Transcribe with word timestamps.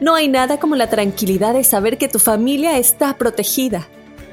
no 0.00 0.14
hay 0.14 0.28
nada 0.28 0.60
como 0.60 0.76
la 0.76 0.88
tranquilidad 0.88 1.54
de 1.54 1.64
saber 1.64 1.98
que 1.98 2.08
tu 2.08 2.18
familia 2.18 2.78
está 2.78 3.16
protegida. 3.16 3.88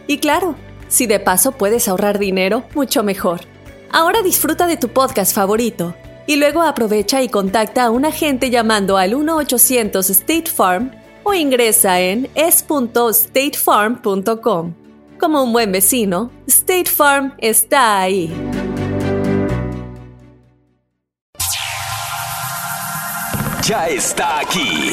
Y 0.07 0.19
claro, 0.19 0.55
si 0.87 1.07
de 1.07 1.19
paso 1.19 1.53
puedes 1.53 1.87
ahorrar 1.87 2.19
dinero, 2.19 2.63
mucho 2.75 3.03
mejor. 3.03 3.41
Ahora 3.91 4.21
disfruta 4.21 4.67
de 4.67 4.77
tu 4.77 4.89
podcast 4.89 5.33
favorito 5.33 5.95
y 6.27 6.35
luego 6.35 6.61
aprovecha 6.61 7.21
y 7.21 7.29
contacta 7.29 7.85
a 7.85 7.89
un 7.89 8.05
agente 8.05 8.49
llamando 8.49 8.97
al 8.97 9.13
1-800 9.13 10.09
State 10.09 10.51
Farm 10.51 10.91
o 11.23 11.33
ingresa 11.33 11.99
en 11.99 12.29
es.statefarm.com. 12.35 14.73
Como 15.19 15.43
un 15.43 15.53
buen 15.53 15.71
vecino, 15.71 16.31
State 16.47 16.89
Farm 16.89 17.33
está 17.39 18.01
ahí. 18.01 18.33
Ya 23.63 23.87
está 23.87 24.41
aquí. 24.41 24.91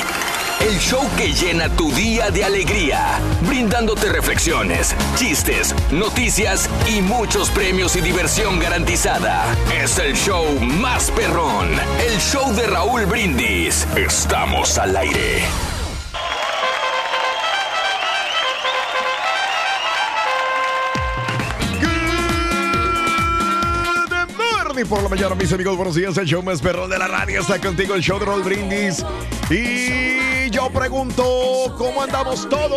El 0.63 0.79
show 0.79 1.03
que 1.17 1.33
llena 1.33 1.69
tu 1.71 1.91
día 1.91 2.31
de 2.31 2.45
alegría, 2.45 3.19
brindándote 3.49 4.09
reflexiones, 4.09 4.95
chistes, 5.17 5.75
noticias 5.91 6.71
y 6.89 7.03
muchos 7.03 7.51
premios 7.51 7.97
y 7.97 8.01
diversión 8.01 8.61
garantizada. 8.61 9.45
Es 9.83 9.99
el 9.99 10.15
show 10.15 10.47
más 10.61 11.11
perrón, 11.11 11.69
el 12.07 12.17
show 12.21 12.55
de 12.55 12.69
Raúl 12.69 13.07
Brindis. 13.07 13.89
Estamos 13.97 14.79
al 14.79 14.97
aire. 14.97 15.43
Por 24.89 25.03
la 25.03 25.09
mañana, 25.09 25.35
mis 25.35 25.53
amigos. 25.53 25.77
Buenos 25.77 25.95
días. 25.95 26.17
El 26.19 26.27
show 26.27 26.43
más 26.43 26.61
perrón 26.61 26.91
de 26.91 26.99
la 26.99 27.07
radio 27.07 27.41
está 27.41 27.59
contigo, 27.61 27.95
el 27.95 28.03
show 28.03 28.19
de 28.19 28.25
Roll 28.27 28.43
Brindis. 28.43 29.05
Y 29.49 30.51
yo 30.51 30.71
pregunto, 30.71 31.23
¿cómo 31.79 32.03
andamos 32.03 32.49
todos? 32.49 32.71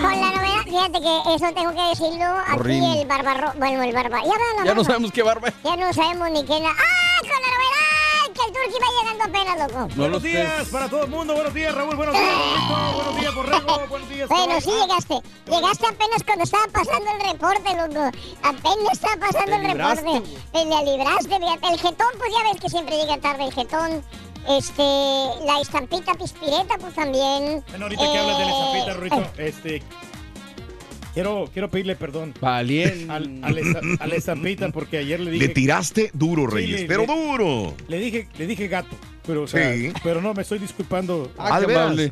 Con 0.00 0.20
la 0.20 0.30
novedad, 0.32 0.62
fíjate 0.64 1.00
que 1.00 1.34
eso 1.34 1.52
tengo 1.54 1.74
que 1.74 1.82
decirlo. 1.88 2.26
Aquí 2.46 2.52
Horrible. 2.60 3.00
el 3.02 3.08
barbarro. 3.08 3.52
Bueno, 3.58 3.82
el 3.82 3.92
barba. 3.94 4.20
Ya, 4.22 4.32
la 4.58 4.64
Ya 4.66 4.74
no 4.74 4.84
sabemos 4.84 5.10
qué 5.10 5.22
barba. 5.22 5.48
Ya 5.64 5.76
no 5.76 5.92
sabemos 5.92 6.30
ni 6.30 6.44
qué. 6.44 6.60
la- 6.60 6.70
¡Ah! 6.70 7.20
Con 7.20 7.30
la 7.30 7.36
novedad 7.36 7.87
que 8.38 8.46
el 8.46 8.52
turqui 8.52 8.78
va 8.80 9.02
llegando 9.02 9.24
apenas, 9.24 9.58
loco. 9.72 9.88
No 9.88 9.96
Buenos 9.96 10.22
días 10.22 10.68
para 10.68 10.88
todo 10.88 11.02
el 11.04 11.10
mundo. 11.10 11.34
Buenos 11.34 11.54
días, 11.54 11.74
Raúl. 11.74 11.96
Buenos 11.96 12.14
días, 12.14 12.34
Raulito. 12.34 12.94
Buenos 12.94 13.16
días, 13.20 13.34
Borrego. 13.34 13.86
Buenos 13.88 14.08
días, 14.08 14.28
Bueno, 14.28 14.46
Raúl. 14.48 14.62
sí 14.62 14.70
llegaste. 14.70 15.14
Llegaste 15.50 15.86
apenas 15.86 16.22
cuando 16.24 16.44
estaba 16.44 16.66
pasando 16.72 17.10
el 17.10 17.20
reporte, 17.32 17.76
loco. 17.76 18.10
Apenas 18.42 18.92
estaba 18.92 19.16
pasando 19.16 19.56
el 19.56 19.62
libraste, 19.68 20.02
reporte. 20.04 20.36
Te 20.52 20.64
le 20.64 20.84
libraste. 20.96 21.36
El 21.36 21.78
jetón, 21.80 22.08
pues 22.18 22.32
ya 22.32 22.50
ves 22.52 22.60
que 22.60 22.68
siempre 22.68 22.96
llega 22.96 23.18
tarde 23.18 23.44
el 23.44 23.52
jetón. 23.54 24.04
Este, 24.48 24.82
la 25.44 25.60
estampita 25.60 26.14
pispireta, 26.14 26.78
pues 26.78 26.94
también. 26.94 27.62
Bueno, 27.68 27.84
ahorita 27.86 28.02
que 28.12 28.18
hablas 28.18 28.38
de 28.38 28.44
la 28.44 28.50
Eh, 28.50 28.78
estampita, 28.78 28.94
Rurito, 28.94 29.30
este. 29.42 29.82
Quiero, 31.18 31.50
quiero 31.52 31.68
pedirle 31.68 31.96
perdón 31.96 32.32
Valiente. 32.40 33.10
al, 33.10 33.40
a, 33.42 33.50
la, 33.50 33.60
esta- 33.60 33.80
a 33.98 34.06
la 34.06 34.14
estampita 34.14 34.68
porque 34.70 34.98
ayer 34.98 35.18
le 35.18 35.32
Le 35.32 35.38
dije. 35.40 35.48
tiraste 35.48 36.10
duro, 36.14 36.46
Reyes, 36.46 36.82
le- 36.82 36.86
pero 36.86 37.00
le- 37.00 37.06
duro. 37.08 37.74
Le 37.88 37.98
dije, 37.98 38.28
le 38.38 38.46
dije 38.46 38.68
gato. 38.68 38.94
Pero, 39.26 39.42
o 39.42 39.46
sea, 39.48 39.74
Sí. 39.74 39.90
pero 40.04 40.22
no, 40.22 40.32
me 40.32 40.42
estoy 40.42 40.60
disculpando. 40.60 41.32
Ah. 41.36 41.58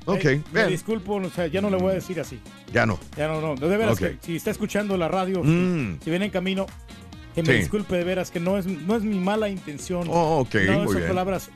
Ok, 0.06 0.24
Eh, 0.24 0.42
me 0.52 0.60
bien. 0.62 0.68
disculpo, 0.70 1.14
o 1.14 1.30
sea, 1.30 1.46
ya 1.46 1.60
no 1.60 1.70
le 1.70 1.76
voy 1.76 1.92
a 1.92 1.94
decir 1.94 2.18
así. 2.18 2.40
Ya 2.72 2.84
no. 2.84 2.98
Ya 3.16 3.28
no, 3.28 3.40
no. 3.40 3.54
De 3.54 3.76
veras, 3.76 3.96
que 3.96 4.16
si 4.22 4.34
está 4.34 4.50
escuchando 4.50 4.96
la 4.96 5.06
radio, 5.06 5.36
si- 5.44 5.50
Mm. 5.50 5.98
si, 6.02 6.10
viene 6.10 6.24
en 6.24 6.30
camino, 6.32 6.66
que 7.36 7.44
me 7.44 7.52
Sí. 7.52 7.58
disculpe 7.60 7.94
de 7.94 8.02
veras, 8.02 8.32
que 8.32 8.40
no 8.40 8.58
es, 8.58 8.66
no 8.66 8.96
es 8.96 9.04
mi 9.04 9.20
mala 9.20 9.48
intención. 9.48 10.08
Oh, 10.10 10.40
ok, 10.40 10.54
no, 10.66 10.72
muy 10.72 10.82
esas 10.82 10.96
bien. 10.96 11.06
palabras 11.08 11.48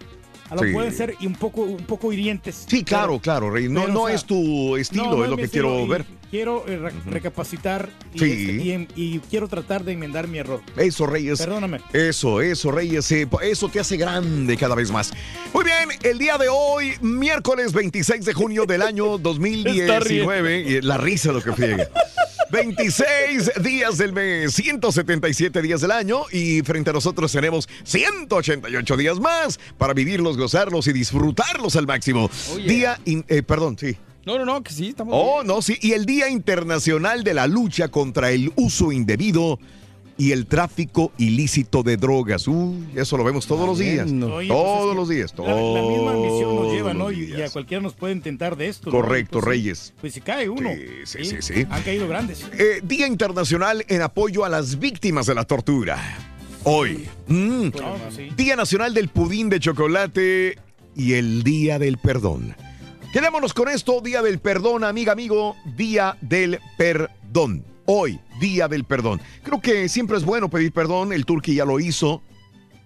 a 0.49 0.55
lo 0.55 0.63
Sí. 0.63 0.73
pueden 0.73 0.93
ser 0.93 1.15
y 1.19 1.27
un 1.27 1.35
poco, 1.35 1.63
un 1.63 1.85
poco 1.85 2.13
hirientes. 2.13 2.65
Sí, 2.69 2.85
claro, 2.85 3.09
pero- 3.15 3.21
claro, 3.21 3.51
Reyes. 3.51 3.71
No, 3.73 3.81
pero, 3.83 3.93
no 3.93 4.03
o 4.03 4.07
sea, 4.07 4.15
es 4.15 4.25
tu 4.25 4.77
estilo, 4.77 5.05
no, 5.07 5.17
no 5.17 5.25
es 5.25 5.31
lo 5.31 5.37
que 5.37 5.43
estilo, 5.43 5.69
quiero 5.71 5.85
y 5.85 5.89
ver. 5.89 6.20
Quiero 6.31 6.65
eh, 6.69 6.77
re- 6.77 6.93
recapacitar 7.07 7.89
y, 8.15 8.19
Sí. 8.21 8.25
este, 8.25 8.53
y 8.65 8.71
em- 8.73 8.87
y 8.95 9.19
quiero 9.19 9.49
tratar 9.49 9.83
de 9.85 9.93
enmendar 9.93 10.29
mi 10.29 10.39
error. 10.39 10.61
Eso, 10.77 11.07
Reyes. 11.07 11.41
Perdóname. 11.41 11.81
Eso, 11.93 12.41
eso, 12.41 12.71
Reyes, 12.71 13.11
eh, 13.11 13.27
eso 13.43 13.69
te 13.69 13.81
hace 13.81 13.97
grande 13.97 14.57
cada 14.57 14.75
vez 14.77 14.91
más. 14.93 15.11
Muy 15.53 15.65
bien, 15.65 15.89
el 16.03 16.19
día 16.19 16.39
de 16.39 16.49
hoy, 16.49 16.93
miércoles 17.01 17.73
26 17.73 18.25
de 18.25 18.33
junio 18.33 18.65
del 18.65 18.83
año 18.83 19.19
2019, 19.19 20.61
y 20.61 20.81
la 20.83 20.99
risa 20.99 21.33
lo 21.33 21.43
que 21.43 21.53
friega. 21.53 21.89
26 22.53 23.51
días 23.63 23.99
del 23.99 24.13
mes, 24.13 24.53
177 24.55 25.63
días 25.63 25.81
del 25.81 25.93
año 25.93 26.23
y 26.33 26.63
frente 26.63 26.91
a 26.91 26.93
nosotros 26.93 27.31
tenemos 27.31 27.69
188 27.85 28.97
días 28.97 29.21
más 29.21 29.59
para 29.79 29.95
vivirlos, 29.95 30.37
gozarlos 30.37 30.87
y 30.89 30.93
disfrutarlos 30.93 31.77
al 31.77 31.87
máximo. 31.87 32.29
Oh, 32.53 32.57
yeah. 32.59 32.67
Día, 32.67 33.01
in- 33.05 33.25
eh, 33.29 33.43
perdón, 33.43 33.77
sí. 33.79 33.97
No, 34.27 34.39
no, 34.39 34.45
no, 34.45 34.63
que 34.63 34.73
sí, 34.73 34.89
estamos. 34.89 35.15
Oh, 35.17 35.43
no, 35.43 35.63
sí. 35.63 35.77
Y 35.81 35.93
el 35.93 36.05
Día 36.07 36.29
Internacional 36.29 37.25
de 37.25 37.35
la 37.35 37.47
Lucha 37.47 37.89
contra 37.89 38.31
el 38.31 38.53
Uso 38.57 38.93
Indebido 38.93 39.59
y 40.19 40.33
el 40.33 40.45
Tráfico 40.47 41.13
Ilícito 41.17 41.83
de 41.83 41.97
Drogas. 41.97 42.47
Uy, 42.47 42.87
eso 42.95 43.17
lo 43.17 43.25
vemos 43.25 43.47
todos 43.47 43.67
los 43.67 43.79
días. 43.79 44.01
Valiendo. 44.01 44.35
Oye, 44.35 44.49
pues, 44.49 44.59
todos 44.61 44.95
los 44.95 45.09
días. 45.09 45.35
La, 45.39 45.45
la 45.55 45.83
misma 45.83 46.13
misión 46.13 46.55
nos 46.57 46.73
lleva, 46.73 46.93
todos 46.93 46.97
¿no? 46.97 47.11
Y, 47.11 47.33
y 47.35 47.41
a 47.41 47.49
cualquiera 47.49 47.83
nos 47.83 47.95
puede 47.95 48.13
intentar 48.13 48.57
de 48.57 48.69
esto. 48.69 48.91
¿no? 48.91 48.99
Correcto, 48.99 49.41
Pues, 49.41 49.45
Reyes. 49.47 49.95
Pues 50.01 50.13
si 50.13 50.21
cae 50.21 50.51
uno. 50.51 50.69
Sí, 51.05 51.25
sí, 51.25 51.25
sí, 51.25 51.37
sí. 51.41 51.67
Han 51.71 51.83
caído 51.83 52.07
grandes. 52.07 52.45
Eh, 52.53 52.83
Día 52.85 53.07
Internacional 53.07 53.85
en 53.89 54.03
apoyo 54.03 54.45
a 54.45 54.51
las 54.51 54.79
víctimas 54.79 55.25
de 55.25 55.35
la 55.35 55.45
tortura. 55.45 55.99
Hoy. 56.65 57.09
Mm. 57.27 57.69
No, 57.69 57.71
no. 57.71 58.35
Día 58.37 58.55
Nacional 58.57 58.93
del 58.93 59.09
Pudín 59.09 59.49
de 59.49 59.59
Chocolate 59.61 60.59
y 60.95 61.15
el 61.15 61.43
Día 61.43 61.79
del 61.79 61.97
Perdón. 61.97 62.55
Quedémonos 63.13 63.55
con 63.55 63.69
esto, 63.69 64.01
Día 64.01 64.23
del 64.23 64.39
Perdón, 64.39 64.85
amiga, 64.85 65.13
amigo, 65.13 65.57
Día 65.77 66.17
del 66.21 66.61
Perdón. 66.79 67.65
Hoy, 67.87 68.21
Día 68.41 68.69
del 68.69 68.85
Perdón. 68.85 69.21
Creo 69.43 69.61
que 69.61 69.89
siempre 69.89 70.17
es 70.17 70.25
bueno 70.25 70.49
pedir 70.49 70.73
perdón, 70.73 71.13
el 71.13 71.27
Turqui 71.27 71.57
ya 71.57 71.65
lo 71.65 71.81
hizo, 71.81 72.23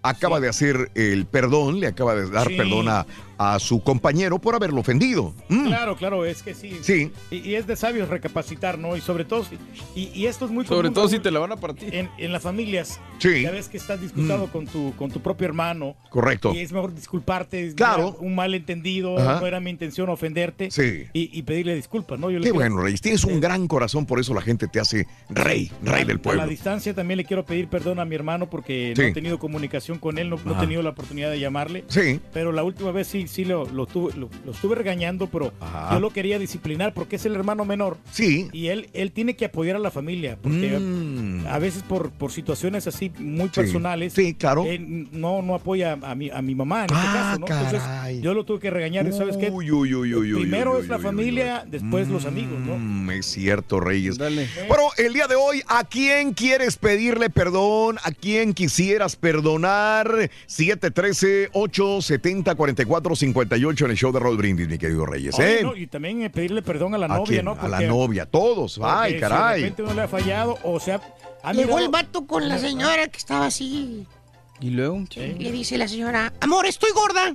acaba 0.02 0.40
de 0.40 0.48
hacer 0.48 0.90
el 0.94 1.26
perdón, 1.26 1.78
le 1.80 1.88
acaba 1.88 2.14
de 2.14 2.30
dar 2.30 2.48
Sí. 2.48 2.56
perdón 2.56 2.88
a, 2.88 3.06
a 3.38 3.58
su 3.58 3.82
compañero 3.82 4.38
por 4.38 4.54
haberlo 4.54 4.80
ofendido. 4.80 5.34
Mm. 5.48 5.66
Claro, 5.66 5.96
claro, 5.96 6.24
es 6.24 6.42
que 6.42 6.54
sí. 6.54 6.78
Sí, 6.82 7.10
Y, 7.30 7.36
y 7.38 7.54
es 7.56 7.66
de 7.66 7.76
sabios 7.76 8.08
recapacitar, 8.08 8.78
¿no? 8.78 8.96
Y 8.96 9.00
sobre 9.00 9.24
todo, 9.24 9.44
si- 9.44 9.58
y, 9.94 10.10
y 10.14 10.26
esto 10.26 10.44
es 10.44 10.50
muy 10.50 10.64
Sobre 10.64 10.82
común, 10.88 10.94
todo 10.94 11.08
si 11.08 11.18
te 11.18 11.30
la 11.30 11.40
van 11.40 11.52
a 11.52 11.56
partir. 11.56 11.94
en, 11.94 12.08
en 12.18 12.32
las 12.32 12.42
familias. 12.42 13.00
Sí. 13.18 13.42
Ya 13.42 13.50
ves 13.50 13.68
que 13.68 13.76
estás 13.76 14.00
disputado 14.00 14.48
con, 14.50 14.66
tu, 14.66 14.92
con 14.96 15.10
tu 15.10 15.20
propio 15.20 15.46
hermano. 15.46 15.96
correcto. 16.10 16.52
Y 16.54 16.60
es 16.60 16.72
mejor 16.72 16.94
disculparte. 16.94 17.74
Claro. 17.74 18.16
Un 18.20 18.34
malentendido, 18.34 19.18
Ajá. 19.18 19.40
no 19.40 19.46
era 19.46 19.60
mi 19.60 19.70
intención 19.70 20.08
ofenderte. 20.08 20.70
Sí. 20.70 21.04
Y, 21.12 21.36
y 21.36 21.42
pedirle 21.42 21.74
disculpas, 21.74 22.18
¿no? 22.18 22.30
Yo 22.30 22.38
le 22.38 22.44
Qué 22.44 22.52
bueno, 22.52 22.78
Reyes. 22.82 23.00
Tienes 23.00 23.24
un 23.24 23.34
Eh, 23.34 23.40
gran 23.40 23.66
corazón, 23.68 24.06
por 24.06 24.20
eso 24.20 24.32
la 24.34 24.40
gente 24.42 24.68
te 24.68 24.80
hace 24.80 25.06
rey, 25.28 25.70
rey 25.82 26.04
del 26.04 26.12
A 26.12 26.18
la 26.18 26.22
pueblo. 26.22 26.46
distancia 26.46 26.94
también 26.94 27.18
le 27.18 27.24
quiero 27.24 27.44
pedir 27.44 27.68
perdón 27.68 27.98
a 27.98 28.04
mi 28.04 28.14
hermano 28.14 28.48
porque 28.48 28.94
no 28.96 29.02
he 29.02 29.12
tenido 29.12 29.38
comunicación 29.38 29.98
con 29.98 30.18
él, 30.18 30.30
no, 30.30 30.38
no 30.44 30.56
he 30.56 30.60
tenido 30.60 30.82
la 30.82 30.90
oportunidad 30.90 31.30
de 31.30 31.40
llamarle. 31.40 31.84
Sí. 31.88 32.20
Pero 32.32 32.52
la 32.52 32.62
última 32.62 32.90
vez 32.92 33.06
sí, 33.08 33.23
sí, 33.28 33.44
sí 33.44 33.44
lo, 33.44 33.66
lo, 33.66 33.86
tuve- 33.86 34.14
lo- 34.14 34.30
lo 34.44 34.52
estuve 34.52 34.74
regañando, 34.74 35.26
pero 35.28 35.52
Ajá. 35.60 35.94
yo 35.94 36.00
lo 36.00 36.10
quería 36.10 36.38
disciplinar 36.38 36.94
porque 36.94 37.16
es 37.16 37.26
el 37.26 37.34
hermano 37.34 37.64
menor. 37.64 37.96
Sí. 38.12 38.48
Y 38.52 38.68
él, 38.68 38.88
él 38.92 39.12
tiene 39.12 39.36
que 39.36 39.46
apoyar 39.46 39.76
a 39.76 39.78
la 39.78 39.90
familia, 39.90 40.36
porque 40.42 40.78
Mm. 40.78 41.46
a 41.46 41.58
veces 41.58 41.82
por, 41.82 42.10
por 42.10 42.32
situaciones 42.32 42.86
así 42.86 43.10
muy 43.18 43.46
Sí. 43.48 43.52
personales, 43.54 44.12
Sí, 44.12 44.34
claro. 44.34 44.64
él 44.66 45.08
no, 45.12 45.42
no 45.42 45.54
apoya 45.54 45.98
a 46.02 46.14
mi, 46.14 46.30
a 46.30 46.40
mi 46.42 46.54
mamá 46.54 46.80
en 46.80 46.94
este 46.94 46.96
Ah, 46.96 47.12
caso, 47.14 47.40
¿no? 47.40 47.46
Entonces, 47.46 48.22
yo 48.22 48.34
lo 48.34 48.44
tuve 48.44 48.60
que 48.60 48.70
regañar, 48.70 49.06
y 49.06 49.12
¿sabes 49.12 49.36
qué? 49.36 49.50
Uy, 49.50 49.70
uy, 49.70 49.94
uy, 49.94 50.14
uy, 50.14 50.32
uy, 50.34 50.40
Primero 50.42 50.76
uy, 50.76 50.82
es 50.82 50.88
la 50.88 50.98
familia, 50.98 51.62
uy. 51.64 51.70
después 51.70 52.08
los 52.08 52.24
amigos, 52.26 52.58
¿no? 52.60 52.76
Mm, 52.78 53.10
es 53.10 53.26
cierto, 53.26 53.80
Reyes. 53.80 54.18
Dale. 54.18 54.48
Bueno, 54.68 54.84
el 54.96 55.12
día 55.12 55.26
de 55.26 55.34
hoy, 55.34 55.62
¿a 55.68 55.84
quién 55.84 56.32
quieres 56.34 56.76
pedirle 56.76 57.30
perdón? 57.30 57.96
¿A 58.04 58.10
quién 58.12 58.54
quisieras 58.54 59.16
perdonar? 59.16 60.30
713-870-4458 63.14 63.84
en 63.84 63.90
el 63.90 63.96
show 63.96 64.12
de 64.12 64.18
Roll 64.20 64.36
Brindis, 64.36 64.68
mi 64.68 64.78
querido 64.78 65.06
Reyes. 65.06 65.34
Oye, 65.38 65.60
¿eh? 65.60 65.62
no, 65.62 65.76
y 65.76 65.86
también 65.86 66.22
eh, 66.22 66.30
pedirle 66.30 66.62
perdón 66.62 66.94
a 66.94 66.98
la 66.98 67.06
¿A 67.06 67.08
novia, 67.18 67.26
quién? 67.26 67.44
¿no? 67.44 67.56
A 67.58 67.68
la 67.68 67.80
novia, 67.80 68.26
todos. 68.26 68.78
Ay, 68.82 69.10
Si 69.10 69.14
de 69.16 69.20
caray. 69.20 69.60
repente 69.62 69.82
uno 69.82 69.94
le 69.94 70.02
ha 70.02 70.08
fallado, 70.08 70.58
o 70.62 70.78
sea, 70.80 71.00
ha 71.42 71.52
Llegó 71.52 71.68
mirado- 71.76 71.84
el 71.84 71.90
vato 71.90 72.26
con 72.26 72.48
la 72.48 72.58
señora 72.58 73.08
que 73.08 73.18
estaba 73.18 73.46
así. 73.46 74.06
Y 74.60 74.70
luego, 74.70 75.02
¿Eh? 75.16 75.36
Le 75.38 75.52
dice 75.52 75.76
la 75.78 75.88
señora, 75.88 76.32
amor, 76.40 76.66
estoy 76.66 76.90
gorda. 76.94 77.34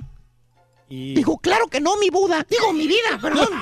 Y- 0.92 1.14
Dijo, 1.14 1.38
claro 1.38 1.68
que 1.68 1.80
no, 1.80 1.96
mi 1.98 2.10
Buda. 2.10 2.44
Digo, 2.50 2.72
mi 2.72 2.88
vida, 2.88 3.16
perdón. 3.22 3.48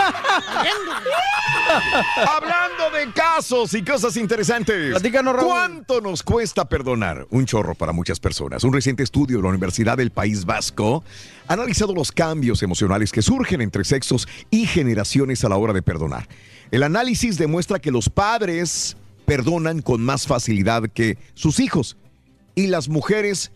Hablando 2.17 2.91
de 2.97 3.13
casos 3.13 3.75
y 3.75 3.83
cosas 3.85 4.17
interesantes. 4.17 4.91
Platícanos, 4.93 5.37
Raúl. 5.37 5.49
¿Cuánto 5.49 6.01
nos 6.01 6.23
cuesta 6.23 6.67
perdonar? 6.67 7.27
Un 7.31 7.45
chorro 7.45 7.75
para 7.75 7.93
muchas 7.93 8.19
personas. 8.19 8.65
Un 8.65 8.73
reciente 8.73 9.03
estudio 9.03 9.37
de 9.37 9.43
la 9.43 9.51
Universidad 9.51 9.99
del 9.99 10.11
País 10.11 10.47
Vasco 10.47 11.05
ha 11.47 11.53
analizado 11.53 11.95
los 11.95 12.11
cambios 12.13 12.63
emocionales 12.63 13.13
que 13.13 13.21
surgen 13.21 13.61
entre 13.61 13.85
sexos 13.85 14.27
y 14.51 14.67
generaciones 14.67 15.45
a 15.45 15.51
la 15.51 15.57
hora 15.59 15.75
de 15.75 15.83
perdonar. 15.83 16.27
El 16.71 16.83
análisis 16.83 17.37
demuestra 17.37 17.79
que 17.79 17.91
los 17.91 18.09
padres 18.09 18.97
perdonan 19.27 19.83
con 19.83 20.01
más 20.03 20.27
facilidad 20.27 20.85
que 20.95 21.19
sus 21.35 21.61
hijos 21.61 21.99
y 22.55 22.69
las 22.69 22.89
mujeres 22.89 23.53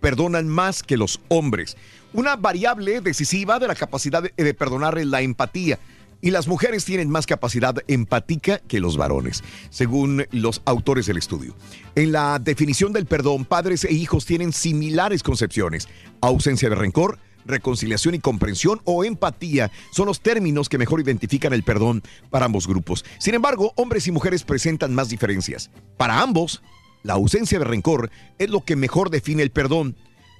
perdonan 0.00 0.48
más 0.48 0.82
que 0.82 0.96
los 0.96 1.20
hombres. 1.28 1.76
Una 2.14 2.36
variable 2.36 3.00
decisiva 3.00 3.58
de 3.58 3.66
la 3.66 3.74
capacidad 3.74 4.22
de, 4.22 4.54
perdonar 4.54 4.96
es 4.98 5.06
la 5.06 5.20
empatía. 5.20 5.80
Y 6.20 6.30
las 6.30 6.46
mujeres 6.46 6.84
tienen 6.84 7.10
más 7.10 7.26
capacidad 7.26 7.74
empática 7.88 8.60
que 8.60 8.78
los 8.78 8.96
varones, 8.96 9.42
según 9.68 10.24
los 10.30 10.62
autores 10.64 11.06
del 11.06 11.16
estudio. 11.16 11.56
En 11.96 12.12
la 12.12 12.38
definición 12.38 12.92
del 12.92 13.06
perdón, 13.06 13.44
padres 13.44 13.82
e 13.84 13.92
hijos 13.92 14.26
tienen 14.26 14.52
similares 14.52 15.24
concepciones. 15.24 15.88
Ausencia 16.20 16.70
de 16.70 16.76
rencor, 16.76 17.18
reconciliación 17.46 18.14
y 18.14 18.20
comprensión 18.20 18.80
o 18.84 19.04
empatía 19.04 19.72
son 19.90 20.06
los 20.06 20.20
términos 20.20 20.68
que 20.68 20.78
mejor 20.78 21.00
identifican 21.00 21.52
el 21.52 21.64
perdón 21.64 22.00
para 22.30 22.46
ambos 22.46 22.68
grupos. 22.68 23.04
Sin 23.18 23.34
embargo, 23.34 23.72
hombres 23.74 24.06
y 24.06 24.12
mujeres 24.12 24.44
presentan 24.44 24.94
más 24.94 25.08
diferencias. 25.08 25.68
Para 25.96 26.20
ambos, 26.20 26.62
la 27.02 27.14
ausencia 27.14 27.58
de 27.58 27.64
rencor 27.64 28.08
es 28.38 28.50
lo 28.50 28.64
que 28.64 28.76
mejor 28.76 29.10
define 29.10 29.42
el 29.42 29.50
perdón, 29.50 29.96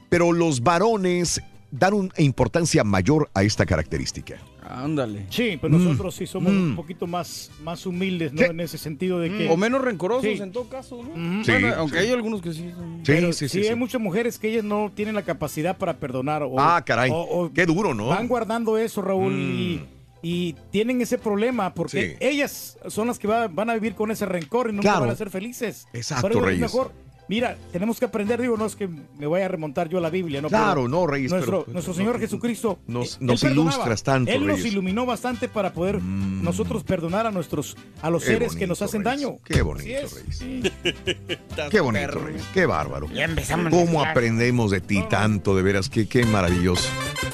pero 0.09 0.32
los 0.32 0.62
varones 0.62 1.43
dan 1.76 1.94
una 1.94 2.11
importancia 2.19 2.85
mayor 2.85 3.31
a 3.35 3.43
esta 3.43 3.67
característica. 3.67 4.37
ándale. 4.67 5.26
Sí, 5.29 5.59
pero 5.61 5.76
Mm. 5.79 5.85
nosotros 5.85 6.15
sí 6.15 6.26
somos 6.26 6.50
Mm. 6.50 6.56
un 6.71 6.76
poquito 6.76 7.06
más, 7.06 7.50
más 7.62 7.85
humildes, 7.85 8.32
¿no? 8.32 8.38
Sí. 8.38 8.44
En 8.47 8.61
ese 8.61 8.79
sentido 8.79 9.21
de 9.21 9.29
que... 9.31 9.50
O 9.50 9.59
menos 9.59 9.82
rencorosos 9.82 10.25
Sí. 10.25 10.41
en 10.43 10.53
todo 10.53 10.69
caso, 10.71 11.03
¿no? 11.03 11.44
Sí, 11.44 11.53
Bueno, 11.53 11.75
aunque 11.76 11.99
sí. 12.00 12.06
hay 12.06 12.12
algunos 12.12 12.41
que 12.41 12.53
sí 12.55 12.71
son. 12.75 13.03
Pero 13.05 13.32
sí, 13.35 13.47
sí, 13.50 13.67
hay 13.67 13.75
muchas 13.75 14.00
mujeres 14.00 14.38
que 14.38 14.49
ellas 14.49 14.65
no 14.65 14.91
tienen 14.94 15.15
la 15.17 15.23
capacidad 15.23 15.76
para 15.76 15.99
perdonar. 15.99 16.43
O, 16.44 16.59
Ah, 16.59 16.82
caray. 16.82 17.11
o- 17.11 17.15
o 17.17 17.53
Qué 17.53 17.67
duro, 17.67 17.93
¿no? 17.93 18.06
Van 18.09 18.26
guardando 18.26 18.79
eso, 18.79 19.03
Raúl, 19.03 19.35
y, 19.35 19.81
Mm. 19.82 19.87
y 20.23 20.56
tienen 20.71 21.03
ese 21.03 21.19
problema 21.19 21.75
porque 21.75 22.17
Sí. 22.19 22.26
ellas 22.26 22.79
son 22.88 23.09
las 23.09 23.19
que 23.19 23.29
va- 23.29 23.49
van 23.49 23.69
a 23.69 23.75
vivir 23.75 23.94
con 23.94 24.11
ese 24.11 24.25
rencor 24.25 24.71
y 24.71 24.73
nunca 24.73 24.82
Claro. 24.88 25.00
van 25.03 25.11
a 25.11 25.17
ser 25.17 25.29
felices. 25.29 25.87
Exacto, 25.93 26.23
Por 26.23 26.31
eso 26.31 26.41
es 26.41 26.47
Reyes. 26.47 26.61
mejor. 26.62 26.93
Mira, 27.26 27.56
tenemos 27.73 27.99
que 27.99 28.05
aprender, 28.05 28.38
digo, 28.41 28.56
no 28.59 28.67
es 28.67 28.76
que 28.76 28.87
me 28.87 29.26
vaya 29.26 29.47
a 29.47 29.49
remontar 29.49 29.88
yo 29.88 29.97
a 29.97 30.00
la 30.03 30.11
Biblia, 30.11 30.43
¿no? 30.43 30.49
Claro, 30.49 30.82
Pero 30.82 30.88
no, 30.88 31.06
Reyes, 31.06 31.31
Nuestro, 31.32 31.62
pero- 31.62 31.73
nuestro 31.73 31.94
Señor 31.94 32.15
no, 32.17 32.21
Jesucristo. 32.21 32.79
nos- 32.87 33.15
eh, 33.15 33.19
nos 33.21 33.43
ilustras 33.44 34.03
tanto, 34.03 34.31
Él 34.31 34.47
nos 34.47 34.59
Reyes. 34.59 34.73
iluminó 34.73 35.06
bastante 35.06 35.49
para 35.49 35.73
poder 35.73 36.00
Mm. 36.03 36.43
nosotros 36.44 36.85
perdonar 36.85 37.26
a 37.26 37.31
nuestros, 37.31 37.76
a 38.03 38.11
los 38.11 38.23
Qué 38.25 38.32
seres 38.32 38.55
que 38.55 38.67
nos 38.67 38.82
hacen 38.82 39.03
Reyes. 39.05 39.23
daño. 39.23 39.38
Qué 39.43 39.62
bonito, 39.62 39.87
Reyes. 39.87 40.44
Qué 41.71 41.81
bonito, 41.81 42.19
Reyes. 42.19 42.43
Qué 42.53 42.67
bárbaro. 42.67 43.09
Ya 43.11 43.25
empezamos. 43.25 43.73
¿Cómo 43.73 44.03
aprendemos 44.05 44.71
de 44.71 44.81
ti 44.82 45.03
tanto? 45.09 45.56
De 45.56 45.62
veras, 45.62 45.88
qué, 45.88 46.06
qué 46.06 46.26
maravilloso. 46.26 46.88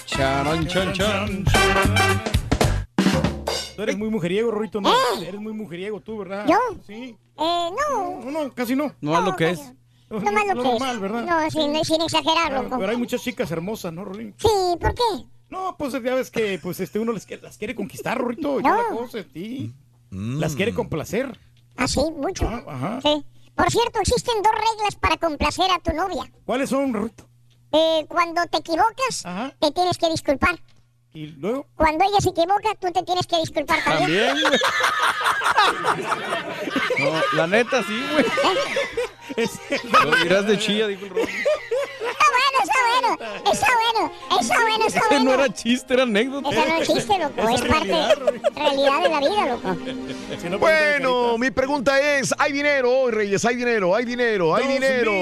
Charan, 0.06 0.68
chan, 0.68 0.92
chan. 0.92 1.44
Tú 3.76 3.82
eres 3.82 3.96
muy 3.96 4.10
mujeriego, 4.10 4.50
Rorito, 4.50 4.80
¿no? 4.80 4.92
Eres 5.26 5.40
muy 5.40 5.52
mujeriego 5.52 6.00
tú, 6.00 6.18
¿verdad? 6.18 6.46
¿Yo? 6.46 6.56
Sí. 6.86 7.16
Eh, 7.16 7.16
no. 7.36 8.20
No, 8.24 8.30
no, 8.30 8.52
casi 8.52 8.76
no. 8.76 8.94
No 9.00 9.18
es 9.18 9.24
lo 9.24 9.34
que 9.36 9.50
es. 9.50 9.72
No 10.10 10.20
más 10.32 10.46
lo 10.46 10.62
que 10.62 10.68
normal, 10.68 10.94
es. 10.96 11.00
¿verdad? 11.00 11.24
No, 11.24 11.50
sin, 11.50 11.84
sin 11.84 12.00
exagerar, 12.02 12.52
loco. 12.52 12.78
Pero 12.78 12.90
hay 12.90 12.96
muchas 12.96 13.22
chicas 13.22 13.50
hermosas, 13.50 13.92
¿no, 13.92 14.04
Rorín? 14.04 14.34
Sí, 14.38 14.48
¿por 14.80 14.94
qué? 14.94 15.02
No, 15.50 15.76
pues 15.78 15.92
ya 15.92 16.14
ves 16.14 16.30
que 16.30 16.58
pues 16.62 16.80
este 16.80 16.98
uno 16.98 17.12
les 17.12 17.26
las 17.42 17.56
quiere 17.58 17.74
conquistar, 17.74 18.18
Rorito. 18.18 18.60
No. 18.60 18.68
No. 18.68 18.76
La 18.76 18.88
cosa, 18.88 19.18
sí. 19.32 19.72
Las 20.10 20.56
quiere 20.56 20.74
complacer. 20.74 21.38
Ah, 21.76 21.86
sí, 21.88 22.00
mucho. 22.16 22.46
Ah, 22.48 22.62
ajá. 22.66 23.00
Sí. 23.02 23.24
Por 23.54 23.70
cierto, 23.70 24.00
existen 24.00 24.42
dos 24.42 24.52
reglas 24.52 24.96
para 24.96 25.16
complacer 25.16 25.70
a 25.70 25.78
tu 25.78 25.92
novia. 25.92 26.30
¿Cuáles 26.44 26.70
son, 26.70 26.92
Rorito? 26.92 27.24
Eh, 27.72 28.04
cuando 28.08 28.44
te 28.46 28.58
equivocas, 28.58 29.24
Ajá. 29.24 29.54
te 29.60 29.70
tienes 29.70 29.96
que 29.96 30.10
disculpar. 30.10 30.58
Y 31.12 31.26
luego. 31.26 31.66
Cuando 31.76 32.04
ella 32.04 32.20
se 32.20 32.30
equivoca, 32.30 32.74
tú 32.80 32.90
te 32.92 33.02
tienes 33.02 33.26
que 33.26 33.36
disculpar 33.38 33.82
también. 33.82 34.28
También, 34.28 34.48
güey. 34.48 34.58
No, 37.00 37.22
la 37.32 37.46
neta, 37.46 37.82
sí, 37.82 38.02
güey. 38.12 38.24
Lo 40.04 40.16
dirás 40.22 40.46
de 40.46 40.58
chilla, 40.58 40.86
dijo 40.86 41.04
el 41.04 41.10
Rodo. 41.10 41.22
Está 41.22 42.24
bueno, 42.30 42.62
está 42.62 42.74
bueno. 43.00 43.52
Está 43.52 43.66
bueno, 43.92 44.12
está 44.40 44.54
bueno, 44.62 44.86
está 44.86 44.98
Ese 45.00 45.14
no 45.18 45.24
bueno. 45.24 45.44
era 45.44 45.54
chiste, 45.54 45.94
era 45.94 46.02
anécdota. 46.04 46.50
Eso 46.50 46.68
no 46.68 46.76
existe, 46.78 47.18
loco. 47.18 47.40
Esa 47.40 47.54
Es 47.54 47.60
parte 47.62 47.86
realidad, 48.56 49.02
de 49.02 49.08
la 49.08 49.18
vida, 49.20 49.46
loco. 49.48 49.76
Si 50.40 50.48
no, 50.48 50.58
Bueno, 50.58 51.38
mi 51.38 51.50
pregunta 51.50 52.00
es, 52.00 52.34
¿hay 52.38 52.52
dinero 52.52 52.90
hoy, 53.00 53.12
Reyes? 53.12 53.44
¿Hay 53.44 53.56
dinero? 53.56 53.94
¿Hay 53.94 54.04
dinero? 54.04 54.54
¿Hay 54.54 54.66
dinero? 54.68 55.12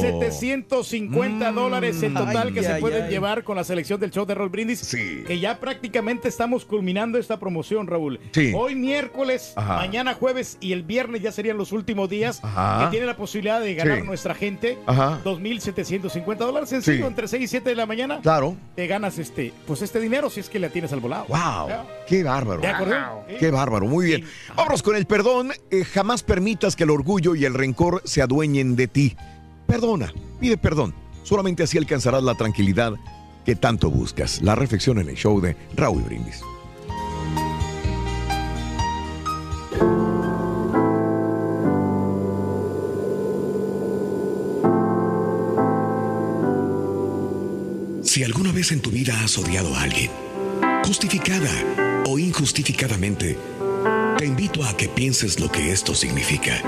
750 0.00 1.52
dólares 1.52 2.02
en 2.02 2.14
total 2.14 2.48
Ay, 2.48 2.52
que 2.54 2.62
se 2.62 2.74
pueden 2.76 3.04
ay. 3.04 3.10
llevar 3.10 3.44
con 3.44 3.56
la 3.56 3.64
selección 3.64 4.00
del 4.00 4.10
show 4.10 4.24
de 4.26 4.34
Roll 4.34 4.48
Brindis. 4.48 4.80
Sí. 4.80 5.24
Que 5.26 5.38
ya 5.38 5.58
prácticamente 5.58 6.28
estamos 6.28 6.64
culminando 6.64 7.18
esta 7.18 7.38
promoción, 7.38 7.86
Raúl. 7.86 8.20
Sí. 8.32 8.52
Hoy 8.54 8.74
miércoles, 8.74 9.52
Ajá. 9.56 9.76
mañana 9.76 10.14
jueves 10.14 10.56
y 10.60 10.72
el 10.72 10.82
viernes 10.82 11.22
ya 11.22 11.32
serían 11.32 11.56
los 11.56 11.72
últimos 11.72 12.08
días 12.08 12.40
Ajá. 12.42 12.84
que 12.84 12.90
tiene 12.92 13.06
la 13.06 13.16
posibilidad 13.16 13.60
de 13.60 13.74
ganar 13.74 14.00
Sí. 14.00 14.06
nuestra 14.06 14.34
gente. 14.34 14.78
Ajá. 14.86 15.20
2.750 15.24 16.36
dólares. 16.46 16.68
Sencillo, 16.68 16.96
Sí. 16.98 17.02
Entre 17.14 17.28
6 17.28 17.44
y 17.44 17.46
7 17.46 17.70
de 17.70 17.76
la 17.76 17.86
mañana. 17.86 18.20
Claro. 18.20 18.56
Te 18.74 18.88
ganas 18.88 19.18
este, 19.18 19.52
pues 19.68 19.82
este 19.82 20.00
dinero 20.00 20.28
si 20.28 20.40
es 20.40 20.48
que 20.48 20.58
le 20.58 20.68
tienes 20.68 20.92
al 20.92 20.98
volado. 20.98 21.26
¡Wow! 21.28 21.68
Ya. 21.68 21.86
¡Qué 22.08 22.24
bárbaro! 22.24 22.60
¿De 22.60 22.66
acuerdo? 22.66 23.24
Sí. 23.28 23.34
¡Qué 23.38 23.50
bárbaro! 23.52 23.86
Muy 23.86 24.06
bien. 24.06 24.22
Sí. 24.22 24.52
Vámonos 24.56 24.82
con 24.82 24.96
el 24.96 25.06
perdón. 25.06 25.52
Eh, 25.70 25.84
jamás 25.84 26.24
permitas 26.24 26.74
que 26.74 26.82
el 26.82 26.90
orgullo 26.90 27.36
y 27.36 27.44
el 27.44 27.54
rencor 27.54 28.02
se 28.04 28.20
adueñen 28.20 28.74
de 28.74 28.88
ti. 28.88 29.16
Perdona, 29.68 30.12
pide 30.40 30.56
perdón. 30.56 30.92
Solamente 31.22 31.62
así 31.62 31.78
alcanzarás 31.78 32.24
la 32.24 32.34
tranquilidad 32.34 32.94
que 33.44 33.54
tanto 33.54 33.90
buscas. 33.90 34.42
La 34.42 34.56
reflexión 34.56 34.98
en 34.98 35.08
el 35.08 35.14
show 35.14 35.40
de 35.40 35.56
Raúl 35.76 36.02
Brindis. 36.02 36.42
Si 48.14 48.22
alguna 48.22 48.52
vez 48.52 48.70
en 48.70 48.78
tu 48.78 48.92
vida 48.92 49.24
has 49.24 49.36
odiado 49.38 49.74
a 49.74 49.82
alguien, 49.82 50.08
justificada 50.86 51.50
o 52.06 52.16
injustificadamente, 52.16 53.36
te 54.16 54.24
invito 54.24 54.62
a 54.62 54.76
que 54.76 54.88
pienses 54.88 55.40
lo 55.40 55.50
que 55.50 55.72
esto 55.72 55.96
significa. 55.96 56.62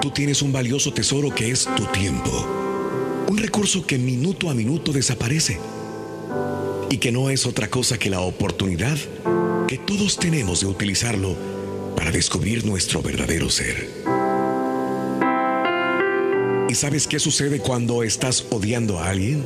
Tú 0.00 0.12
tienes 0.12 0.42
un 0.42 0.52
valioso 0.52 0.92
tesoro 0.92 1.34
que 1.34 1.50
es 1.50 1.68
tu 1.76 1.86
tiempo, 1.86 3.26
un 3.28 3.38
recurso 3.38 3.84
que 3.84 3.98
minuto 3.98 4.48
a 4.48 4.54
minuto 4.54 4.92
desaparece 4.92 5.58
y 6.88 6.98
que 6.98 7.10
no 7.10 7.30
es 7.30 7.46
otra 7.46 7.68
cosa 7.68 7.98
que 7.98 8.10
la 8.10 8.20
oportunidad 8.20 8.96
que 9.66 9.78
todos 9.78 10.18
tenemos 10.18 10.60
de 10.60 10.66
utilizarlo 10.66 11.36
para 11.96 12.12
descubrir 12.12 12.64
nuestro 12.64 13.02
verdadero 13.02 13.50
ser. 13.50 14.27
¿Y 16.68 16.74
sabes 16.74 17.06
qué 17.06 17.18
sucede 17.18 17.60
cuando 17.60 18.02
estás 18.02 18.44
odiando 18.50 18.98
a 18.98 19.08
alguien? 19.08 19.42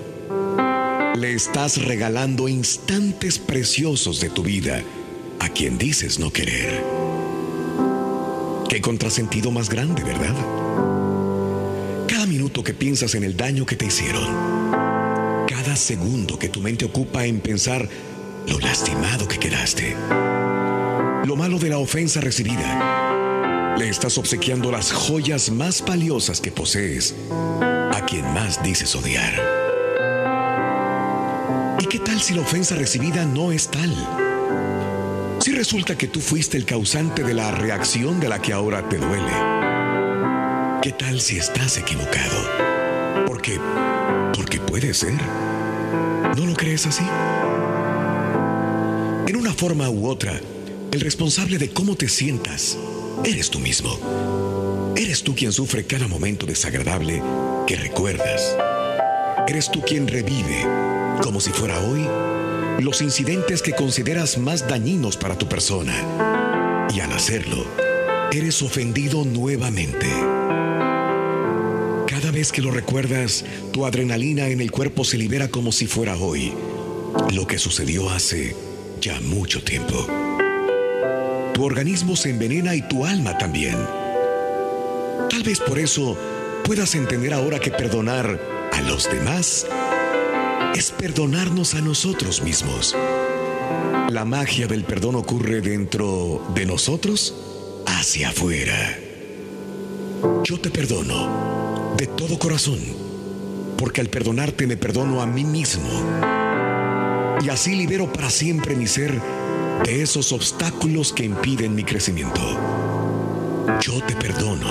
Le 1.15 1.35
estás 1.35 1.85
regalando 1.85 2.49
instantes 2.49 3.39
preciosos 3.39 4.21
de 4.21 4.29
tu 4.29 4.43
vida 4.43 4.83
a 5.39 5.49
quien 5.49 5.79
dices 5.79 6.19
no 6.19 6.33
querer. 6.33 6.83
Qué 8.69 8.81
contrasentido 8.81 9.53
más 9.53 9.69
grande, 9.69 10.03
¿verdad? 10.03 10.35
Cada 12.09 12.27
minuto 12.27 12.65
que 12.65 12.75
piensas 12.75 13.15
en 13.15 13.23
el 13.23 13.37
daño 13.37 13.67
que 13.67 13.77
te 13.77 13.87
hicieron, 13.87 14.27
cada 15.47 15.77
segundo 15.77 16.41
que 16.41 16.49
tu 16.49 16.61
mente 16.61 16.87
ocupa 16.87 17.25
en 17.25 17.39
pensar 17.39 17.89
lo 18.49 18.59
lastimado 18.59 19.29
que 19.29 19.39
quedaste. 19.39 19.95
Lo 21.25 21.37
malo 21.37 21.61
de 21.61 21.69
la 21.69 21.79
ofensa 21.79 22.21
recibida. 22.21 23.12
Le 23.79 23.89
estás 23.89 24.19
obsequiando 24.19 24.71
las 24.71 24.93
joyas 24.93 25.51
más 25.51 25.85
valiosas 25.85 26.41
que 26.41 26.53
posees 26.53 27.15
a 27.31 28.05
quien 28.07 28.25
más 28.35 28.63
dices 28.63 28.95
odiar. 28.95 29.33
¿Y 31.81 31.87
qué 31.87 31.99
tal 31.99 32.21
si 32.21 32.35
la 32.35 32.43
ofensa 32.43 32.75
recibida 32.77 33.25
no 33.25 33.51
es 33.51 33.69
tal? 33.69 33.93
Si 35.41 35.53
resulta 35.53 35.97
que 35.97 36.07
tú 36.07 36.21
fuiste 36.21 36.57
el 36.59 36.67
causante 36.67 37.25
de 37.25 37.35
la 37.35 37.51
reacción 37.51 38.21
de 38.21 38.29
la 38.29 38.41
que 38.41 38.53
ahora 38.53 38.89
te 38.89 38.99
duele. 38.99 39.33
¿Qué 40.83 40.93
tal 40.93 41.21
si 41.21 41.39
estás 41.39 41.79
equivocado? 41.79 43.25
Porque, 43.27 43.59
porque 44.35 44.61
puede 44.61 44.93
ser. 44.93 45.15
¿No 46.37 46.47
lo 46.47 46.55
crees 46.55 46.87
así? 46.87 47.05
En 49.27 49.37
una 49.37 49.53
forma 49.55 49.89
u 49.89 50.09
otra, 50.09 50.41
el 50.93 51.01
responsable 51.01 51.59
de 51.59 51.71
cómo 51.71 51.97
te 51.97 52.09
sientas 52.09 52.77
eres 53.25 53.51
tú 53.51 53.59
mismo. 53.59 53.99
Eres 54.97 55.23
tú 55.23 55.35
quien 55.35 55.53
sufre 55.53 55.85
cada 55.85 56.09
momento 56.09 56.47
desagradable 56.47 57.23
que 57.67 57.77
recuerdas. 57.77 58.57
Eres 59.49 59.71
tú 59.71 59.81
quien 59.81 60.07
revive, 60.07 60.67
como 61.23 61.41
si 61.41 61.51
fuera 61.51 61.81
hoy, 61.81 62.07
los 62.83 63.03
incidentes 63.03 63.63
que 63.63 63.73
consideras 63.73 64.39
más 64.39 64.69
dañinos 64.69 65.17
para 65.17 65.37
tu 65.37 65.49
persona. 65.49 65.95
Y 66.95 67.01
al 67.01 67.13
hacerlo, 67.13 67.65
eres 68.33 68.63
ofendido 68.63 69.25
nuevamente. 69.25 70.07
Cada 72.07 72.31
vez 72.31 72.53
que 72.53 72.63
lo 72.63 72.71
recuerdas, 72.71 73.45
tu 73.73 73.87
adrenalina 73.87 74.49
en 74.49 74.61
el 74.61 74.71
cuerpo 74.71 75.05
se 75.05 75.19
libera 75.19 75.49
como 75.49 75.73
si 75.73 75.87
fuera 75.87 76.17
hoy, 76.17 76.53
lo 77.33 77.47
que 77.47 77.59
sucedió 77.59 78.11
hace 78.11 78.55
ya 79.01 79.21
mucho 79.21 79.63
tiempo. 79.63 80.22
Organismo 81.65 82.17
se 82.17 82.31
envenena 82.31 82.75
y 82.75 82.83
tu 82.83 83.07
alma 83.07 83.39
también. 83.39 83.77
Tal 85.31 85.45
vez 85.45 85.61
por 85.61 85.79
eso 85.79 86.19
puedas 86.65 86.97
entender 86.97 87.33
ahora 87.33 87.61
que 87.61 87.71
perdonar 87.71 88.41
a 88.73 88.81
los 88.83 89.09
demás 89.09 89.69
es 90.75 90.91
perdonarnos 90.91 91.75
a 91.75 91.81
nosotros 91.81 92.43
mismos. 92.43 92.97
La 94.11 94.25
magia 94.25 94.67
del 94.67 94.83
perdón 94.83 95.15
ocurre 95.15 95.61
dentro 95.61 96.45
de 96.53 96.67
nosotros 96.67 97.33
hacia 97.87 98.31
afuera. 98.31 98.99
Yo 100.43 100.59
te 100.59 100.69
perdono 100.69 101.95
de 101.97 102.09
todo 102.09 102.41
corazón, 102.41 102.81
porque 103.79 104.01
al 104.01 104.09
perdonarte 104.09 104.67
me 104.67 104.77
perdono 104.77 105.23
a 105.23 105.27
mí 105.27 105.45
mismo. 105.45 105.89
Y 107.41 107.49
así 107.51 107.77
libero 107.77 108.13
para 108.13 108.31
siempre 108.31 108.75
mi 108.75 108.89
ser 108.89 109.42
de 109.85 110.03
esos 110.03 110.33
obstáculos 110.33 111.13
que 111.13 111.25
impiden 111.25 111.75
mi 111.75 111.85
crecimiento. 111.85 112.41
Yo 113.81 114.01
te 114.07 114.15
perdono, 114.15 114.69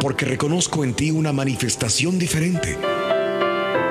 porque 0.00 0.24
reconozco 0.24 0.84
en 0.84 0.94
ti 0.94 1.10
una 1.10 1.32
manifestación 1.32 2.18
diferente, 2.18 2.76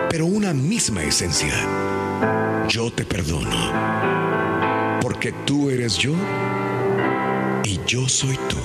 pero 0.10 0.26
una 0.26 0.54
misma 0.54 1.04
esencia. 1.04 1.54
Yo 2.68 2.92
te 2.92 3.06
perdono, 3.06 5.00
porque 5.02 5.32
tú 5.46 5.70
eres 5.70 5.98
yo 5.98 6.14
y 7.64 7.80
yo 7.88 8.08
soy 8.10 8.38
tú. 8.50 8.58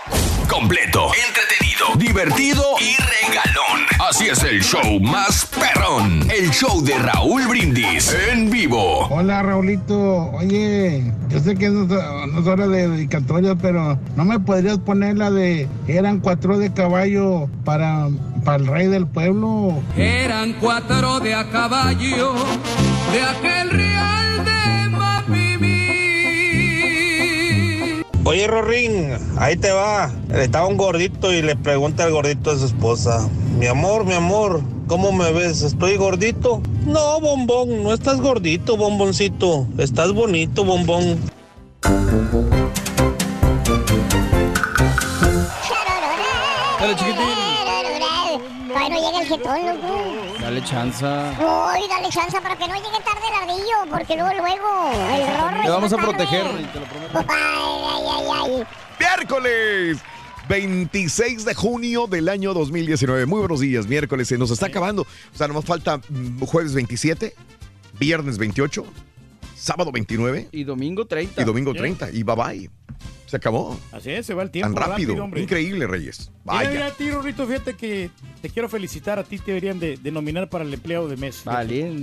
Completo, 0.50 1.12
entretenido, 1.25 1.96
divertido 1.96 2.75
y 2.82 2.98
regalón. 2.98 3.86
Así 4.10 4.27
es 4.27 4.44
el 4.44 4.62
show 4.62 5.00
más 5.00 5.46
perrón. 5.46 6.29
El 6.29 6.50
show 6.50 6.84
de 6.84 6.98
Raúl 6.98 7.48
Brindis 7.48 8.13
en 8.29 8.50
vivo. 8.50 9.08
Hola 9.10 9.41
Raulito, 9.41 10.32
oye, 10.32 11.13
yo 11.29 11.39
sé 11.39 11.56
que 11.56 11.70
no, 11.70 11.86
no 11.86 12.41
es 12.41 12.48
hora 12.48 12.68
de 12.68 12.89
dedicatoria, 12.89 13.56
pero 13.56 13.98
¿no 14.18 14.25
me 14.25 14.38
podrías 14.39 14.79
poner 14.79 15.18
la 15.18 15.32
de 15.32 15.70
eran 15.88 16.20
cuatro 16.20 16.58
de 16.58 16.74
caballo 16.74 17.48
para, 17.63 18.10
para 18.50 18.63
el 18.63 18.68
rey 18.68 18.88
del 18.88 19.06
pueblo? 19.06 19.75
Eran 19.96 20.53
cuatro 20.53 21.20
de 21.20 21.36
a 21.36 21.51
caballo 21.51 22.34
de 23.13 23.22
aquel 23.22 23.70
real 23.70 24.44
de 24.44 24.89
Mapimí. 24.89 25.86
Oye, 28.24 28.48
Rorín, 28.48 29.13
ahí 29.38 29.56
te 29.56 29.72
va. 29.72 30.10
Estaba 30.34 30.65
un 30.65 30.77
gordito 30.77 31.32
y 31.32 31.44
le 31.44 31.56
pregunta 31.56 32.06
al 32.06 32.12
gordito 32.12 32.50
a 32.50 32.58
su 32.58 32.65
esposa: 32.65 33.29
Mi 33.60 33.68
amor, 33.68 34.03
mi 34.03 34.15
amor, 34.15 34.63
¿cómo 34.88 35.12
me 35.12 35.32
ves? 35.32 35.62
¿Estoy 35.62 35.98
gordito? 35.98 36.63
No, 36.88 37.20
bombón, 37.22 37.84
no 37.84 37.94
estás 37.94 38.20
gordito, 38.20 38.77
bomboncito. 38.77 39.68
Estás 39.77 40.12
bonito, 40.12 40.63
bombón. 40.63 41.20
Dale, 46.79 46.96
chiquitín. 46.96 47.49
Todavía 48.79 48.89
no 48.89 49.07
llega 49.12 49.21
el 49.21 49.27
jetón, 49.27 49.65
loco. 49.65 50.39
Dale 50.41 50.63
chanza. 50.63 51.31
Uy, 51.39 51.88
dale 51.89 52.09
chance 52.09 52.39
para 52.41 52.55
que 52.55 52.67
no 52.67 52.75
llegue 52.75 53.03
tarde 53.03 53.21
el 53.27 53.50
ardillo, 53.50 53.75
porque 53.91 54.15
luego, 54.15 54.31
luego, 54.39 54.91
el 55.13 55.38
rorro 55.38 55.63
Te 55.63 55.69
vamos 55.69 55.93
a 55.93 55.95
tarde. 55.98 56.09
proteger, 56.12 56.43
te 56.71 56.79
lo 56.79 56.86
prometo. 56.86 57.25
Ay, 57.27 57.81
ay, 57.91 58.03
ay, 58.09 58.55
ay. 58.57 58.63
Miércoles 59.00 59.98
26 60.48 61.45
de 61.45 61.53
junio 61.55 62.07
del 62.07 62.29
año 62.29 62.53
2019. 62.53 63.25
Muy 63.25 63.39
buenos 63.39 63.59
días, 63.59 63.86
miércoles. 63.88 64.27
Se 64.29 64.38
nos 64.38 64.50
está 64.51 64.67
acabando. 64.67 65.01
O 65.01 65.38
sea, 65.38 65.48
nomás 65.48 65.65
falta 65.65 65.98
mm, 65.98 66.39
jueves 66.45 66.74
27, 66.74 67.33
viernes 68.00 68.38
28, 68.38 68.86
sábado 69.57 69.91
29 69.91 70.50
Y 70.53 70.63
domingo 70.63 71.05
30. 71.05 71.41
y 71.41 71.45
domingo 71.45 71.74
30. 71.74 72.12
Y 72.12 72.24
bye 72.24 72.36
bye. 72.36 72.69
Se 73.29 73.38
acabó. 73.38 73.79
Así 73.91 74.09
es, 74.09 74.25
se 74.25 74.33
va 74.33 74.41
el 74.41 74.50
tiempo. 74.50 74.74
Tan 74.79 74.89
rápido. 74.89 75.24
hombre. 75.24 75.41
Increíble, 75.41 75.86
Reyes. 75.86 76.31
Mira, 76.45 76.59
mira, 76.62 76.69
Vaya. 76.71 76.86
a 76.88 76.91
ti, 76.91 77.12
Rorrito, 77.12 77.45
fíjate 77.45 77.75
que 77.75 78.09
te 78.41 78.50
quiero 78.50 78.67
felicitar. 78.67 79.19
A 79.19 79.24
ti 79.24 79.38
te 79.38 79.45
deberían 79.51 79.79
de, 79.79 79.98
de 79.98 80.12
nominar 80.12 80.50
para 80.50 80.63
el 80.63 80.74
empleado 80.74 81.07
de 81.07 81.15
mes. 81.15 81.43
Vale. 81.43 81.91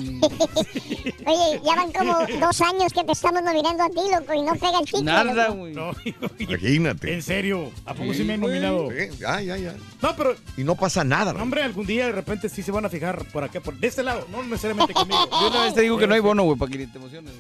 Oye, 1.27 1.61
ya 1.65 1.75
van 1.75 1.93
como 1.93 2.17
dos 2.41 2.61
años 2.61 2.93
que 2.93 3.03
te 3.05 3.13
estamos 3.13 3.43
nominando 3.43 3.83
a 3.85 3.89
ti, 3.89 4.01
loco, 4.13 4.35
y 4.35 4.43
no 4.43 4.53
pega 4.55 4.79
el 4.79 4.85
chicle. 4.87 5.03
Nada, 5.03 5.49
güey. 5.49 5.75
No, 5.75 5.91
Imagínate. 6.39 7.13
en 7.15 7.23
serio. 7.23 7.71
¿A 7.85 7.95
poco 7.95 8.13
sí, 8.13 8.19
Sí, 8.19 8.25
me 8.25 8.35
han 8.35 8.41
nominado? 8.41 8.89
Sí, 8.91 9.17
ya, 9.19 9.41
ya, 9.41 9.57
ya. 9.57 9.75
No, 10.03 10.15
pero, 10.17 10.35
Y 10.57 10.63
no 10.65 10.77
pasa 10.77 11.03
nada, 11.05 11.33
Reyes. 11.33 11.43
hombre, 11.43 11.63
algún 11.63 11.87
día 11.87 12.07
de 12.07 12.13
repente 12.13 12.49
sí 12.49 12.63
se 12.63 12.71
van 12.71 12.85
a 12.85 12.89
fijar 12.89 13.25
por 13.33 13.43
acá, 13.45 13.61
por 13.61 13.75
de 13.77 13.87
este 13.89 14.03
lado, 14.05 14.27
no 14.31 14.43
necesariamente 14.45 14.93
conmigo. 14.95 15.29
Yo 15.31 15.49
una 15.49 15.65
vez 15.65 15.75
te 15.75 15.81
digo 15.83 15.99
que 15.99 16.07
no 16.07 16.15
hay 16.15 16.21
bono, 16.21 16.45
güey, 16.45 16.57
para 16.57 16.71
que 16.71 16.87
te 16.87 16.99
emociones. 16.99 17.33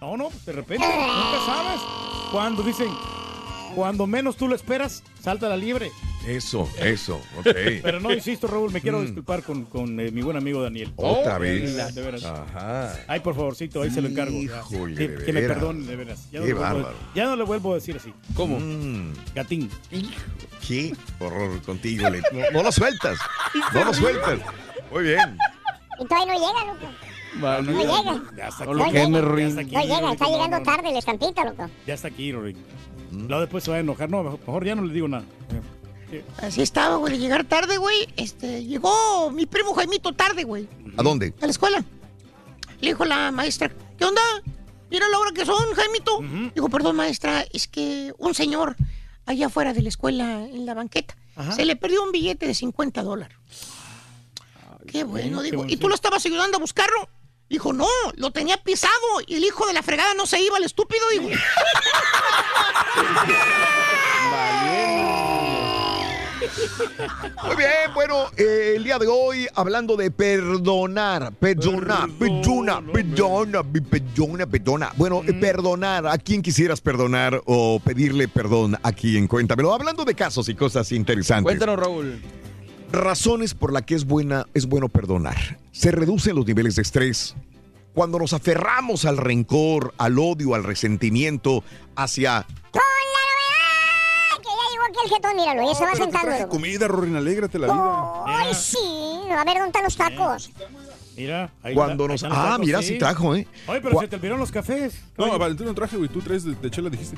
No, 0.00 0.16
no, 0.16 0.28
de 0.46 0.52
repente, 0.52 0.86
nunca 0.86 1.38
sabes. 1.46 1.80
Cuando 2.32 2.62
dicen, 2.62 2.88
cuando 3.74 4.06
menos 4.06 4.36
tú 4.36 4.48
lo 4.48 4.54
esperas, 4.54 5.02
salta 5.22 5.48
la 5.48 5.56
libre. 5.56 5.90
Eso, 6.26 6.68
eso. 6.78 7.20
Ok. 7.38 7.44
Pero 7.82 8.00
no, 8.00 8.12
insisto, 8.12 8.46
Raúl, 8.46 8.70
me 8.72 8.80
quiero 8.80 8.98
Mm. 8.98 9.02
disculpar 9.04 9.42
con, 9.42 9.64
con 9.64 9.98
eh, 10.00 10.10
mi 10.10 10.20
buen 10.22 10.36
amigo 10.36 10.62
Daniel. 10.62 10.92
Otra 10.96 11.38
vez. 11.38 11.74
veras, 11.74 11.94
de 11.94 12.02
veras. 12.02 12.24
Ajá. 12.24 12.94
Ay, 13.08 13.20
por 13.20 13.34
favorcito, 13.34 13.82
ahí 13.82 13.90
se 13.90 14.02
lo 14.02 14.08
encargo. 14.08 14.36
Híjole, 14.36 14.94
que, 14.94 15.08
de 15.08 15.24
que 15.24 15.32
me 15.32 15.40
veras. 15.40 15.56
perdone, 15.58 15.86
de 15.86 15.96
veras. 15.96 16.28
Ya 16.30 16.40
no, 16.40 16.44
Qué 16.46 16.48
le 16.52 16.54
vuelvo 16.54 16.64
a- 16.68 16.72
bárbaro. 16.74 16.96
ya 17.14 17.24
no 17.24 17.36
le 17.36 17.44
vuelvo 17.44 17.72
a 17.72 17.74
decir 17.76 17.96
así. 17.96 18.12
¿Cómo? 18.34 18.58
Mm, 18.60 19.12
Gatín. 19.34 19.70
qué 20.66 20.94
horror 21.18 21.62
contigo. 21.62 22.08
Le- 22.10 22.20
No, 22.32 22.50
no 22.52 22.62
lo 22.64 22.72
sueltas. 22.72 23.18
No 23.72 23.84
lo 23.84 23.94
sueltas. 23.94 24.38
Muy 24.92 25.04
bien. 25.04 25.38
Y 25.98 26.04
todavía 26.06 26.34
no 26.34 26.38
llega, 26.38 26.64
loco. 26.66 26.92
No 27.40 27.82
llega. 27.82 28.22
Ya 28.36 28.48
está 28.48 28.64
No 28.64 28.70
aquí. 28.72 28.78
lo 28.80 28.86
No 28.86 28.92
llega. 28.92 29.08
No 29.08 29.36
llega, 29.36 30.12
está 30.12 30.24
no, 30.26 30.30
llegando 30.32 30.58
no, 30.58 30.62
tarde 30.64 30.92
la 30.92 30.98
estampita, 30.98 31.44
loco. 31.44 31.70
Ya 31.86 31.94
está 31.94 32.08
aquí, 32.08 32.32
Rory. 32.32 32.56
Luego 33.12 33.40
después 33.40 33.64
se 33.64 33.70
va 33.70 33.76
a 33.78 33.80
enojar. 33.80 34.08
No, 34.10 34.22
mejor, 34.22 34.64
ya 34.64 34.74
no 34.74 34.82
le 34.82 34.92
digo 34.94 35.08
nada. 35.08 35.24
Así 36.38 36.60
estaba, 36.62 36.96
güey, 36.96 37.12
de 37.14 37.18
llegar 37.20 37.44
tarde, 37.44 37.76
güey. 37.76 38.08
Este, 38.16 38.64
llegó 38.64 39.30
mi 39.30 39.46
primo 39.46 39.74
Jaimito 39.74 40.12
tarde, 40.12 40.42
güey, 40.44 40.68
¿A 40.96 41.02
dónde? 41.02 41.32
a 41.40 41.44
la 41.44 41.50
escuela. 41.50 41.84
Le 42.80 42.88
dijo 42.88 43.04
la 43.04 43.30
maestra, 43.30 43.70
¿qué 43.98 44.04
onda? 44.04 44.22
Mira 44.90 45.08
la 45.08 45.18
hora 45.20 45.30
que 45.32 45.46
son, 45.46 45.72
Jaimito. 45.74 46.18
Ujú. 46.18 46.50
Dijo, 46.54 46.68
perdón, 46.68 46.96
maestra, 46.96 47.44
es 47.52 47.68
que 47.68 48.12
un 48.18 48.34
señor 48.34 48.74
allá 49.26 49.46
afuera 49.46 49.72
de 49.72 49.82
la 49.82 49.88
escuela, 49.88 50.44
en 50.46 50.66
la 50.66 50.74
banqueta, 50.74 51.16
Ajá. 51.36 51.52
se 51.52 51.64
le 51.64 51.76
perdió 51.76 52.02
un 52.02 52.10
billete 52.10 52.46
de 52.46 52.54
50 52.54 53.02
dólares. 53.04 53.36
Qué 54.88 55.04
bueno, 55.04 55.38
qué 55.38 55.44
digo. 55.44 55.56
bueno, 55.58 55.72
¿Y 55.72 55.76
tú 55.76 55.88
lo 55.88 55.94
estabas 55.94 56.24
ayudando 56.26 56.56
a 56.56 56.60
buscarlo? 56.60 57.08
Dijo, 57.50 57.72
no, 57.72 57.88
lo 58.14 58.30
tenía 58.30 58.56
pisado 58.58 58.94
y 59.26 59.34
el 59.34 59.44
hijo 59.44 59.66
de 59.66 59.72
la 59.72 59.82
fregada 59.82 60.14
no 60.14 60.24
se 60.24 60.40
iba, 60.40 60.56
el 60.56 60.62
estúpido, 60.62 61.02
digo. 61.10 61.28
Muy 67.44 67.56
bien, 67.56 67.92
bueno, 67.92 68.26
eh, 68.36 68.74
el 68.76 68.84
día 68.84 68.98
de 68.98 69.08
hoy 69.08 69.48
hablando 69.54 69.96
de 69.96 70.12
perdonar, 70.12 71.32
perdonar, 71.32 72.08
perdona, 72.18 72.82
perdona, 72.92 73.62
perdona, 73.64 74.46
perdona. 74.46 74.92
Bueno, 74.96 75.22
eh, 75.26 75.32
perdonar, 75.34 76.06
¿a 76.06 76.18
quién 76.18 76.42
quisieras 76.42 76.80
perdonar 76.80 77.42
o 77.46 77.80
pedirle 77.84 78.28
perdón 78.28 78.78
aquí 78.84 79.16
en 79.16 79.26
Cuéntamelo? 79.26 79.74
Hablando 79.74 80.04
de 80.04 80.14
casos 80.14 80.48
y 80.48 80.54
cosas 80.54 80.92
interesantes. 80.92 81.44
Cuéntanos, 81.44 81.78
Raúl. 81.80 82.22
Razones 82.92 83.54
por 83.54 83.72
las 83.72 83.82
que 83.82 83.94
es, 83.94 84.04
buena, 84.04 84.46
es 84.54 84.66
bueno 84.66 84.88
perdonar. 84.88 85.58
Se 85.72 85.90
reducen 85.92 86.34
los 86.36 86.46
niveles 86.46 86.76
de 86.76 86.82
estrés. 86.82 87.36
Cuando 87.94 88.18
nos 88.18 88.32
aferramos 88.32 89.04
al 89.04 89.16
rencor, 89.16 89.94
al 89.98 90.18
odio, 90.18 90.54
al 90.54 90.64
resentimiento, 90.64 91.62
hacia 91.96 92.42
¡Con 92.72 92.80
la 92.82 94.38
novedad! 94.38 94.42
Que 94.42 94.48
ya 94.48 94.70
llegó 94.72 94.84
aquí 94.88 94.98
el 95.04 95.10
jetón, 95.10 95.36
míralo, 95.36 95.72
ya 95.72 95.74
se 95.78 95.84
va 95.84 95.94
sentando. 95.94 96.48
Comida, 96.48 96.88
Rorin, 96.88 97.16
alégrate 97.16 97.58
la 97.58 97.66
vida. 97.66 98.22
¡Ay, 98.26 98.54
sí! 98.54 98.78
A 99.36 99.44
ver, 99.44 99.54
¿dónde 99.54 99.66
están 99.68 99.84
los 99.84 99.96
tacos? 99.96 100.50
Mira, 101.16 101.52
ahí 101.62 101.74
Cuando 101.74 102.04
está- 102.04 102.12
nos- 102.12 102.22
ahí 102.22 102.28
están 102.28 102.30
los 102.30 102.38
ah, 102.38 102.50
tacos, 102.52 102.66
mira, 102.66 102.82
sí 102.82 102.98
trajo, 102.98 103.34
¿eh? 103.36 103.46
Oye, 103.66 103.80
pero 103.80 103.94
Gua- 103.96 104.00
se 104.02 104.08
te 104.08 104.16
olvidaron 104.16 104.40
los 104.40 104.50
cafés. 104.52 104.94
No, 105.18 105.38
Valentín 105.38 105.66
no 105.66 105.74
traje, 105.74 105.96
güey. 105.96 106.08
Tú 106.08 106.20
traes 106.22 106.44
de, 106.44 106.54
de 106.54 106.70
chela, 106.70 106.88
dijiste. 106.90 107.16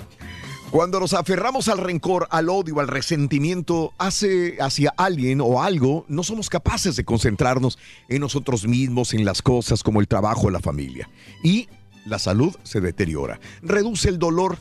Cuando 0.73 0.99
nos 1.01 1.13
aferramos 1.13 1.69
al 1.69 1.77
rencor, 1.77 2.27
al 2.31 2.49
odio, 2.49 2.81
al 2.81 2.89
resentimiento 2.89 3.93
hacia 3.99 4.95
alguien 4.97 5.43
o 5.43 5.63
algo, 5.63 6.07
no 6.09 6.23
somos 6.23 6.49
capaces 6.49 6.97
de 6.97 7.05
concentrarnos 7.05 7.79
en 8.09 8.23
nosotros 8.23 8.67
mismos, 8.67 9.13
en 9.13 9.27
las 9.27 9.43
cosas 9.43 9.83
como 9.83 10.01
el 10.01 10.09
trabajo 10.09 10.49
la 10.49 10.61
familia. 10.61 11.11
Y 11.45 11.69
la 12.07 12.19
salud 12.19 12.57
se 12.63 12.81
deteriora. 12.81 13.39
Reduce 13.61 14.09
el 14.09 14.19
dolor. 14.19 14.57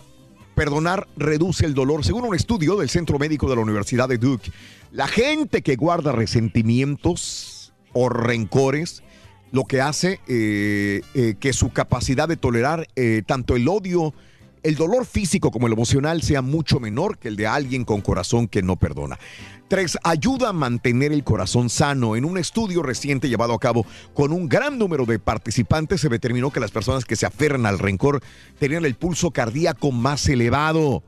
Perdonar 0.54 1.08
reduce 1.16 1.66
el 1.66 1.74
dolor. 1.74 2.04
Según 2.04 2.26
un 2.26 2.36
estudio 2.36 2.76
del 2.76 2.90
Centro 2.90 3.18
Médico 3.18 3.50
de 3.50 3.56
la 3.56 3.62
Universidad 3.62 4.10
de 4.10 4.18
Duke, 4.18 4.52
la 4.92 5.08
gente 5.08 5.62
que 5.62 5.78
guarda 5.78 6.12
resentimientos 6.12 7.72
o 7.94 8.10
rencores, 8.10 9.02
lo 9.54 9.64
que 9.64 9.80
hace 9.80 10.20
eh, 10.28 11.04
eh, 11.14 11.36
que 11.40 11.54
su 11.54 11.72
capacidad 11.72 12.28
de 12.28 12.36
tolerar 12.36 12.90
eh, 12.98 13.24
tanto 13.26 13.56
el 13.56 13.70
odio, 13.70 14.14
el 14.64 14.76
dolor 14.76 15.06
físico 15.06 15.52
como 15.52 15.68
el 15.68 15.74
emocional 15.74 16.22
sea 16.22 16.42
mucho 16.42 16.80
menor 16.80 17.18
que 17.18 17.28
el 17.28 17.36
de 17.36 17.48
alguien 17.48 17.84
con 17.84 18.02
corazón 18.02 18.48
que 18.48 18.62
no 18.62 18.76
perdona. 18.76 19.18
Tres, 19.68 19.98
ayuda 20.04 20.50
a 20.50 20.54
mantener 20.54 21.14
el 21.14 21.24
corazón 21.24 21.70
sano. 21.70 22.16
En 22.16 22.26
un 22.26 22.38
estudio 22.38 22.84
reciente 22.84 23.30
llevado 23.30 23.54
a 23.54 23.60
cabo 23.60 23.86
con 24.14 24.34
un 24.34 24.50
gran 24.50 24.78
número 24.78 25.06
de 25.06 25.18
participantes 25.18 26.02
se 26.02 26.10
determinó 26.10 26.52
que 26.52 26.60
las 26.60 26.72
personas 26.72 27.06
que 27.06 27.16
se 27.16 27.26
aferran 27.26 27.66
al 27.66 27.80
rencor 27.80 28.22
tenían 28.60 28.86
el 28.86 28.96
pulso 28.96 29.32
cardíaco 29.32 29.92
más 29.92 30.28
elevado 30.28 31.04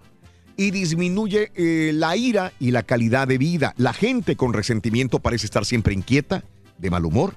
y 0.55 0.71
disminuye 0.71 1.51
eh, 1.55 1.91
la 1.93 2.15
ira 2.15 2.53
y 2.59 2.71
la 2.71 2.83
calidad 2.83 3.27
de 3.27 3.37
vida. 3.37 3.73
La 3.77 3.93
gente 3.93 4.35
con 4.35 4.53
resentimiento 4.53 5.19
parece 5.19 5.45
estar 5.45 5.65
siempre 5.65 5.93
inquieta, 5.93 6.43
de 6.77 6.89
mal 6.89 7.05
humor, 7.05 7.35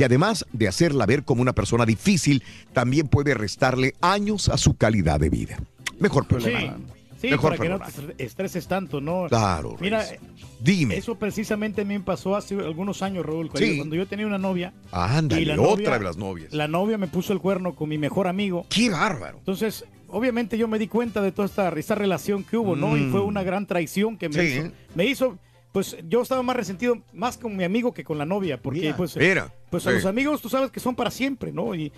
que 0.00 0.06
además 0.06 0.46
de 0.54 0.66
hacerla 0.66 1.04
ver 1.04 1.24
como 1.24 1.42
una 1.42 1.52
persona 1.52 1.84
difícil, 1.84 2.42
también 2.72 3.06
puede 3.06 3.34
restarle 3.34 3.92
años 4.00 4.48
a 4.48 4.56
su 4.56 4.74
calidad 4.74 5.20
de 5.20 5.28
vida. 5.28 5.58
Mejor 5.98 6.22
Sí, 6.24 6.28
perdonar. 6.36 6.76
sí 7.20 7.28
Mejor 7.28 7.50
para 7.58 7.62
que 7.62 7.68
no 7.68 7.80
te 8.16 8.24
estreses 8.24 8.66
tanto, 8.66 9.02
¿no? 9.02 9.26
Claro, 9.28 9.76
Mira, 9.78 10.00
Reyes. 10.02 10.18
Dime. 10.58 10.96
eso 10.96 11.16
precisamente 11.16 11.82
a 11.82 11.84
mí 11.84 11.98
me 11.98 12.00
pasó 12.02 12.34
hace 12.34 12.54
algunos 12.54 13.02
años, 13.02 13.26
Raúl, 13.26 13.50
cuando, 13.50 13.68
Sí. 13.68 13.76
cuando 13.76 13.94
yo 13.94 14.06
tenía 14.06 14.26
una 14.26 14.38
novia. 14.38 14.72
Ándale, 14.90 15.42
y 15.42 15.44
la 15.44 15.60
otra 15.60 15.70
novia- 15.70 15.98
de 15.98 16.04
las 16.04 16.16
novias. 16.16 16.52
La 16.54 16.66
novia 16.66 16.96
me 16.96 17.06
puso 17.06 17.34
el 17.34 17.40
cuerno 17.40 17.74
con 17.74 17.90
mi 17.90 17.98
mejor 17.98 18.26
amigo. 18.26 18.64
¡Qué 18.70 18.88
bárbaro! 18.88 19.36
Entonces, 19.36 19.84
obviamente 20.08 20.56
yo 20.56 20.66
me 20.66 20.78
di 20.78 20.88
cuenta 20.88 21.20
de 21.20 21.30
toda 21.30 21.44
esta, 21.44 21.68
esta 21.78 21.94
relación 21.94 22.42
que 22.42 22.56
hubo, 22.56 22.74
¿no? 22.74 22.96
Y 22.96 23.02
Mm. 23.02 23.10
fue 23.12 23.20
una 23.20 23.42
gran 23.42 23.66
traición 23.66 24.16
que 24.16 24.30
me 24.30 24.34
Sí. 24.34 24.40
hizo. 24.60 24.70
Me 24.94 25.04
hizo, 25.04 25.38
pues 25.72 25.96
yo 26.08 26.22
estaba 26.22 26.42
más 26.42 26.56
resentido 26.56 26.98
más 27.12 27.38
con 27.38 27.56
mi 27.56 27.64
amigo 27.64 27.92
que 27.94 28.02
con 28.04 28.18
la 28.18 28.26
novia, 28.26 28.60
porque 28.60 28.80
Mira, 28.80 28.96
pues, 28.96 29.16
mira, 29.16 29.52
pues 29.70 29.86
a 29.86 29.90
sí. 29.90 29.96
los 29.96 30.04
amigos 30.06 30.40
tú 30.42 30.48
sabes 30.48 30.70
que 30.70 30.80
son 30.80 30.94
para 30.96 31.10
siempre, 31.10 31.52
¿no? 31.52 31.74
Y, 31.74 31.92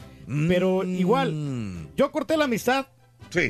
Pero 0.49 0.83
Mm. 0.85 0.95
igual, 0.97 1.89
yo 1.97 2.11
corté 2.13 2.37
la 2.37 2.45
amistad 2.45 2.87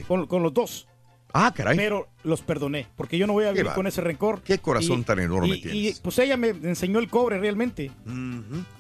con, 0.07 0.27
con 0.27 0.43
los 0.43 0.55
dos. 0.55 0.87
Ah, 1.35 1.53
caray. 1.57 1.77
Pero 1.79 2.09
los 2.25 2.43
perdoné, 2.43 2.87
porque 2.95 3.17
yo 3.17 3.27
no 3.27 3.33
voy 3.33 3.47
a 3.47 3.53
vivir 3.53 3.71
con 3.75 3.87
ese 3.87 4.03
rencor. 4.03 4.43
Qué 4.43 4.59
corazón 4.59 5.01
Y- 5.01 5.05
tan 5.05 5.19
enorme 5.19 5.49
y- 5.49 5.53
Y 5.55 5.61
tienes. 5.63 6.01
pues 6.01 6.19
ella 6.19 6.37
me 6.37 6.49
enseñó 6.51 6.99
el 6.99 7.09
cobre 7.09 7.39
realmente. 7.39 7.91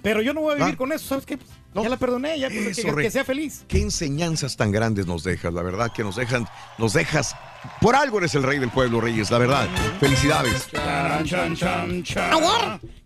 Pero 0.03 0.21
yo 0.23 0.35
no 0.35 0.43
voy 0.43 0.53
a 0.55 0.57
vivir 0.65 0.77
con 0.77 0.93
eso, 0.93 1.07
¿sabes 1.09 1.25
qué? 1.27 1.39
Pues, 1.39 1.49
Ya 1.75 1.89
la 1.89 1.97
perdoné, 1.97 2.39
ya 2.39 2.49
Eso, 2.49 2.95
que, 2.95 3.03
que 3.03 3.11
sea 3.11 3.25
feliz. 3.25 3.65
Qué 3.67 3.81
enseñanzas 3.81 4.57
tan 4.57 4.71
grandes 4.73 5.07
nos 5.07 5.25
dejas, 5.25 5.55
la 5.55 5.63
verdad, 5.63 5.91
que 5.93 6.03
nos 6.03 6.17
dejan, 6.17 6.47
nos 6.77 6.93
dejas. 6.93 7.35
Por 7.81 7.97
algo 7.97 8.19
eres 8.19 8.35
el 8.35 8.43
rey 8.43 8.59
del 8.59 8.71
pueblo, 8.71 9.01
Reyes, 9.01 9.31
la 9.31 9.39
verdad. 9.39 9.69
Felicidades. 9.99 10.69
Ayer. 10.75 11.53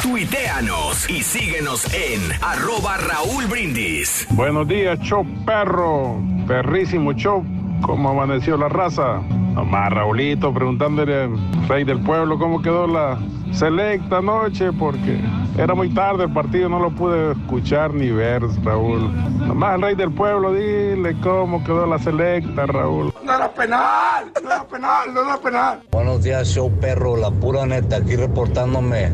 Tuiteanos 0.00 1.08
y 1.10 1.22
síguenos 1.22 1.92
en 1.92 2.20
arroba 2.40 2.96
Raúl 2.96 3.46
Brindis. 3.46 4.26
Buenos 4.30 4.66
días, 4.68 4.98
show 5.00 5.24
perro. 5.44 6.20
Perrísimo 6.46 7.12
show. 7.12 7.44
¿Cómo 7.82 8.10
amaneció 8.10 8.56
la 8.56 8.68
raza? 8.68 9.20
Nomás 9.54 9.92
Raulito 9.92 10.52
preguntándole 10.54 11.24
al 11.24 11.68
rey 11.68 11.84
del 11.84 12.00
pueblo 12.00 12.38
cómo 12.38 12.62
quedó 12.62 12.86
la 12.86 13.18
selecta 13.52 14.18
anoche 14.18 14.72
porque 14.72 15.20
era 15.58 15.74
muy 15.74 15.90
tarde 15.90 16.24
el 16.24 16.32
partido, 16.32 16.68
no 16.68 16.78
lo 16.78 16.90
pude 16.90 17.32
escuchar 17.32 17.92
ni 17.92 18.10
ver, 18.10 18.42
Raúl. 18.64 19.12
Nomás 19.46 19.74
al 19.74 19.82
rey 19.82 19.94
del 19.94 20.12
pueblo, 20.12 20.52
dile 20.54 21.16
cómo 21.20 21.62
quedó 21.64 21.86
la 21.86 21.98
selecta, 21.98 22.66
Raúl. 22.66 23.12
No 23.22 23.34
era 23.34 23.52
penal, 23.52 24.32
no 24.42 24.50
era 24.50 24.64
penal, 24.64 25.14
no 25.14 25.22
era 25.22 25.38
penal. 25.38 25.82
Buenos 25.90 26.22
días, 26.22 26.48
show 26.48 26.70
perro, 26.80 27.16
la 27.16 27.30
pura 27.30 27.66
neta, 27.66 27.96
aquí 27.96 28.16
reportándome. 28.16 29.12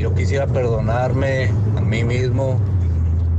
Yo 0.00 0.14
quisiera 0.14 0.46
perdonarme 0.46 1.50
a 1.76 1.80
mí 1.82 2.02
mismo 2.04 2.58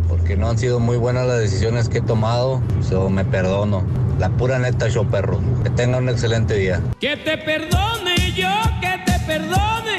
porque 0.07 0.37
no 0.37 0.47
han 0.47 0.59
sido 0.59 0.79
muy 0.79 0.95
buenas 0.95 1.25
las 1.25 1.39
decisiones 1.39 1.89
que 1.89 1.97
he 1.97 2.01
tomado, 2.01 2.61
so 2.87 3.09
me 3.09 3.25
perdono. 3.25 3.81
La 4.19 4.29
pura 4.29 4.59
neta, 4.59 4.87
show 4.87 5.03
perro. 5.07 5.39
Que 5.63 5.71
tengan 5.71 6.03
un 6.03 6.09
excelente 6.09 6.53
día. 6.53 6.79
Que 6.99 7.17
te 7.17 7.35
perdone 7.39 8.31
yo, 8.35 8.47
que 8.79 9.11
te 9.11 9.19
perdone, 9.25 9.95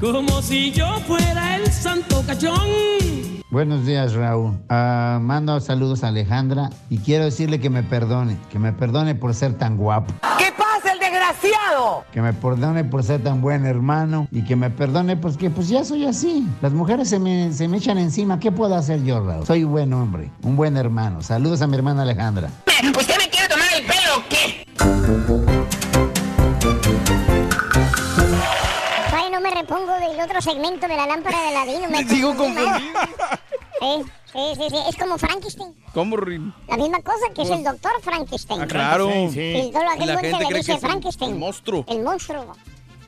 como 0.00 0.40
si 0.40 0.72
yo 0.72 0.86
fuera 1.06 1.56
el 1.56 1.70
santo 1.70 2.24
cachón. 2.26 2.66
Buenos 3.50 3.84
días, 3.84 4.14
Raúl. 4.14 4.56
Ah, 4.70 5.18
mando 5.20 5.60
saludos 5.60 6.02
a 6.02 6.08
Alejandra 6.08 6.70
y 6.88 6.98
quiero 6.98 7.26
decirle 7.26 7.60
que 7.60 7.68
me 7.68 7.82
perdone, 7.82 8.38
que 8.50 8.58
me 8.58 8.72
perdone 8.72 9.14
por 9.16 9.34
ser 9.34 9.52
tan 9.58 9.76
guapo, 9.76 10.14
¿Qué 10.38 10.46
pasa, 10.56 10.69
desgraciado? 11.32 12.04
que 12.12 12.20
me 12.20 12.32
perdone 12.32 12.84
por 12.84 13.02
ser 13.04 13.22
tan 13.22 13.40
buen 13.40 13.64
hermano 13.66 14.28
y 14.32 14.42
que 14.44 14.56
me 14.56 14.70
perdone 14.70 15.16
pues 15.16 15.36
que 15.36 15.50
pues 15.50 15.68
ya 15.68 15.84
soy 15.84 16.06
así. 16.06 16.46
Las 16.60 16.72
mujeres 16.72 17.08
se 17.08 17.18
me, 17.18 17.52
se 17.52 17.68
me 17.68 17.78
echan 17.78 17.98
encima. 17.98 18.38
¿Qué 18.40 18.50
puedo 18.50 18.74
hacer 18.74 19.02
yo, 19.04 19.24
Raúl? 19.24 19.46
Soy 19.46 19.64
un 19.64 19.72
buen 19.72 19.92
hombre, 19.92 20.30
un 20.42 20.56
buen 20.56 20.76
hermano. 20.76 21.22
Saludos 21.22 21.62
a 21.62 21.66
mi 21.66 21.76
hermana 21.76 22.02
Alejandra. 22.02 22.50
¿Usted 22.66 23.16
me 23.18 23.28
quiere 23.28 23.48
tomar 23.48 23.68
el 23.76 23.86
pelo 23.86 24.16
o 24.16 24.28
qué? 24.28 24.66
Ay, 29.12 29.30
no 29.30 29.40
me 29.40 29.50
repongo 29.50 29.92
del 29.94 30.20
otro 30.20 30.40
segmento 30.40 30.88
de 30.88 30.96
la 30.96 31.06
lámpara 31.06 31.38
de 31.40 31.48
Aladino. 31.48 31.88
Me 31.90 32.04
Sigo 32.04 32.34
confundido. 32.34 33.00
Sí, 33.80 34.04
sí, 34.32 34.38
sí, 34.56 34.62
sí. 34.70 34.76
Es 34.88 34.96
como 34.96 35.18
Frankenstein. 35.18 35.74
¿Cómo, 35.94 36.16
Rin? 36.16 36.52
La 36.68 36.76
misma 36.76 37.00
cosa 37.02 37.26
que 37.34 37.42
es 37.42 37.50
el 37.50 37.64
doctor 37.64 37.92
Frankenstein. 38.02 38.60
Ah, 38.62 38.66
claro. 38.66 39.06
Todo 39.06 39.14
Y 39.14 39.26
aquel 39.28 39.72
la 39.72 39.96
gente 39.96 40.06
le 40.06 40.16
cree 40.46 40.48
dice 40.48 40.54
que 40.54 40.60
es 40.60 40.68
el- 40.68 40.78
Frankenstein. 40.80 41.30
el 41.32 41.38
monstruo. 41.38 41.84
El 41.88 42.02
monstruo. 42.02 42.56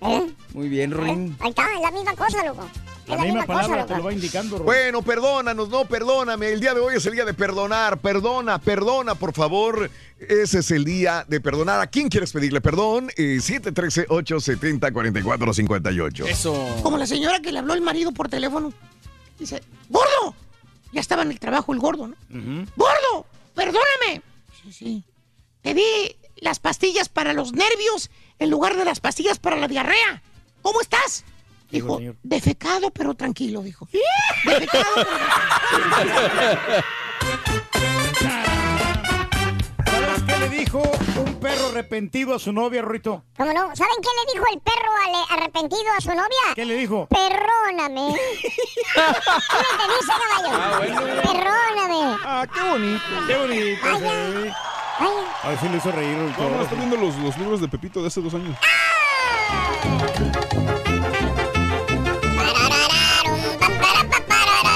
¿Eh? 0.01 0.33
Muy 0.55 0.69
bien, 0.69 0.91
Rin. 0.91 1.37
Ahí 1.41 1.51
está, 1.51 1.67
es 1.75 1.81
la 1.81 1.91
misma 1.93 2.17
cosa, 2.17 2.45
loco. 2.45 2.69
La 3.07 3.17
misma 3.19 3.45
palabra 3.45 3.85
te 3.85 3.97
lo 3.97 4.05
va 4.05 4.13
indicando. 4.13 4.59
Bueno, 4.61 5.03
perdónanos, 5.03 5.69
no, 5.69 5.85
perdóname. 5.85 6.51
El 6.53 6.61
día 6.61 6.73
de 6.73 6.81
hoy 6.81 6.95
es 6.97 7.05
el 7.07 7.13
día 7.13 7.25
de 7.25 7.35
perdonar. 7.35 7.99
Perdona, 7.99 8.59
perdona, 8.59 9.15
por 9.17 9.33
favor. 9.35 9.91
Ese 10.19 10.61
es 10.61 10.71
el 10.71 10.85
día 10.85 11.25
de 11.29 11.41
perdonar. 11.41 11.81
¿A 11.81 11.87
quién 11.89 12.09
quieres 12.09 12.33
pedirle 12.33 12.61
perdón? 12.61 13.11
Eh, 13.17 13.39
713-870-4458. 13.41 16.27
Eso. 16.27 16.55
Como 16.83 16.97
la 16.97 17.07
señora 17.07 17.41
que 17.41 17.51
le 17.53 17.59
habló 17.59 17.75
el 17.75 17.81
marido 17.83 18.13
por 18.13 18.29
teléfono. 18.29 18.73
Dice, 19.39 19.63
¡Gordo! 19.89 20.35
Ya 20.93 21.01
estaba 21.01 21.23
en 21.23 21.31
el 21.31 21.41
trabajo 21.41 21.73
el 21.73 21.81
gordo, 21.81 22.09
¿no? 22.09 22.17
¡Gordo! 22.77 23.27
¡Perdóname! 23.55 24.23
Sí, 24.63 24.73
sí. 24.73 25.05
Te 25.63 25.75
di 25.75 26.17
las 26.37 26.59
pastillas 26.61 27.09
para 27.09 27.33
los 27.33 27.53
nervios 27.53 28.11
en 28.39 28.51
lugar 28.51 28.77
de 28.77 28.85
las 28.85 29.01
pastillas 29.01 29.39
para 29.39 29.57
la 29.57 29.69
diarrea. 29.69 30.23
¿Cómo 30.61 30.81
estás? 30.81 31.25
Dijo, 31.71 31.99
defecado 32.23 32.91
pero 32.91 33.15
tranquilo, 33.15 33.63
dijo. 33.63 33.89
Defecado 34.45 34.85
pero 34.95 35.91
¿Sabes 35.91 36.85
dijo 40.53 40.79
un 41.19 41.35
perro 41.41 41.69
arrepentido 41.69 42.35
a 42.35 42.39
su 42.39 42.53
novia, 42.53 42.83
Rito? 42.83 43.25
¿Cómo 43.37 43.53
no? 43.53 43.75
¿Saben 43.75 43.95
qué 44.03 44.09
le 44.09 44.33
dijo 44.35 44.45
el 44.53 44.61
perro 44.61 44.91
ale- 45.05 45.25
arrepentido 45.41 45.93
a 45.97 46.01
su 46.01 46.09
novia? 46.11 46.55
¿Qué 46.55 46.65
le 46.65 46.77
dijo? 46.77 47.07
Perróname. 47.09 48.15
¿Qué 48.43 48.51
te 48.51 49.85
dice, 49.95 50.13
caballo? 50.13 50.49
Ah, 50.53 50.75
bueno. 50.79 51.01
Perróname. 51.23 52.17
Ah, 52.25 52.47
qué 52.53 52.61
bonito. 52.69 53.03
Qué 53.27 53.37
bonito. 53.37 53.87
Ay, 53.87 53.99
sí. 53.99 54.53
Ay, 54.99 55.09
A 55.43 55.49
ver 55.49 55.59
si 55.59 55.69
le 55.69 55.77
hizo 55.79 55.93
reír. 55.93 56.17
Rito. 56.19 56.43
No, 56.43 56.51
no, 56.57 56.63
está 56.63 56.75
viendo 56.77 56.97
los, 56.97 57.17
los 57.17 57.37
libros 57.39 57.61
de 57.61 57.69
Pepito 57.69 58.01
de 58.03 58.09
hace 58.09 58.21
dos 58.21 58.35
años. 58.35 58.57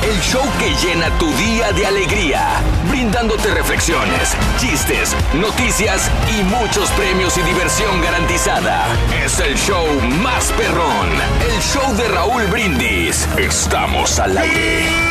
El 0.03 0.19
show 0.19 0.43
que 0.59 0.75
llena 0.85 1.09
tu 1.17 1.31
día 1.35 1.71
de 1.71 1.85
alegría, 1.85 2.61
brindándote 2.89 3.53
reflexiones, 3.53 4.35
chistes, 4.57 5.15
noticias 5.33 6.11
y 6.37 6.43
muchos 6.43 6.89
premios 6.91 7.37
y 7.37 7.41
diversión 7.43 8.01
garantizada. 8.01 8.85
Es 9.23 9.39
el 9.39 9.55
show 9.55 9.87
más 10.21 10.51
perrón, 10.53 11.09
el 11.53 11.61
show 11.61 11.95
de 11.95 12.07
Raúl 12.09 12.47
Brindis. 12.47 13.29
Estamos 13.37 14.19
al 14.19 14.37
aire. 14.37 15.10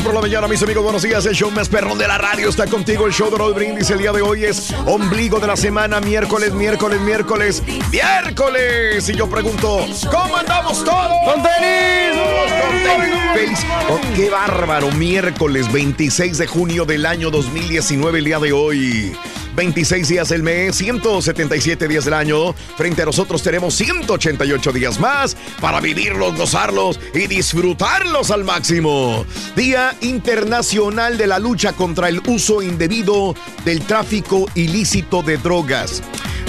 Por 0.00 0.14
la 0.14 0.22
mañana, 0.22 0.48
mis 0.48 0.62
amigos, 0.62 0.82
buenos 0.82 1.02
días. 1.02 1.26
El 1.26 1.34
show 1.34 1.50
más 1.50 1.68
perrón 1.68 1.98
de 1.98 2.08
la 2.08 2.16
radio 2.16 2.48
está 2.48 2.66
contigo. 2.66 3.04
El 3.06 3.12
show 3.12 3.30
de 3.30 3.36
Raúl 3.36 3.52
Brindis 3.52 3.90
el 3.90 3.98
día 3.98 4.10
de 4.10 4.22
hoy 4.22 4.44
es 4.46 4.72
ombligo 4.86 5.38
de 5.38 5.46
la 5.46 5.54
semana, 5.54 6.00
miércoles, 6.00 6.54
miércoles, 6.54 6.98
miércoles, 7.02 7.62
miércoles. 7.90 9.08
Y 9.10 9.14
yo 9.14 9.28
pregunto, 9.28 9.86
¿cómo 10.10 10.36
andamos 10.38 10.82
todos? 10.82 11.12
¡Con 11.26 11.42
tenis! 11.42 12.18
Con 12.62 13.34
tenis. 13.34 13.58
Oh, 13.90 14.00
¡Qué 14.16 14.30
bárbaro! 14.30 14.90
Miércoles 14.92 15.70
26 15.70 16.38
de 16.38 16.46
junio 16.46 16.86
del 16.86 17.04
año 17.04 17.30
2019, 17.30 18.20
el 18.20 18.24
día 18.24 18.38
de 18.38 18.52
hoy. 18.52 19.14
26 19.54 20.08
días 20.08 20.28
del 20.28 20.42
mes, 20.42 20.76
177 20.76 21.88
días 21.88 22.04
del 22.04 22.14
año. 22.14 22.52
Frente 22.76 23.02
a 23.02 23.06
nosotros 23.06 23.42
tenemos 23.42 23.74
188 23.74 24.72
días 24.72 24.98
más 24.98 25.36
para 25.60 25.80
vivirlos, 25.80 26.36
gozarlos 26.36 26.98
y 27.14 27.26
disfrutarlos 27.26 28.30
al 28.30 28.44
máximo. 28.44 29.24
Día 29.56 29.96
Internacional 30.00 31.18
de 31.18 31.26
la 31.26 31.38
Lucha 31.38 31.72
contra 31.72 32.08
el 32.08 32.20
Uso 32.26 32.62
Indebido 32.62 33.34
del 33.64 33.82
Tráfico 33.82 34.46
Ilícito 34.54 35.22
de 35.22 35.36
Drogas. 35.36 36.02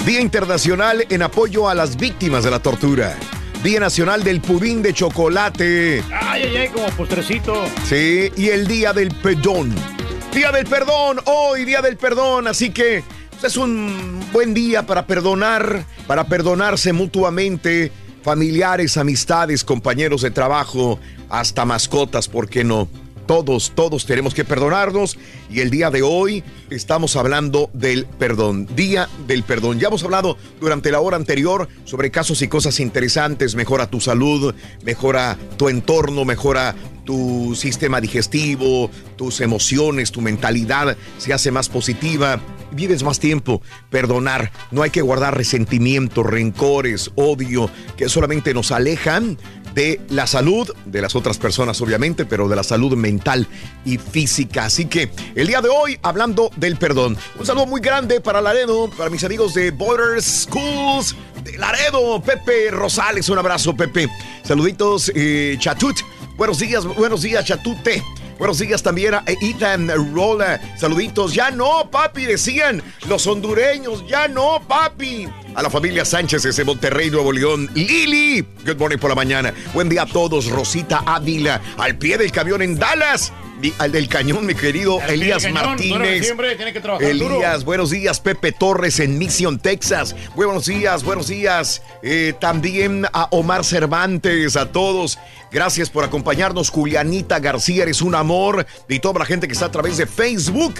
Día 0.04 0.20
Internacional 0.20 1.06
en 1.08 1.22
apoyo 1.22 1.68
a 1.68 1.74
las 1.74 1.96
víctimas 1.96 2.44
de 2.44 2.50
la 2.50 2.60
tortura. 2.60 3.16
Día 3.62 3.80
Nacional 3.80 4.22
del 4.22 4.42
Pudín 4.42 4.82
de 4.82 4.92
Chocolate. 4.92 6.02
Ay, 6.12 6.42
ay, 6.42 6.56
ay, 6.56 6.68
como 6.68 6.86
postrecito. 6.88 7.64
Sí, 7.88 8.30
y 8.36 8.48
el 8.48 8.66
Día 8.66 8.92
del 8.92 9.08
Perdón. 9.08 9.74
Día 10.34 10.50
del 10.50 10.66
Perdón, 10.66 11.20
hoy 11.26 11.64
Día 11.64 11.80
del 11.80 11.96
Perdón, 11.96 12.48
así 12.48 12.70
que 12.70 13.04
pues, 13.30 13.44
es 13.44 13.56
un 13.56 14.20
buen 14.32 14.52
día 14.52 14.84
para 14.84 15.06
perdonar, 15.06 15.86
para 16.08 16.24
perdonarse 16.24 16.92
mutuamente, 16.92 17.92
familiares, 18.24 18.96
amistades, 18.96 19.62
compañeros 19.62 20.22
de 20.22 20.32
trabajo, 20.32 20.98
hasta 21.28 21.64
mascotas, 21.64 22.26
¿por 22.26 22.48
qué 22.48 22.64
no? 22.64 22.88
Todos, 23.26 23.72
todos 23.76 24.06
tenemos 24.06 24.34
que 24.34 24.44
perdonarnos 24.44 25.16
y 25.48 25.60
el 25.60 25.70
día 25.70 25.92
de 25.92 26.02
hoy 26.02 26.42
estamos 26.68 27.14
hablando 27.14 27.70
del 27.72 28.04
perdón, 28.04 28.66
día 28.74 29.08
del 29.28 29.44
perdón. 29.44 29.78
Ya 29.78 29.86
hemos 29.86 30.02
hablado 30.02 30.36
durante 30.60 30.90
la 30.90 31.00
hora 31.00 31.16
anterior 31.16 31.68
sobre 31.84 32.10
casos 32.10 32.42
y 32.42 32.48
cosas 32.48 32.80
interesantes, 32.80 33.54
mejora 33.54 33.88
tu 33.88 34.00
salud, 34.00 34.52
mejora 34.82 35.38
tu 35.56 35.68
entorno, 35.68 36.24
mejora 36.24 36.74
tu 37.04 37.54
sistema 37.54 38.00
digestivo, 38.00 38.90
tus 39.16 39.40
emociones, 39.40 40.12
tu 40.12 40.20
mentalidad 40.20 40.96
se 41.18 41.32
hace 41.32 41.50
más 41.50 41.68
positiva, 41.68 42.40
vives 42.72 43.02
más 43.02 43.18
tiempo. 43.20 43.62
Perdonar, 43.90 44.50
no 44.70 44.82
hay 44.82 44.90
que 44.90 45.02
guardar 45.02 45.36
resentimientos, 45.36 46.26
rencores, 46.26 47.10
odio, 47.14 47.70
que 47.96 48.08
solamente 48.08 48.54
nos 48.54 48.72
alejan 48.72 49.38
de 49.74 50.00
la 50.08 50.26
salud 50.26 50.72
de 50.86 51.02
las 51.02 51.16
otras 51.16 51.36
personas, 51.38 51.80
obviamente, 51.80 52.24
pero 52.24 52.48
de 52.48 52.56
la 52.56 52.62
salud 52.62 52.96
mental 52.96 53.48
y 53.84 53.98
física. 53.98 54.66
Así 54.66 54.86
que 54.86 55.10
el 55.34 55.48
día 55.48 55.60
de 55.60 55.68
hoy, 55.68 55.98
hablando 56.02 56.50
del 56.56 56.76
perdón, 56.76 57.16
un 57.38 57.46
saludo 57.46 57.66
muy 57.66 57.80
grande 57.80 58.20
para 58.20 58.40
Laredo, 58.40 58.88
para 58.96 59.10
mis 59.10 59.24
amigos 59.24 59.54
de 59.54 59.72
Border 59.72 60.22
Schools 60.22 61.16
de 61.42 61.58
Laredo, 61.58 62.22
Pepe 62.22 62.70
Rosales, 62.70 63.28
un 63.28 63.38
abrazo, 63.38 63.76
Pepe. 63.76 64.08
Saluditos, 64.44 65.10
eh, 65.14 65.56
Chatut. 65.58 65.96
Buenos 66.36 66.58
días, 66.58 66.84
buenos 66.84 67.22
días, 67.22 67.44
Chatute. 67.44 68.02
Buenos 68.38 68.58
días 68.58 68.82
también 68.82 69.14
a 69.14 69.22
Ethan 69.26 69.88
Rolla. 70.12 70.60
Saluditos. 70.76 71.32
Ya 71.32 71.52
no, 71.52 71.88
papi, 71.90 72.24
decían 72.24 72.82
los 73.08 73.26
hondureños. 73.28 74.04
Ya 74.08 74.26
no, 74.26 74.60
papi. 74.66 75.28
A 75.54 75.62
la 75.62 75.70
familia 75.70 76.04
Sánchez 76.04 76.42
desde 76.42 76.64
Monterrey, 76.64 77.10
Nuevo 77.10 77.32
León. 77.32 77.70
Lili. 77.74 78.44
Good 78.66 78.76
morning 78.76 78.98
por 78.98 79.10
la 79.10 79.14
mañana. 79.14 79.54
Buen 79.72 79.88
día 79.88 80.02
a 80.02 80.06
todos. 80.06 80.46
Rosita 80.46 81.02
Ávila. 81.06 81.60
Al 81.78 81.96
pie 81.96 82.18
del 82.18 82.32
camión 82.32 82.60
en 82.60 82.76
Dallas. 82.76 83.32
Al 83.78 83.92
del 83.92 84.08
cañón, 84.08 84.44
mi 84.46 84.54
querido 84.54 85.00
Al 85.00 85.10
Elías 85.10 85.44
cañón, 85.44 85.62
Martínez. 85.64 86.24
siempre 86.24 86.54
tiene 86.56 86.72
que 86.72 86.80
trabajar 86.80 87.08
Elías, 87.08 87.28
duro. 87.60 87.64
buenos 87.64 87.90
días. 87.90 88.18
Pepe 88.20 88.50
Torres 88.52 88.98
en 88.98 89.16
Mission, 89.16 89.58
Texas. 89.58 90.14
Buenos 90.34 90.66
días, 90.66 91.04
buenos 91.04 91.28
días. 91.28 91.80
Eh, 92.02 92.34
también 92.40 93.06
a 93.12 93.28
Omar 93.30 93.64
Cervantes, 93.64 94.56
a 94.56 94.72
todos. 94.72 95.18
Gracias 95.52 95.88
por 95.88 96.02
acompañarnos. 96.04 96.68
Julianita 96.68 97.38
García, 97.38 97.84
eres 97.84 98.02
un 98.02 98.16
amor. 98.16 98.66
Y 98.88 98.98
toda 98.98 99.20
la 99.20 99.24
gente 99.24 99.46
que 99.46 99.52
está 99.52 99.66
a 99.66 99.72
través 99.72 99.96
de 99.98 100.06
Facebook 100.06 100.74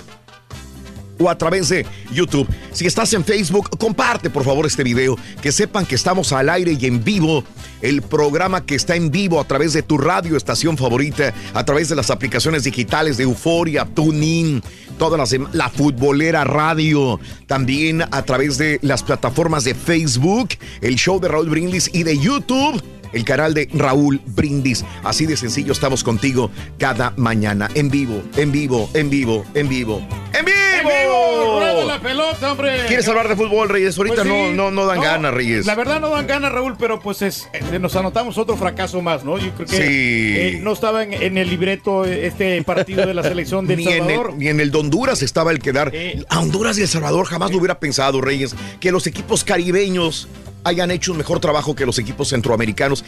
o 1.19 1.29
a 1.29 1.39
través 1.39 1.69
de 1.69 1.87
YouTube. 2.13 2.49
Si 2.73 2.87
estás 2.87 3.13
en 3.13 3.25
Facebook, 3.25 3.77
comparte 3.79 4.31
por 4.31 4.45
favor 4.45 4.67
este 4.67 4.85
video. 4.85 5.17
Que 5.43 5.53
sepan 5.53 5.87
que 5.87 5.95
estamos 5.95 6.33
al 6.33 6.49
aire 6.49 6.77
y 6.79 6.87
en 6.87 7.03
vivo. 7.03 7.45
El 7.83 8.03
programa 8.03 8.65
que 8.65 8.75
está 8.75 8.97
en 8.97 9.11
vivo 9.11 9.41
a 9.41 9.45
través 9.45 9.73
de 9.73 9.83
tu 9.83 9.99
radio 9.99 10.37
estación 10.37 10.77
favorita, 10.77 11.35
a 11.53 11.65
través 11.65 11.89
de 11.89 11.97
las 11.97 12.11
aplicaciones 12.11 12.65
digitales 12.65 13.17
de 13.17 13.25
Euforia, 13.25 13.85
TuneIn, 13.85 14.63
todas 14.99 15.19
las 15.19 15.35
la 15.53 15.69
futbolera 15.69 16.45
radio, 16.45 17.21
también 17.47 18.03
a 18.03 18.23
través 18.23 18.59
de 18.59 18.79
las 18.83 19.03
plataformas 19.03 19.65
de 19.65 19.75
Facebook, 19.75 20.51
el 20.81 20.97
show 20.97 21.21
de 21.21 21.29
Raúl 21.29 21.51
Brindis 21.51 21.91
y 21.93 22.05
de 22.05 22.19
YouTube 22.19 22.94
el 23.15 23.25
canal 23.25 23.55
de 23.55 23.69
Raúl 23.73 24.21
Brindis. 24.27 24.85
Así 25.03 25.27
de 25.27 25.37
sencillo 25.37 25.73
estamos 25.73 26.05
contigo 26.05 26.51
cada 26.79 27.13
mañana. 27.17 27.71
En 27.75 27.91
vivo, 27.91 28.23
en 28.37 28.53
vivo, 28.53 28.89
en 28.95 29.11
vivo, 29.11 29.45
en 29.55 29.69
vivo. 29.69 30.07
¡En 30.37 30.45
vivo! 30.45 30.55
¡En 30.77 30.85
vivo! 30.85 31.59
¡Rueda 31.61 31.85
la 31.85 32.01
pelota, 32.01 32.53
hombre! 32.53 32.87
¿Quieres 32.89 33.07
hablar 33.09 33.29
de 33.29 33.37
fútbol, 33.37 33.69
Reyes? 33.69 33.97
Ahorita 33.97 34.17
Pues 34.23 34.27
sí. 34.29 34.33
no, 34.35 34.53
no, 34.53 34.71
no 34.71 34.87
dan 34.87 35.01
ganas, 35.01 35.33
Reyes. 35.33 35.65
La 35.67 35.75
verdad 35.77 36.01
no 36.01 36.11
dan 36.11 36.27
ganas, 36.27 36.51
Raúl, 36.53 36.75
pero 36.79 37.01
pues 37.01 37.23
es, 37.23 37.49
eh, 37.53 37.79
nos 37.79 37.95
anotamos 37.97 38.37
otro 38.39 38.57
fracaso 38.57 39.01
más, 39.01 39.25
¿no? 39.25 39.39
Yo 39.39 39.53
creo 39.55 39.67
que 39.69 39.77
Sí. 39.77 39.83
eh, 39.87 40.61
no 40.63 40.73
estaba 40.73 41.05
en, 41.05 41.13
en 41.15 41.39
el 41.39 41.49
libreto 41.49 42.05
eh, 42.05 42.27
este 42.27 42.61
partido 42.65 43.07
de 43.07 43.15
la 43.15 43.23
selección 43.23 43.67
de 43.67 43.75
El 43.75 43.79
Ni 43.81 43.87
en, 43.89 43.99
Salvador. 44.01 44.31
el, 44.33 44.39
ni 44.39 44.49
en 44.49 44.61
el 44.61 44.71
de 44.73 44.79
Honduras 44.79 45.23
estaba 45.23 45.53
el 45.53 45.61
quedar. 45.61 45.93
A 46.29 46.41
Honduras 46.41 46.77
y 46.79 46.83
El 46.83 46.89
Salvador 46.89 47.27
jamás 47.27 47.53
lo 47.53 47.59
hubiera 47.59 47.79
pensado, 47.79 48.21
Reyes, 48.21 48.57
que 48.81 48.91
los 48.91 49.07
equipos 49.07 49.45
caribeños 49.45 50.29
hayan 50.65 50.91
hecho 50.91 51.13
un 51.13 51.19
mejor 51.19 51.41
trabajo 51.41 51.75
que 51.75 51.87
los 51.87 51.99
equipos 51.99 52.29
centroamericanos 52.31 53.05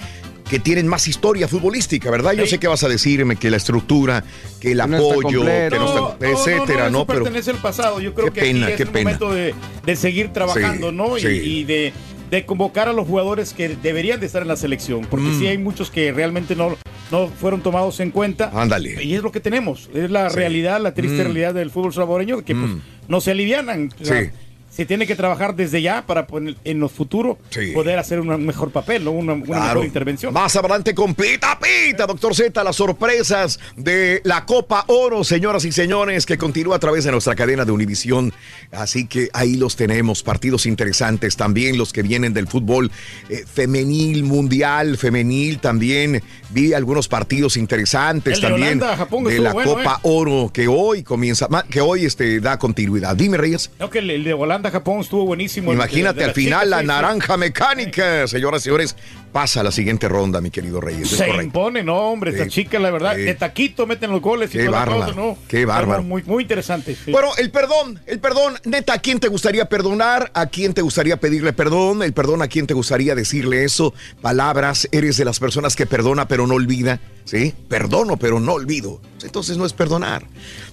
que 0.49 0.61
tienen 0.61 0.87
más 0.87 1.09
historia 1.09 1.49
futbolística, 1.49 2.09
¿verdad? 2.11 2.33
Yo 2.35 2.47
sé 2.47 2.59
que 2.59 2.69
vas 2.69 2.85
a 2.85 2.89
decirme 2.89 3.35
que 3.37 3.51
la 3.51 3.57
estructura, 3.57 4.23
que 4.61 4.73
el 4.73 4.79
No 4.79 4.85
apoyo, 4.85 5.29
que 5.45 5.71
no 5.77 5.87
está, 5.87 5.99
No, 5.99 6.17
etcétera, 6.21 6.85
no, 6.85 6.91
¿no? 6.91 6.99
eso 6.99 7.07
Pero 7.07 7.23
pertenece 7.25 7.51
al 7.51 7.57
pasado. 7.59 8.01
Yo 8.01 8.15
creo 8.15 8.27
Qué 8.27 8.33
que 8.33 8.41
pena, 8.43 8.67
aquí 8.67 8.73
es 8.73 8.77
qué 8.77 8.83
el 8.85 8.89
pena. 8.91 9.05
momento 9.05 9.33
de, 9.33 9.55
de 9.85 9.97
seguir 9.97 10.33
trabajando, 10.33 10.91
Sí, 10.91 10.97
¿no? 10.97 11.19
Y- 11.19 11.21
sí. 11.21 11.27
Y, 11.29 11.65
de, 11.65 11.93
de 12.31 12.47
convocar 12.47 12.89
a 12.89 12.93
los 12.93 13.09
jugadores 13.09 13.55
que 13.55 13.71
deberían 13.71 14.21
de 14.21 14.27
estar 14.27 14.43
en 14.43 14.49
la 14.49 14.57
selección. 14.57 15.05
Porque 15.11 15.27
Mm. 15.27 15.39
sí 15.41 15.47
hay 15.49 15.59
muchos 15.59 15.91
que 15.91 16.13
realmente 16.13 16.55
no, 16.55 16.77
no 17.11 17.27
fueron 17.29 17.61
tomados 17.63 17.99
en 17.99 18.13
cuenta. 18.13 18.51
Ándale. 18.55 19.03
Y 19.03 19.15
es 19.15 19.23
lo 19.25 19.33
que 19.33 19.41
tenemos. 19.41 19.91
Es 19.95 20.11
la 20.13 20.29
realidad, 20.29 20.81
la 20.81 20.95
triste 20.95 21.19
Mm. 21.23 21.25
realidad 21.25 21.55
del 21.55 21.71
fútbol 21.73 21.93
salvadoreño, 21.93 22.45
que 22.45 22.55
pues 22.55 22.71
Mm. 22.71 22.81
no 23.09 23.21
se 23.21 23.33
alivianan. 23.33 23.91
O 24.01 24.05
sea, 24.05 24.23
Sí. 24.23 24.31
Se 24.77 24.85
tiene 24.85 25.07
que 25.07 25.17
trabajar 25.17 25.57
desde 25.57 25.81
ya 25.81 26.05
para 26.07 26.27
poner, 26.27 26.55
en 26.65 26.81
los 26.81 26.93
futuros 26.93 27.39
poder 27.73 27.99
hacer 27.99 28.21
un 28.21 28.45
mejor 28.45 28.71
papel, 28.71 29.05
¿no? 29.05 29.13
una, 29.13 29.33
una 29.33 29.45
Claro. 29.47 29.67
mejor 29.67 29.87
intervención. 29.87 30.35
Más 30.35 30.55
adelante 30.55 30.95
con 30.95 31.15
Pita 31.15 31.59
Pita, 31.59 32.07
doctor 32.07 32.35
Z, 32.35 32.63
las 32.63 32.77
sorpresas 32.77 33.59
de 33.77 34.21
la 34.25 34.45
Copa 34.45 34.85
Oro, 34.89 35.25
señoras 35.25 35.65
y 35.65 35.73
señores, 35.73 36.27
que 36.27 36.37
continúa 36.37 36.77
a 36.77 36.79
través 36.79 37.05
de 37.05 37.13
nuestra 37.13 37.35
cadena 37.35 37.65
de 37.65 37.73
Univisión. 37.73 38.33
Así 38.71 39.07
que 39.07 39.31
ahí 39.33 39.57
los 39.57 39.77
tenemos, 39.77 40.23
partidos 40.23 40.67
interesantes, 40.67 41.37
también 41.37 41.79
los 41.79 41.93
que 41.95 42.03
vienen 42.03 42.35
del 42.35 42.47
fútbol 42.47 42.91
eh, 43.31 43.45
femenil, 43.51 44.25
mundial, 44.25 44.99
femenil, 44.99 45.59
también 45.59 46.23
vi 46.51 46.75
algunos 46.75 47.09
partidos 47.09 47.57
interesantes 47.57 48.35
El 48.35 48.41
de 48.43 48.49
también 48.49 48.83
Holanda, 48.83 48.97
Japón, 48.97 49.25
de 49.25 49.39
la 49.39 49.53
bueno, 49.55 49.75
Copa 49.75 49.95
eh. 49.97 50.01
Oro 50.03 50.51
que 50.53 50.69
hoy 50.69 51.03
comienza, 51.03 51.49
que 51.71 51.81
hoy 51.81 52.05
este 52.05 52.41
da 52.41 52.59
continuidad. 52.59 53.17
Dime, 53.17 53.39
Reyes. 53.39 53.71
No, 53.79 53.89
que 53.89 54.01
el, 54.01 54.11
el 54.11 54.25
de 54.67 54.71
Holanda-Japón 54.71 55.01
estuvo 55.01 55.25
buenísimo. 55.25 55.73
Imagínate 55.73 56.25
al 56.25 56.33
final 56.33 56.71
la 56.71 56.83
naranja 56.83 57.37
mecánica, 57.37 58.27
señoras 58.27 58.63
y 58.63 58.65
señores, 58.65 58.97
pasa 59.33 59.61
a 59.61 59.63
la 59.63 59.71
siguiente 59.71 60.09
ronda, 60.09 60.41
mi 60.41 60.51
querido 60.51 60.81
Reyes. 60.81 61.13
Es 61.13 61.19
Se 61.19 61.29
impone, 61.29 61.83
no, 61.83 61.97
hombre, 61.97 62.31
esta 62.31 62.47
chica, 62.49 62.79
la 62.79 62.91
verdad, 62.91 63.15
Sí. 63.17 63.23
de 63.23 63.35
taquito 63.35 63.87
meten 63.87 64.11
los 64.11 64.21
goles 64.21 64.51
y 64.55 64.59
Qué 64.59 64.65
la 64.65 64.71
bárbaro, 64.71 65.15
¿no? 65.15 65.39
qué 65.49 65.65
bárbaro. 65.67 66.03
Muy, 66.03 66.23
muy 66.25 66.43
interesante. 66.45 66.97
sí. 67.05 67.11
Bueno, 67.13 67.29
el 67.39 67.51
perdón, 67.51 68.01
el 68.07 68.19
perdón, 68.19 68.55
neta, 68.65 68.95
¿a 68.95 68.99
quién 68.99 69.21
te 69.21 69.29
gustaría 69.29 69.69
perdonar? 69.69 70.31
¿A 70.35 70.47
quién 70.47 70.73
te 70.75 70.83
gustaría 70.83 71.19
pedirle 71.19 71.53
perdón? 71.53 72.03
El 72.03 72.13
perdón, 72.13 72.43
¿a 72.43 72.49
quién 72.49 72.67
te 72.67 72.75
gustaría 72.75 73.15
decirle 73.15 73.65
eso? 73.65 73.93
Palabras, 74.23 74.89
eres 74.93 75.17
de 75.17 75.25
las 75.25 75.39
personas 75.39 75.77
que 75.77 75.87
perdona 75.87 76.27
pero 76.29 76.47
no 76.47 76.55
olvida, 76.55 77.01
¿sí? 77.25 77.55
Perdono 77.69 78.17
pero 78.17 78.41
no 78.41 78.55
olvido. 78.55 79.01
Entonces 79.23 79.57
no 79.57 79.67
es 79.67 79.73
perdonar. 79.73 80.25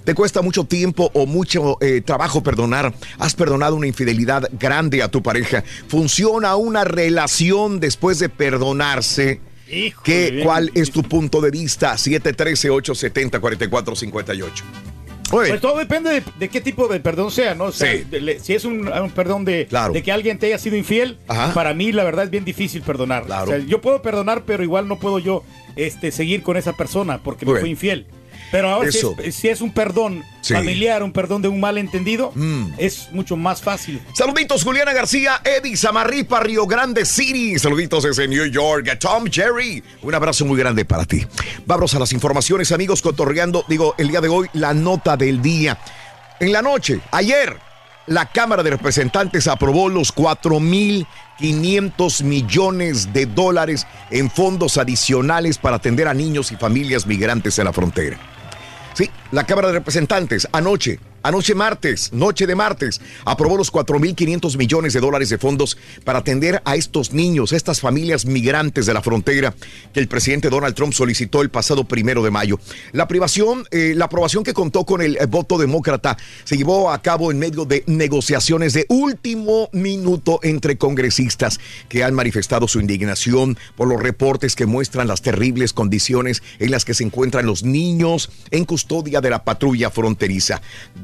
Te 0.03 0.13
cuesta 0.13 0.41
mucho 0.41 0.65
tiempo 0.65 1.09
o 1.13 1.25
mucho 1.25 1.77
eh, 1.81 2.01
trabajo 2.01 2.43
perdonar. 2.43 2.93
Has 3.17 3.33
perdonado 3.35 3.75
una 3.75 3.87
infidelidad 3.87 4.47
grande 4.59 5.01
a 5.01 5.07
tu 5.09 5.23
pareja. 5.23 5.63
¿Funciona 5.87 6.55
una 6.55 6.83
relación 6.83 7.79
después 7.79 8.19
de 8.19 8.29
perdonarse? 8.53 9.39
¿Qué, 10.03 10.29
bien 10.31 10.43
¿Cuál 10.43 10.69
es 10.75 10.91
tu 10.91 11.01
punto 11.03 11.41
de 11.41 11.49
vista? 11.49 11.93
713-870-4458. 11.93 14.63
Muy 15.31 15.45
bien. 15.45 15.53
Pues 15.53 15.61
todo 15.61 15.77
depende 15.77 16.11
de, 16.11 16.21
de 16.37 16.49
qué 16.49 16.61
tipo 16.61 16.87
de 16.87 16.99
perdón 16.99 17.31
sea, 17.31 17.55
¿no? 17.55 17.65
O 17.65 17.71
sea, 17.71 17.91
Sí. 17.91 18.03
de- 18.09 18.21
le- 18.21 18.39
si 18.39 18.53
es 18.53 18.65
un, 18.65 18.87
un 18.87 19.09
perdón 19.11 19.45
de, 19.45 19.65
Claro. 19.67 19.91
de 19.93 20.03
que 20.03 20.11
alguien 20.11 20.37
te 20.37 20.45
haya 20.47 20.59
sido 20.59 20.75
infiel, 20.77 21.17
Ajá. 21.27 21.53
para 21.55 21.73
mí 21.73 21.91
la 21.91 22.03
verdad 22.03 22.25
es 22.25 22.29
bien 22.29 22.45
difícil 22.45 22.83
perdonar. 22.83 23.25
Claro. 23.25 23.45
O 23.45 23.47
sea, 23.47 23.57
yo 23.65 23.81
puedo 23.81 24.01
perdonar, 24.03 24.43
pero 24.45 24.61
igual 24.63 24.87
no 24.87 24.99
puedo 24.99 25.17
yo 25.17 25.43
este, 25.75 26.11
seguir 26.11 26.43
con 26.43 26.55
esa 26.55 26.73
persona 26.73 27.23
porque 27.23 27.45
Muy 27.45 27.55
me 27.55 27.59
bien. 27.61 27.71
infiel. 27.71 28.05
Pero 28.53 28.69
ahora 28.69 28.89
si 28.91 28.99
es, 29.23 29.35
si 29.35 29.49
es 29.49 29.61
un 29.61 29.71
perdón 29.73 30.23
Sí. 30.41 30.53
familiar, 30.53 31.01
un 31.01 31.11
perdón 31.11 31.41
de 31.41 31.47
un 31.47 31.59
malentendido, 31.59 32.31
Mm. 32.35 32.73
es 32.77 33.07
mucho 33.11 33.35
más 33.35 33.63
fácil. 33.63 33.99
Saluditos, 34.13 34.63
Juliana 34.63 34.93
García, 34.93 35.41
Eddie 35.43 35.75
Samarripa, 35.75 36.39
Río 36.39 36.67
Grande 36.67 37.03
City. 37.03 37.57
Saluditos 37.57 38.03
desde 38.03 38.27
New 38.27 38.45
York. 38.45 38.95
Tom 38.99 39.25
Jerry. 39.31 39.83
Un 40.03 40.13
abrazo 40.13 40.45
muy 40.45 40.59
grande 40.59 40.85
para 40.85 41.03
ti. 41.05 41.25
Vamos 41.65 41.95
a 41.95 41.99
las 41.99 42.13
informaciones, 42.13 42.71
amigos, 42.71 43.01
cotorreando. 43.01 43.65
Digo, 43.67 43.95
el 43.97 44.09
día 44.09 44.21
de 44.21 44.29
hoy, 44.29 44.47
la 44.53 44.75
nota 44.75 45.17
del 45.17 45.41
día. 45.41 45.79
En 46.39 46.51
la 46.51 46.61
noche, 46.61 46.99
ayer, 47.09 47.57
la 48.05 48.27
Cámara 48.27 48.61
de 48.61 48.69
Representantes 48.69 49.47
aprobó 49.47 49.89
los 49.89 50.11
4.500 50.11 52.21
millones 52.21 53.11
de 53.13 53.25
dólares 53.25 53.87
en 54.11 54.29
fondos 54.29 54.77
adicionales 54.77 55.57
para 55.57 55.77
atender 55.77 56.07
a 56.07 56.13
niños 56.13 56.51
y 56.51 56.55
familias 56.55 57.07
migrantes 57.07 57.57
en 57.57 57.65
la 57.65 57.73
frontera. 57.73 58.19
Sí, 58.93 59.10
la 59.32 59.45
Cámara 59.45 59.69
de 59.69 59.73
Representantes 59.75 60.47
anoche, 60.51 60.99
anoche 61.23 61.55
martes, 61.55 62.13
noche 62.13 62.45
de 62.45 62.55
martes, 62.55 63.01
aprobó 63.25 63.57
los 63.57 63.71
4.500 63.71 64.57
millones 64.57 64.93
de 64.93 64.99
dólares 64.99 65.29
de 65.29 65.38
fondos 65.38 65.77
para 66.03 66.19
atender 66.19 66.62
a 66.65 66.75
estos 66.75 67.13
niños, 67.13 67.53
estas 67.53 67.79
familias 67.81 68.25
migrantes 68.25 68.86
de 68.86 68.93
la 68.93 69.01
frontera 69.01 69.55
que 69.93 69.99
el 69.99 70.07
presidente 70.07 70.49
Donald 70.49 70.75
Trump 70.75 70.93
solicitó 70.93 71.41
el 71.41 71.49
pasado 71.49 71.86
primero 71.86 72.23
de 72.23 72.31
mayo. 72.31 72.59
La 72.91 73.07
privación, 73.07 73.65
eh, 73.71 73.93
la 73.95 74.05
aprobación 74.05 74.43
que 74.43 74.53
contó 74.53 74.86
con 74.86 75.01
el 75.01 75.17
eh, 75.17 75.25
voto 75.25 75.57
demócrata 75.57 76.17
se 76.43 76.57
llevó 76.57 76.91
a 76.91 77.01
cabo 77.01 77.31
en 77.31 77.39
medio 77.39 77.65
de 77.65 77.83
negociaciones 77.88 78.73
de 78.73 78.86
último 78.89 79.69
minuto 79.71 80.39
entre 80.43 80.77
congresistas 80.77 81.59
que 81.89 82.03
han 82.03 82.13
manifestado 82.13 82.67
su 82.67 82.79
indignación 82.79 83.57
por 83.75 83.88
los 83.88 84.01
reportes 84.01 84.55
que 84.55 84.65
muestran 84.65 85.07
las 85.07 85.21
terribles 85.21 85.73
condiciones 85.73 86.43
en 86.59 86.71
las 86.71 86.86
que 86.86 86.93
se 86.93 87.03
encuentran 87.03 87.45
los 87.45 87.63
niños 87.63 88.29
en 88.51 88.65
custodia 88.65 89.21
de 89.21 89.29
la 89.29 89.43
patrulla 89.43 89.89
fronteriza. 89.89 90.62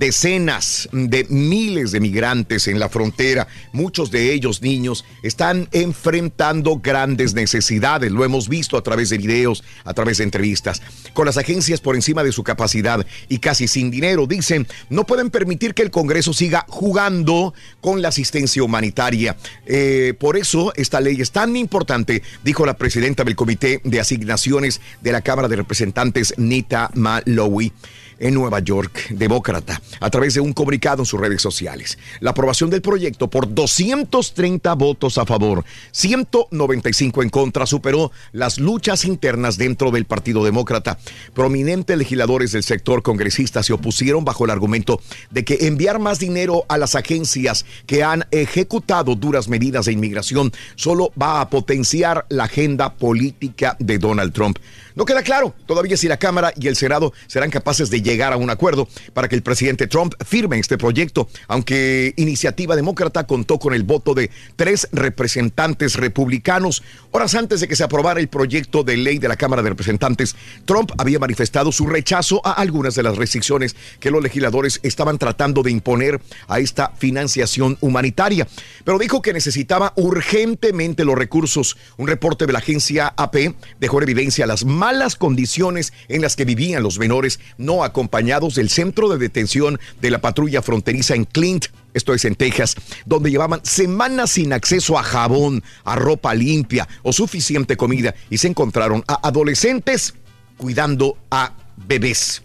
Decenas 0.10 0.90
de 0.92 1.24
miles 1.30 1.92
de 1.92 2.00
migrantes 2.00 2.68
en 2.68 2.80
la 2.80 2.90
frontera, 2.90 3.48
muchos 3.74 4.10
de 4.10 4.34
ellos 4.34 4.64
niños, 4.64 5.06
están 5.22 5.70
enfrentando 5.72 6.80
grandes 6.80 7.36
necesidades. 7.36 8.12
Lo 8.12 8.26
hemos 8.26 8.50
visto 8.50 8.76
a 8.76 8.82
través 8.82 9.12
de 9.12 9.20
videos, 9.20 9.64
a 9.84 9.94
través 9.94 10.18
de 10.18 10.24
entrevistas. 10.24 10.82
Con 11.14 11.26
las 11.26 11.38
agencias 11.38 11.82
por 11.82 11.96
encima 11.96 12.24
de 12.24 12.32
su 12.32 12.44
capacidad 12.44 13.06
y 13.28 13.40
casi 13.40 13.68
sin 13.68 13.92
dinero, 13.92 14.28
dicen, 14.28 14.68
no 14.90 15.06
pueden 15.06 15.30
permitir 15.30 15.74
que 15.74 15.82
el 15.82 15.92
Congreso 15.92 16.34
siga 16.34 16.66
jugando 16.68 17.54
con 17.82 18.02
la 18.02 18.10
asistencia 18.10 18.64
humanitaria. 18.64 19.36
Eh, 19.66 20.14
por 20.20 20.38
eso 20.38 20.74
esta 20.76 21.02
ley 21.02 21.22
es 21.22 21.32
tan 21.32 21.56
importante, 21.56 22.22
dijo 22.44 22.66
la 22.66 22.78
presidenta 22.78 23.24
del 23.24 23.36
Comité 23.36 23.82
de 23.84 24.00
Asignaciones 24.00 24.82
de 25.02 25.12
la 25.12 25.22
Cámara 25.22 25.48
de 25.48 25.56
Representantes, 25.56 26.34
Nita 26.38 26.90
Malowi 26.94 27.72
en 28.20 28.34
Nueva 28.34 28.60
York, 28.60 29.10
demócrata, 29.10 29.82
a 30.00 30.10
través 30.10 30.34
de 30.34 30.42
un 30.42 30.54
comunicado 30.54 31.02
en 31.02 31.06
sus 31.06 31.20
redes 31.20 31.42
sociales. 31.42 31.98
La 32.20 32.32
aprobación 32.32 32.70
del 32.70 32.82
proyecto 32.82 33.30
por 33.30 33.54
230 33.54 34.74
votos 34.76 35.18
a 35.18 35.26
favor, 35.26 35.64
195 35.92 37.24
en 37.24 37.30
contra, 37.30 37.66
superó 37.66 38.12
las 38.32 38.60
luchas 38.60 39.06
internas 39.06 39.58
dentro 39.58 39.92
del 39.92 40.06
Partido 40.06 40.44
Demócrata. 40.44 40.99
Prominentes 41.34 41.98
legisladores 41.98 42.52
del 42.52 42.64
sector 42.64 43.04
congresista 43.04 43.64
se 43.64 43.74
opusieron 43.74 44.26
bajo 44.26 44.46
el 44.46 44.52
argumento 44.52 45.02
de 45.32 45.46
que 45.46 45.68
enviar 45.68 46.00
más 46.00 46.20
dinero 46.20 46.66
a 46.68 46.78
las 46.78 46.96
agencias 46.96 47.66
que 47.86 48.04
han 48.04 48.26
ejecutado 48.32 49.16
duras 49.16 49.48
medidas 49.48 49.86
de 49.86 49.94
inmigración 49.94 50.52
solo 50.76 51.12
va 51.22 51.42
a 51.42 51.50
potenciar 51.50 52.26
la 52.30 52.46
agenda 52.46 52.96
política 52.96 53.76
de 53.80 53.98
Donald 53.98 54.34
Trump. 54.34 54.58
No 54.96 55.06
queda 55.06 55.24
claro 55.24 55.54
todavía 55.66 55.96
si 55.96 56.08
la 56.08 56.18
Cámara 56.18 56.52
y 56.60 56.68
el 56.68 56.76
Senado 56.76 57.14
serán 57.28 57.52
capaces 57.52 57.90
de 57.90 58.02
llegar 58.02 58.34
a 58.34 58.38
un 58.38 58.50
acuerdo 58.50 58.88
para 59.14 59.30
que 59.30 59.36
el 59.36 59.44
presidente 59.44 59.88
Trump 59.88 60.14
firme 60.26 60.60
este 60.60 60.78
proyecto, 60.78 61.30
aunque 61.48 62.14
Iniciativa 62.18 62.76
Demócrata 62.76 63.26
contó 63.26 63.60
con 63.60 63.74
el 63.74 63.84
voto 63.84 64.14
de 64.14 64.30
tres 64.56 64.88
representantes 64.92 65.96
republicanos. 65.96 66.84
Horas 67.12 67.36
antes 67.36 67.62
de 67.62 67.68
que 67.68 67.76
se 67.76 67.84
aprobara 67.84 68.20
el 68.20 68.28
proyecto 68.28 68.84
de 68.84 68.98
ley 68.98 69.20
de 69.20 69.28
la 69.28 69.38
Cámara 69.38 69.62
de 69.62 69.70
Representantes, 69.70 70.36
Trump 70.66 70.89
había 70.98 71.20
manifestado 71.20 71.72
su 71.72 71.88
rechazo 71.88 72.42
a 72.46 72.54
algunas 72.54 72.96
de 72.96 73.04
las 73.04 73.18
restricciones 73.18 73.76
que 74.00 74.12
los 74.12 74.24
legisladores 74.24 74.80
estaban 74.84 75.18
tratando 75.18 75.64
de 75.64 75.72
imponer 75.72 76.22
a 76.48 76.60
esta 76.60 76.92
financiación 76.98 77.78
humanitaria, 77.82 78.48
pero 78.84 79.00
dijo 79.00 79.22
que 79.22 79.34
necesitaba 79.34 79.94
urgentemente 79.96 81.06
los 81.06 81.16
recursos. 81.16 81.78
Un 81.98 82.08
reporte 82.08 82.46
de 82.46 82.54
la 82.54 82.60
agencia 82.60 83.14
AP 83.18 83.56
dejó 83.80 83.98
en 83.98 84.10
evidencia 84.10 84.48
las 84.48 84.66
malas 84.66 85.16
condiciones 85.16 85.94
en 86.08 86.22
las 86.22 86.36
que 86.36 86.46
vivían 86.46 86.84
los 86.84 87.00
menores 87.00 87.40
no 87.58 87.84
acompañados 87.84 88.56
del 88.56 88.70
centro 88.70 89.10
de 89.10 89.18
detención 89.18 89.80
de 90.02 90.12
la 90.12 90.22
patrulla 90.22 90.62
fronteriza 90.62 91.16
en 91.16 91.26
Clint, 91.26 91.66
esto 91.94 92.14
es 92.14 92.26
en 92.26 92.36
Texas, 92.36 92.76
donde 93.06 93.32
llevaban 93.32 93.62
semanas 93.64 94.32
sin 94.32 94.54
acceso 94.54 94.98
a 94.98 95.04
jabón, 95.04 95.64
a 95.84 95.96
ropa 95.96 96.34
limpia 96.34 96.88
o 97.04 97.12
suficiente 97.12 97.78
comida 97.78 98.14
y 98.30 98.38
se 98.38 98.48
encontraron 98.48 99.04
a 99.08 99.28
adolescentes 99.28 100.14
cuidando 100.60 101.18
a 101.32 101.54
bebés. 101.88 102.44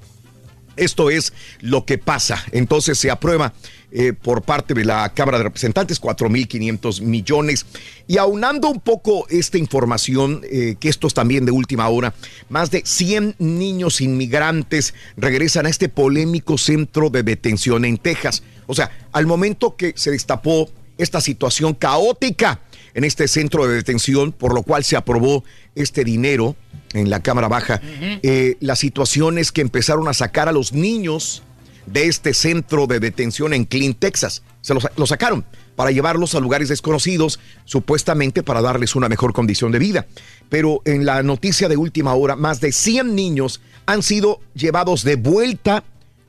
Esto 0.77 1.11
es 1.11 1.33
lo 1.61 1.85
que 1.85 1.99
pasa. 1.99 2.43
Entonces 2.53 2.99
se 2.99 3.11
aprueba 3.11 3.53
eh, 3.93 4.13
por 4.13 4.43
parte 4.43 4.75
de 4.75 4.85
la 4.85 5.13
Cámara 5.15 5.39
de 5.39 5.45
Representantes 5.45 6.01
4.500 6.01 7.01
millones. 7.03 7.67
Y 8.07 8.19
aunando 8.19 8.69
un 8.69 8.81
poco 8.81 9.27
esta 9.29 9.59
información, 9.59 10.43
eh, 10.51 10.77
que 10.81 10.89
esto 10.89 11.07
es 11.07 11.15
también 11.15 11.45
de 11.45 11.53
última 11.53 11.89
hora, 11.89 12.15
más 12.49 12.71
de 12.71 12.83
100 12.85 13.37
niños 13.39 14.01
inmigrantes 14.01 14.95
regresan 15.17 15.67
a 15.67 15.69
este 15.69 15.89
polémico 15.89 16.59
centro 16.59 17.11
de 17.11 17.23
detención 17.23 17.85
en 17.85 17.99
Texas. 17.99 18.43
O 18.67 18.75
sea, 18.75 18.91
al 19.13 19.27
momento 19.27 19.77
que 19.77 19.93
se 19.97 20.11
destapó 20.11 20.69
esta 20.99 21.21
situación 21.21 21.75
caótica 21.75 22.61
en 22.95 23.05
este 23.05 23.29
centro 23.29 23.67
de 23.67 23.75
detención, 23.75 24.33
por 24.33 24.55
lo 24.55 24.63
cual 24.63 24.85
se 24.85 24.97
aprobó 24.97 25.45
este 25.75 26.05
dinero 26.05 26.57
en 26.93 27.11
la 27.11 27.21
Cámara 27.21 27.49
Baja, 27.49 27.81
eh, 28.23 28.57
las 28.61 28.79
situaciones 28.79 29.53
que 29.53 29.61
empezaron 29.61 30.09
a 30.09 30.15
sacar 30.15 30.49
a 30.49 30.53
los 30.53 30.73
niños 30.73 31.43
de 31.87 32.07
este 32.07 32.33
centro 32.33 32.87
de 32.87 33.01
detención 33.01 33.53
en 33.53 33.65
Clint, 33.65 33.99
Texas. 33.99 34.43
Se 34.63 34.73
los, 34.73 34.87
los 34.97 35.09
sacaron 35.09 35.45
para 35.77 35.91
llevarlos 35.91 36.35
a 36.35 36.41
lugares 36.41 36.69
desconocidos, 36.69 37.41
supuestamente 37.65 38.43
para 38.43 38.63
darles 38.63 38.95
una 38.95 39.09
mejor 39.09 39.33
condición 39.33 39.73
de 39.73 39.81
vida. 39.81 40.07
Pero 40.49 40.81
en 40.85 41.05
la 41.05 41.23
noticia 41.23 41.69
de 41.69 41.77
última 41.77 42.15
hora, 42.15 42.37
más 42.37 42.61
de 42.61 42.73
100 42.73 43.15
niños 43.15 43.61
han 43.87 44.03
sido 44.03 44.41
llevados 44.55 45.05
de 45.05 45.17
vuelta 45.17 45.85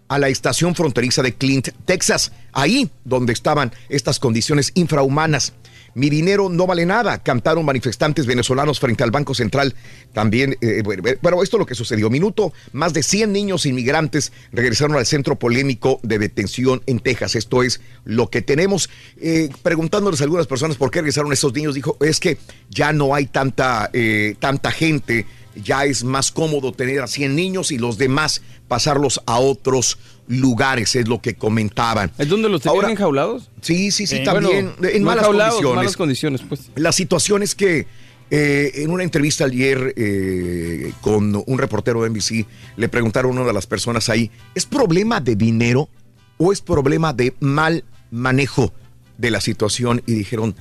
a 0.07 0.19
la 0.19 0.29
estación 0.29 0.75
fronteriza 0.75 1.21
de 1.21 1.33
Clint, 1.33 1.69
Texas, 1.85 2.31
ahí 2.53 2.89
donde 3.03 3.33
estaban 3.33 3.73
estas 3.89 4.19
condiciones 4.19 4.71
infrahumanas. 4.75 5.53
Mi 5.95 6.09
dinero 6.09 6.49
no 6.49 6.67
vale 6.67 6.85
nada, 6.85 7.23
cantaron 7.23 7.63
manifestantes 7.63 8.25
venezolanos 8.25 8.81
frente 8.81 9.05
al 9.05 9.11
Banco 9.11 9.33
Central. 9.33 9.75
También, 10.11 10.57
eh, 10.59 10.83
bueno, 11.21 11.41
esto 11.41 11.55
es 11.55 11.59
lo 11.59 11.65
que 11.65 11.73
sucedió. 11.73 12.09
Minuto, 12.09 12.51
más 12.73 12.91
de 12.91 13.01
100 13.01 13.31
niños 13.31 13.65
inmigrantes 13.65 14.33
regresaron 14.51 14.97
al 14.97 15.05
centro 15.05 15.37
polémico 15.37 16.01
de 16.03 16.19
detención 16.19 16.83
en 16.85 16.99
Texas. 16.99 17.35
Esto 17.35 17.63
es 17.63 17.79
lo 18.03 18.29
que 18.29 18.41
tenemos. 18.41 18.89
Eh, 19.21 19.49
preguntándoles 19.63 20.19
a 20.19 20.25
algunas 20.25 20.47
personas 20.47 20.75
por 20.75 20.91
qué 20.91 20.99
regresaron 20.99 21.31
esos 21.31 21.53
niños, 21.53 21.75
dijo, 21.75 21.95
es 22.01 22.19
que 22.19 22.39
ya 22.69 22.91
no 22.91 23.15
hay 23.15 23.27
tanta, 23.27 23.89
eh, 23.93 24.35
tanta 24.37 24.71
gente, 24.71 25.25
ya 25.55 25.85
es 25.85 26.03
más 26.03 26.31
cómodo 26.31 26.71
tener 26.71 27.01
a 27.01 27.07
100 27.07 27.35
niños 27.35 27.71
y 27.71 27.77
los 27.77 27.97
demás 27.97 28.41
pasarlos 28.67 29.21
a 29.25 29.39
otros 29.39 29.97
lugares, 30.27 30.95
es 30.95 31.07
lo 31.07 31.21
que 31.21 31.35
comentaban. 31.35 32.11
¿Es 32.17 32.27
donde 32.27 32.49
los 32.49 32.61
tenían 32.61 32.75
Ahora- 32.77 32.91
enjaulados? 32.91 33.49
Sí, 33.61 33.91
sí, 33.91 34.07
sí, 34.07 34.17
Sí. 34.17 34.23
también. 34.23 34.73
Bueno, 34.79 34.95
en 34.95 35.03
no 35.03 35.07
malas 35.07 35.25
condiciones. 35.27 35.75
malas 35.75 35.97
condiciones, 35.97 36.41
pues. 36.47 36.61
La 36.75 36.91
situación 36.91 37.43
es 37.43 37.55
que 37.55 37.85
eh, 38.31 38.71
en 38.81 38.89
una 38.89 39.03
entrevista 39.03 39.45
ayer 39.45 39.93
eh, 39.97 40.91
con 41.01 41.43
un 41.45 41.57
reportero 41.59 42.01
de 42.01 42.09
NBC, 42.09 42.47
le 42.75 42.89
preguntaron 42.89 43.31
a 43.37 43.41
una 43.41 43.47
de 43.47 43.53
las 43.53 43.67
personas 43.67 44.09
ahí, 44.09 44.31
¿es 44.55 44.65
problema 44.65 45.21
de 45.21 45.35
dinero 45.35 45.89
o 46.37 46.51
es 46.51 46.59
problema 46.59 47.13
de 47.13 47.35
mal 47.39 47.83
manejo 48.09 48.73
de 49.19 49.29
la 49.29 49.41
situación? 49.41 50.01
Y 50.07 50.13
dijeron, 50.15 50.55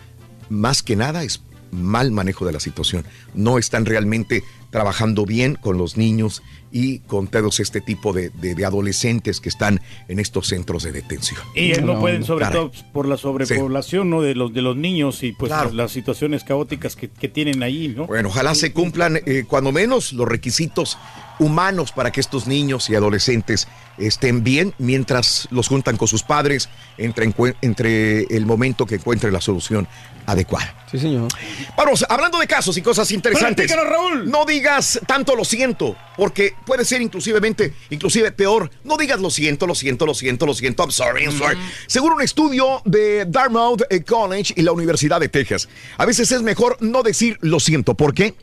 más 0.51 0.83
que 0.83 0.95
nada 0.95 1.25
es 1.25 1.41
mal 1.71 2.11
manejo 2.11 2.45
de 2.45 2.53
la 2.53 2.61
situación. 2.61 3.05
No 3.33 3.57
están 3.59 3.87
realmente 3.87 4.45
trabajando 4.75 5.25
bien 5.25 5.55
con 5.55 5.79
los 5.79 5.97
niños 5.97 6.43
y 6.73 6.99
con 6.99 7.29
todos 7.29 7.61
este 7.61 7.81
tipo 7.81 8.13
de, 8.13 8.31
de- 8.31 8.57
de 8.57 8.65
adolescentes 8.65 9.41
que 9.41 9.49
están 9.49 9.81
en 10.09 10.19
estos 10.19 10.49
centros 10.49 10.83
de 10.83 10.91
detención. 10.91 11.39
Y 11.55 11.71
eh, 11.71 11.81
no, 11.81 12.01
pueden, 12.01 12.25
sobre 12.25 12.47
Caray. 12.47 12.59
todo 12.59 12.73
por 12.93 13.07
la 13.07 13.17
sobrepoblación 13.17 14.11
¿no? 14.11 14.21
de, 14.21 14.35
los, 14.35 14.53
de 14.53 14.63
los 14.63 14.77
niños 14.77 15.23
y 15.23 15.31
pues 15.31 15.51
Claro. 15.53 15.71
las 15.71 15.93
situaciones 15.93 16.43
caóticas 16.43 16.97
que, 16.97 17.09
que 17.09 17.29
tienen 17.29 17.63
ahí, 17.63 17.95
¿no? 17.97 18.07
Bueno, 18.09 18.31
ojalá 18.31 18.57
se 18.57 18.73
cumplan 18.73 19.21
eh, 19.27 19.45
cuando 19.47 19.71
menos 19.71 20.13
los 20.13 20.27
requisitos 20.27 20.99
humanos 21.39 21.93
para 21.93 22.13
que 22.13 22.21
estos 22.21 22.47
niños 22.47 22.89
y 22.91 22.95
adolescentes 22.95 23.69
estén 23.99 24.43
bien 24.45 24.75
mientras 24.79 25.49
los 25.51 25.69
juntan 25.69 25.97
con 25.97 26.09
sus 26.09 26.23
padres 26.23 26.69
entre, 26.99 27.33
entre 27.63 28.23
el 28.25 28.47
momento 28.47 28.87
que 28.87 28.97
encuentren 28.97 29.33
la 29.33 29.41
solución 29.41 29.89
adecuada. 30.27 30.75
Sí, 30.91 30.99
señor. 30.99 31.29
Vamos, 31.77 32.05
hablando 32.09 32.39
de 32.39 32.47
casos 32.47 32.77
y 32.77 32.83
cosas 32.83 33.11
interesantes. 33.11 33.71
Raúl. 33.75 34.31
No 34.31 34.45
digas 34.45 35.01
tanto 35.07 35.37
lo 35.37 35.45
siento, 35.45 35.97
porque 36.17 36.55
puede 36.65 36.85
ser 36.85 37.03
inclusivemente, 37.03 37.75
inclusive 37.91 38.33
peor. 38.33 38.71
No 38.85 38.97
digas 38.97 39.21
lo 39.21 39.31
siento, 39.31 39.67
lo 39.67 39.75
siento, 39.75 40.07
lo 40.07 40.15
siento, 40.15 40.47
lo 40.47 40.55
siento, 40.55 40.83
I'm 40.83 40.93
sorry, 40.93 41.25
I'm 41.25 41.37
sorry. 41.37 41.59
Según 41.87 42.13
un 42.13 42.23
estudio 42.23 42.81
de 42.85 43.27
Dartmouth 43.27 43.83
eh, 43.91 44.03
College 44.03 44.55
y 44.57 44.63
la 44.63 44.73
Universidad 44.73 45.21
de 45.21 45.29
Texas, 45.29 45.69
a 45.99 46.07
veces 46.07 46.31
es 46.33 46.43
mejor 46.43 46.79
no 46.81 47.03
decir 47.03 47.39
lo 47.41 47.61
siento. 47.61 47.95
¿Por 47.95 48.15
qué? 48.15 48.35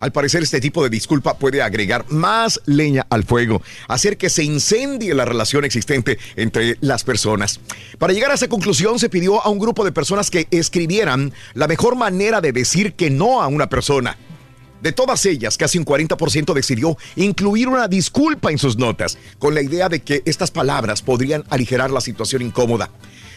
Al 0.00 0.12
parecer 0.12 0.42
este 0.42 0.60
tipo 0.60 0.82
de 0.82 0.90
disculpa 0.90 1.38
puede 1.38 1.62
agregar 1.62 2.04
más 2.10 2.60
leña 2.66 3.06
al 3.10 3.24
fuego, 3.24 3.62
hacer 3.88 4.16
que 4.16 4.30
se 4.30 4.44
incendie 4.44 5.14
la 5.14 5.24
relación 5.24 5.64
existente 5.64 6.18
entre 6.36 6.76
las 6.80 7.04
personas. 7.04 7.60
Para 7.98 8.12
llegar 8.12 8.30
a 8.30 8.34
esa 8.34 8.48
conclusión 8.48 8.98
se 8.98 9.08
pidió 9.08 9.44
a 9.44 9.48
un 9.48 9.58
grupo 9.58 9.84
de 9.84 9.92
personas 9.92 10.30
que 10.30 10.46
escribieran 10.50 11.32
la 11.54 11.68
mejor 11.68 11.96
manera 11.96 12.40
de 12.40 12.52
decir 12.52 12.94
que 12.94 13.10
no 13.10 13.42
a 13.42 13.46
una 13.46 13.68
persona. 13.68 14.16
De 14.84 14.92
todas 14.92 15.24
ellas, 15.24 15.56
casi 15.56 15.78
un 15.78 15.86
40% 15.86 16.52
decidió 16.52 16.98
incluir 17.16 17.68
una 17.68 17.88
disculpa 17.88 18.50
en 18.50 18.58
sus 18.58 18.76
notas, 18.76 19.16
con 19.38 19.54
la 19.54 19.62
idea 19.62 19.88
de 19.88 20.02
que 20.02 20.22
estas 20.26 20.50
palabras 20.50 21.00
podrían 21.00 21.42
aligerar 21.48 21.90
la 21.90 22.02
situación 22.02 22.42
incómoda. 22.42 22.90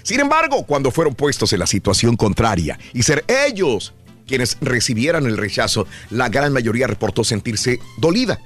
Sin 0.04 0.20
embargo, 0.20 0.63
cuando 0.63 0.91
fueron 0.91 1.15
puestos 1.15 1.54
en 1.54 1.60
la 1.60 1.67
situación 1.67 2.17
contraria 2.17 2.78
y 2.93 3.04
ser 3.04 3.24
ellos 3.28 3.93
quienes 4.28 4.58
recibieran 4.62 5.26
el 5.26 5.38
rechazo, 5.38 5.88
la 6.10 6.30
gran 6.30 6.54
mayoría 6.54 6.88
reportó 6.88 7.24
sentirse 7.24 7.80
dolida. 7.98 8.40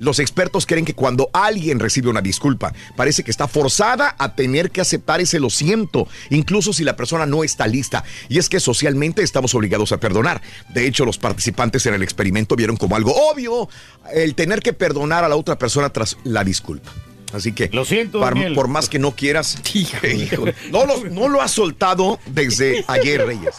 Los 0.00 0.18
expertos 0.18 0.64
creen 0.64 0.86
que 0.86 0.94
cuando 0.94 1.28
alguien 1.34 1.78
recibe 1.78 2.08
una 2.08 2.22
disculpa, 2.22 2.72
parece 2.96 3.22
que 3.22 3.30
está 3.30 3.46
forzada 3.46 4.16
a 4.18 4.34
tener 4.34 4.70
que 4.70 4.80
aceptar 4.80 5.20
ese 5.20 5.38
lo 5.38 5.50
siento, 5.50 6.08
incluso 6.30 6.72
si 6.72 6.84
la 6.84 6.96
persona 6.96 7.26
no 7.26 7.44
está 7.44 7.66
lista. 7.66 8.02
Y 8.30 8.38
es 8.38 8.48
que 8.48 8.60
socialmente 8.60 9.22
estamos 9.22 9.54
obligados 9.54 9.92
a 9.92 10.00
perdonar. 10.00 10.40
De 10.70 10.86
hecho, 10.86 11.04
los 11.04 11.18
participantes 11.18 11.84
en 11.84 11.92
el 11.92 12.02
experimento 12.02 12.56
vieron 12.56 12.78
como 12.78 12.96
algo 12.96 13.12
obvio 13.30 13.68
el 14.14 14.34
tener 14.34 14.62
que 14.62 14.72
perdonar 14.72 15.22
a 15.22 15.28
la 15.28 15.36
otra 15.36 15.58
persona 15.58 15.90
tras 15.90 16.16
la 16.24 16.44
disculpa. 16.44 16.90
Así 17.32 17.52
que, 17.52 17.70
Lo 17.72 17.84
siento, 17.84 18.20
par- 18.20 18.34
por 18.54 18.68
más 18.68 18.88
que 18.88 18.98
no 18.98 19.12
quieras, 19.12 19.56
híjole, 19.74 20.28
no, 20.70 20.84
lo, 20.86 21.04
no 21.10 21.28
lo 21.28 21.40
has 21.40 21.52
soltado 21.52 22.18
desde 22.26 22.84
ayer, 22.88 23.24
Reyes. 23.26 23.56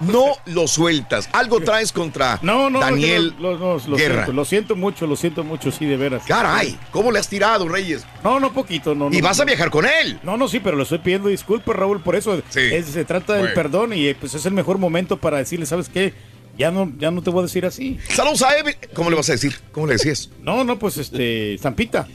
No 0.00 0.26
lo 0.46 0.66
sueltas. 0.66 1.28
Algo 1.32 1.60
traes 1.60 1.92
contra 1.92 2.38
No, 2.42 2.68
no, 2.68 2.80
Daniel 2.80 3.34
no, 3.38 3.56
no, 3.56 3.78
lo, 3.86 3.96
Guerra. 3.96 4.14
siento, 4.16 4.32
lo 4.32 4.44
siento 4.44 4.76
mucho, 4.76 5.06
lo 5.06 5.16
siento 5.16 5.44
mucho, 5.44 5.70
sí, 5.70 5.86
de 5.86 5.96
veras. 5.96 6.24
Caray, 6.26 6.76
¿cómo 6.90 7.10
le 7.12 7.18
has 7.18 7.28
tirado, 7.28 7.68
Reyes? 7.68 8.04
No, 8.24 8.38
no, 8.40 8.52
poquito, 8.52 8.94
no. 8.94 9.08
Y 9.12 9.18
no, 9.20 9.24
vas 9.28 9.40
a 9.40 9.44
viajar 9.44 9.70
con 9.70 9.86
él. 9.86 10.18
No, 10.22 10.36
no, 10.36 10.48
sí, 10.48 10.60
pero 10.60 10.76
le 10.76 10.82
estoy 10.82 10.98
pidiendo 10.98 11.28
disculpas, 11.28 11.74
Raúl, 11.76 12.00
por 12.02 12.16
eso 12.16 12.42
es- 12.54 12.86
se 12.86 13.04
trata 13.04 13.34
del 13.34 13.52
perdón 13.52 13.92
y 13.92 14.06
eh, 14.08 14.16
pues 14.18 14.34
es 14.34 14.44
el 14.46 14.52
mejor 14.52 14.78
momento 14.78 15.16
para 15.18 15.38
decirle, 15.38 15.66
¿sabes 15.66 15.88
qué? 15.88 16.12
Ya 16.58 16.70
no, 16.70 16.92
ya 16.98 17.10
no 17.10 17.22
te 17.22 17.30
voy 17.30 17.40
a 17.40 17.42
decir 17.44 17.64
así. 17.64 17.98
Saludos 18.10 18.42
a 18.42 18.58
Evi. 18.58 18.72
¿Cómo 18.92 19.08
le 19.08 19.16
vas 19.16 19.26
a 19.30 19.32
decir? 19.32 19.54
¿Cómo 19.72 19.86
le 19.86 19.94
decías? 19.94 20.28
No, 20.42 20.64
no, 20.64 20.78
pues 20.78 20.98
este, 20.98 21.56
Zampita. 21.58 22.06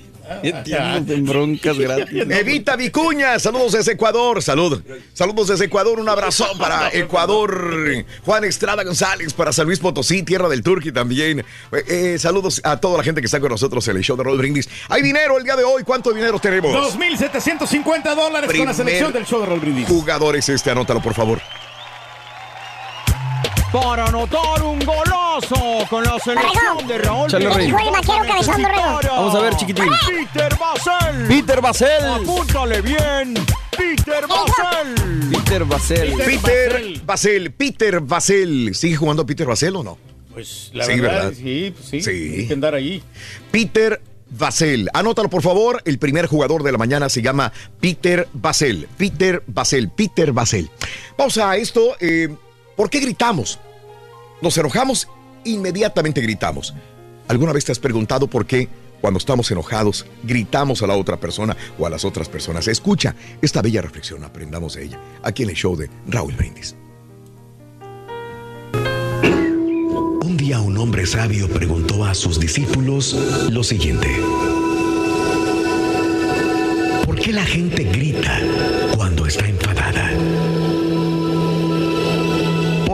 En 0.43 1.25
broncas 1.25 1.77
gratis. 1.77 2.23
Evita 2.29 2.75
Vicuña, 2.75 3.39
saludos 3.39 3.73
desde 3.73 3.93
Ecuador, 3.93 4.41
salud. 4.41 4.81
Saludos 5.13 5.47
desde 5.47 5.65
Ecuador, 5.65 5.99
un 5.99 6.09
abrazo 6.09 6.45
para 6.59 6.89
Ecuador. 6.93 8.05
Juan 8.25 8.43
Estrada 8.43 8.83
González 8.83 9.33
para 9.33 9.51
San 9.51 9.67
Luis 9.67 9.79
Potosí, 9.79 10.23
tierra 10.23 10.49
del 10.49 10.63
Turqui 10.63 10.91
también. 10.91 11.39
Eh, 11.39 11.83
eh, 11.87 12.19
saludos 12.19 12.61
a 12.63 12.77
toda 12.79 12.97
la 12.97 13.03
gente 13.03 13.21
que 13.21 13.25
está 13.25 13.39
con 13.39 13.49
nosotros 13.49 13.87
en 13.87 13.97
el 13.97 14.03
show 14.03 14.17
de 14.17 14.23
Roll 14.23 14.37
Brindis. 14.37 14.69
Hay 14.89 15.01
dinero 15.01 15.37
el 15.37 15.43
día 15.43 15.55
de 15.55 15.63
hoy, 15.63 15.83
¿cuánto 15.83 16.11
dinero 16.11 16.39
tenemos? 16.39 16.71
2.750 16.71 18.15
dólares 18.15 18.51
con 18.55 18.65
la 18.65 18.73
selección 18.73 19.13
del 19.13 19.25
show 19.25 19.41
de 19.41 19.45
Roll 19.45 19.59
Brindis. 19.59 19.87
Jugadores 19.87 20.49
este, 20.49 20.71
anótalo 20.71 21.01
por 21.01 21.13
favor. 21.13 21.41
Para 23.71 24.05
anotar 24.05 24.63
un 24.63 24.79
golazo 24.79 25.85
con 25.89 26.03
la 26.03 26.17
selección 26.19 26.87
de 26.87 26.97
Raúl. 26.99 27.29
Chale, 27.29 27.49
Rey. 27.49 27.71
Vamos 27.71 29.35
a 29.35 29.39
ver, 29.39 29.55
chiquitín. 29.57 29.85
Peter 30.07 30.57
Basel. 30.57 31.27
Peter 31.27 31.61
Basel. 31.61 32.05
Apúntale 32.05 32.81
bien. 32.81 33.33
Peter 33.77 34.25
Basel. 34.27 35.31
Peter 35.31 35.65
Basel. 35.65 36.13
Peter 36.25 37.01
Basel, 37.05 37.51
Peter 37.51 37.99
Basel. 37.99 38.71
¿Sigue 38.73 38.95
jugando 38.95 39.25
Peter 39.25 39.45
Basel 39.45 39.75
o 39.75 39.83
no? 39.83 39.97
Pues 40.33 40.71
la 40.73 40.85
Sí, 40.85 40.99
verdad, 40.99 41.15
¿verdad? 41.25 41.33
sí, 41.33 41.73
pues 41.75 41.89
sí, 41.89 42.01
Sí. 42.01 42.11
Hay 42.39 42.47
que 42.47 42.53
andar 42.53 42.73
ahí. 42.73 43.03
Peter 43.51 44.01
Basel. 44.29 44.89
Anótalo, 44.93 45.29
por 45.29 45.41
favor. 45.41 45.81
El 45.85 45.99
primer 45.99 46.27
jugador 46.27 46.63
de 46.63 46.71
la 46.71 46.77
mañana 46.77 47.09
se 47.09 47.21
llama 47.21 47.51
Peter 47.81 48.27
Basel. 48.33 48.87
Peter 48.97 49.43
Basel. 49.47 49.89
Peter 49.89 50.31
Basel. 50.31 50.69
Vamos 51.17 51.37
a 51.37 51.57
esto. 51.57 51.95
eh, 51.99 52.29
¿Por 52.77 52.91
qué 52.91 52.99
gritamos? 52.99 53.59
Nos 54.39 54.55
enojamos, 54.55 55.07
inmediatamente 55.43 56.21
gritamos. 56.21 56.75
¿Alguna 57.27 57.51
vez 57.51 57.65
te 57.65 57.71
has 57.71 57.79
preguntado 57.79 58.27
por 58.27 58.45
qué 58.45 58.69
cuando 59.01 59.17
estamos 59.17 59.49
enojados 59.49 60.05
gritamos 60.23 60.83
a 60.83 60.87
la 60.87 60.95
otra 60.95 61.17
persona 61.17 61.57
o 61.79 61.87
a 61.87 61.89
las 61.89 62.05
otras 62.05 62.29
personas? 62.29 62.67
Escucha 62.67 63.15
esta 63.41 63.63
bella 63.63 63.81
reflexión, 63.81 64.23
aprendamos 64.23 64.75
de 64.75 64.85
ella, 64.85 64.99
aquí 65.23 65.41
en 65.41 65.49
el 65.49 65.55
show 65.55 65.75
de 65.75 65.89
Raúl 66.07 66.35
Brindis. 66.35 66.75
Un 70.21 70.37
día 70.37 70.61
un 70.61 70.77
hombre 70.77 71.07
sabio 71.07 71.49
preguntó 71.49 72.05
a 72.05 72.13
sus 72.13 72.39
discípulos 72.39 73.13
lo 73.49 73.63
siguiente. 73.63 74.07
¿Por 77.07 77.19
qué 77.19 77.33
la 77.33 77.43
gente 77.43 77.85
grita 77.85 78.39
cuando 78.95 79.25
está 79.25 79.47
enfadada? 79.47 80.11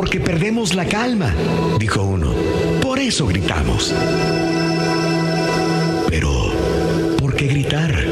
Porque 0.04 0.20
perdemos 0.20 0.76
la 0.76 0.86
calma, 0.86 1.34
dijo 1.80 2.04
uno. 2.04 2.34
Por 2.82 3.00
eso 3.00 3.26
gritamos. 3.26 3.96
Pero, 6.10 6.52
¿por 7.18 7.34
qué 7.34 7.48
gritar 7.48 8.04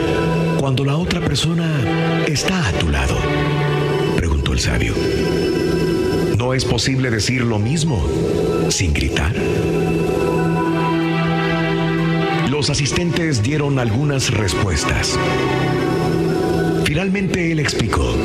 cuando 0.57 0.85
la 0.85 0.95
otra 0.95 1.19
persona 1.19 1.69
está 2.27 2.65
a 2.65 2.71
tu 2.71 2.87
lado? 2.87 3.17
Preguntó 4.15 4.53
el 4.53 4.61
sabio. 4.61 4.93
¿No 6.37 6.53
es 6.53 6.63
posible 6.63 7.11
decir 7.11 7.41
lo 7.41 7.59
mismo 7.59 8.07
sin 8.69 8.93
gritar? 8.93 9.35
Los 12.49 12.69
asistentes 12.69 13.43
dieron 13.43 13.79
algunas 13.79 14.31
respuestas. 14.31 15.19
Finalmente 16.85 17.51
él 17.51 17.59
explicó. 17.59 18.15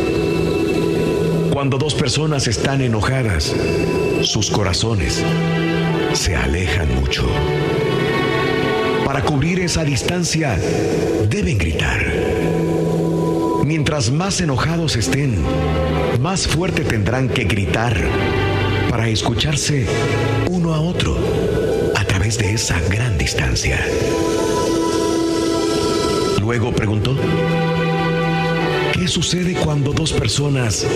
Cuando 1.56 1.78
dos 1.78 1.94
personas 1.94 2.48
están 2.48 2.82
enojadas, 2.82 3.56
sus 4.20 4.50
corazones 4.50 5.24
se 6.12 6.36
alejan 6.36 6.94
mucho. 6.96 7.26
para 9.06 9.22
cubrir 9.22 9.60
esa 9.60 9.82
distancia, 9.82 10.58
deben 11.30 11.56
gritar. 11.56 12.04
Mientras 13.64 14.10
más 14.10 14.42
enojados 14.42 14.96
estén, 14.96 15.42
más 16.20 16.46
fuerte 16.46 16.84
tendrán 16.84 17.30
que 17.30 17.44
gritar 17.44 17.96
para 18.90 19.08
escucharse 19.08 19.86
uno 20.50 20.74
a 20.74 20.80
otro 20.82 21.16
a 21.96 22.04
través 22.04 22.36
de 22.36 22.52
esa 22.52 22.78
gran 22.90 23.16
distancia. 23.16 23.80
Luego 26.38 26.70
preguntó, 26.72 27.16
¿qué 28.98 29.08
sucede 29.08 29.54
cuando 29.54 29.92
dos 29.92 30.12
personas 30.12 30.86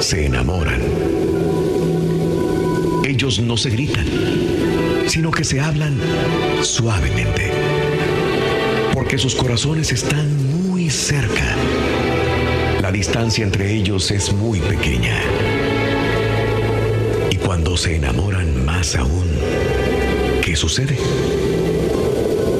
se 0.00 0.26
enamoran? 0.26 0.80
Ellos 3.04 3.40
no 3.40 3.56
se 3.56 3.70
gritan, 3.70 4.06
sino 5.06 5.30
que 5.30 5.44
se 5.44 5.60
hablan 5.60 5.98
suavemente, 6.62 7.50
porque 8.92 9.18
sus 9.18 9.34
corazones 9.34 9.92
están 9.92 10.68
muy 10.68 10.90
cerca. 10.90 11.56
La 12.82 12.92
distancia 12.92 13.44
entre 13.44 13.72
ellos 13.74 14.10
es 14.10 14.32
muy 14.32 14.60
pequeña. 14.60 15.18
Y 17.30 17.36
cuando 17.36 17.76
se 17.76 17.96
enamoran 17.96 18.64
más 18.64 18.94
aún, 18.94 19.28
¿qué 20.44 20.54
sucede? 20.54 20.98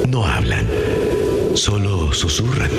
No 0.07 0.25
hablan, 0.25 0.67
solo 1.53 2.11
susurran. 2.11 2.69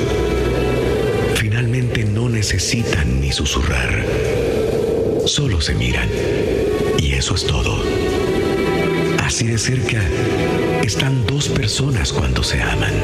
Necesitan 2.41 3.21
ni 3.21 3.31
susurrar, 3.33 4.03
solo 5.27 5.61
se 5.61 5.75
miran. 5.75 6.09
Y 6.99 7.13
eso 7.13 7.35
es 7.35 7.47
todo. 7.47 7.85
Así 9.23 9.47
de 9.47 9.59
cerca 9.59 10.01
están 10.83 11.27
dos 11.27 11.51
personas 11.51 12.15
cuando 12.15 12.43
se 12.43 12.63
aman. 12.63 12.95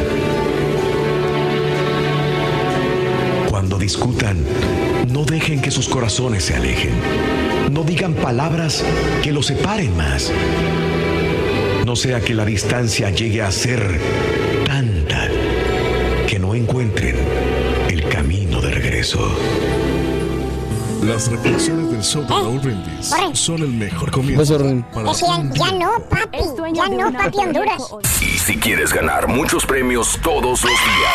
Cuando 3.50 3.76
discutan, 3.78 4.42
no 5.12 5.26
dejen 5.26 5.60
que 5.60 5.70
sus 5.70 5.86
corazones 5.86 6.44
se 6.44 6.54
alejen. 6.54 6.94
No 7.70 7.82
digan 7.82 8.14
palabras 8.14 8.82
que 9.22 9.32
los 9.32 9.48
separen 9.48 9.94
más. 9.98 10.32
No 11.84 11.94
sea 11.94 12.22
que 12.22 12.32
la 12.32 12.46
distancia 12.46 13.10
llegue 13.10 13.42
a 13.42 13.52
ser 13.52 14.00
Las 21.02 21.30
reflexiones 21.30 21.90
del 21.92 22.02
show 22.02 22.22
de 22.22 22.28
Raúl 22.28 22.58
Brindis 22.58 23.14
son 23.34 23.62
el 23.62 23.68
mejor 23.68 24.10
comienzo 24.10 24.82
para 24.92 25.08
Decían, 25.10 25.52
ya 25.54 25.72
no, 25.72 26.00
papi, 26.08 26.38
ya 26.74 26.88
no, 26.88 27.12
papi 27.12 27.38
Honduras. 27.38 27.82
Y 28.20 28.38
si 28.38 28.56
quieres 28.56 28.92
ganar 28.92 29.28
muchos 29.28 29.64
premios 29.64 30.18
todos 30.22 30.42
los 30.42 30.62
días, 30.62 31.14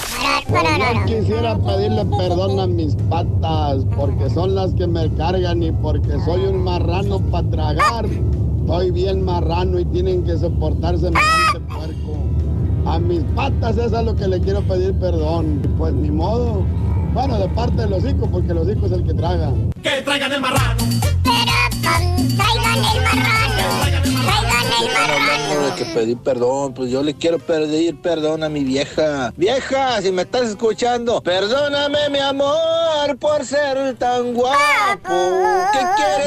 Yo 0.48 1.04
quisiera 1.04 1.58
pedirle 1.58 2.06
perdón 2.16 2.58
a 2.58 2.66
mis 2.66 2.96
patas 3.10 3.84
porque 3.94 4.30
son 4.30 4.54
las 4.54 4.72
que 4.72 4.86
me 4.86 5.14
cargan 5.14 5.62
y 5.62 5.72
porque 5.72 6.12
soy 6.24 6.46
un 6.46 6.64
marrano 6.64 7.20
para 7.30 7.50
tragar. 7.50 8.06
Soy 8.66 8.90
bien 8.92 9.22
marrano 9.24 9.78
y 9.80 9.84
tienen 9.86 10.24
que 10.24 10.38
soportar 10.38 10.96
semejante 10.96 11.51
puerco. 11.51 11.51
A 12.92 12.98
mis 12.98 13.22
patas 13.34 13.78
eso 13.78 14.00
es 14.00 14.04
lo 14.04 14.14
que 14.14 14.28
le 14.28 14.38
quiero 14.38 14.60
pedir 14.68 14.92
perdón. 14.98 15.62
Pues 15.78 15.94
ni 15.94 16.10
modo. 16.10 16.62
Bueno, 17.14 17.38
de 17.38 17.48
parte 17.48 17.80
del 17.80 17.94
hocico 17.94 18.30
porque 18.30 18.52
el 18.52 18.58
hocico 18.58 18.84
es 18.84 18.92
el 18.92 19.06
que 19.06 19.14
traga. 19.14 19.50
Que 19.82 20.02
traigan 20.02 20.30
el 20.30 20.40
marrano. 20.42 20.82
Traigan 21.22 22.18
el 22.18 22.36
marrano. 22.36 22.82
Traigan 23.80 24.04
el 24.04 24.12
hablando 25.10 25.66
de 25.66 25.74
que 25.76 25.84
pedí 25.94 26.16
perdón, 26.16 26.74
pues 26.74 26.90
yo 26.90 27.02
le 27.02 27.14
quiero 27.14 27.38
pedir 27.38 28.00
perdón 28.00 28.42
a 28.44 28.48
mi 28.48 28.64
vieja. 28.64 29.32
Vieja, 29.36 30.02
si 30.02 30.12
me 30.12 30.22
estás 30.22 30.50
escuchando, 30.50 31.22
perdóname 31.22 32.10
mi 32.10 32.18
amor 32.18 33.16
por 33.18 33.44
ser 33.44 33.94
tan 33.96 34.34
guapo. 34.34 34.58
¿Qué 35.72 35.80
quieres? 35.96 36.21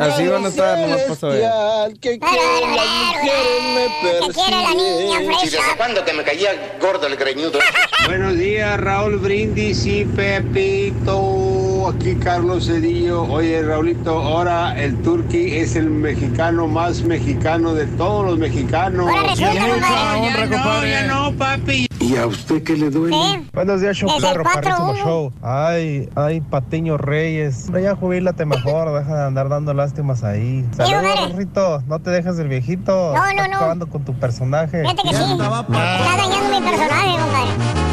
Así 0.00 0.26
van 0.28 0.44
a 0.44 0.48
estar, 0.48 0.78
nomás 0.78 1.00
pasó 1.02 1.26
a 1.26 1.30
ver. 1.30 1.40
celestial. 1.40 1.98
¿Qué 2.00 2.18
quieren 2.18 2.76
las 2.76 2.86
mujeres 2.86 3.62
me 3.74 3.88
persiguen? 4.02 5.38
Si 5.40 5.50
desde 5.50 5.76
cuándo 5.76 6.04
que 6.04 6.12
me 6.12 6.22
caía 6.24 6.76
gordo 6.80 7.06
el 7.06 7.16
greñudo. 7.16 7.58
Buenos 8.06 8.36
días, 8.36 8.78
Raúl 8.80 9.18
Brindis 9.18 9.84
y 9.86 10.04
Pepito. 10.04 11.47
Aquí 11.88 12.14
Carlos 12.16 12.66
Cedillo. 12.66 13.22
Oye, 13.22 13.62
Raulito, 13.62 14.10
ahora 14.18 14.78
el 14.78 15.00
turqui 15.00 15.56
es 15.56 15.74
el 15.74 15.88
mexicano 15.88 16.68
más 16.68 17.02
mexicano 17.02 17.72
de 17.72 17.86
todos 17.86 18.26
los 18.26 18.38
mexicanos. 18.38 19.10
ya 19.38 21.06
no, 21.06 21.32
papi. 21.32 21.86
¿Y 21.98 22.16
a 22.16 22.26
usted 22.26 22.62
qué 22.62 22.76
le 22.76 22.90
duele? 22.90 23.42
Buenos 23.54 23.80
días, 23.80 23.96
show 23.96 24.10
perro, 24.20 24.44
perrísimo 24.44 24.94
show. 24.96 25.32
Ay, 25.40 26.10
ay, 26.14 26.42
Patiño 26.42 26.98
Reyes. 26.98 27.64
Hombre, 27.66 27.84
ya 27.84 27.96
jubílate 27.96 28.44
mejor, 28.44 28.92
deja 28.98 29.16
de 29.16 29.24
andar 29.24 29.48
dando 29.48 29.72
lástimas 29.72 30.22
ahí. 30.24 30.66
Saludos. 30.76 31.36
Rito, 31.36 31.82
no 31.86 32.00
te 32.00 32.10
dejes 32.10 32.36
del 32.36 32.48
viejito. 32.48 33.14
No, 33.14 33.22
no, 33.22 33.28
Estás 33.30 33.48
no. 33.48 33.56
acabando 33.56 33.86
con 33.88 34.04
tu 34.04 34.12
personaje. 34.12 34.82
Fíjate 34.82 35.02
que 35.04 35.14
sí. 35.14 35.22
Está 35.22 35.38
dañando 35.38 36.60
mi 36.60 36.68
personaje, 36.68 37.10
compadre. 37.18 37.87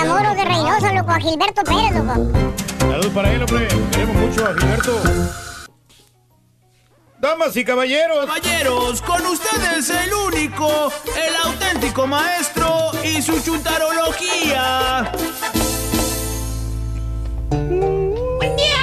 Matamoros, 0.00 0.34
de 0.34 0.44
Reynosa, 0.46 0.92
loco, 0.94 1.10
a 1.10 1.20
Gilberto 1.20 1.62
Pérez, 1.62 1.92
loco. 1.92 2.14
Saludos 2.78 3.12
para 3.12 3.32
él, 3.34 3.42
hombre. 3.42 3.68
Queremos 3.92 4.16
mucho 4.16 4.46
a 4.46 4.54
Gilberto. 4.54 4.98
Damas 7.18 7.54
y 7.54 7.64
caballeros. 7.66 8.24
Caballeros, 8.24 9.02
con 9.02 9.26
ustedes 9.26 9.90
el 9.90 10.14
único, 10.14 10.90
el 11.04 11.36
auténtico 11.44 12.06
maestro 12.06 12.92
y 13.04 13.20
su 13.20 13.42
chuntarología. 13.42 15.12
Buen 17.50 18.56
día, 18.56 18.80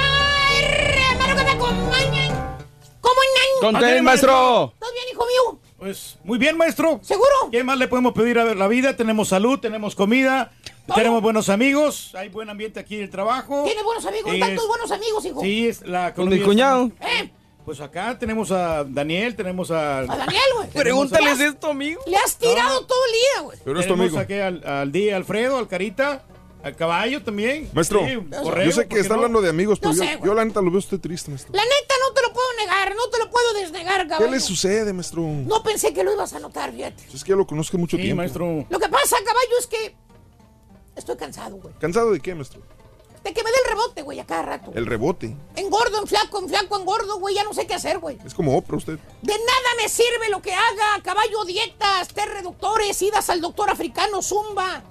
hermano 0.62 1.34
que 1.34 1.44
me 1.44 1.50
acompañan. 1.50 2.58
¿Cómo 3.00 3.16
andan? 3.26 3.72
Con 3.72 3.80
tenis, 3.80 4.02
maestro. 4.04 4.72
¿Todo 4.78 4.92
bien, 4.92 5.04
hijo 5.10 5.26
mío? 5.26 5.60
Pues 5.78 6.16
muy 6.22 6.38
bien, 6.38 6.56
maestro. 6.56 7.00
¿Seguro? 7.02 7.50
¿Qué 7.50 7.64
más 7.64 7.76
le 7.76 7.88
podemos 7.88 8.12
pedir 8.12 8.38
a 8.38 8.54
la 8.54 8.68
vida? 8.68 8.94
Tenemos 8.96 9.28
salud, 9.28 9.58
tenemos 9.58 9.96
comida, 9.96 10.52
tenemos 10.94 11.22
buenos 11.22 11.48
amigos, 11.48 12.12
hay 12.14 12.28
buen 12.28 12.48
ambiente 12.50 12.80
aquí 12.80 12.96
en 12.96 13.02
el 13.02 13.10
trabajo. 13.10 13.64
¿Tiene 13.64 13.82
buenos 13.82 14.04
amigos? 14.06 14.32
Es- 14.34 14.40
¿Tantos 14.40 14.68
buenos 14.68 14.90
amigos, 14.90 15.24
hijo? 15.24 15.40
Sí, 15.40 15.68
es 15.68 15.82
la 15.86 16.14
Con 16.14 16.28
mi 16.28 16.40
cuñado. 16.40 16.90
¿Eh? 17.00 17.30
Pues 17.64 17.80
acá 17.82 18.18
tenemos 18.18 18.50
a 18.50 18.82
Daniel, 18.84 19.36
tenemos 19.36 19.70
a... 19.70 19.98
A 19.98 20.06
Daniel, 20.06 20.40
güey. 20.56 20.68
Pregúntales 20.70 21.38
esto, 21.38 21.68
amigo. 21.70 22.00
Le 22.06 22.16
has 22.16 22.36
tirado 22.36 22.86
todo 22.86 22.98
el 23.06 23.12
día, 23.12 23.42
güey. 23.42 23.58
Pero 23.62 23.80
es 23.80 23.86
tu 23.86 23.92
amigo. 23.92 24.18
aquí 24.18 24.34
al, 24.34 24.66
al 24.66 24.90
día 24.90 25.16
Alfredo, 25.16 25.58
al 25.58 25.68
Carita, 25.68 26.24
al 26.62 26.74
Caballo 26.76 27.22
también. 27.22 27.68
Maestro, 27.74 28.00
Sí, 28.06 28.14
yo 28.14 28.20
sé 28.22 28.32
¿por 28.42 28.54
que 28.84 28.88
qué 28.88 29.00
está 29.00 29.08
no? 29.14 29.14
hablando 29.16 29.42
de 29.42 29.50
amigos, 29.50 29.78
pero 29.80 29.92
No 29.92 29.98
yo, 29.98 30.02
sé, 30.02 30.16
güey. 30.16 30.28
yo 30.30 30.34
la 30.34 30.46
neta 30.46 30.62
lo 30.62 30.70
veo 30.70 30.76
a 30.76 30.78
usted 30.78 30.98
triste, 30.98 31.30
maestro. 31.30 31.52
La 31.54 31.62
neta 31.62 31.94
no 32.08 32.14
te 32.14 32.22
lo 32.22 32.32
puedo 32.32 32.46
negar, 32.58 32.96
no 32.96 33.06
te 33.10 33.18
lo 33.18 33.30
puedo 33.30 33.52
desnegar, 33.60 34.02
¿Qué 34.04 34.08
caballo. 34.08 34.30
le 34.30 34.40
sucede, 34.40 34.92
maestro? 34.94 35.20
No 35.22 35.62
pensé 35.62 35.92
que 35.92 36.02
lo 36.02 36.14
ibas 36.14 36.32
a 36.32 36.40
notar, 36.40 36.72
fíjate. 36.72 37.04
Es 37.12 37.22
que 37.22 37.30
ya 37.30 37.36
lo 37.36 37.46
conozco 37.46 37.76
mucho 37.76 37.98
Sí, 37.98 38.02
tiempo. 38.04 38.22
maestro. 38.22 38.64
Lo 38.70 38.78
que 38.78 38.88
pasa, 38.88 39.16
caballo, 39.26 39.58
es 39.60 39.66
que 39.66 39.94
estoy 40.98 41.16
cansado, 41.16 41.56
güey. 41.56 41.74
¿Cansado 41.78 42.10
de 42.12 42.20
qué, 42.20 42.34
maestro? 42.34 42.60
De 43.24 43.32
que 43.32 43.42
me 43.42 43.50
dé 43.50 43.56
el 43.64 43.70
rebote, 43.70 44.02
güey, 44.02 44.20
a 44.20 44.26
cada 44.26 44.42
rato. 44.42 44.70
El 44.74 44.86
rebote. 44.86 45.36
Engordo, 45.56 45.98
en 45.98 46.06
flaco, 46.06 46.38
en 46.38 46.48
flaco, 46.48 46.78
engordo, 46.78 47.18
güey, 47.18 47.34
ya 47.34 47.44
no 47.44 47.52
sé 47.52 47.66
qué 47.66 47.74
hacer, 47.74 47.98
güey. 47.98 48.18
Es 48.24 48.34
como 48.34 48.56
Oprah 48.56 48.76
usted. 48.76 48.98
De 49.22 49.32
nada 49.32 49.68
me 49.82 49.88
sirve 49.88 50.28
lo 50.30 50.40
que 50.40 50.52
haga, 50.54 51.02
caballo, 51.02 51.44
dietas, 51.44 52.08
té 52.08 52.26
reductores, 52.26 53.00
idas 53.02 53.28
al 53.30 53.40
doctor 53.40 53.70
africano, 53.70 54.22
zumba. 54.22 54.82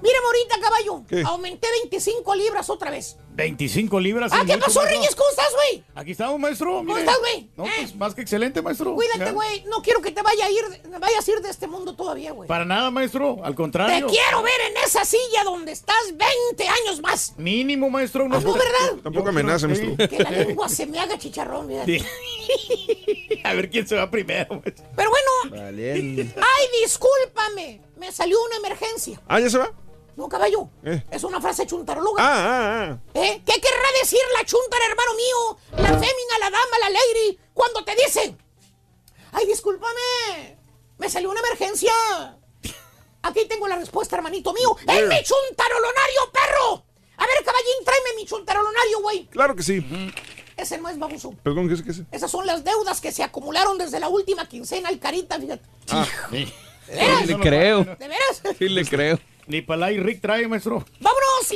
Mírame 0.00 0.26
ahorita, 0.26 0.60
caballo. 0.60 1.02
¿Qué? 1.08 1.22
Aumenté 1.22 1.68
25 1.82 2.34
libras 2.34 2.68
otra 2.70 2.90
vez. 2.90 3.16
25 3.38 4.00
libras. 4.00 4.32
Ah, 4.34 4.40
es 4.44 4.52
¿qué 4.52 4.58
pasó. 4.58 4.82
Reyes? 4.82 5.14
¿Cómo 5.14 5.30
estás, 5.30 5.54
güey? 5.54 5.84
Aquí 5.94 6.10
estamos, 6.10 6.40
maestro. 6.40 6.78
¿Cómo 6.78 6.82
mire. 6.94 7.00
estás, 7.00 7.18
güey? 7.20 7.48
No, 7.56 7.66
¿Eh? 7.66 7.70
pues 7.76 7.94
más 7.94 8.12
que 8.12 8.20
excelente, 8.22 8.60
maestro. 8.62 8.96
Cuídate, 8.96 9.30
güey. 9.30 9.62
No 9.66 9.80
quiero 9.80 10.02
que 10.02 10.10
te 10.10 10.22
vaya 10.22 10.44
a 10.46 10.50
ir, 10.50 10.64
vayas 10.98 11.26
a 11.26 11.30
ir 11.30 11.40
de 11.40 11.48
este 11.48 11.68
mundo 11.68 11.94
todavía, 11.94 12.32
güey. 12.32 12.48
Para 12.48 12.64
nada, 12.64 12.90
maestro. 12.90 13.36
Al 13.44 13.52
Te 13.52 13.56
contrario. 13.56 14.08
quiero 14.08 14.42
ver 14.42 14.60
en 14.72 14.76
esa 14.84 15.04
silla 15.04 15.44
donde 15.44 15.70
estás 15.70 15.96
20 16.08 16.68
años 16.68 17.00
más. 17.00 17.34
Mínimo, 17.38 17.88
maestro. 17.88 18.24
Ah, 18.24 18.40
no, 18.40 18.52
¿verdad? 18.52 19.02
Tampoco 19.04 19.28
amenaza, 19.28 19.68
maestro. 19.68 19.96
Que 20.08 20.18
la 20.18 20.30
lengua 20.32 20.68
se 20.68 20.86
me 20.86 20.98
haga 20.98 21.16
chicharrón, 21.16 21.68
fíjate. 21.68 22.04
A 23.44 23.54
ver 23.54 23.70
quién 23.70 23.86
se 23.86 23.94
va 23.94 24.10
primero, 24.10 24.60
maestro. 24.60 24.84
Pero 24.96 25.10
bueno, 25.10 25.56
ay, 25.62 26.68
discúlpame. 26.82 27.82
Me 27.98 28.10
salió 28.10 28.36
una 28.42 28.56
emergencia. 28.56 29.20
Ah, 29.28 29.38
¿ya 29.38 29.48
se 29.48 29.58
va? 29.58 29.70
No, 30.18 30.28
caballo. 30.28 30.68
Eh. 30.82 31.00
Es 31.12 31.22
una 31.22 31.40
frase 31.40 31.64
chuntarologa. 31.64 32.20
Ah, 32.20 32.34
ah, 32.34 32.90
ah. 32.90 32.98
¿Eh? 33.14 33.40
¿Qué 33.46 33.60
querrá 33.60 33.88
decir 34.02 34.18
la 34.36 34.44
chuntara, 34.44 34.84
hermano 34.86 35.12
mío? 35.14 35.58
La 35.76 35.90
fémina, 35.90 36.38
la 36.40 36.50
dama, 36.50 36.78
la 36.80 36.90
lady, 36.90 37.38
cuando 37.54 37.84
te 37.84 37.94
dice, 37.94 38.36
ay, 39.30 39.46
discúlpame, 39.46 40.58
me 40.98 41.08
salió 41.08 41.30
una 41.30 41.38
emergencia. 41.38 41.92
Aquí 43.22 43.44
tengo 43.44 43.68
la 43.68 43.76
respuesta, 43.76 44.16
hermanito 44.16 44.52
mío. 44.52 44.76
¡Es 44.80 45.08
mi 45.08 45.22
chuntarolonario, 45.22 46.32
perro! 46.32 46.84
A 47.16 47.24
ver, 47.24 47.44
caballín, 47.44 47.84
tráeme 47.84 48.14
mi 48.16 48.26
chuntarolonario, 48.26 49.00
güey. 49.00 49.26
Claro 49.26 49.54
que 49.54 49.62
sí. 49.62 49.86
Ese 50.56 50.78
no 50.78 50.88
es 50.88 50.98
baboso. 50.98 51.32
Perdón, 51.44 51.68
¿qué 51.68 51.74
es? 51.74 51.82
¿Qué 51.82 51.92
es? 51.92 52.02
Esas 52.10 52.28
son 52.28 52.44
las 52.44 52.64
deudas 52.64 53.00
que 53.00 53.12
se 53.12 53.22
acumularon 53.22 53.78
desde 53.78 54.00
la 54.00 54.08
última 54.08 54.48
quincena 54.48 54.88
al 54.88 54.98
Carita, 54.98 55.38
fíjate. 55.38 55.62
Ah. 55.90 56.08
¿De 56.32 56.50
veras? 56.88 57.26
Le 57.26 57.38
creo. 57.38 57.84
¿De 57.84 58.08
veras? 58.08 58.42
Sí, 58.58 58.68
le 58.68 58.84
creo. 58.84 59.20
Ni 59.48 59.62
para 59.62 59.90
y 59.90 59.98
Rick 59.98 60.20
trae, 60.20 60.46
maestro. 60.46 60.84
Vámonos 61.00 61.52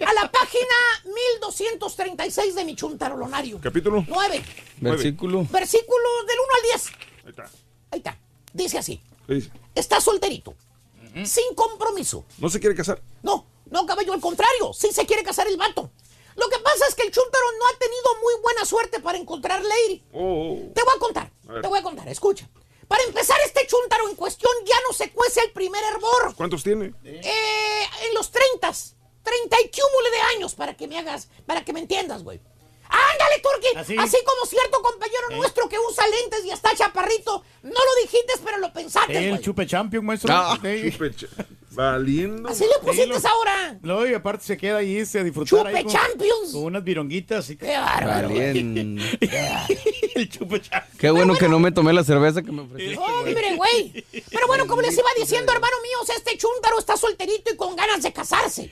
a 0.00 0.12
la 0.14 0.32
página 0.32 0.74
1236 1.04 2.54
de 2.54 2.64
mi 2.64 2.74
chuntarolonario. 2.74 3.60
Capítulo. 3.60 4.02
9. 4.08 4.42
Versículo. 4.80 5.46
Versículo 5.50 6.08
del 6.26 6.36
1 6.38 6.48
al 6.56 6.62
10. 6.62 6.86
Ahí 7.24 7.30
está. 7.30 7.50
Ahí 7.90 7.98
está. 7.98 8.18
Dice 8.54 8.78
así. 8.78 8.98
¿Qué 9.26 9.34
dice? 9.34 9.50
Está 9.74 10.00
solterito. 10.00 10.54
Sin 11.24 11.54
compromiso. 11.54 12.24
¿No 12.38 12.48
se 12.48 12.58
quiere 12.58 12.74
casar? 12.74 13.00
No, 13.22 13.46
no, 13.70 13.84
caballo, 13.86 14.14
al 14.14 14.20
contrario. 14.20 14.72
Sí 14.72 14.88
se 14.90 15.04
quiere 15.04 15.22
casar 15.22 15.46
el 15.46 15.58
vato. 15.58 15.90
Lo 16.36 16.48
que 16.48 16.58
pasa 16.58 16.86
es 16.88 16.94
que 16.94 17.02
el 17.02 17.12
chuntaro 17.12 17.44
no 17.58 17.66
ha 17.66 17.78
tenido 17.78 18.22
muy 18.22 18.42
buena 18.42 18.64
suerte 18.64 19.00
para 19.00 19.18
encontrar 19.18 19.62
lady. 19.62 20.02
Oh, 20.12 20.58
Te 20.74 20.82
voy 20.82 20.94
a 20.96 20.98
contar. 20.98 21.30
A. 21.48 21.60
Te 21.60 21.68
voy 21.68 21.78
a 21.78 21.82
contar. 21.82 22.08
Escucha. 22.08 22.48
Para 22.94 23.06
empezar, 23.08 23.36
este 23.44 23.66
chuntaro 23.66 24.08
en 24.08 24.14
cuestión 24.14 24.52
ya 24.64 24.76
no 24.86 24.94
se 24.94 25.10
cuece 25.10 25.40
el 25.40 25.50
primer 25.50 25.82
hervor. 25.82 26.32
¿Cuántos 26.36 26.62
tiene? 26.62 26.94
Eh, 27.02 27.82
en 28.06 28.14
los 28.14 28.30
30, 28.30 28.70
30 29.24 29.56
y 29.62 29.70
cúmule 29.70 30.10
de 30.12 30.20
años, 30.36 30.54
para 30.54 30.76
que 30.76 30.86
me 30.86 30.96
hagas, 31.00 31.28
para 31.44 31.64
que 31.64 31.72
me 31.72 31.80
entiendas, 31.80 32.22
güey. 32.22 32.40
¡Ándale, 32.88 33.40
Turki! 33.42 33.76
¿Así? 33.76 33.96
Así 33.98 34.16
como 34.24 34.46
cierto 34.46 34.80
compañero 34.80 35.30
nuestro 35.30 35.68
que 35.68 35.76
usa 35.80 36.06
lentes 36.06 36.44
y 36.44 36.50
está 36.52 36.72
chaparrito. 36.76 37.42
No 37.64 37.70
lo 37.72 38.02
dijiste, 38.02 38.34
pero 38.44 38.58
lo 38.58 38.72
pensaste, 38.72 39.18
El 39.18 39.30
güey. 39.30 39.42
chupe 39.42 39.66
champion, 39.66 40.04
maestro. 40.06 40.32
Ah, 40.32 40.56
Sí. 40.62 40.92
chupe 40.92 41.16
cha- 41.16 41.26
Valiendo. 41.74 42.48
Así 42.48 42.64
le 42.64 42.78
pusiste 42.86 43.20
Sí, 43.20 43.26
ahora. 43.26 43.78
No, 43.82 44.06
y 44.06 44.14
aparte 44.14 44.44
se 44.44 44.56
queda 44.56 44.78
ahí 44.78 45.04
se 45.06 45.20
a 45.20 45.24
disfrutar. 45.24 45.58
Chupe 45.66 45.76
ahí 45.76 45.84
con- 45.84 45.92
Champions. 45.92 46.52
Con 46.52 46.64
unas 46.64 46.84
vironguitas. 46.84 47.50
Y... 47.50 47.56
Qué 47.56 47.76
bárbaro. 47.76 48.28
Valiendo. 48.28 49.02
el 50.14 50.28
chupe 50.30 50.60
champion. 50.60 50.98
Qué 50.98 51.10
bueno 51.10 51.34
que 51.34 51.48
no 51.48 51.58
me 51.58 51.72
tomé 51.72 51.92
la 51.92 52.04
cerveza 52.04 52.42
que 52.42 52.52
me 52.52 52.62
ofreciste. 52.62 52.98
Hombre, 52.98 53.56
güey. 53.56 54.04
Pero 54.30 54.46
bueno, 54.46 54.66
como 54.66 54.82
les 54.82 54.94
iba 54.94 55.08
diciendo, 55.18 55.52
hermano 55.52 55.76
mío, 55.82 56.14
este 56.16 56.36
chúntaro 56.38 56.78
está 56.78 56.96
solterito 56.96 57.52
y 57.52 57.56
con 57.56 57.74
ganas 57.76 58.02
de 58.02 58.12
casarse. 58.12 58.70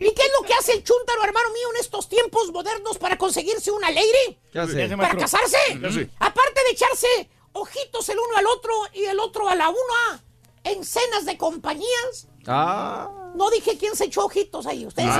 ¿Y 0.00 0.04
qué 0.14 0.22
es 0.22 0.30
lo 0.40 0.46
que 0.46 0.54
hace 0.54 0.72
el 0.74 0.84
chúntaro, 0.84 1.24
hermano 1.24 1.48
mío, 1.50 1.68
en 1.74 1.80
estos 1.80 2.08
tiempos 2.08 2.52
modernos 2.52 2.98
para 2.98 3.18
conseguirse 3.18 3.70
una 3.72 3.90
lady? 3.90 4.38
¿Qué 4.52 4.60
hace? 4.60 4.74
¿Qué 4.76 4.82
hace, 4.84 4.96
¿Para 4.96 5.14
maestro? 5.14 5.20
casarse? 5.20 5.56
¿Qué 5.80 5.86
hace? 5.86 6.10
Aparte 6.20 6.60
de 6.66 6.70
echarse 6.70 7.28
ojitos 7.52 8.08
el 8.08 8.18
uno 8.18 8.36
al 8.36 8.46
otro 8.46 8.72
y 8.94 9.04
el 9.04 9.18
otro 9.18 9.48
a 9.48 9.56
la 9.56 9.68
una 9.68 10.22
en 10.64 10.84
cenas 10.84 11.24
de 11.24 11.36
compañías. 11.36 12.28
Ah. 12.46 13.32
No 13.34 13.50
dije 13.50 13.76
quién 13.78 13.94
se 13.94 14.04
echó 14.04 14.24
ojitos 14.24 14.66
ahí, 14.66 14.86
ustedes. 14.86 15.10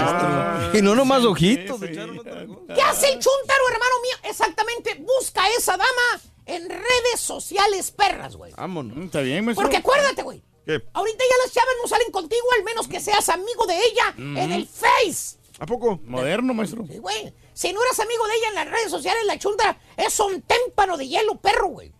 Y 0.74 0.82
no 0.82 0.94
nomás 0.94 1.24
ojitos. 1.24 1.78
Sí, 1.80 1.88
cosa. 1.88 2.46
¿Qué 2.74 2.82
hace 2.82 3.06
el 3.12 3.18
chúntaro, 3.18 3.64
hermano 3.70 3.94
mío? 4.02 4.30
Exactamente, 4.30 4.94
busca 4.96 5.44
a 5.44 5.48
esa 5.50 5.72
dama 5.72 6.22
en 6.46 6.68
redes 6.68 7.20
sociales 7.20 7.90
perras, 7.90 8.36
güey. 8.36 8.52
Vámonos. 8.56 8.96
Mm, 8.96 9.02
Está 9.04 9.20
bien, 9.20 9.44
maestro. 9.44 9.62
Porque 9.62 9.76
acuérdate, 9.76 10.22
güey. 10.22 10.42
¿Qué? 10.64 10.82
Ahorita 10.92 11.24
ya 11.24 11.44
las 11.44 11.52
chavas 11.52 11.74
no 11.82 11.88
salen 11.88 12.10
contigo, 12.10 12.46
al 12.58 12.64
menos 12.64 12.88
que 12.88 13.00
seas 13.00 13.28
amigo 13.28 13.66
de 13.66 13.78
ella 13.78 14.14
en 14.16 14.52
el 14.52 14.66
Face. 14.66 15.38
¿A 15.60 15.66
poco? 15.66 16.00
Moderno, 16.04 16.54
maestro. 16.54 16.84
Sí, 16.86 16.98
güey. 16.98 17.34
Si 17.52 17.72
no 17.72 17.82
eres 17.82 17.98
amigo 17.98 18.26
de 18.28 18.34
ella 18.36 18.48
en 18.48 18.54
las 18.54 18.70
redes 18.70 18.90
sociales, 18.90 19.22
la 19.26 19.38
chunda 19.38 19.78
es 19.96 20.18
un 20.20 20.40
témpano 20.42 20.96
de 20.96 21.08
hielo, 21.08 21.34
perro, 21.40 21.68
güey. 21.68 21.92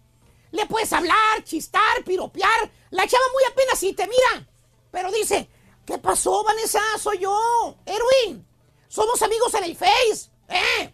Le 0.51 0.66
puedes 0.66 0.92
hablar, 0.92 1.44
chistar, 1.44 2.03
piropear. 2.05 2.70
La 2.90 3.07
chava 3.07 3.24
muy 3.32 3.42
apenas 3.51 3.78
si 3.78 3.92
te 3.92 4.07
mira. 4.07 4.49
Pero 4.90 5.11
dice, 5.12 5.49
¿qué 5.84 5.99
pasó, 5.99 6.42
Vanessa? 6.42 6.80
Soy 6.99 7.18
yo, 7.18 7.76
Erwin. 7.84 8.46
Somos 8.88 9.20
amigos 9.22 9.53
en 9.55 9.64
el 9.64 9.76
Face. 9.76 10.30
¿Eh? 10.49 10.92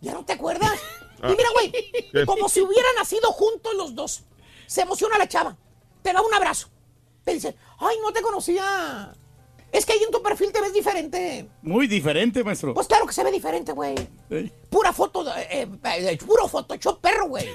¿Ya 0.00 0.12
no 0.12 0.24
te 0.24 0.32
acuerdas? 0.32 0.72
Y 1.22 1.28
mira, 1.28 1.48
güey, 1.54 1.72
¿Qué? 2.12 2.26
como 2.26 2.48
si 2.48 2.60
hubieran 2.60 2.94
nacido 2.96 3.30
juntos 3.32 3.74
los 3.74 3.94
dos. 3.94 4.24
Se 4.66 4.82
emociona 4.82 5.16
la 5.18 5.28
chava. 5.28 5.56
Te 6.02 6.12
da 6.12 6.20
un 6.20 6.34
abrazo. 6.34 6.68
Te 7.24 7.32
dice, 7.32 7.56
ay, 7.78 7.96
no 8.02 8.12
te 8.12 8.22
conocía. 8.22 9.12
Es 9.72 9.84
que 9.84 9.92
ahí 9.92 10.02
en 10.02 10.10
tu 10.10 10.22
perfil 10.22 10.52
te 10.52 10.60
ves 10.60 10.72
diferente. 10.72 11.48
Muy 11.62 11.86
diferente, 11.86 12.42
maestro. 12.44 12.74
Pues 12.74 12.86
claro 12.86 13.06
que 13.06 13.12
se 13.12 13.24
ve 13.24 13.32
diferente, 13.32 13.72
güey. 13.72 13.94
Pura 14.70 14.92
foto, 14.92 15.24
eh, 15.36 15.68
eh, 15.84 16.18
puro 16.24 16.48
Photoshop 16.48 17.00
perro, 17.00 17.28
güey. 17.28 17.48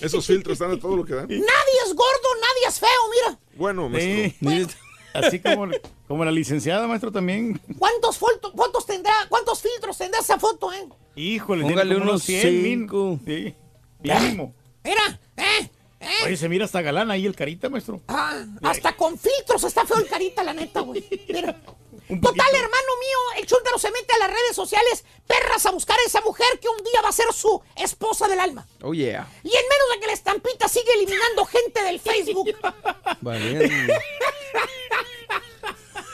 Esos 0.00 0.26
filtros 0.26 0.54
están 0.54 0.70
de 0.70 0.76
todo 0.76 0.96
lo 0.96 1.04
que 1.04 1.14
dan. 1.14 1.26
Nadie 1.28 1.78
es 1.86 1.94
gordo, 1.94 2.28
nadie 2.40 2.68
es 2.68 2.78
feo, 2.78 2.88
mira. 3.10 3.38
Bueno, 3.56 3.88
maestro. 3.88 4.50
Sí. 4.50 4.66
Así 5.14 5.40
como, 5.40 5.68
como 6.06 6.24
la 6.24 6.30
licenciada, 6.30 6.86
maestro, 6.86 7.10
también. 7.10 7.60
¿Cuántos 7.78 8.18
foto- 8.18 8.52
fotos 8.54 8.86
tendrá, 8.86 9.12
cuántos 9.28 9.60
filtros 9.60 9.96
tendrá 9.98 10.20
esa 10.20 10.38
foto, 10.38 10.72
eh? 10.72 10.86
Híjole, 11.16 11.62
Póngale 11.62 11.96
unos 11.96 12.22
100 12.22 12.62
min- 12.62 12.80
cinco. 12.80 13.18
Sí. 13.26 13.54
Mínimo. 14.00 14.54
Mira, 14.84 15.20
eh, 15.36 15.70
eh. 16.00 16.06
Oye, 16.26 16.36
se 16.36 16.48
mira 16.48 16.66
hasta 16.66 16.80
galán 16.82 17.10
ahí 17.10 17.26
el 17.26 17.34
carita, 17.34 17.68
maestro. 17.68 18.00
Ah, 18.06 18.44
hasta 18.62 18.96
con 18.96 19.18
filtros 19.18 19.64
está 19.64 19.84
feo 19.84 19.96
el 19.98 20.06
carita, 20.06 20.44
la 20.44 20.52
neta, 20.54 20.80
güey. 20.80 21.04
Mira. 21.28 21.60
Un 22.08 22.20
Total, 22.20 22.54
hermano 22.54 22.96
mío, 23.00 23.18
el 23.36 23.46
chúntaro 23.46 23.78
se 23.78 23.90
mete 23.90 24.14
a 24.14 24.18
las 24.18 24.28
redes 24.30 24.56
sociales, 24.56 25.04
perras 25.26 25.66
a 25.66 25.70
buscar 25.70 25.98
a 25.98 26.06
esa 26.06 26.20
mujer 26.22 26.46
que 26.60 26.68
un 26.68 26.78
día 26.78 27.02
va 27.02 27.10
a 27.10 27.12
ser 27.12 27.30
su 27.34 27.62
esposa 27.76 28.26
del 28.28 28.40
alma. 28.40 28.66
Oh, 28.82 28.94
yeah. 28.94 29.28
Y 29.44 29.48
en 29.48 29.62
menos 29.68 29.88
de 29.94 30.00
que 30.00 30.06
la 30.06 30.12
estampita 30.14 30.68
sigue 30.68 30.92
eliminando 30.94 31.44
gente 31.44 31.82
del 31.82 32.00
Facebook. 32.08 32.48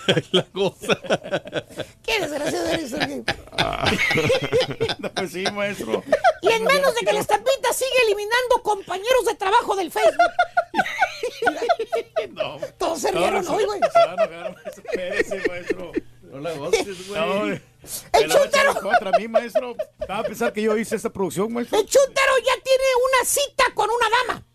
la 0.33 0.43
cosa. 0.45 1.01
Qué 2.03 2.21
desgraciado 2.21 2.69
eres, 2.69 2.91
Sergio. 2.91 3.25
Pues 5.15 5.33
sí, 5.33 5.45
maestro. 5.53 6.03
Y 6.43 6.49
en 6.49 6.65
menos 6.65 6.95
de 6.95 7.01
que 7.07 7.13
la 7.13 7.21
estampita 7.21 7.73
sigue 7.73 8.03
eliminando 8.07 8.63
compañeros 8.63 9.25
de 9.27 9.35
trabajo 9.35 9.77
del 9.77 9.91
Facebook. 9.91 10.19
No. 12.31 12.59
Todos 12.79 13.01
se 13.01 13.13
No, 13.13 13.21
rieron 13.21 13.45
no, 13.45 13.55
hoy, 13.55 13.65
güey. 13.65 13.81
Espérese, 14.77 15.43
maestro. 15.49 15.93
No 16.23 16.41
la 16.41 16.53
goces, 16.53 17.09
güey. 17.09 17.21
No, 17.21 17.45
El 18.13 18.81
contra 18.81 19.13
mí, 19.19 19.29
maestro. 19.29 19.77
Va 20.11 20.19
a 20.19 20.23
pensar 20.25 20.53
que 20.53 20.63
yo 20.63 20.77
hice 20.77 20.97
esta 20.97 21.11
producción, 21.11 21.53
maestro. 21.53 21.79
El 21.79 21.87
ya 21.87 22.63
tiene 22.63 22.85
una 23.09 23.25
cita 23.25 23.65
con 23.75 23.89
una 23.89 24.07
dama. 24.27 24.47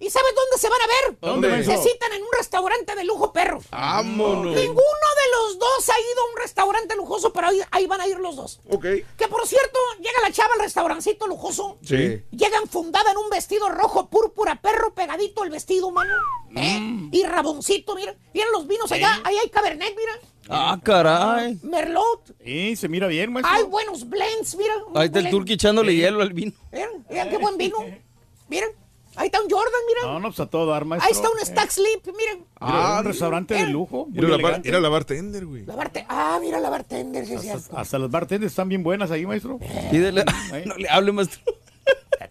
¿Y 0.00 0.10
sabes 0.10 0.32
dónde 0.34 0.58
se 0.58 0.68
van 0.68 0.80
a 0.80 0.86
ver? 0.86 1.18
¿Dónde? 1.20 1.64
Se 1.64 1.76
citan 1.76 2.12
en 2.12 2.22
un 2.22 2.28
restaurante 2.36 2.94
de 2.94 3.04
lujo, 3.04 3.32
perro. 3.32 3.60
Vámonos. 3.70 4.54
Ninguno 4.54 4.74
de 4.76 5.30
los 5.32 5.58
dos 5.58 5.88
ha 5.88 5.98
ido 5.98 6.22
a 6.22 6.30
un 6.32 6.36
restaurante 6.40 6.94
lujoso, 6.94 7.32
pero 7.32 7.48
ahí, 7.48 7.60
ahí 7.72 7.86
van 7.86 8.00
a 8.00 8.06
ir 8.06 8.18
los 8.18 8.36
dos. 8.36 8.60
Ok. 8.68 8.84
Que 9.16 9.28
por 9.28 9.44
cierto, 9.46 9.78
llega 9.98 10.20
la 10.22 10.30
chava 10.30 10.54
al 10.54 10.60
restaurancito 10.60 11.26
lujoso. 11.26 11.78
Sí. 11.82 12.22
Llega 12.30 12.58
enfundada 12.62 13.10
en 13.10 13.16
un 13.16 13.28
vestido 13.28 13.68
rojo 13.70 14.08
púrpura, 14.08 14.60
perro 14.60 14.94
pegadito 14.94 15.42
el 15.42 15.50
vestido, 15.50 15.90
mano. 15.90 16.14
¿Eh? 16.54 16.78
Mm. 16.78 17.10
Y 17.12 17.24
raboncito, 17.24 17.96
mira. 17.96 18.14
Miren 18.32 18.52
los 18.52 18.68
vinos 18.68 18.92
allá. 18.92 19.20
Ahí 19.24 19.36
hay 19.36 19.50
Cabernet, 19.50 19.94
mira. 19.96 20.12
Ah, 20.48 20.78
caray. 20.82 21.58
Merlot. 21.62 22.34
Sí, 22.44 22.76
se 22.76 22.88
mira 22.88 23.08
bien, 23.08 23.32
maestro. 23.32 23.54
Hay 23.54 23.64
buenos 23.64 24.08
blends, 24.08 24.56
mira. 24.56 24.74
Ahí 24.94 25.06
está 25.06 25.18
el 25.18 25.30
turqui 25.30 25.54
echándole 25.54 25.94
hielo 25.94 26.22
al 26.22 26.32
vino. 26.32 26.52
Miren, 26.72 27.04
miren 27.10 27.30
qué 27.30 27.36
buen 27.38 27.56
vino. 27.56 27.76
Miren. 28.48 28.70
Ahí 29.18 29.26
está 29.26 29.40
un 29.42 29.50
Jordan, 29.50 29.72
miren. 29.88 30.02
No, 30.04 30.20
no, 30.20 30.28
pues 30.28 30.40
a 30.40 30.46
todo 30.46 30.66
dar, 30.66 30.84
maestro. 30.84 31.06
Ahí 31.06 31.12
está 31.12 31.28
un 31.28 31.38
Stack 31.44 31.70
Sleep, 31.70 32.06
miren. 32.16 32.46
Ah, 32.60 32.98
un 33.00 33.04
restaurante 33.06 33.54
de 33.54 33.66
lujo. 33.66 34.08
Era 34.14 34.28
la, 34.28 34.36
bar, 34.38 34.60
era 34.64 34.80
la 34.80 34.88
bartender, 34.88 35.44
güey. 35.44 35.66
La 35.66 35.74
barte- 35.76 36.06
Ah, 36.08 36.38
mira 36.40 36.60
la 36.60 36.70
bartender, 36.70 37.26
sí, 37.26 37.34
es 37.34 37.42
cierto. 37.42 37.76
Hasta 37.76 37.98
las 37.98 38.10
bartenders 38.10 38.52
están 38.52 38.68
bien 38.68 38.82
buenas 38.82 39.10
ahí, 39.10 39.26
maestro. 39.26 39.58
Pídele. 39.90 40.24
Ahí. 40.52 40.64
No 40.64 40.76
le 40.76 40.88
hable, 40.88 41.12
maestro. 41.12 41.40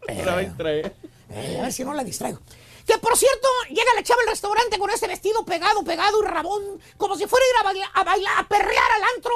La 0.07 0.25
va 0.33 0.37
a 0.37 0.41
distraer. 0.41 0.95
Eh, 1.29 1.57
a 1.59 1.63
ver 1.63 1.73
si 1.73 1.83
no 1.83 1.93
la 1.93 2.03
distraigo. 2.03 2.39
Que 2.85 2.97
por 2.99 3.17
cierto, 3.17 3.47
llega 3.69 3.93
la 3.95 4.03
chava 4.03 4.21
al 4.23 4.29
restaurante 4.29 4.79
con 4.79 4.89
ese 4.89 5.07
vestido 5.07 5.43
pegado, 5.43 5.83
pegado 5.83 6.23
y 6.23 6.25
rabón, 6.25 6.61
como 6.95 7.17
si 7.17 7.27
fuera 7.27 7.45
a 7.45 7.49
ir 7.49 7.55
a 7.59 7.63
bailar, 7.63 7.89
a, 7.93 8.03
bailar, 8.05 8.33
a 8.39 8.47
perrear 8.47 8.91
al 8.95 9.03
antro. 9.15 9.33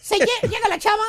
Se 0.00 0.16
lle- 0.18 0.48
llega 0.48 0.68
la 0.68 0.78
chava. 0.78 1.02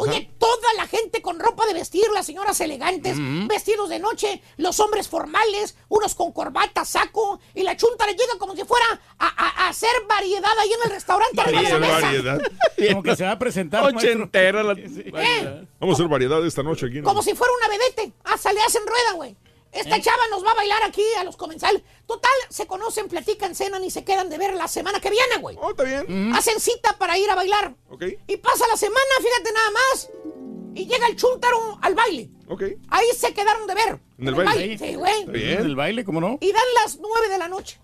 Oye, 0.00 0.30
toda 0.38 0.74
la 0.76 0.86
gente 0.86 1.20
con 1.22 1.38
ropa 1.40 1.66
de 1.66 1.74
vestir, 1.74 2.04
las 2.14 2.24
señoras 2.24 2.60
elegantes, 2.60 3.16
vestidos 3.48 3.88
de 3.88 3.98
noche, 3.98 4.40
los 4.56 4.78
hombres 4.80 5.08
formales, 5.08 5.76
unos 5.88 6.14
con 6.14 6.32
corbata, 6.32 6.84
saco, 6.84 7.40
y 7.54 7.62
la 7.64 7.76
chunta 7.76 8.06
le 8.06 8.12
llega 8.12 8.38
como 8.38 8.54
si 8.54 8.64
fuera 8.64 8.86
a, 9.18 9.26
a- 9.26 9.64
a 9.64 9.68
hacer 9.68 9.90
variedad 10.08 10.56
ahí 10.60 10.70
en 10.72 10.80
el 10.84 10.90
restaurante. 10.90 11.40
arriba 11.40 11.62
de 11.62 11.68
la 11.70 11.78
Variedad, 11.78 11.96
mesa. 11.96 12.06
variedad. 12.06 12.52
Como 12.92 13.02
que 13.02 13.16
se 13.16 13.24
va 13.24 13.32
a 13.32 13.38
presentar. 13.38 13.84
Ochentera 13.84 14.62
la. 14.62 14.72
¿Eh? 14.78 15.66
Vamos 15.80 15.94
a 15.94 15.96
hacer 16.02 16.08
variedad 16.08 16.46
esta 16.46 16.62
noche 16.62 16.86
aquí. 16.86 16.98
¿no? 17.00 17.04
Como 17.04 17.22
si 17.22 17.34
fuera 17.34 17.52
una 17.58 17.68
vedete. 17.76 18.12
Hasta 18.24 18.52
le 18.52 18.60
hacen 18.62 18.82
rueda, 18.86 19.12
güey. 19.16 19.36
Esta 19.72 20.00
chava 20.00 20.22
nos 20.30 20.44
va 20.44 20.52
a 20.52 20.54
bailar 20.54 20.82
aquí 20.82 21.04
a 21.18 21.24
los 21.24 21.36
comensales. 21.36 21.82
Total, 22.06 22.30
se 22.48 22.66
conocen, 22.66 23.08
platican, 23.08 23.54
cenan 23.54 23.84
y 23.84 23.90
se 23.90 24.04
quedan 24.04 24.30
de 24.30 24.38
ver 24.38 24.54
la 24.54 24.66
semana 24.66 25.00
que 25.00 25.10
viene, 25.10 25.36
güey. 25.40 25.56
Oh, 25.60 25.70
está 25.70 25.84
bien. 25.84 26.32
Hacen 26.34 26.58
cita 26.58 26.96
para 26.98 27.18
ir 27.18 27.30
a 27.30 27.34
bailar. 27.34 27.74
Ok. 27.90 28.04
Y 28.26 28.36
pasa 28.38 28.66
la 28.66 28.76
semana, 28.76 29.00
fíjate 29.20 29.52
nada 29.52 29.70
más. 29.70 30.10
Y 30.74 30.86
llega 30.86 31.06
el 31.06 31.16
chúntaro 31.16 31.78
al 31.82 31.94
baile. 31.94 32.30
Ok. 32.48 32.62
Ahí 32.88 33.06
se 33.16 33.34
quedaron 33.34 33.66
de 33.66 33.74
ver. 33.74 34.00
En 34.18 34.28
el 34.28 34.34
baile. 34.34 34.78
Sí, 34.78 34.94
güey. 34.94 35.20
Está 35.20 35.32
bien. 35.32 35.58
El 35.60 35.76
baile, 35.76 36.04
¿cómo 36.04 36.20
no? 36.20 36.38
Y 36.40 36.52
dan 36.52 36.62
las 36.82 36.98
nueve 36.98 37.28
de 37.28 37.38
la 37.38 37.48
noche. 37.48 37.78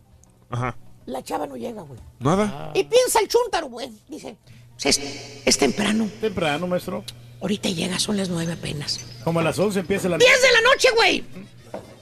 Ajá. 0.51 0.77
La 1.07 1.23
chava 1.23 1.47
no 1.47 1.57
llega, 1.57 1.83
güey. 1.83 2.01
Nada. 2.21 2.71
Y 2.75 2.85
piensa 2.85 3.21
el 3.21 3.29
chúntaro, 3.29 3.69
güey. 3.69 3.91
Dice, 4.09 4.39
es, 4.83 5.01
es 5.45 5.59
temprano. 5.59 6.09
Temprano, 6.21 6.67
maestro. 6.67 7.05
Ahorita 7.41 7.69
llega, 7.69 7.99
son 7.99 8.17
las 8.17 8.31
nueve 8.31 8.53
apenas. 8.55 9.01
Como 9.23 9.41
a 9.41 9.43
las 9.43 9.59
11 9.59 9.81
empieza 9.81 10.09
la... 10.09 10.17
10 10.17 10.31
de 10.43 10.53
la 10.53 10.61
noche, 10.63 10.89
güey. 10.95 11.25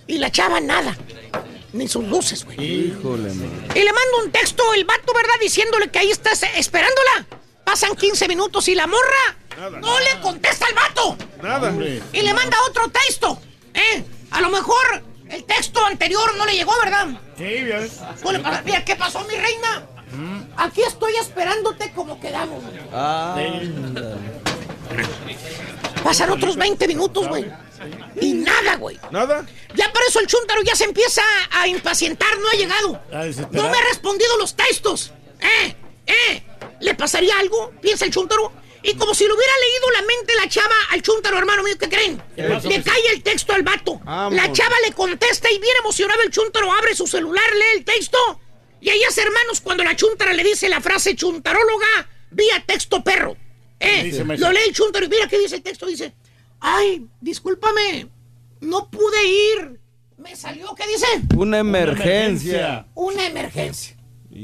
Y 0.07 0.19
la 0.19 0.31
chava 0.31 0.61
nada. 0.61 0.97
Ni 1.73 1.89
sus 1.89 2.05
luces, 2.05 2.45
güey. 2.45 2.61
Híjole, 2.61 3.33
man. 3.33 3.67
Y 3.75 3.79
le 3.79 3.93
manda 3.93 4.25
un 4.25 4.31
texto 4.31 4.63
el 4.75 4.85
vato, 4.85 5.13
¿verdad? 5.15 5.35
Diciéndole 5.41 5.91
que 5.91 5.99
ahí 6.01 6.11
estás 6.11 6.43
esperándola. 6.57 7.27
Pasan 7.65 7.95
15 7.97 8.29
minutos 8.29 8.69
y 8.69 8.75
la 8.75 8.87
morra 8.87 9.71
no 9.81 9.99
le 10.01 10.21
contesta 10.21 10.67
al 10.67 10.75
vato. 10.75 11.17
Nada. 11.43 11.73
Y 12.13 12.21
le 12.23 12.35
manda 12.35 12.57
otro 12.69 12.89
texto. 12.89 13.39
¿Eh? 13.73 14.05
A 14.33 14.41
lo 14.43 14.51
mejor 14.51 15.03
el 15.31 15.45
texto 15.45 15.85
anterior 15.87 16.37
no 16.37 16.45
le 16.45 16.55
llegó, 16.55 16.73
¿verdad? 16.83 17.07
Sí, 17.39 17.65
pasa- 18.43 18.63
Mira, 18.67 18.85
¿qué 18.85 18.97
pasó, 18.97 19.21
mi 19.25 19.35
reina? 19.35 19.87
Aquí 20.59 20.83
estoy 20.83 21.15
esperándote 21.17 21.91
como 21.93 22.21
quedamos. 22.21 22.63
güey. 22.63 23.73
Pasan 26.05 26.31
otros 26.31 26.57
20 26.57 26.87
minutos, 26.89 27.29
güey. 27.29 27.47
Y 28.21 28.33
nada, 28.35 28.77
güey. 28.77 28.99
Nada. 29.11 29.47
Ya 29.75 29.93
por 29.93 30.03
eso 30.03 30.21
el 30.21 30.27
chúntaro 30.27 30.63
ya 30.63 30.75
se 30.75 30.85
empieza 30.85 31.23
a 31.51 31.67
impacientar, 31.69 32.39
no 32.39 32.49
ha 32.49 32.53
llegado. 32.53 33.03
No 33.51 33.69
me 33.69 33.79
ha 33.79 33.85
respondido 33.89 34.37
los 34.39 34.55
textos. 34.55 35.13
¿Eh? 35.41 35.75
¿Eh? 36.07 36.43
¿Le 36.81 36.95
pasaría 36.95 37.39
algo? 37.39 37.73
Piensa 37.81 38.05
el 38.05 38.13
chúntaro. 38.13 38.53
Y 38.83 38.95
como 38.97 39.15
si 39.15 39.25
le 39.25 39.33
hubiera 39.33 39.53
leído 39.61 39.91
la 39.93 40.03
mente 40.03 40.35
la 40.35 40.49
chava 40.49 40.75
al 40.91 41.03
chúntaro, 41.03 41.39
hermano 41.39 41.63
mío, 41.63 41.77
¿qué 41.79 41.89
creen? 41.89 42.21
¿Qué 42.35 42.43
pasó, 42.43 42.69
Le 42.69 42.83
cae 42.83 43.07
el 43.13 43.23
texto 43.23 43.53
al 43.53 43.63
vato. 43.63 44.01
Vamos. 44.05 44.35
La 44.35 44.53
chava 44.53 44.75
le 44.85 44.93
contesta 44.93 45.51
y 45.51 45.59
bien 45.59 45.77
emocionado 45.79 46.21
el 46.23 46.31
chúntaro 46.31 46.73
abre 46.73 46.95
su 46.97 47.07
celular, 47.07 47.45
lee 47.55 47.79
el 47.79 47.85
texto. 47.85 48.19
Y 48.81 48.91
ahí 48.91 49.03
hace 49.05 49.23
hermanos 49.23 49.61
cuando 49.61 49.85
la 49.85 49.95
chúntara 49.95 50.33
le 50.33 50.43
dice 50.43 50.69
la 50.69 50.81
frase 50.81 51.15
chuntaróloga 51.15 52.09
vía 52.31 52.65
texto 52.67 53.05
perro. 53.05 53.37
¿Eh? 53.79 54.25
Lo 54.39 54.51
lee 54.51 54.61
el 54.67 54.75
chúntaro 54.75 55.07
y 55.07 55.09
mira 55.09 55.29
qué 55.29 55.39
dice 55.39 55.57
el 55.57 55.63
texto. 55.63 55.87
Dice, 55.87 56.15
ay, 56.63 57.07
discúlpame, 57.21 58.09
no 58.61 58.89
pude 58.91 59.25
ir. 59.59 59.81
Me 60.17 60.37
salió, 60.37 60.75
¿qué 60.77 60.85
dice? 60.87 61.07
Una 61.37 61.59
emergencia. 61.59 62.87
Una 62.95 63.27
emergencia. 63.27 63.97
Me 64.31 64.39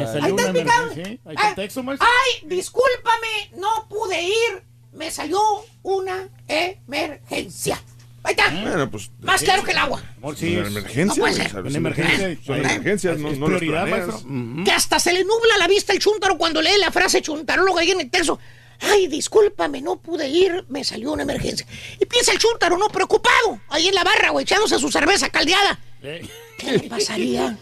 Ahí 0.00 0.06
salió 0.06 0.20
está 0.20 0.32
una 0.34 0.42
explicado. 0.42 0.82
emergencia. 0.92 1.20
Ahí 1.24 1.34
está 1.34 1.48
el 1.48 1.54
texto. 1.56 1.84
Ay, 1.88 2.48
discúlpame, 2.48 3.50
no 3.56 3.88
pude 3.88 4.22
ir. 4.22 4.62
Me 4.92 5.10
salió 5.10 5.40
una 5.82 6.28
emergencia. 6.48 7.82
Ahí 8.24 8.34
está. 8.38 8.50
Bueno, 8.50 8.90
pues. 8.90 9.10
Más 9.20 9.42
claro 9.42 9.64
que 9.64 9.72
el 9.72 9.78
agua. 9.78 10.02
Amor, 10.18 10.36
sí. 10.36 10.56
Una 10.56 10.68
emergencia. 10.68 11.04
No 11.06 11.14
puede 11.14 11.32
güey, 11.34 11.42
ser. 11.42 11.50
¿sabes? 11.50 11.70
Una 11.70 11.78
emergencia. 11.78 12.38
Son 12.44 12.56
emergencias, 12.58 13.18
no, 13.18 13.30
Es 13.30 13.38
no 13.38 13.48
las 13.48 13.58
prioridad, 13.58 13.86
planeas. 13.86 14.24
maestro. 14.24 14.64
Que 14.64 14.70
hasta 14.72 15.00
se 15.00 15.12
le 15.12 15.24
nubla 15.24 15.56
la 15.58 15.66
vista 15.66 15.92
el 15.92 15.98
chúntaro 15.98 16.38
cuando 16.38 16.62
lee 16.62 16.78
la 16.78 16.92
frase 16.92 17.20
chuntaróloga 17.22 17.80
ahí 17.80 17.90
en 17.90 18.00
el 18.02 18.10
texto. 18.10 18.38
Ay, 18.82 19.06
discúlpame, 19.06 19.80
no 19.80 19.96
pude 19.96 20.28
ir, 20.28 20.64
me 20.68 20.82
salió 20.84 21.12
una 21.12 21.22
emergencia. 21.22 21.66
Y 22.00 22.04
piensa 22.06 22.32
el 22.32 22.38
chúntaro, 22.38 22.76
no 22.76 22.88
preocupado, 22.88 23.60
ahí 23.68 23.88
en 23.88 23.94
la 23.94 24.04
barra, 24.04 24.30
güey, 24.30 24.42
echándose 24.42 24.78
su 24.78 24.90
cerveza 24.90 25.30
caldeada. 25.30 25.78
Eh. 26.02 26.28
¿Qué 26.58 26.72
le 26.72 26.80
pasaría? 26.88 27.56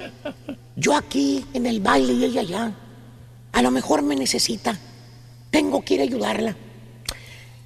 Yo 0.77 0.95
aquí, 0.97 1.45
en 1.55 1.66
el 1.66 1.81
baile 1.81 2.12
y 2.14 2.25
ella 2.25 2.41
allá. 2.41 2.73
A 3.53 3.62
lo 3.62 3.71
mejor 3.71 4.03
me 4.03 4.16
necesita. 4.16 4.79
Tengo 5.51 5.85
que 5.85 5.95
ir 5.95 6.01
a 6.01 6.05
ayudarla. 6.05 6.57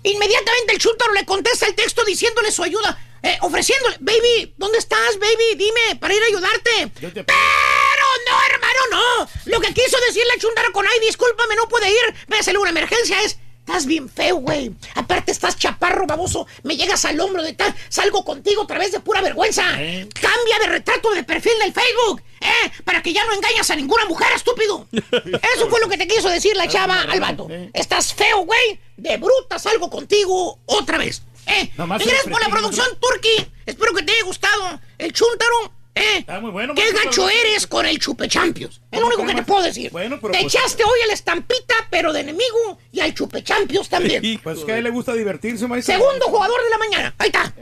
Inmediatamente 0.02 0.72
el 0.74 0.78
chúntaro 0.78 1.12
le 1.12 1.24
contesta 1.24 1.66
el 1.66 1.74
texto 1.74 2.04
diciéndole 2.04 2.50
su 2.50 2.62
ayuda, 2.62 2.98
eh, 3.22 3.38
ofreciéndole, 3.40 3.96
baby, 4.00 4.54
¿dónde 4.58 4.78
estás, 4.78 5.18
baby? 5.18 5.56
Dime, 5.56 5.96
para 5.98 6.14
ir 6.14 6.22
a 6.22 6.26
ayudarte. 6.26 6.70
Yo 7.00 7.12
te- 7.12 7.24
Pero 7.24 8.06
no, 8.28 8.54
hermano, 8.54 8.80
no. 8.90 9.28
Lo 9.46 9.60
que 9.60 9.72
quiso 9.72 9.96
decir 10.06 10.22
la 10.26 10.38
chúntara 10.40 10.70
con, 10.72 10.84
ay, 10.86 11.00
discúlpame, 11.06 11.56
no 11.56 11.68
puede 11.68 11.88
ir, 11.90 12.14
me 12.28 12.42
salió 12.42 12.60
una 12.60 12.70
emergencia, 12.70 13.22
es... 13.22 13.38
Estás 13.66 13.86
bien 13.86 14.10
feo, 14.10 14.36
güey. 14.36 14.72
Aparte 14.94 15.32
estás 15.32 15.56
chaparro, 15.56 16.06
baboso. 16.06 16.46
Me 16.64 16.76
llegas 16.76 17.02
al 17.06 17.18
hombro 17.18 17.42
de 17.42 17.54
tal. 17.54 17.74
Salgo 17.88 18.22
contigo 18.22 18.60
otra 18.60 18.78
vez 18.78 18.92
de 18.92 19.00
pura 19.00 19.22
vergüenza. 19.22 19.64
¿Eh? 19.82 20.06
Cambia 20.12 20.58
de 20.60 20.66
retrato 20.66 21.10
de 21.14 21.24
perfil 21.24 21.54
del 21.62 21.72
Facebook. 21.72 22.22
¿Eh? 22.42 22.70
Para 22.84 23.02
que 23.02 23.14
ya 23.14 23.24
no 23.24 23.32
engañas 23.32 23.70
a 23.70 23.76
ninguna 23.76 24.04
mujer, 24.04 24.28
estúpido. 24.36 24.86
Eso 24.92 25.70
fue 25.70 25.80
lo 25.80 25.88
que 25.88 25.96
te 25.96 26.06
quiso 26.06 26.28
decir 26.28 26.54
la 26.56 26.68
chava 26.68 27.00
al 27.00 27.20
vato. 27.20 27.46
¿Eh? 27.48 27.70
Estás 27.72 28.12
feo, 28.12 28.40
güey. 28.44 28.78
De 28.98 29.16
bruta 29.16 29.58
salgo 29.58 29.88
contigo 29.88 30.58
otra 30.66 30.98
vez. 30.98 31.22
¿Eh? 31.46 31.70
Gracias 31.74 32.24
por 32.30 32.42
la 32.42 32.50
producción, 32.50 32.86
Turki. 33.00 33.50
Espero 33.64 33.94
que 33.94 34.02
te 34.02 34.12
haya 34.12 34.24
gustado. 34.24 34.78
El 34.98 35.10
chúntaro. 35.14 35.72
¿Eh? 35.96 36.18
Está 36.18 36.40
muy 36.40 36.50
bueno, 36.50 36.74
¿Qué 36.74 36.90
gacho 36.90 37.26
pero- 37.26 37.28
eres 37.28 37.66
con 37.68 37.86
el 37.86 37.98
Chupe 38.00 38.26
Champions? 38.28 38.80
Es 38.90 38.98
lo 38.98 39.06
¿Cómo, 39.06 39.14
único 39.22 39.26
que 39.26 39.34
te 39.36 39.42
puedo 39.46 39.62
decir. 39.62 39.90
Bueno, 39.92 40.18
pero 40.20 40.32
te 40.32 40.40
pues- 40.40 40.54
echaste 40.54 40.82
hoy 40.82 40.98
a 41.04 41.06
la 41.06 41.12
estampita, 41.12 41.74
pero 41.90 42.12
de 42.12 42.20
enemigo, 42.20 42.78
y 42.90 42.98
al 43.00 43.14
Chupe 43.14 43.44
Champions 43.44 43.88
también. 43.88 44.40
Pues 44.42 44.58
es 44.58 44.64
que 44.64 44.72
a 44.72 44.78
él 44.78 44.84
le 44.84 44.90
gusta 44.90 45.12
divertirse, 45.14 45.66
maestro. 45.68 45.94
Segundo 45.94 46.26
jugador 46.26 46.60
de 46.64 46.70
la 46.70 46.78
mañana. 46.78 47.14
Ahí 47.18 47.28
está. 47.28 47.52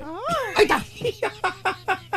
Ahí 0.57 0.65
está. 0.65 0.83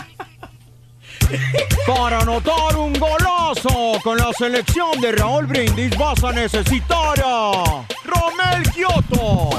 Para 1.87 2.19
anotar 2.19 2.75
un 2.77 2.93
golazo 2.93 3.99
con 4.03 4.17
la 4.17 4.31
selección 4.33 4.99
de 5.01 5.11
Raúl 5.13 5.45
Brindis 5.47 5.97
vas 5.97 6.23
a 6.23 6.31
necesitar 6.31 7.19
a 7.23 7.85
Romel 8.03 8.71
Kioto. 8.71 9.49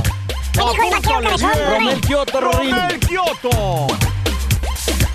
Apúntale 0.59 1.37
bien. 1.37 1.71
Romel 1.71 2.01
Kioto, 2.01 2.41
Romel 2.41 3.01
Kioto. 3.01 3.87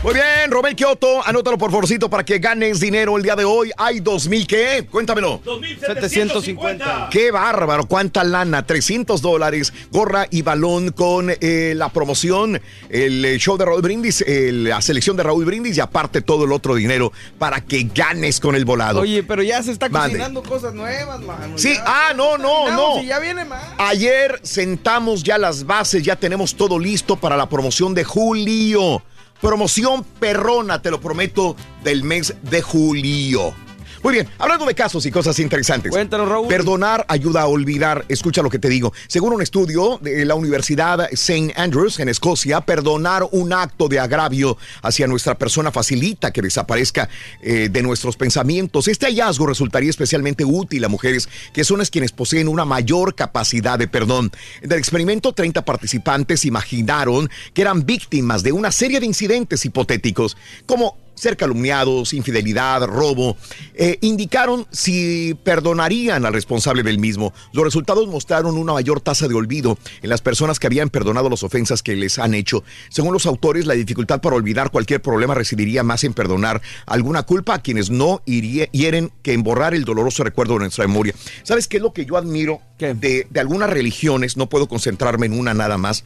Muy 0.03 0.15
bien, 0.15 0.49
Romel 0.49 0.75
Kioto, 0.75 1.23
anótalo 1.27 1.59
por 1.59 1.69
favorcito 1.69 2.09
para 2.09 2.25
que 2.25 2.39
ganes 2.39 2.79
dinero 2.79 3.17
el 3.17 3.21
día 3.23 3.35
de 3.35 3.45
hoy. 3.45 3.69
Hay 3.77 3.99
2000, 3.99 4.47
¿qué? 4.47 4.87
Cuéntamelo. 4.89 5.39
750. 5.79 7.09
Qué 7.11 7.29
bárbaro, 7.29 7.85
cuánta 7.85 8.23
lana, 8.23 8.65
300 8.65 9.21
dólares, 9.21 9.71
gorra 9.91 10.25
y 10.31 10.41
balón 10.41 10.91
con 10.91 11.29
eh, 11.29 11.73
la 11.75 11.89
promoción, 11.89 12.59
el 12.89 13.23
eh, 13.25 13.37
show 13.37 13.57
de 13.57 13.65
Raúl 13.65 13.83
Brindis, 13.83 14.21
el- 14.21 14.63
la 14.63 14.81
selección 14.81 15.15
de 15.17 15.21
Raúl 15.21 15.45
Brindis 15.45 15.77
y 15.77 15.81
aparte 15.81 16.21
todo 16.21 16.45
el 16.45 16.51
otro 16.51 16.73
dinero 16.73 17.13
para 17.37 17.61
que 17.61 17.87
ganes 17.93 18.39
con 18.39 18.55
el 18.55 18.65
volado. 18.65 19.01
Oye, 19.01 19.21
pero 19.21 19.43
ya 19.43 19.61
se 19.61 19.71
está 19.71 19.87
Mande. 19.87 20.17
cocinando 20.17 20.41
cosas 20.41 20.73
nuevas, 20.73 21.21
mano. 21.21 21.59
Sí, 21.59 21.75
Ya 21.75 21.83
ah, 21.85 22.13
no, 22.15 22.39
no, 22.39 22.71
no. 22.71 23.03
ya 23.03 23.19
viene 23.19 23.45
más. 23.45 23.61
Ayer 23.77 24.39
sentamos 24.41 25.21
ya 25.21 25.37
las 25.37 25.63
bases, 25.67 26.01
ya 26.01 26.15
tenemos 26.15 26.55
todo 26.55 26.79
listo 26.79 27.17
para 27.17 27.37
la 27.37 27.47
promoción 27.47 27.93
de 27.93 28.03
julio. 28.03 29.03
Promoción 29.41 30.03
perrona, 30.19 30.83
te 30.83 30.91
lo 30.91 31.01
prometo, 31.01 31.55
del 31.83 32.03
mes 32.03 32.35
de 32.43 32.61
julio. 32.61 33.55
Muy 34.03 34.13
bien, 34.13 34.27
hablando 34.39 34.65
de 34.65 34.73
casos 34.73 35.05
y 35.05 35.11
cosas 35.11 35.37
interesantes. 35.39 35.91
Cuéntanos, 35.91 36.27
Raúl. 36.27 36.47
Perdonar 36.47 37.05
ayuda 37.07 37.41
a 37.41 37.47
olvidar. 37.47 38.03
Escucha 38.09 38.41
lo 38.41 38.49
que 38.49 38.57
te 38.57 38.67
digo. 38.67 38.93
Según 39.07 39.33
un 39.33 39.43
estudio 39.43 39.99
de 40.01 40.25
la 40.25 40.33
Universidad 40.33 41.07
St. 41.11 41.53
Andrews 41.55 41.99
en 41.99 42.09
Escocia, 42.09 42.61
perdonar 42.61 43.27
un 43.31 43.53
acto 43.53 43.87
de 43.87 43.99
agravio 43.99 44.57
hacia 44.81 45.05
nuestra 45.05 45.37
persona 45.37 45.71
facilita 45.71 46.31
que 46.31 46.41
desaparezca 46.41 47.09
eh, 47.41 47.69
de 47.71 47.83
nuestros 47.83 48.17
pensamientos. 48.17 48.87
Este 48.87 49.05
hallazgo 49.05 49.45
resultaría 49.45 49.91
especialmente 49.91 50.45
útil 50.45 50.83
a 50.83 50.89
mujeres 50.89 51.29
que 51.53 51.63
son 51.63 51.77
las 51.77 51.91
quienes 51.91 52.11
poseen 52.11 52.47
una 52.47 52.65
mayor 52.65 53.13
capacidad 53.13 53.77
de 53.77 53.87
perdón. 53.87 54.31
En 54.61 54.71
el 54.71 54.79
experimento, 54.79 55.33
30 55.33 55.63
participantes 55.63 56.45
imaginaron 56.45 57.29
que 57.53 57.61
eran 57.61 57.85
víctimas 57.85 58.41
de 58.41 58.51
una 58.51 58.71
serie 58.71 58.99
de 58.99 59.05
incidentes 59.05 59.63
hipotéticos, 59.63 60.37
como 60.65 60.97
ser 61.21 61.37
calumniados, 61.37 62.13
infidelidad, 62.15 62.81
robo, 62.87 63.37
eh, 63.75 63.99
indicaron 64.01 64.65
si 64.71 65.35
perdonarían 65.43 66.25
al 66.25 66.33
responsable 66.33 66.81
del 66.81 66.97
mismo. 66.97 67.31
Los 67.53 67.63
resultados 67.63 68.07
mostraron 68.07 68.57
una 68.57 68.73
mayor 68.73 69.01
tasa 69.01 69.27
de 69.27 69.35
olvido 69.35 69.77
en 70.01 70.09
las 70.09 70.21
personas 70.21 70.57
que 70.57 70.65
habían 70.65 70.89
perdonado 70.89 71.29
las 71.29 71.43
ofensas 71.43 71.83
que 71.83 71.95
les 71.95 72.17
han 72.17 72.33
hecho. 72.33 72.63
Según 72.89 73.13
los 73.13 73.27
autores, 73.27 73.67
la 73.67 73.75
dificultad 73.75 74.19
para 74.19 74.35
olvidar 74.35 74.71
cualquier 74.71 74.99
problema 74.99 75.35
residiría 75.35 75.83
más 75.83 76.03
en 76.03 76.15
perdonar 76.15 76.59
alguna 76.87 77.21
culpa 77.21 77.53
a 77.53 77.61
quienes 77.61 77.91
no 77.91 78.23
iría- 78.25 78.65
hieren 78.71 79.11
que 79.21 79.33
en 79.33 79.43
borrar 79.43 79.75
el 79.75 79.85
doloroso 79.85 80.23
recuerdo 80.23 80.53
de 80.53 80.61
nuestra 80.61 80.87
memoria. 80.87 81.13
¿Sabes 81.43 81.67
qué 81.67 81.77
es 81.77 81.83
lo 81.83 81.93
que 81.93 82.07
yo 82.07 82.17
admiro 82.17 82.61
de, 82.79 83.27
de 83.29 83.39
algunas 83.39 83.69
religiones? 83.69 84.37
No 84.37 84.49
puedo 84.49 84.67
concentrarme 84.67 85.27
en 85.27 85.33
una 85.33 85.53
nada 85.53 85.77
más. 85.77 86.03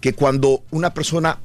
Que 0.00 0.14
cuando 0.14 0.62
una 0.70 0.94
persona 0.94 1.38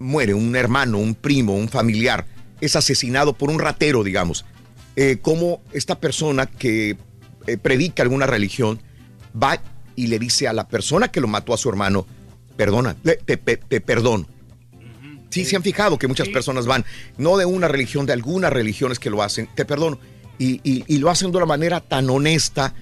muere, 0.00 0.34
un 0.34 0.56
hermano, 0.56 0.98
un 0.98 1.14
primo, 1.14 1.54
un 1.54 1.68
familiar, 1.68 2.26
es 2.60 2.76
asesinado 2.76 3.32
por 3.34 3.50
un 3.50 3.58
ratero, 3.58 4.02
digamos, 4.04 4.44
eh, 4.96 5.18
como 5.22 5.62
esta 5.72 5.98
persona 6.00 6.46
que 6.46 6.96
eh, 7.46 7.56
predica 7.58 8.02
alguna 8.02 8.26
religión 8.26 8.80
va 9.40 9.60
y 9.96 10.08
le 10.08 10.18
dice 10.18 10.48
a 10.48 10.52
la 10.52 10.68
persona 10.68 11.08
que 11.08 11.20
lo 11.20 11.28
mató 11.28 11.54
a 11.54 11.58
su 11.58 11.68
hermano, 11.68 12.06
perdona, 12.56 12.94
te- 12.94 13.16
te 13.16 13.80
perdono. 13.80 14.26
Sí, 15.30 15.44
se 15.44 15.56
han 15.56 15.62
fijado 15.62 15.98
que 15.98 16.08
muchas 16.08 16.28
personas 16.28 16.66
van, 16.66 16.84
no 17.18 17.36
de 17.36 17.44
una 17.44 17.68
religión, 17.68 18.06
de 18.06 18.12
algunas 18.14 18.52
religiones 18.52 18.98
que 18.98 19.10
lo 19.10 19.22
hacen, 19.22 19.48
te 19.54 19.64
perdono, 19.64 19.98
y, 20.38 20.60
y- 20.64 20.84
y 20.86 20.98
lo 20.98 21.10
hacen 21.10 21.30
de 21.32 21.36
una 21.36 21.46
manera 21.46 21.80
tan 21.80 22.08
honesta 22.10 22.74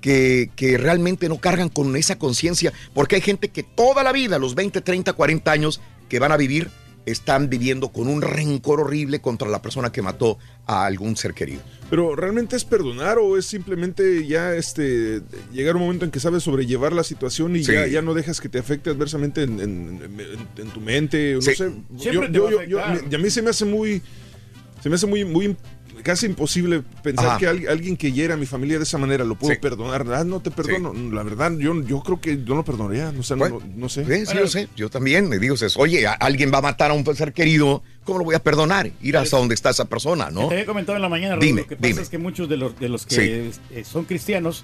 que, 0.00 0.50
que 0.54 0.78
realmente 0.78 1.28
no 1.28 1.38
cargan 1.38 1.68
con 1.68 1.96
esa 1.96 2.16
conciencia, 2.18 2.72
porque 2.94 3.16
hay 3.16 3.20
gente 3.22 3.48
que 3.48 3.62
toda 3.64 4.02
la 4.04 4.12
vida, 4.12 4.38
los 4.38 4.54
20, 4.54 4.80
30, 4.80 5.12
40 5.12 5.50
años 5.50 5.80
que 6.08 6.18
van 6.20 6.30
a 6.32 6.36
vivir, 6.36 6.70
están 7.10 7.48
viviendo 7.48 7.88
con 7.92 8.08
un 8.08 8.22
rencor 8.22 8.80
horrible 8.80 9.20
contra 9.20 9.48
la 9.48 9.60
persona 9.62 9.90
que 9.92 10.02
mató 10.02 10.38
a 10.66 10.84
algún 10.86 11.16
ser 11.16 11.34
querido. 11.34 11.60
Pero 11.90 12.14
realmente 12.14 12.56
es 12.56 12.64
perdonar 12.64 13.18
o 13.18 13.36
es 13.38 13.46
simplemente 13.46 14.26
ya 14.26 14.54
este 14.54 15.22
llegar 15.52 15.74
a 15.74 15.78
un 15.78 15.84
momento 15.84 16.04
en 16.04 16.10
que 16.10 16.20
sabes 16.20 16.42
sobrellevar 16.42 16.92
la 16.92 17.04
situación 17.04 17.56
y 17.56 17.64
Sí. 17.64 17.72
ya, 17.72 17.86
ya 17.86 18.02
no 18.02 18.14
dejas 18.14 18.40
que 18.40 18.48
te 18.48 18.58
afecte 18.58 18.90
adversamente 18.90 19.42
en, 19.42 19.58
en- 19.60 20.00
en- 20.02 20.48
en 20.64 20.70
tu 20.70 20.80
mente. 20.80 21.34
No 21.34 21.40
Sí. 21.42 21.54
sé. 21.54 21.70
Siempre 21.98 22.26
Yo- 22.26 22.32
te 22.32 22.38
va 22.40 22.50
yo- 22.50 22.58
a 22.60 22.64
yo- 22.64 22.68
yo- 22.68 22.80
afectar. 22.84 23.12
y 23.12 23.14
a 23.14 23.18
mí 23.18 23.30
se 23.30 23.42
me 23.42 23.50
hace 23.50 23.64
muy. 23.64 24.02
Se 24.82 24.88
me 24.88 24.94
hace 24.94 25.06
muy, 25.06 25.24
muy 25.24 25.56
casi 26.02 26.26
imposible 26.26 26.82
pensar 27.02 27.26
Ajá. 27.26 27.38
que 27.38 27.46
al- 27.46 27.68
alguien 27.68 27.96
que 27.96 28.12
hiera 28.12 28.34
a 28.34 28.36
mi 28.36 28.46
familia 28.46 28.78
de 28.78 28.84
esa 28.84 28.98
manera 28.98 29.24
lo 29.24 29.34
puedo 29.36 29.52
Sí. 29.54 29.60
perdonar. 29.60 30.06
Ah, 30.12 30.24
no 30.24 30.40
te 30.40 30.50
perdono. 30.50 30.92
La 31.12 31.22
verdad, 31.22 31.52
yo, 31.58 31.82
yo 31.82 32.00
creo 32.00 32.20
que 32.20 32.42
yo 32.44 32.54
no 32.54 32.64
perdonaría. 32.64 33.12
O 33.18 33.22
sea, 33.22 33.36
no- 33.36 33.48
Bueno, 33.48 33.60
no, 33.66 33.72
no 33.76 33.88
sé. 33.88 34.04
Sí, 34.04 34.26
sí, 34.26 34.36
yo 34.36 34.46
sé, 34.46 34.68
yo 34.76 34.88
también 34.90 35.28
me 35.28 35.38
digo, 35.38 35.54
oye, 35.76 36.06
alguien 36.06 36.50
va 36.52 36.58
a 36.58 36.62
matar 36.62 36.90
a 36.90 36.94
un 36.94 37.04
ser 37.16 37.32
querido, 37.32 37.82
¿cómo 38.04 38.18
lo 38.18 38.24
voy 38.24 38.34
a 38.34 38.42
perdonar? 38.42 38.90
Ir 39.02 39.16
hasta 39.16 39.36
donde 39.36 39.54
está 39.54 39.70
esa 39.70 39.84
persona, 39.86 40.30
¿no? 40.30 40.48
Te 40.48 40.54
había 40.54 40.66
comentado 40.66 40.96
en 40.96 41.02
la 41.02 41.08
mañana, 41.08 41.34
Raúl, 41.34 41.44
Dime, 41.44 41.60
lo 41.62 41.66
que 41.68 41.76
pasa 41.76 41.88
dime. 41.88 42.02
es 42.02 42.08
que 42.08 42.18
muchos 42.18 42.48
de 42.48 42.56
los, 42.56 42.78
de 42.78 42.88
los 42.88 43.06
que 43.06 43.14
Sí. 43.14 43.50
eh, 43.74 43.84
son 43.84 44.04
cristianos 44.04 44.62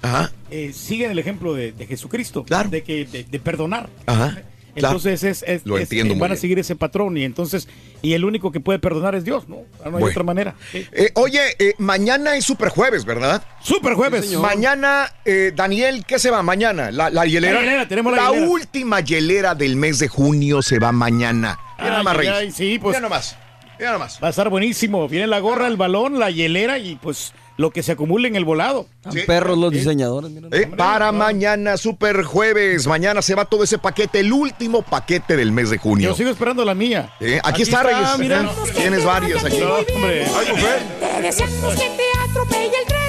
eh, 0.51 0.71
siguen 0.73 1.11
el 1.11 1.19
ejemplo 1.19 1.53
de, 1.53 1.71
de 1.71 1.85
Jesucristo, 1.87 2.43
Claro. 2.43 2.69
de, 2.69 2.83
que, 2.83 3.05
de, 3.05 3.23
de 3.23 3.39
perdonar. 3.39 3.89
Ajá. 4.05 4.41
Claro. 4.75 4.97
Entonces 4.97 5.23
es, 5.23 5.43
es- 5.47 5.65
Lo 5.65 5.77
entiendo 5.77 6.15
van 6.15 6.31
a 6.31 6.35
seguir 6.35 6.59
ese 6.59 6.75
patrón 6.75 7.17
y 7.17 7.23
entonces 7.23 7.67
y 8.01 8.13
el 8.13 8.23
único 8.25 8.51
que 8.51 8.59
puede 8.59 8.77
perdonar 8.79 9.15
es 9.15 9.23
Dios, 9.25 9.47
¿no? 9.49 9.55
No 9.57 9.85
hay 9.85 9.91
Bueno. 9.91 10.07
otra 10.07 10.23
manera. 10.23 10.55
Sí. 10.71 10.85
Eh, 10.91 11.11
oye, 11.15 11.39
eh, 11.59 11.73
mañana 11.79 12.35
es 12.35 12.45
super 12.45 12.69
jueves, 12.69 13.03
¿verdad? 13.05 13.43
Super 13.61 13.93
jueves. 13.95 14.31
Mañana, 14.33 15.11
eh, 15.25 15.51
Daniel, 15.55 16.05
¿qué 16.05 16.19
se 16.19 16.29
va 16.29 16.43
mañana? 16.43 16.91
La, 16.91 17.09
la 17.09 17.25
hielera. 17.25 17.55
La 17.55 17.61
hielera, 17.61 17.87
tenemos 17.87 18.15
la 18.15 18.29
hielera. 18.29 18.47
última 18.49 18.99
hielera 19.01 19.55
del 19.55 19.75
mes 19.75 19.99
de 19.99 20.07
junio 20.07 20.61
se 20.61 20.77
va 20.79 20.91
mañana. 20.91 21.57
Mira 21.79 21.89
nada 21.91 22.03
más, 22.03 22.13
Ay, 22.13 22.17
Reyes. 22.19 22.33
ay, 22.35 22.51
sí, 22.51 22.79
pues. 22.79 22.93
Mira 22.95 23.01
nomás. 23.01 23.37
Mira 23.79 23.91
nomás. 23.91 24.19
Va 24.23 24.27
a 24.27 24.29
estar 24.29 24.49
buenísimo. 24.49 25.07
Viene 25.09 25.27
la 25.27 25.39
gorra, 25.39 25.67
el 25.67 25.75
balón, 25.77 26.19
la 26.19 26.29
hielera 26.31 26.77
y 26.77 26.95
pues 26.95 27.33
lo 27.57 27.71
que 27.71 27.83
se 27.83 27.93
acumula 27.93 28.27
en 28.27 28.35
el 28.35 28.45
volado. 28.45 28.87
Perros 29.25 29.57
los 29.57 29.71
diseñadores. 29.71 30.31
Eh, 30.51 30.67
para 30.75 31.11
mañana, 31.11 31.77
super 31.77 32.23
jueves. 32.23 32.87
Mañana 32.87 33.21
se 33.21 33.35
va 33.35 33.45
todo 33.45 33.63
ese 33.63 33.77
paquete, 33.77 34.19
el 34.19 34.33
último 34.33 34.81
paquete 34.81 35.35
del 35.37 35.51
mes 35.51 35.69
de 35.69 35.77
junio. 35.77 36.09
Yo 36.09 36.15
sigo 36.15 36.29
esperando 36.29 36.65
la 36.65 36.73
mía. 36.75 37.13
Eh, 37.19 37.39
aquí, 37.43 37.61
está, 37.63 37.83
Reyes. 37.83 38.17
mira. 38.19 38.49
Tienes 38.75 39.03
varios 39.05 39.43
aquí. 39.43 39.57
No, 39.59 39.75
hombre. 39.75 40.25
Ay, 40.25 40.47
mujer. 40.51 40.83
Te 40.99 41.21
deseamos 41.21 41.75
que 41.75 41.89
te 41.89 42.29
atropelle 42.29 42.65
el 42.65 42.85
tren. 42.87 43.05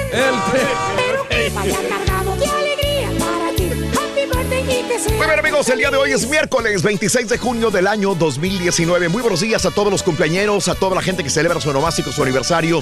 Pero 0.95 1.27
que 1.29 1.49
vaya 1.53 1.79
cargado 1.89 2.35
de 2.37 2.45
alegría 2.45 3.09
para 3.19 3.55
ti. 3.55 3.69
Happy 3.69 4.25
birthday 4.25 4.79
y 4.79 4.87
que 4.87 4.99
sea. 4.99 5.17
Muy 5.17 5.25
bien 5.27 5.39
amigos, 5.39 5.69
el 5.69 5.77
día 5.79 5.91
de 5.91 5.97
hoy 5.97 6.11
es 6.11 6.29
miércoles 6.29 6.81
26 6.83 7.27
de 7.27 7.37
junio 7.37 7.69
del 7.69 7.87
año 7.87 8.15
2019. 8.15 9.09
Muy 9.09 9.21
buenos 9.21 9.41
días 9.41 9.65
a 9.65 9.71
todos 9.71 9.91
los 9.91 10.03
cumpleañeros, 10.03 10.69
a 10.69 10.75
toda 10.75 10.95
la 10.95 11.01
gente 11.01 11.23
que 11.23 11.29
celebra 11.29 11.59
su 11.59 11.69
onomástico, 11.69 12.11
su 12.11 12.23
aniversario. 12.23 12.81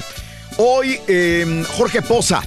Hoy 0.56 1.00
eh, 1.06 1.64
Jorge 1.76 2.02
Poza 2.02 2.42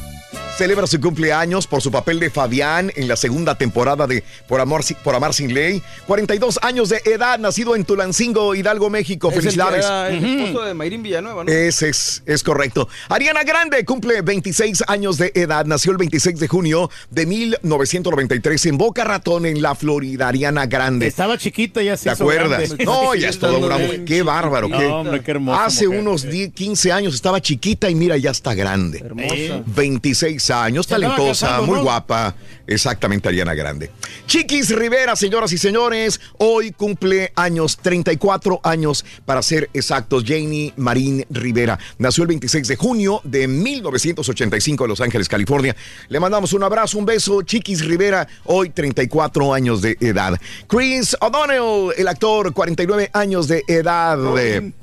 celebra 0.60 0.88
su 0.88 1.00
cumpleaños 1.00 1.68
por 1.68 1.82
su 1.82 1.90
papel 1.90 2.20
de 2.20 2.30
Fabián 2.30 2.92
en 2.98 3.08
la 3.08 3.16
segunda 3.16 3.56
temporada 3.56 4.06
de 4.08 4.26
Por 4.46 4.60
Amor, 4.60 4.82
por 5.06 5.16
Amar 5.16 5.34
Sin 5.34 5.54
Ley. 5.54 5.82
42 6.06 6.60
años 6.62 6.90
de 6.90 7.02
edad, 7.06 7.40
nacido 7.40 7.78
en 7.78 7.86
Tulancingo, 7.86 8.54
Hidalgo, 8.56 8.90
México. 8.90 9.30
Es 9.30 9.36
el 9.38 9.40
que 9.40 9.44
Felicidades. 9.52 9.86
era 9.86 10.10
el 10.10 10.26
esposo 10.26 10.66
de 10.66 10.74
Mayrín 10.74 11.02
Villanueva, 11.02 11.46
¿no? 11.46 11.50
Ese 11.50 11.88
es, 11.88 12.24
es 12.26 12.44
correcto. 12.44 12.90
Ariana 13.08 13.44
Grande 13.44 13.86
cumple 13.86 14.22
26 14.22 14.84
años 14.88 15.18
de 15.18 15.32
edad. 15.34 15.66
Nació 15.66 15.94
el 15.94 15.98
26 15.98 16.38
de 16.38 16.48
junio 16.50 16.92
de 17.10 17.26
1993 17.26 18.66
en 18.66 18.78
Boca 18.78 19.06
Ratón, 19.06 19.46
en 19.46 19.62
la 19.62 19.76
Florida. 19.76 20.28
Ariana 20.28 20.66
Grande. 20.66 21.08
Estaba 21.08 21.38
chiquita 21.38 21.82
ya 21.82 21.96
se 21.96 22.10
¿Te 22.10 22.16
hizo 22.16 22.24
acuerdas? 22.26 22.68
grande. 22.68 22.84
No, 22.84 23.16
ya 23.16 23.30
es 23.30 23.40
toda 23.40 23.58
una 23.58 23.78
mujer. 23.78 24.04
Qué 24.04 24.24
bárbaro. 24.24 24.68
No, 24.68 24.78
qué- 24.78 24.86
hombre, 24.88 25.24
qué 25.24 25.32
hermosa 25.32 25.64
Hace 25.66 25.86
mujer. 25.86 26.02
unos 26.02 26.24
10, 26.30 26.52
15 26.54 26.92
años 26.92 27.16
estaba 27.16 27.42
chiquita 27.42 27.90
y 27.90 27.96
mira, 27.96 28.18
ya 28.18 28.32
está 28.32 28.54
grande. 28.54 29.00
Hermosa. 29.00 29.64
26 29.68 30.49
años, 30.50 30.88
talentosa, 30.88 31.48
casando, 31.48 31.68
muy 31.68 31.78
¿no? 31.78 31.84
guapa. 31.84 32.36
Exactamente, 32.68 33.28
Ariana 33.28 33.56
Grande. 33.56 33.90
Chiquis 34.28 34.70
Rivera, 34.76 35.16
señoras 35.16 35.52
y 35.54 35.58
señores, 35.58 36.22
hoy 36.38 36.72
cumple 36.72 37.32
años, 37.36 37.78
34 37.78 38.62
años 38.64 39.04
para 39.26 39.42
ser 39.42 39.70
exactos. 39.74 40.24
Janie 40.26 40.72
Marín 40.78 41.26
Rivera 41.32 41.80
nació 41.98 42.24
el 42.24 42.28
26 42.28 42.68
de 42.68 42.76
junio 42.76 43.22
de 43.24 43.48
1985 43.48 44.84
en 44.86 44.90
Los 44.90 45.02
Ángeles, 45.02 45.28
California. 45.28 45.76
Le 46.10 46.20
mandamos 46.20 46.54
un 46.54 46.64
abrazo, 46.64 47.00
un 47.00 47.06
beso. 47.06 47.42
Chiquis 47.42 47.84
Rivera, 47.84 48.28
hoy 48.46 48.70
34 48.70 49.54
años 49.54 49.82
de 49.82 49.98
edad. 50.00 50.40
Chris 50.68 51.18
O'Donnell, 51.22 51.94
el 51.98 52.08
actor, 52.08 52.54
49 52.54 53.10
años 53.14 53.48
de 53.48 53.64
edad. 53.68 54.18
De, 54.36 54.74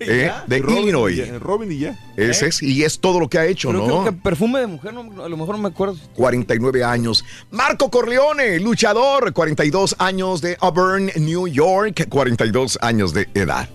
eh, 0.00 0.32
de 0.46 0.58
Robin 0.58 0.78
Illinois. 0.82 1.14
y 1.14 1.26
ya, 1.26 1.38
Robin 1.38 1.70
y 1.70 1.78
ya. 1.78 1.98
Ese 2.16 2.48
es, 2.48 2.62
y 2.62 2.82
es 2.82 2.98
todo 2.98 3.20
lo 3.20 3.28
que 3.28 3.38
ha 3.38 3.46
hecho, 3.46 3.68
Pero 3.68 3.80
¿no? 3.80 3.86
creo 3.86 4.04
que 4.04 4.12
perfume 4.12 4.60
de 4.60 4.66
mujer, 4.66 4.94
no, 4.94 5.04
a 5.22 5.28
lo 5.28 5.36
mejor 5.36 5.56
no 5.56 5.62
me 5.62 5.68
acuerdo. 5.68 5.96
49 6.14 6.84
años. 6.84 7.24
Marco 7.50 7.90
Corleone, 7.90 8.60
luchador, 8.60 9.32
42 9.32 9.96
años 9.98 10.40
de 10.40 10.56
Auburn, 10.60 11.10
New 11.16 11.48
York, 11.48 12.08
42 12.08 12.78
años 12.82 13.12
de 13.12 13.28
edad. 13.34 13.68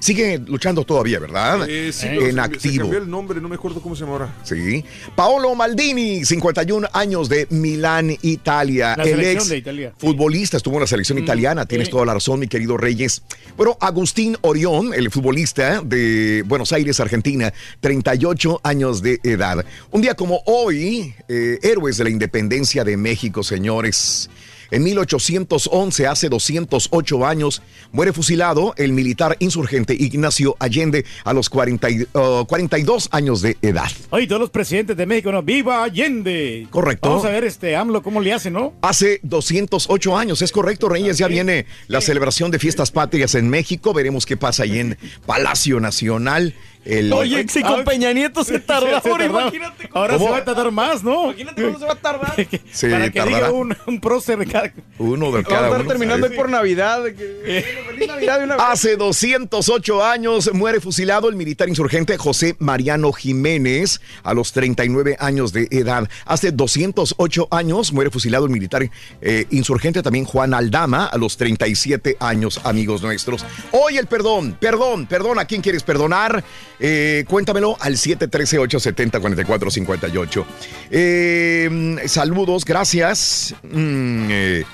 Sigue 0.00 0.38
luchando 0.38 0.84
todavía, 0.84 1.18
¿verdad? 1.18 1.68
Eh, 1.68 1.92
sí, 1.92 2.00
se- 2.00 2.28
en 2.28 2.34
Se 2.34 2.40
activo. 2.40 2.82
cambió 2.84 2.98
el 3.00 3.10
nombre, 3.10 3.40
no 3.40 3.48
me 3.48 3.56
acuerdo 3.56 3.80
cómo 3.80 3.94
se 3.96 4.00
llama 4.00 4.12
ahora. 4.12 4.34
Sí. 4.44 4.84
Paolo 5.16 5.54
Maldini, 5.54 6.24
51 6.24 6.88
años 6.92 7.28
de 7.28 7.46
Milán, 7.50 8.16
Italia. 8.22 8.94
La 8.96 9.02
el 9.04 9.10
selección 9.10 9.36
ex 9.42 9.48
de 9.48 9.56
Italia. 9.58 9.92
futbolista 9.98 10.56
estuvo 10.56 10.74
en 10.76 10.82
la 10.82 10.86
selección 10.86 11.18
italiana. 11.18 11.66
Tienes 11.66 11.88
sí. 11.88 11.90
toda 11.92 12.06
la 12.06 12.14
razón, 12.14 12.38
mi 12.40 12.48
querido 12.48 12.76
Reyes. 12.76 13.22
Bueno, 13.56 13.76
Agustín 13.80 14.36
Orión, 14.42 14.94
el 14.94 15.10
futbolista 15.10 15.80
de 15.82 16.42
Buenos 16.46 16.72
Aires, 16.72 17.00
Argentina, 17.00 17.52
38 17.80 18.60
años 18.62 19.02
de 19.02 19.18
edad. 19.24 19.64
Un 19.90 20.00
día 20.02 20.14
como 20.14 20.42
hoy, 20.46 21.14
eh, 21.28 21.58
héroes 21.62 21.96
de 21.96 22.04
la 22.04 22.10
independencia 22.10 22.84
de 22.84 22.96
México, 22.96 23.42
señores. 23.42 24.30
En 24.70 24.82
1811, 24.84 26.06
hace 26.06 26.28
208 26.28 27.26
años, 27.26 27.62
muere 27.92 28.12
fusilado 28.12 28.74
el 28.76 28.92
militar 28.92 29.36
insurgente 29.40 29.94
Ignacio 29.94 30.56
Allende 30.58 31.04
a 31.24 31.32
los 31.32 31.48
40 31.48 31.88
y- 31.90 32.02
uh, 32.12 32.44
42 32.46 33.08
años 33.12 33.40
de 33.40 33.56
edad. 33.62 33.90
Oye, 34.10 34.26
todos 34.26 34.40
los 34.40 34.50
presidentes 34.50 34.96
de 34.96 35.06
México, 35.06 35.32
¿no? 35.32 35.42
¡Viva 35.42 35.82
Allende! 35.84 36.66
Correcto. 36.70 37.08
Vamos 37.08 37.24
a 37.24 37.30
ver 37.30 37.44
este 37.44 37.76
AMLO 37.76 38.02
cómo 38.02 38.20
le 38.20 38.32
hace, 38.32 38.50
¿no? 38.50 38.74
Hace 38.82 39.20
208 39.22 40.16
años, 40.18 40.42
es 40.42 40.52
correcto, 40.52 40.88
Reyes, 40.88 41.18
ya 41.18 41.28
viene 41.28 41.66
la 41.86 42.00
celebración 42.00 42.50
de 42.50 42.58
fiestas 42.58 42.90
patrias 42.90 43.34
en 43.34 43.48
México, 43.48 43.94
veremos 43.94 44.26
qué 44.26 44.36
pasa 44.36 44.64
ahí 44.64 44.78
en 44.78 44.98
Palacio 45.26 45.80
Nacional. 45.80 46.54
El, 46.84 47.12
Oye, 47.12 47.44
si 47.48 47.62
con 47.62 47.84
Peña 47.84 48.12
Nieto 48.12 48.44
se 48.44 48.58
tardó, 48.60 48.86
Se 49.00 49.08
ahora 49.10 49.24
tardó. 49.26 49.40
imagínate. 49.40 49.88
Ahora 49.92 50.14
¿Cómo? 50.14 50.26
se 50.26 50.32
va 50.32 50.38
a 50.38 50.44
tardar 50.44 50.70
más, 50.70 51.02
¿no? 51.04 51.24
Imagínate 51.26 51.62
cómo 51.64 51.78
se 51.78 51.84
va 51.84 51.92
a 51.92 51.96
tardar. 51.96 52.34
Sí, 52.72 52.88
Para 52.88 53.10
que 53.10 53.18
tardará. 53.18 53.46
diga 53.48 53.50
un, 53.52 53.76
un 53.86 54.00
prócer 54.00 54.38
de 54.38 54.46
cada... 54.46 54.72
uno 54.98 55.26
de 55.32 55.42
Vamos 55.42 55.46
a 55.46 55.48
cada 55.48 55.66
estar 55.66 55.80
uno. 55.80 55.88
terminando 55.88 56.26
ahí 56.26 56.36
por 56.36 56.48
Navidad. 56.48 57.02
de 57.04 57.14
que- 57.14 57.64
Feliz 57.88 58.08
Navidad 58.08 58.38
de 58.38 58.44
una 58.44 58.56
vez. 58.56 58.64
Hace 58.68 58.96
208 58.96 60.04
años 60.04 60.50
muere 60.54 60.80
fusilado 60.80 61.28
el 61.28 61.36
militar 61.36 61.68
insurgente 61.68 62.16
José 62.16 62.56
Mariano 62.58 63.12
Jiménez 63.12 64.00
a 64.22 64.34
los 64.34 64.52
39 64.52 65.16
años 65.20 65.52
de 65.52 65.68
edad. 65.70 66.08
Hace 66.24 66.52
208 66.52 67.48
años 67.50 67.92
muere 67.92 68.10
fusilado 68.10 68.44
el 68.46 68.50
militar 68.52 68.88
eh, 69.20 69.46
insurgente 69.50 70.02
también 70.02 70.24
Juan 70.24 70.54
Aldama 70.54 71.06
a 71.06 71.18
los 71.18 71.36
37 71.36 72.16
años, 72.20 72.60
amigos 72.64 73.02
nuestros. 73.02 73.44
Hoy 73.72 73.96
el 73.98 74.06
perdón, 74.06 74.56
perdón, 74.60 75.06
perdón, 75.06 75.38
¿a 75.38 75.44
quién 75.44 75.60
quieres 75.62 75.82
perdonar? 75.82 76.44
Eh, 76.80 77.24
cuéntamelo 77.28 77.76
al 77.80 77.96
713-870-4458. 77.96 80.44
Eh, 80.90 81.96
saludos, 82.06 82.64
gracias. 82.64 83.54
Mm, 83.62 84.28
eh, 84.30 84.64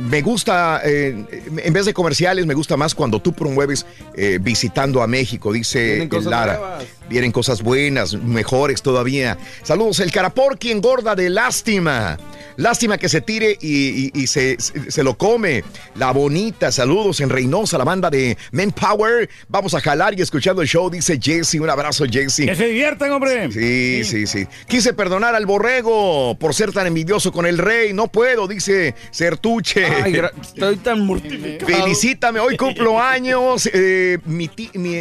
me 0.00 0.22
gusta, 0.22 0.80
eh, 0.84 1.24
en 1.64 1.72
vez 1.72 1.86
de 1.86 1.92
comerciales, 1.94 2.46
me 2.46 2.54
gusta 2.54 2.76
más 2.76 2.94
cuando 2.94 3.20
tú 3.20 3.32
promueves 3.32 3.86
eh, 4.14 4.38
visitando 4.40 5.02
a 5.02 5.06
México, 5.06 5.52
dice 5.52 6.08
cosas 6.08 6.30
Lara. 6.30 6.52
nuevas. 6.58 6.84
Vienen 7.08 7.32
cosas 7.32 7.62
buenas, 7.62 8.14
mejores 8.14 8.82
todavía. 8.82 9.36
Saludos, 9.64 9.98
el 9.98 10.12
Caraporqui 10.12 10.70
engorda 10.70 11.16
de 11.16 11.28
lástima. 11.28 12.16
Lástima 12.56 12.98
que 12.98 13.08
se 13.08 13.20
tire 13.20 13.56
y, 13.60 14.06
y- 14.06 14.10
y 14.14 14.26
se, 14.28 14.56
se 14.60 15.02
lo 15.02 15.16
come. 15.18 15.64
La 15.96 16.12
bonita, 16.12 16.70
saludos 16.70 17.20
en 17.20 17.30
Reynosa, 17.30 17.78
la 17.78 17.84
banda 17.84 18.10
de 18.10 18.36
Men 18.52 18.70
Power. 18.70 19.28
Vamos 19.48 19.74
a 19.74 19.80
jalar 19.80 20.16
y 20.16 20.22
escuchando 20.22 20.62
el 20.62 20.68
show, 20.68 20.88
dice 20.88 21.18
Jesse. 21.20 21.54
Un 21.54 21.68
abrazo, 21.70 22.04
Jesse. 22.08 22.44
Que 22.46 22.54
se 22.54 22.66
diviertan, 22.66 23.10
hombre. 23.10 23.50
Sí, 23.50 24.02
sí, 24.04 24.26
sí. 24.28 24.46
Quise 24.68 24.92
perdonar 24.92 25.34
al 25.34 25.46
borrego 25.46 26.36
por 26.38 26.54
ser 26.54 26.70
tan 26.72 26.86
envidioso 26.86 27.32
con 27.32 27.44
el 27.44 27.58
rey. 27.58 27.92
No 27.92 28.06
puedo, 28.06 28.46
dice 28.46 28.94
Sertuche. 29.10 29.84
Ay, 30.04 30.20
estoy 30.40 30.76
tan 30.76 31.06
mortificado. 31.06 31.66
Felicítame, 31.72 32.40
hoy 32.40 32.56
cumplo 32.56 33.00
años. 33.00 33.68
eh, 33.72 34.18
mi- 34.26 34.50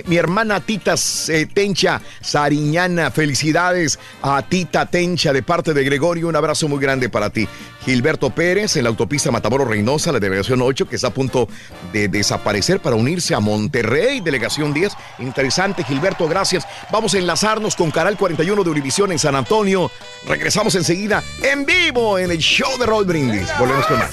mi 0.05 0.15
hermana 0.17 0.59
Tita 0.59 0.95
eh, 1.29 1.45
Tencha 1.53 2.01
Sariñana. 2.21 3.11
Felicidades 3.11 3.99
a 4.21 4.41
Tita 4.41 4.85
Tencha 4.85 5.33
de 5.33 5.43
parte 5.43 5.73
de 5.73 5.83
Gregorio. 5.83 6.27
Un 6.27 6.35
abrazo 6.35 6.67
muy 6.67 6.79
grande 6.79 7.09
para 7.09 7.29
ti. 7.29 7.47
Gilberto 7.85 8.29
Pérez 8.29 8.75
en 8.75 8.83
la 8.83 8.89
autopista 8.89 9.31
Matamoros 9.31 9.67
Reynosa, 9.67 10.11
la 10.11 10.19
delegación 10.19 10.61
8, 10.61 10.87
que 10.87 10.95
está 10.95 11.07
a 11.07 11.13
punto 11.13 11.47
de 11.93 12.07
desaparecer 12.07 12.79
para 12.81 12.95
unirse 12.95 13.33
a 13.33 13.39
Monterrey, 13.39 14.19
delegación 14.19 14.73
10. 14.73 14.93
Interesante, 15.19 15.83
Gilberto, 15.83 16.27
gracias. 16.27 16.67
Vamos 16.91 17.13
a 17.13 17.17
enlazarnos 17.17 17.75
con 17.75 17.91
Canal 17.91 18.17
41 18.17 18.63
de 18.63 18.69
Univisión 18.69 19.11
en 19.11 19.19
San 19.19 19.35
Antonio. 19.35 19.91
Regresamos 20.27 20.75
enseguida 20.75 21.23
en 21.41 21.65
vivo 21.65 22.19
en 22.19 22.31
el 22.31 22.39
show 22.39 22.77
de 22.77 22.85
Roll 22.85 23.05
Brindis. 23.05 23.47
Volvemos 23.57 23.85
con 23.85 23.97
más. 23.97 24.09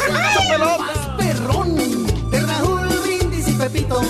perrón 1.18 1.76
de 2.30 2.40
Raúl 2.40 2.88
Brindis 3.02 3.48
y 3.48 3.52
Pepito. 3.52 4.00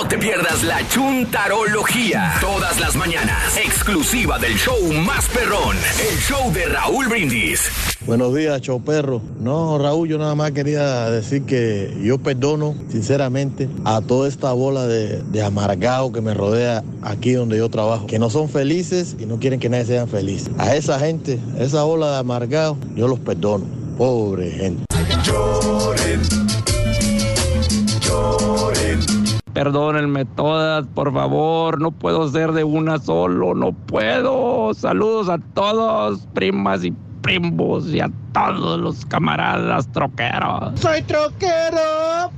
No 0.00 0.08
te 0.08 0.16
pierdas 0.16 0.64
la 0.64 0.80
chuntarología. 0.88 2.32
Todas 2.40 2.80
las 2.80 2.96
mañanas. 2.96 3.54
Exclusiva 3.58 4.38
del 4.38 4.54
show 4.54 4.90
más 5.04 5.28
perrón. 5.28 5.76
El 6.10 6.18
show 6.18 6.50
de 6.54 6.64
Raúl 6.64 7.06
Brindis. 7.08 7.70
Buenos 8.06 8.34
días, 8.34 8.62
show 8.62 8.82
perro. 8.82 9.20
No, 9.40 9.76
Raúl, 9.78 10.08
yo 10.08 10.16
nada 10.16 10.34
más 10.34 10.52
quería 10.52 11.10
decir 11.10 11.42
que 11.42 11.94
yo 12.02 12.16
perdono, 12.16 12.74
sinceramente, 12.90 13.68
a 13.84 14.00
toda 14.00 14.26
esta 14.26 14.54
bola 14.54 14.86
de, 14.86 15.22
de 15.22 15.42
amargado 15.42 16.10
que 16.12 16.22
me 16.22 16.32
rodea 16.32 16.82
aquí 17.02 17.32
donde 17.32 17.58
yo 17.58 17.68
trabajo, 17.68 18.06
que 18.06 18.18
no 18.18 18.30
son 18.30 18.48
felices 18.48 19.16
y 19.18 19.26
no 19.26 19.38
quieren 19.38 19.60
que 19.60 19.68
nadie 19.68 19.84
sea 19.84 20.06
feliz. 20.06 20.48
A 20.56 20.74
esa 20.76 20.98
gente, 20.98 21.38
a 21.58 21.62
esa 21.62 21.82
bola 21.82 22.12
de 22.12 22.18
amargado, 22.20 22.78
yo 22.94 23.06
los 23.06 23.18
perdono. 23.18 23.66
Pobre 23.98 24.50
gente. 24.50 24.84
Perdónenme 29.52 30.24
todas, 30.24 30.86
por 30.88 31.12
favor, 31.12 31.80
no 31.80 31.90
puedo 31.90 32.28
ser 32.28 32.52
de 32.52 32.62
una 32.62 32.98
solo, 32.98 33.54
no 33.54 33.72
puedo. 33.72 34.72
Saludos 34.74 35.28
a 35.28 35.38
todos, 35.54 36.26
primas 36.34 36.84
y 36.84 36.92
primos 37.20 37.88
y 37.88 38.00
a 38.00 38.10
todos 38.32 38.78
los 38.80 39.04
camaradas 39.06 39.88
troqueros. 39.88 40.78
Soy 40.78 41.02
troquero. 41.02 42.30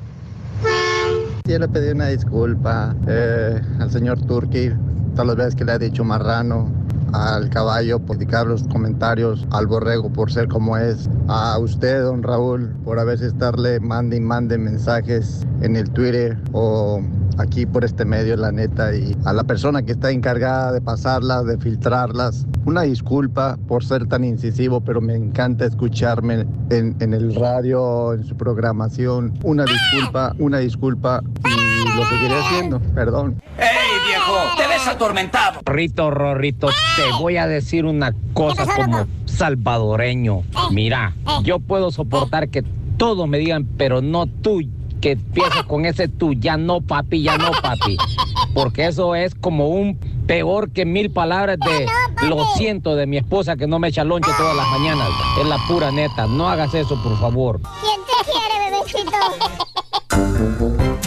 Quiero 1.45 1.69
pedir 1.69 1.95
una 1.95 2.07
disculpa 2.07 2.95
eh, 3.07 3.61
al 3.79 3.91
señor 3.91 4.21
Turki, 4.23 4.71
todas 5.13 5.27
las 5.27 5.37
veces 5.37 5.55
que 5.55 5.65
le 5.65 5.73
ha 5.73 5.79
dicho 5.79 6.05
marrano, 6.05 6.71
al 7.13 7.49
caballo 7.51 7.99
por 7.99 8.17
dedicar 8.17 8.47
los 8.47 8.63
comentarios, 8.65 9.47
al 9.51 9.67
borrego 9.67 10.13
por 10.13 10.33
ser 10.33 10.49
como 10.49 10.77
es, 10.77 11.09
a 11.29 11.59
usted, 11.59 12.03
don 12.03 12.23
Raúl, 12.23 12.75
por 12.85 12.99
a 12.99 13.05
veces 13.05 13.33
estarle 13.33 13.81
mande 13.81 14.17
y 14.17 14.21
mande 14.21 14.59
mensajes 14.59 15.47
en 15.61 15.77
el 15.77 15.91
Twitter 15.91 16.39
o 16.53 17.01
aquí 17.39 17.67
por 17.67 17.85
este 17.85 18.05
medio, 18.05 18.37
la 18.37 18.53
neta, 18.53 18.95
y 18.95 19.17
a 19.25 19.33
la 19.33 19.45
persona 19.45 19.83
que 19.83 19.93
está 19.93 20.11
encargada 20.11 20.73
de 20.73 20.81
pasarlas, 20.81 21.47
de 21.47 21.59
filtrarlas. 21.59 22.47
Una 22.65 22.83
disculpa 22.83 23.59
por 23.67 23.85
ser 23.85 24.07
tan 24.07 24.25
incisivo, 24.25 24.81
pero 24.81 25.01
me 25.01 25.15
encanta 25.15 25.65
escucharme 25.65 26.47
en, 26.71 26.97
en 27.01 27.15
el 27.15 27.35
radio, 27.35 28.13
en 28.13 28.25
su 28.25 28.37
programación. 28.37 29.33
Una 29.43 29.65
disculpa, 29.65 30.35
una 30.39 30.59
disculpa 30.59 31.23
y 31.45 31.97
lo 31.97 32.05
seguiré 32.07 32.39
haciendo, 32.39 32.81
perdón. 32.95 33.43
¡Ey, 33.59 33.67
viejo! 34.07 34.62
¡Te 34.83 34.89
ves 34.89 34.97
atormentado! 34.97 35.61
Rito, 35.65 36.11
Rorrito, 36.11 36.69
te 36.97 37.13
voy 37.19 37.37
a 37.37 37.47
decir 37.47 37.85
una 37.85 38.13
cosa 38.35 38.67
como 38.67 39.07
salvadoreño. 39.27 40.43
Mira, 40.71 41.15
yo 41.43 41.61
puedo 41.61 41.91
soportar 41.93 42.49
que 42.49 42.65
todos 42.97 43.29
me 43.29 43.39
digan, 43.39 43.65
pero 43.77 44.03
no 44.03 44.27
tú, 44.27 44.61
que 45.01 45.13
empieces 45.13 45.63
con 45.65 45.87
ese 45.87 46.09
tú, 46.09 46.33
ya 46.35 46.57
no 46.57 46.81
papi, 46.81 47.23
ya 47.23 47.39
no 47.39 47.53
papi. 47.63 47.97
Porque 48.55 48.87
eso 48.87 49.15
es 49.15 49.37
como 49.37 49.69
un 49.69 49.99
peor 50.27 50.73
que 50.73 50.85
mil 50.85 51.13
palabras 51.13 51.59
de 51.61 51.87
lo 52.27 52.45
siento 52.57 52.97
de 52.97 53.07
mi 53.07 53.19
esposa 53.19 53.57
que 53.57 53.69
no 53.69 53.79
me 53.79 53.89
echa 53.89 54.03
lonche 54.05 54.31
todas 54.37 54.57
las 54.57 54.69
mañanas. 54.69 55.09
Es 55.41 55.47
la 55.47 55.59
pura 55.69 55.93
neta, 55.93 56.27
no 56.27 56.49
hagas 56.49 56.75
eso, 56.75 57.01
por 57.03 57.19
favor. 57.21 57.61
¿Quién 57.81 58.01
te 58.05 58.13
quiere, 58.31 58.71
bebecito? 58.71 59.13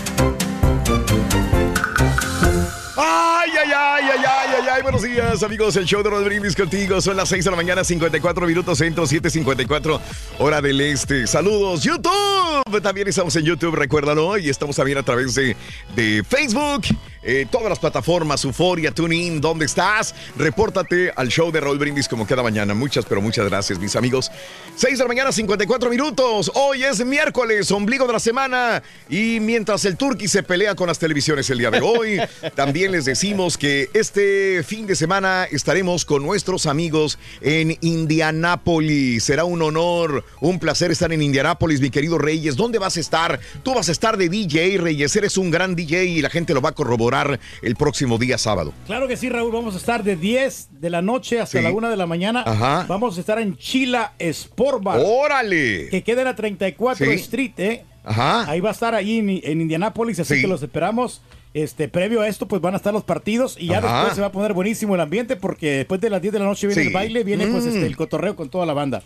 Ay, 2.98 3.45
ay, 3.58 3.72
ay, 3.76 4.04
ay, 4.14 4.20
ay, 4.28 4.50
ay, 4.60 4.68
ay, 4.74 4.82
buenos 4.82 5.02
días, 5.04 5.44
amigos. 5.44 5.76
El 5.76 5.86
show 5.86 6.04
de 6.04 6.10
Rodríguez 6.10 6.56
contigo. 6.56 7.00
Son 7.02 7.16
las 7.16 7.30
6 7.30 7.46
de 7.46 7.52
la 7.52 7.58
mañana, 7.58 7.84
54 7.84 8.48
minutos 8.48 8.78
centro, 8.78 9.06
7.54 9.06 10.00
hora 10.40 10.62
del 10.62 10.82
este. 10.82 11.28
Saludos, 11.28 11.84
YouTube. 11.84 12.82
También 12.82 13.08
estamos 13.08 13.36
en 13.36 13.46
YouTube, 13.46 13.76
recuérdalo. 13.76 14.38
Y 14.38 14.50
estamos 14.50 14.76
también 14.76 14.98
a 14.98 15.04
través 15.04 15.36
de, 15.36 15.56
de 15.96 16.24
Facebook. 16.28 16.84
eh, 17.24 17.48
todas 17.50 17.70
las 17.70 17.80
plataformas, 17.80 18.44
Euforia, 18.44 18.92
TuneIn, 18.92 19.42
¿dónde 19.42 19.66
estás? 19.66 20.14
Repórtate 20.38 21.12
al 21.16 21.30
show 21.30 21.52
de 21.52 21.60
Raúl 21.60 21.80
Brindis 21.80 22.08
como 22.08 22.28
cada 22.28 22.44
mañana. 22.44 22.74
Muchas, 22.74 23.06
pero 23.06 23.22
muchas 23.22 23.50
gracias, 23.50 23.80
mis 23.80 23.96
amigos. 23.96 24.32
6 24.76 24.98
de 24.98 25.04
la 25.04 25.08
mañana, 25.08 25.32
54 25.32 25.90
minutos. 25.90 26.52
Hoy 26.54 26.84
es 26.84 27.04
miércoles, 27.06 27.72
ombligo 27.72 28.06
de 28.06 28.14
la 28.14 28.20
semana. 28.20 28.84
Y 29.10 29.40
mientras 29.40 29.86
el 29.86 29.98
Turqui 29.98 30.28
se 30.28 30.44
pelea 30.44 30.76
con 30.76 30.88
las 30.88 31.00
televisiones 31.00 31.50
el 31.50 31.58
día 31.58 31.72
de 31.72 31.82
hoy, 31.82 32.20
también 32.56 32.92
les 32.92 33.06
decimos 33.06 33.45
que 33.46 33.90
este 33.94 34.64
fin 34.64 34.88
de 34.88 34.96
semana 34.96 35.46
estaremos 35.52 36.04
con 36.04 36.24
nuestros 36.24 36.66
amigos 36.66 37.20
en 37.42 37.78
Indianápolis. 37.82 39.24
Será 39.24 39.46
un 39.46 39.62
honor, 39.62 40.26
un 40.42 40.58
placer 40.60 40.90
estar 40.92 41.14
en 41.14 41.22
Indianápolis, 41.22 41.80
mi 41.80 41.92
querido 41.92 42.18
Reyes. 42.18 42.56
¿Dónde 42.56 42.80
vas 42.80 42.98
a 42.98 43.00
estar? 43.00 43.40
Tú 43.62 43.74
vas 43.76 43.88
a 43.88 43.92
estar 43.92 44.18
de 44.18 44.30
DJ, 44.30 44.78
Reyes. 44.80 45.16
Eres 45.16 45.38
un 45.38 45.52
gran 45.52 45.76
DJ 45.76 46.06
y 46.06 46.22
la 46.24 46.30
gente 46.32 46.54
lo 46.56 46.62
va 46.62 46.70
a 46.70 46.72
corroborar 46.74 47.40
el 47.62 47.76
próximo 47.76 48.18
día 48.18 48.38
sábado. 48.40 48.74
Claro 48.88 49.08
que 49.08 49.16
sí, 49.16 49.30
Raúl. 49.30 49.52
Vamos 49.52 49.76
a 49.76 49.78
estar 49.78 50.04
de 50.04 50.16
10 50.16 50.70
de 50.82 50.90
la 50.90 51.02
noche 51.04 51.40
hasta 51.40 51.60
Sí. 51.60 51.64
la 51.64 51.72
1 51.72 51.90
de 51.90 51.98
la 51.98 52.08
mañana. 52.08 52.44
Ajá. 52.46 52.86
Vamos 52.90 53.18
a 53.18 53.20
estar 53.20 53.40
en 53.40 53.56
Chila 53.58 54.14
Sport 54.18 54.84
Bar. 54.84 55.00
¡Órale! 55.06 55.90
Que 55.90 56.04
queda 56.04 56.22
en 56.22 56.26
la 56.26 56.36
34 56.36 57.06
Sí. 57.06 57.12
Street, 57.14 57.54
¿eh? 57.58 57.86
Ajá. 58.04 58.50
Ahí 58.50 58.60
va 58.60 58.70
a 58.70 58.72
estar 58.74 58.94
ahí 58.96 59.18
en, 59.20 59.30
en 59.44 59.62
Indianápolis, 59.62 60.20
así 60.20 60.36
Sí. 60.36 60.42
que 60.42 60.48
los 60.48 60.62
esperamos. 60.62 61.22
Este, 61.56 61.88
previo 61.88 62.20
a 62.20 62.28
esto, 62.28 62.50
pues 62.50 62.62
van 62.62 62.74
a 62.74 62.78
estar 62.78 62.94
los 62.94 63.06
partidos 63.06 63.56
y 63.58 63.68
ya 63.68 63.78
Ajá. 63.78 63.94
después 64.00 64.16
se 64.16 64.20
va 64.22 64.28
a 64.28 64.32
poner 64.34 64.52
buenísimo 64.52 64.94
el 64.96 65.00
ambiente 65.00 65.38
porque 65.38 65.78
después 65.78 66.02
de 66.02 66.10
las 66.10 66.22
10 66.22 66.34
de 66.34 66.40
la 66.40 66.46
noche 66.46 66.68
viene 66.68 66.82
Sí. 66.82 66.88
el 66.90 66.94
baile, 66.94 67.24
viene 67.24 67.48
pues 67.48 67.64
Mm. 67.64 67.68
este, 67.70 67.86
el 67.86 67.96
cotorreo 67.96 68.36
con 68.36 68.50
toda 68.50 68.66
la 68.66 68.74
banda. 68.74 69.02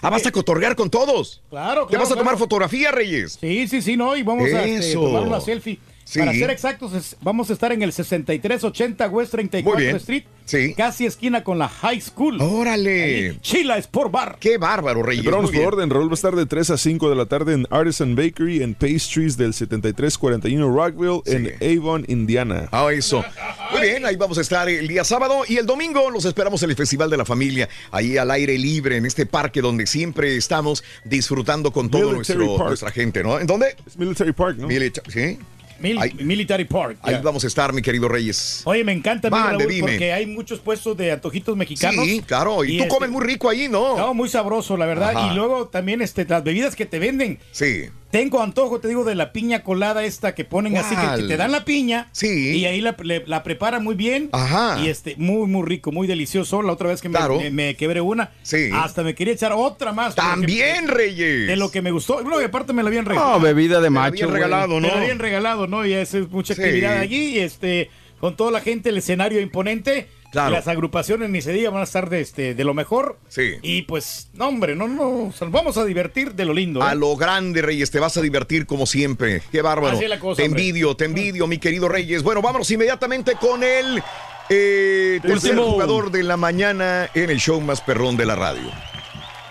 Ah, 0.00 0.08
vas 0.08 0.24
a 0.24 0.30
cotorrear 0.30 0.76
con 0.76 0.88
todos. 0.88 1.42
Claro, 1.50 1.72
claro. 1.72 1.86
¿Te 1.88 1.96
vas 1.96 2.06
a 2.06 2.10
tomar 2.10 2.24
claro. 2.26 2.38
fotografía, 2.38 2.92
Reyes? 2.92 3.38
Sí, 3.40 3.66
sí, 3.66 3.82
sí, 3.82 3.96
no, 3.96 4.14
y 4.16 4.22
vamos 4.22 4.52
a 4.52 4.64
este, 4.64 4.92
tomar 4.94 5.22
una 5.26 5.40
selfie. 5.40 5.80
Sí. 6.04 6.18
Para 6.18 6.32
ser 6.34 6.50
exactos, 6.50 6.92
es- 6.92 7.16
vamos 7.22 7.48
a 7.50 7.54
estar 7.54 7.72
en 7.72 7.82
el 7.82 7.90
6380 7.92 9.08
West 9.08 9.32
34 9.32 9.74
Muy 9.78 9.82
bien. 9.84 9.96
Street, 9.96 10.24
Sí. 10.44 10.74
casi 10.76 11.06
esquina 11.06 11.42
con 11.42 11.58
la 11.58 11.68
High 11.68 12.00
School. 12.02 12.40
¡Órale! 12.42 13.30
Ahí, 13.30 13.38
Chila 13.40 13.78
Sport 13.78 14.10
Bar. 14.12 14.36
¡Qué 14.38 14.58
bárbaro, 14.58 15.02
Reyes! 15.02 15.24
Esperamos 15.24 15.50
tu 15.50 15.62
orden. 15.62 15.88
Raúl 15.88 16.08
va 16.08 16.12
a 16.12 16.14
estar 16.14 16.36
de 16.36 16.44
3 16.44 16.68
a 16.70 16.76
5 16.76 17.08
de 17.08 17.16
la 17.16 17.24
tarde 17.26 17.54
en 17.54 17.66
Artisan 17.70 18.14
Bakery 18.14 18.62
en 18.62 18.74
Pastries 18.74 19.36
del 19.38 19.54
7341 19.54 20.70
Rockville 20.74 21.22
en 21.26 21.78
Avon, 21.78 22.04
Indiana. 22.08 22.68
Ah, 22.70 22.88
eso. 22.92 23.24
Muy 23.72 23.80
bien, 23.82 24.04
ahí 24.04 24.16
vamos 24.16 24.36
a 24.38 24.42
estar 24.42 24.68
el 24.68 24.86
día 24.86 25.04
sábado 25.04 25.42
y 25.48 25.56
el 25.56 25.64
domingo 25.66 26.10
los 26.10 26.24
esperamos 26.26 26.62
en 26.62 26.70
el 26.70 26.76
Festival 26.76 27.08
de 27.08 27.16
la 27.16 27.24
Familia, 27.24 27.68
ahí 27.90 28.18
al 28.18 28.30
aire 28.30 28.58
libre, 28.58 28.96
en 28.98 29.06
este 29.06 29.24
parque 29.26 29.62
donde 29.62 29.86
siempre 29.86 30.36
estamos 30.36 30.84
disfrutando 31.04 31.72
con 31.72 31.88
Park. 31.88 32.04
nuestra 32.04 32.90
gente, 32.90 33.22
¿no? 33.22 33.38
¿En 33.40 33.46
dónde? 33.46 33.74
Es 33.86 33.96
Military 33.98 34.32
Park, 34.32 34.58
¿no? 34.58 34.68
Milita- 34.68 35.02
¿Sí? 35.08 35.38
Mil- 35.84 35.98
Ahí- 36.00 36.14
Military 36.20 36.64
Park. 36.64 36.96
Ahí 37.02 37.14
ya. 37.14 37.20
vamos 37.20 37.44
a 37.44 37.46
estar, 37.46 37.72
mi 37.74 37.82
querido 37.82 38.08
Reyes. 38.08 38.62
Oye, 38.64 38.82
me 38.84 38.92
encanta, 38.92 39.28
Mande, 39.28 39.58
Raúl, 39.64 39.68
dime. 39.72 39.80
porque 39.92 40.12
hay 40.14 40.24
muchos 40.24 40.58
puestos 40.60 40.96
de 40.96 41.12
antojitos 41.12 41.54
mexicanos. 41.56 42.04
Sí, 42.06 42.22
claro, 42.26 42.64
y, 42.64 42.78
tú 42.78 42.84
este, 42.84 42.88
comes 42.88 43.10
muy 43.10 43.22
rico 43.22 43.50
ahí, 43.50 43.68
¿no? 43.68 43.98
No, 43.98 44.14
muy 44.14 44.30
sabroso, 44.30 44.78
la 44.78 44.86
verdad. 44.86 45.10
Ajá. 45.14 45.30
Y 45.32 45.36
luego 45.36 45.68
también 45.68 46.00
este, 46.00 46.24
las 46.24 46.42
bebidas 46.42 46.74
que 46.74 46.86
te 46.86 46.98
venden. 46.98 47.38
Sí. 47.52 47.84
Tengo 48.14 48.40
antojo, 48.40 48.78
te 48.78 48.86
digo, 48.86 49.02
de 49.02 49.16
la 49.16 49.32
piña 49.32 49.64
colada 49.64 50.04
esta 50.04 50.34
que 50.36 50.44
ponen 50.44 50.76
así, 50.76 50.94
que, 50.94 51.24
te 51.26 51.36
dan 51.36 51.50
la 51.50 51.64
piña. 51.64 52.08
Sí. 52.12 52.52
Y 52.58 52.64
ahí 52.64 52.80
la, 52.80 52.94
le- 53.02 53.24
la 53.26 53.42
preparan 53.42 53.82
muy 53.82 53.96
bien. 53.96 54.28
Ajá. 54.30 54.78
Y 54.80 54.88
este, 54.88 55.16
muy, 55.18 55.48
muy 55.48 55.66
rico, 55.66 55.90
muy 55.90 56.06
delicioso. 56.06 56.62
La 56.62 56.72
otra 56.72 56.90
vez 56.90 57.00
que 57.02 57.08
me, 57.08 57.18
Claro. 57.18 57.40
me- 57.40 57.50
me 57.50 57.74
quebré 57.74 58.00
una. 58.00 58.30
Sí. 58.42 58.70
Hasta 58.72 59.02
me 59.02 59.16
quería 59.16 59.34
echar 59.34 59.52
otra 59.52 59.92
más. 59.92 60.14
porque- 60.14 60.30
También, 60.30 60.86
Reyes. 60.86 61.48
De 61.48 61.56
lo 61.56 61.72
que 61.72 61.82
me 61.82 61.90
gustó. 61.90 62.22
Bueno, 62.22 62.40
y 62.40 62.44
aparte 62.44 62.72
me 62.72 62.84
la 62.84 62.88
habían 62.88 63.04
regalado. 63.04 63.32
No, 63.32 63.40
bebida 63.40 63.76
de 63.80 63.88
Te 63.88 63.90
la 63.94 64.00
macho. 64.00 64.12
habían 64.12 64.28
güey. 64.30 64.42
regalado, 64.42 64.74
Me 64.80 64.88
¿no? 64.88 64.94
la 64.94 65.00
habían 65.00 65.18
regalado, 65.18 65.66
¿no? 65.66 65.84
Y 65.84 65.92
es 65.94 66.14
es 66.14 66.30
mucha 66.30 66.54
Sí. 66.54 66.62
actividad 66.62 66.98
allí. 66.98 67.36
Y 67.36 67.38
este, 67.40 67.90
con 68.20 68.36
toda 68.36 68.52
la 68.52 68.60
gente, 68.60 68.90
el 68.90 68.98
escenario 68.98 69.40
imponente. 69.40 70.08
Claro. 70.34 70.50
Las 70.50 70.66
agrupaciones, 70.66 71.30
ni 71.30 71.40
se 71.40 71.52
diga, 71.52 71.70
van 71.70 71.80
a 71.80 71.84
estar 71.84 72.10
de, 72.10 72.20
este, 72.20 72.54
de 72.54 72.64
lo 72.64 72.74
mejor. 72.74 73.18
Sí. 73.28 73.54
Y 73.62 73.82
pues, 73.82 74.28
no, 74.34 74.48
hombre, 74.48 74.74
no, 74.74 74.88
no. 74.88 75.32
Nos 75.40 75.50
vamos 75.52 75.76
a 75.76 75.84
divertir 75.84 76.34
de 76.34 76.44
lo 76.44 76.52
lindo. 76.52 76.80
¿eh? 76.80 76.84
A 76.88 76.94
lo 76.96 77.14
grande, 77.16 77.62
Reyes, 77.62 77.90
te 77.92 78.00
vas 78.00 78.16
a 78.16 78.20
divertir 78.20 78.66
como 78.66 78.84
siempre. 78.84 79.42
Qué 79.52 79.62
bárbaro. 79.62 79.94
Así 79.94 80.04
es 80.04 80.10
la 80.10 80.18
cosa, 80.18 80.42
te 80.42 80.46
hombre. 80.46 80.60
envidio, 80.62 80.96
te 80.96 81.04
envidio, 81.04 81.46
mi 81.46 81.58
querido 81.58 81.88
Reyes. 81.88 82.24
Bueno, 82.24 82.42
vámonos 82.42 82.68
inmediatamente 82.70 83.36
con 83.36 83.62
el 83.62 84.02
eh, 84.48 85.20
tercer 85.22 85.52
Último. 85.52 85.70
jugador 85.70 86.10
de 86.10 86.24
la 86.24 86.36
mañana 86.36 87.08
en 87.14 87.30
el 87.30 87.38
show 87.38 87.60
más 87.60 87.80
perrón 87.80 88.16
de 88.16 88.26
la 88.26 88.34
radio. 88.34 88.70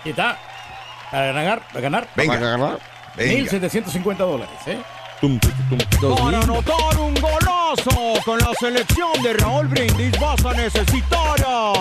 Y 0.04 0.10
está. 0.10 0.38
A 1.10 1.22
ganar, 1.22 1.62
a 1.72 1.80
ganar. 1.80 2.08
Venga. 2.14 2.38
Venga. 2.38 2.78
1.750 3.16 4.16
dólares, 4.18 4.58
¿eh? 4.66 4.78
Para 5.24 6.42
anotar 6.42 7.00
un 7.00 7.14
golazo 7.14 8.20
con 8.26 8.38
la 8.38 8.52
selección 8.60 9.10
de 9.22 9.32
Raúl 9.32 9.66
Brindis 9.68 10.12
vas 10.20 10.44
a 10.44 10.52
necesitar 10.52 11.42
a 11.46 11.72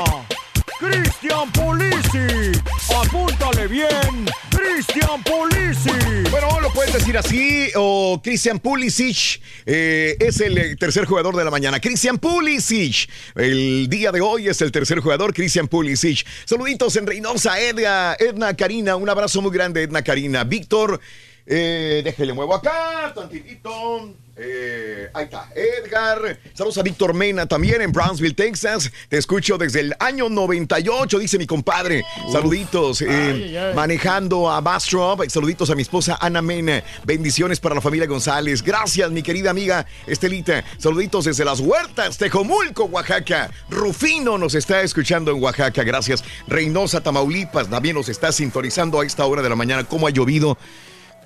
Cristian 0.79 1.51
Pulisic. 1.51 2.63
Apúntale 2.95 3.67
bien, 3.67 4.29
Cristian 4.49 5.21
Pulisic. 5.23 6.31
Bueno, 6.31 6.61
lo 6.61 6.69
puedes 6.69 6.93
decir 6.93 7.17
así, 7.17 7.69
o 7.75 8.21
Christian 8.23 8.59
Pulisic 8.59 9.41
eh, 9.65 10.15
es 10.21 10.39
el 10.39 10.77
tercer 10.77 11.03
jugador 11.03 11.35
de 11.35 11.43
la 11.43 11.51
mañana. 11.51 11.81
Christian 11.81 12.19
Pulisic, 12.19 13.09
el 13.35 13.89
día 13.89 14.13
de 14.13 14.21
hoy 14.21 14.47
es 14.47 14.61
el 14.61 14.71
tercer 14.71 15.01
jugador, 15.01 15.33
Christian 15.33 15.67
Pulisic. 15.67 16.25
Saluditos 16.45 16.95
en 16.95 17.07
Reynosa, 17.07 17.59
Edna, 17.59 18.15
Edna 18.17 18.53
Karina, 18.55 18.95
un 18.95 19.09
abrazo 19.09 19.41
muy 19.41 19.51
grande, 19.51 19.83
Edna 19.83 20.01
Karina. 20.01 20.45
Víctor, 20.45 21.01
eh, 21.45 22.01
déjele 22.03 22.33
muevo 22.33 22.55
acá, 22.55 23.11
tantitito. 23.13 24.13
Eh, 24.35 25.11
ahí 25.13 25.25
está, 25.25 25.47
Edgar. 25.55 26.39
Saludos 26.55 26.79
a 26.79 26.81
Víctor 26.81 27.13
Mena 27.13 27.45
también 27.45 27.81
en 27.83 27.91
Brownsville, 27.91 28.33
Texas. 28.33 28.91
Te 29.07 29.19
escucho 29.19 29.59
desde 29.59 29.81
el 29.81 29.95
año 29.99 30.27
98, 30.27 31.19
dice 31.19 31.37
mi 31.37 31.45
compadre. 31.45 32.03
Saluditos. 32.31 33.01
eh, 33.03 33.07
Ay, 33.09 33.43
ay, 33.43 33.57
ay. 33.57 33.75
manejando 33.75 34.49
a 34.49 34.59
Bastrop. 34.59 35.21
Saluditos 35.29 35.69
a 35.69 35.75
mi 35.75 35.83
esposa 35.83 36.17
Ana 36.19 36.41
Mena. 36.41 36.83
Bendiciones 37.03 37.59
para 37.59 37.75
la 37.75 37.81
familia 37.81 38.07
González. 38.07 38.63
Gracias, 38.63 39.11
mi 39.11 39.21
querida 39.21 39.51
amiga 39.51 39.85
Estelita. 40.07 40.63
Saluditos 40.79 41.25
desde 41.25 41.45
las 41.45 41.59
huertas, 41.59 42.17
Tejomulco, 42.17 42.85
Oaxaca. 42.85 43.51
Rufino 43.69 44.39
nos 44.39 44.55
está 44.55 44.81
escuchando 44.81 45.29
en 45.31 45.43
Oaxaca. 45.43 45.83
Gracias. 45.83 46.23
Reynosa, 46.47 47.01
Tamaulipas, 47.03 47.69
también 47.69 47.95
nos 47.95 48.09
está 48.09 48.31
sintonizando 48.31 48.99
a 48.99 49.05
esta 49.05 49.25
hora 49.27 49.43
de 49.43 49.49
la 49.49 49.55
mañana. 49.55 49.83
¿Cómo 49.83 50.07
ha 50.07 50.09
llovido? 50.09 50.57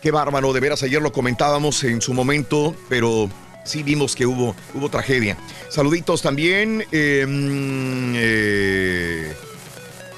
Qué 0.01 0.11
bárbaro, 0.11 0.53
de 0.53 0.59
veras, 0.59 0.83
ayer 0.83 1.01
lo 1.01 1.11
comentábamos 1.11 1.83
en 1.83 2.01
su 2.01 2.13
momento, 2.13 2.75
pero 2.87 3.29
sí 3.65 3.83
vimos 3.83 4.15
que 4.15 4.25
hubo, 4.25 4.55
hubo 4.73 4.89
tragedia. 4.89 5.37
Saluditos 5.69 6.21
también. 6.21 6.85
eh, 6.91 7.25
mm, 7.27 8.13
eh, 8.15 9.33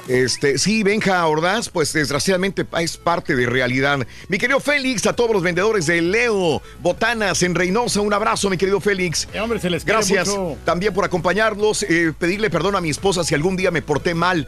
este, 0.10 0.58
sí, 0.58 0.82
Benja 0.84 1.26
Ordaz, 1.28 1.70
pues 1.70 1.94
desgraciadamente 1.94 2.66
es 2.80 2.98
parte 2.98 3.36
de 3.36 3.46
realidad. 3.46 4.00
Mi 4.28 4.38
querido 4.40 4.60
Félix, 4.60 5.06
a 5.06 5.14
todos 5.14 5.32
los 5.32 5.44
vendedores 5.44 5.86
de 5.86 6.02
Leo 6.02 6.62
Botanas 6.82 7.44
en 7.44 7.54
Reynosa, 7.54 8.02
un 8.02 8.12
abrazo, 8.12 8.50
mi 8.50 8.58
querido 8.58 8.82
Félix. 8.82 9.28
Eh, 9.34 9.40
hombre, 9.40 9.60
se 9.60 9.70
les 9.70 9.86
Gracias 9.86 10.28
mucho. 10.28 10.58
también 10.66 10.94
por 10.96 11.06
acompañarnos. 11.06 11.84
eh, 11.84 12.12
pedirle 12.18 12.50
perdón 12.50 12.76
a 12.76 12.82
mi 12.82 12.90
esposa 12.90 13.24
si 13.24 13.36
algún 13.36 13.56
día 13.56 13.70
me 13.72 13.82
porté 13.82 14.14
mal. 14.14 14.48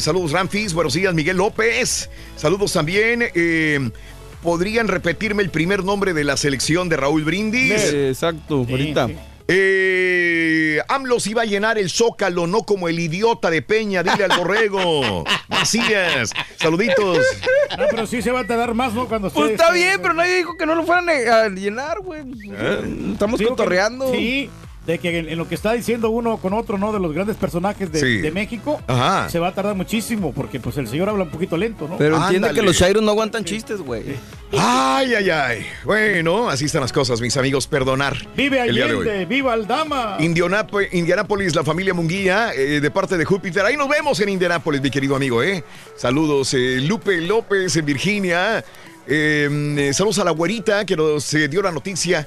Saludos, 0.00 0.32
Ramfis. 0.32 0.72
Buenos 0.74 0.94
días, 0.94 1.14
Miguel 1.14 1.36
López. 1.36 2.10
Saludos 2.36 2.72
también. 2.72 3.30
Eh, 4.38 4.42
¿Podrían 4.42 4.88
repetirme 4.88 5.42
el 5.42 5.50
primer 5.50 5.84
nombre 5.84 6.14
de 6.14 6.24
la 6.24 6.36
selección 6.36 6.88
de 6.88 6.96
Raúl 6.96 7.24
Brindis? 7.24 7.72
Eh, 7.92 8.08
Exacto, 8.10 8.66
ahorita. 8.68 9.08
Eh, 9.50 10.78
AMLO 10.88 11.18
se 11.20 11.30
iba 11.30 11.40
a 11.42 11.44
llenar 11.46 11.78
el 11.78 11.88
zócalo, 11.88 12.46
no 12.46 12.62
como 12.64 12.86
el 12.88 13.00
idiota 13.00 13.48
de 13.50 13.62
Peña, 13.62 14.02
dile 14.02 14.24
al 14.24 14.38
borrego. 14.38 15.24
Macías, 15.48 16.32
saluditos. 16.60 17.18
No, 17.78 17.84
pero 17.90 18.06
sí 18.06 18.20
se 18.20 18.30
va 18.30 18.40
a 18.40 18.46
tardar 18.46 18.74
más, 18.74 18.92
¿no? 18.92 19.08
Cuando 19.08 19.30
Pues 19.30 19.52
está 19.52 19.72
bien, 19.72 20.00
pero 20.02 20.12
nadie 20.14 20.36
dijo 20.36 20.56
que 20.56 20.66
no 20.66 20.74
lo 20.74 20.84
fueran 20.84 21.08
a 21.08 21.48
llenar, 21.48 22.00
güey. 22.00 22.20
Estamos 23.12 23.38
Digo 23.38 23.50
que- 23.50 23.56
cotorreando. 23.56 24.12
Sí, 24.12 24.50
de 24.88 24.98
que 24.98 25.18
en, 25.18 25.28
en 25.28 25.36
lo 25.36 25.46
que 25.46 25.54
está 25.54 25.74
diciendo 25.74 26.08
uno 26.08 26.38
con 26.38 26.54
otro, 26.54 26.78
¿no? 26.78 26.92
De 26.94 26.98
los 26.98 27.12
grandes 27.12 27.36
personajes 27.36 27.92
de, 27.92 28.00
Sí. 28.00 28.16
de 28.22 28.30
México, 28.32 28.80
Ajá. 28.86 29.28
se 29.28 29.38
va 29.38 29.48
a 29.48 29.54
tardar 29.54 29.74
muchísimo, 29.76 30.32
porque 30.32 30.58
pues 30.60 30.78
el 30.78 30.88
señor 30.88 31.10
habla 31.10 31.24
un 31.24 31.30
poquito 31.30 31.58
lento, 31.58 31.86
¿no? 31.86 31.98
Pero 31.98 32.16
entiende 32.16 32.48
Ándale. 32.48 32.54
que 32.60 32.66
los 32.66 32.74
Shairos 32.76 33.02
no 33.02 33.10
aguantan 33.10 33.44
chistes, 33.44 33.80
güey. 33.82 34.02
Ay, 34.58 35.12
ay, 35.14 35.28
ay. 35.28 35.66
Bueno, 35.84 36.48
así 36.48 36.64
están 36.64 36.80
las 36.80 36.92
cosas, 36.94 37.20
mis 37.20 37.36
amigos. 37.36 37.66
Perdonar. 37.66 38.16
Vive 38.34 38.62
el 38.62 38.74
día 38.74 38.86
de 38.86 38.94
hoy. 38.94 39.06
Allende, 39.08 39.26
viva 39.26 39.52
Aldama. 39.52 40.16
Indianapo- 40.20 40.80
Indianápolis, 40.90 41.54
la 41.54 41.64
familia 41.64 41.92
Munguía, 41.92 42.52
eh, 42.54 42.80
de 42.80 42.90
parte 42.90 43.18
de 43.18 43.26
Júpiter. 43.26 43.66
Ahí 43.66 43.76
nos 43.76 43.90
vemos 43.90 44.18
en 44.20 44.30
Indianápolis, 44.30 44.80
mi 44.80 44.90
querido 44.90 45.14
amigo, 45.16 45.42
¿eh? 45.42 45.62
Saludos, 45.96 46.54
eh, 46.54 46.80
Lupe 46.80 47.18
López 47.20 47.76
en 47.76 47.84
Virginia. 47.84 48.64
Eh, 49.06 49.48
eh, 49.78 49.92
saludos 49.94 50.18
a 50.18 50.24
la 50.24 50.30
güerita 50.32 50.84
que 50.84 50.96
nos 50.96 51.32
eh, 51.34 51.48
dio 51.48 51.62
la 51.62 51.72
noticia 51.72 52.26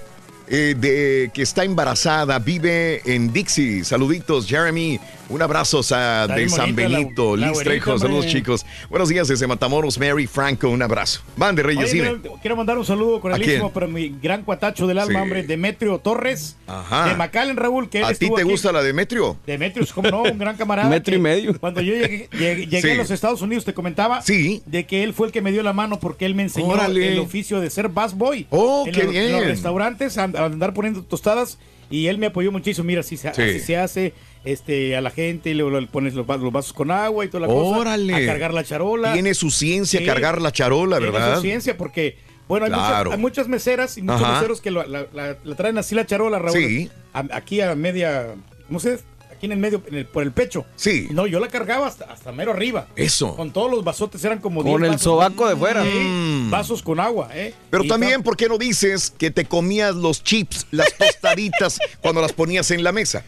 eh, 0.54 0.76
de 0.78 1.32
que 1.34 1.44
está 1.44 1.64
embarazada, 1.64 2.38
vive 2.38 3.02
en 3.06 3.32
Dixie. 3.32 3.86
Saluditos, 3.86 4.46
Jeremy. 4.46 5.00
Un 5.32 5.42
abrazo 5.42 5.80
a- 5.92 6.28
de 6.28 6.36
bien 6.36 6.50
San 6.50 6.76
Benito, 6.76 7.38
la 7.38 7.48
Liz 7.50 7.60
Trejo. 7.60 7.98
Saludos, 7.98 8.26
hombre. 8.26 8.32
chicos. 8.40 8.66
Buenos 8.90 9.08
días 9.08 9.30
desde 9.30 9.48
Matamoros, 9.48 9.98
Mary 9.98 10.28
Franco. 10.28 10.68
Un 10.68 10.82
abrazo. 10.82 11.22
Van 11.38 11.56
de 11.56 11.64
Reyes, 11.64 11.86
Oye, 11.86 12.02
quiero, 12.02 12.22
quiero 12.42 12.56
mandar 12.58 12.78
un 12.78 12.84
saludo 12.86 13.22
con 13.22 13.32
¿A 13.32 13.38
el 13.38 13.42
quién? 13.42 13.56
mismo, 13.56 13.72
pero 13.72 13.88
mi 13.88 14.10
gran 14.22 14.44
cuatacho 14.44 14.88
del 14.88 15.00
alma, 15.00 15.20
Sí. 15.20 15.24
hombre, 15.24 15.44
Demetrio 15.44 16.00
Torres, 16.00 16.58
Ajá. 16.68 17.08
de 17.08 17.16
McAllen, 17.16 17.56
Raúl, 17.56 17.90
que 17.90 18.00
él 18.00 18.04
¿A 18.04 18.14
ti 18.14 18.30
te 18.30 18.42
aquí. 18.42 18.44
gusta 18.44 18.74
la 18.74 18.84
Demetrio? 18.84 19.38
Demetrio, 19.48 19.86
como 19.96 20.10
no, 20.10 20.24
un 20.24 20.38
gran 20.38 20.58
camarada. 20.58 20.90
Metro 20.90 21.16
y 21.16 21.20
medio. 21.20 21.58
Cuando 21.58 21.80
yo 21.80 21.94
llegué, 21.94 22.28
llegué- 22.34 22.66
llegué 22.68 22.82
Sí. 22.82 22.90
a 22.90 22.96
los 22.96 23.10
Estados 23.10 23.42
Unidos, 23.42 23.64
te 23.64 23.74
comentaba 23.74 24.22
Sí. 24.22 24.62
de 24.66 24.86
que 24.86 25.04
él 25.04 25.14
fue 25.14 25.28
el 25.28 25.34
que 25.34 25.42
me 25.42 25.54
dio 25.54 25.64
la 25.64 25.72
mano 25.72 25.98
porque 26.02 26.26
él 26.26 26.36
me 26.36 26.44
enseñó 26.44 26.68
Órale. 26.68 27.14
el 27.14 27.20
oficio 27.20 27.62
de 27.62 27.70
ser 27.70 27.88
busboy. 27.88 28.48
Oh, 28.50 28.84
en 28.86 28.92
qué 28.94 29.04
los, 29.04 29.16
en 29.16 29.32
los 29.32 29.40
bien. 29.42 29.50
restaurantes, 29.52 30.18
a, 30.18 30.24
a 30.24 30.46
andar 30.46 30.74
poniendo 30.74 31.02
tostadas. 31.04 31.58
Y 31.90 32.08
él 32.08 32.18
me 32.18 32.28
apoyó 32.28 32.52
muchísimo. 32.54 32.86
Mira, 32.86 33.02
así 33.02 33.18
se, 33.18 33.34
Sí. 33.34 33.42
así 33.42 33.60
se 33.60 33.78
hace 33.78 34.14
este, 34.44 34.96
a 34.96 35.02
la 35.02 35.12
gente, 35.12 35.52
y 35.52 35.54
luego 35.54 35.80
le 35.80 35.88
pones 35.88 36.14
los, 36.14 36.28
va- 36.30 36.38
los 36.38 36.52
vasos 36.52 36.74
con 36.74 36.92
agua 36.92 37.26
y 37.26 37.28
toda 37.28 37.42
la 37.42 37.54
cosa. 37.54 37.78
Órale. 37.80 38.16
A 38.16 38.26
cargar 38.26 38.54
la 38.54 38.64
charola. 38.64 39.14
Tiene 39.14 39.34
su 39.34 39.52
ciencia 39.52 40.00
Sí. 40.00 40.06
cargar 40.06 40.42
la 40.42 40.52
charola, 40.52 40.98
Tiene 40.98 41.12
¿verdad? 41.12 41.36
su 41.36 41.42
ciencia 41.42 41.78
porque, 41.78 42.18
bueno, 42.48 42.66
hay, 42.66 42.72
Claro. 42.72 43.04
muchas, 43.12 43.14
hay 43.18 43.22
muchas 43.22 43.48
meseras 43.48 43.98
y 43.98 44.02
muchos 44.02 44.22
Ajá. 44.24 44.34
meseros 44.36 44.62
que 44.62 44.72
lo- 44.72 44.86
la, 44.88 45.06
la- 45.14 45.38
la 45.44 45.56
traen 45.56 45.78
así 45.78 45.94
la 45.96 46.06
charola, 46.06 46.40
Raúl. 46.40 46.58
Sí. 46.58 46.90
a- 47.14 47.28
aquí 47.34 47.62
a 47.62 47.76
media, 47.76 48.36
¿cómo 48.68 48.80
se 48.80 48.92
dice? 48.94 49.04
Aquí 49.32 49.48
en 49.48 49.54
el 49.54 49.58
medio, 49.60 49.82
en 49.88 49.96
el- 49.96 50.06
por 50.06 50.22
el 50.22 50.32
pecho. 50.32 50.66
Sí. 50.76 51.08
No, 51.10 51.26
yo 51.26 51.40
la 51.40 51.48
cargaba 51.48 51.88
hasta, 51.88 52.06
hasta 52.06 52.32
mero 52.32 52.52
arriba. 52.52 52.86
Eso. 52.96 53.36
Con 53.36 53.52
todos 53.52 53.72
los 53.72 53.84
vasotes 53.84 54.24
eran 54.24 54.40
como 54.40 54.62
Con 54.62 54.70
10 54.72 54.84
el 54.84 54.88
vasos. 54.90 55.02
sobaco 55.02 55.50
de 55.50 55.56
fuera. 55.56 55.84
Sí, 55.84 55.90
Mm. 55.90 56.52
vasos 56.52 56.84
con 56.84 57.00
agua, 57.00 57.30
¿eh? 57.34 57.52
Pero 57.72 57.84
Y 57.84 57.88
también, 57.88 58.22
¿por 58.22 58.38
qué 58.38 58.48
no 58.48 58.60
dices 58.60 59.12
que 59.18 59.32
te 59.32 59.46
comías 59.46 59.96
los 59.96 60.24
chips, 60.24 60.68
las 60.70 60.96
tostaditas, 60.96 61.80
cuando 62.02 62.22
las 62.22 62.34
ponías 62.34 62.70
en 62.70 62.84
la 62.84 62.92
mesa? 62.92 63.24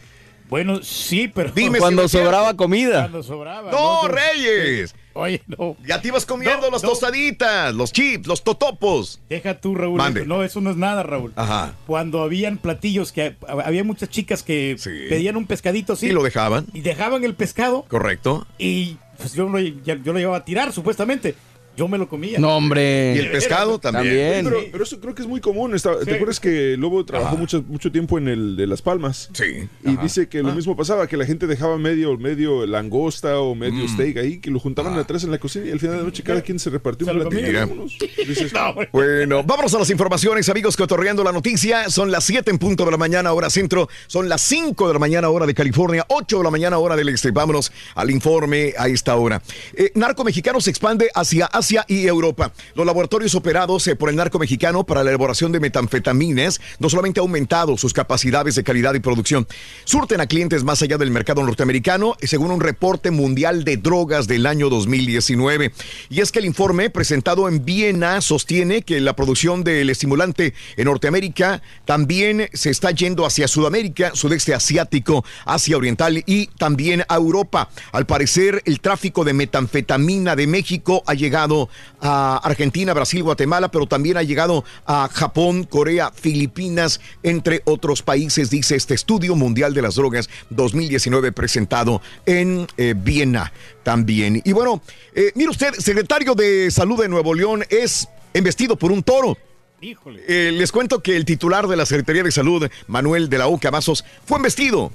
Bueno, 0.53 0.83
sí, 0.83 1.27
pero... 1.33 1.51
Dime 1.51 1.79
Cuando 1.79 2.03
no 2.03 2.07
cierto. 2.07 2.27
sobraba 2.27 2.55
comida. 2.55 2.99
Cuando 3.01 3.23
sobraba. 3.23 3.71
¡No, 3.71 4.01
Pero- 4.03 4.13
Reyes! 4.13 4.93
Oye, 5.13 5.41
no. 5.47 5.75
Ya 5.83 5.99
te 5.99 6.09
ibas 6.09 6.27
comiendo 6.27 6.67
No, 6.67 6.69
las 6.73 6.83
no. 6.83 6.89
tostaditas, 6.89 7.73
los 7.73 7.91
chips, 7.91 8.27
los 8.27 8.43
totopos. 8.43 9.19
Deja 9.29 9.59
tú, 9.59 9.73
Raúl. 9.73 9.97
Mande. 9.97 10.27
No, 10.27 10.43
eso 10.43 10.61
no 10.61 10.69
es 10.69 10.77
nada, 10.77 11.01
Raúl. 11.01 11.33
Ajá. 11.37 11.73
Cuando 11.87 12.21
habían 12.21 12.57
platillos 12.59 13.11
que 13.11 13.35
había 13.47 13.83
muchas 13.83 14.09
chicas 14.09 14.43
que 14.43 14.75
Sí. 14.77 14.91
pedían 15.09 15.37
un 15.37 15.47
pescadito 15.47 15.93
así 15.93 16.05
Y 16.07 16.11
lo 16.11 16.21
dejaban, 16.21 16.67
y 16.71 16.81
dejaban 16.81 17.23
el 17.23 17.33
pescado 17.33 17.85
correcto. 17.87 18.45
y 18.59 18.97
pues 19.17 19.33
yo 19.33 19.49
lo, 19.49 19.57
ya- 19.59 19.97
yo 20.03 20.13
lo 20.13 20.19
llevaba 20.19 20.37
a 20.37 20.45
tirar 20.45 20.71
supuestamente. 20.71 21.33
Yo 21.75 21.87
me 21.87 21.97
lo 21.97 22.07
comía. 22.07 22.37
No, 22.39 22.55
hombre. 22.57 23.15
Y 23.15 23.19
el 23.19 23.31
pescado 23.31 23.79
también. 23.79 24.03
También. 24.03 24.45
Pero, 24.45 24.57
pero 24.71 24.83
eso 24.83 24.99
creo 24.99 25.15
que 25.15 25.21
es 25.23 25.27
muy 25.27 25.41
común. 25.41 25.73
Está- 25.73 25.93
Sí. 25.99 26.05
¿Te 26.05 26.13
acuerdas 26.15 26.39
que 26.39 26.75
Lobo 26.77 27.03
trabajó 27.05 27.35
mucho, 27.37 27.63
mucho 27.67 27.91
tiempo 27.91 28.17
en 28.17 28.27
el 28.27 28.55
de 28.55 28.67
Las 28.67 28.81
Palmas? 28.81 29.29
Sí. 29.33 29.67
Y 29.83 29.89
ajá. 29.89 30.03
dice 30.03 30.27
que 30.29 30.43
lo 30.43 30.49
Ah. 30.49 30.55
mismo 30.55 30.75
pasaba, 30.75 31.07
que 31.07 31.17
la 31.17 31.25
gente 31.25 31.47
dejaba 31.47 31.77
medio, 31.77 32.15
medio 32.17 32.65
langosta 32.67 33.39
o 33.39 33.55
medio 33.55 33.85
Mm. 33.85 33.87
steak 33.89 34.17
ahí, 34.17 34.37
que 34.39 34.51
lo 34.51 34.59
juntaban 34.59 34.93
atrás 34.99 35.23
en 35.23 35.31
la 35.31 35.39
cocina 35.39 35.65
y 35.65 35.71
al 35.71 35.79
final 35.79 35.95
de 35.95 36.01
la 36.01 36.05
noche 36.05 36.21
cada 36.23 36.41
quien 36.41 36.59
se 36.59 36.69
repartió 36.69 37.05
Se 37.07 37.11
un 37.13 37.19
lo 37.19 37.29
platillo. 37.29 37.67
No. 38.53 38.75
Bueno, 38.91 39.43
vámonos 39.43 39.73
a 39.73 39.79
las 39.79 39.89
informaciones, 39.89 40.47
amigos, 40.49 40.77
cotorreando 40.77 41.23
la 41.23 41.31
noticia. 41.31 41.89
Son 41.89 42.11
las 42.11 42.23
7 42.23 42.51
en 42.51 42.59
punto 42.59 42.85
de 42.85 42.91
la 42.91 42.97
mañana, 42.97 43.33
hora 43.33 43.49
centro. 43.49 43.89
Son 44.07 44.29
las 44.29 44.41
5 44.41 44.87
de 44.87 44.93
la 44.93 44.99
mañana, 44.99 45.29
hora 45.29 45.45
de 45.47 45.53
California. 45.53 46.05
8 46.09 46.37
de 46.37 46.43
la 46.43 46.51
mañana, 46.51 46.77
hora 46.77 46.95
del 46.95 47.09
este. 47.09 47.31
Vámonos 47.31 47.71
al 47.95 48.11
informe 48.11 48.73
a 48.77 48.87
esta 48.87 49.15
hora. 49.15 49.41
Eh, 49.75 49.91
narco 49.95 50.23
mexicano 50.23 50.61
se 50.61 50.69
expande 50.69 51.09
hacia 51.15 51.45
Asia 51.47 51.62
y 51.87 52.07
Europa. 52.07 52.51
Los 52.75 52.85
laboratorios 52.85 53.35
operados 53.35 53.87
eh, 53.87 53.95
por 53.95 54.09
el 54.09 54.17
narco 54.17 54.37
mexicano 54.37 54.83
para 54.85 55.03
la 55.03 55.11
elaboración 55.11 55.51
de 55.53 55.61
metanfetaminas 55.61 56.59
no 56.79 56.89
solamente 56.89 57.19
han 57.19 57.23
aumentado 57.23 57.77
sus 57.77 57.93
capacidades 57.93 58.55
de 58.55 58.63
calidad 58.63 58.93
y 58.95 58.99
producción, 58.99 59.47
surten 59.85 60.19
a 60.19 60.27
clientes 60.27 60.63
más 60.63 60.81
allá 60.81 60.97
del 60.97 61.11
mercado 61.11 61.41
norteamericano, 61.43 62.15
eh, 62.19 62.27
según 62.27 62.51
un 62.51 62.59
reporte 62.59 63.11
mundial 63.11 63.63
de 63.63 63.77
drogas 63.77 64.27
del 64.27 64.45
año 64.45 64.69
2019. 64.69 65.71
Y 66.09 66.19
es 66.19 66.31
que 66.31 66.39
el 66.39 66.45
informe 66.45 66.89
presentado 66.89 67.47
en 67.47 67.63
Viena 67.63 68.19
sostiene 68.19 68.81
que 68.81 68.99
la 68.99 69.15
producción 69.15 69.63
del 69.63 69.89
estimulante 69.89 70.53
en 70.75 70.85
Norteamérica 70.85 71.61
también 71.85 72.49
se 72.53 72.71
está 72.71 72.91
yendo 72.91 73.25
hacia 73.25 73.47
Sudamérica, 73.47 74.11
sudeste 74.15 74.53
asiático, 74.53 75.23
Asia 75.45 75.77
Oriental 75.77 76.23
y 76.25 76.47
también 76.57 77.03
a 77.07 77.15
Europa. 77.15 77.69
Al 77.93 78.05
parecer, 78.05 78.61
el 78.65 78.81
tráfico 78.81 79.23
de 79.23 79.33
metanfetamina 79.33 80.35
de 80.35 80.47
México 80.47 81.03
ha 81.05 81.13
llegado 81.13 81.52
a 82.01 82.37
Argentina, 82.43 82.93
Brasil, 82.93 83.23
Guatemala, 83.23 83.69
pero 83.69 83.87
también 83.87 84.17
ha 84.17 84.23
llegado 84.23 84.63
a 84.85 85.09
Japón, 85.11 85.63
Corea, 85.63 86.11
Filipinas, 86.11 86.99
entre 87.23 87.61
otros 87.65 88.01
países, 88.01 88.49
dice 88.49 88.75
este 88.75 88.93
estudio 88.93 89.35
mundial 89.35 89.73
de 89.73 89.81
las 89.81 89.95
drogas 89.95 90.29
2019 90.49 91.31
presentado 91.31 92.01
en 92.25 92.67
eh, 92.77 92.93
Viena 92.95 93.51
también. 93.83 94.41
Y 94.43 94.51
bueno, 94.51 94.81
eh, 95.13 95.31
mire 95.35 95.49
usted, 95.49 95.73
secretario 95.73 96.35
de 96.35 96.71
Salud 96.71 97.01
de 97.01 97.09
Nuevo 97.09 97.33
León 97.33 97.63
es 97.69 98.07
embestido 98.33 98.75
por 98.75 98.91
un 98.91 99.03
toro. 99.03 99.37
Híjole. 99.81 100.23
Eh, 100.27 100.51
les 100.51 100.71
cuento 100.71 101.01
que 101.01 101.15
el 101.15 101.25
titular 101.25 101.67
de 101.67 101.75
la 101.75 101.85
Secretaría 101.85 102.23
de 102.23 102.31
Salud, 102.31 102.69
Manuel 102.87 103.29
de 103.29 103.37
la 103.37 103.47
Oca 103.47 103.69
Vasos, 103.69 104.05
fue 104.25 104.37
embestido 104.37 104.91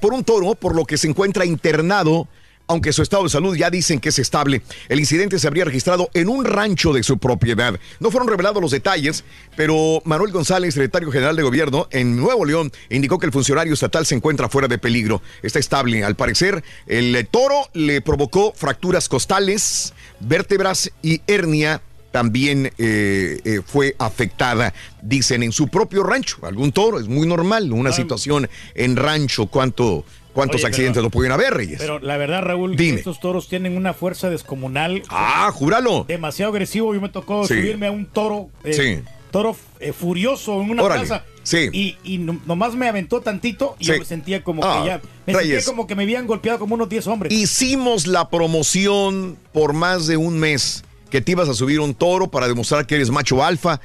por 0.00 0.14
un 0.14 0.24
toro, 0.24 0.54
por 0.54 0.74
lo 0.74 0.86
que 0.86 0.96
se 0.96 1.06
encuentra 1.06 1.44
internado, 1.44 2.26
aunque 2.66 2.92
su 2.92 3.02
estado 3.02 3.24
de 3.24 3.28
salud 3.28 3.56
ya 3.56 3.70
dicen 3.70 4.00
que 4.00 4.08
es 4.08 4.18
estable. 4.18 4.62
El 4.88 5.00
incidente 5.00 5.38
se 5.38 5.46
habría 5.46 5.64
registrado 5.64 6.10
en 6.14 6.28
un 6.28 6.44
rancho 6.44 6.92
de 6.92 7.02
su 7.02 7.18
propiedad. 7.18 7.78
No 8.00 8.10
fueron 8.10 8.28
revelados 8.28 8.62
los 8.62 8.70
detalles, 8.70 9.24
pero 9.56 10.00
Manuel 10.04 10.32
González, 10.32 10.74
secretario 10.74 11.10
general 11.10 11.36
de 11.36 11.42
gobierno 11.42 11.88
en 11.90 12.16
Nuevo 12.16 12.44
León, 12.44 12.72
indicó 12.90 13.18
que 13.18 13.26
el 13.26 13.32
funcionario 13.32 13.74
estatal 13.74 14.06
se 14.06 14.14
encuentra 14.14 14.48
fuera 14.48 14.68
de 14.68 14.78
peligro. 14.78 15.22
Está 15.42 15.58
estable. 15.58 16.04
Al 16.04 16.16
parecer, 16.16 16.64
el 16.86 17.26
toro 17.30 17.68
le 17.74 18.00
provocó 18.00 18.52
fracturas 18.54 19.08
costales, 19.08 19.92
vértebras 20.20 20.90
y 21.02 21.20
hernia 21.26 21.82
también 22.14 22.66
eh, 22.78 23.40
eh, 23.44 23.60
fue 23.66 23.96
afectada, 23.98 24.72
dicen, 25.02 25.42
en 25.42 25.50
su 25.50 25.66
propio 25.66 26.04
rancho. 26.04 26.38
Algún 26.42 26.70
toro, 26.70 27.00
es 27.00 27.08
muy 27.08 27.26
normal, 27.26 27.72
una 27.72 27.90
situación 27.90 28.48
en 28.76 28.94
rancho, 28.94 29.46
¿cuánto, 29.46 30.04
¿cuántos 30.34 30.60
Oye, 30.60 30.66
accidentes 30.66 30.96
pero- 30.96 31.04
no 31.04 31.10
pueden 31.10 31.32
haber, 31.32 31.54
Reyes? 31.54 31.78
Pero 31.78 31.98
la 32.00 32.16
verdad, 32.18 32.42
Raúl, 32.42 32.76
Dime. 32.76 32.98
estos 32.98 33.20
toros 33.20 33.48
tienen 33.48 33.76
una 33.76 33.94
fuerza 33.94 34.28
descomunal. 34.28 35.02
Ah, 35.08 35.50
júralo. 35.54 36.04
Demasiado 36.06 36.52
agresivo. 36.52 36.92
Yo 36.94 37.00
me 37.00 37.08
tocó 37.08 37.46
Sí. 37.46 37.54
subirme 37.54 37.86
a 37.86 37.90
un 37.90 38.04
toro. 38.06 38.48
eh, 38.64 38.72
Sí. 38.74 39.10
Toro 39.30 39.56
eh, 39.80 39.92
furioso 39.92 40.60
en 40.62 40.70
una 40.70 40.82
Órale. 40.82 41.06
plaza. 41.06 41.24
Sí. 41.42 41.68
Y, 41.72 41.96
y 42.04 42.18
no- 42.18 42.40
nomás 42.46 42.74
me 42.76 42.88
aventó 42.88 43.20
tantito 43.20 43.74
y 43.80 43.84
Sí. 43.86 43.92
yo 43.92 43.98
me 43.98 44.04
sentía 44.04 44.44
como 44.44 44.64
Ah, 44.64 44.80
que 44.82 44.88
ya. 44.88 45.00
Me 45.26 45.32
Reyes. 45.32 45.64
sentía 45.64 45.72
como 45.72 45.86
que 45.88 45.94
me 45.96 46.04
habían 46.04 46.26
golpeado 46.26 46.58
como 46.60 46.74
unos 46.76 46.88
10 46.88 47.06
hombres. 47.08 47.32
Hicimos 47.32 48.06
la 48.06 48.28
promoción 48.30 49.36
por 49.52 49.72
más 49.72 50.06
de 50.06 50.16
un 50.16 50.38
mes 50.38 50.84
que 51.10 51.20
te 51.20 51.32
ibas 51.32 51.48
a 51.48 51.54
subir 51.54 51.80
un 51.80 51.94
toro 51.94 52.30
para 52.30 52.46
demostrar 52.48 52.86
que 52.86 52.94
eres 52.94 53.10
macho 53.10 53.42
alfa. 53.44 53.80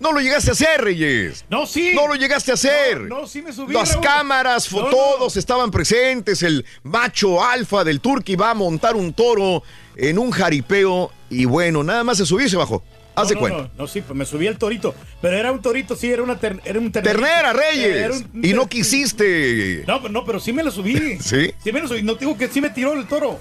No 0.00 0.12
lo 0.12 0.20
llegaste 0.20 0.50
a 0.50 0.52
hacer, 0.52 0.80
Reyes. 0.82 1.44
No, 1.48 1.66
sí. 1.66 1.92
No 1.94 2.08
lo 2.08 2.14
llegaste 2.16 2.50
a 2.50 2.54
hacer. 2.54 3.02
No, 3.02 3.20
no, 3.22 3.26
sí 3.26 3.40
me 3.42 3.52
subí. 3.52 3.72
Las 3.72 3.92
Raúl. 3.92 4.04
cámaras, 4.04 4.70
no. 4.72 4.86
todos 4.86 5.36
estaban 5.36 5.70
presentes. 5.70 6.42
El 6.42 6.64
macho 6.82 7.42
alfa 7.42 7.84
del 7.84 8.00
Turqui 8.00 8.34
va 8.36 8.50
a 8.50 8.54
montar 8.54 8.96
un 8.96 9.12
toro 9.12 9.62
en 9.96 10.18
un 10.18 10.30
jaripeo. 10.30 11.12
Y 11.30 11.44
bueno, 11.46 11.82
nada 11.84 12.02
más 12.04 12.18
se 12.18 12.26
subió 12.26 12.46
y 12.46 12.50
se 12.50 12.56
bajó. 12.56 12.82
Haz 13.16 13.28
de 13.28 13.34
no, 13.34 13.40
cuenta. 13.40 13.58
No, 13.62 13.70
no, 13.78 13.86
sí, 13.86 14.00
pues 14.00 14.16
me 14.16 14.24
subí 14.26 14.48
al 14.48 14.58
torito. 14.58 14.92
Pero 15.22 15.36
era 15.36 15.52
un 15.52 15.62
torito, 15.62 15.94
sí, 15.94 16.10
era, 16.10 16.22
una 16.24 16.36
ter- 16.38 16.60
era 16.64 16.80
un 16.80 16.90
ternerito. 16.90 17.22
Ternera, 17.24 17.52
Reyes. 17.52 18.24
Un- 18.34 18.44
y 18.44 18.52
no 18.52 18.68
quisiste. 18.68 19.84
No, 19.86 20.00
no, 20.08 20.24
pero 20.24 20.40
sí 20.40 20.52
me 20.52 20.64
lo 20.64 20.70
subí. 20.72 21.18
Sí. 21.20 21.52
Sí 21.62 21.72
me 21.72 21.80
lo 21.80 21.86
subí. 21.88 22.02
No 22.02 22.16
digo 22.16 22.36
que 22.36 22.48
sí 22.48 22.60
me 22.60 22.70
tiró 22.70 22.92
el 22.94 23.06
toro. 23.06 23.38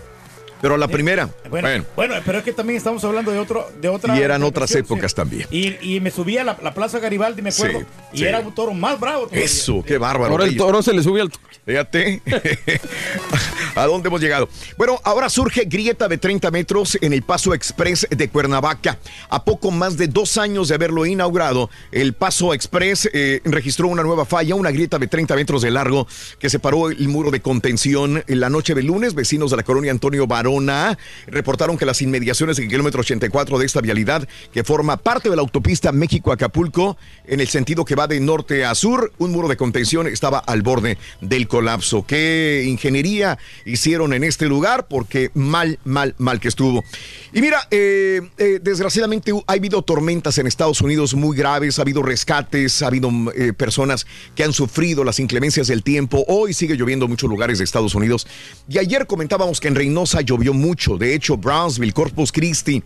Pero 0.63 0.77
la 0.77 0.87
primera. 0.87 1.25
Bueno, 1.49 1.67
Bueno. 1.67 1.85
bueno, 1.93 2.15
pero 2.25 2.37
es 2.37 2.45
que 2.45 2.53
también 2.53 2.77
estamos 2.77 3.03
hablando 3.03 3.31
de 3.31 3.37
otro, 3.37 3.69
de 3.81 3.89
otra. 3.89 4.17
Y 4.17 4.21
eran 4.21 4.43
otras 4.43 4.73
épocas 4.75 5.11
sí. 5.11 5.15
también. 5.17 5.47
Y, 5.51 5.95
y 5.95 5.99
me 5.99 6.09
subí 6.09 6.37
a 6.37 6.45
la, 6.45 6.57
la 6.63 6.73
Plaza 6.73 6.99
Garibaldi, 6.99 7.41
me 7.41 7.49
acuerdo. 7.49 7.79
Sí, 7.79 7.85
y 8.13 8.17
sí. 8.19 8.23
era 8.23 8.39
un 8.39 8.55
toro 8.55 8.73
más 8.73 8.97
bravo. 8.97 9.25
todavía. 9.25 9.43
Eso, 9.43 9.83
qué 9.85 9.97
bárbaro. 9.97 10.31
Ahora 10.31 10.45
el 10.45 10.55
toro 10.55 10.81
se 10.81 10.93
le 10.93 11.03
sube 11.03 11.19
al... 11.19 11.29
Fíjate 11.65 12.21
a 13.75 13.85
dónde 13.85 14.07
hemos 14.09 14.19
llegado. 14.21 14.49
Bueno, 14.77 14.99
ahora 15.03 15.29
surge 15.29 15.65
grieta 15.65 16.07
de 16.07 16.17
30 16.17 16.51
metros 16.51 16.97
en 17.01 17.13
el 17.13 17.23
Paso 17.23 17.53
Express 17.53 18.07
de 18.09 18.29
Cuernavaca. 18.29 18.97
A 19.29 19.43
poco 19.45 19.71
más 19.71 19.97
de 19.97 20.07
dos 20.07 20.37
años 20.37 20.67
de 20.67 20.75
haberlo 20.75 21.05
inaugurado, 21.05 21.69
el 21.91 22.13
Paso 22.13 22.53
Express 22.53 23.09
eh, 23.13 23.41
registró 23.45 23.87
una 23.87 24.03
nueva 24.03 24.25
falla, 24.25 24.55
una 24.55 24.71
grieta 24.71 24.99
de 24.99 25.07
30 25.07 25.35
metros 25.35 25.61
de 25.61 25.71
largo 25.71 26.07
que 26.39 26.49
separó 26.49 26.89
el 26.89 27.07
muro 27.07 27.31
de 27.31 27.41
contención 27.41 28.23
en 28.27 28.39
la 28.39 28.49
noche 28.49 28.75
de 28.75 28.83
lunes. 28.83 29.13
Vecinos 29.13 29.51
de 29.51 29.57
la 29.57 29.63
colonia 29.63 29.91
Antonio 29.91 30.27
Reportaron 31.27 31.77
que 31.77 31.85
las 31.85 32.01
inmediaciones 32.01 32.57
del 32.57 32.67
kilómetro 32.67 33.01
84 33.01 33.57
de 33.57 33.65
esta 33.65 33.81
vialidad, 33.81 34.27
que 34.51 34.63
forma 34.63 34.97
parte 34.97 35.29
de 35.29 35.35
la 35.35 35.41
autopista 35.41 35.91
México-Acapulco, 35.91 36.97
en 37.25 37.39
el 37.39 37.47
sentido 37.47 37.85
que 37.85 37.95
va 37.95 38.07
de 38.07 38.19
norte 38.19 38.65
a 38.65 38.75
sur, 38.75 39.11
un 39.17 39.31
muro 39.31 39.47
de 39.47 39.57
contención 39.57 40.07
estaba 40.07 40.39
al 40.39 40.61
borde 40.61 40.97
del 41.21 41.47
colapso. 41.47 42.05
¿Qué 42.05 42.65
ingeniería 42.67 43.37
hicieron 43.65 44.13
en 44.13 44.23
este 44.23 44.47
lugar? 44.47 44.87
Porque 44.87 45.31
mal, 45.33 45.79
mal, 45.85 46.15
mal 46.17 46.39
que 46.39 46.49
estuvo. 46.49 46.83
Y 47.31 47.41
mira, 47.41 47.67
eh, 47.71 48.21
eh, 48.37 48.59
desgraciadamente 48.61 49.31
ha 49.31 49.53
habido 49.53 49.81
tormentas 49.81 50.37
en 50.37 50.47
Estados 50.47 50.81
Unidos 50.81 51.13
muy 51.15 51.35
graves, 51.35 51.79
ha 51.79 51.83
habido 51.83 52.03
rescates, 52.03 52.81
ha 52.81 52.87
habido 52.87 53.09
eh, 53.35 53.53
personas 53.53 54.05
que 54.35 54.43
han 54.43 54.53
sufrido 54.53 55.03
las 55.03 55.19
inclemencias 55.19 55.67
del 55.67 55.83
tiempo. 55.83 56.25
Hoy 56.27 56.53
sigue 56.53 56.75
lloviendo 56.75 57.05
en 57.05 57.11
muchos 57.11 57.29
lugares 57.29 57.57
de 57.57 57.63
Estados 57.63 57.95
Unidos. 57.95 58.27
Y 58.67 58.77
ayer 58.77 59.07
comentábamos 59.07 59.59
que 59.59 59.67
en 59.67 59.75
Reynosa 59.75 60.21
llovió 60.21 60.42
mucho. 60.51 60.97
De 60.97 61.13
hecho, 61.13 61.37
Brownsville, 61.37 61.93
Corpus 61.93 62.31
Christi, 62.31 62.83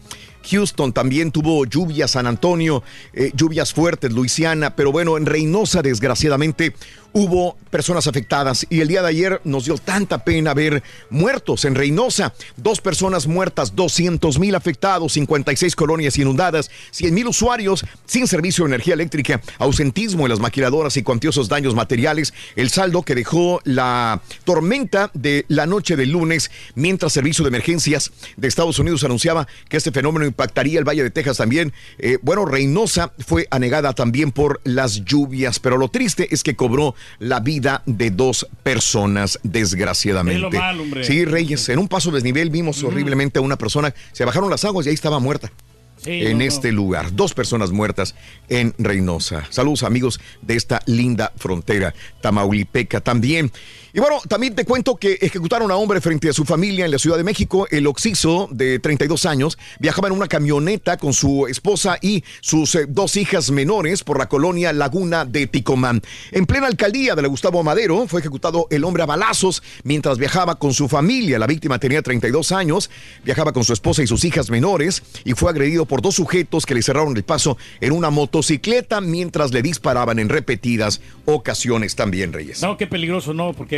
Houston 0.50 0.94
también 0.94 1.32
tuvo 1.32 1.66
lluvias, 1.66 2.12
San 2.12 2.28
Antonio, 2.28 2.84
eh, 3.14 3.32
lluvias 3.36 3.74
fuertes, 3.74 4.12
Luisiana, 4.12 4.76
pero 4.76 4.92
bueno, 4.92 5.18
en 5.18 5.26
Reynosa 5.26 5.82
desgraciadamente 5.82 6.74
hubo 7.14 7.58
personas 7.72 8.08
afectadas 8.08 8.66
y 8.70 8.82
el 8.82 8.88
día 8.88 9.02
de 9.02 9.10
ayer 9.10 9.42
nos 9.44 9.66
dio 9.66 9.78
tanta 9.78 10.24
pena 10.24 10.54
ver 10.54 10.84
muertos 11.10 11.66
en 11.66 11.74
Reynosa, 11.74 12.34
dos 12.56 12.80
personas 12.80 13.28
muertas, 13.28 13.76
200 13.76 14.38
mil 14.40 14.54
afectados, 14.56 15.14
56 15.14 15.76
colonias 15.76 16.18
inundadas, 16.18 16.70
100 16.92 17.14
mil 17.14 17.28
usuarios 17.28 17.86
sin 18.06 18.28
servicio 18.28 18.66
de 18.66 18.70
energía 18.70 18.94
eléctrica, 18.94 19.42
ausentismo 19.58 20.26
en 20.26 20.30
las 20.30 20.40
maquiladoras 20.40 20.96
y 20.98 21.04
cuantiosos 21.04 21.50
daños 21.50 21.76
materiales, 21.76 22.34
el 22.56 22.70
saldo 22.70 23.02
que 23.02 23.16
dejó 23.16 23.62
la 23.64 24.22
tormenta 24.44 25.10
de 25.14 25.46
la 25.48 25.66
noche 25.66 25.96
del 25.96 26.12
lunes, 26.12 26.52
mientras 26.76 27.14
Servicio 27.14 27.44
de 27.44 27.50
Emergencias 27.50 28.12
de 28.36 28.48
Estados 28.48 28.78
Unidos 28.80 29.04
anunciaba 29.04 29.48
que 29.70 29.78
este 29.78 29.92
fenómeno 29.92 30.26
impactaría 30.38 30.78
el 30.78 30.86
Valle 30.88 31.02
de 31.02 31.10
Texas 31.10 31.38
también. 31.38 31.74
Eh, 31.98 32.20
bueno, 32.22 32.46
Reynosa 32.46 33.12
fue 33.18 33.48
anegada 33.50 33.94
también 33.94 34.32
por 34.32 34.62
las 34.64 35.04
lluvias, 35.04 35.60
pero 35.60 35.78
lo 35.78 35.90
triste 35.90 36.28
es 36.32 36.44
que 36.44 36.56
cobró 36.56 36.94
la 37.18 37.40
vida 37.40 37.82
de 37.88 38.12
dos 38.12 38.48
personas, 38.62 39.40
desgraciadamente. 39.42 40.46
Es 40.48 40.54
lo 40.54 40.60
malo, 40.60 40.84
hombre. 40.84 41.04
Sí, 41.04 41.26
Reyes, 41.26 41.68
en 41.70 41.80
un 41.80 41.88
paso 41.88 42.12
desnivel 42.12 42.52
vimos 42.52 42.84
horriblemente 42.84 43.40
a 43.40 43.42
una 43.42 43.58
persona, 43.58 43.94
se 44.12 44.26
bajaron 44.26 44.52
las 44.52 44.64
aguas 44.64 44.86
y 44.86 44.90
ahí 44.90 44.96
estaba 44.96 45.20
muerta. 45.20 45.52
Sí, 45.98 46.12
en 46.12 46.34
no, 46.34 46.38
no. 46.38 46.44
este 46.44 46.72
lugar, 46.72 47.16
dos 47.16 47.34
personas 47.34 47.72
muertas 47.72 48.14
en 48.50 48.76
Reynosa. 48.78 49.48
Saludos 49.50 49.82
amigos 49.82 50.20
de 50.44 50.56
esta 50.56 50.82
linda 50.86 51.34
frontera 51.38 51.96
tamaulipeca 52.22 53.02
también. 53.02 53.52
Y 53.94 54.00
bueno, 54.00 54.20
también 54.28 54.54
te 54.54 54.66
cuento 54.66 54.98
que 54.98 55.18
ejecutaron 55.22 55.72
a 55.72 55.76
hombre 55.76 56.02
frente 56.02 56.30
a 56.30 56.34
su 56.34 56.46
familia 56.46 56.86
en 56.86 56.92
la 56.92 57.00
Ciudad 57.00 57.18
de 57.18 57.24
México. 57.24 57.68
El 57.72 57.88
Oxiso, 57.88 58.50
de 58.52 58.80
32 58.80 59.26
años, 59.26 59.58
viajaba 59.80 60.08
en 60.10 60.14
una 60.14 60.28
camioneta 60.28 60.98
con 60.98 61.14
su 61.14 61.48
esposa 61.48 61.98
y 62.02 62.24
sus 62.42 62.76
eh, 62.76 62.86
dos 62.88 63.16
hijas 63.18 63.52
menores 63.52 64.04
por 64.04 64.20
la 64.20 64.28
colonia 64.28 64.74
Laguna 64.74 65.26
de 65.26 65.48
Ticomán. 65.48 66.02
En 66.32 66.46
plena 66.46 66.68
alcaldía 66.68 67.16
de 67.16 67.22
la 67.22 67.28
Gustavo 67.28 67.64
Madero 67.64 68.08
fue 68.08 68.20
ejecutado 68.20 68.68
el 68.70 68.84
hombre 68.84 69.04
a 69.04 69.06
balazos 69.06 69.64
mientras 69.84 70.18
viajaba 70.18 70.60
con 70.60 70.74
su 70.74 70.88
familia. 70.88 71.40
La 71.40 71.48
víctima 71.48 71.80
tenía 71.80 72.02
32 72.02 72.52
años, 72.52 72.90
viajaba 73.24 73.54
con 73.54 73.64
su 73.64 73.74
esposa 73.74 74.04
y 74.04 74.08
sus 74.08 74.26
hijas 74.26 74.50
menores 74.50 75.04
y 75.24 75.34
fue 75.34 75.50
agredido 75.50 75.86
por 75.86 76.02
dos 76.02 76.16
sujetos 76.16 76.66
que 76.66 76.76
le 76.76 76.82
cerraron 76.82 77.16
el 77.16 77.24
paso 77.24 77.58
en 77.82 77.94
una 77.94 78.10
motocicleta 78.10 79.02
mientras 79.02 79.52
le 79.52 79.62
disparaban 79.62 80.20
en 80.20 80.30
repetidas 80.30 81.02
ocasiones 81.26 81.96
también, 81.96 82.34
Reyes. 82.34 82.62
No, 82.62 82.78
qué 82.78 82.88
peligroso, 82.88 83.34
¿no? 83.34 83.54
Porque 83.54 83.77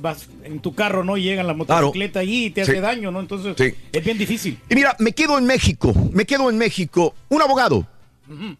vas 0.00 0.28
en 0.44 0.60
tu 0.60 0.74
carro, 0.74 1.04
¿no? 1.04 1.16
Y 1.16 1.22
llegan 1.22 1.46
la 1.46 1.54
motocicleta 1.54 2.20
allí 2.20 2.46
y 2.46 2.50
te 2.50 2.62
hace 2.62 2.74
Sí. 2.74 2.80
daño, 2.80 3.10
¿no? 3.10 3.20
Entonces 3.20 3.54
Sí. 3.58 3.74
es 3.92 4.04
bien 4.04 4.18
difícil. 4.18 4.58
Y 4.68 4.74
mira, 4.74 4.96
me 4.98 5.12
quedo 5.12 5.38
en 5.38 5.44
México, 5.44 5.92
me 6.12 6.24
quedo 6.24 6.48
en 6.50 6.58
México. 6.58 7.14
Un 7.28 7.42
abogado, 7.42 7.86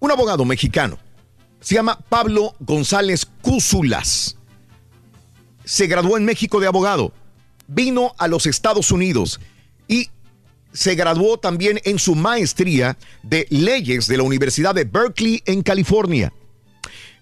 un 0.00 0.10
abogado 0.10 0.44
mexicano, 0.44 0.98
se 1.60 1.74
llama 1.74 1.98
Pablo 2.08 2.54
González 2.60 3.26
Cúzulas. 3.42 4.36
Se 5.64 5.86
graduó 5.86 6.16
en 6.16 6.24
México 6.24 6.60
de 6.60 6.66
abogado, 6.66 7.12
vino 7.66 8.14
a 8.18 8.28
los 8.28 8.46
Estados 8.46 8.90
Unidos 8.90 9.38
y 9.86 10.08
se 10.72 10.94
graduó 10.94 11.38
también 11.38 11.80
en 11.84 11.98
su 11.98 12.14
maestría 12.14 12.96
de 13.22 13.46
leyes 13.50 14.06
de 14.06 14.16
la 14.16 14.22
Universidad 14.22 14.74
de 14.74 14.84
Berkeley 14.84 15.42
en 15.46 15.62
California. 15.62 16.32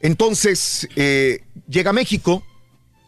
Entonces, 0.00 0.88
eh, 0.96 1.42
llega 1.68 1.90
a 1.90 1.92
México, 1.92 2.44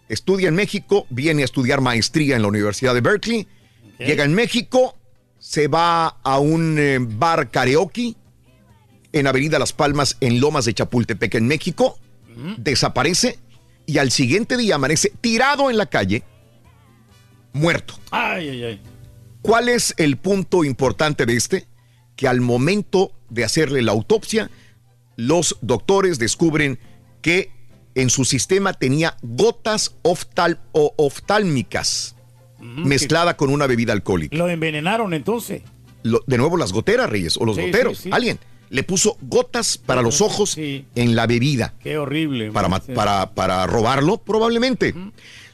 estudia 0.09 0.49
en 0.49 0.55
México, 0.55 1.07
viene 1.11 1.43
a 1.43 1.45
estudiar 1.45 1.81
maestría 1.81 2.37
en 2.37 2.43
la 2.43 2.49
Universidad 2.49 2.95
de 2.95 3.01
Berkeley, 3.01 3.47
llega 3.99 4.25
en 4.25 4.35
México, 4.35 4.97
se 5.39 5.69
va 5.69 6.09
a 6.09 6.39
un 6.39 6.79
eh, 6.79 6.99
bar 7.01 7.51
karaoke 7.51 8.15
en 9.13 9.27
Avenida 9.27 9.59
Las 9.59 9.73
Palmas, 9.73 10.17
en 10.21 10.41
Lomas 10.41 10.65
de 10.65 10.75
Chapultepec, 10.75 11.35
en 11.35 11.47
México, 11.47 11.99
desaparece 12.57 13.39
y 13.87 13.99
al 13.99 14.11
siguiente 14.11 14.57
día 14.57 14.77
amanece 14.77 15.13
tirado 15.21 15.71
en 15.71 15.77
la 15.77 15.87
calle, 15.87 16.23
muerto. 17.53 17.95
Ay, 18.11 18.49
ay, 18.49 18.65
ay. 18.65 18.83
¿Cuál 19.43 19.69
es 19.69 19.95
el 19.97 20.17
punto 20.19 20.65
importante 20.65 21.27
de 21.27 21.37
este? 21.37 21.67
Que 22.17 22.29
al 22.29 22.41
momento 22.41 23.13
de 23.31 23.45
hacerle 23.45 23.83
la 23.83 23.93
autopsia, 23.93 24.51
los 25.17 25.57
doctores 25.63 26.19
descubren 26.19 26.79
que 27.23 27.51
en 27.99 28.11
su 28.11 28.25
sistema 28.25 28.73
tenía 28.73 29.17
gotas 29.23 29.95
oftal 30.03 30.61
o 30.73 30.95
oftálmicas 30.97 32.15
mezclada 32.61 33.37
con 33.37 33.51
una 33.51 33.67
bebida 33.67 33.93
alcohólica. 33.93 34.37
Lo 34.37 34.49
envenenaron 34.49 35.15
entonces. 35.15 35.63
Lo- 36.03 36.23
de 36.27 36.39
nuevo 36.39 36.57
las 36.57 36.73
goteras, 36.73 37.09
Reyes, 37.11 37.37
o 37.37 37.45
los 37.45 37.57
Sí, 37.57 37.63
goteros. 37.63 37.97
sí, 37.99 38.03
sí. 38.05 38.11
Alguien 38.13 38.39
le 38.71 38.83
puso 38.83 39.17
gotas 39.23 39.79
para 39.79 40.03
los 40.03 40.21
ojos 40.21 40.57
en 40.59 40.87
la 41.17 41.27
bebida. 41.27 41.75
Qué 41.83 41.99
horrible. 41.99 42.51
Para, 42.53 42.69
para, 42.81 43.31
para 43.35 43.67
robarlo, 43.67 44.19
probablemente. 44.19 44.95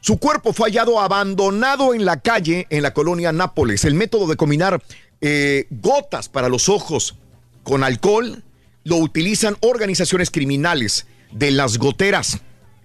Su 0.01 0.19
cuerpo 0.19 0.53
fue 0.53 0.69
hallado 0.71 1.01
abandonado 1.01 1.95
en 1.95 2.05
la 2.05 2.21
calle 2.21 2.67
en 2.71 2.83
la 2.83 2.93
colonia 2.93 3.33
Nápoles. 3.33 3.85
El 3.85 3.95
método 3.95 4.27
de 4.27 4.37
combinar 4.37 4.83
eh, 5.21 5.67
gotas 5.71 6.29
para 6.29 6.49
los 6.49 6.69
ojos 6.69 7.17
con 7.63 7.83
alcohol 7.85 8.43
lo 8.83 8.97
utilizan 8.97 9.57
organizaciones 9.61 10.31
criminales 10.31 11.07
de 11.35 11.51
las 11.51 11.77
goteras. 11.77 12.39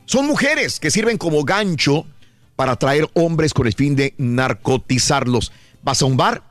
Son 0.05 0.25
mujeres 0.27 0.79
que 0.79 0.91
sirven 0.91 1.17
como 1.17 1.43
gancho 1.45 2.05
para 2.57 2.73
atraer 2.73 3.07
hombres 3.13 3.53
con 3.53 3.67
el 3.67 3.73
fin 3.73 3.95
de 3.95 4.13
narcotizarlos. 4.17 5.51
Vas 5.81 6.01
a 6.01 6.05
un 6.05 6.17
bar, 6.17 6.43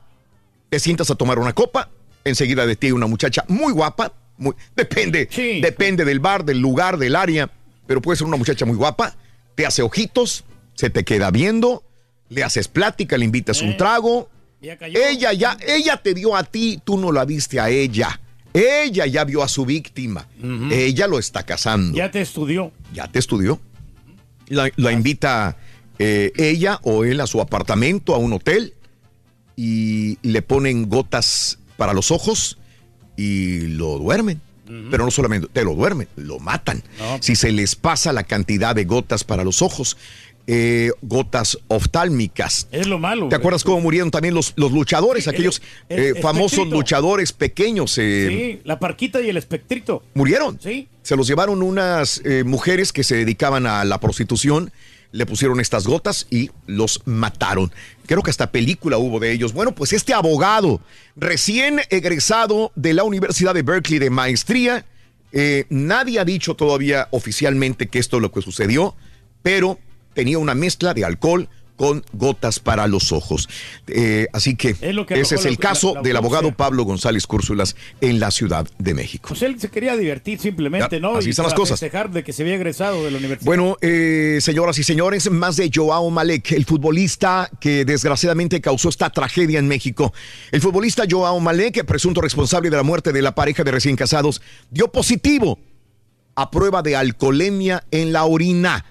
te 0.71 0.79
sientas 0.79 1.11
a 1.11 1.15
tomar 1.15 1.39
una 1.39 1.53
copa, 1.53 1.91
enseguida 2.25 2.65
de 2.67 2.77
ti 2.77 2.87
hay 2.87 2.93
una 2.93 3.07
muchacha 3.07 3.45
muy 3.49 3.73
guapa, 3.73 4.13
muy- 4.39 4.55
depende, 4.77 5.29
depende 5.61 6.05
del 6.05 6.21
bar, 6.21 6.45
del 6.45 6.59
lugar, 6.61 6.97
del 6.99 7.15
área, 7.17 7.51
pero 7.87 8.01
puede 8.01 8.17
ser 8.17 8.27
una 8.27 8.37
muchacha 8.37 8.65
muy 8.65 8.77
guapa, 8.77 9.15
te 9.55 9.67
hace 9.67 9.83
ojitos, 9.83 10.45
se 10.75 10.89
te 10.91 11.05
queda 11.05 11.31
viendo, 11.31 11.83
le 12.29 12.45
haces 12.45 12.69
plática, 12.69 13.19
le 13.19 13.25
invitas 13.25 13.61
un 13.63 13.77
trago, 13.77 14.31
ella 15.11 15.33
ya, 15.33 15.57
ella 15.67 15.97
te 15.99 16.15
dio 16.15 16.35
a 16.37 16.45
ti, 16.45 16.81
tú 16.85 16.97
no 16.97 17.13
la 17.13 17.25
viste 17.25 17.59
a 17.61 17.69
ella, 17.71 18.21
ella 18.59 19.07
ya 19.07 19.25
vio 19.25 19.43
a 19.43 19.49
su 19.49 19.65
víctima, 19.65 20.27
ella 20.71 21.07
lo 21.07 21.19
está 21.19 21.45
casando, 21.45 21.97
Ya 21.97 22.11
te 22.11 22.21
estudió. 22.21 22.73
ya 22.93 23.09
te 23.09 23.19
estudió, 23.19 23.61
la, 24.49 24.71
la 24.77 24.93
invita 24.93 25.57
eh, 25.99 26.33
ella 26.37 26.81
o 26.83 27.05
él 27.05 27.21
a 27.21 27.27
su 27.27 27.41
apartamento, 27.41 28.15
a 28.15 28.19
un 28.19 28.33
hotel, 28.33 28.75
y 29.57 30.19
le 30.23 30.43
ponen 30.43 30.89
gotas 30.89 31.59
para 31.77 31.93
los 31.93 32.11
ojos 32.11 32.59
y 33.17 33.61
lo 33.69 33.99
duermen. 33.99 34.41
Pero 34.91 35.07
no 35.07 35.11
solamente 35.11 35.49
te 35.51 35.65
lo 35.65 35.75
duermen, 35.75 36.09
lo 36.17 36.39
matan. 36.41 36.83
Si 37.21 37.37
se 37.37 37.53
les 37.53 37.75
pasa 37.75 38.13
la 38.13 38.25
cantidad 38.25 38.75
de 38.75 38.85
gotas 38.85 39.25
para 39.25 39.43
los 39.43 39.63
ojos, 39.63 39.97
eh, 40.51 40.93
gotas 41.03 41.59
oftálmicas. 41.69 42.69
Es 42.73 42.87
lo 42.87 42.99
malo. 42.99 43.29
¿Te 43.29 43.37
acuerdas 43.37 43.63
cómo 43.65 43.81
murieron 43.83 44.11
también 44.11 44.33
los, 44.35 44.55
los 44.57 44.73
luchadores, 44.73 45.25
Sí, 45.25 45.31
aquellos 45.31 45.61
el 45.91 46.17
eh, 46.17 46.21
famosos 46.23 46.69
luchadores 46.69 47.33
pequeños? 47.35 47.99
eh, 47.99 48.27
Sí, 48.57 48.61
la 48.65 48.79
parquita 48.79 49.21
y 49.21 49.29
el 49.29 49.37
espectrito. 49.37 50.03
murieron. 50.15 50.59
Sí. 50.59 50.89
Se 51.03 51.17
los 51.17 51.29
llevaron 51.29 51.63
unas 51.63 52.23
eh, 52.25 52.45
mujeres 52.45 52.95
que 52.95 53.05
se 53.05 53.17
dedicaban 53.17 53.67
a 53.67 53.85
la 53.85 54.01
prostitución, 54.01 54.73
le 55.13 55.27
pusieron 55.27 55.61
estas 55.61 55.87
gotas 55.87 56.27
y 56.31 56.51
los 56.67 57.03
mataron. 57.05 57.71
Creo 58.07 58.23
que 58.23 58.31
hasta 58.31 58.51
película 58.51 58.97
hubo 58.97 59.21
de 59.21 59.33
ellos. 59.33 59.53
Bueno, 59.53 59.75
pues 59.75 59.93
este 59.93 60.15
abogado, 60.15 60.81
recién 61.15 61.83
egresado 61.91 62.73
de 62.75 62.95
la 62.95 63.05
Universidad 63.05 63.53
de 63.53 63.61
Berkeley 63.63 63.99
de 63.99 64.09
maestría, 64.09 64.87
nadie 65.69 66.21
ha 66.21 66.25
dicho 66.25 66.55
todavía 66.55 67.09
oficialmente 67.11 67.89
que 67.89 67.99
esto 67.99 68.17
es 68.17 68.23
lo 68.23 68.33
que 68.33 68.41
sucedió, 68.41 68.95
pero 69.43 69.79
tenía 70.19 70.39
una 70.41 70.57
mezcla 70.57 70.95
de 70.95 71.05
alcohol 71.05 71.49
con 71.77 72.05
gotas 72.13 72.59
para 72.59 72.89
los 72.89 73.13
ojos. 73.13 73.49
Eh, 73.87 74.27
así 74.33 74.57
que, 74.57 74.71
ese 75.11 75.37
es 75.37 75.45
el 75.45 75.53
la- 75.53 75.59
caso 75.59 75.95
la- 75.95 76.01
la 76.01 76.03
del 76.09 76.17
abogado. 76.17 76.51
Pablo 76.53 76.83
González 76.83 77.25
Cúrsulas 77.29 77.77
en 78.01 78.19
la 78.19 78.33
Ciudad 78.33 78.67
de 78.79 78.95
México. 78.95 79.29
Pues 79.29 79.43
él 79.43 79.61
se 79.61 79.69
quería 79.71 79.97
divertir 79.97 80.41
simplemente, 80.41 80.97
Ya, 80.97 81.01
¿no? 81.01 81.19
así 81.19 81.29
Y 81.29 81.31
están 81.31 81.45
las 81.45 81.55
cosas. 81.55 81.79
festejar 81.79 82.11
de 82.11 82.25
que 82.25 82.33
se 82.33 82.43
había 82.43 82.57
egresado 82.57 83.05
de 83.05 83.13
la 83.13 83.19
universidad. 83.19 83.47
Bueno, 83.47 83.77
eh, 83.81 84.39
señoras 84.41 84.77
y 84.81 84.83
señores, 84.83 85.31
más 85.31 85.55
de 85.57 85.71
Joao 85.73 86.11
Malek, 86.11 86.51
el 86.51 86.65
futbolista 86.65 87.49
que 87.61 87.85
desgraciadamente 87.85 88.61
causó 88.61 88.89
esta 88.89 89.11
tragedia 89.11 89.61
en 89.61 89.69
México. 89.69 90.13
El 90.51 90.61
futbolista 90.61 91.05
Joao 91.09 91.39
Malek, 91.39 91.85
presunto 91.85 92.21
responsable 92.21 92.71
de 92.71 92.77
la 92.77 92.83
muerte 92.83 93.13
de 93.13 93.23
la 93.23 93.37
pareja 93.37 93.63
de 93.63 93.71
recién 93.71 93.95
casados, 93.95 94.43
dio 94.69 94.91
positivo 94.91 95.61
a 96.35 96.51
prueba 96.51 96.83
de 96.83 96.97
alcoholemia 96.97 97.85
en 97.93 98.13
la 98.13 98.25
orina. 98.25 98.85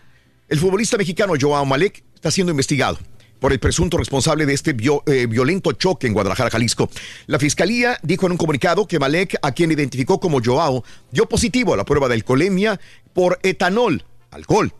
El 0.50 0.60
futbolista 0.60 0.98
mexicano 0.98 1.34
Joao 1.40 1.66
Malek 1.66 2.06
está 2.16 2.32
siendo 2.32 2.52
investigado 2.52 2.98
por 3.42 3.52
el 3.52 3.60
presunto 3.60 3.98
responsable 3.98 4.46
de 4.46 4.54
este 4.54 4.72
eh, 4.72 5.26
violento 5.28 5.74
choque 5.74 6.08
en 6.08 6.14
Guadalajara, 6.14 6.50
Jalisco. 6.50 6.90
La 7.26 7.38
fiscalía 7.38 8.00
dijo 8.02 8.26
en 8.26 8.32
un 8.32 8.38
comunicado 8.38 8.88
que 8.88 8.98
Malek, 8.98 9.38
a 9.42 9.52
quien 9.52 9.74
identificó 9.74 10.22
como 10.22 10.40
Joao, 10.42 10.86
dio 11.12 11.28
positivo 11.28 11.74
a 11.74 11.78
la 11.78 11.84
prueba 11.84 12.08
de 12.08 12.14
alcoholemia 12.14 12.80
por 13.14 13.40
etanol, 13.44 14.06
alcohol, 14.32 14.74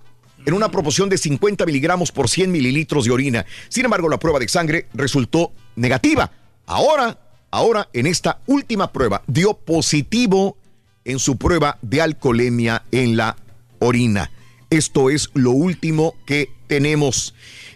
en 0.46 0.54
una 0.54 0.72
proporción 0.72 1.10
de 1.10 1.18
50 1.18 1.66
miligramos 1.66 2.14
por 2.14 2.30
100 2.30 2.50
mililitros 2.50 3.04
de 3.04 3.12
orina. 3.12 3.46
Sin 3.68 3.84
embargo, 3.84 4.08
la 4.08 4.20
prueba 4.20 4.40
de 4.40 4.48
sangre 4.48 4.88
resultó 4.94 5.52
negativa. 5.76 6.32
Ahora, 6.66 7.20
ahora, 7.52 7.90
en 7.92 8.08
esta 8.08 8.40
última 8.48 8.94
prueba, 8.94 9.22
dio 9.28 9.54
positivo 9.54 10.58
en 11.04 11.20
su 11.20 11.38
prueba 11.38 11.78
de 11.82 12.02
alcoholemia 12.02 12.84
en 12.90 13.18
la 13.18 13.36
orina. 13.80 14.32
Esto 14.70 15.10
es 15.10 15.30
lo 15.34 15.52
último 15.52 16.16
que 16.26 16.50
tenemos. 16.68 17.34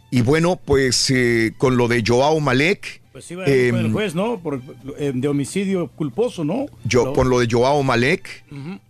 Y 0.10 0.22
bueno, 0.22 0.60
pues 0.64 1.10
eh, 1.10 1.54
con 1.58 1.78
lo 1.78 1.88
de 1.88 2.04
Joao 2.06 2.40
Malek, 2.42 3.00
Pues 3.14 3.32
iba 3.32 3.46
a 3.46 3.50
ir 3.50 3.72
con 3.72 3.80
em, 3.80 3.86
el 3.86 3.92
juez, 3.94 4.14
¿no? 4.14 4.40
Por, 4.42 4.62
eh, 4.98 5.14
de 5.16 5.28
homicidio 5.30 5.88
culposo, 5.88 6.44
¿no? 6.44 6.66
yo, 6.84 7.14
con 7.14 7.30
lo 7.30 7.40
de 7.40 7.48
Joao 7.50 7.82
Malek, 7.84 8.44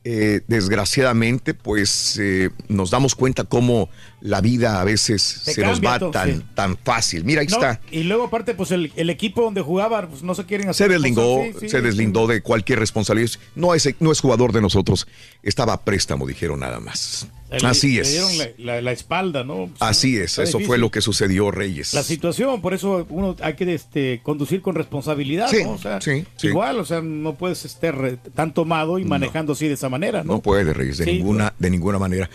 eh, 0.03 0.41
desgraciadamente, 0.47 1.53
pues 1.53 2.17
eh, 2.19 2.49
nos 2.69 2.89
damos 2.89 3.13
cuenta 3.13 3.43
cómo 3.43 3.89
la 4.19 4.41
vida 4.41 4.81
a 4.81 4.83
veces 4.83 5.41
Te 5.45 5.53
se 5.53 5.61
nos 5.61 5.79
va 5.79 5.99
todo, 5.99 6.09
tan, 6.11 6.37
sí. 6.39 6.45
tan 6.55 6.75
fácil. 6.77 7.23
Mira, 7.23 7.41
ahí 7.41 7.47
No, 7.47 7.55
está. 7.55 7.79
Y 7.91 8.03
luego, 8.03 8.23
aparte, 8.25 8.55
pues 8.55 8.71
el, 8.71 8.91
el 8.95 9.11
equipo 9.11 9.43
donde 9.43 9.61
jugaba, 9.61 10.07
pues 10.07 10.23
no 10.23 10.33
se 10.33 10.45
quieren 10.45 10.65
Se 10.67 10.71
hacer. 10.71 10.89
deslindó, 10.91 11.37
cosas, 11.37 11.53
sí, 11.53 11.59
sí, 11.61 11.69
se 11.69 11.81
deslindó 11.81 12.25
de 12.25 12.41
cualquier 12.41 12.79
responsabilidad. 12.79 13.31
No 13.55 13.75
es, 13.75 13.87
no 13.99 14.11
es 14.11 14.19
jugador 14.21 14.53
de 14.53 14.61
nosotros. 14.61 15.07
Estaba 15.43 15.73
a 15.73 15.81
préstamo, 15.81 16.25
dijeron 16.27 16.59
nada 16.61 16.79
más. 16.79 17.27
Le- 17.51 17.67
Así 17.67 17.95
le 17.95 18.01
es. 18.01 18.11
dieron 18.11 18.37
la, 18.37 18.45
la- 18.57 18.81
la 18.81 18.91
espalda, 18.93 19.43
¿no? 19.43 19.69
Así 19.79 20.17
es. 20.17 20.37
Eso 20.37 20.59
fue 20.61 20.77
lo 20.77 20.89
que 20.89 21.01
sucedió, 21.01 21.51
Reyes. 21.51 21.93
La 21.93 22.01
situación, 22.03 22.61
por 22.61 22.73
eso 22.73 23.05
uno 23.09 23.35
hay 23.41 23.55
que 23.55 23.73
este, 23.73 24.21
conducir 24.23 24.61
con 24.61 24.73
responsabilidad, 24.75 25.49
Sí, 25.49 25.63
¿no? 25.63 25.71
O 25.73 25.77
sea, 25.77 25.99
sí, 25.99 26.25
sí. 26.37 26.47
igual, 26.47 26.79
o 26.79 26.85
sea, 26.85 27.01
no 27.01 27.35
puedes 27.35 27.65
estar 27.65 28.17
tan 28.33 28.53
tomado 28.53 28.99
y 28.99 29.05
manejando 29.05 29.53
así 29.53 29.67
de 29.67 29.73
esa 29.73 29.89
manera, 29.89 30.23
¿no? 30.23 30.33
No 30.33 30.41
puede, 30.41 30.73
Reyes, 30.73 30.97
de, 30.99 31.05
ninguna, 31.07 31.53
de 31.59 31.69
ninguna 31.69 31.99
manera. 31.99 32.29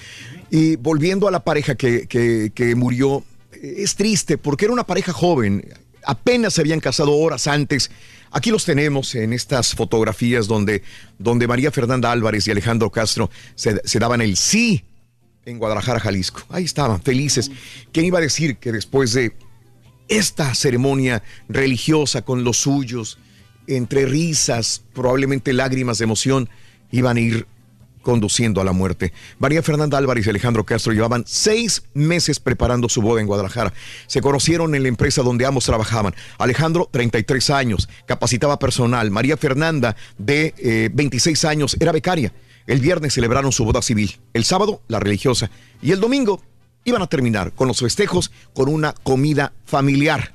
Y 0.51 0.76
volviendo 0.76 1.26
a 1.28 1.30
la 1.30 1.40
pareja 1.40 1.74
que, 1.76 2.06
que- 2.06 2.52
que 2.55 2.74
murió, 2.74 3.24
es 3.62 3.94
triste 3.97 4.36
porque 4.36 4.66
era 4.66 4.74
una 4.74 4.84
pareja 4.84 5.12
joven, 5.14 5.66
apenas 6.05 6.52
se 6.55 6.60
habían 6.60 6.80
casado 6.80 7.12
horas 7.16 7.47
antes. 7.47 7.90
Aquí 8.32 8.51
los 8.51 8.66
tenemos 8.66 9.14
en 9.14 9.32
estas 9.32 9.74
fotografías 9.74 10.47
donde, 10.47 10.82
donde 11.18 11.47
María 11.47 11.70
Fernanda 11.70 12.12
Álvarez 12.12 12.47
y 12.47 12.51
Alejandro 12.51 12.90
Castro 12.90 13.30
se, 13.55 13.80
se 13.84 13.98
daban 13.98 14.20
el 14.20 14.36
sí 14.36 14.84
en 15.47 15.59
Guadalajara, 15.59 16.01
Jalisco. 16.01 16.43
Ahí 16.51 16.64
estaban, 16.64 17.01
felices. 17.01 17.51
¿Quién 17.93 18.05
iba 18.05 18.18
a 18.18 18.23
decir 18.23 18.56
que 18.56 18.73
después 18.73 19.12
de 19.12 19.32
esta 20.09 20.55
ceremonia 20.55 21.23
religiosa 21.48 22.23
con 22.23 22.44
los 22.44 22.59
suyos, 22.59 23.18
entre 23.68 24.06
risas, 24.06 24.82
probablemente 24.93 25.52
lágrimas 25.52 25.98
de 25.98 26.05
emoción, 26.05 26.48
iban 26.90 27.16
a 27.16 27.20
ir 27.20 27.47
conduciendo 28.02 28.60
a 28.60 28.64
la 28.64 28.70
muerte. 28.70 29.12
María 29.40 29.64
Fernanda 29.64 29.98
Álvarez 29.98 30.27
y 30.27 30.31
Alejandro 30.31 30.64
Castro 30.64 30.93
llevaban 30.93 31.24
seis 31.27 31.82
meses 31.93 32.39
preparando 32.39 32.89
su 32.89 33.02
boda 33.02 33.20
en 33.20 33.27
Guadalajara. 33.27 33.73
Se 34.06 34.20
conocieron 34.20 34.77
en 34.77 34.82
la 34.82 34.89
empresa 34.89 35.23
donde 35.23 35.44
ambos 35.44 35.64
trabajaban. 35.64 36.14
Alejandro, 36.39 36.89
33 36.93 37.51
años, 37.51 37.89
capacitaba 38.06 38.60
personal. 38.60 39.10
María 39.10 39.36
Fernanda, 39.36 39.97
de 40.18 40.55
eh, 40.59 40.89
26 40.93 41.44
años, 41.47 41.77
era 41.81 41.90
becaria. 41.90 42.32
El 42.66 42.80
viernes 42.80 43.14
celebraron 43.14 43.52
su 43.52 43.64
boda 43.64 43.82
civil. 43.82 44.18
El 44.32 44.44
sábado, 44.44 44.82
la 44.88 45.01
religiosa. 45.01 45.51
Y 45.82 45.93
el 45.93 46.01
domingo 46.01 46.43
iban 46.84 47.02
a 47.02 47.06
terminar 47.06 47.52
con 47.52 47.68
los 47.68 47.80
festejos 47.80 48.30
con 48.55 48.68
una 48.68 48.93
comida 49.02 49.52
familiar. 49.64 50.34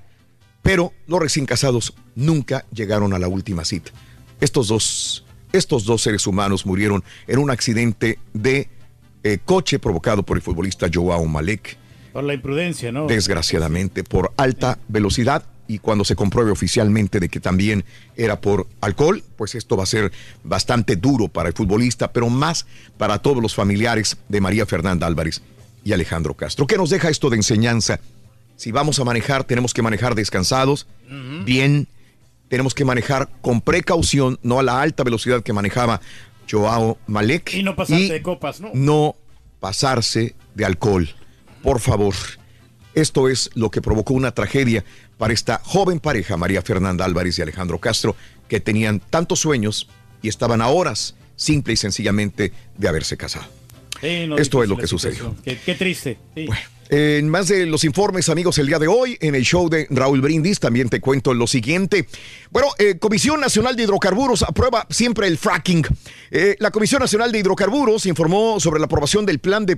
Pero 0.61 0.93
los 1.07 1.19
recién 1.19 1.45
casados 1.45 1.93
nunca 2.15 2.65
llegaron 2.71 3.13
a 3.13 3.19
la 3.19 3.27
última 3.27 3.65
cita. 3.65 3.91
Estos 4.39 4.67
dos, 4.67 5.25
estos 5.51 5.85
dos 5.85 6.01
seres 6.01 6.27
humanos 6.27 6.65
murieron 6.65 7.03
en 7.27 7.39
un 7.39 7.49
accidente 7.49 8.19
de 8.33 8.69
eh, 9.23 9.37
coche 9.43 9.79
provocado 9.79 10.23
por 10.23 10.37
el 10.37 10.43
futbolista 10.43 10.87
Joao 10.91 11.25
Malek 11.25 11.77
Por 12.11 12.23
la 12.23 12.33
imprudencia, 12.33 12.91
¿no? 12.91 13.07
desgraciadamente 13.07 14.03
por 14.03 14.33
alta 14.35 14.79
velocidad 14.87 15.45
y 15.67 15.79
cuando 15.79 16.03
se 16.03 16.15
compruebe 16.15 16.51
oficialmente 16.51 17.19
de 17.19 17.29
que 17.29 17.39
también 17.39 17.85
era 18.15 18.41
por 18.41 18.67
alcohol, 18.81 19.23
pues 19.37 19.55
esto 19.55 19.77
va 19.77 19.83
a 19.83 19.87
ser 19.87 20.11
bastante 20.43 20.95
duro 20.95 21.27
para 21.27 21.49
el 21.49 21.55
futbolista, 21.55 22.11
pero 22.11 22.29
más 22.29 22.65
para 22.97 23.19
todos 23.19 23.41
los 23.41 23.55
familiares 23.55 24.17
de 24.27 24.41
María 24.41 24.65
Fernanda 24.65 25.07
Álvarez 25.07 25.41
y 25.83 25.93
Alejandro 25.93 26.33
Castro. 26.33 26.67
¿Qué 26.67 26.77
nos 26.77 26.89
deja 26.89 27.09
esto 27.09 27.29
de 27.29 27.37
enseñanza? 27.37 27.99
Si 28.57 28.71
vamos 28.71 28.99
a 28.99 29.03
manejar, 29.03 29.43
tenemos 29.43 29.73
que 29.73 29.81
manejar 29.81 30.13
descansados, 30.13 30.87
bien, 31.45 31.87
tenemos 32.47 32.75
que 32.75 32.85
manejar 32.85 33.29
con 33.41 33.61
precaución, 33.61 34.37
no 34.43 34.59
a 34.59 34.63
la 34.63 34.81
alta 34.81 35.03
velocidad 35.03 35.41
que 35.41 35.53
manejaba 35.53 36.01
Joao 36.49 36.97
Malek. 37.07 37.53
Y 37.53 37.63
no 37.63 37.75
pasarte 37.75 38.05
y 38.05 38.09
de 38.09 38.21
copas, 38.21 38.61
¿no? 38.61 38.71
no 38.73 39.15
pasarse 39.59 40.35
de 40.53 40.65
alcohol. 40.65 41.09
Por 41.63 41.79
favor. 41.79 42.13
Esto 42.93 43.29
es 43.29 43.49
lo 43.53 43.71
que 43.71 43.81
provocó 43.81 44.13
una 44.13 44.31
tragedia 44.31 44.83
para 45.21 45.35
esta 45.35 45.61
joven 45.63 45.99
pareja, 45.99 46.35
María 46.35 46.63
Fernanda 46.63 47.05
Álvarez 47.05 47.37
y 47.37 47.43
Alejandro 47.43 47.77
Castro, 47.77 48.15
que 48.47 48.59
tenían 48.59 48.99
tantos 48.99 49.37
sueños 49.37 49.87
y 50.23 50.29
estaban 50.29 50.63
a 50.63 50.69
horas, 50.69 51.13
simple 51.35 51.73
y 51.73 51.75
sencillamente, 51.75 52.51
de 52.75 52.87
haberse 52.87 53.17
casado. 53.17 53.45
Sí, 54.01 54.25
no, 54.27 54.39
Esto 54.39 54.63
es 54.63 54.69
lo 54.69 54.77
que 54.77 54.87
sucedió. 54.87 55.35
Qué, 55.45 55.59
qué 55.63 55.75
triste. 55.75 56.17
sí. 56.33 56.47
En 56.93 57.29
más 57.29 57.47
de 57.47 57.65
los 57.67 57.85
informes, 57.85 58.27
amigos, 58.27 58.57
el 58.57 58.67
día 58.67 58.77
de 58.77 58.89
hoy, 58.89 59.17
en 59.21 59.33
el 59.33 59.43
show 59.43 59.69
de 59.69 59.87
Raúl 59.91 60.19
Brindis, 60.19 60.59
también 60.59 60.89
te 60.89 60.99
cuento 60.99 61.33
lo 61.33 61.47
siguiente. 61.47 62.05
Bueno, 62.49 62.67
eh, 62.79 62.97
Comisión 62.99 63.39
Nacional 63.39 63.77
de 63.77 63.83
Hidrocarburos 63.83 64.43
aprueba 64.43 64.85
siempre 64.89 65.27
el 65.27 65.37
fracking. 65.37 65.85
Eh, 66.31 66.57
la 66.59 66.69
Comisión 66.69 66.99
Nacional 66.99 67.31
de 67.31 67.39
Hidrocarburos 67.39 68.05
informó 68.07 68.59
sobre 68.59 68.81
la 68.81 68.87
aprobación 68.87 69.25
del 69.25 69.39
plan 69.39 69.65
de 69.65 69.77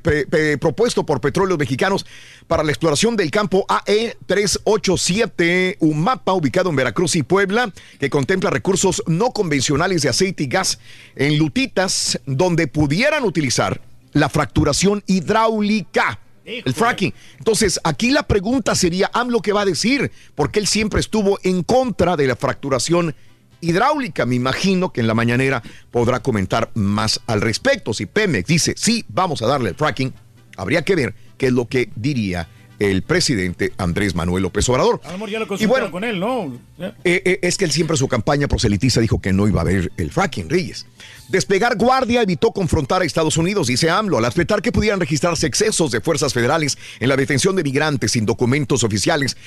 propuesto 0.57 1.05
por 1.05 1.21
Petróleos 1.21 1.59
Mexicanos 1.59 2.03
para 2.47 2.63
la 2.63 2.71
exploración 2.71 3.15
del 3.15 3.29
campo 3.29 3.67
E 3.85 4.15
AE387 4.27 5.77
Umapa, 5.81 6.33
ubicado 6.33 6.71
en 6.71 6.77
Veracruz 6.77 7.15
y 7.15 7.21
Puebla, 7.21 7.71
que 7.99 8.09
contempla 8.09 8.49
recursos 8.49 9.03
no 9.05 9.29
convencionales 9.29 10.01
de 10.01 10.09
aceite 10.09 10.45
y 10.45 10.47
gas 10.47 10.79
en 11.15 11.37
lutitas, 11.37 12.19
donde 12.25 12.65
pudieran 12.65 13.23
utilizar 13.23 13.81
la 14.13 14.29
fracturación 14.29 15.03
hidráulica. 15.05 16.22
El 16.45 16.73
fracking. 16.73 17.13
Entonces, 17.37 17.79
aquí 17.83 18.11
la 18.11 18.23
pregunta 18.23 18.75
sería, 18.75 19.09
AMLO, 19.13 19.41
¿qué 19.41 19.53
va 19.53 19.61
a 19.61 19.65
decir? 19.65 20.11
Porque 20.35 20.59
él 20.59 20.67
siempre 20.67 20.99
estuvo 20.99 21.39
en 21.43 21.63
contra 21.63 22.15
de 22.15 22.27
la 22.27 22.35
fracturación 22.35 23.15
hidráulica. 23.61 24.25
Me 24.25 24.35
imagino 24.35 24.91
que 24.91 25.01
en 25.01 25.07
la 25.07 25.13
mañanera 25.13 25.63
podrá 25.89 26.21
comentar 26.21 26.69
más 26.73 27.21
al 27.27 27.41
respecto. 27.41 27.93
Si 27.93 28.05
Pemex 28.05 28.47
dice, 28.47 28.73
sí, 28.77 29.05
vamos 29.07 29.41
a 29.41 29.47
darle 29.47 29.69
el 29.69 29.75
fracking, 29.75 30.13
habría 30.57 30.83
que 30.83 30.95
ver 30.95 31.15
qué 31.37 31.47
es 31.47 31.53
lo 31.53 31.67
que 31.67 31.89
diría 31.95 32.49
el 32.79 33.03
presidente 33.03 33.71
Andrés 33.77 34.15
Manuel 34.15 34.43
López 34.43 34.67
Obrador. 34.67 34.99
A 35.05 35.11
lo 35.11 35.13
mejor 35.13 35.29
ya 35.29 35.39
lo 35.39 35.47
Y 35.57 35.65
bueno, 35.65 35.91
con 35.91 36.03
él, 36.03 36.19
¿no? 36.19 36.59
eh, 36.79 36.93
eh, 37.03 37.39
es 37.41 37.57
que 37.57 37.65
él 37.65 37.71
siempre 37.71 37.93
en 37.93 37.99
su 37.99 38.07
campaña 38.07 38.47
proselitiza 38.47 38.99
dijo 38.99 39.21
que 39.21 39.31
no 39.31 39.47
iba 39.47 39.61
a 39.61 39.63
haber 39.63 39.91
el 39.97 40.11
fracking, 40.11 40.49
Reyes. 40.49 40.85
Despegar 41.29 41.77
guardia 41.77 42.21
evitó 42.21 42.51
confrontar 42.51 43.01
a 43.01 43.05
Estados 43.05 43.37
Unidos, 43.37 43.67
dice 43.67 43.89
AMLO, 43.89 44.17
al 44.17 44.25
aceptar 44.25 44.61
que 44.61 44.71
pudieran 44.71 44.99
registrarse 44.99 45.47
excesos 45.47 45.89
de 45.91 46.01
fuerzas 46.01 46.33
federales 46.33 46.77
en 46.99 47.09
la 47.09 47.15
detención 47.15 47.55
de 47.55 47.63
migrantes 47.63 48.11
sin 48.11 48.25
documentos 48.25 48.83
oficiales. 48.83 49.37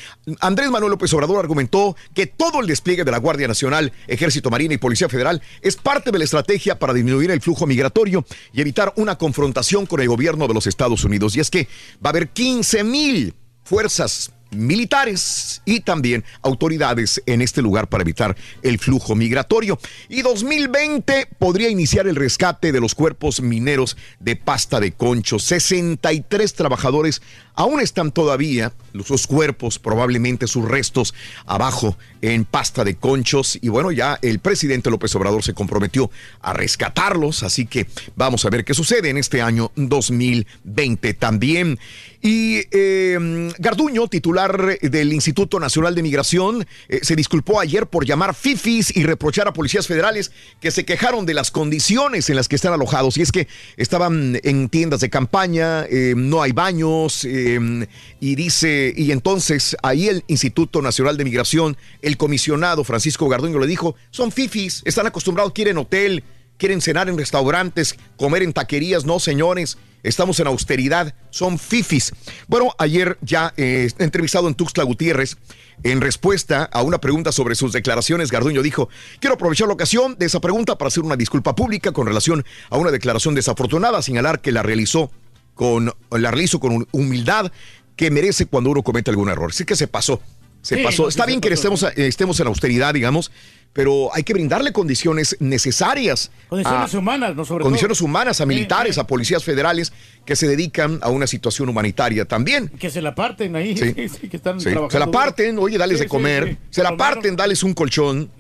Andrés 0.41 0.71
Manuel 0.71 0.93
López 0.93 1.13
Obrador 1.13 1.39
argumentó 1.39 1.95
que 2.15 2.27
todo 2.27 2.61
el 2.61 2.67
despliegue 2.67 3.05
de 3.05 3.11
la 3.11 3.19
Guardia 3.19 3.47
Nacional, 3.47 3.93
Ejército 4.09 4.51
Marina 4.51 4.75
y 4.75 4.79
Policía 4.79 5.09
Federal 5.09 5.43
es 5.61 5.77
parte 5.77 6.11
de 6.11 6.19
la 6.19 6.25
estrategia 6.25 6.79
para 6.79 6.95
disminuir 6.95 7.31
el 7.31 7.43
flujo 7.43 7.67
migratorio 7.67 8.25
y 8.53 8.61
evitar 8.63 8.93
una 8.97 9.17
confrontación 9.19 9.87
con 9.87 10.01
el 10.01 10.09
gobierno 10.09 10.49
de 10.49 10.55
los 10.55 10.67
Estados 10.67 11.05
Unidos. 11.05 11.37
Y 11.37 11.41
es 11.41 11.51
que 11.51 11.69
va 12.05 12.09
a 12.09 12.11
haber 12.11 12.31
15 12.31 12.85
mil 12.85 13.35
fuerzas 13.65 14.33
militares 14.51 15.63
y 15.65 15.81
también 15.81 16.25
autoridades 16.43 17.23
en 17.27 17.43
este 17.43 17.63
lugar 17.63 17.89
para 17.89 18.03
evitar 18.03 18.37
el 18.63 18.79
flujo 18.79 19.15
migratorio. 19.15 19.79
Y 20.09 20.23
2020 20.23 21.29
podría 21.39 21.69
iniciar 21.69 22.07
el 22.07 22.17
rescate 22.17 22.73
de 22.73 22.81
los 22.81 22.95
cuerpos 22.95 23.41
mineros 23.41 23.97
de 24.21 24.37
pasta 24.37 24.81
de 24.81 24.93
concho. 24.93 25.39
63 25.39 26.55
trabajadores 26.55 27.23
aún 27.55 27.81
están 27.81 28.13
todavía, 28.13 28.73
sus 29.05 29.27
cuerpos, 29.27 29.79
probablemente 29.79 30.47
sus 30.47 30.65
restos, 30.65 31.15
abajo 31.47 31.97
en 32.23 32.45
pasta 32.45 32.85
de 32.85 32.97
conchos. 32.97 33.59
Y 33.61 33.69
bueno, 33.69 33.93
ya 33.93 34.19
el 34.23 34.39
presidente 34.39 34.91
López 34.91 35.15
Obrador 35.17 35.43
se 35.43 35.55
comprometió 35.55 36.11
a 36.41 36.53
rescatarlos, 36.53 37.43
así 37.43 37.67
que 37.67 37.87
vamos 38.15 38.45
a 38.45 38.51
ver 38.51 38.65
qué 38.65 38.75
sucede 38.75 39.11
en 39.11 39.17
este 39.17 39.43
año 39.43 39.73
2020 39.77 41.15
también. 41.15 41.79
Y 42.23 42.63
eh, 42.71 43.53
Garduño, 43.59 44.09
titular 44.09 44.36
del 44.37 45.13
Instituto 45.13 45.59
Nacional 45.59 45.95
de 45.95 46.03
Migración, 46.03 46.67
eh, 46.89 47.01
se 47.03 47.17
disculpó 47.17 47.61
ayer 47.61 47.87
por 47.87 48.05
llamar 48.05 48.35
fifis 48.35 48.95
y 48.97 49.05
reprochar 49.05 49.49
a 49.49 49.53
policías 49.53 49.87
federales 49.87 50.31
que 50.61 50.71
se 50.71 50.85
quejaron 50.85 51.27
de 51.27 51.35
las 51.35 51.51
condiciones 51.51 52.31
en 52.31 52.37
las 52.37 52.49
que 52.49 52.57
están 52.57 52.73
alojados. 52.73 53.17
Y 53.17 53.23
es 53.23 53.33
que 53.33 53.49
estaban 53.77 54.39
en 54.43 54.69
tiendas 54.69 55.01
de 55.01 55.11
campaña, 55.11 55.85
eh, 55.85 56.15
no 56.17 56.43
hay 56.43 56.53
baños, 56.53 57.25
eh, 57.25 57.87
y 58.21 58.35
dice, 58.35 58.93
y 58.97 59.11
entonces 59.11 59.77
ahí 59.83 60.09
el 60.09 60.25
Instituto 60.29 60.83
Nacional 60.83 61.17
de 61.17 61.25
Migración, 61.25 61.77
el 62.03 62.17
comisionado 62.17 62.85
Francisco 62.85 63.29
Garduño 63.29 63.59
le 63.59 63.67
dijo, 63.67 63.97
son 64.11 64.33
fifis, 64.33 64.83
están 64.85 65.07
acostumbrados, 65.07 65.53
quieren 65.53 65.79
hotel, 65.79 66.23
quieren 66.59 66.81
cenar 66.81 67.09
en 67.09 67.19
restaurantes, 67.19 67.97
comer 68.17 68.43
en 68.43 68.53
taquerías, 68.53 69.05
no 69.05 69.19
señores. 69.21 69.79
Estamos 70.03 70.39
en 70.39 70.47
austeridad, 70.47 71.15
son 71.31 71.59
fifis. 71.59 72.13
Bueno, 72.47 72.73
ayer 72.79 73.19
ya 73.23 73.53
eh, 73.57 73.89
entrevistado 73.99 74.47
en 74.47 74.55
Tuxtla 74.55 74.85
Gutiérrez, 74.85 75.37
en 75.83 76.01
respuesta 76.01 76.65
a 76.65 76.83
una 76.83 77.01
pregunta 77.01 77.33
sobre 77.33 77.57
sus 77.57 77.73
declaraciones, 77.73 78.31
Garduño 78.31 78.63
dijo, 78.63 78.89
quiero 79.19 79.35
aprovechar 79.35 79.67
la 79.67 79.75
ocasión 79.75 80.17
de 80.17 80.27
esa 80.27 80.41
pregunta 80.41 80.79
para 80.79 80.89
hacer 80.89 81.03
una 81.03 81.17
disculpa 81.17 81.57
pública 81.57 81.93
con 81.93 82.07
relación 82.07 82.45
a 82.71 82.77
una 82.77 82.93
declaración 82.93 83.35
desafortunada, 83.35 84.01
señalar 84.01 84.41
que 84.41 84.53
la 84.53 84.63
realizó 84.63 85.11
con, 85.55 85.93
la 86.11 86.31
realizo 86.31 86.61
con 86.61 86.87
humildad 86.93 87.51
que 87.97 88.11
merece 88.11 88.47
cuando 88.47 88.71
uno 88.71 88.83
comete 88.83 89.11
algún 89.11 89.29
error. 89.29 89.53
Sí 89.53 89.65
que 89.65 89.75
se 89.75 89.89
pasó, 89.89 90.21
se 90.67 90.77
Sí, 90.77 90.83
pasó. 90.83 91.05
no, 91.05 91.09
Está 91.09 91.25
sí 91.25 91.29
bien 91.29 91.41
que 91.41 91.49
estemos, 91.53 91.83
eh, 91.83 91.93
estemos 91.97 92.41
en 92.41 92.49
austeridad, 92.49 92.93
digamos, 92.93 93.31
pero 93.73 94.09
hay 94.15 94.23
que 94.25 94.33
brindarle 94.33 94.73
condiciones 94.73 95.37
necesarias. 95.39 96.31
Condiciones 96.49 96.95
a- 96.95 96.99
humanas, 96.99 97.37
¿no? 97.37 97.45
Sobre 97.45 97.63
condiciones 97.63 97.99
todo. 97.99 98.07
humanas 98.07 98.41
a 98.41 98.47
militares, 98.47 98.95
sí. 98.95 99.01
a 99.01 99.05
policías 99.07 99.45
federales 99.45 99.93
que 100.25 100.35
se 100.35 100.49
dedican 100.49 100.99
a 101.03 101.11
una 101.11 101.27
situación 101.27 101.69
humanitaria 101.69 102.25
también. 102.25 102.69
Que 102.69 102.91
se 102.91 103.01
la 103.03 103.15
parten 103.15 103.55
ahí. 103.55 103.77
Sí. 103.77 103.93
que 104.29 104.37
están 104.37 104.59
trabajando 104.59 104.91
Se 104.91 104.99
la 104.99 105.11
parten, 105.11 105.59
oye, 105.59 105.79
dales 105.79 106.01
de 106.01 106.09
comer. 106.09 106.57
Se 106.71 106.83
la 106.83 106.97
parten, 106.97 107.37
dales 107.37 107.63
un 107.63 107.75
colchón, 107.75 108.31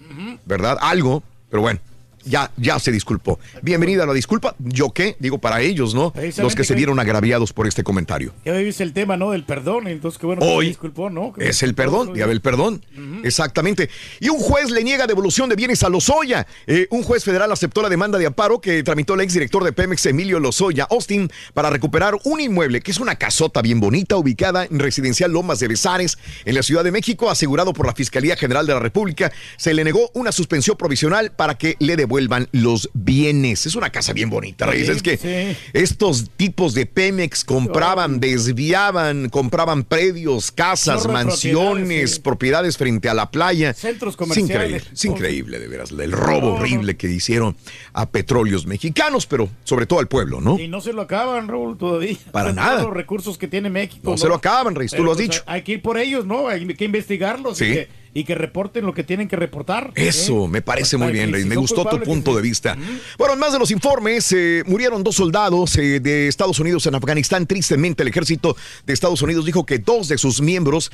¿verdad? 0.46 0.78
Algo, 0.80 1.22
pero 1.50 1.62
bueno. 1.62 1.80
Ya, 2.26 2.50
ya 2.56 2.78
se 2.80 2.90
disculpó. 2.90 3.38
Bienvenida 3.62 4.02
a 4.02 4.06
la 4.06 4.12
disculpa. 4.12 4.56
¿Yo 4.58 4.90
qué? 4.90 5.16
Digo, 5.20 5.38
para 5.38 5.60
ellos, 5.60 5.94
¿no? 5.94 6.12
Los 6.38 6.56
que 6.56 6.64
se 6.64 6.74
vieron 6.74 6.98
agraviados 6.98 7.52
por 7.52 7.68
este 7.68 7.84
comentario. 7.84 8.34
Ya 8.44 8.52
viste 8.52 8.82
el 8.82 8.92
tema, 8.92 9.16
¿no? 9.16 9.30
Del 9.30 9.44
perdón. 9.44 9.86
Entonces, 9.86 10.18
qué 10.18 10.26
bueno 10.26 10.42
que 10.42 10.48
Hoy 10.48 10.64
se 10.66 10.70
disculpó, 10.70 11.08
¿no? 11.08 11.32
Que 11.32 11.48
Es 11.48 11.62
el 11.62 11.74
perdón, 11.74 12.14
ya 12.14 12.26
ve 12.26 12.32
el 12.32 12.40
perdón. 12.40 12.84
Exactamente. 13.22 13.88
Y 14.18 14.28
un 14.28 14.38
juez 14.38 14.70
le 14.70 14.82
niega 14.82 15.06
devolución 15.06 15.48
de 15.48 15.54
bienes 15.54 15.84
a 15.84 15.88
Lozoya. 15.88 16.46
Eh, 16.66 16.88
un 16.90 17.04
juez 17.04 17.22
federal 17.24 17.52
aceptó 17.52 17.80
la 17.80 17.88
demanda 17.88 18.18
de 18.18 18.26
amparo 18.26 18.60
que 18.60 18.82
tramitó 18.82 19.14
el 19.14 19.20
exdirector 19.20 19.62
de 19.62 19.72
Pemex, 19.72 20.06
Emilio 20.06 20.40
Lozoya 20.40 20.88
Austin, 20.90 21.30
para 21.54 21.70
recuperar 21.70 22.16
un 22.24 22.40
inmueble 22.40 22.80
que 22.80 22.90
es 22.90 22.98
una 22.98 23.14
casota 23.14 23.62
bien 23.62 23.78
bonita 23.78 24.16
ubicada 24.16 24.64
en 24.64 24.80
residencial 24.80 25.30
Lomas 25.30 25.60
de 25.60 25.68
Besares, 25.68 26.18
en 26.44 26.54
la 26.54 26.62
Ciudad 26.62 26.82
de 26.82 26.90
México, 26.90 27.30
asegurado 27.30 27.72
por 27.72 27.86
la 27.86 27.94
Fiscalía 27.94 28.36
General 28.36 28.66
de 28.66 28.74
la 28.74 28.80
República. 28.80 29.30
Se 29.56 29.74
le 29.74 29.84
negó 29.84 30.10
una 30.14 30.32
suspensión 30.32 30.76
provisional 30.76 31.30
para 31.30 31.56
que 31.56 31.76
le 31.78 31.96
devuelvan 32.16 32.48
los 32.52 32.88
bienes. 32.94 33.66
Es 33.66 33.76
una 33.76 33.90
casa 33.90 34.14
bien 34.14 34.30
bonita, 34.30 34.64
Reyes. 34.64 34.86
Sí, 34.86 34.92
es 34.92 35.02
que 35.02 35.16
sí. 35.18 35.58
estos 35.74 36.30
tipos 36.36 36.72
de 36.72 36.86
Pemex 36.86 37.44
compraban, 37.44 38.20
desviaban, 38.20 39.28
compraban 39.28 39.84
predios, 39.84 40.50
casas, 40.50 41.06
mansiones, 41.06 42.18
propiedades, 42.18 42.18
propiedades, 42.20 42.76
frente 42.78 43.08
a 43.10 43.14
la 43.14 43.30
playa. 43.30 43.74
Centros 43.74 44.12
Es 44.14 44.16
comerciales. 44.16 44.48
increíble, 44.48 44.90
es 44.92 45.04
increíble, 45.04 45.58
de 45.58 45.68
veras, 45.68 45.90
el 45.90 46.12
robo 46.12 46.54
horrible 46.54 46.96
que 46.96 47.08
hicieron 47.08 47.54
a 47.92 48.08
petróleos 48.08 48.66
mexicanos, 48.66 49.26
pero 49.26 49.50
sobre 49.64 49.84
todo 49.86 49.98
al 49.98 50.08
pueblo, 50.08 50.40
¿no? 50.40 50.58
Y 50.58 50.68
no 50.68 50.80
se 50.80 50.94
lo 50.94 51.02
acaban, 51.02 51.48
Raúl, 51.48 51.76
todavía. 51.76 52.16
Para 52.32 52.48
Son 52.48 52.56
nada. 52.56 52.82
Los 52.82 52.94
recursos 52.94 53.36
que 53.36 53.46
tiene 53.46 53.68
México. 53.68 54.10
No 54.10 54.16
se 54.16 54.26
lo 54.28 54.36
acaban, 54.36 54.74
Reyes, 54.74 54.92
tú 54.92 54.96
Pero, 54.96 55.04
lo 55.04 55.12
has 55.12 55.18
pues, 55.18 55.28
dicho. 55.28 55.42
Hay 55.46 55.62
que 55.62 55.72
ir 55.72 55.82
por 55.82 55.98
ellos, 55.98 56.24
¿no? 56.24 56.48
Hay 56.48 56.66
que 56.66 56.84
investigarlos. 56.84 57.58
Sí. 57.58 57.64
Y 57.64 57.72
que, 57.74 57.88
y 58.16 58.24
que 58.24 58.34
reporten 58.34 58.86
lo 58.86 58.94
que 58.94 59.04
tienen 59.04 59.28
que 59.28 59.36
reportar. 59.36 59.92
Eso, 59.94 60.46
¿eh? 60.46 60.48
me 60.48 60.62
parece 60.62 60.96
muy 60.96 61.12
bien, 61.12 61.30
Rey. 61.30 61.42
si 61.42 61.48
Me 61.50 61.56
gustó 61.56 61.84
tu 61.84 62.00
punto 62.00 62.34
de 62.34 62.40
vista. 62.40 62.74
Bueno, 63.18 63.34
en 63.34 63.38
más 63.38 63.52
de 63.52 63.58
los 63.58 63.70
informes, 63.70 64.32
eh, 64.32 64.62
murieron 64.66 65.04
dos 65.04 65.16
soldados 65.16 65.76
eh, 65.76 66.00
de 66.00 66.26
Estados 66.26 66.58
Unidos 66.58 66.86
en 66.86 66.94
Afganistán. 66.94 67.46
Tristemente, 67.46 68.04
el 68.04 68.08
ejército 68.08 68.56
de 68.86 68.94
Estados 68.94 69.20
Unidos 69.20 69.44
dijo 69.44 69.66
que 69.66 69.80
dos 69.80 70.08
de 70.08 70.16
sus 70.16 70.40
miembros 70.40 70.90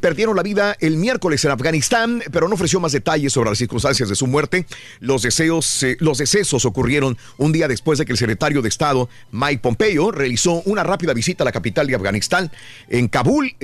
perdieron 0.00 0.36
la 0.36 0.42
vida 0.42 0.76
el 0.80 0.98
miércoles 0.98 1.42
en 1.46 1.52
Afganistán, 1.52 2.22
pero 2.30 2.46
no 2.46 2.56
ofreció 2.56 2.78
más 2.78 2.92
detalles 2.92 3.32
sobre 3.32 3.48
las 3.48 3.58
circunstancias 3.58 4.10
de 4.10 4.14
su 4.14 4.26
muerte. 4.26 4.66
Los 5.00 5.22
deseos, 5.22 5.82
los 6.00 6.18
decesos 6.18 6.66
ocurrieron 6.66 7.16
un 7.38 7.52
día 7.52 7.68
después 7.68 7.98
de 7.98 8.04
que 8.04 8.12
el 8.12 8.18
secretario 8.18 8.60
de 8.60 8.68
Estado, 8.68 9.08
Mike 9.32 9.62
Pompeo, 9.62 10.10
realizó 10.10 10.60
una 10.66 10.82
rápida 10.82 11.14
visita 11.14 11.42
a 11.42 11.46
la 11.46 11.52
capital 11.52 11.86
de 11.86 11.94
Afganistán, 11.94 12.52
en 12.90 13.08
Kabul. 13.08 13.56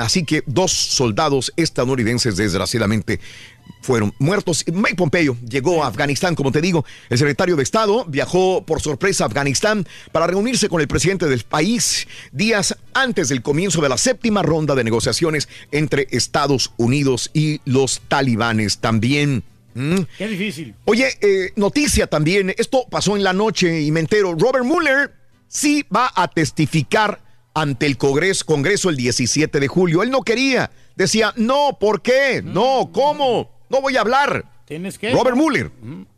así 0.00 0.24
que 0.24 0.42
dos 0.44 0.72
soldados 0.72 1.52
estadounidenses, 1.56 2.36
desgraciadamente, 2.58 3.20
fueron 3.80 4.12
muertos. 4.18 4.64
Mike 4.66 4.96
Pompeo 4.96 5.36
llegó 5.48 5.84
a 5.84 5.88
Afganistán, 5.88 6.34
como 6.34 6.50
te 6.50 6.60
digo. 6.60 6.84
El 7.08 7.18
secretario 7.18 7.56
de 7.56 7.62
Estado 7.62 8.04
viajó 8.06 8.64
por 8.64 8.80
sorpresa 8.80 9.24
a 9.24 9.26
Afganistán 9.28 9.86
para 10.10 10.26
reunirse 10.26 10.68
con 10.68 10.80
el 10.80 10.88
presidente 10.88 11.26
del 11.26 11.44
país 11.44 12.08
días 12.32 12.76
antes 12.94 13.28
del 13.28 13.42
comienzo 13.42 13.80
de 13.80 13.88
la 13.88 13.98
séptima 13.98 14.42
ronda 14.42 14.74
de 14.74 14.84
negociaciones 14.84 15.48
entre 15.70 16.08
Estados 16.10 16.72
Unidos 16.76 17.30
y 17.32 17.60
los 17.64 18.02
talibanes 18.08 18.78
también. 18.78 19.44
¿Mm? 19.74 20.00
Qué 20.16 20.26
difícil. 20.26 20.74
Oye, 20.86 21.16
eh, 21.20 21.52
noticia 21.54 22.08
también, 22.08 22.52
esto 22.58 22.86
pasó 22.90 23.16
en 23.16 23.22
la 23.22 23.32
noche 23.32 23.82
y 23.82 23.92
me 23.92 24.00
entero, 24.00 24.34
Robert 24.36 24.64
Mueller 24.64 25.12
sí 25.46 25.84
va 25.94 26.10
a 26.14 26.28
testificar 26.28 27.22
ante 27.54 27.86
el 27.86 27.96
Congreso, 27.96 28.44
Congreso 28.44 28.90
el 28.90 28.96
17 28.96 29.60
de 29.60 29.68
julio. 29.68 30.02
Él 30.02 30.10
no 30.10 30.22
quería, 30.22 30.70
decía, 30.98 31.32
no, 31.36 31.78
¿por 31.80 32.02
qué? 32.02 32.42
No, 32.44 32.90
¿cómo? 32.92 33.50
No 33.70 33.80
voy 33.80 33.96
a 33.96 34.00
hablar. 34.00 34.44
Tienes 34.66 34.98
que. 34.98 35.12
Robert 35.12 35.36
Mueller 35.36 35.70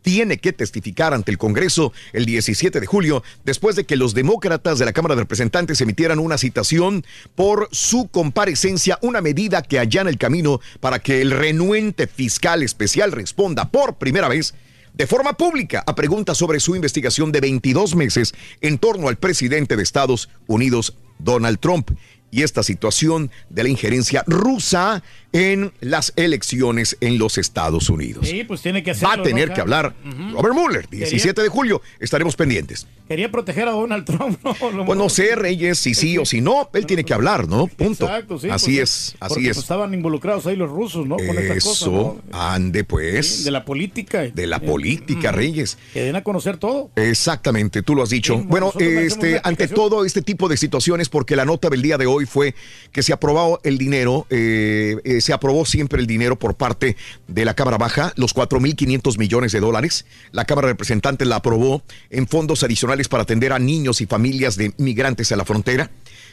tiene 0.02 0.38
que 0.38 0.52
testificar 0.52 1.14
ante 1.14 1.30
el 1.30 1.38
Congreso 1.38 1.92
el 2.12 2.24
17 2.24 2.80
de 2.80 2.86
julio 2.86 3.22
después 3.44 3.76
de 3.76 3.84
que 3.84 3.94
los 3.94 4.12
demócratas 4.12 4.80
de 4.80 4.86
la 4.86 4.92
Cámara 4.92 5.14
de 5.14 5.20
Representantes 5.20 5.80
emitieran 5.80 6.18
una 6.18 6.36
citación 6.36 7.04
por 7.36 7.68
su 7.70 8.08
comparecencia, 8.08 8.98
una 9.02 9.20
medida 9.20 9.62
que 9.62 9.78
allana 9.78 10.10
el 10.10 10.18
camino 10.18 10.60
para 10.80 10.98
que 10.98 11.20
el 11.20 11.30
renuente 11.30 12.08
fiscal 12.08 12.64
especial 12.64 13.12
responda 13.12 13.70
por 13.70 13.98
primera 13.98 14.26
vez 14.26 14.54
de 14.94 15.06
forma 15.06 15.34
pública 15.34 15.84
a 15.86 15.94
preguntas 15.94 16.36
sobre 16.36 16.58
su 16.58 16.74
investigación 16.74 17.30
de 17.30 17.40
22 17.40 17.94
meses 17.94 18.34
en 18.60 18.78
torno 18.78 19.08
al 19.08 19.16
presidente 19.16 19.76
de 19.76 19.82
Estados 19.84 20.28
Unidos, 20.48 20.96
Donald 21.18 21.60
Trump 21.60 21.90
y 22.30 22.42
esta 22.42 22.62
situación 22.62 23.30
de 23.48 23.62
la 23.64 23.68
injerencia 23.68 24.24
rusa 24.26 25.02
en 25.32 25.72
las 25.80 26.12
elecciones 26.16 26.96
en 27.00 27.18
los 27.18 27.38
Estados 27.38 27.88
Unidos. 27.88 28.26
Sí, 28.28 28.44
pues 28.44 28.62
tiene 28.62 28.82
que 28.82 28.90
Va 28.92 28.96
hacerlo. 28.96 29.22
a 29.22 29.26
tener 29.26 29.48
¿no? 29.48 29.54
que 29.54 29.60
hablar. 29.60 29.94
Robert 30.32 30.54
Mueller, 30.54 30.88
17 30.90 31.42
de 31.42 31.48
julio, 31.48 31.80
estaremos 32.00 32.34
pendientes. 32.36 32.86
Quería 33.08 33.30
proteger 33.30 33.66
a 33.68 33.72
Donald 33.72 34.04
Trump, 34.04 34.38
¿no? 34.44 34.54
Lo- 34.70 34.84
Pues 34.86 34.98
no 34.98 35.08
sé, 35.08 35.34
Reyes, 35.36 35.78
si 35.78 35.94
sí 35.94 36.16
o 36.18 36.24
si 36.24 36.40
no, 36.40 36.68
él 36.74 36.86
tiene 36.86 37.04
que 37.04 37.12
hablar, 37.14 37.48
¿no? 37.48 37.66
Punto. 37.66 38.04
Exacto, 38.06 38.38
sí. 38.38 38.48
así 38.50 38.76
pues, 38.76 38.90
es, 38.90 39.16
porque, 39.18 39.24
así 39.34 39.44
pues, 39.46 39.56
es. 39.56 39.62
estaban 39.62 39.94
involucrados 39.94 40.46
ahí 40.46 40.56
los 40.56 40.70
rusos, 40.70 41.06
¿no? 41.06 41.16
Con 41.16 41.26
cosas, 41.26 41.56
Eso, 41.56 41.90
¿no? 41.90 42.38
ande 42.38 42.84
pues. 42.84 43.44
De 43.44 43.50
la 43.50 43.64
política. 43.64 44.22
De 44.22 44.46
la 44.46 44.60
política, 44.60 45.32
Reyes. 45.32 45.76
Que 45.92 46.02
den 46.02 46.16
a 46.16 46.22
conocer 46.22 46.56
todo. 46.56 46.90
Exactamente, 46.96 47.82
tú 47.82 47.94
lo 47.94 48.02
has 48.02 48.10
dicho. 48.10 48.36
Sí, 48.38 48.44
bueno, 48.46 48.72
este, 48.78 49.40
ante 49.44 49.68
todo 49.68 50.04
este 50.04 50.22
tipo 50.22 50.48
de 50.48 50.56
situaciones, 50.56 51.08
porque 51.08 51.36
la 51.36 51.44
nota 51.44 51.68
del 51.68 51.82
día 51.82 51.98
de 51.98 52.06
hoy 52.06 52.26
fue 52.26 52.54
que 52.92 53.02
se 53.02 53.12
aprobó 53.12 53.60
el 53.64 53.76
dinero, 53.78 54.26
eh, 54.30 54.96
se 55.20 55.32
aprobó 55.32 55.64
siempre 55.64 56.00
el 56.00 56.06
dinero 56.06 56.38
por 56.38 56.54
parte 56.54 56.96
de 57.26 57.44
la 57.44 57.54
Cámara 57.54 57.78
Baja, 57.78 58.12
los 58.16 58.34
4.500 58.34 59.18
millones 59.18 59.52
de 59.52 59.60
dólares. 59.60 60.06
La 60.32 60.44
Cámara 60.44 60.68
de 60.68 60.74
Representantes 60.74 61.26
la 61.26 61.36
aprobó 61.36 61.82
en 62.10 62.26
fondos 62.26 62.62
adicionales 62.62 63.08
para 63.08 63.24
atender 63.24 63.52
a 63.52 63.58
niños 63.58 64.00
y 64.00 64.06
familias 64.06 64.56
de 64.56 64.72
migrantes 64.78 65.32
a 65.32 65.36
la 65.36 65.44
frontera. 65.44 65.90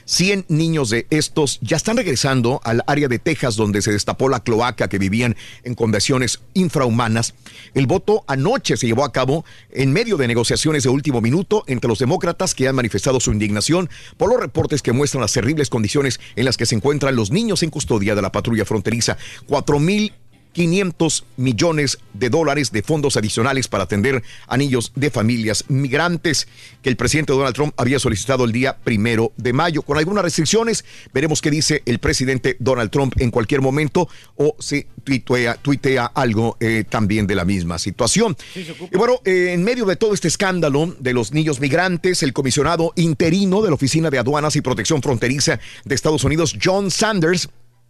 100 0.07 0.45
niños 0.47 0.89
de 0.89 1.05
estos 1.09 1.59
ya 1.61 1.77
están 1.77 1.97
regresando 1.97 2.61
al 2.63 2.81
área 2.87 3.07
de 3.07 3.19
Texas 3.19 3.55
donde 3.57 3.81
se 3.81 3.91
destapó 3.91 4.29
la 4.29 4.39
cloaca 4.39 4.87
que 4.87 4.97
vivían 4.97 5.35
en 5.63 5.75
condiciones 5.75 6.39
infrahumanas. 6.53 7.35
El 7.73 7.87
voto 7.87 8.23
anoche 8.27 8.77
se 8.77 8.87
llevó 8.87 9.03
a 9.03 9.11
cabo 9.11 9.45
en 9.69 9.91
medio 9.91 10.17
de 10.17 10.27
negociaciones 10.27 10.83
de 10.83 10.89
último 10.89 11.21
minuto 11.21 11.63
entre 11.67 11.89
los 11.89 11.99
demócratas 11.99 12.55
que 12.55 12.67
han 12.67 12.75
manifestado 12.75 13.19
su 13.19 13.31
indignación 13.31 13.89
por 14.15 14.29
los 14.29 14.39
reportes 14.39 14.81
que 14.81 14.93
muestran 14.93 15.21
las 15.21 15.33
terribles 15.33 15.69
condiciones 15.69 16.19
en 16.35 16.45
las 16.45 16.57
que 16.57 16.65
se 16.65 16.75
encuentran 16.75 17.15
los 17.15 17.29
niños 17.29 17.61
en 17.63 17.69
custodia 17.69 18.15
de 18.15 18.21
la 18.21 18.31
patrulla 18.31 18.65
fronteriza. 18.65 19.17
4 19.47 19.79
mil 19.79 20.13
500 20.57 21.23
millones 21.37 21.99
de 22.15 22.31
dólares 22.31 22.71
de 22.71 22.81
fondos 22.81 23.15
adicionales 23.15 23.67
para 23.67 23.83
atender 23.83 24.23
a 24.47 24.57
niños 24.57 24.91
de 24.95 25.11
familias 25.11 25.65
migrantes 25.67 26.47
que 26.81 26.89
el 26.89 26.95
presidente 26.95 27.31
Donald 27.31 27.53
Trump 27.53 27.75
había 27.77 27.99
solicitado 27.99 28.43
el 28.43 28.51
día 28.51 28.75
primero 28.75 29.33
de 29.37 29.53
mayo, 29.53 29.83
con 29.83 29.99
algunas 29.99 30.23
restricciones. 30.23 30.83
Veremos 31.13 31.43
qué 31.43 31.51
dice 31.51 31.83
el 31.85 31.99
presidente 31.99 32.57
Donald 32.57 32.89
Trump 32.89 33.13
en 33.19 33.29
cualquier 33.29 33.61
momento 33.61 34.09
o 34.35 34.55
si 34.57 34.87
tuitea, 35.03 35.57
tuitea 35.61 36.07
algo 36.07 36.57
eh, 36.59 36.85
también 36.89 37.27
de 37.27 37.35
la 37.35 37.45
misma 37.45 37.77
situación. 37.77 38.35
Y 38.55 38.97
bueno, 38.97 39.19
eh, 39.25 39.51
en 39.53 39.63
medio 39.63 39.85
de 39.85 39.95
todo 39.95 40.15
este 40.15 40.27
escándalo 40.27 40.95
de 40.99 41.13
los 41.13 41.33
niños 41.33 41.59
migrantes, 41.59 42.23
el 42.23 42.33
comisionado 42.33 42.93
interino 42.95 43.61
de 43.61 43.69
la 43.69 43.75
Oficina 43.75 44.09
de 44.09 44.17
Aduanas 44.17 44.55
y 44.55 44.61
Protección 44.61 45.03
Fronteriza 45.03 45.59
de 45.85 45.93
Estados 45.93 46.23
Unidos, 46.23 46.57
John 46.59 46.89
Sanders, 46.89 47.47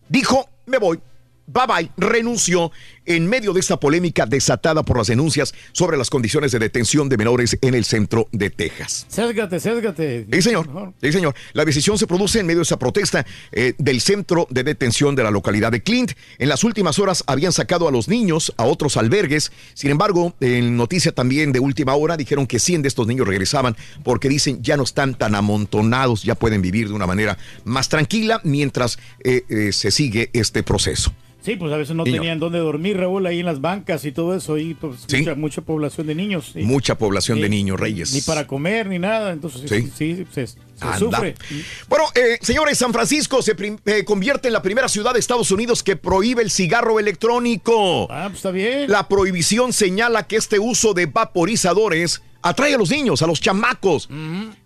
dijo, 0.10 0.50
me 0.66 0.80
voy. 0.80 1.00
Bye 1.50 1.66
bye, 1.66 1.92
renunció 1.96 2.74
en 3.06 3.26
medio 3.26 3.54
de 3.54 3.62
esta 3.62 3.80
polémica 3.80 4.26
desatada 4.26 4.84
por 4.84 4.98
las 4.98 5.08
denuncias 5.08 5.54
sobre 5.72 5.98
las 5.98 6.10
condiciones 6.10 6.52
de 6.52 6.60
detención 6.60 7.08
de 7.08 7.16
menores 7.16 7.58
en 7.62 7.74
el 7.74 7.86
centro 7.86 8.28
de 8.34 8.50
Texas. 8.50 9.06
Sésgate, 9.08 9.62
sésgate. 9.62 10.28
Sí, 10.30 10.42
señor. 10.42 10.94
Sí, 11.02 11.14
señor. 11.14 11.34
La 11.54 11.64
decisión 11.64 11.98
se 11.98 12.06
produce 12.06 12.42
en 12.42 12.48
medio 12.48 12.60
de 12.60 12.64
esa 12.64 12.78
protesta 12.78 13.26
eh, 13.54 13.76
del 13.78 14.02
centro 14.02 14.46
de 14.50 14.66
detención 14.66 15.16
de 15.16 15.24
la 15.24 15.32
localidad 15.32 15.72
de 15.72 15.82
Clint. 15.82 16.12
En 16.38 16.50
las 16.50 16.66
últimas 16.66 17.00
horas 17.00 17.24
habían 17.28 17.54
sacado 17.54 17.88
a 17.88 17.92
los 17.92 18.10
niños 18.10 18.54
a 18.58 18.66
otros 18.66 18.98
albergues. 18.98 19.54
Sin 19.74 19.90
embargo, 19.90 20.34
en 20.42 20.76
noticia 20.76 21.14
también 21.14 21.54
de 21.54 21.62
última 21.62 21.96
hora 21.96 22.18
dijeron 22.18 22.46
que 22.46 22.60
100 22.60 22.82
de 22.82 22.90
estos 22.90 23.08
niños 23.08 23.26
regresaban 23.26 23.78
porque 24.04 24.28
dicen 24.28 24.62
ya 24.62 24.76
no 24.76 24.84
están 24.84 25.16
tan 25.16 25.34
amontonados, 25.34 26.24
ya 26.24 26.36
pueden 26.36 26.62
vivir 26.62 26.90
de 26.90 26.94
una 26.94 27.08
manera 27.08 27.38
más 27.64 27.88
tranquila 27.88 28.42
mientras 28.44 29.00
eh, 29.24 29.44
eh, 29.48 29.72
se 29.72 29.92
sigue 29.92 30.30
este 30.34 30.62
proceso. 30.62 31.14
Sí, 31.42 31.56
pues 31.56 31.72
a 31.72 31.78
veces 31.78 31.96
no 31.96 32.04
Niño. 32.04 32.18
tenían 32.18 32.40
dónde 32.40 32.60
dormir, 32.60 32.98
Raúl, 32.98 33.26
ahí 33.26 33.40
en 33.40 33.46
las 33.46 33.62
bancas 33.62 34.04
y 34.04 34.12
todo 34.12 34.36
eso, 34.36 34.58
y 34.58 34.74
pues 34.74 35.06
Sí. 35.08 35.18
mucha, 35.20 35.36
mucha 35.36 35.62
población 35.62 36.08
de 36.08 36.16
niños. 36.16 36.52
sí. 36.54 36.64
Mucha 36.64 36.96
población 36.98 37.40
de 37.40 37.48
niños, 37.48 37.80
Reyes. 37.80 38.12
Ni 38.14 38.20
para 38.22 38.46
comer 38.48 38.88
ni 38.88 39.00
nada, 39.00 39.32
entonces 39.32 39.62
sí, 39.70 39.90
Sí. 39.96 40.26
se, 40.34 40.48
sufre. 41.00 41.36
Bueno, 41.88 42.06
eh, 42.16 42.38
señores, 42.42 42.78
San 42.78 42.92
Francisco 42.92 43.42
se 43.42 43.56
eh, 43.86 44.04
convierte 44.04 44.48
en 44.50 44.54
la 44.54 44.62
primera 44.62 44.90
ciudad 44.90 45.14
de 45.14 45.20
Estados 45.20 45.50
Unidos 45.52 45.84
que 45.84 45.96
prohíbe 45.96 46.42
el 46.44 46.52
cigarro 46.52 47.00
electrónico. 47.00 48.12
Ah, 48.12 48.26
pues 48.28 48.38
está 48.40 48.52
bien. 48.52 48.92
La 48.92 49.08
prohibición 49.08 49.72
señala 49.74 50.28
que 50.28 50.36
este 50.36 50.60
uso 50.60 50.94
de 50.94 51.06
vaporizadores 51.06 52.22
atrae 52.42 52.76
a 52.76 52.78
los 52.78 52.90
niños, 52.90 53.22
a 53.22 53.28
los 53.28 53.42
chamacos, 53.42 54.10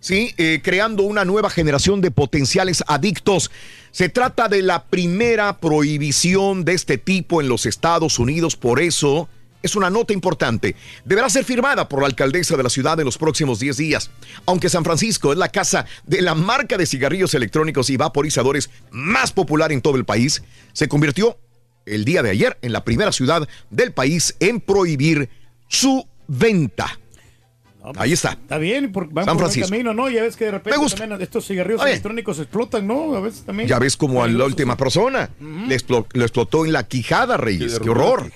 ¿sí? 0.00 0.34
Eh, 0.36 0.60
creando 0.62 1.02
una 1.02 1.24
nueva 1.24 1.50
generación 1.50 2.00
de 2.00 2.10
potenciales 2.10 2.84
adictos. 2.86 3.50
Se 3.90 4.08
trata 4.08 4.48
de 4.48 4.62
la 4.62 4.84
primera 4.84 5.58
prohibición 5.58 6.64
de 6.64 6.74
este 6.74 6.98
tipo 6.98 7.40
en 7.40 7.48
los 7.48 7.66
Estados 7.66 8.18
Unidos, 8.18 8.56
por 8.56 8.80
eso 8.80 9.28
es 9.62 9.76
una 9.76 9.90
nota 9.90 10.12
importante. 10.12 10.74
Deberá 11.04 11.30
ser 11.30 11.44
firmada 11.44 11.88
por 11.88 12.00
la 12.00 12.06
alcaldesa 12.06 12.56
de 12.56 12.62
la 12.62 12.70
ciudad 12.70 12.98
en 12.98 13.04
los 13.04 13.18
próximos 13.18 13.60
10 13.60 13.76
días. 13.76 14.10
Aunque 14.46 14.68
San 14.68 14.84
Francisco 14.84 15.32
es 15.32 15.38
la 15.38 15.48
casa 15.48 15.86
de 16.04 16.20
la 16.22 16.34
marca 16.34 16.76
de 16.76 16.86
cigarrillos 16.86 17.34
electrónicos 17.34 17.90
y 17.90 17.96
vaporizadores 17.96 18.70
más 18.90 19.32
popular 19.32 19.72
en 19.72 19.80
todo 19.80 19.96
el 19.96 20.04
país, 20.04 20.42
se 20.72 20.88
convirtió 20.88 21.38
el 21.86 22.04
día 22.04 22.22
de 22.22 22.30
ayer 22.30 22.58
en 22.62 22.72
la 22.72 22.84
primera 22.84 23.12
ciudad 23.12 23.48
del 23.70 23.92
país 23.92 24.34
en 24.40 24.60
prohibir 24.60 25.28
su 25.68 26.06
venta. 26.26 26.98
Ahí 27.96 28.12
está. 28.12 28.32
Está 28.32 28.58
bien, 28.58 28.92
porque 28.92 29.12
van 29.12 29.24
San 29.24 29.34
por 29.34 29.42
buen 29.42 29.52
Francisco. 29.52 29.70
camino, 29.70 29.92
¿no? 29.92 30.08
Ya 30.08 30.22
ves 30.22 30.36
que 30.36 30.44
de 30.46 30.50
repente 30.52 30.78
Me 30.78 30.82
gusta. 30.82 30.98
también 31.00 31.20
estos 31.20 31.46
cigarrillos 31.46 31.82
electrónicos 31.84 32.38
explotan, 32.38 32.86
¿no? 32.86 33.14
A 33.16 33.20
veces 33.20 33.42
también. 33.42 33.68
Ya 33.68 33.78
ves 33.78 33.96
como 33.96 34.22
a 34.22 34.28
la 34.28 34.44
última 34.44 34.76
persona 34.76 35.30
le, 35.40 35.76
explo- 35.76 36.06
le 36.12 36.22
explotó 36.22 36.64
en 36.64 36.72
la 36.72 36.84
quijada, 36.86 37.36
Reyes. 37.36 37.78
¡Qué 37.80 37.90
horror! 37.90 38.30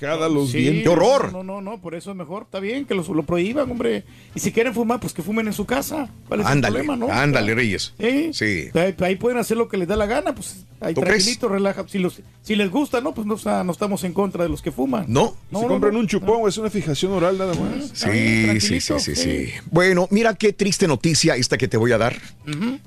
Sí, 0.51 0.81
¡Qué 0.83 0.89
horror! 0.89 1.33
No, 1.33 1.43
no, 1.43 1.61
no, 1.61 1.81
por 1.81 1.95
eso 1.95 2.11
es 2.11 2.17
mejor, 2.17 2.45
está 2.45 2.61
bien 2.61 2.85
que 2.87 2.95
los- 2.95 3.09
lo 3.09 3.23
prohíban, 3.23 3.71
hombre. 3.71 4.05
Y 4.35 4.41
si 4.41 4.53
quieren 4.53 4.75
fumar, 4.75 5.01
pues 5.01 5.13
que 5.13 5.23
fumen 5.23 5.47
en 5.47 5.53
su 5.53 5.65
casa. 5.65 6.09
¿Cuál 6.29 6.41
es 6.41 6.47
Ándale, 6.47 6.81
el 6.81 6.87
problema, 6.87 7.07
no? 7.07 7.13
ándale, 7.13 7.55
Reyes. 7.55 7.95
Sí. 8.01 8.31
Sí. 8.33 8.69
Ahí, 9.01 9.17
pueden 9.17 9.39
hacer 9.39 9.57
lo 9.57 9.69
que 9.69 9.77
les 9.77 9.87
da 9.89 9.97
la 9.97 10.07
gana, 10.07 10.35
pues 10.35 10.65
ahí 10.81 10.93
tranquilito, 10.95 11.49
relaja. 11.49 11.85
Si, 11.89 11.99
los, 11.99 12.21
si 12.43 12.57
les 12.57 12.71
gusta, 12.71 13.01
no, 13.01 13.15
pues 13.15 13.27
no, 13.27 13.37
no 13.65 13.73
estamos 13.73 14.03
en 14.05 14.13
contra 14.13 14.43
de 14.45 14.51
los 14.51 14.61
que 14.61 14.73
fuman. 14.73 15.05
¿No? 15.09 15.37
No, 15.51 15.59
si 15.61 15.65
no, 15.67 15.69
compran 15.73 15.95
no. 15.95 16.01
un 16.01 16.09
chupón, 16.09 16.49
es 16.49 16.59
una 16.59 16.69
fijación 16.71 17.13
oral 17.13 17.39
nada 17.39 17.55
más. 17.55 17.91
Sí, 17.95 18.61
sí, 18.61 18.81
sí, 18.81 18.99
sí, 18.99 19.15
sí. 19.37 19.53
Bueno, 19.71 20.09
mira 20.11 20.35
qué 20.35 20.53
triste 20.53 20.87
noticia 20.87 21.37
esta 21.37 21.57
que 21.57 21.69
te 21.69 21.77
voy 21.77 21.93
a 21.93 21.99
dar. 21.99 22.17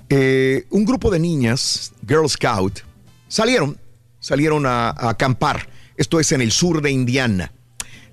Eh, 0.10 0.66
un 0.70 0.86
grupo 0.86 1.12
de 1.12 1.20
niñas, 1.20 1.94
Girl 2.08 2.30
Scout, 2.30 2.80
salieron, 3.28 3.78
salieron 4.20 4.66
a, 4.66 4.90
a 4.90 5.10
acampar 5.10 5.68
Esto 5.98 6.20
es 6.20 6.32
en 6.32 6.42
el 6.42 6.52
sur 6.52 6.82
de 6.82 6.92
Indiana. 6.92 7.52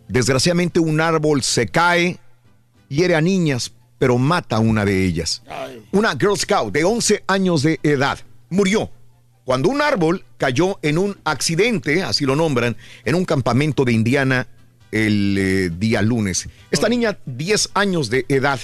Desgraciadamente 0.09 0.81
un 0.81 1.01
árbol 1.01 1.43
se 1.43 1.67
cae, 1.67 2.19
hiere 2.89 3.15
a 3.15 3.21
niñas, 3.21 3.73
pero 3.99 4.19
mata 4.19 4.57
a 4.57 4.61
una 4.61 4.85
de 4.85 5.05
ellas. 5.05 5.43
Una 5.93 6.17
Girl 6.17 6.37
Scout 6.37 6.73
de 6.73 6.85
11 6.85 7.25
años 7.27 7.63
de 7.63 7.81
edad 7.83 8.19
murió 8.49 8.91
cuando 9.47 9.69
un 9.69 9.81
árbol 9.81 10.25
cayó 10.39 10.81
en 10.83 10.99
un 10.99 11.17
accidente, 11.23 12.03
así 12.03 12.27
lo 12.27 12.35
nombran, 12.35 12.77
en 13.05 13.15
un 13.15 13.25
campamento 13.25 13.85
de 13.85 13.93
Indiana 13.93 14.49
el 14.93 15.37
eh, 15.39 15.71
día 15.71 16.03
lunes. 16.03 16.49
Esta 16.71 16.89
niña, 16.89 17.19
10 17.27 17.71
años 17.75 18.11
de 18.11 18.25
edad, 18.29 18.61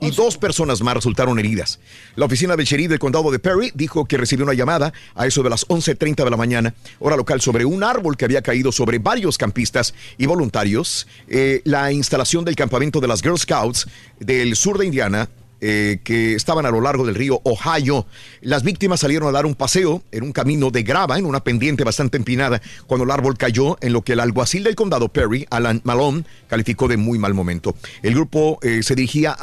y 0.00 0.10
dos 0.10 0.36
personas 0.36 0.82
más 0.82 0.94
resultaron 0.94 1.38
heridas. 1.38 1.78
La 2.16 2.26
oficina 2.26 2.56
del 2.56 2.66
sheriff 2.66 2.90
del 2.90 2.98
condado 2.98 3.30
de 3.30 3.38
Perry 3.38 3.72
dijo 3.74 4.04
que 4.04 4.16
recibió 4.16 4.44
una 4.44 4.54
llamada 4.54 4.92
a 5.14 5.26
eso 5.26 5.42
de 5.42 5.50
las 5.50 5.66
11.30 5.68 6.24
de 6.24 6.30
la 6.30 6.36
mañana, 6.36 6.74
hora 6.98 7.16
local, 7.16 7.40
sobre 7.40 7.64
un 7.64 7.82
árbol 7.82 8.16
que 8.16 8.24
había 8.24 8.42
caído 8.42 8.72
sobre 8.72 8.98
varios 8.98 9.38
campistas 9.38 9.94
y 10.18 10.26
voluntarios. 10.26 11.06
Eh, 11.28 11.62
la 11.64 11.92
instalación 11.92 12.44
del 12.44 12.56
campamento 12.56 13.00
de 13.00 13.08
las 13.08 13.22
Girl 13.22 13.38
Scouts 13.38 13.88
del 14.20 14.56
sur 14.56 14.78
de 14.78 14.86
Indiana 14.86 15.28
eh, 15.60 16.00
que 16.04 16.34
estaban 16.34 16.66
a 16.66 16.70
lo 16.70 16.80
largo 16.80 17.06
del 17.06 17.14
río 17.14 17.40
Ohio. 17.44 18.06
Las 18.42 18.62
víctimas 18.62 19.00
salieron 19.00 19.28
a 19.28 19.32
dar 19.32 19.46
un 19.46 19.54
paseo 19.54 20.02
en 20.12 20.24
un 20.24 20.32
camino 20.32 20.70
de 20.70 20.82
grava, 20.82 21.18
en 21.18 21.24
una 21.24 21.40
pendiente 21.40 21.84
bastante 21.84 22.16
empinada, 22.16 22.60
cuando 22.86 23.04
el 23.04 23.10
árbol 23.10 23.38
cayó 23.38 23.78
en 23.80 23.92
lo 23.92 24.02
que 24.02 24.12
el 24.12 24.20
alguacil 24.20 24.64
del 24.64 24.74
condado 24.74 25.08
Perry, 25.08 25.46
Alan 25.50 25.80
Malone, 25.84 26.24
calificó 26.48 26.88
de 26.88 26.96
muy 26.96 27.18
mal 27.18 27.34
momento. 27.34 27.74
El 28.02 28.14
grupo 28.14 28.58
eh, 28.62 28.82
se 28.82 28.94
dirigía 28.94 29.36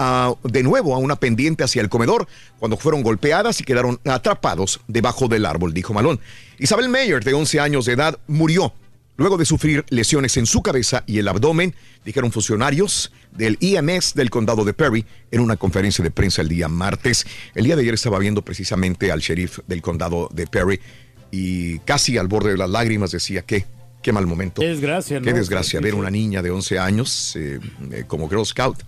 de 0.44 0.64
nuevo 0.64 0.94
a 0.96 1.00
una 1.00 1.16
pendiente 1.16 1.64
hacia 1.64 1.82
el 1.82 1.90
comedor 1.90 2.28
cuando 2.60 2.78
fueron 2.78 3.04
golpeadas 3.04 3.60
y 3.60 3.64
quedaron 3.64 4.00
atrapados 4.06 4.82
debajo 4.88 5.28
del 5.28 5.46
árbol, 5.46 5.74
dijo 5.74 5.94
Malone. 5.94 6.20
Isabel 6.60 6.90
Mayer, 6.90 7.24
de 7.24 7.34
11 7.34 7.60
años 7.60 7.86
de 7.86 7.94
edad, 7.94 8.20
murió 8.28 8.74
luego 9.18 9.38
de 9.38 9.46
sufrir 9.46 9.86
lesiones 9.90 10.38
en 10.38 10.46
su 10.46 10.62
cabeza 10.62 11.04
y 11.08 11.20
el 11.20 11.28
abdomen, 11.28 11.76
dijeron 12.06 12.32
funcionarios 12.32 13.12
del 13.32 13.58
IMS 13.60 14.14
del 14.14 14.30
condado 14.30 14.66
de 14.66 14.74
Perry 14.74 15.06
en 15.32 15.42
una 15.42 15.56
conferencia 15.58 16.04
de 16.04 16.12
prensa 16.12 16.42
el 16.42 16.50
día 16.50 16.68
martes. 16.68 17.26
El 17.56 17.66
día 17.66 17.76
de 17.76 17.82
ayer 17.82 17.94
estaba 17.94 18.20
viendo 18.20 18.42
precisamente 18.42 19.12
al 19.12 19.20
sheriff 19.20 19.60
del 19.68 19.82
condado 19.82 20.30
de 20.34 20.48
Perry 20.48 20.80
y 21.32 21.80
casi 21.80 22.18
al 22.18 22.28
borde 22.28 22.52
de 22.52 22.58
las 22.58 22.70
lágrimas 22.70 23.12
decía 23.12 23.42
que 23.42 23.66
qué 24.02 24.12
mal 24.12 24.28
momento. 24.28 24.62
Qué 24.62 24.68
desgracia, 24.68 25.20
¿no? 25.20 25.26
Qué 25.26 25.34
desgracia 25.34 25.80
ver 25.80 25.96
una 25.96 26.12
niña 26.12 26.42
de 26.42 26.52
11 26.52 26.80
años 26.80 27.36
eh, 27.36 27.60
eh, 27.92 28.04
como 28.08 28.30
Girl 28.30 28.46
Scout 28.46 28.84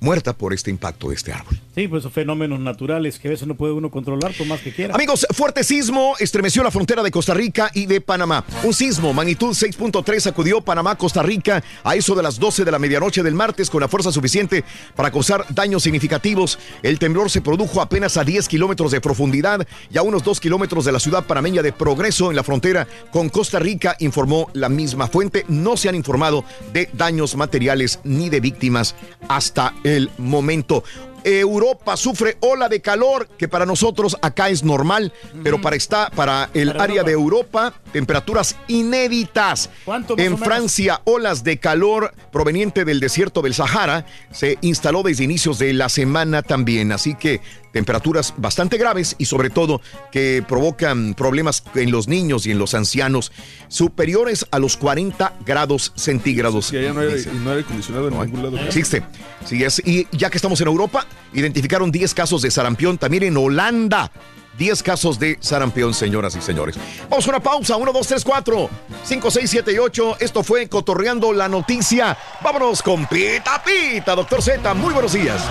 muerta 0.00 0.32
por 0.32 0.52
este 0.52 0.70
impacto 0.70 1.08
de 1.08 1.16
este 1.16 1.32
árbol. 1.32 1.58
Sí, 1.74 1.88
pues 1.88 2.02
son 2.02 2.12
fenómenos 2.12 2.60
naturales 2.60 3.18
que 3.18 3.28
a 3.28 3.30
veces 3.30 3.46
no 3.46 3.54
puede 3.54 3.72
uno 3.72 3.90
controlar 3.90 4.32
por 4.36 4.46
más 4.46 4.60
que 4.60 4.72
quiera. 4.72 4.94
Amigos, 4.94 5.26
fuerte 5.30 5.64
sismo 5.64 6.14
estremeció 6.18 6.62
la 6.62 6.70
frontera 6.70 7.02
de 7.02 7.10
Costa 7.10 7.34
Rica 7.34 7.70
y 7.74 7.86
de 7.86 8.00
Panamá. 8.00 8.44
Un 8.64 8.74
sismo, 8.74 9.12
magnitud 9.12 9.50
6.3, 9.50 10.20
sacudió 10.20 10.60
Panamá, 10.60 10.96
Costa 10.96 11.22
Rica 11.22 11.62
a 11.84 11.94
eso 11.94 12.14
de 12.14 12.22
las 12.22 12.38
12 12.38 12.64
de 12.64 12.70
la 12.72 12.78
medianoche 12.78 13.22
del 13.22 13.34
martes 13.34 13.70
con 13.70 13.80
la 13.80 13.88
fuerza 13.88 14.12
suficiente 14.12 14.64
para 14.94 15.10
causar 15.10 15.44
daños 15.50 15.82
significativos. 15.82 16.58
El 16.82 16.98
temblor 16.98 17.30
se 17.30 17.40
produjo 17.40 17.80
apenas 17.80 18.16
a 18.16 18.24
10 18.24 18.48
kilómetros 18.48 18.90
de 18.90 19.00
profundidad 19.00 19.66
y 19.90 19.98
a 19.98 20.02
unos 20.02 20.22
2 20.24 20.40
kilómetros 20.40 20.84
de 20.84 20.92
la 20.92 21.00
ciudad 21.00 21.26
panameña 21.26 21.62
de 21.62 21.72
Progreso 21.72 22.30
en 22.30 22.36
la 22.36 22.44
frontera 22.44 22.86
con 23.12 23.28
Costa 23.28 23.58
Rica, 23.58 23.96
informó 24.00 24.50
la 24.52 24.68
misma 24.68 25.08
fuente. 25.08 25.44
No 25.48 25.76
se 25.76 25.88
han 25.88 25.94
informado 25.94 26.44
de 26.72 26.88
daños 26.92 27.36
materiales 27.36 28.00
ni 28.04 28.28
de 28.28 28.40
víctimas 28.40 28.94
hasta 29.28 29.74
el 29.84 29.87
momento. 30.18 30.84
Europa 31.24 31.96
sufre 31.96 32.36
ola 32.40 32.68
de 32.68 32.80
calor 32.80 33.28
que 33.38 33.48
para 33.48 33.66
nosotros 33.66 34.16
acá 34.22 34.48
es 34.48 34.62
normal, 34.62 35.12
pero 35.42 35.60
para 35.60 35.76
esta, 35.76 36.10
para 36.10 36.50
el 36.54 36.72
Para 36.72 36.84
área 36.84 36.96
Europa. 37.02 37.06
de 37.08 37.12
Europa, 37.12 37.74
temperaturas 37.92 38.56
inéditas. 38.68 39.70
¿Cuánto 39.84 40.14
más 40.16 40.20
o 40.22 40.26
En 40.26 40.32
menos? 40.32 40.46
Francia, 40.46 41.00
olas 41.04 41.44
de 41.44 41.58
calor 41.58 42.12
proveniente 42.32 42.84
del 42.84 43.00
desierto 43.00 43.42
del 43.42 43.54
Sahara 43.54 44.06
se 44.32 44.58
instaló 44.60 45.02
desde 45.02 45.24
inicios 45.24 45.58
de 45.58 45.72
la 45.72 45.88
semana 45.88 46.42
también, 46.42 46.92
así 46.92 47.14
que 47.14 47.40
temperaturas 47.72 48.32
bastante 48.38 48.78
graves 48.78 49.14
y 49.18 49.26
sobre 49.26 49.50
todo 49.50 49.80
que 50.10 50.42
provocan 50.48 51.14
problemas 51.14 51.62
en 51.74 51.90
los 51.90 52.08
niños 52.08 52.46
y 52.46 52.50
en 52.50 52.58
los 52.58 52.74
ancianos 52.74 53.30
superiores 53.68 54.46
a 54.50 54.58
los 54.58 54.76
40 54.76 55.34
grados 55.44 55.92
centígrados. 55.94 56.70
Que 56.70 56.78
allá 56.78 56.92
no 56.94 57.00
hay, 57.00 57.08
no 57.08 57.50
hay 57.50 57.56
aire 57.56 57.60
acondicionado 57.60 58.08
en 58.08 58.18
ningún 58.20 58.42
lado. 58.42 58.58
Existe. 58.58 59.02
Sí, 59.44 59.62
es. 59.62 59.80
Y 59.84 60.06
ya 60.12 60.30
que 60.30 60.38
estamos 60.38 60.60
en 60.60 60.66
Europa, 60.68 61.06
identificaron 61.32 61.90
10 61.90 62.14
casos 62.14 62.42
de 62.42 62.50
sarampión 62.50 62.98
también 62.98 63.24
en 63.24 63.36
Holanda. 63.36 64.10
10 64.58 64.82
casos 64.82 65.18
de 65.20 65.38
sarampión, 65.40 65.94
señoras 65.94 66.34
y 66.34 66.40
señores. 66.40 66.76
Vamos 67.08 67.26
a 67.26 67.30
una 67.30 67.40
pausa. 67.40 67.76
1, 67.76 67.92
2, 67.92 68.06
3, 68.06 68.24
4, 68.24 68.70
5, 69.04 69.30
6, 69.30 69.50
7 69.50 69.72
y 69.72 69.78
8. 69.78 70.16
Esto 70.18 70.42
fue 70.42 70.68
Cotorreando 70.68 71.32
la 71.32 71.48
Noticia. 71.48 72.18
Vámonos 72.42 72.82
con 72.82 73.06
Pita 73.06 73.62
Pita, 73.64 74.16
doctor 74.16 74.42
Z. 74.42 74.74
Muy 74.74 74.92
buenos 74.92 75.12
días. 75.12 75.44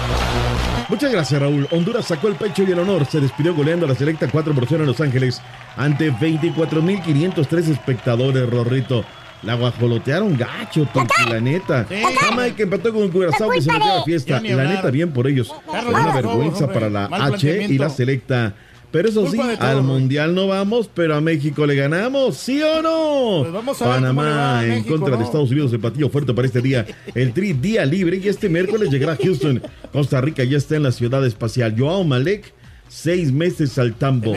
Muchas 0.90 1.12
gracias, 1.12 1.42
Raúl. 1.42 1.68
Honduras 1.72 2.06
sacó 2.06 2.28
el 2.28 2.36
pecho 2.36 2.64
y 2.64 2.72
el 2.72 2.80
honor. 2.80 3.06
Se 3.06 3.22
despidió 3.22 3.56
goleando 3.56 3.86
a 3.86 3.90
la 3.90 3.96
selecta 3.96 4.28
4 4.30 4.54
por 4.54 4.68
0 4.68 4.84
en 4.84 4.88
Los 4.88 5.02
Ángeles 5.02 5.42
ante 5.78 6.12
24.503 6.12 7.72
espectadores, 7.72 8.50
Rorrito. 8.50 9.06
La 9.44 9.54
guajolotearon 9.56 10.36
gacho, 10.36 10.88
Toki, 10.94 11.30
la 11.30 11.40
neta. 11.40 11.86
Jamaica 12.20 12.64
empató 12.64 12.92
con 12.94 13.10
Curazao 13.10 13.50
que 13.52 13.62
se 13.62 13.72
metió 13.72 13.92
a 13.92 13.96
la 13.98 14.04
fiesta. 14.04 14.42
La 14.42 14.64
neta, 14.66 14.90
bien 14.90 15.12
por 15.12 15.28
ellos. 15.28 15.54
Carlos, 15.72 15.94
Una 15.94 16.14
vergüenza 16.16 16.66
hombre. 16.66 16.74
para 16.74 16.90
la 16.90 17.08
Mal 17.08 17.34
H 17.36 17.68
y 17.70 17.78
la 17.78 17.90
selecta. 17.90 18.56
Pero 18.90 19.10
eso 19.10 19.26
sí, 19.26 19.36
Culpa 19.36 19.48
de 19.52 19.58
todo, 19.58 19.68
al. 19.68 19.84
Mundial 19.84 20.34
no 20.34 20.48
vamos, 20.48 20.90
pero 20.94 21.16
a 21.16 21.22
México 21.22 21.66
le 21.66 21.76
ganamos, 21.76 22.38
¿sí 22.38 22.62
o 22.64 22.82
no? 22.82 23.40
Pues 23.42 23.52
vamos 23.54 23.82
a 23.82 23.86
Panamá 23.86 24.60
a 24.60 24.64
en 24.64 24.70
México, 24.70 24.96
contra 24.98 25.18
de. 25.18 25.24
Estados 25.26 25.52
Unidos, 25.52 25.74
el 25.74 25.82
platillo 25.82 26.10
fuerte 26.10 26.34
para 26.34 26.48
este 26.48 26.62
día. 26.62 26.86
El 27.14 27.34
tri 27.34 27.52
día 27.52 27.86
libre 27.86 28.18
y 28.24 28.28
este 28.30 28.48
miércoles 28.48 28.90
llegará 28.90 29.14
a 29.14 29.18
Houston. 29.18 29.62
Costa 29.92 30.22
Rica 30.22 30.44
ya 30.46 30.58
está 30.58 30.78
en 30.78 30.84
la 30.84 30.94
ciudad 30.94 31.24
espacial. 31.26 31.76
Joao 31.78 32.06
Malek, 32.06 32.54
seis 32.90 33.32
meses 33.32 33.78
al 33.78 33.94
tambo. 33.96 34.34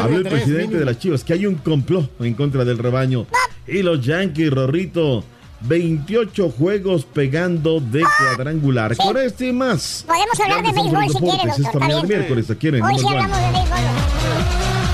Habló 0.00 0.16
el 0.16 0.22
tres, 0.22 0.32
presidente 0.34 0.62
mínimo. 0.68 0.78
de 0.80 0.84
las 0.84 0.98
Chivas 0.98 1.24
que 1.24 1.32
hay 1.32 1.46
un 1.46 1.56
complot 1.56 2.10
en 2.20 2.34
contra 2.34 2.64
del 2.64 2.78
rebaño. 2.78 3.26
Y 3.66 3.82
los 3.82 4.04
Yankees, 4.04 4.50
Rorrito, 4.50 5.24
28 5.62 6.50
juegos 6.50 7.04
pegando 7.04 7.80
de 7.80 8.02
cuadrangular. 8.02 8.96
Con 8.96 9.16
este 9.16 9.48
y 9.48 9.52
más. 9.52 10.04
Podemos 10.06 10.40
hablar 10.40 10.62
de 10.62 10.72
béisbol 10.72 11.08
si 11.08 11.18
quiere, 11.18 11.32
deportes, 11.36 11.46
doctor. 11.46 11.48
Esta 11.48 11.68
Está 11.68 11.78
mañana 11.78 12.00
de 12.02 12.06
bien. 12.06 12.18
miércoles 12.20 12.50
aquí 12.50 12.68
en 12.68 12.74
el 12.76 12.82
Hoy 12.82 12.98
sí 12.98 13.06
hablamos 13.08 13.36
de 13.38 13.52
béisbol. 13.52 14.86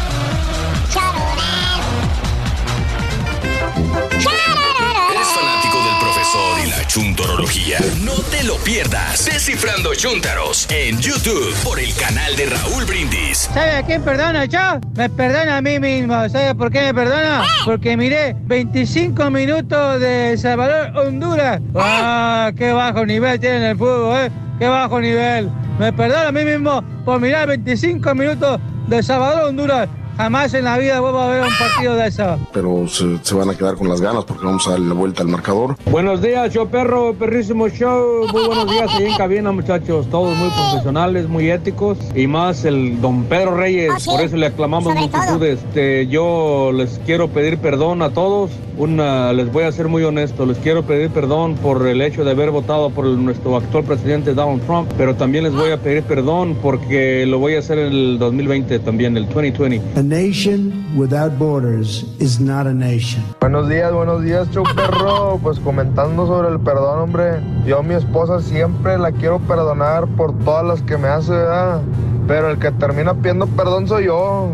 ¿Eres 5.12 5.28
fanático 5.28 5.78
del 5.84 5.96
profesor 6.00 6.51
la 6.78 6.86
chuntorología? 6.86 7.78
No 8.02 8.14
te 8.30 8.42
lo 8.44 8.56
pierdas. 8.58 9.26
Descifrando 9.26 9.94
Chúntaros 9.94 10.66
en 10.70 10.98
YouTube 11.00 11.54
por 11.62 11.78
el 11.78 11.94
canal 11.94 12.34
de 12.36 12.46
Raúl 12.46 12.84
Brindis. 12.84 13.50
¿Sabe 13.52 13.72
a 13.72 13.82
quién 13.82 14.02
perdona 14.02 14.46
yo? 14.46 14.80
Me 14.96 15.10
perdona 15.10 15.58
a 15.58 15.62
mí 15.62 15.78
mismo. 15.78 16.14
¿Sabe 16.30 16.54
por 16.54 16.70
qué 16.70 16.80
me 16.82 16.94
perdona? 16.94 17.44
Porque 17.64 17.96
miré 17.96 18.34
25 18.44 19.30
minutos 19.30 20.00
de 20.00 20.36
Salvador, 20.38 20.96
Honduras. 20.96 21.60
¡Ah! 21.74 22.50
¡Qué 22.56 22.72
bajo 22.72 23.04
nivel 23.04 23.38
tiene 23.38 23.70
el 23.70 23.76
fútbol, 23.76 24.16
eh! 24.16 24.30
¡Qué 24.58 24.66
bajo 24.68 25.00
nivel! 25.00 25.50
Me 25.78 25.92
perdona 25.92 26.28
a 26.28 26.32
mí 26.32 26.44
mismo 26.44 26.82
por 27.04 27.20
mirar 27.20 27.48
25 27.48 28.14
minutos 28.14 28.60
de 28.88 29.02
Salvador, 29.02 29.48
Honduras. 29.50 29.88
Jamás 30.18 30.52
en 30.52 30.64
la 30.64 30.76
vida 30.76 31.00
vuelvo 31.00 31.20
a 31.20 31.28
ver 31.28 31.42
un 31.42 31.48
partido 31.58 31.94
de 31.94 32.06
eso. 32.08 32.38
pero 32.52 32.86
se, 32.86 33.18
se 33.22 33.34
van 33.34 33.48
a 33.48 33.54
quedar 33.54 33.76
con 33.76 33.88
las 33.88 33.98
ganas 34.02 34.24
porque 34.26 34.44
vamos 34.44 34.68
a 34.68 34.72
darle 34.72 34.88
la 34.88 34.94
vuelta 34.94 35.22
al 35.22 35.28
marcador. 35.28 35.74
Buenos 35.86 36.20
días, 36.20 36.52
show 36.62 36.68
perro, 36.70 37.14
perrísimo 37.14 37.68
show. 37.68 38.26
Muy 38.32 38.46
buenos 38.46 38.70
días 38.70 38.88
ahí 38.94 39.06
en 39.06 39.16
cabina, 39.16 39.50
muchachos. 39.52 40.06
Todos 40.08 40.36
muy 40.36 40.48
profesionales, 40.50 41.28
muy 41.28 41.50
éticos. 41.50 41.98
Y 42.14 42.26
más 42.26 42.64
el 42.64 43.00
don 43.00 43.24
Pedro 43.24 43.56
Reyes, 43.56 44.04
por 44.06 44.20
eso 44.20 44.36
le 44.36 44.46
aclamamos 44.46 44.92
Sobre 44.92 45.08
todo. 45.08 45.18
multitud. 45.38 45.46
Este, 45.46 46.06
yo 46.06 46.70
les 46.72 47.00
quiero 47.04 47.28
pedir 47.28 47.58
perdón 47.58 48.02
a 48.02 48.10
todos. 48.10 48.50
Una, 48.78 49.32
les 49.34 49.52
voy 49.52 49.64
a 49.64 49.72
ser 49.72 49.88
muy 49.88 50.02
honesto, 50.02 50.46
les 50.46 50.56
quiero 50.58 50.82
pedir 50.84 51.10
perdón 51.10 51.56
por 51.56 51.86
el 51.86 52.00
hecho 52.00 52.24
de 52.24 52.30
haber 52.30 52.50
votado 52.50 52.88
por 52.88 53.04
el- 53.04 53.22
nuestro 53.22 53.54
actual 53.56 53.84
presidente 53.84 54.32
Donald 54.32 54.62
Trump, 54.66 54.90
pero 54.96 55.14
también 55.14 55.44
les 55.44 55.52
voy 55.54 55.70
a 55.72 55.76
pedir 55.76 56.02
perdón 56.04 56.56
porque 56.62 57.26
lo 57.26 57.38
voy 57.38 57.54
a 57.56 57.58
hacer 57.58 57.78
en 57.78 57.92
el 57.92 58.18
2020 58.18 58.78
también, 58.78 59.14
el 59.18 59.26
2020. 59.28 59.82
A 59.98 60.02
nation 60.02 60.72
without 60.96 61.36
borders 61.38 62.06
is 62.18 62.40
not 62.40 62.66
a 62.66 62.72
nation. 62.72 63.22
Buenos 63.42 63.68
días, 63.68 63.92
buenos 63.92 64.22
días, 64.24 64.48
show 64.52 64.64
perro. 64.74 65.38
Pues 65.42 65.58
comentando 65.60 66.26
sobre 66.26 66.48
perdón, 66.60 67.00
hombre. 67.00 67.40
Yo 67.64 67.82
mi 67.82 67.94
esposa 67.94 68.40
siempre 68.40 68.98
la 68.98 69.12
quiero 69.12 69.38
perdonar 69.40 70.06
por 70.08 70.38
todas 70.40 70.64
las 70.64 70.82
que 70.82 70.96
me 70.96 71.08
hace, 71.08 71.32
¿verdad? 71.32 71.80
Pero 72.26 72.50
el 72.50 72.58
que 72.58 72.70
termina 72.72 73.14
pidiendo 73.14 73.46
perdón 73.46 73.88
soy 73.88 74.06
yo. 74.06 74.52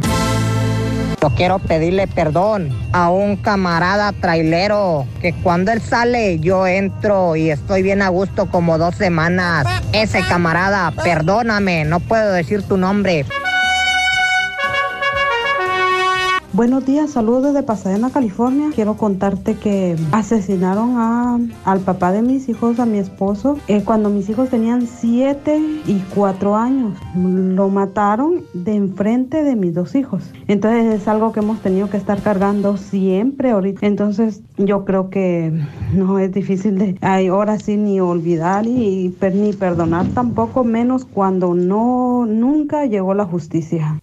Yo 1.21 1.31
quiero 1.31 1.59
pedirle 1.59 2.07
perdón 2.07 2.71
a 2.93 3.11
un 3.11 3.37
camarada 3.37 4.13
trailero 4.13 5.05
que 5.21 5.35
cuando 5.35 5.73
él 5.73 5.81
sale 5.81 6.39
yo 6.39 6.67
entro 6.67 7.35
y 7.35 7.51
estoy 7.51 7.83
bien 7.83 8.03
a 8.03 8.09
gusto 8.09 8.47
como 8.47 8.79
dos 8.79 8.95
semanas. 8.95 9.67
Ese 9.93 10.21
camarada, 10.21 10.93
perdóname, 11.03 11.85
no 11.85 11.99
puedo 11.99 12.33
decir 12.33 12.63
tu 12.63 12.77
nombre. 12.77 13.27
Buenos 16.59 16.85
días, 16.85 17.13
saludos 17.13 17.45
desde 17.45 17.63
Pasadena, 17.63 18.11
California. 18.11 18.71
Quiero 18.75 18.97
contarte 18.97 19.55
que 19.55 19.95
asesinaron 20.11 20.97
a, 20.97 21.39
al 21.65 21.79
papá 21.79 22.11
de 22.11 22.21
mis 22.21 22.49
hijos, 22.49 22.81
a 22.81 22.85
mi 22.85 22.99
esposo, 22.99 23.59
eh, 23.69 23.85
cuando 23.85 24.11
mis 24.11 24.29
hijos 24.29 24.49
tenían 24.49 24.89
7 24.89 25.57
y 25.87 26.03
4 26.17 26.57
años. 26.57 26.99
Lo 27.15 27.69
mataron 27.69 28.43
de 28.55 28.75
enfrente 28.75 29.45
de 29.45 29.55
mis 29.55 29.73
dos 29.73 29.95
hijos. 29.95 30.33
Entonces 30.49 31.01
es 31.01 31.07
algo 31.07 31.31
que 31.31 31.39
hemos 31.39 31.61
tenido 31.61 31.91
que 31.91 31.97
estar 31.97 32.21
cargando 32.23 32.77
siempre 32.77 33.53
ahorita. 33.53 33.87
Entonces 33.87 34.43
yo 34.57 34.85
creo 34.85 35.11
que 35.11 35.53
no 35.95 36.19
es 36.19 36.33
difícil 36.33 36.77
de 36.77 36.99
ay, 37.03 37.29
ahora 37.29 37.61
sí 37.61 37.77
ni 37.77 38.01
olvidar 38.01 38.67
y, 38.67 39.15
ni 39.33 39.53
perdonar 39.53 40.07
tampoco, 40.09 40.65
menos 40.65 41.05
cuando 41.05 41.55
no 41.55 42.27
nunca 42.27 42.85
llegó 42.87 43.15
la 43.15 43.27
justicia. 43.27 44.01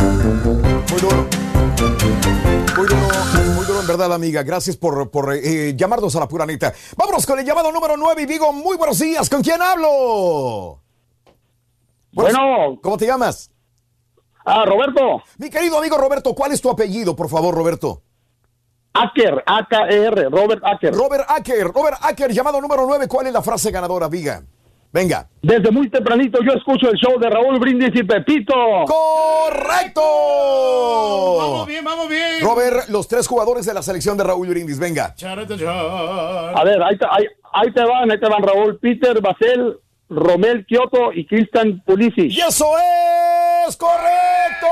Muy 0.00 0.34
duro. 0.42 1.43
Muy 1.64 2.86
duro, 2.86 3.54
muy 3.54 3.64
duro 3.66 3.80
en 3.80 3.86
verdad, 3.86 4.12
amiga. 4.12 4.42
Gracias 4.42 4.76
por, 4.76 5.10
por 5.10 5.32
eh, 5.34 5.74
llamarnos 5.76 6.14
a 6.16 6.20
la 6.20 6.28
pura 6.28 6.44
neta. 6.44 6.72
Vámonos 6.96 7.24
con 7.24 7.38
el 7.38 7.46
llamado 7.46 7.72
número 7.72 7.96
9 7.96 8.22
y 8.22 8.26
digo, 8.26 8.52
muy 8.52 8.76
buenos 8.76 8.98
días. 8.98 9.30
¿Con 9.30 9.42
quién 9.42 9.62
hablo? 9.62 10.80
Bueno. 12.12 12.78
¿Cómo 12.82 12.96
te 12.96 13.06
llamas? 13.06 13.50
Ah, 14.44 14.64
Roberto. 14.66 15.22
Mi 15.38 15.48
querido 15.48 15.78
amigo 15.78 15.96
Roberto, 15.96 16.34
¿cuál 16.34 16.52
es 16.52 16.60
tu 16.60 16.68
apellido, 16.68 17.16
por 17.16 17.28
favor, 17.28 17.54
Roberto? 17.54 18.02
Acker, 18.92 19.42
A-K-E-R, 19.46 20.28
Robert 20.28 20.62
Acker. 20.64 20.94
Robert 20.94 21.24
Acker, 21.28 21.66
Robert 21.66 21.98
Acker, 22.00 22.32
llamado 22.32 22.60
número 22.60 22.86
9. 22.86 23.08
¿Cuál 23.08 23.26
es 23.26 23.32
la 23.32 23.42
frase 23.42 23.70
ganadora, 23.70 24.08
Viga? 24.08 24.44
Venga. 24.94 25.28
Desde 25.42 25.72
muy 25.72 25.90
tempranito 25.90 26.38
yo 26.44 26.52
escucho 26.52 26.88
el 26.88 26.96
show 26.96 27.18
de 27.18 27.28
Raúl 27.28 27.58
Brindis 27.58 27.90
y 27.94 28.04
Pepito. 28.04 28.54
¡Correcto! 28.86 30.00
Vamos 31.36 31.66
bien, 31.66 31.84
vamos 31.84 32.08
bien. 32.08 32.40
Robert, 32.40 32.88
los 32.90 33.08
tres 33.08 33.26
jugadores 33.26 33.66
de 33.66 33.74
la 33.74 33.82
selección 33.82 34.16
de 34.16 34.22
Raúl 34.22 34.46
Brindis, 34.46 34.78
venga. 34.78 35.12
A 35.20 36.62
ver, 36.62 36.80
ahí 36.80 36.96
te, 36.96 37.06
ahí, 37.10 37.24
ahí 37.52 37.72
te 37.72 37.84
van, 37.84 38.08
ahí 38.08 38.20
te 38.20 38.28
van 38.28 38.40
Raúl, 38.44 38.78
Peter, 38.78 39.20
Basel, 39.20 39.80
Romel 40.08 40.64
Kioto 40.64 41.12
y 41.12 41.26
Cristian 41.26 41.82
Pulisic. 41.84 42.30
¡Y 42.30 42.40
eso 42.42 42.70
es 43.66 43.76
correcto! 43.76 44.68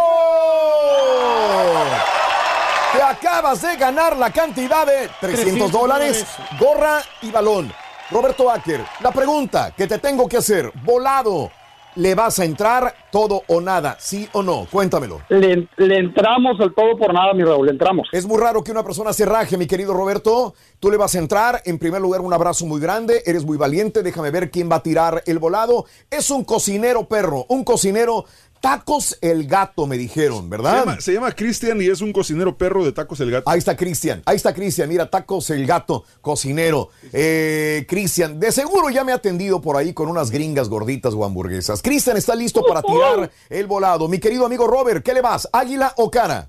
Te 2.93 3.03
acabas 3.03 3.61
de 3.61 3.77
ganar 3.77 4.17
la 4.17 4.31
cantidad 4.31 4.87
de 4.87 5.11
300 5.21 5.73
dólares, 5.73 6.25
gorra 6.61 7.01
y 7.23 7.33
balón. 7.33 7.73
Roberto 8.13 8.51
Acker, 8.51 8.85
la 9.01 9.11
pregunta 9.11 9.73
que 9.75 9.87
te 9.87 9.99
tengo 9.99 10.29
que 10.29 10.37
hacer, 10.37 10.71
volado, 10.85 11.51
¿le 11.95 12.15
vas 12.15 12.39
a 12.41 12.45
entrar 12.45 12.95
todo 13.11 13.43
o 13.47 13.61
nada? 13.61 13.97
¿Sí 13.99 14.29
o 14.33 14.43
no? 14.43 14.67
Cuéntamelo. 14.71 15.23
Le, 15.31 15.67
le 15.79 15.99
entramos 15.99 16.61
al 16.61 16.75
todo 16.75 16.99
por 16.99 17.15
nada, 17.15 17.33
mi 17.33 17.43
Raúl, 17.43 17.67
le 17.67 17.73
entramos. 17.73 18.09
Es 18.13 18.27
muy 18.27 18.39
raro 18.39 18.63
que 18.63 18.71
una 18.71 18.83
persona 18.85 19.15
se 19.15 19.25
raje, 19.25 19.57
mi 19.57 19.67
querido 19.67 19.95
Roberto. 19.95 20.55
Tú 20.79 20.91
le 20.91 20.99
vas 20.99 21.15
a 21.15 21.19
entrar. 21.19 21.63
En 21.65 21.79
primer 21.79 22.03
lugar, 22.03 22.21
un 22.21 22.35
abrazo 22.35 22.67
muy 22.67 22.81
grande. 22.81 23.23
Eres 23.25 23.47
muy 23.47 23.57
valiente. 23.57 24.03
Déjame 24.03 24.31
ver 24.31 24.51
quién 24.51 24.71
va 24.71 24.77
a 24.77 24.83
tirar 24.83 25.23
el 25.27 25.39
volado. 25.39 25.87
Es 26.11 26.31
un 26.31 26.45
cocinero 26.45 27.05
perro, 27.05 27.47
un 27.49 27.65
cocinero. 27.65 28.27
Tacos 28.63 29.19
el 29.21 29.49
gato, 29.49 29.89
me 29.89 29.99
dijeron, 29.99 30.45
Se 30.45 30.49
¿verdad? 30.49 30.79
llama, 30.79 31.01
se 31.01 31.13
llama 31.13 31.33
Cristian 31.33 31.83
y 31.83 31.87
es 31.87 32.01
un 32.01 32.13
cocinero 32.13 32.57
perro 32.57 32.85
de 32.85 32.93
tacos 32.93 33.19
el 33.19 33.33
gato. 33.33 33.51
Ahí 33.51 33.59
está 33.59 33.77
Cristian, 33.77 34.23
ahí 34.25 34.37
está 34.37 34.55
Cristian, 34.55 34.89
mira, 34.89 35.11
tacos 35.11 35.51
el 35.51 35.67
gato, 35.67 36.05
cocinero. 36.21 36.91
Eh, 37.13 37.85
Cristian, 37.89 38.39
de 38.39 38.53
seguro 38.53 38.89
ya 38.89 39.03
me 39.03 39.11
ha 39.11 39.17
atendido 39.17 39.61
por 39.61 39.77
ahí 39.77 39.93
con 39.93 40.07
unas 40.09 40.31
gringas 40.31 40.69
gorditas 40.69 41.13
o 41.13 41.25
hamburguesas. 41.25 41.83
Cristian 41.83 42.17
está 42.17 42.37
listo 42.37 42.63
para 42.63 42.83
tirar 42.83 43.33
el 43.51 43.67
volado. 43.67 44.07
Mi 44.07 44.21
querido 44.21 44.47
amigo 44.47 44.69
Robert, 44.69 45.05
¿qué 45.05 45.13
le 45.13 45.23
vas? 45.23 45.49
¿Águila 45.53 45.93
o 45.97 46.09
cara? 46.09 46.49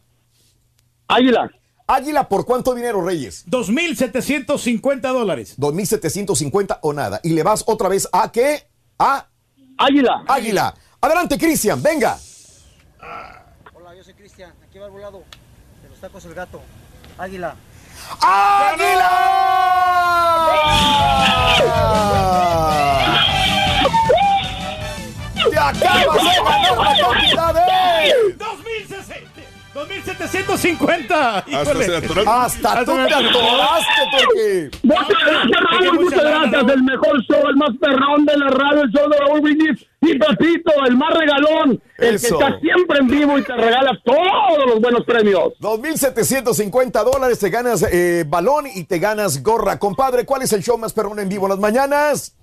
Águila. 1.07 1.49
Águila, 1.87 2.29
¿por 2.29 2.45
cuánto 2.45 2.75
dinero, 2.75 3.03
Reyes? 3.03 3.43
2.750 3.47 5.01
dólares. 5.01 5.55
2.750 5.57 6.77
o 6.83 6.93
nada. 6.93 7.19
¿Y 7.23 7.29
le 7.29 7.41
vas 7.41 7.63
otra 7.65 7.89
vez 7.89 8.07
a 8.11 8.31
qué? 8.31 8.67
A 8.99 9.27
Águila. 9.79 10.23
Águila. 10.27 10.75
Adelante, 11.03 11.37
Cristian, 11.37 11.83
venga. 11.83 12.17
Hola, 13.73 13.93
yo 13.93 14.05
soy 14.05 14.13
Cristian. 14.13 14.53
Aquí 14.63 14.79
va 14.79 14.85
el 14.85 14.91
volado 14.93 15.25
de 15.81 15.89
los 15.89 15.99
tacos 15.99 16.23
el 16.23 16.33
gato. 16.33 16.61
Águila. 17.17 17.55
¡Te 25.51 25.59
acabas 25.59 26.23
de 26.23 26.41
ganar 26.41 26.77
la 26.77 26.97
cantidad 26.97 27.53
de... 27.53 28.37
2.750. 29.73 31.43
Híjole. 31.47 31.85
se 31.85 31.95
atoró. 31.95 32.29
Hasta 32.29 32.85
tú 32.85 32.91
te 32.93 33.13
atoraste, 33.13 34.01
porque... 34.11 34.71
Muchas 34.83 35.07
gracias, 35.25 35.61
Raúl, 35.71 35.99
muchas 36.03 36.23
gracias. 36.23 36.63
El 36.69 36.83
mejor 36.83 37.23
show, 37.23 37.47
el 37.49 37.55
más 37.55 37.71
perrón 37.81 38.25
de 38.25 38.37
la 38.37 38.47
radio, 38.49 38.83
el 38.83 38.91
show 38.91 39.09
de 39.09 39.17
Raúl 39.17 39.41
Brindis 39.41 39.87
y 40.01 40.19
Pepito, 40.19 40.71
el 40.85 40.97
más 40.97 41.13
regalón, 41.13 41.81
el 41.97 42.15
Eso. 42.15 42.37
que 42.37 42.43
está 42.45 42.59
siempre 42.59 42.99
en 42.99 43.07
vivo 43.07 43.37
y 43.39 43.43
te 43.43 43.53
regala 43.53 43.97
todos 44.03 44.65
los 44.67 44.79
buenos 44.81 45.05
premios. 45.05 45.53
2.750 45.59 47.03
dólares, 47.03 47.39
te 47.39 47.49
ganas 47.49 47.83
eh, 47.89 48.25
balón 48.27 48.67
y 48.67 48.83
te 48.83 48.99
ganas 48.99 49.41
gorra. 49.41 49.79
Compadre, 49.79 50.25
¿cuál 50.25 50.43
es 50.43 50.53
el 50.53 50.61
show 50.61 50.77
más 50.77 50.93
perrón 50.93 51.19
en 51.19 51.29
vivo 51.29 51.45
en 51.45 51.51
las 51.51 51.59
mañanas? 51.59 52.35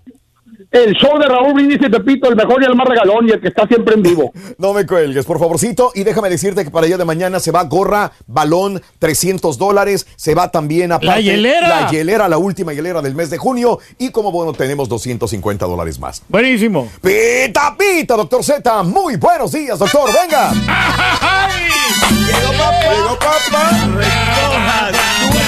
El 0.71 0.95
show 0.95 1.19
de 1.19 1.27
Raúl 1.27 1.55
Brindis 1.55 1.79
y 1.81 1.89
Pepito, 1.89 2.29
el 2.29 2.37
mejor 2.37 2.63
y 2.63 2.67
el 2.67 2.75
más 2.75 2.87
regalón 2.87 3.29
y 3.29 3.33
el 3.33 3.41
que 3.41 3.49
está 3.49 3.67
siempre 3.67 3.95
en 3.95 4.03
vivo. 4.03 4.33
No 4.59 4.75
me 4.75 4.85
cuelgues, 4.85 5.25
por 5.25 5.39
favorcito. 5.39 5.93
Y 5.95 6.05
déjame 6.05 6.29
decirte 6.29 6.65
que 6.65 6.71
para 6.71 6.85
el 6.85 6.91
día 6.91 6.99
de 6.99 7.05
mañana 7.05 7.41
se 7.41 7.51
va 7.51 7.63
gorra, 7.65 8.13
balón, 8.27 8.83
300 8.99 9.57
dólares. 9.57 10.07
Se 10.17 10.35
va 10.35 10.51
también 10.51 10.93
a 10.93 10.99
¡La 11.01 11.19
hielera! 11.19 11.69
La 11.69 11.91
hielera, 11.91 12.29
la 12.29 12.39
última 12.39 12.73
hielera 12.73 13.01
del 13.01 13.15
mes 13.15 13.31
de 13.31 13.39
junio. 13.39 13.79
Y 13.99 14.11
como 14.11 14.31
bueno, 14.31 14.53
tenemos 14.53 14.89
250 14.89 15.67
dólares 15.67 15.99
más. 15.99 16.23
Buenísimo. 16.29 16.89
Pita, 17.01 17.75
pita, 17.77 18.17
doctor 18.17 18.45
Z. 18.45 18.83
Muy 18.83 19.17
buenos 19.17 19.53
días, 19.53 19.79
doctor. 19.79 20.11
Venga. 20.13 20.53
Llegó 22.11 22.53
papá. 22.53 22.95
Llegó 22.95 23.19
papá. 23.19 25.40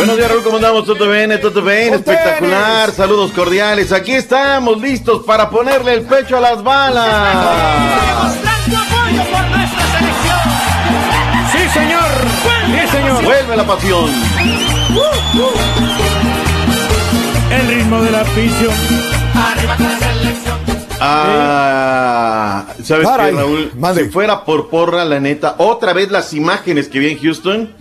Buenos 0.00 0.16
días, 0.16 0.30
Raúl, 0.30 0.42
¿cómo 0.42 0.56
andamos? 0.56 0.86
¿Todo 0.86 1.10
bien? 1.10 1.38
¿Todo 1.42 1.60
bien? 1.60 1.92
Espectacular, 1.92 2.90
saludos 2.90 3.32
cordiales. 3.32 3.92
Aquí 3.92 4.12
estamos 4.12 4.80
listos 4.80 5.24
para 5.26 5.50
ponerle 5.50 5.92
el 5.92 6.06
pecho 6.06 6.38
a 6.38 6.40
las 6.40 6.62
balas. 6.62 8.34
Sí, 11.52 11.58
señor. 11.78 12.02
Sí, 12.64 12.96
señor. 12.96 13.22
Vuelve 13.22 13.56
la 13.58 13.64
pasión. 13.66 14.10
El 17.50 17.68
ritmo 17.68 18.00
de 18.00 18.10
la 18.10 18.20
afición. 18.22 18.74
Ah, 20.98 22.64
¿sabes 22.82 23.06
Caray, 23.06 23.32
qué, 23.32 23.36
Raúl? 23.36 23.70
Si 23.96 24.04
fuera 24.08 24.46
por 24.46 24.70
porra, 24.70 25.04
la 25.04 25.20
neta, 25.20 25.56
otra 25.58 25.92
vez 25.92 26.10
las 26.10 26.32
imágenes 26.32 26.88
que 26.88 27.00
vi 27.00 27.12
en 27.12 27.18
Houston, 27.18 27.74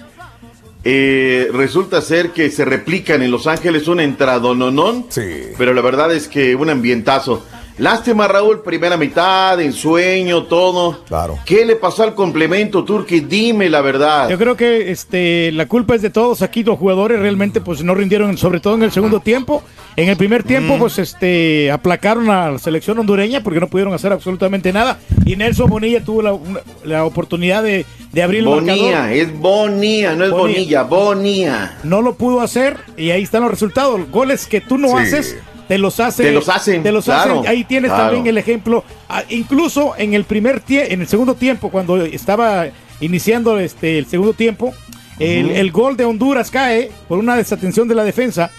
eh, 0.84 1.50
resulta 1.54 2.02
ser 2.02 2.32
que 2.32 2.50
se 2.50 2.64
replican 2.64 3.22
en 3.22 3.32
Los 3.32 3.48
Ángeles 3.48 3.88
un 3.88 4.00
entradononón, 4.00 5.06
sí. 5.10 5.48
pero 5.58 5.74
la 5.74 5.82
verdad 5.82 6.14
es 6.14 6.28
que 6.28 6.56
un 6.56 6.70
ambientazo. 6.70 7.46
Lástima, 7.80 8.28
Raúl, 8.28 8.62
primera 8.62 8.98
mitad, 8.98 9.60
ensueño, 9.62 10.44
todo. 10.44 11.04
Claro. 11.08 11.40
¿Qué 11.46 11.66
le 11.66 11.76
pasó 11.78 12.04
al 12.04 12.14
complemento, 12.14 12.84
Turki? 12.84 13.22
Dime 13.22 13.70
la 13.70 13.82
verdad. 13.82 14.30
Yo 14.30 14.38
creo 14.38 14.56
que 14.58 14.92
este 14.92 15.52
la 15.54 15.66
culpa 15.68 15.96
es 15.96 16.02
de 16.02 16.10
todos 16.10 16.42
aquí 16.42 16.64
los 16.64 16.78
jugadores 16.78 17.20
realmente 17.20 17.62
pues 17.62 17.82
no 17.84 17.96
rindieron 17.96 18.38
sobre 18.38 18.60
todo 18.60 18.76
en 18.76 18.84
el 18.84 18.92
segundo 18.92 19.22
tiempo. 19.22 19.64
En 19.96 20.10
el 20.10 20.18
primer 20.18 20.44
tiempo 20.44 20.76
Mm. 20.76 20.80
pues 20.80 21.00
este 21.00 21.72
aplacaron 21.72 22.30
a 22.30 22.52
la 22.52 22.60
selección 22.60 23.00
hondureña 23.00 23.42
porque 23.44 23.60
no 23.60 23.68
pudieron 23.68 23.94
hacer 23.94 24.12
absolutamente 24.14 24.72
nada 24.74 25.00
y 25.26 25.36
Nelson 25.36 25.70
Bonilla 25.70 26.04
tuvo 26.04 26.22
la, 26.22 26.34
una- 26.34 26.62
la 26.84 27.06
oportunidad 27.06 27.64
de, 27.64 27.86
de 28.12 28.24
abrir 28.24 28.40
el 28.42 28.50
marcador. 28.50 29.10
es 29.12 29.34
Bonía, 29.40 30.16
no 30.16 30.26
es 30.26 30.32
Bonilla. 30.32 30.84
Bonilla. 30.84 31.78
No 31.84 32.02
lo 32.02 32.16
pudo 32.16 32.42
hacer 32.42 32.78
y 32.98 33.12
ahí 33.12 33.24
están 33.24 33.42
los 33.44 33.52
resultados. 33.52 34.02
Goles 34.12 34.46
que 34.48 34.60
tú 34.62 34.78
no 34.78 34.90
Sí. 34.90 34.96
haces 34.98 35.38
te 35.70 35.78
los 35.78 35.98
hace 36.02 36.24
Te 36.24 36.32
los 36.34 36.50
hacen, 36.50 36.84
te 36.84 36.92
los 36.92 37.06
claro, 37.06 37.40
hacen. 37.40 37.48
ahí 37.50 37.64
tienes 37.64 37.90
claro. 37.92 38.04
también 38.08 38.28
el 38.28 38.38
ejemplo 38.38 38.84
Ah, 39.08 39.24
incluso 39.30 39.94
en 39.98 40.14
el 40.14 40.26
primer 40.26 40.62
tie- 40.66 40.88
en 40.90 41.00
el 41.02 41.08
segundo 41.08 41.36
tiempo 41.36 41.70
cuando 41.70 42.04
estaba 42.04 42.66
iniciando 43.00 43.58
este 43.58 43.98
el 44.00 44.06
segundo 44.08 44.34
tiempo 44.34 44.74
el, 45.20 45.72
gol 45.72 45.96
de 45.98 46.04
Honduras 46.06 46.50
cae 46.52 46.92
por 47.08 47.20
una 47.20 47.36
desatención 47.38 47.88
de 47.88 47.96
la 47.96 48.04
defensa 48.04 48.52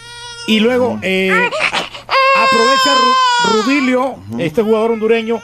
y 0.47 0.61
luego 0.61 0.99
eh, 1.03 1.31
aprovecha 2.37 2.91
Ru- 2.95 3.53
Rubilio 3.65 4.17
este 4.39 4.63
jugador 4.63 4.93
hondureño 4.93 5.41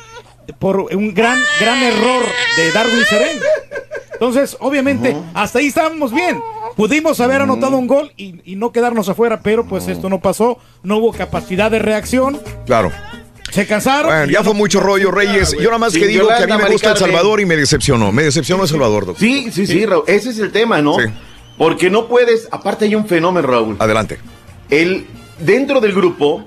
por 0.58 0.76
un 0.80 1.12
gran 1.14 1.38
gran 1.60 1.82
error 1.82 2.22
de 2.56 2.72
Darwin 2.72 3.04
Serén 3.08 3.38
entonces, 4.12 4.56
obviamente, 4.60 5.14
hasta 5.34 5.58
ahí 5.58 5.66
estábamos 5.66 6.10
bien. 6.10 6.40
Pudimos 6.76 7.20
haber 7.20 7.40
anotado 7.40 7.78
un 7.78 7.86
gol 7.86 8.12
y, 8.16 8.40
y 8.44 8.56
no 8.56 8.70
quedarnos 8.70 9.08
afuera, 9.08 9.40
pero 9.40 9.66
pues 9.66 9.88
esto 9.88 10.10
no 10.10 10.20
pasó. 10.20 10.58
No 10.82 10.98
hubo 10.98 11.12
capacidad 11.12 11.70
de 11.70 11.78
reacción. 11.78 12.38
Claro. 12.66 12.92
Se 13.50 13.66
cansaron. 13.66 14.10
Bueno, 14.10 14.30
ya 14.30 14.44
fue 14.44 14.52
mucho 14.52 14.80
rollo, 14.80 15.10
Reyes. 15.10 15.52
Yo 15.52 15.64
nada 15.66 15.78
más 15.78 15.92
Sí, 15.94 16.00
que 16.00 16.06
digo 16.08 16.28
que 16.28 16.44
a 16.44 16.46
mí 16.46 16.62
me 16.62 16.70
gusta 16.70 16.92
El. 16.92 16.98
Salvador 16.98 17.40
y 17.40 17.46
me 17.46 17.56
decepcionó. 17.56 18.12
Me 18.12 18.24
decepcionó 18.24 18.64
El 18.64 18.68
Salvador, 18.68 19.06
doctor. 19.06 19.26
Sí, 19.26 19.50
sí, 19.50 19.66
sí, 19.66 19.86
Raúl. 19.86 20.04
Ese 20.06 20.30
es 20.30 20.38
el 20.38 20.52
tema, 20.52 20.82
¿no? 20.82 20.96
Porque 21.56 21.88
no 21.88 22.06
puedes. 22.06 22.48
Aparte, 22.50 22.84
hay 22.84 22.94
un 22.94 23.06
fenómeno, 23.06 23.48
Raúl. 23.48 23.76
Adelante. 23.78 24.18
El, 24.68 25.06
dentro 25.38 25.80
del 25.80 25.94
grupo, 25.94 26.44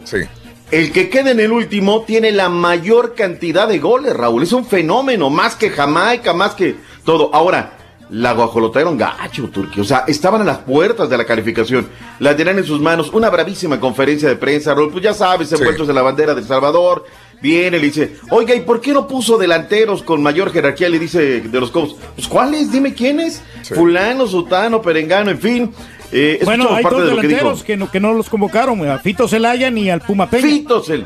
el 0.70 0.92
que 0.92 1.10
quede 1.10 1.32
en 1.32 1.40
el 1.40 1.52
último 1.52 2.04
tiene 2.04 2.32
la 2.32 2.50
mayor 2.50 3.16
cantidad 3.16 3.68
de 3.68 3.80
goles, 3.80 4.14
Raúl. 4.16 4.44
Es 4.44 4.54
un 4.54 4.68
fenómeno, 4.68 5.32
más 5.32 5.56
que 5.56 5.72
Jamaica, 5.72 6.34
más 6.34 6.54
que 6.54 6.76
todo. 7.06 7.34
Ahora, 7.34 7.79
la 8.12 8.34
guajolotearon 8.34 8.98
gacho, 8.98 9.50
Turquía. 9.50 9.84
O 9.84 9.86
sea, 9.86 10.04
estaban 10.08 10.42
a 10.42 10.44
las 10.46 10.58
puertas 10.60 11.10
de 11.10 11.18
la 11.18 11.26
calificación. 11.26 11.88
La 12.20 12.36
tenían 12.36 12.58
en 12.58 12.66
sus 12.66 12.82
manos. 12.82 13.12
Una 13.14 13.30
bravísima 13.30 13.80
conferencia 13.80 14.28
de 14.30 14.36
prensa, 14.36 14.74
Raúl. 14.74 14.92
Pues 14.92 15.04
ya 15.04 15.14
sabes, 15.14 15.52
envueltos 15.52 15.88
en 15.90 15.96
la 15.96 16.02
bandera 16.02 16.34
de 16.34 16.42
El 16.42 16.48
Salvador. 16.48 17.06
Viene, 17.42 17.78
le 17.78 17.86
dice, 17.86 18.16
oiga, 18.32 18.54
¿y 18.54 18.62
por 18.62 18.82
qué 18.82 18.92
no 18.92 19.08
puso 19.08 19.38
delanteros 19.38 20.04
con 20.04 20.22
mayor 20.22 20.52
jerarquía? 20.52 20.90
Le 20.90 21.00
dice 21.00 21.40
de 21.42 21.60
los 21.60 21.72
Cobos. 21.72 21.96
Pues, 22.16 22.28
¿cuáles? 22.28 22.72
Dime 22.72 22.94
quiénes. 22.94 23.42
Fulano, 23.64 24.28
Sutano, 24.28 24.82
Perengano, 24.82 25.32
en 25.32 25.40
fin. 25.40 25.72
Eh, 26.12 26.42
Bueno, 26.44 26.64
escuchamos 26.66 26.78
hay 26.78 26.84
parte 26.84 26.98
dos 27.00 27.10
de 27.10 27.16
lo 27.16 27.22
que 27.22 27.28
delanteros 27.28 27.64
que 27.64 27.78
no, 27.78 27.90
que 27.92 28.00
no 28.00 28.14
los 28.14 28.28
convocaron, 28.30 28.90
a 28.90 28.98
Fito 28.98 29.28
Celaya 29.28 29.70
ni 29.72 29.90
al 29.90 30.02
Puma 30.02 30.30
Peña. 30.30 30.42
Fito 30.44 30.84
Cel- 30.84 31.06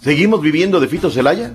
¿Seguimos 0.00 0.40
viviendo 0.40 0.78
de 0.80 0.86
Fito 0.86 1.10
Celaya? 1.10 1.54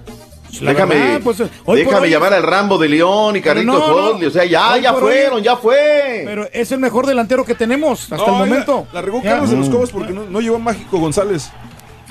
La 0.62 0.74
déjame 0.74 0.96
verdad, 0.96 1.22
pues, 1.24 1.40
hoy 1.42 1.50
por 1.66 1.76
déjame 1.78 2.00
hoy- 2.02 2.10
llamar 2.10 2.34
al 2.34 2.44
Rambo 2.44 2.78
de 2.78 2.90
León 2.90 3.36
y 3.36 3.42
Carlitos 3.42 3.76
no, 3.88 4.14
no. 4.20 4.28
O 4.28 4.30
sea, 4.32 4.46
ya, 4.46 4.78
ya 4.78 4.94
hoy- 4.94 5.02
fueron, 5.02 5.42
ya 5.44 5.56
fue. 5.58 6.24
Pero 6.26 6.48
es 6.52 6.72
el 6.72 6.80
mejor 6.80 7.06
delantero 7.08 7.44
que 7.46 7.56
tenemos 7.56 8.04
hasta 8.04 8.18
No, 8.18 8.24
el 8.26 8.30
oiga, 8.32 8.46
momento. 8.46 8.88
La 8.94 9.02
regó 9.02 9.22
Ya. 9.24 9.32
Carlos 9.32 9.50
de 9.50 9.58
los 9.58 9.70
Mm. 9.70 9.72
Cobos 9.72 9.92
porque 9.92 10.14
no, 10.14 10.24
no 10.26 10.42
llevó 10.42 10.56
a 10.58 10.60
Mágico 10.60 10.98
González. 11.00 11.50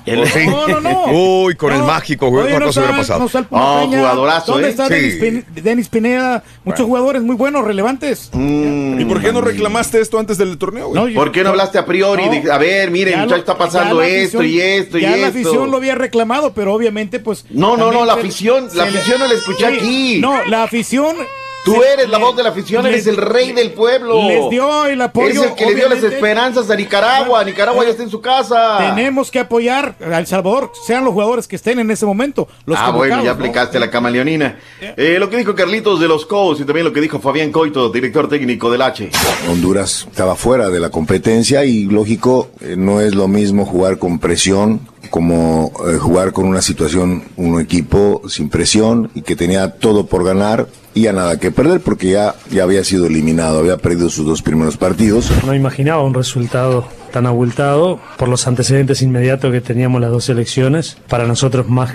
No, 0.07 0.67
no, 0.69 0.81
no. 0.81 1.05
Uy, 1.13 1.55
con 1.55 1.73
el 1.73 1.83
mágico, 1.83 2.29
güey. 2.29 2.47
Oye, 2.47 2.59
no 2.59 2.67
cosa 2.67 2.81
hubiera 2.81 2.97
pasado. 2.97 3.21
no 3.21 3.29
Puma 3.49 3.81
Peña. 3.81 4.13
¿Dónde 4.47 4.67
¿eh? 4.67 4.71
está 4.71 4.89
Denis, 4.89 5.15
Pin- 5.21 5.45
Denis 5.63 5.89
Pineda? 5.89 6.43
Muchos 6.65 6.87
jugadores 6.87 7.23
muy 7.23 7.37
buenos, 7.37 7.65
relevantes. 7.65 8.31
¿Y 8.35 9.05
por 9.05 9.21
qué 9.21 9.33
no 9.33 9.41
reclamaste 9.41 10.01
esto 10.01 10.19
antes 10.19 10.39
del 10.39 10.59
torneo, 10.59 10.89
güey? 10.89 11.15
¿Por 11.15 11.33
qué 11.33 11.43
no 11.45 11.51
hablaste 11.51 11.79
a 11.79 11.87
priori? 11.87 12.25
No. 12.27 12.31
de- 12.33 12.53
a 12.53 12.59
ver, 12.59 12.91
miren, 12.91 13.15
Ya 13.15 13.19
muchacho, 13.21 13.35
lo- 13.37 13.41
está 13.41 13.59
pasando 13.59 13.95
ya 14.03 14.09
la 14.09 14.15
esto 14.15 14.39
afición- 14.39 14.47
y 14.47 14.61
esto 14.61 14.99
y 14.99 15.01
ya 15.03 15.11
la 15.11 15.17
esto. 15.17 15.29
afición 15.29 15.71
lo 15.71 15.77
había 15.77 15.95
reclamado, 15.95 16.53
pero 16.53 16.73
obviamente, 16.75 17.21
pues. 17.21 17.45
No, 17.51 17.77
no, 17.77 17.93
no, 17.93 18.05
la 18.05 18.15
afición, 18.15 18.69
la 18.75 18.85
afición 18.85 19.19
no 19.21 19.27
la 19.29 19.35
escuché 19.35 19.67
aquí. 19.67 20.19
No, 20.21 20.45
la 20.45 20.63
afición. 20.65 21.17
Tú 21.65 21.75
se- 21.81 21.93
eres 21.93 22.09
la 22.09 22.19
voz 22.19 22.37
de 22.37 22.43
la 22.43 22.49
afición, 22.49 22.83
les- 22.85 22.93
eres 22.95 23.07
el 23.07 23.17
rey 23.17 23.53
del 23.53 23.73
pueblo. 23.73 24.27
Les 24.29 24.51
dio 24.51 24.87
el 24.87 25.01
apoyo. 25.01 25.45
Es 25.45 25.51
el 25.51 25.55
que 25.55 25.67
le 25.67 25.75
dio 25.77 25.89
las 25.89 26.03
esperanzas 26.03 26.69
a 26.71 26.75
Nicaragua. 26.77 27.45
Nicaragua 27.45 27.85
ya 27.85 27.91
está 27.91 28.03
en 28.03 28.11
su 28.11 28.21
casa. 28.21 28.79
Tenemos 28.95 29.31
que 29.31 29.39
apoyar 29.39 29.95
a 30.05 30.19
El 30.19 30.27
Salvador, 30.27 30.73
sean 30.87 31.05
los 31.05 31.13
jugadores 31.13 31.47
que 31.47 31.57
estén 31.57 31.79
en 31.79 31.91
ese 31.91 32.05
momento. 32.07 32.49
Los 32.67 32.79
ah, 32.81 32.91
bueno, 32.91 33.19
ya 33.19 33.25
¿no? 33.25 33.31
aplicaste 33.31 33.79
la 33.79 33.91
camaleonina. 33.91 34.59
Eh, 34.81 35.17
lo 35.19 35.31
que 35.31 35.37
dijo 35.37 35.55
Carlitos 35.55 36.01
de 36.01 36.09
los 36.09 36.27
Cobos 36.27 36.61
y 36.61 36.65
también 36.65 36.85
lo 36.85 36.93
que 36.93 37.01
dijo 37.01 37.21
Fabián 37.21 37.53
Coito, 37.53 37.91
director 37.91 38.29
técnico 38.29 38.71
del 38.71 38.83
H. 38.83 39.11
Honduras 39.49 40.07
estaba 40.11 40.35
fuera 40.35 40.69
de 40.69 40.81
la 40.81 40.91
competencia 40.91 41.65
y 41.65 41.85
lógico, 41.85 42.51
eh, 42.61 42.75
no 42.77 43.01
es 43.01 43.15
lo 43.15 43.29
mismo 43.29 43.65
jugar 43.65 43.99
con 43.99 44.19
presión 44.19 44.81
como 45.11 45.73
eh, 45.89 45.99
jugar 45.99 46.33
con 46.33 46.47
una 46.47 46.63
situación, 46.63 47.25
un 47.37 47.61
equipo 47.61 48.23
sin 48.29 48.49
presión 48.49 49.11
y 49.15 49.23
que 49.23 49.37
tenía 49.37 49.73
todo 49.79 50.07
por 50.07 50.25
ganar 50.25 50.67
y 50.95 51.07
a 51.07 51.13
nada 51.13 51.39
que 51.39 51.51
perder 51.51 51.81
porque 51.81 52.11
ya, 52.11 52.35
ya 52.51 52.65
había 52.65 52.85
sido 52.85 53.07
eliminado, 53.07 53.59
había 53.59 53.77
perdido 53.79 54.11
sus 54.11 54.27
dos 54.27 54.43
primeros 54.43 54.77
partidos. 54.77 55.31
No 55.45 55.55
imaginaba 55.55 56.03
un 56.03 56.15
resultado 56.15 56.87
tan 57.13 57.27
abultado 57.27 58.01
por 58.17 58.29
los 58.29 58.47
antecedentes 58.47 59.03
inmediatos 59.03 59.53
que 59.53 59.61
teníamos 59.61 60.01
las 60.01 60.11
dos 60.11 60.29
elecciones. 60.29 60.97
Para 61.09 61.27
nosotros 61.27 61.69
más 61.69 61.93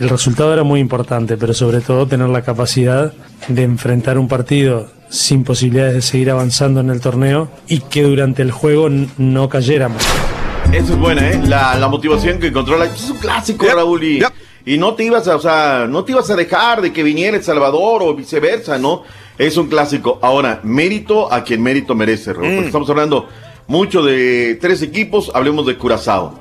el 0.00 0.08
resultado 0.08 0.52
era 0.54 0.62
muy 0.62 0.80
importante, 0.80 1.36
pero 1.36 1.52
sobre 1.52 1.82
todo 1.82 2.06
tener 2.06 2.30
la 2.30 2.40
capacidad 2.40 3.12
de 3.48 3.62
enfrentar 3.62 4.18
un 4.18 4.28
partido 4.28 4.88
sin 5.10 5.44
posibilidades 5.44 5.94
de 5.94 6.02
seguir 6.02 6.30
avanzando 6.30 6.80
en 6.80 6.88
el 6.88 7.00
torneo 7.00 7.50
y 7.68 7.80
que 7.80 8.04
durante 8.04 8.40
el 8.40 8.50
juego 8.50 8.88
no 8.88 9.48
cayéramos. 9.50 10.02
Eso 10.72 10.94
es 10.94 10.98
buena, 10.98 11.28
¿eh? 11.28 11.40
La, 11.44 11.76
la 11.76 11.88
motivación 11.88 12.38
que 12.38 12.46
encontró 12.46 12.78
la... 12.78 12.86
Es 12.86 13.10
un 13.10 13.18
clásico, 13.18 13.66
Raúl. 13.66 14.02
Y, 14.04 14.22
y 14.64 14.78
no 14.78 14.94
te 14.94 15.04
ibas 15.04 15.26
a, 15.28 15.36
o 15.36 15.40
sea, 15.40 15.86
no 15.88 16.04
te 16.04 16.12
ibas 16.12 16.30
a 16.30 16.36
dejar 16.36 16.82
de 16.82 16.92
que 16.92 17.02
viniera 17.02 17.36
El 17.36 17.42
Salvador 17.42 18.02
o 18.02 18.14
viceversa, 18.14 18.78
¿no? 18.78 19.04
Es 19.38 19.56
un 19.56 19.68
clásico. 19.68 20.18
Ahora, 20.22 20.60
mérito 20.62 21.32
a 21.32 21.42
quien 21.44 21.62
mérito 21.62 21.94
merece, 21.94 22.32
Raúl. 22.32 22.54
Porque 22.54 22.66
estamos 22.66 22.90
hablando 22.90 23.28
mucho 23.66 24.02
de 24.02 24.58
tres 24.60 24.82
equipos, 24.82 25.30
hablemos 25.34 25.66
de 25.66 25.78
Curazao. 25.78 26.40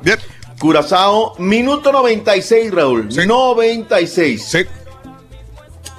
Curazao, 0.59 1.35
minuto 1.37 1.91
96, 1.91 2.73
Raúl. 2.73 3.07
96. 3.07 4.43
Sí. 4.43 4.59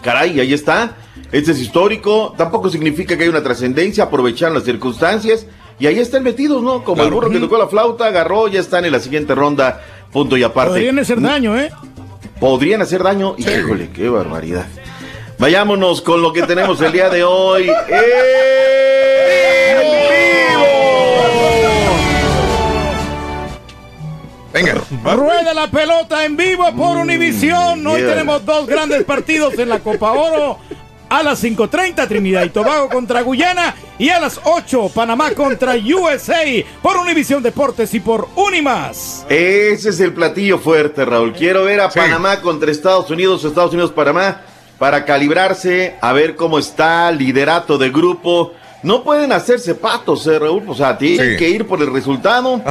Caray, 0.02 0.38
ahí 0.40 0.52
está. 0.52 0.96
Este 1.32 1.52
es 1.52 1.60
histórico. 1.60 2.34
Tampoco 2.36 2.68
significa 2.68 3.16
que 3.16 3.22
haya 3.22 3.30
una 3.30 3.42
trascendencia. 3.42 4.04
Aprovechar 4.04 4.52
las 4.52 4.64
circunstancias. 4.64 5.46
Y 5.78 5.86
ahí 5.86 5.98
están 5.98 6.22
metidos, 6.22 6.62
¿no? 6.62 6.84
Como 6.84 7.02
el 7.02 7.10
burro 7.10 7.30
que 7.30 7.38
tocó 7.38 7.56
la 7.56 7.68
flauta, 7.68 8.06
agarró, 8.06 8.48
ya 8.48 8.60
están 8.60 8.84
en 8.84 8.92
la 8.92 9.00
siguiente 9.00 9.34
ronda. 9.34 9.80
Punto 10.12 10.36
y 10.36 10.42
aparte. 10.42 10.72
Podrían 10.72 10.98
hacer 10.98 11.20
daño, 11.20 11.58
¿eh? 11.58 11.70
Podrían 12.40 12.80
hacer 12.80 13.02
daño. 13.02 13.34
Híjole, 13.36 13.90
qué 13.90 14.08
barbaridad. 14.08 14.66
Vayámonos 15.38 16.00
con 16.00 16.22
lo 16.22 16.32
que 16.32 16.42
tenemos 16.42 16.80
el 16.80 16.92
día 16.92 17.10
de 17.10 17.22
hoy. 17.22 17.70
Venga. 24.52 24.74
Rueda 25.04 25.54
la 25.54 25.70
pelota 25.70 26.24
en 26.24 26.36
vivo 26.36 26.64
por 26.74 26.96
Univisión. 26.96 27.86
Hoy 27.86 28.00
yeah. 28.00 28.10
tenemos 28.10 28.44
dos 28.44 28.66
grandes 28.66 29.04
partidos 29.04 29.58
en 29.58 29.68
la 29.68 29.78
Copa 29.78 30.12
Oro. 30.12 30.58
A 31.10 31.24
las 31.24 31.42
5.30 31.42 32.06
Trinidad 32.06 32.44
y 32.44 32.50
Tobago 32.50 32.88
contra 32.88 33.22
Guyana 33.22 33.74
y 33.98 34.10
a 34.10 34.20
las 34.20 34.40
8 34.44 34.92
Panamá 34.94 35.32
contra 35.32 35.74
USA 35.74 36.44
por 36.80 36.96
Univisión 36.98 37.42
Deportes 37.42 37.92
y 37.94 38.00
por 38.00 38.28
Unimas. 38.36 39.26
Ese 39.28 39.88
es 39.90 39.98
el 39.98 40.12
platillo 40.14 40.58
fuerte, 40.58 41.04
Raúl. 41.04 41.32
Quiero 41.32 41.64
ver 41.64 41.80
a 41.80 41.90
Panamá 41.90 42.40
contra 42.40 42.70
Estados 42.70 43.10
Unidos, 43.10 43.44
Estados 43.44 43.72
Unidos, 43.72 43.90
Panamá, 43.90 44.42
para 44.78 45.04
calibrarse, 45.04 45.96
a 46.00 46.12
ver 46.12 46.36
cómo 46.36 46.60
está, 46.60 47.10
liderato 47.10 47.76
de 47.76 47.90
grupo. 47.90 48.52
No 48.84 49.02
pueden 49.02 49.32
hacerse 49.32 49.74
patos, 49.74 50.24
eh, 50.28 50.38
Raúl. 50.38 50.62
O 50.68 50.74
sea, 50.76 50.96
tienen 50.96 51.32
Sí. 51.32 51.36
que 51.36 51.50
ir 51.50 51.66
por 51.66 51.82
el 51.82 51.92
resultado. 51.92 52.62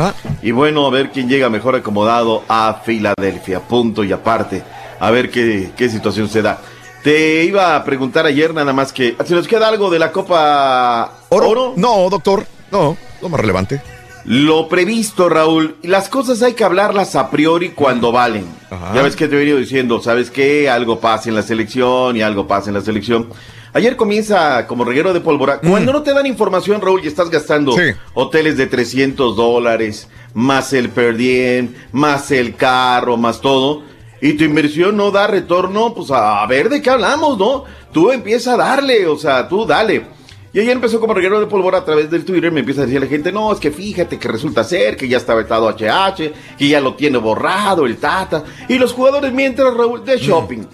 Y 0.42 0.52
bueno, 0.52 0.88
a 0.88 0.90
ver 0.92 1.12
quién 1.12 1.28
llega 1.28 1.50
mejor 1.50 1.76
acomodado 1.76 2.44
a 2.48 2.82
Filadelfia. 2.86 3.60
Punto 3.60 4.02
y 4.06 4.14
aparte. 4.14 4.64
A 4.98 5.12
ver 5.12 5.30
qué, 5.30 5.72
qué 5.76 5.90
situación 5.90 6.30
se 6.30 6.42
da. 6.42 6.60
Te 7.04 7.46
iba 7.46 7.76
a 7.76 7.84
preguntar 7.86 8.26
ayer 8.26 8.54
nada 8.54 8.74
más 8.74 8.92
que... 8.92 9.16
¿Se 9.26 9.34
nos 9.34 9.48
queda 9.48 9.70
algo 9.70 9.90
de 9.90 10.00
la 10.00 10.12
Copa 10.12 11.20
Oro? 11.30 11.74
No, 11.78 12.10
doctor. 12.10 12.46
No, 12.72 12.98
lo 13.22 13.30
más 13.30 13.40
relevante. 13.40 13.82
Lo 14.26 14.68
previsto, 14.68 15.30
Raúl. 15.30 15.78
Las 15.82 16.10
cosas 16.10 16.42
hay 16.42 16.54
que 16.54 16.64
hablarlas 16.64 17.16
a 17.16 17.32
priori 17.32 17.70
cuando 17.70 18.12
valen. 18.12 18.46
Ya 18.94 19.02
ves 19.02 19.16
que 19.16 19.28
te 19.28 19.36
he 19.36 19.40
venido 19.40 19.58
diciendo, 19.58 20.02
¿sabes 20.02 20.30
qué? 20.30 20.70
Algo 20.70 21.00
pasa 21.00 21.30
en 21.30 21.36
la 21.36 21.42
selección 21.42 22.18
y 22.18 22.22
algo 22.22 22.46
pasa 22.46 22.70
en 22.70 22.76
la 22.76 22.82
selección. 22.82 23.30
Ayer 23.72 23.96
comienza 23.96 24.68
como 24.68 24.84
reguero 24.84 25.14
de 25.14 25.22
pólvora. 25.22 25.62
Cuando 25.62 25.94
no 25.94 26.04
te 26.04 26.14
dan 26.14 26.26
información, 26.26 26.82
Raúl, 26.82 27.02
y 27.04 27.08
estás 27.08 27.30
gastando 27.30 27.76
hoteles 28.14 28.58
de 28.58 28.68
300 28.68 29.36
dólares, 29.36 30.10
más 30.34 30.74
el 30.74 30.90
per 30.90 31.16
diem, 31.16 31.74
más 31.92 32.32
el 32.32 32.56
carro, 32.56 33.16
más 33.16 33.42
todo, 33.42 33.84
y 34.22 34.34
tu 34.34 34.44
inversión 34.44 34.98
no 34.98 35.12
da 35.12 35.28
retorno, 35.28 35.94
pues 35.94 36.12
a 36.12 36.46
ver 36.48 36.70
de 36.70 36.82
qué 36.82 36.90
hablamos, 36.90 37.38
¿no? 37.38 37.66
Tú 37.92 38.12
empieza 38.12 38.54
a 38.54 38.58
darle, 38.58 39.08
o 39.08 39.18
sea, 39.18 39.48
tú 39.48 39.66
dale. 39.66 40.04
Y 40.52 40.60
ayer 40.60 40.72
empezó 40.72 41.00
como 41.00 41.14
reguero 41.14 41.40
de 41.40 41.46
pólvora 41.46 41.80
a 41.80 41.86
través 41.86 42.10
del 42.10 42.26
Twitter, 42.26 42.52
me 42.52 42.62
empieza 42.62 42.82
a 42.82 42.86
decir 42.86 43.00
la 43.00 43.08
gente, 43.08 43.32
no, 43.32 43.54
es 43.54 43.60
que 43.60 43.72
fíjate 43.72 44.18
que 44.18 44.28
resulta 44.28 44.64
ser 44.64 44.98
que 44.98 45.08
ya 45.08 45.18
está 45.18 45.36
vetado 45.36 45.70
HH, 45.70 46.32
que 46.58 46.68
ya 46.68 46.82
lo 46.82 46.96
tiene 46.96 47.20
borrado 47.20 47.86
el 47.86 47.98
Tata, 47.98 48.44
y 48.68 48.80
los 48.80 48.94
jugadores 48.94 49.32
mientras, 49.32 49.74
Raúl, 49.74 50.04
de 50.04 50.18
shopping. 50.18 50.66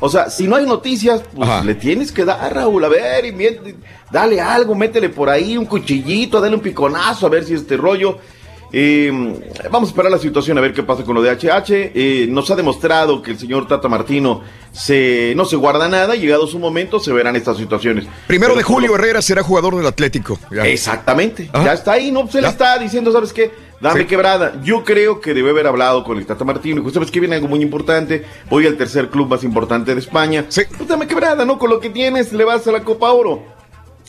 O 0.00 0.10
sea, 0.10 0.28
si 0.28 0.46
no 0.46 0.56
hay 0.56 0.66
noticias, 0.66 1.22
pues 1.34 1.64
le 1.64 1.74
tienes 1.74 2.12
que 2.12 2.24
dar, 2.24 2.54
Raúl, 2.54 2.84
a 2.84 2.88
ver, 2.88 3.24
y 3.24 3.34
dale 4.12 4.40
algo, 4.40 4.74
métele 4.74 5.08
por 5.08 5.30
ahí 5.30 5.56
un 5.56 5.64
cuchillito, 5.64 6.40
dale 6.40 6.54
un 6.54 6.60
piconazo, 6.60 7.26
a 7.26 7.30
ver 7.30 7.44
si 7.44 7.54
este 7.54 7.76
rollo. 7.76 8.18
Eh, 8.76 9.08
vamos 9.70 9.88
a 9.88 9.90
esperar 9.92 10.10
la 10.10 10.18
situación 10.18 10.58
a 10.58 10.60
ver 10.60 10.72
qué 10.72 10.82
pasa 10.82 11.04
con 11.04 11.14
lo 11.14 11.22
de 11.22 11.30
HH. 11.30 11.92
Eh, 11.94 12.26
nos 12.28 12.50
ha 12.50 12.56
demostrado 12.56 13.22
que 13.22 13.30
el 13.30 13.38
señor 13.38 13.68
Tata 13.68 13.88
Martino 13.88 14.42
se, 14.72 15.32
no 15.36 15.44
se 15.44 15.54
guarda 15.54 15.88
nada. 15.88 16.16
Llegado 16.16 16.46
su 16.48 16.58
momento, 16.58 16.98
se 16.98 17.12
verán 17.12 17.36
estas 17.36 17.56
situaciones. 17.56 18.06
Primero 18.26 18.54
Pero 18.54 18.58
de 18.58 18.64
julio, 18.64 18.88
lo- 18.88 18.94
Herrera 18.96 19.22
será 19.22 19.44
jugador 19.44 19.76
del 19.76 19.86
Atlético. 19.86 20.38
Ya. 20.50 20.66
Exactamente. 20.66 21.48
Ajá. 21.52 21.64
Ya 21.66 21.72
está 21.74 21.92
ahí, 21.92 22.10
¿no? 22.10 22.26
Se 22.28 22.42
le 22.42 22.48
está 22.48 22.76
diciendo, 22.78 23.12
¿sabes 23.12 23.32
qué? 23.32 23.52
Dame 23.80 24.00
Sí. 24.00 24.06
quebrada. 24.06 24.60
Yo 24.64 24.82
creo 24.82 25.20
que 25.20 25.34
debe 25.34 25.50
haber 25.50 25.66
hablado 25.68 26.02
con 26.02 26.18
el 26.18 26.26
Tata 26.26 26.44
Martino. 26.44 26.80
Dijo, 26.80 26.90
¿sabes 26.92 27.10
qué? 27.12 27.20
Viene 27.20 27.36
algo 27.36 27.46
muy 27.48 27.60
importante. 27.62 28.24
Voy 28.50 28.66
al 28.66 28.76
tercer 28.76 29.08
club 29.08 29.28
más 29.28 29.44
importante 29.44 29.94
de 29.94 30.00
España. 30.00 30.46
Sí. 30.48 30.62
Pues 30.76 30.88
dame 30.88 31.06
quebrada, 31.06 31.44
¿no? 31.44 31.58
Con 31.58 31.70
lo 31.70 31.78
que 31.78 31.90
tienes, 31.90 32.32
le 32.32 32.44
vas 32.44 32.66
a 32.66 32.72
la 32.72 32.82
Copa 32.82 33.12
Oro. 33.12 33.42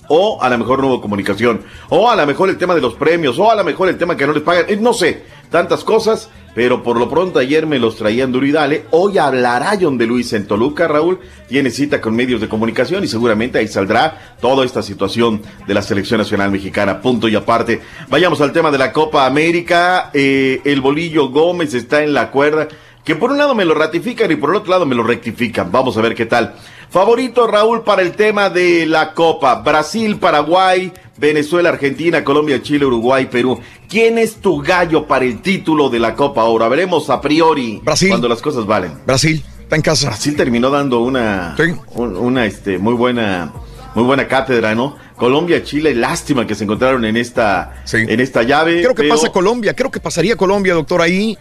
O 0.09 0.41
a 0.41 0.49
lo 0.49 0.57
mejor 0.57 0.79
no 0.79 0.87
hubo 0.87 1.01
comunicación. 1.01 1.61
O 1.89 2.09
a 2.09 2.15
lo 2.15 2.25
mejor 2.25 2.49
el 2.49 2.57
tema 2.57 2.75
de 2.75 2.81
los 2.81 2.93
premios. 2.95 3.37
O 3.39 3.49
a 3.49 3.55
lo 3.55 3.63
mejor 3.63 3.89
el 3.89 3.97
tema 3.97 4.15
que 4.15 4.25
no 4.27 4.33
les 4.33 4.43
pagan. 4.43 4.65
eh, 4.67 4.77
No 4.79 4.93
sé. 4.93 5.23
Tantas 5.49 5.83
cosas. 5.83 6.29
pero 6.55 6.83
por 6.83 6.97
lo 6.97 7.09
pronto 7.09 7.37
ayer 7.39 7.67
me 7.67 7.79
los 7.79 7.97
traían 7.97 8.31
duro. 8.31 8.45
Hoy 8.91 9.17
hablará 9.17 9.77
John 9.79 9.97
de 9.97 10.05
Luis 10.05 10.31
en 10.33 10.47
Toluca, 10.47 10.87
Raúl. 10.87 11.19
Tiene 11.49 11.69
cita 11.69 11.99
con 11.99 12.15
medios 12.15 12.39
de 12.39 12.47
comunicación 12.47 13.03
y 13.03 13.07
seguramente 13.07 13.57
ahí 13.59 13.67
saldrá 13.67 14.35
toda 14.39 14.63
esta 14.63 14.81
situación 14.81 15.41
de 15.67 15.73
la 15.73 15.81
selección 15.81 16.19
nacional 16.19 16.51
mexicana. 16.51 17.01
Punto 17.01 17.27
y 17.27 17.35
aparte. 17.35 17.81
Vayamos 18.07 18.39
al 18.41 18.53
tema 18.53 18.71
de 18.71 18.77
la 18.77 18.93
Copa 18.93 19.25
América. 19.25 20.11
Eh, 20.13 20.61
el 20.63 20.79
Bolillo 20.81 21.27
Gómez 21.29 21.73
está 21.73 22.03
en 22.03 22.13
la 22.13 22.31
cuerda. 22.31 22.67
Que 23.03 23.15
por 23.15 23.31
un 23.31 23.37
lado 23.37 23.53
me 23.53 23.65
lo 23.65 23.75
ratifican 23.75 24.31
y 24.31 24.35
por 24.35 24.49
el 24.49 24.55
otro 24.55 24.71
lado 24.71 24.85
me 24.85 24.95
lo 24.95 25.03
rectifican. 25.03 25.71
Vamos 25.71 25.95
a 25.97 26.01
ver 26.01 26.15
qué 26.15 26.25
tal. 26.25 26.55
Favorito 26.95 27.45
Raúl 27.45 27.83
para 27.83 28.01
el 28.03 28.13
tema 28.13 28.49
de 28.49 28.85
la 28.85 29.11
Copa. 29.13 29.55
Brasil, 29.55 30.15
Paraguay, 30.15 30.93
Venezuela, 31.17 31.67
Argentina, 31.67 32.23
Colombia, 32.23 32.61
Chile, 32.61 32.85
Uruguay, 32.85 33.25
Perú. 33.29 33.59
¿Quién 33.89 34.17
es 34.17 34.35
tu 34.35 34.61
gallo 34.61 35.05
para 35.05 35.25
el 35.25 35.41
título 35.41 35.89
de 35.89 35.99
la 35.99 36.15
Copa 36.15 36.43
ahora? 36.43 36.69
Veremos 36.69 37.09
a 37.09 37.19
priori. 37.19 37.81
Brasil. 37.83 38.07
Cuando 38.07 38.29
las 38.29 38.41
cosas 38.41 38.65
valen. 38.65 38.93
Brasil, 39.05 39.43
está 39.59 39.75
en 39.75 39.81
casa. 39.81 40.07
Brasil 40.07 40.37
terminó 40.37 40.69
dando 40.69 41.01
una, 41.01 41.57
un- 41.95 42.15
una 42.15 42.45
este, 42.45 42.77
muy 42.77 42.93
buena, 42.93 43.51
muy 43.93 44.05
buena 44.05 44.25
cátedra, 44.29 44.73
¿no? 44.73 44.95
Colombia, 45.17 45.63
Chile, 45.65 45.93
lástima 45.95 46.47
que 46.47 46.55
se 46.55 46.63
encontraron 46.63 47.03
en 47.03 47.17
esta, 47.17 47.83
en 47.91 48.21
esta 48.21 48.43
llave. 48.43 48.79
Creo 48.79 48.95
que 48.95 49.01
pero- 49.03 49.15
pasa 49.15 49.33
Colombia, 49.33 49.73
creo 49.73 49.91
que 49.91 49.99
pasaría 49.99 50.37
Colombia, 50.37 50.73
doctor, 50.73 51.01
ahí 51.01 51.37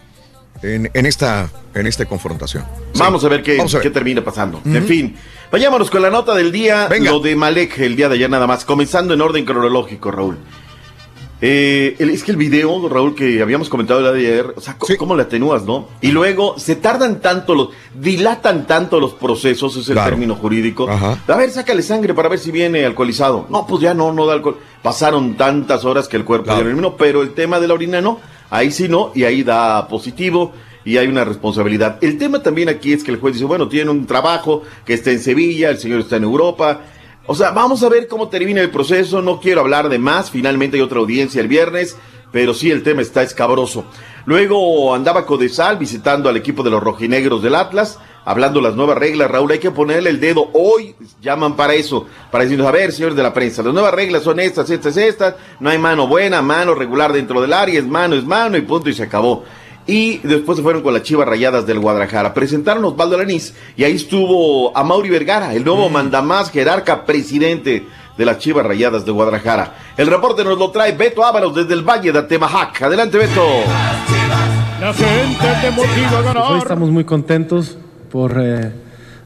en, 0.61 0.89
en 0.93 1.05
esta, 1.05 1.49
en 1.73 1.87
esta 1.87 2.05
confrontación. 2.05 2.63
Sí. 2.93 2.99
Vamos 2.99 3.23
a 3.23 3.29
ver 3.29 3.43
qué, 3.43 3.59
a 3.59 3.63
ver. 3.65 3.81
qué 3.81 3.89
termina 3.89 4.23
pasando. 4.23 4.61
En 4.65 4.85
fin, 4.85 5.15
vayámonos 5.51 5.89
con 5.91 6.01
la 6.01 6.09
nota 6.09 6.33
del 6.33 6.51
día. 6.51 6.87
Venga. 6.87 7.11
Lo 7.11 7.19
de 7.19 7.35
Malek 7.35 7.77
el 7.79 7.95
día 7.95 8.09
de 8.09 8.15
ayer 8.15 8.29
nada 8.29 8.47
más. 8.47 8.65
Comenzando 8.65 9.13
en 9.13 9.21
orden 9.21 9.45
cronológico, 9.45 10.11
Raúl. 10.11 10.37
Eh, 11.41 11.97
el- 11.99 12.11
es 12.11 12.23
que 12.23 12.31
el 12.31 12.37
video, 12.37 12.87
Raúl, 12.87 13.13
que 13.13 13.41
habíamos 13.41 13.67
comentado 13.67 13.99
el 13.99 14.05
día 14.05 14.13
de 14.13 14.33
ayer, 14.41 14.53
o 14.55 14.61
sea, 14.61 14.77
co- 14.77 14.87
¿cómo 14.97 15.15
le 15.17 15.23
atenúas, 15.23 15.63
no? 15.63 15.89
Y 15.99 16.11
luego 16.11 16.57
se 16.57 16.77
tardan 16.77 17.19
tanto 17.19 17.53
los, 17.53 17.69
dilatan 17.93 18.65
tanto 18.65 19.01
los 19.01 19.13
procesos, 19.13 19.75
es 19.75 19.87
el 19.89 19.95
Claro. 19.95 20.11
término 20.11 20.35
jurídico. 20.35 20.87
A 20.89 21.35
ver, 21.35 21.51
sácale 21.51 21.81
sangre 21.81 22.13
para 22.13 22.29
ver 22.29 22.39
si 22.39 22.51
viene 22.51 22.85
alcoholizado. 22.85 23.47
No, 23.49 23.67
pues 23.67 23.81
ya 23.81 23.93
no, 23.93 24.13
no 24.13 24.25
da 24.25 24.33
alcohol. 24.33 24.57
Pasaron 24.81 25.35
tantas 25.35 25.83
horas 25.83 26.07
que 26.07 26.15
el 26.15 26.23
cuerpo 26.23 26.47
ya 26.51 26.55
no 26.55 26.61
eliminó, 26.69 26.95
pero 26.95 27.21
el 27.21 27.33
tema 27.33 27.59
de 27.59 27.67
la 27.67 27.73
orina 27.73 27.99
no, 27.99 28.19
ahí 28.49 28.71
sí 28.71 28.87
no, 28.87 29.11
y 29.15 29.23
ahí 29.23 29.43
da 29.43 29.87
positivo 29.87 30.53
y 30.85 30.97
hay 30.97 31.07
una 31.07 31.25
responsabilidad. 31.25 31.97
El 32.01 32.17
tema 32.17 32.41
también 32.43 32.69
aquí 32.69 32.93
es 32.93 33.03
que 33.03 33.11
el 33.11 33.19
juez 33.19 33.33
dice, 33.33 33.45
bueno, 33.45 33.67
tiene 33.67 33.89
un 33.89 34.05
trabajo 34.05 34.61
que 34.85 34.93
está 34.93 35.11
en 35.11 35.19
Sevilla, 35.19 35.71
el 35.71 35.79
señor 35.79 36.01
está 36.01 36.17
en 36.17 36.23
Europa. 36.23 36.81
O 37.25 37.33
sea, 37.33 37.51
vamos 37.51 37.81
a 37.81 37.89
ver 37.89 38.07
cómo 38.07 38.29
termina 38.29 38.61
el 38.61 38.69
proceso, 38.69 39.21
no 39.21 39.39
quiero 39.39 39.61
hablar 39.61 39.89
de 39.89 39.97
más, 39.97 40.29
finalmente 40.29 40.77
hay 40.77 40.83
otra 40.83 40.99
audiencia 40.99 41.41
el 41.41 41.47
viernes, 41.47 41.97
pero 42.31 42.53
sí 42.53 42.69
el 42.69 42.83
tema 42.83 43.01
está 43.01 43.23
escabroso. 43.23 43.85
Luego 44.25 44.93
andaba 44.93 45.25
Codesal 45.25 45.77
visitando 45.77 46.29
al 46.29 46.37
equipo 46.37 46.61
de 46.61 46.69
los 46.69 46.83
rojinegros 46.83 47.41
del 47.41 47.55
Atlas, 47.55 47.99
hablando 48.25 48.59
las 48.59 48.75
nuevas 48.75 48.97
reglas, 48.97 49.29
Raúl, 49.29 49.51
hay 49.51 49.59
que 49.59 49.71
ponerle 49.71 50.09
el 50.09 50.19
dedo, 50.19 50.49
hoy 50.53 50.95
llaman 51.21 51.55
para 51.55 51.75
eso, 51.75 52.07
para 52.31 52.43
decirnos, 52.43 52.67
a 52.67 52.71
ver, 52.71 52.91
señores 52.91 53.15
de 53.15 53.23
la 53.23 53.33
prensa, 53.33 53.61
las 53.63 53.73
nuevas 53.73 53.93
reglas 53.93 54.23
son 54.23 54.39
estas, 54.39 54.69
estas, 54.69 54.97
estas, 54.97 55.35
no 55.59 55.69
hay 55.69 55.77
mano 55.77 56.07
buena, 56.07 56.41
mano 56.41 56.73
regular 56.73 57.13
dentro 57.13 57.39
del 57.39 57.53
área, 57.53 57.79
es 57.79 57.85
mano, 57.85 58.15
es 58.15 58.25
mano 58.25 58.57
y 58.57 58.61
punto 58.61 58.89
y 58.89 58.93
se 58.93 59.03
acabó. 59.03 59.43
Y 59.87 60.17
después 60.17 60.57
se 60.57 60.63
fueron 60.63 60.81
con 60.81 60.95
las 60.95 61.03
chivas 61.03 61.27
rayadas 61.27 61.67
del 61.67 61.77
Guadalajara. 61.77 62.33
Presentaron 62.33 62.83
a 62.83 62.87
Osvaldo 62.87 63.19
Lanís 63.19 63.53
y 63.77 63.83
ahí 63.83 63.93
estuvo 63.93 64.75
a 64.75 64.83
Mauri 64.83 65.11
Vergara, 65.11 65.53
el 65.53 65.63
nuevo 65.63 65.89
mandamás 65.89 66.49
jerarca 66.49 67.05
presidente 67.05 67.85
de 68.17 68.25
las 68.25 68.39
chivas 68.39 68.65
rayadas 68.65 69.05
de 69.05 69.11
Guadalajara. 69.11 69.75
El 69.95 70.07
reporte 70.07 70.43
nos 70.43 70.57
lo 70.57 70.71
trae 70.71 70.93
Beto 70.93 71.23
Ábalos 71.23 71.53
desde 71.53 71.75
el 71.75 71.83
Valle 71.83 72.11
de 72.11 72.17
Atemajac. 72.17 72.81
Adelante, 72.81 73.19
Beto. 73.19 73.45
La 74.81 74.91
gente 74.91 75.47
te 75.61 75.71
motiva 75.71 76.19
a 76.19 76.33
Pues 76.33 76.45
hoy 76.49 76.57
estamos 76.57 76.89
muy 76.89 77.03
contentos 77.03 77.77
por 78.09 78.37
eh, 78.39 78.71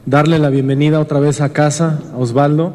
darle 0.06 0.38
la 0.38 0.50
bienvenida 0.50 1.00
otra 1.00 1.20
vez 1.20 1.40
a 1.40 1.52
casa 1.52 2.00
a 2.12 2.16
Osvaldo. 2.16 2.74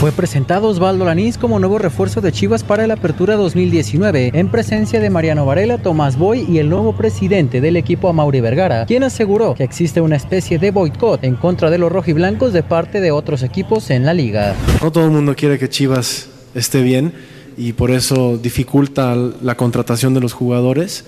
Fue 0.00 0.12
presentado 0.12 0.68
Osvaldo 0.68 1.06
Lanís 1.06 1.38
como 1.38 1.58
nuevo 1.58 1.78
refuerzo 1.78 2.20
de 2.20 2.30
Chivas 2.30 2.62
para 2.62 2.86
la 2.86 2.94
Apertura 2.94 3.34
2019, 3.36 4.32
en 4.34 4.50
presencia 4.50 5.00
de 5.00 5.08
Mariano 5.08 5.46
Varela, 5.46 5.78
Tomás 5.78 6.18
Boy 6.18 6.44
y 6.46 6.58
el 6.58 6.68
nuevo 6.68 6.94
presidente 6.94 7.62
del 7.62 7.76
equipo 7.76 8.08
Amaury 8.10 8.40
Vergara, 8.40 8.84
quien 8.84 9.04
aseguró 9.04 9.54
que 9.54 9.64
existe 9.64 10.02
una 10.02 10.16
especie 10.16 10.58
de 10.58 10.70
boicot 10.70 11.24
en 11.24 11.36
contra 11.36 11.70
de 11.70 11.78
los 11.78 11.90
rojiblancos 11.90 12.52
de 12.52 12.62
parte 12.62 13.00
de 13.00 13.10
otros 13.10 13.42
equipos 13.42 13.90
en 13.90 14.04
la 14.04 14.12
liga. 14.12 14.54
No 14.82 14.92
todo 14.92 15.06
el 15.06 15.12
mundo 15.12 15.34
quiere 15.34 15.58
que 15.58 15.70
Chivas 15.70 16.28
esté 16.54 16.82
bien 16.82 17.14
y 17.56 17.72
por 17.72 17.90
eso 17.90 18.36
dificulta 18.36 19.16
la 19.16 19.56
contratación 19.56 20.12
de 20.12 20.20
los 20.20 20.34
jugadores. 20.34 21.06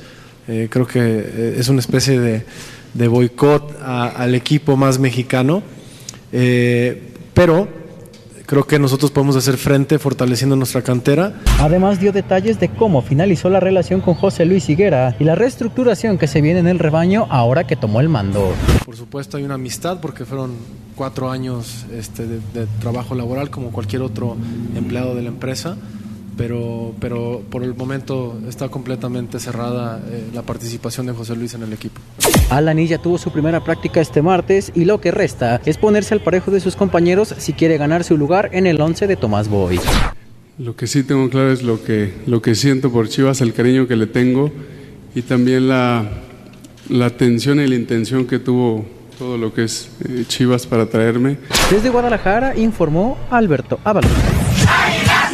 Eh, 0.49 0.69
creo 0.70 0.87
que 0.87 1.01
eh, 1.01 1.57
es 1.59 1.69
una 1.69 1.81
especie 1.81 2.19
de, 2.19 2.47
de 2.94 3.09
boicot 3.09 3.81
al 3.82 4.35
equipo 4.35 4.77
más 4.77 4.98
mexicano, 4.98 5.62
Eh, 6.31 7.15
pero 7.32 7.66
creo 8.44 8.66
que 8.66 8.78
nosotros 8.78 9.10
podemos 9.10 9.35
hacer 9.36 9.56
frente 9.56 9.98
fortaleciendo 9.98 10.56
nuestra 10.56 10.82
cantera. 10.82 11.32
Además 11.59 12.01
dio 12.01 12.12
detalles 12.12 12.60
de 12.60 12.69
cómo 12.69 13.01
finalizó 13.01 13.48
la 13.48 13.60
relación 13.60 14.01
con 14.02 14.12
José 14.15 14.44
Luis 14.44 14.69
Higuera 14.69 15.16
y 15.19 15.24
la 15.24 15.35
reestructuración 15.35 16.19
que 16.19 16.27
se 16.27 16.40
viene 16.43 16.60
en 16.60 16.66
el 16.69 16.78
rebaño 16.78 17.27
ahora 17.31 17.66
que 17.66 17.77
tomó 17.77 18.01
el 18.01 18.09
mando. 18.10 18.52
Por 18.85 18.97
supuesto 18.97 19.36
hay 19.39 19.44
una 19.44 19.55
amistad 19.55 20.01
porque 20.01 20.24
fueron 20.27 20.52
cuatro 20.97 21.31
años 21.31 21.86
este, 21.97 22.27
de, 22.27 22.40
de 22.52 22.66
trabajo 22.81 23.15
laboral 23.15 23.48
como 23.51 23.70
cualquier 23.70 24.02
otro 24.02 24.36
empleado 24.77 25.15
de 25.15 25.23
la 25.23 25.28
empresa, 25.28 25.77
pero, 26.39 26.94
pero 27.01 27.43
por 27.51 27.65
el 27.65 27.74
momento 27.74 28.40
está 28.48 28.69
completamente 28.69 29.40
cerrada 29.40 30.01
eh, 30.09 30.28
la 30.32 30.43
participación 30.43 31.06
de 31.06 31.12
José 31.12 31.35
Luis 31.35 31.52
en 31.55 31.65
el 31.65 31.73
equipo. 31.73 32.01
Alan 32.48 32.78
ya 32.78 32.98
tuvo 32.98 33.19
su 33.19 33.31
primera 33.31 33.62
práctica 33.62 34.01
este 34.01 34.23
martes 34.23 34.73
y 34.74 34.85
lo 34.85 35.01
que 35.01 35.10
resta 35.10 35.60
es 35.66 35.77
ponerse 35.77 36.15
al 36.15 36.20
parejo 36.20 36.51
de 36.52 36.60
sus 36.60 36.77
compañeros 36.77 37.35
si 37.36 37.52
quiere 37.52 37.77
ganar 37.77 38.05
su 38.05 38.16
lugar 38.16 38.51
en 38.52 38.66
el 38.66 38.81
11 38.81 39.09
de 39.09 39.16
Tomás 39.16 39.48
Boy. 39.48 39.81
Lo 40.59 40.77
que 40.77 40.86
sí 40.86 41.02
tengo 41.02 41.28
claro 41.28 41.52
es 41.52 41.62
lo 41.62 41.82
que, 41.82 42.15
lo 42.27 42.40
que 42.40 42.55
siento 42.55 42.90
por 42.90 43.09
Chivas, 43.09 43.40
el 43.40 43.52
cariño 43.52 43.86
que 43.89 43.97
le 43.97 44.06
tengo 44.06 44.51
y 45.15 45.23
también 45.23 45.69
la, 45.69 46.09
la 46.89 47.06
atención 47.06 47.60
y 47.60 47.66
la 47.66 47.74
intención 47.74 48.27
que 48.27 48.39
tuvo 48.39 48.86
todo 49.19 49.36
lo 49.36 49.52
que 49.52 49.65
es 49.65 49.90
eh, 50.09 50.24
Chivas 50.28 50.66
para 50.66 50.86
traerme. 50.86 51.36
Desde 51.70 51.90
Guadalajara 51.90 52.56
informó 52.56 53.19
Alberto 53.31 53.81
Ábalos. 53.82 54.10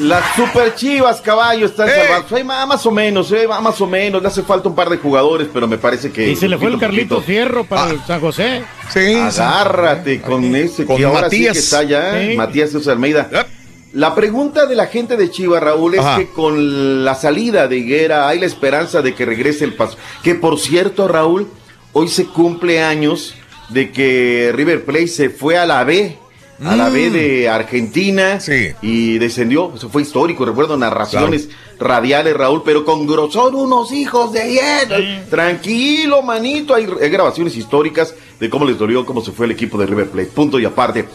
Las 0.00 0.34
super 0.34 0.74
chivas, 0.74 1.20
caballo, 1.20 1.66
están 1.66 1.88
salvados. 1.88 2.44
Más 2.68 2.84
o 2.86 2.90
menos, 2.90 3.30
eh, 3.32 3.46
va 3.46 3.60
más 3.60 3.80
o 3.80 3.86
menos. 3.86 4.20
Le 4.22 4.28
hace 4.28 4.42
falta 4.42 4.68
un 4.68 4.74
par 4.74 4.88
de 4.90 4.96
jugadores, 4.98 5.48
pero 5.52 5.66
me 5.66 5.78
parece 5.78 6.10
que. 6.10 6.30
Y 6.30 6.36
se 6.36 6.48
le 6.48 6.58
fue 6.58 6.68
el 6.68 6.78
Carlito 6.78 7.16
poquito. 7.16 7.26
Fierro 7.26 7.64
para 7.64 7.90
el 7.90 8.00
San 8.04 8.20
José. 8.20 8.62
Sí, 8.92 9.14
Agárrate 9.14 10.20
con 10.20 10.54
ese 10.54 10.84
Con 10.84 10.96
que 10.96 11.04
ahora 11.04 11.30
sí 11.30 11.36
Matías. 11.36 11.52
que 11.52 11.58
está 11.58 11.78
allá, 11.78 12.20
Sí. 12.20 12.36
Matías 12.36 12.70
Jesús 12.72 12.88
Almeida. 12.88 13.28
La 13.92 14.14
pregunta 14.14 14.66
de 14.66 14.74
la 14.74 14.86
gente 14.86 15.16
de 15.16 15.30
Chivas, 15.30 15.62
Raúl, 15.62 15.94
es 15.94 16.00
Ajá. 16.00 16.18
que 16.18 16.28
con 16.30 17.04
la 17.04 17.14
salida 17.14 17.68
de 17.68 17.76
Higuera 17.78 18.28
hay 18.28 18.40
la 18.40 18.46
esperanza 18.46 19.02
de 19.02 19.14
que 19.14 19.24
regrese 19.24 19.64
el 19.64 19.74
paso. 19.74 19.96
Que 20.24 20.34
por 20.34 20.58
cierto, 20.58 21.06
Raúl, 21.06 21.46
hoy 21.92 22.08
se 22.08 22.26
cumple 22.26 22.82
años 22.82 23.36
de 23.68 23.92
que 23.92 24.50
River 24.54 24.84
Plate 24.84 25.06
se 25.06 25.30
fue 25.30 25.56
a 25.56 25.64
la 25.64 25.84
B. 25.84 26.18
A 26.64 26.76
la 26.76 26.88
B 26.88 27.10
Mm. 27.10 27.12
de 27.12 27.48
Argentina 27.48 28.38
y 28.80 29.18
descendió, 29.18 29.72
eso 29.74 29.88
fue 29.88 30.02
histórico, 30.02 30.44
recuerdo 30.44 30.76
narraciones 30.76 31.48
radiales, 31.80 32.36
Raúl, 32.36 32.62
pero 32.64 32.84
con 32.84 33.06
grosor 33.06 33.54
unos 33.54 33.90
hijos 33.92 34.32
de 34.32 34.40
ayer. 34.42 35.26
Tranquilo, 35.28 36.22
manito, 36.22 36.74
hay, 36.74 36.86
hay 37.02 37.10
grabaciones 37.10 37.56
históricas 37.56 38.14
de 38.38 38.48
cómo 38.48 38.64
les 38.64 38.78
dolió, 38.78 39.04
cómo 39.04 39.20
se 39.20 39.32
fue 39.32 39.46
el 39.46 39.52
equipo 39.52 39.78
de 39.78 39.86
River 39.86 40.10
Plate, 40.10 40.28
punto 40.28 40.58
y 40.60 40.64
aparte. 40.64 41.06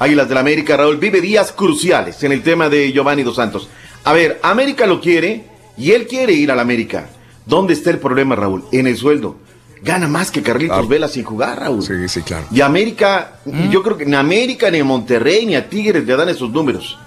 Águilas 0.00 0.28
del 0.28 0.34
la 0.34 0.40
América, 0.40 0.76
Raúl, 0.76 0.96
vive 0.96 1.20
días 1.20 1.52
cruciales 1.52 2.22
en 2.22 2.32
el 2.32 2.42
tema 2.42 2.68
de 2.68 2.92
Giovanni 2.92 3.22
Dos 3.22 3.36
Santos. 3.36 3.68
A 4.04 4.12
ver, 4.12 4.38
América 4.42 4.86
lo 4.86 5.00
quiere 5.00 5.44
y 5.76 5.92
él 5.92 6.06
quiere 6.06 6.32
ir 6.32 6.50
a 6.50 6.56
la 6.56 6.62
América. 6.62 7.08
¿Dónde 7.46 7.72
está 7.72 7.90
el 7.90 7.98
problema, 7.98 8.36
Raúl? 8.36 8.64
En 8.72 8.86
el 8.86 8.96
sueldo. 8.96 9.36
Gana 9.82 10.08
más 10.08 10.30
que 10.30 10.42
Carlitos 10.42 10.88
Vela 10.88 11.08
sin 11.08 11.24
jugar, 11.24 11.60
Raúl. 11.60 11.82
Sí, 11.82 12.08
sí, 12.08 12.22
claro. 12.22 12.46
Y 12.50 12.60
América, 12.60 13.40
yo 13.70 13.82
creo 13.82 13.96
que 13.96 14.04
ni 14.06 14.14
América, 14.16 14.70
ni 14.70 14.78
a 14.80 14.84
Monterrey, 14.84 15.46
ni 15.46 15.54
a 15.54 15.68
Tigres 15.68 16.04
le 16.04 16.16
dan 16.16 16.28
esos 16.28 16.50
números. 16.50 16.98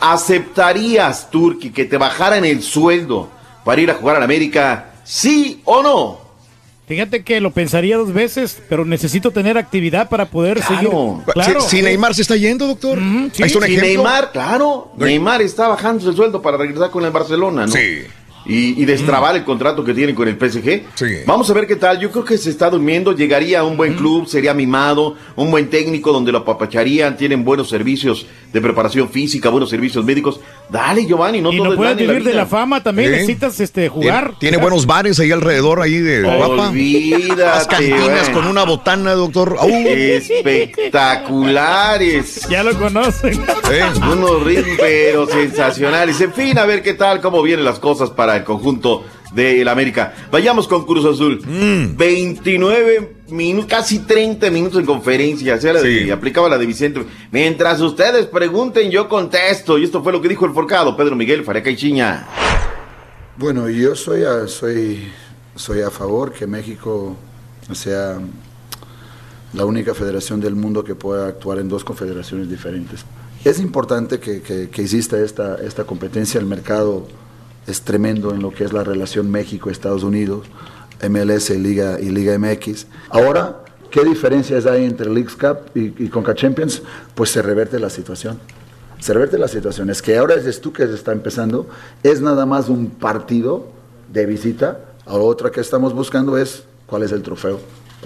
¿Aceptarías, 0.00 1.30
Turki, 1.30 1.70
que 1.70 1.84
te 1.84 1.96
bajaran 1.96 2.44
el 2.44 2.62
sueldo 2.62 3.28
para 3.64 3.80
ir 3.80 3.90
a 3.90 3.94
jugar 3.94 4.20
a 4.20 4.24
América? 4.24 4.92
¿Sí 5.04 5.60
o 5.64 5.82
no? 5.82 6.26
Fíjate 6.86 7.24
que 7.24 7.40
lo 7.40 7.50
pensaría 7.50 7.96
dos 7.96 8.12
veces, 8.12 8.62
pero 8.68 8.84
necesito 8.84 9.32
tener 9.32 9.58
actividad 9.58 10.08
para 10.08 10.26
poder 10.26 10.62
seguir. 10.62 10.88
Claro. 11.32 11.60
Si, 11.62 11.78
si 11.78 11.82
Neymar 11.82 12.14
se 12.14 12.22
está 12.22 12.36
yendo, 12.36 12.66
doctor. 12.68 12.98
sí, 13.32 13.42
Ahí 13.42 13.46
está 13.48 13.58
un 13.58 13.64
Y 13.64 13.74
ejemplo. 13.74 13.86
Neymar, 14.04 14.30
claro, 14.32 14.92
Neymar 14.96 15.42
está 15.42 15.66
bajando 15.66 16.08
el 16.08 16.14
sueldo 16.14 16.40
para 16.40 16.56
regresar 16.56 16.90
con 16.90 17.04
el 17.04 17.10
Barcelona, 17.10 17.66
¿no? 17.66 17.72
Sí. 17.72 18.02
Y, 18.48 18.80
y 18.80 18.84
destrabar 18.84 19.34
el 19.36 19.44
contrato 19.44 19.82
que 19.84 19.92
tiene 19.92 20.14
con 20.14 20.28
el 20.28 20.36
PSG. 20.36 20.82
Sí. 20.94 21.06
Vamos 21.26 21.50
a 21.50 21.52
ver 21.54 21.66
qué 21.66 21.76
tal. 21.76 21.98
Yo 21.98 22.10
creo 22.10 22.24
que 22.24 22.38
se 22.38 22.50
está 22.50 22.70
durmiendo. 22.70 23.12
Llegaría 23.12 23.60
a 23.60 23.64
un 23.64 23.76
buen 23.76 23.94
club, 23.94 24.26
sería 24.26 24.54
mimado, 24.54 25.16
un 25.34 25.50
buen 25.50 25.68
técnico 25.68 26.12
donde 26.12 26.32
lo 26.32 26.38
apapacharían. 26.38 27.16
Tienen 27.16 27.44
buenos 27.44 27.68
servicios 27.68 28.26
de 28.56 28.62
preparación 28.62 29.10
física, 29.10 29.50
buenos 29.50 29.68
servicios 29.68 30.02
médicos. 30.02 30.40
Dale, 30.70 31.04
Giovanni, 31.04 31.42
no 31.42 31.52
y 31.52 31.58
todo 31.58 31.66
no 31.66 31.72
es 31.72 31.76
puedes 31.76 31.94
la 31.94 32.12
vivir 32.12 32.24
de 32.24 32.32
la 32.32 32.46
fama 32.46 32.82
también, 32.82 33.12
necesitas 33.12 33.60
este 33.60 33.90
jugar. 33.90 34.28
Tiene, 34.38 34.38
tiene 34.38 34.56
buenos 34.56 34.86
bares 34.86 35.20
ahí 35.20 35.30
alrededor, 35.30 35.82
ahí 35.82 35.98
de 35.98 36.22
guapa. 36.22 36.72
Las 37.36 37.66
cantinas 37.66 38.30
con 38.30 38.46
una 38.46 38.64
botana, 38.64 39.12
doctor. 39.12 39.58
Espectaculares. 39.62 42.48
Ya 42.48 42.62
lo 42.62 42.78
conocen. 42.78 43.44
Unos 44.10 44.42
ritmos 44.42 44.78
pero 44.78 45.26
sensacionales. 45.26 46.18
En 46.22 46.32
fin, 46.32 46.56
a 46.56 46.64
ver 46.64 46.82
qué 46.82 46.94
tal, 46.94 47.20
cómo 47.20 47.42
vienen 47.42 47.66
las 47.66 47.78
cosas 47.78 48.08
para 48.08 48.36
el 48.36 48.44
conjunto 48.44 49.04
del 49.36 49.68
América. 49.68 50.14
Vayamos 50.32 50.66
con 50.66 50.84
Cruz 50.84 51.04
Azul. 51.04 51.40
Mm. 51.46 51.96
29 51.96 53.16
minutos, 53.28 53.70
casi 53.70 54.00
30 54.00 54.50
minutos 54.50 54.80
en 54.80 54.86
conferencia. 54.86 55.60
Sea, 55.60 55.74
la 55.74 55.82
de- 55.82 56.10
aplicaba 56.10 56.48
la 56.48 56.58
de 56.58 56.66
Vicente. 56.66 57.04
Mientras 57.30 57.80
ustedes 57.80 58.26
pregunten, 58.26 58.90
yo 58.90 59.08
contesto. 59.08 59.78
Y 59.78 59.84
esto 59.84 60.02
fue 60.02 60.12
lo 60.12 60.20
que 60.20 60.28
dijo 60.28 60.46
el 60.46 60.52
forcado, 60.52 60.96
Pedro 60.96 61.14
Miguel 61.14 61.44
Fareca 61.44 61.70
y 61.70 61.76
Chiña. 61.76 62.26
Bueno, 63.36 63.68
yo 63.68 63.94
soy 63.94 64.24
a, 64.24 64.48
soy, 64.48 65.06
soy 65.54 65.82
a 65.82 65.90
favor 65.90 66.32
que 66.32 66.46
México 66.46 67.14
sea 67.72 68.18
la 69.52 69.64
única 69.64 69.94
federación 69.94 70.40
del 70.40 70.54
mundo 70.54 70.82
que 70.82 70.94
pueda 70.94 71.28
actuar 71.28 71.58
en 71.58 71.68
dos 71.68 71.84
confederaciones 71.84 72.48
diferentes. 72.48 73.04
Es 73.44 73.60
importante 73.60 74.18
que, 74.18 74.40
que- 74.40 74.68
que 74.70 74.82
exista 74.82 75.18
esta, 75.20 75.56
esta 75.56 75.84
competencia. 75.84 76.40
El 76.40 76.46
mercado 76.46 77.06
es 77.66 77.82
tremendo 77.82 78.32
en 78.32 78.42
lo 78.42 78.50
que 78.50 78.64
es 78.64 78.72
la 78.72 78.84
relación 78.84 79.30
México-Estados 79.30 80.02
Unidos, 80.02 80.46
MLS 81.08 81.50
Liga, 81.50 82.00
y 82.00 82.10
Liga 82.10 82.38
MX. 82.38 82.86
Ahora, 83.10 83.64
¿qué 83.90 84.04
diferencias 84.04 84.66
hay 84.66 84.84
entre 84.84 85.10
Leagues 85.10 85.34
Cup 85.34 85.58
y, 85.74 86.04
y 86.04 86.08
Conca 86.08 86.34
Champions? 86.34 86.82
Pues 87.14 87.30
se 87.30 87.42
reverte 87.42 87.78
la 87.78 87.90
situación. 87.90 88.38
Se 89.00 89.12
reverte 89.12 89.38
la 89.38 89.48
situación. 89.48 89.90
Es 89.90 90.00
que 90.00 90.16
ahora 90.16 90.34
es 90.34 90.60
tú 90.60 90.72
que 90.72 90.86
se 90.86 90.94
está 90.94 91.12
empezando. 91.12 91.68
Es 92.02 92.20
nada 92.20 92.46
más 92.46 92.68
un 92.68 92.90
partido 92.90 93.66
de 94.12 94.26
visita. 94.26 94.80
Ahora 95.04 95.24
otra 95.24 95.50
que 95.50 95.60
estamos 95.60 95.92
buscando 95.92 96.38
es 96.38 96.64
cuál 96.86 97.02
es 97.02 97.12
el 97.12 97.22
trofeo. 97.22 97.60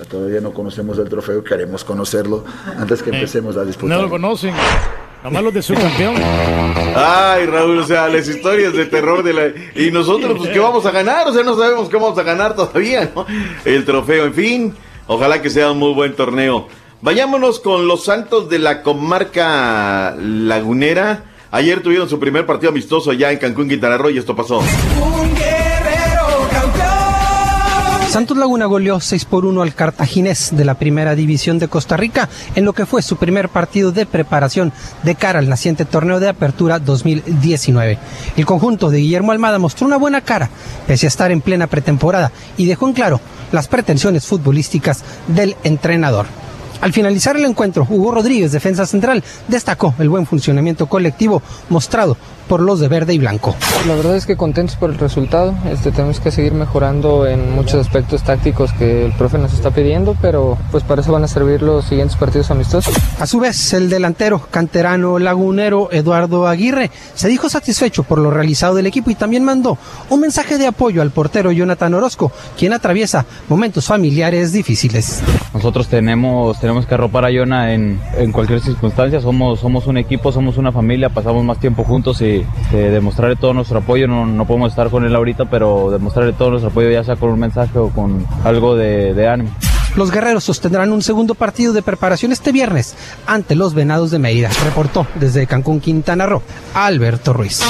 Todavía 0.08 0.40
no 0.40 0.52
conocemos 0.52 0.98
el 0.98 1.08
trofeo, 1.08 1.44
queremos 1.44 1.84
conocerlo 1.84 2.44
antes 2.78 3.02
que 3.02 3.10
empecemos 3.10 3.56
a 3.56 3.64
disputar. 3.64 3.98
No 3.98 4.02
lo 4.02 4.08
conocen. 4.08 4.54
Nomás 5.22 5.42
los 5.42 5.52
de 5.52 5.62
su 5.62 5.74
campeón. 5.74 6.14
Ay, 6.97 7.44
Raúl, 7.47 7.78
o 7.78 7.86
sea, 7.86 8.09
las 8.09 8.26
historias 8.26 8.72
de 8.72 8.86
terror 8.86 9.22
de 9.22 9.34
la... 9.34 9.48
Y 9.74 9.90
nosotros, 9.90 10.38
pues, 10.38 10.51
¿qué 10.51 10.59
vamos 10.59 10.86
a 10.86 10.90
ganar? 10.90 11.28
O 11.28 11.32
sea, 11.32 11.42
no 11.42 11.56
sabemos 11.56 11.88
qué 11.90 11.97
vamos 11.97 12.18
a 12.18 12.22
ganar 12.22 12.56
todavía, 12.56 13.10
¿no? 13.14 13.26
El 13.64 13.84
trofeo, 13.84 14.24
en 14.24 14.34
fin. 14.34 14.74
Ojalá 15.06 15.42
que 15.42 15.51
sea 15.51 15.72
un 15.72 15.78
muy 15.78 15.92
buen 15.92 16.14
torneo. 16.14 16.68
Vayámonos 17.02 17.60
con 17.60 17.86
los 17.86 18.05
Santos 18.05 18.48
de 18.48 18.59
la 18.59 18.82
comarca 18.82 20.16
lagunera. 20.18 21.24
Ayer 21.51 21.82
tuvieron 21.82 22.09
su 22.09 22.18
primer 22.18 22.47
partido 22.47 22.70
amistoso 22.70 23.10
allá 23.10 23.32
en 23.32 23.38
Cancún, 23.38 23.68
Quintana 23.68 23.98
y 24.10 24.18
esto 24.18 24.36
pasó. 24.36 24.62
Santos 28.10 28.36
Laguna 28.36 28.66
goleó 28.66 28.98
6 28.98 29.24
por 29.24 29.46
1 29.46 29.62
al 29.62 29.72
Cartaginés 29.72 30.48
de 30.56 30.64
la 30.64 30.74
Primera 30.74 31.14
División 31.14 31.60
de 31.60 31.68
Costa 31.68 31.96
Rica 31.96 32.28
en 32.56 32.64
lo 32.64 32.72
que 32.72 32.84
fue 32.84 33.02
su 33.02 33.18
primer 33.18 33.48
partido 33.48 33.92
de 33.92 34.04
preparación 34.04 34.72
de 35.04 35.14
cara 35.14 35.38
al 35.38 35.48
naciente 35.48 35.84
torneo 35.84 36.18
de 36.18 36.28
apertura 36.28 36.80
2019. 36.80 37.98
El 38.36 38.46
conjunto 38.46 38.90
de 38.90 38.98
Guillermo 38.98 39.30
Almada 39.30 39.60
mostró 39.60 39.86
una 39.86 39.96
buena 39.96 40.22
cara 40.22 40.50
pese 40.88 41.06
a 41.06 41.08
estar 41.08 41.30
en 41.30 41.40
plena 41.40 41.68
pretemporada 41.68 42.32
y 42.56 42.66
dejó 42.66 42.88
en 42.88 42.94
claro 42.94 43.20
las 43.52 43.68
pretensiones 43.68 44.26
futbolísticas 44.26 45.04
del 45.28 45.54
entrenador. 45.62 46.26
Al 46.80 46.92
finalizar 46.92 47.36
el 47.36 47.44
encuentro, 47.44 47.86
Hugo 47.88 48.10
Rodríguez, 48.10 48.50
defensa 48.50 48.86
central, 48.86 49.22
destacó 49.46 49.94
el 50.00 50.08
buen 50.08 50.26
funcionamiento 50.26 50.86
colectivo 50.86 51.42
mostrado 51.68 52.16
por 52.51 52.62
los 52.62 52.81
de 52.81 52.89
verde 52.89 53.14
y 53.14 53.18
blanco. 53.18 53.55
La 53.86 53.94
verdad 53.94 54.16
es 54.16 54.27
que 54.27 54.36
contentos 54.36 54.74
por 54.74 54.90
el 54.90 54.98
resultado. 54.98 55.55
Este, 55.70 55.93
tenemos 55.93 56.18
que 56.18 56.32
seguir 56.32 56.52
mejorando 56.52 57.24
en 57.24 57.55
muchos 57.55 57.74
aspectos 57.74 58.24
tácticos 58.24 58.72
que 58.72 59.05
el 59.05 59.12
profe 59.12 59.39
nos 59.39 59.52
está 59.52 59.70
pidiendo, 59.70 60.16
pero 60.20 60.59
pues 60.72 60.82
para 60.82 61.01
eso 61.01 61.12
van 61.12 61.22
a 61.22 61.28
servir 61.28 61.62
los 61.62 61.85
siguientes 61.85 62.16
partidos 62.16 62.51
amistosos. 62.51 62.93
A 63.20 63.27
su 63.28 63.39
vez, 63.39 63.72
el 63.72 63.89
delantero 63.89 64.40
canterano 64.51 65.20
lagunero 65.20 65.93
Eduardo 65.93 66.48
Aguirre 66.48 66.90
se 67.14 67.28
dijo 67.28 67.48
satisfecho 67.48 68.02
por 68.02 68.18
lo 68.18 68.32
realizado 68.32 68.74
del 68.74 68.86
equipo 68.86 69.12
y 69.12 69.14
también 69.14 69.44
mandó 69.44 69.78
un 70.09 70.20
mensaje 70.20 70.59
de 70.59 70.66
apoyo 70.66 71.02
al 71.02 71.12
portero 71.12 71.52
Jonathan 71.52 71.94
Orozco, 71.94 72.32
quien 72.59 72.72
atraviesa 72.72 73.27
momentos 73.48 73.86
familiares 73.86 74.52
difíciles. 74.52 75.22
Nosotros 75.55 75.86
tenemos, 75.86 76.59
tenemos 76.59 76.85
que 76.85 76.94
arropar 76.94 77.27
a 77.27 77.31
Yona 77.31 77.74
en, 77.74 78.01
en 78.16 78.32
cualquier 78.32 78.60
circunstancia, 78.60 79.20
somos, 79.20 79.60
somos 79.60 79.86
un 79.86 79.98
equipo, 79.98 80.32
somos 80.32 80.56
una 80.56 80.72
familia, 80.72 81.10
pasamos 81.10 81.44
más 81.44 81.60
tiempo 81.60 81.85
juntos 81.85 82.20
y 82.22 82.39
eh, 82.72 82.76
demostrarle 82.76 83.36
todo 83.36 83.54
nuestro 83.54 83.78
apoyo, 83.78 84.06
no, 84.06 84.26
no 84.26 84.46
podemos 84.46 84.70
estar 84.70 84.90
con 84.90 85.04
él 85.04 85.14
ahorita, 85.14 85.50
pero 85.50 85.90
demostrarle 85.90 86.32
todo 86.32 86.50
nuestro 86.50 86.70
apoyo 86.70 86.90
ya 86.90 87.04
sea 87.04 87.16
con 87.16 87.30
un 87.30 87.38
mensaje 87.38 87.78
o 87.78 87.90
con 87.90 88.26
algo 88.44 88.76
de, 88.76 89.14
de 89.14 89.28
ánimo. 89.28 89.50
Los 89.96 90.10
guerreros 90.12 90.44
sostendrán 90.44 90.92
un 90.92 91.02
segundo 91.02 91.34
partido 91.34 91.72
de 91.72 91.82
preparación 91.82 92.30
este 92.30 92.52
viernes 92.52 92.94
ante 93.26 93.56
los 93.56 93.74
Venados 93.74 94.10
de 94.10 94.18
Mérida. 94.20 94.50
Reportó 94.64 95.06
desde 95.16 95.46
Cancún, 95.46 95.80
Quintana 95.80 96.26
Roo, 96.26 96.42
Alberto 96.74 97.32
Ruiz. 97.32 97.60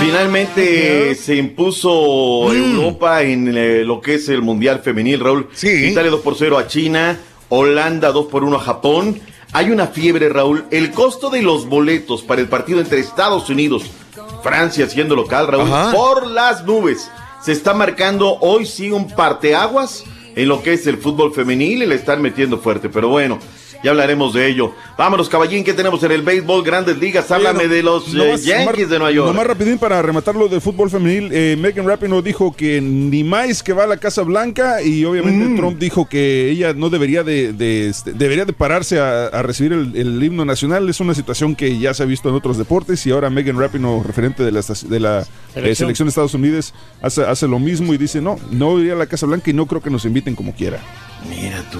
Finalmente 0.00 1.14
se 1.14 1.36
impuso 1.36 2.52
Europa 2.52 3.22
en 3.22 3.56
eh, 3.56 3.82
lo 3.84 4.00
que 4.00 4.14
es 4.14 4.28
el 4.28 4.42
Mundial 4.42 4.80
Femenil, 4.80 5.20
Raúl. 5.20 5.48
Italia 5.62 6.10
2 6.10 6.20
por 6.20 6.36
0 6.36 6.58
a 6.58 6.66
China, 6.66 7.18
Holanda 7.48 8.12
2 8.12 8.26
por 8.26 8.44
1 8.44 8.56
a 8.56 8.60
Japón. 8.60 9.20
Hay 9.52 9.70
una 9.70 9.86
fiebre, 9.86 10.28
Raúl. 10.28 10.64
El 10.70 10.90
costo 10.90 11.30
de 11.30 11.42
los 11.42 11.66
boletos 11.68 12.22
para 12.22 12.40
el 12.40 12.48
partido 12.48 12.80
entre 12.80 12.98
Estados 13.00 13.48
Unidos, 13.48 13.84
Francia 14.42 14.88
siendo 14.88 15.14
local, 15.14 15.46
Raúl, 15.46 15.72
Ajá. 15.72 15.92
por 15.92 16.26
las 16.26 16.64
nubes. 16.64 17.10
Se 17.42 17.52
está 17.52 17.74
marcando 17.74 18.38
hoy 18.40 18.66
sí 18.66 18.90
un 18.90 19.08
parteaguas 19.08 20.04
en 20.34 20.48
lo 20.48 20.62
que 20.62 20.72
es 20.74 20.86
el 20.86 20.98
fútbol 20.98 21.32
femenil 21.32 21.82
y 21.82 21.86
le 21.86 21.94
están 21.94 22.20
metiendo 22.20 22.58
fuerte. 22.58 22.88
Pero 22.88 23.08
bueno, 23.08 23.38
ya 23.84 23.90
hablaremos 23.90 24.32
de 24.34 24.46
ello. 24.48 24.72
Vámonos, 24.98 25.28
caballín, 25.28 25.62
¿qué 25.64 25.72
tenemos 25.72 26.02
en 26.02 26.12
el 26.12 26.22
béisbol? 26.22 26.64
Grandes 26.64 26.98
ligas. 26.98 27.30
Háblame 27.30 27.60
Oye, 27.60 27.68
no- 27.68 27.74
de 27.74 27.82
los 27.82 28.14
eh, 28.14 28.36
Yankees 28.44 28.88
de 28.88 28.98
Nueva 28.98 29.12
York. 29.12 29.28
Nomás 29.28 29.46
rapidín 29.46 29.78
para 29.78 30.00
rematar 30.02 30.34
lo 30.34 30.48
de 30.48 30.60
fútbol 30.60 30.90
femenil. 30.90 31.28
eh, 31.32 31.56
Megan 31.58 31.86
Rapinoe 31.86 32.22
dijo 32.22 32.54
que 32.54 32.80
ni 32.80 33.22
más 33.24 33.62
que 33.62 33.72
va 33.72 33.84
a 33.84 33.86
la 33.86 33.96
Casa 33.96 34.22
Blanca 34.22 34.82
y 34.82 35.04
obviamente 35.04 35.44
Mm. 35.46 35.56
Trump 35.56 35.78
dijo 35.78 36.08
que 36.08 36.50
ella 36.50 36.72
no 36.72 36.90
debería 36.90 37.22
de, 37.22 37.52
de, 37.52 37.88
este, 37.88 38.12
debería 38.12 38.44
de 38.44 38.52
pararse 38.52 38.98
a, 38.98 39.26
a 39.26 39.42
recibir 39.42 39.72
el, 39.72 39.94
el 39.96 40.22
himno 40.22 40.44
nacional. 40.44 40.88
Es 40.88 41.00
una 41.00 41.14
situación 41.14 41.54
que 41.54 41.78
ya 41.78 41.94
se 41.94 42.02
ha 42.02 42.06
visto 42.06 42.28
en 42.28 42.34
otros 42.34 42.56
deportes 42.58 43.06
y 43.06 43.10
ahora 43.10 43.30
Megan 43.30 43.58
Rapinoe, 43.58 44.02
referente 44.02 44.42
de 44.44 44.52
la, 44.52 44.60
estac- 44.60 44.82
de 44.86 45.00
la 45.00 45.20
eh, 45.20 45.24
Selección. 45.54 45.76
selección 45.76 46.06
de 46.06 46.10
Estados 46.10 46.34
Unidos, 46.34 46.74
hace, 47.02 47.22
hace 47.22 47.46
lo 47.46 47.58
mismo 47.58 47.92
y 47.94 47.98
dice 47.98 48.20
no, 48.20 48.38
no 48.50 48.78
iría 48.78 48.94
a 48.94 48.96
la 48.96 49.06
Casa 49.06 49.26
Blanca 49.26 49.50
y 49.50 49.52
no 49.52 49.66
creo 49.66 49.80
que 49.82 49.90
nos 49.90 50.04
inviten 50.04 50.34
como 50.34 50.54
quiera. 50.54 50.80
Mira 51.28 51.62
tú. 51.70 51.78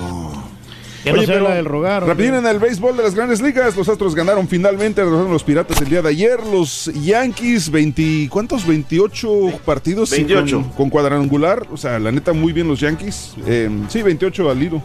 Se 1.27 1.33
habla 1.35 1.55
del 1.55 1.65
rogar. 1.65 2.05
Rapidín 2.07 2.35
en 2.35 2.47
el 2.47 2.59
béisbol 2.59 2.97
de 2.97 3.03
las 3.03 3.15
grandes 3.15 3.41
ligas, 3.41 3.77
los 3.77 3.89
Astros 3.89 4.15
ganaron 4.15 4.49
finalmente, 4.49 5.01
derrotaron 5.03 5.28
a 5.31 5.33
los 5.33 5.45
Piratas 5.45 5.81
el 5.81 5.89
día 5.89 6.03
de 6.03 6.09
ayer, 6.09 6.39
los 6.47 6.91
Yankees, 6.95 7.70
20, 7.70 8.28
¿cuántos? 8.31 8.66
28 8.66 9.61
partidos 9.65 10.11
sí, 10.11 10.16
28. 10.24 10.61
Con, 10.62 10.70
con 10.73 10.91
cuadrangular, 10.91 11.66
o 11.73 11.77
sea, 11.77 11.99
la 11.99 12.11
neta 12.12 12.33
muy 12.33 12.53
bien 12.53 12.69
los 12.69 12.81
Yankees, 12.81 13.35
Eh, 13.47 13.70
sí, 13.89 14.03
28 14.03 14.51
al 14.51 14.62
hilo. 14.62 14.83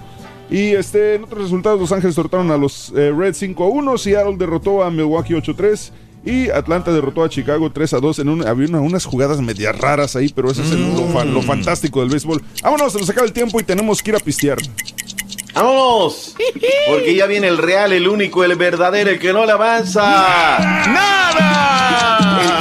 Y 0.49 0.71
este, 0.71 1.15
en 1.15 1.23
otros 1.23 1.43
resultados, 1.43 1.79
Los 1.79 1.91
Ángeles 1.93 2.15
derrotaron 2.15 2.51
a 2.51 2.57
los 2.57 2.91
eh, 2.95 3.13
Reds 3.15 3.37
5 3.37 3.63
a 3.63 3.67
1, 3.69 3.97
Seattle 3.97 4.35
derrotó 4.37 4.83
a 4.83 4.91
Milwaukee 4.91 5.33
8 5.33 5.51
a 5.51 5.55
3. 5.55 5.93
Y 6.23 6.49
Atlanta 6.49 6.91
derrotó 6.91 7.23
a 7.23 7.29
Chicago 7.29 7.71
3 7.71 7.93
a 7.95 7.99
2 7.99 8.19
en 8.19 8.29
un, 8.29 8.47
había 8.47 8.67
una- 8.67 8.79
unas 8.81 9.05
jugadas 9.05 9.41
medias 9.41 9.75
raras 9.75 10.15
ahí, 10.15 10.31
pero 10.35 10.51
eso 10.51 10.61
es 10.61 10.69
el- 10.71 10.93
lo, 10.93 11.23
lo 11.25 11.41
fantástico 11.41 12.01
del 12.01 12.09
béisbol. 12.09 12.43
Vámonos, 12.61 12.93
se 12.93 12.99
nos 12.99 13.09
acaba 13.09 13.25
el 13.25 13.33
tiempo 13.33 13.59
y 13.59 13.63
tenemos 13.63 14.03
que 14.03 14.11
ir 14.11 14.15
a 14.17 14.19
pistear. 14.19 14.57
¡Vámonos! 15.53 16.35
Porque 16.89 17.15
ya 17.15 17.25
viene 17.25 17.47
el 17.47 17.57
real, 17.57 17.91
el 17.93 18.07
único, 18.07 18.43
el 18.43 18.55
verdadero, 18.55 19.09
el 19.09 19.19
que 19.19 19.33
no 19.33 19.45
le 19.45 19.51
avanza. 19.51 20.01
¡Nada! 20.87 22.41
El 22.41 22.51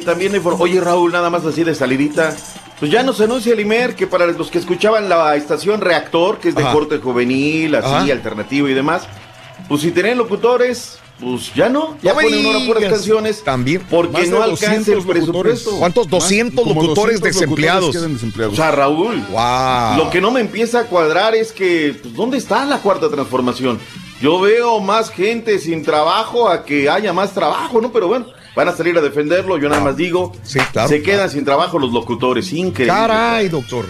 también 0.04 0.34
informó. 0.34 0.64
Oye, 0.64 0.80
Raúl, 0.80 1.12
nada 1.12 1.30
más 1.30 1.44
así 1.44 1.64
de 1.64 1.74
salidita. 1.74 2.34
Pues 2.78 2.90
ya 2.90 3.02
nos 3.02 3.20
anuncia 3.20 3.52
el 3.52 3.60
IMER 3.60 3.94
que 3.96 4.06
para 4.06 4.26
los 4.26 4.50
que 4.50 4.58
escuchaban 4.58 5.08
la 5.08 5.34
estación 5.36 5.80
Reactor, 5.80 6.38
que 6.38 6.50
es 6.50 6.54
de 6.54 6.62
Ajá. 6.62 6.72
corte 6.72 6.98
juvenil, 6.98 7.74
así, 7.74 7.86
Ajá. 7.88 8.12
alternativo 8.12 8.68
y 8.68 8.74
demás, 8.74 9.02
pues 9.68 9.80
si 9.82 9.90
tienen 9.90 10.16
locutores, 10.16 10.98
pues 11.20 11.52
ya 11.54 11.68
no, 11.68 11.96
ya 12.02 12.12
No 12.14 12.20
ponen 12.20 12.46
ahora 12.46 12.58
puras 12.66 12.84
canciones. 12.84 13.42
También. 13.42 13.82
Porque 13.90 14.26
no 14.28 14.42
alcanza 14.42 14.74
el 14.74 14.84
200 14.84 15.06
locutores. 15.06 15.24
presupuesto. 15.54 15.78
¿Cuántos? 15.78 16.08
200 16.08 16.64
Como 16.64 16.82
locutores 16.82 17.20
200 17.20 17.40
desempleados. 17.40 17.94
desempleados. 18.12 18.52
O 18.54 18.56
sea, 18.56 18.70
Raúl, 18.70 19.24
Wow. 19.30 19.96
lo 20.04 20.10
que 20.10 20.20
no 20.20 20.30
me 20.30 20.40
empieza 20.40 20.80
a 20.80 20.84
cuadrar 20.84 21.34
es 21.34 21.52
que, 21.52 21.96
pues, 22.00 22.14
¿dónde 22.14 22.38
está 22.38 22.64
la 22.64 22.78
cuarta 22.78 23.08
transformación? 23.10 23.78
Yo 24.20 24.40
veo 24.40 24.80
más 24.80 25.10
gente 25.10 25.58
sin 25.60 25.84
trabajo 25.84 26.48
a 26.48 26.64
que 26.64 26.88
haya 26.90 27.12
más 27.12 27.32
trabajo, 27.34 27.80
¿no? 27.80 27.92
Pero 27.92 28.08
bueno, 28.08 28.26
van 28.56 28.68
a 28.68 28.72
salir 28.76 28.98
a 28.98 29.00
defenderlo, 29.00 29.58
yo 29.58 29.68
nada 29.68 29.80
más 29.82 29.96
digo, 29.96 30.32
Sí, 30.42 30.58
claro. 30.72 30.88
se 30.88 31.02
quedan 31.02 31.30
sin 31.30 31.44
trabajo 31.44 31.78
los 31.78 31.92
locutores, 31.92 32.52
increíble. 32.52 32.92
Caray, 32.92 33.48
doctor. 33.48 33.86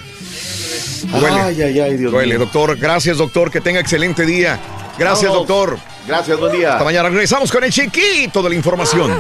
Duele. 1.11 1.41
Ay, 1.41 1.63
ay, 1.63 1.81
ay, 1.81 1.97
Dios 1.97 2.13
Duele, 2.13 2.35
mío. 2.35 2.41
doctor. 2.41 2.77
Gracias, 2.77 3.17
doctor. 3.19 3.51
Que 3.51 3.61
tenga 3.61 3.81
excelente 3.81 4.27
día. 4.27 4.59
Gracias, 4.99 5.33
doctor. 5.33 5.79
Gracias, 6.07 6.39
buen 6.39 6.53
día. 6.53 6.73
Hasta 6.73 6.85
mañana 6.85 7.09
regresamos 7.09 7.53
con 7.53 7.63
el 7.65 7.73
chiquito 7.73 8.43
de 8.43 8.49
la 8.51 8.55
información. 8.55 9.13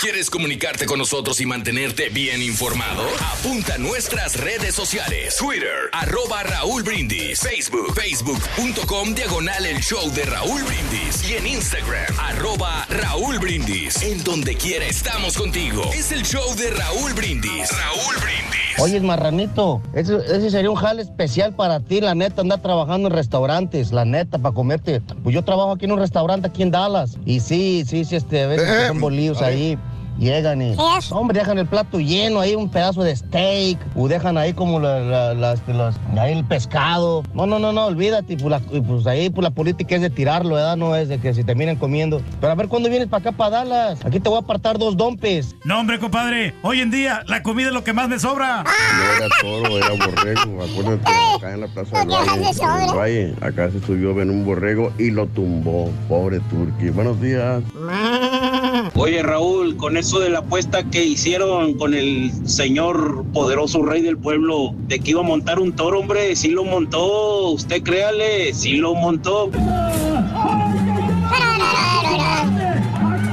¿Quieres 0.00 0.28
comunicarte 0.28 0.84
con 0.84 0.98
nosotros 0.98 1.40
y 1.40 1.46
mantenerte 1.46 2.10
bien 2.10 2.42
informado? 2.42 3.02
Apunta 3.32 3.74
a 3.74 3.78
nuestras 3.78 4.38
redes 4.38 4.74
sociales. 4.74 5.36
Twitter, 5.38 5.88
arroba 5.90 6.42
Raúl 6.42 6.82
Brindis. 6.82 7.40
Facebook, 7.40 7.94
facebook.com, 7.94 9.14
diagonal 9.14 9.64
el 9.64 9.80
show 9.80 10.12
de 10.12 10.24
Raúl 10.24 10.62
Brindis. 10.64 11.30
Y 11.30 11.36
en 11.36 11.46
Instagram, 11.46 12.14
arroba 12.18 12.86
Raúl 12.90 13.38
Brindis. 13.38 14.02
En 14.02 14.22
donde 14.22 14.54
quiera 14.54 14.84
estamos 14.84 15.38
contigo. 15.38 15.90
Es 15.94 16.12
el 16.12 16.24
show 16.24 16.54
de 16.56 16.70
Raúl 16.72 17.14
Brindis. 17.14 17.70
Raúl 17.70 18.16
Brindis. 18.16 18.78
Oye, 18.78 19.00
marranito, 19.00 19.80
ese, 19.94 20.16
ese 20.16 20.50
sería 20.50 20.68
un 20.68 20.76
jale 20.76 21.00
especial 21.00 21.54
para 21.54 21.80
ti, 21.80 22.02
la 22.02 22.14
neta, 22.14 22.42
andar 22.42 22.60
trabajando 22.60 23.08
en 23.08 23.14
restaurantes, 23.14 23.90
la 23.90 24.04
neta, 24.04 24.36
para 24.36 24.54
comerte. 24.54 25.00
Pues 25.22 25.34
yo 25.34 25.42
trabajo 25.42 25.72
aquí 25.72 25.86
en 25.86 25.92
un 25.92 25.98
restaurante 25.98 26.48
aquí 26.48 26.62
en 26.62 26.70
Dallas. 26.70 27.16
Y 27.24 27.40
sí, 27.40 27.84
sí, 27.88 28.04
sí, 28.04 28.16
este, 28.16 28.42
a 28.42 28.46
veces 28.48 28.68
que 28.68 28.88
son 28.88 29.00
bolillos 29.00 29.40
ahí. 29.40 29.78
Llegan 30.18 30.62
y, 30.62 30.74
hombre, 31.10 31.38
dejan 31.38 31.58
el 31.58 31.66
plato 31.66 32.00
lleno, 32.00 32.40
ahí 32.40 32.54
un 32.54 32.70
pedazo 32.70 33.02
de 33.02 33.14
steak, 33.14 33.78
o 33.94 34.08
dejan 34.08 34.38
ahí 34.38 34.54
como 34.54 34.80
la, 34.80 35.00
la- 35.00 35.34
la- 35.34 35.54
los- 35.68 35.94
ahí 36.18 36.32
el 36.32 36.44
pescado. 36.44 37.22
No, 37.34 37.46
no, 37.46 37.58
no, 37.58 37.72
no, 37.72 37.86
olvídate, 37.86 38.36
pues, 38.36 38.50
la- 38.50 38.60
pues 38.60 39.06
ahí 39.06 39.28
pues 39.28 39.42
la 39.42 39.50
política 39.50 39.94
es 39.96 40.00
de 40.00 40.08
tirarlo, 40.10 40.54
¿verdad? 40.54 40.76
No 40.76 40.96
es 40.96 41.08
de 41.08 41.18
que 41.18 41.34
se 41.34 41.44
terminen 41.44 41.76
comiendo. 41.76 42.22
Pero 42.40 42.52
a 42.52 42.54
ver, 42.56 42.68
¿cuándo 42.68 42.88
vienes 42.88 43.08
para 43.08 43.20
acá, 43.28 43.32
para 43.32 43.58
Dallas? 43.58 44.04
Aquí 44.06 44.18
te 44.20 44.28
voy 44.28 44.38
a 44.38 44.40
apartar 44.40 44.78
dos 44.78 44.96
dompes. 44.96 45.54
No, 45.64 45.80
hombre, 45.80 45.98
compadre. 45.98 46.54
Hoy 46.62 46.80
en 46.80 46.90
día 46.90 47.22
la 47.26 47.42
comida 47.42 47.68
es 47.68 47.74
lo 47.74 47.84
que 47.84 47.92
más 47.92 48.08
me 48.08 48.18
sobra. 48.18 48.64
No 48.64 49.24
era 49.24 49.28
toro, 49.42 49.76
era 49.76 49.90
borrego. 49.90 50.62
Acuérdate, 50.64 51.12
acá 51.36 51.52
en 51.52 51.60
la 51.60 51.66
Plaza 51.68 51.98
del 51.98 52.08
Valle, 52.08 52.50
en 52.50 52.88
el 52.88 52.96
Valle, 52.96 53.34
acá 53.42 53.70
se 53.70 53.80
subió 53.86 54.18
en 54.22 54.30
un 54.30 54.44
borrego 54.46 54.92
y 54.98 55.10
lo 55.10 55.26
tumbó. 55.26 55.90
Pobre 56.08 56.40
Turqui. 56.50 56.88
Buenos 56.90 57.20
días. 57.20 57.62
Oye 58.94 59.22
Raúl, 59.22 59.76
con 59.76 59.96
eso 59.96 60.20
de 60.20 60.30
la 60.30 60.38
apuesta 60.40 60.84
que 60.84 61.04
hicieron 61.04 61.74
con 61.74 61.94
el 61.94 62.30
señor 62.48 63.24
poderoso 63.32 63.82
rey 63.82 64.02
del 64.02 64.16
pueblo, 64.16 64.74
de 64.86 65.00
que 65.00 65.10
iba 65.10 65.20
a 65.20 65.24
montar 65.24 65.58
un 65.58 65.72
toro, 65.72 66.00
hombre, 66.00 66.36
sí 66.36 66.50
lo 66.50 66.64
montó, 66.64 67.48
usted 67.50 67.82
créale, 67.82 68.54
sí 68.54 68.76
lo 68.76 68.94
montó. 68.94 69.50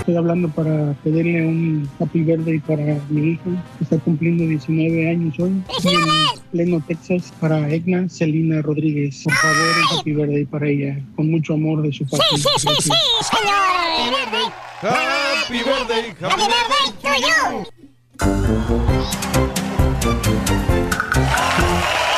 Estoy 0.04 0.18
hablando 0.18 0.50
para 0.50 0.94
pedirle 1.02 1.46
un 1.46 1.90
happy 1.98 2.24
birthday 2.24 2.60
para 2.60 3.00
mi 3.08 3.30
hija, 3.32 3.44
que 3.78 3.86
está 3.86 3.98
cumpliendo 4.00 4.44
19 4.44 5.10
años 5.10 5.40
hoy. 5.40 5.64
Y 5.82 5.88
en 5.96 6.42
Pleno, 6.52 6.84
Texas, 6.86 7.32
para 7.40 7.70
Egna 7.70 8.10
Celina 8.10 8.62
Rodríguez. 8.62 9.22
Por 9.24 9.34
favor, 9.34 9.56
un 9.56 10.00
happy 10.00 10.12
birthday 10.12 10.44
para 10.44 10.68
ella, 10.68 11.00
con 11.16 11.32
mucho 11.32 11.54
amor 11.54 11.84
de 11.84 11.94
su 11.94 12.06
parte. 12.06 12.26
Gracias. 12.42 12.66
Happy 14.82 15.60
birthday, 15.60 16.14
happy 16.20 16.42
birthday 17.00 17.64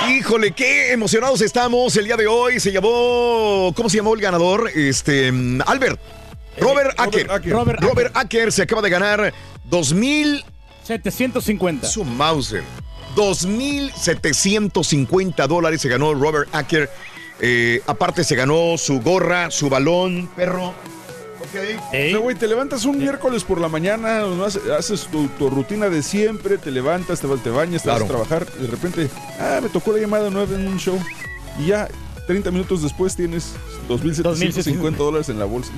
Híjole, 0.09 0.53
qué 0.53 0.91
emocionados 0.91 1.39
estamos 1.41 1.95
el 1.97 2.05
día 2.05 2.17
de 2.17 2.25
hoy. 2.25 2.59
Se 2.59 2.71
llamó, 2.71 3.71
¿cómo 3.75 3.89
se 3.89 3.97
llamó 3.97 4.15
el 4.15 4.21
ganador? 4.21 4.71
Este, 4.73 5.31
mm, 5.31 5.61
Albert. 5.67 5.99
Robert 6.59 6.95
Acker. 6.97 7.27
Robert 7.51 7.79
Robert, 7.81 8.11
Acker 8.15 8.51
se 8.51 8.63
acaba 8.63 8.81
de 8.81 8.89
ganar 8.89 9.33
2000 9.65 10.43
750. 10.85 11.87
Su 11.87 12.03
Mauser. 12.03 12.63
2.750 13.15 15.47
dólares 15.47 15.81
se 15.81 15.89
ganó 15.89 16.13
Robert 16.13 16.47
Acker. 16.53 16.91
Eh, 17.39 17.81
aparte 17.87 18.23
se 18.23 18.35
ganó 18.35 18.77
su 18.77 19.01
gorra, 19.01 19.49
su 19.51 19.69
balón, 19.69 20.29
perro. 20.35 20.75
O 21.39 21.45
sea, 21.51 21.63
güey, 22.17 22.35
te 22.35 22.47
levantas 22.47 22.85
un 22.85 22.97
miércoles 22.97 23.43
por 23.43 23.61
la 23.61 23.67
mañana, 23.67 24.23
haces, 24.77 25.07
tu, 25.11 25.27
tu 25.29 25.49
rutina 25.49 25.89
de 25.89 26.01
siempre, 26.01 26.57
te 26.57 26.71
levantas, 26.71 27.19
te, 27.19 27.27
bañas, 27.27 27.83
te 27.83 27.89
vas 27.89 28.01
a 28.01 28.07
trabajar, 28.07 28.49
de 28.51 28.67
repente, 28.67 29.09
ah, 29.39 29.59
me 29.61 29.67
tocó 29.69 29.91
la 29.91 29.99
llamada 29.99 30.29
nueva 30.29 30.55
en 30.55 30.65
un 30.67 30.79
show. 30.79 30.97
Y 31.59 31.65
ya 31.67 31.89
30 32.27 32.51
minutos 32.51 32.81
después 32.81 33.15
tienes 33.15 33.53
2.750 33.87 34.95
dólares 34.95 35.29
en 35.29 35.39
la 35.39 35.45
bolsa. 35.45 35.71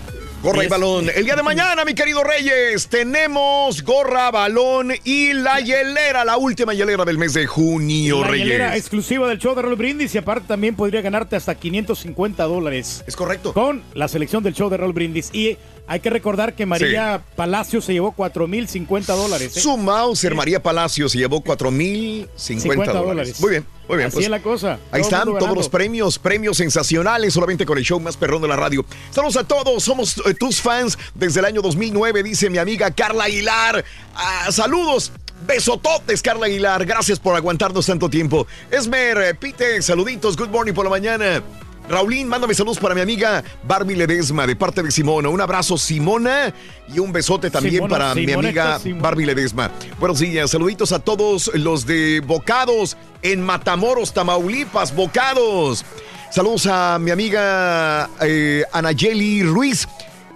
Gorra 0.43 0.63
y 0.63 0.67
balón. 0.67 1.07
El 1.13 1.25
día 1.25 1.35
de 1.35 1.41
mañana, 1.41 1.83
mi 1.83 1.93
querido 1.95 2.23
Reyes, 2.23 2.87
tenemos 2.87 3.83
gorra, 3.83 4.29
balón 4.29 4.93
y 5.03 5.33
la 5.33 5.59
hielera, 5.59 6.23
la 6.23 6.37
última 6.37 6.73
hielera 6.75 7.03
del 7.05 7.17
mes 7.17 7.33
de 7.33 7.47
junio, 7.47 8.21
La 8.21 8.27
Reyes. 8.27 8.45
hielera 8.45 8.77
exclusiva 8.77 9.27
del 9.27 9.39
show 9.39 9.55
de 9.55 9.63
Raúl 9.63 9.75
Brindis 9.75 10.13
y 10.13 10.19
aparte 10.19 10.47
también 10.47 10.75
podría 10.75 11.01
ganarte 11.01 11.35
hasta 11.35 11.55
550 11.55 12.43
dólares. 12.43 13.03
Es 13.07 13.15
correcto. 13.15 13.51
Con 13.51 13.81
la 13.95 14.07
selección 14.07 14.43
del 14.43 14.53
show 14.53 14.69
de 14.69 14.77
Raúl 14.77 14.93
Brindis. 14.93 15.31
Y 15.33 15.57
hay 15.87 16.01
que 16.01 16.09
recordar 16.09 16.53
que 16.53 16.65
María 16.65 17.23
Palacio 17.37 17.79
se 17.81 17.93
llevó 17.93 18.11
4,050 18.11 19.13
dólares. 19.13 19.55
¿eh? 19.55 19.61
Su 19.61 19.77
Mauser, 19.77 20.35
María 20.35 20.61
Palacio, 20.61 21.07
se 21.07 21.17
llevó 21.17 21.41
4.050 21.41 22.93
dólares. 22.93 23.39
Muy 23.39 23.51
bien, 23.51 23.65
muy 23.87 23.97
bien. 23.97 24.07
Así 24.07 24.15
pues, 24.15 24.25
es 24.25 24.31
la 24.31 24.41
cosa. 24.41 24.79
Ahí 24.91 25.01
Todo 25.01 25.09
están 25.09 25.39
todos 25.39 25.55
los 25.55 25.69
premios, 25.69 26.19
premios 26.19 26.57
sensacionales, 26.57 27.33
solamente 27.33 27.65
con 27.65 27.77
el 27.77 27.85
show 27.85 28.01
más 28.01 28.17
perrón 28.17 28.41
de 28.41 28.49
la 28.49 28.57
radio. 28.57 28.85
Saludos 29.11 29.37
a 29.37 29.45
todos, 29.45 29.81
somos 29.81 30.17
eh, 30.25 30.33
tus 30.33 30.61
fans 30.61 30.97
desde 31.15 31.39
el 31.39 31.45
año 31.45 31.61
2009, 31.61 32.21
dice 32.21 32.49
mi 32.49 32.57
amiga 32.57 32.91
Carla 32.91 33.23
Aguilar. 33.23 33.85
Ah, 34.13 34.51
saludos. 34.51 35.13
Besototes, 35.45 36.21
Carla 36.21 36.47
Aguilar. 36.47 36.85
Gracias 36.85 37.19
por 37.19 37.35
aguantarnos 37.35 37.85
tanto 37.85 38.09
tiempo. 38.09 38.47
Esmer, 38.71 39.17
eh, 39.19 39.35
Pite, 39.35 39.81
saluditos. 39.81 40.35
Good 40.35 40.49
morning 40.49 40.73
por 40.73 40.83
la 40.83 40.89
mañana. 40.89 41.43
Raulín, 41.89 42.27
mándame 42.27 42.53
saludos 42.53 42.79
para 42.79 42.93
mi 42.93 43.01
amiga 43.01 43.43
Barbie 43.63 43.95
Ledesma 43.95 44.45
de 44.45 44.55
parte 44.55 44.83
de 44.83 44.91
Simona. 44.91 45.29
Un 45.29 45.39
abrazo, 45.39 45.77
Simona, 45.77 46.53
y 46.93 46.99
un 46.99 47.13
besote 47.13 47.49
también 47.49 47.75
Simona, 47.75 47.89
para 47.89 48.15
mi 48.15 48.31
amiga. 48.31 48.79
Barbie 48.99 49.25
Ledesma. 49.25 49.71
Buenos 49.99 50.19
días, 50.19 50.51
saluditos 50.51 50.91
a 50.91 50.99
todos 50.99 51.49
los 51.53 51.85
de 51.85 52.21
Bocados 52.25 52.97
en 53.21 53.41
Matamoros, 53.41 54.13
Tamaulipas, 54.13 54.93
Bocados. 54.93 55.85
Saludos 56.29 56.67
a 56.69 56.99
mi 56.99 57.11
amiga 57.11 58.09
eh, 58.21 58.63
Anayeli 58.73 59.43
Ruiz. 59.43 59.87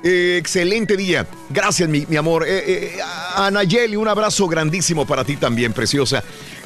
Eh, 0.03 0.37
excelente 0.39 0.97
día. 0.97 1.27
Gracias, 1.49 1.87
mi, 1.87 2.05
mi 2.07 2.15
amor. 2.15 2.43
Eh, 2.47 2.63
eh, 2.65 2.99
Anayeli, 3.35 3.95
un 3.95 4.07
abrazo 4.07 4.47
grandísimo 4.47 5.05
para 5.05 5.23
ti 5.23 5.35
también, 5.35 5.73
preciosa. 5.73 6.23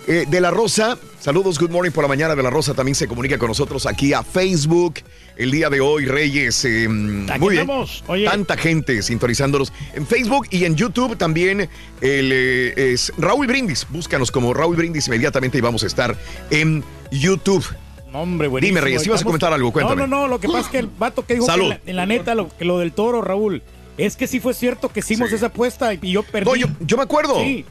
Eh, 0.07 0.25
de 0.29 0.39
la 0.39 0.51
Rosa, 0.51 0.99
saludos, 1.19 1.57
good 1.57 1.71
morning 1.71 1.89
por 1.91 2.03
la 2.03 2.07
mañana. 2.07 2.35
De 2.35 2.43
la 2.43 2.51
Rosa 2.51 2.75
también 2.75 2.93
se 2.93 3.07
comunica 3.07 3.39
con 3.39 3.47
nosotros 3.47 3.87
aquí 3.87 4.13
a 4.13 4.21
Facebook 4.21 4.95
el 5.35 5.49
día 5.49 5.67
de 5.71 5.81
hoy, 5.81 6.05
Reyes. 6.05 6.63
eh, 6.63 6.87
muy 6.87 7.55
bien. 7.55 7.67
oye. 8.07 8.25
Tanta 8.25 8.55
gente 8.55 9.01
sintonizándonos 9.01 9.73
en 9.95 10.05
Facebook 10.05 10.47
y 10.51 10.65
en 10.65 10.75
YouTube 10.75 11.17
también. 11.17 11.61
El, 12.01 12.29
eh, 12.31 12.93
es 12.93 13.11
Raúl 13.17 13.47
Brindis. 13.47 13.87
Búscanos 13.89 14.29
como 14.31 14.53
Raúl 14.53 14.75
Brindis 14.75 15.07
inmediatamente 15.07 15.57
y 15.57 15.61
vamos 15.61 15.83
a 15.83 15.87
estar 15.87 16.15
en 16.51 16.83
YouTube. 17.11 17.65
Hombre, 18.13 18.47
buenísimo. 18.47 18.75
Dime, 18.77 18.81
Reyes, 18.81 19.01
si 19.01 19.09
vas 19.09 19.21
a 19.21 19.25
comentar 19.25 19.51
algo, 19.53 19.73
cuéntame. 19.73 20.01
No, 20.03 20.07
no, 20.07 20.21
no, 20.21 20.27
lo 20.27 20.39
que 20.39 20.47
pasa 20.47 20.59
es 20.61 20.67
que 20.67 20.77
el 20.79 20.87
vato 20.87 21.25
que 21.25 21.33
dijo 21.33 21.47
que 21.47 21.51
Salud. 21.51 21.69
la- 21.69 21.81
en 21.85 21.95
la 21.95 22.05
neta 22.05 22.35
lo, 22.35 22.47
que 22.55 22.63
lo 22.63 22.77
del 22.77 22.91
toro, 22.93 23.21
Raúl, 23.23 23.63
es 23.97 24.15
que 24.15 24.27
sí 24.27 24.39
fue 24.39 24.53
cierto 24.53 24.89
que 24.89 24.99
hicimos 24.99 25.31
esa 25.31 25.47
apuesta 25.47 25.93
y 25.95 26.11
yo 26.11 26.21
perdí. 26.23 26.49
No, 26.49 26.55
yo, 26.55 26.67
yo 26.81 26.95
me 26.95 27.03
acuerdo. 27.03 27.39
Sí. 27.41 27.65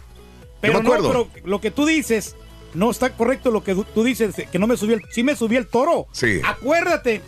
Pero 0.69 0.81
me 0.82 0.86
acuerdo. 0.89 1.12
no, 1.12 1.28
pero 1.32 1.47
lo 1.47 1.61
que 1.61 1.70
tú 1.70 1.86
dices, 1.86 2.36
no 2.74 2.91
está 2.91 3.11
correcto 3.16 3.51
lo 3.51 3.62
que 3.65 3.74
tú- 3.74 4.05
dices, 4.05 4.35
que 4.51 4.59
no 4.59 4.66
me 4.66 4.77
subió 4.77 4.97
el, 4.97 5.03
sí 5.11 5.23
me 5.23 5.36
subió 5.36 5.59
el 5.59 5.66
toro. 5.66 6.07
Sí. 6.12 6.41
Acuérdate 6.45 7.20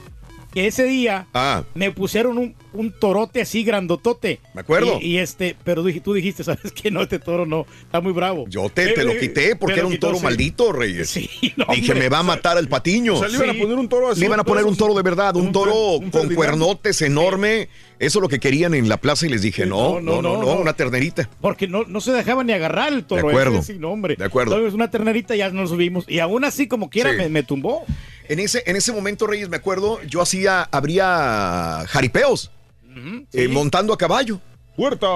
que 0.52 0.66
ese 0.68 0.84
día 0.84 1.26
Ah. 1.34 1.64
me 1.74 1.90
pusieron 1.90 2.38
un, 2.38 2.54
un 2.72 2.90
torote 2.98 3.42
así 3.42 3.62
grandotote. 3.62 4.40
Me 4.54 4.62
acuerdo. 4.62 4.98
Y, 5.02 5.08
y 5.08 5.18
este, 5.18 5.54
pero 5.64 5.84
tú 6.02 6.14
dijiste, 6.14 6.42
¿sabes 6.44 6.72
qué? 6.72 6.90
No, 6.90 7.02
este 7.02 7.18
toro 7.18 7.44
no, 7.44 7.66
está 7.82 8.00
muy 8.00 8.12
bravo. 8.12 8.46
Yo 8.48 8.70
te, 8.70 8.88
te 8.94 9.04
lo 9.04 9.18
quité 9.18 9.54
porque 9.56 9.74
era 9.80 9.86
un 9.86 9.92
quitó, 9.92 10.06
toro 10.06 10.18
sí. 10.18 10.24
maldito, 10.24 10.72
Reyes. 10.72 11.12
Dije, 11.12 11.54
hombre. 11.68 11.94
me 11.94 12.08
va 12.08 12.20
a 12.20 12.22
matar 12.22 12.56
el 12.56 12.68
patiño. 12.68 13.16
O 13.16 13.18
sea, 13.18 13.28
le 13.28 13.36
iban 13.36 13.50
a 13.50 13.54
poner 13.60 13.76
un 13.76 13.88
toro 13.88 14.08
así, 14.10 14.20
Le 14.20 14.26
iban 14.26 14.40
a 14.40 14.44
poner 14.44 14.64
un 14.64 14.76
toro 14.78 14.94
de 14.94 15.02
verdad, 15.02 15.36
un, 15.36 15.52
toro 15.52 15.96
un 15.98 16.10
con 16.10 16.34
cuernotes 16.34 17.02
enorme. 17.02 17.68
Eso 17.98 18.18
es 18.18 18.22
lo 18.22 18.28
que 18.28 18.38
querían 18.38 18.74
en 18.74 18.88
la 18.90 18.98
plaza 18.98 19.24
y 19.26 19.30
les 19.30 19.40
dije, 19.42 19.64
no, 19.64 20.00
no, 20.00 20.20
no, 20.20 20.42
no, 20.42 20.52
una 20.60 20.74
ternerita. 20.74 21.28
Porque 21.40 21.66
no, 21.66 21.84
no 21.84 22.00
se 22.02 22.12
dejaba 22.12 22.44
ni 22.44 22.52
agarrar 22.52 22.92
el 22.92 23.04
toro. 23.04 23.22
De 23.22 23.28
acuerdo. 23.32 23.58
ese, 23.60 23.72
sí, 23.72 23.78
no, 23.78 23.90
hombre. 23.90 24.16
De 24.16 24.24
acuerdo. 24.24 24.52
Entonces, 24.54 24.74
una 24.74 24.90
ternerita 24.90 25.34
ya 25.34 25.48
nos 25.50 25.70
subimos. 25.70 26.04
Y 26.06 26.18
aún 26.18 26.44
así, 26.44 26.68
como 26.68 26.90
quiera, 26.90 27.12
me, 27.12 27.28
me 27.30 27.42
tumbó. 27.42 27.84
En 28.28 28.38
ese, 28.40 28.62
en 28.66 28.76
ese 28.76 28.92
momento, 28.92 29.26
Reyes, 29.26 29.48
me 29.48 29.56
acuerdo, 29.56 30.02
yo 30.02 30.20
hacía, 30.20 30.68
habría 30.72 31.84
jaripeos, 31.88 32.50
eh, 33.32 33.48
montando 33.48 33.92
a 33.92 33.98
caballo. 33.98 34.40
¡Puerta! 34.76 35.06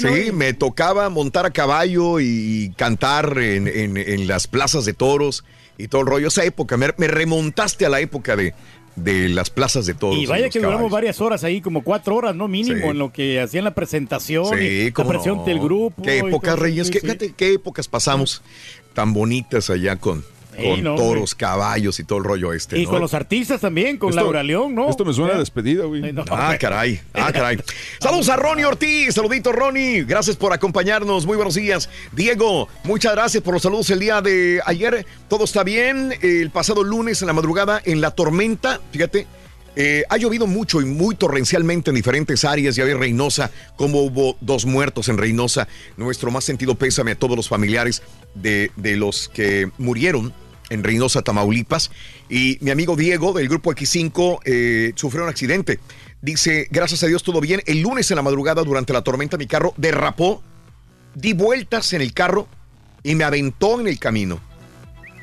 Sí, 0.00 0.32
me 0.32 0.52
tocaba 0.52 1.08
montar 1.10 1.46
a 1.46 1.50
caballo 1.50 2.18
y 2.18 2.72
cantar 2.76 3.38
en, 3.38 3.68
en- 3.68 3.96
en 3.96 4.26
las 4.26 4.48
plazas 4.48 4.84
de 4.84 4.94
toros 4.94 5.44
y 5.78 5.86
todo 5.88 6.00
el 6.00 6.06
rollo. 6.08 6.26
Esa 6.28 6.44
época, 6.44 6.76
me 6.76 6.88
remontaste 7.06 7.86
a 7.86 7.88
la 7.88 8.00
época 8.00 8.34
de, 8.34 8.52
de 8.96 9.28
las 9.28 9.50
plazas 9.50 9.86
de 9.86 9.94
toros. 9.94 10.18
Y 10.18 10.26
vaya 10.26 10.48
que 10.48 10.58
duramos 10.58 10.90
varias 10.90 11.20
horas 11.20 11.44
ahí, 11.44 11.60
como 11.60 11.82
cuatro 11.84 12.16
horas, 12.16 12.34
¿no? 12.34 12.48
Mínimo, 12.48 12.76
Sí. 12.80 12.88
en 12.88 12.98
lo 12.98 13.12
que 13.12 13.40
hacían 13.40 13.64
la 13.64 13.74
presentación 13.74 14.46
Sí, 14.58 14.64
y 14.64 14.90
la 14.90 15.04
presión 15.04 15.36
no. 15.38 15.44
del 15.44 15.58
grupo. 15.60 16.02
Qué 16.02 16.18
épocas, 16.18 16.58
Reyes, 16.58 16.86
sí, 16.86 16.92
qué, 16.94 17.00
sí. 17.00 17.06
fíjate 17.06 17.32
qué 17.36 17.52
épocas 17.52 17.88
pasamos 17.88 18.42
tan 18.94 19.12
bonitas 19.12 19.68
allá 19.70 19.96
con, 19.96 20.24
Ey, 20.58 20.70
con 20.76 20.84
no, 20.84 20.94
toros, 20.96 21.34
caballos 21.34 21.98
y 22.00 22.04
todo 22.04 22.18
el 22.18 22.24
rollo 22.24 22.52
este. 22.52 22.78
Y 22.78 22.84
¿no? 22.84 22.90
con 22.90 23.00
los 23.00 23.14
artistas 23.14 23.60
también, 23.60 23.98
con 23.98 24.10
Esto- 24.10 24.22
Laura 24.22 24.42
León, 24.42 24.74
¿no? 24.74 24.88
Esto 24.90 25.04
me 25.04 25.12
suena 25.12 25.34
a 25.34 25.38
despedida, 25.38 25.84
güey. 25.84 26.12
No. 26.12 26.24
Ah, 26.30 26.56
caray. 26.58 27.00
Ah, 27.14 27.30
caray. 27.32 27.58
Saludos 28.00 28.28
a 28.28 28.36
Ronnie 28.36 28.64
Ortiz. 28.64 29.14
Saludito, 29.14 29.52
Ronnie. 29.52 30.04
Gracias 30.04 30.36
por 30.36 30.52
acompañarnos. 30.52 31.26
Muy 31.26 31.36
buenos 31.36 31.54
días. 31.54 31.88
Diego, 32.12 32.68
muchas 32.84 33.12
gracias 33.12 33.42
por 33.42 33.54
los 33.54 33.62
saludos 33.62 33.90
el 33.90 33.98
día 34.00 34.20
de 34.22 34.60
ayer. 34.64 35.04
Todo 35.28 35.44
está 35.44 35.62
bien. 35.64 36.14
El 36.22 36.50
pasado 36.50 36.82
lunes 36.84 37.20
en 37.22 37.26
la 37.26 37.32
madrugada 37.32 37.80
en 37.84 38.00
la 38.00 38.10
tormenta, 38.12 38.80
fíjate. 38.92 39.26
eh, 39.78 40.04
ha 40.08 40.16
llovido 40.16 40.46
mucho 40.46 40.80
y 40.80 40.86
muy 40.86 41.14
torrencialmente 41.16 41.90
en 41.90 41.96
diferentes 41.96 42.44
áreas. 42.46 42.76
Ya 42.76 42.84
ve 42.84 42.94
Reynosa, 42.94 43.50
como 43.76 44.00
hubo 44.02 44.36
dos 44.40 44.64
muertos 44.64 45.08
en 45.10 45.18
Reynosa. 45.18 45.68
Nuestro 45.98 46.30
más 46.30 46.44
sentido 46.44 46.76
pésame 46.76 47.10
a 47.10 47.14
todos 47.18 47.36
los 47.36 47.48
familiares 47.48 48.02
de, 48.34 48.70
de 48.76 48.96
los 48.96 49.28
que 49.28 49.70
murieron 49.76 50.32
en 50.70 50.84
Reynosa, 50.84 51.22
Tamaulipas. 51.22 51.90
Y 52.28 52.58
mi 52.60 52.70
amigo 52.70 52.96
Diego 52.96 53.32
del 53.32 53.48
grupo 53.48 53.72
X5 53.72 54.40
eh, 54.44 54.92
sufrió 54.94 55.24
un 55.24 55.30
accidente. 55.30 55.78
Dice, 56.22 56.68
gracias 56.70 57.02
a 57.02 57.06
Dios 57.06 57.22
todo 57.22 57.40
bien. 57.40 57.62
El 57.66 57.80
lunes 57.80 58.10
en 58.10 58.16
la 58.16 58.22
madrugada 58.22 58.62
durante 58.62 58.92
la 58.92 59.02
tormenta 59.02 59.36
mi 59.36 59.46
carro 59.46 59.74
derrapó, 59.76 60.42
di 61.14 61.32
vueltas 61.32 61.92
en 61.92 62.02
el 62.02 62.12
carro 62.12 62.48
y 63.02 63.14
me 63.14 63.24
aventó 63.24 63.80
en 63.80 63.86
el 63.86 63.98
camino 63.98 64.40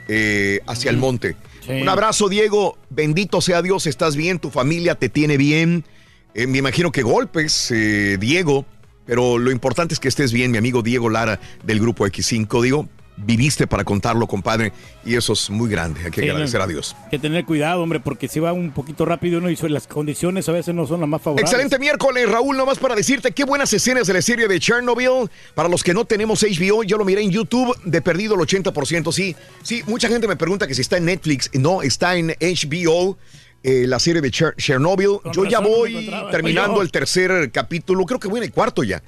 eh, 0.07 0.61
hacia 0.67 0.91
el 0.91 0.97
monte. 0.97 1.35
Sí. 1.65 1.71
Un 1.71 1.89
abrazo 1.89 2.29
Diego, 2.29 2.77
bendito 2.89 3.39
sea 3.41 3.61
Dios, 3.61 3.87
estás 3.87 4.15
bien, 4.15 4.39
tu 4.39 4.49
familia 4.49 4.95
te 4.95 5.09
tiene 5.09 5.37
bien. 5.37 5.85
Eh, 6.33 6.47
me 6.47 6.57
imagino 6.57 6.91
que 6.91 7.03
golpes, 7.03 7.73
Diego, 8.19 8.65
pero 9.05 9.37
lo 9.37 9.51
importante 9.51 9.93
es 9.93 9.99
que 9.99 10.07
estés 10.07 10.31
bien, 10.31 10.51
mi 10.51 10.57
amigo 10.57 10.81
Diego 10.81 11.09
Lara 11.09 11.39
del 11.63 11.79
grupo 11.79 12.05
X5. 12.05 12.61
Digo, 12.61 12.89
viviste 13.17 13.67
para 13.67 13.83
contarlo, 13.83 14.27
compadre, 14.27 14.73
y 15.05 15.15
eso 15.15 15.33
es 15.33 15.49
muy 15.49 15.69
grande. 15.69 16.01
Hay 16.05 16.11
que 16.11 16.21
Sí, 16.21 16.29
agradecer 16.29 16.59
no. 16.59 16.63
a 16.63 16.67
Dios. 16.67 16.95
Hay 17.05 17.09
que 17.11 17.19
tener 17.19 17.45
cuidado, 17.45 17.81
hombre, 17.81 17.99
porque 17.99 18.27
si 18.27 18.39
va 18.39 18.53
un 18.53 18.71
poquito 18.71 19.05
rápido 19.05 19.37
uno 19.37 19.49
y 19.49 19.55
las 19.69 19.87
condiciones 19.87 20.49
a 20.49 20.51
veces 20.51 20.73
no 20.75 20.85
son 20.87 20.99
las 20.99 21.09
más 21.09 21.21
favorables. 21.21 21.49
Excelente 21.51 21.79
miércoles, 21.79 22.29
Raúl. 22.29 22.57
Nomás 22.57 22.79
para 22.79 22.95
decirte 22.95 23.31
qué 23.31 23.43
buenas 23.45 23.71
escenas 23.73 24.07
de 24.07 24.13
la 24.13 24.21
serie 24.21 24.47
de 24.47 24.59
Chernobyl. 24.59 25.29
Para 25.55 25.69
los 25.69 25.83
que 25.83 25.93
no 25.93 26.05
tenemos 26.05 26.43
HBO, 26.43 26.83
yo 26.83 26.97
lo 26.97 27.05
miré 27.05 27.21
en 27.21 27.31
YouTube 27.31 27.77
de 27.85 28.01
perdido 28.01 28.35
el 28.35 28.41
80%. 28.41 29.11
Sí, 29.11 29.35
sí, 29.61 29.83
mucha 29.87 30.07
gente 30.09 30.27
me 30.27 30.35
pregunta 30.35 30.67
que 30.67 30.73
si 30.75 30.81
está 30.81 30.97
en 30.97 31.05
Netflix. 31.05 31.49
No, 31.53 31.81
está 31.81 32.15
en 32.15 32.35
HBO. 32.39 33.17
eh, 33.65 33.85
la 33.87 33.97
serie 33.97 34.21
de 34.21 34.29
Cher- 34.29 34.55
Chernobyl. 34.57 35.19
Con 35.23 35.31
yo 35.31 35.45
ya 35.45 35.59
voy 35.59 36.11
terminando 36.31 36.81
el 36.81 36.91
tercer 36.91 37.49
capítulo. 37.49 38.05
Creo 38.05 38.19
que 38.19 38.27
voy 38.27 38.39
en 38.39 38.43
el 38.43 38.51
cuarto 38.51 38.83
ya. 38.83 39.01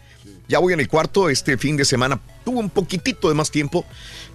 Ya 0.48 0.60
voy 0.60 0.74
en 0.74 0.80
el 0.80 0.88
cuarto 0.88 1.30
este 1.30 1.58
fin 1.58 1.78
de 1.78 1.86
semana. 1.86 2.20
Tuve 2.44 2.60
un 2.60 2.70
poquitito 2.70 3.30
de 3.30 3.36
más 3.36 3.50
tiempo 3.52 3.86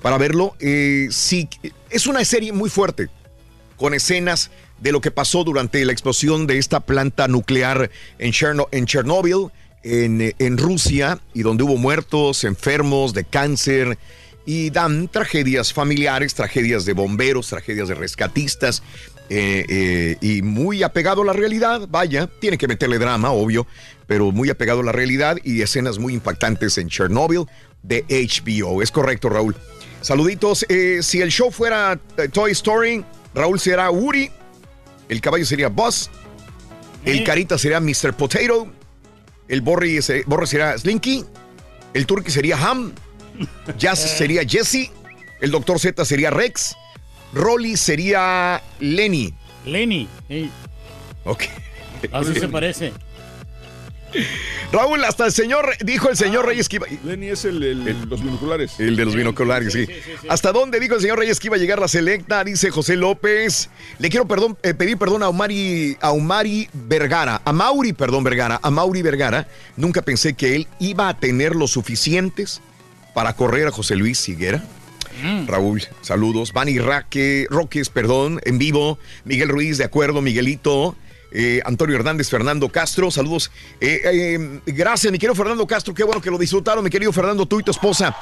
para 0.02 0.18
verlo. 0.18 0.56
Eh, 0.60 1.08
sí, 1.10 1.48
es 1.88 2.06
una 2.06 2.24
serie 2.24 2.52
muy 2.52 2.70
fuerte 2.70 3.08
con 3.76 3.94
escenas 3.94 4.50
de 4.78 4.92
lo 4.92 5.00
que 5.00 5.10
pasó 5.10 5.44
durante 5.44 5.84
la 5.84 5.92
explosión 5.92 6.46
de 6.46 6.58
esta 6.58 6.80
planta 6.80 7.28
nuclear 7.28 7.90
en, 8.18 8.32
Cherno- 8.32 8.68
en 8.72 8.86
eh, 9.82 10.34
en 10.38 10.58
Rusia, 10.58 11.20
y 11.32 11.42
donde 11.42 11.64
hubo 11.64 11.76
muertos, 11.76 12.44
enfermos 12.44 13.14
de 13.14 13.24
cáncer, 13.24 13.98
y 14.44 14.70
dan 14.70 15.08
tragedias 15.08 15.72
familiares, 15.72 16.34
tragedias 16.34 16.84
de 16.84 16.92
bomberos, 16.92 17.48
tragedias 17.48 17.88
de 17.88 17.94
rescatistas, 17.94 18.82
eh, 19.28 19.64
eh, 19.68 20.16
y 20.20 20.42
muy 20.42 20.82
apegado 20.82 21.22
a 21.22 21.26
la 21.26 21.32
realidad, 21.32 21.86
vaya, 21.88 22.28
tiene 22.40 22.58
que 22.58 22.66
meterle 22.66 22.98
drama, 22.98 23.30
obvio, 23.30 23.66
pero 24.10 24.32
muy 24.32 24.50
apegado 24.50 24.80
a 24.80 24.82
la 24.82 24.90
realidad 24.90 25.36
y 25.44 25.62
escenas 25.62 26.00
muy 26.00 26.14
impactantes 26.14 26.78
en 26.78 26.88
Chernobyl 26.88 27.46
de 27.84 28.04
HBO. 28.08 28.82
Es 28.82 28.90
correcto, 28.90 29.28
Raúl. 29.28 29.54
Saluditos. 30.00 30.66
eh, 30.68 30.98
si 31.00 31.20
el 31.20 31.30
show 31.30 31.52
fuera 31.52 31.96
eh, 32.16 32.26
Toy 32.28 32.50
Story, 32.50 33.04
Raúl 33.36 33.60
será 33.60 33.88
Woody, 33.88 34.28
el 35.08 35.20
caballo 35.20 35.46
sería 35.46 35.68
Buzz, 35.68 36.10
el 37.04 37.22
carita 37.22 37.56
sería 37.56 37.78
Mr. 37.78 38.12
Potato, 38.14 38.66
el 39.46 39.60
Borre 39.60 40.02
será 40.02 40.76
Slinky, 40.76 41.24
el 41.94 42.04
Turkey 42.04 42.32
sería 42.32 42.56
Ham, 42.56 42.92
Jazz 43.78 44.00
sería 44.18 44.42
Jesse, 44.42 44.90
el 45.40 45.52
Doctor 45.52 45.78
Z 45.78 46.04
sería 46.04 46.30
Rex, 46.30 46.74
Rolly 47.32 47.76
sería 47.76 48.60
Lenny. 48.80 49.32
Lenny. 49.64 50.08
ey, 50.28 50.50
Ok. 51.24 51.44
así 52.10 52.34
se 52.34 52.48
parece. 52.58 52.92
Raúl, 54.72 55.04
hasta 55.04 55.26
el 55.26 55.32
señor, 55.32 55.68
dijo 55.84 56.08
el 56.08 56.16
señor 56.16 56.46
Reyes 56.46 56.68
que 56.68 56.76
iba. 56.76 56.86
Lenny 57.04 57.28
es 57.28 57.44
el, 57.44 57.62
el- 57.62 58.08
los 58.08 58.22
binoculares. 58.22 58.78
El 58.78 58.96
de 58.96 59.04
los 59.04 59.14
binoculares, 59.16 59.72
sí. 59.72 59.86
¿Hasta 60.28 60.52
dónde 60.52 60.78
dijo 60.80 60.94
el 60.94 61.00
señor 61.00 61.18
Reyes 61.18 61.40
que 61.40 61.48
iba 61.48 61.56
a 61.56 61.58
llegar 61.58 61.80
la 61.80 61.88
selecta? 61.88 62.44
Dice 62.44 62.70
José 62.70 62.96
López. 62.96 63.68
Le 63.98 64.08
quiero 64.10 64.26
perdón, 64.28 64.56
eh, 64.62 64.74
pedir 64.74 64.96
perdón 64.96 65.22
a 65.22 65.28
Omari, 65.28 65.96
a 66.00 66.12
Omari 66.12 66.68
Vergara, 66.72 67.42
a 67.44 67.52
Mauri, 67.52 67.92
perdón, 67.92 68.22
Vergara, 68.24 68.60
a 68.62 68.70
Mauri 68.70 69.02
Vergara. 69.02 69.48
Nunca 69.76 70.02
pensé 70.02 70.34
que 70.34 70.54
él 70.56 70.68
iba 70.78 71.08
a 71.08 71.18
tener 71.18 71.56
los 71.56 71.72
suficientes 71.72 72.60
para 73.14 73.34
correr 73.34 73.66
a 73.66 73.70
José 73.72 73.96
Luis 73.96 74.28
Higuera. 74.28 74.62
Raúl, 75.46 75.82
saludos. 76.00 76.52
Vani 76.54 76.78
Raque, 76.78 77.46
Roques, 77.50 77.90
perdón, 77.90 78.40
en 78.44 78.56
vivo. 78.58 78.98
Miguel 79.24 79.48
Ruiz, 79.50 79.76
de 79.76 79.84
acuerdo, 79.84 80.22
Miguelito. 80.22 80.96
Eh, 81.32 81.60
Antonio 81.64 81.96
Hernández, 81.96 82.28
Fernando 82.28 82.68
Castro, 82.68 83.10
saludos. 83.10 83.50
Eh, 83.80 84.00
eh, 84.04 84.60
gracias, 84.66 85.12
mi 85.12 85.18
querido 85.18 85.34
Fernando 85.34 85.66
Castro, 85.66 85.94
qué 85.94 86.02
bueno 86.04 86.20
que 86.20 86.30
lo 86.30 86.38
disfrutaron, 86.38 86.82
mi 86.82 86.90
querido 86.90 87.12
Fernando, 87.12 87.46
tú 87.46 87.60
y 87.60 87.62
tu 87.62 87.70
esposa. 87.70 88.16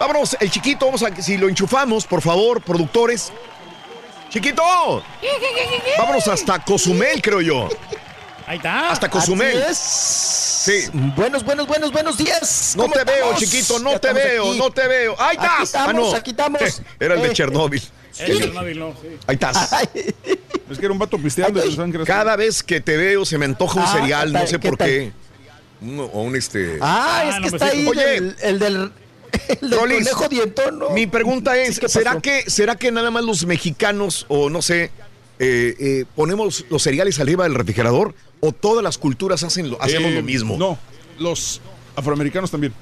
Vámonos, 0.00 0.36
el 0.40 0.50
chiquito, 0.50 0.86
vamos 0.86 1.02
a, 1.04 1.14
si 1.22 1.36
lo 1.36 1.48
enchufamos, 1.48 2.04
por 2.06 2.20
favor, 2.22 2.60
productores. 2.62 3.32
Chiquito, 4.30 4.62
vámonos 5.96 6.26
hasta 6.26 6.58
Cozumel, 6.64 7.22
creo 7.22 7.40
yo. 7.40 7.68
Ahí 8.46 8.56
está. 8.56 8.90
Hasta 8.90 9.08
Cozumel. 9.08 9.62
Sí. 9.72 10.86
Buenos, 10.92 11.44
buenos, 11.44 11.66
buenos, 11.66 11.92
buenos 11.92 12.16
días. 12.18 12.74
No 12.76 12.84
¿Cómo 12.84 12.94
te 12.94 13.04
veo, 13.04 13.16
estamos? 13.32 13.38
chiquito, 13.40 13.78
no 13.78 13.92
Ya 13.92 13.98
te 14.00 14.08
estamos 14.08 14.24
veo, 14.32 14.48
aquí. 14.50 14.58
no 14.58 14.70
te 14.70 14.88
veo. 14.88 15.14
¡Ahí 15.18 15.36
Aquí 15.36 15.46
estás! 15.46 15.62
estamos, 15.62 15.88
Ah, 15.88 15.92
no. 15.92 16.14
aquí 16.16 16.30
estamos. 16.30 16.60
Era 17.00 17.14
el 17.14 17.22
de 17.22 17.28
Eh. 17.28 17.82
Chernóbil. 18.14 18.36
Es 18.36 18.44
Chernobyl, 18.46 18.78
no, 18.78 18.92
sí. 19.00 19.08
Ahí 19.26 19.34
estás. 19.34 19.72
Es 20.70 20.78
que 20.78 20.84
era 20.86 20.92
un 20.92 20.98
vato 20.98 21.18
pisteando. 21.18 21.60
Cada 22.06 22.36
vez 22.36 22.62
que 22.62 22.80
te 22.80 22.96
veo 22.96 23.24
se 23.24 23.36
me 23.38 23.44
antoja 23.44 23.80
un 23.80 23.86
Ah, 23.86 23.92
cereal, 23.92 24.32
no 24.32 24.40
¿qué 24.40 24.46
sé 24.46 24.58
tal? 24.58 24.70
por 24.70 24.78
qué. 24.78 25.12
Un- 25.82 26.00
O 26.12 26.22
un 26.22 26.36
este. 26.36 26.78
Ah, 26.80 27.20
Ah, 27.22 27.28
es 27.28 27.34
que 27.36 27.40
pues 27.50 27.52
está 27.54 27.66
ahí 27.66 27.86
Oye, 27.86 28.16
el, 28.16 28.36
el 28.42 28.58
del, 28.58 28.76
el 29.60 29.70
del 29.70 29.78
Rolis, 29.78 30.08
conejo 30.08 30.28
dientón, 30.28 30.78
¿no? 30.78 30.90
Mi 30.90 31.06
pregunta 31.06 31.56
es, 31.58 31.74
Sí, 31.74 31.80
¿qué 31.82 31.88
¿será 31.88 32.20
que, 32.20 32.48
¿será 32.50 32.76
que 32.76 32.90
nada 32.90 33.10
más 33.10 33.24
los 33.24 33.44
mexicanos 33.44 34.24
o 34.28 34.48
no 34.48 34.62
sé, 34.62 34.84
eh, 35.38 35.74
eh, 35.78 36.04
ponemos 36.14 36.64
los 36.70 36.82
cereales 36.82 37.18
arriba 37.20 37.44
del 37.44 37.54
refrigerador 37.54 38.14
o 38.40 38.52
todas 38.52 38.82
las 38.84 38.96
culturas 38.98 39.42
hacen 39.42 39.70
lo, 39.70 39.82
hacemos 39.82 40.12
Eh, 40.12 40.14
lo 40.14 40.22
mismo? 40.22 40.56
No, 40.56 40.78
los 41.18 41.60
afroamericanos 41.96 42.50
también. 42.50 42.72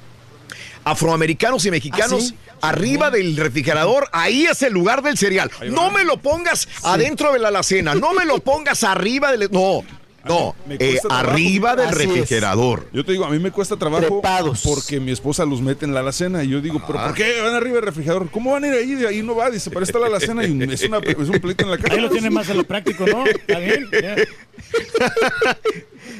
Afroamericanos 0.85 1.65
y 1.65 1.71
mexicanos 1.71 2.23
¿Ah, 2.23 2.27
sí? 2.27 2.35
arriba 2.61 3.09
del 3.11 3.35
refrigerador, 3.37 4.07
ahí 4.11 4.45
es 4.45 4.61
el 4.63 4.73
lugar 4.73 5.01
del 5.01 5.17
cereal. 5.17 5.49
No 5.69 5.91
me 5.91 6.03
lo 6.03 6.17
pongas 6.17 6.67
adentro 6.83 7.33
de 7.33 7.39
la 7.39 7.49
alacena, 7.49 7.95
no 7.95 8.13
me 8.13 8.25
lo 8.25 8.39
pongas 8.39 8.83
arriba 8.83 9.31
del... 9.31 9.49
No, 9.51 9.83
no, 10.25 10.55
eh, 10.69 10.99
arriba 11.09 11.75
del 11.75 11.89
Así 11.89 12.03
es. 12.03 12.07
refrigerador. 12.07 12.87
Yo 12.93 13.03
te 13.03 13.11
digo, 13.11 13.25
a 13.25 13.29
mí 13.29 13.39
me 13.39 13.51
cuesta 13.51 13.75
trabajo 13.75 14.05
Trepados. 14.05 14.61
porque 14.63 15.01
mi 15.01 15.11
esposa 15.11 15.45
los 15.45 15.61
mete 15.61 15.83
en 15.85 15.93
la 15.93 15.99
alacena 15.99 16.43
y 16.45 16.49
yo 16.49 16.61
digo, 16.61 16.81
¿pero 16.87 16.97
por 17.03 17.13
qué 17.13 17.41
van 17.41 17.53
arriba 17.55 17.75
del 17.75 17.83
refrigerador? 17.85 18.29
¿Cómo 18.31 18.53
van 18.53 18.63
a 18.63 18.67
ir 18.67 18.73
ahí? 18.73 18.93
De 18.93 19.07
ahí 19.07 19.21
no 19.21 19.35
va, 19.35 19.49
dice, 19.49 19.69
pero 19.69 19.83
está 19.83 19.99
la 19.99 20.07
alacena 20.07 20.45
y 20.45 20.63
es, 20.71 20.83
una, 20.83 20.99
es 20.99 21.17
un 21.29 21.39
pleito 21.41 21.65
en 21.65 21.71
la 21.71 21.77
casa. 21.77 21.93
Ahí 21.93 21.99
lo 21.99 22.09
tiene 22.09 22.29
más 22.29 22.49
a 22.49 22.53
lo 22.53 22.63
práctico, 22.63 23.05
¿no? 23.05 23.25
¿Está 23.27 23.59
bien? 23.59 23.89
Ya. 23.91 24.15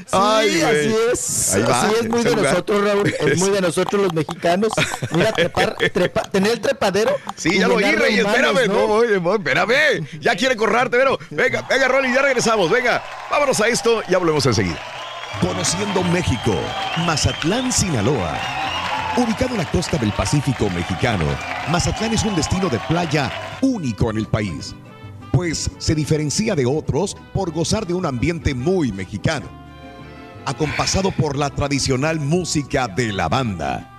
Sí, 0.06 0.10
Ay, 0.12 0.62
así 0.62 0.96
es. 1.12 1.54
Ahí 1.56 1.62
va, 1.64 1.82
así 1.82 1.96
es 2.02 2.10
muy 2.10 2.24
de 2.24 2.32
lugar. 2.32 2.52
nosotros, 2.52 2.84
Raúl. 2.84 3.14
Es 3.20 3.38
muy 3.40 3.50
de 3.50 3.62
nosotros 3.68 4.02
los 4.04 4.14
mexicanos. 4.14 4.70
Mira, 5.12 5.32
trepar, 5.32 5.76
trepa- 5.78 6.30
tener 6.30 6.52
el 6.54 6.62
trepadero. 6.62 7.16
Sí, 7.36 7.58
ya 7.60 7.68
lo 7.68 7.76
oí, 7.76 7.84
humanos, 7.84 8.10
espérame, 8.10 8.68
no, 8.68 8.84
oye, 8.86 9.20
no, 9.20 9.36
espérame. 9.36 10.08
Ya 10.20 10.36
quiere 10.36 10.56
corrarte, 10.56 10.98
pero 10.98 11.18
venga, 11.32 11.66
venga, 11.70 11.88
Rolly, 11.88 12.14
ya 12.14 12.22
regresamos, 12.22 12.70
venga. 12.70 13.04
Vámonos 13.32 13.60
a 13.62 13.68
esto, 13.68 14.02
ya 14.10 14.18
volvemos 14.18 14.46
enseguida. 14.46 14.80
Conociendo 15.42 16.04
México, 16.04 16.56
Mazatlán, 17.06 17.72
Sinaloa. 17.72 18.38
Ubicado 19.18 19.52
en 19.52 19.58
la 19.60 19.72
costa 19.72 19.98
del 19.98 20.12
Pacífico 20.14 20.70
mexicano, 20.70 21.26
Mazatlán 21.70 22.14
es 22.14 22.24
un 22.24 22.36
destino 22.36 22.70
de 22.70 22.80
playa 22.88 23.32
único 23.62 24.12
en 24.12 24.18
el 24.18 24.28
país, 24.28 24.76
pues 25.34 25.72
se 25.80 25.96
diferencia 25.96 26.54
de 26.54 26.68
otros 26.68 27.18
por 27.34 27.52
gozar 27.52 27.88
de 27.88 27.96
un 27.96 28.06
ambiente 28.06 28.54
muy 28.54 28.92
mexicano, 28.92 29.48
acompasado 30.46 31.12
por 31.12 31.36
la 31.36 31.50
tradicional 31.50 32.20
música 32.20 32.88
de 32.88 33.12
la 33.12 33.28
banda. 33.30 33.90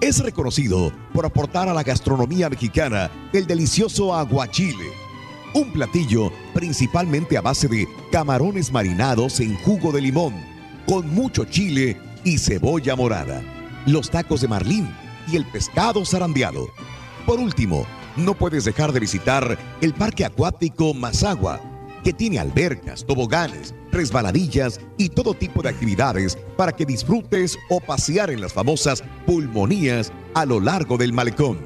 Es 0.00 0.20
reconocido 0.20 0.90
por 1.12 1.26
aportar 1.26 1.68
a 1.68 1.74
la 1.74 1.82
gastronomía 1.82 2.48
mexicana 2.48 3.10
el 3.34 3.46
delicioso 3.46 4.14
aguachile, 4.14 4.86
un 5.52 5.70
platillo 5.70 6.32
principalmente 6.54 7.36
a 7.36 7.42
base 7.42 7.68
de 7.68 7.86
camarones 8.10 8.72
marinados 8.72 9.40
en 9.40 9.56
jugo 9.58 9.92
de 9.92 10.00
limón, 10.00 10.32
con 10.86 11.12
mucho 11.12 11.44
chile 11.44 12.00
y 12.24 12.38
cebolla 12.38 12.96
morada, 12.96 13.42
los 13.84 14.08
tacos 14.08 14.40
de 14.40 14.48
marlín 14.48 14.88
y 15.30 15.36
el 15.36 15.44
pescado 15.44 16.06
zarandeado. 16.06 16.68
Por 17.26 17.38
último, 17.38 17.84
no 18.16 18.34
puedes 18.34 18.64
dejar 18.64 18.92
de 18.92 19.00
visitar 19.00 19.58
el 19.80 19.94
Parque 19.94 20.24
Acuático 20.24 20.94
Mazagua, 20.94 21.60
que 22.02 22.12
tiene 22.12 22.38
albercas, 22.38 23.04
toboganes, 23.04 23.74
resbaladillas 23.92 24.80
y 24.96 25.08
todo 25.08 25.34
tipo 25.34 25.62
de 25.62 25.68
actividades 25.68 26.38
para 26.56 26.72
que 26.72 26.86
disfrutes 26.86 27.58
o 27.68 27.80
pasear 27.80 28.30
en 28.30 28.40
las 28.40 28.52
famosas 28.52 29.02
pulmonías 29.26 30.12
a 30.34 30.46
lo 30.46 30.60
largo 30.60 30.96
del 30.96 31.12
malecón. 31.12 31.58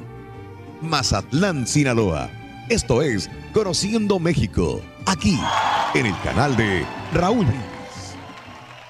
Mazatlán, 0.82 1.66
Sinaloa. 1.66 2.30
Esto 2.68 3.02
es 3.02 3.30
Conociendo 3.52 4.18
México, 4.18 4.80
aquí 5.06 5.38
en 5.94 6.06
el 6.06 6.20
canal 6.22 6.56
de 6.56 6.84
Raúl. 7.12 7.46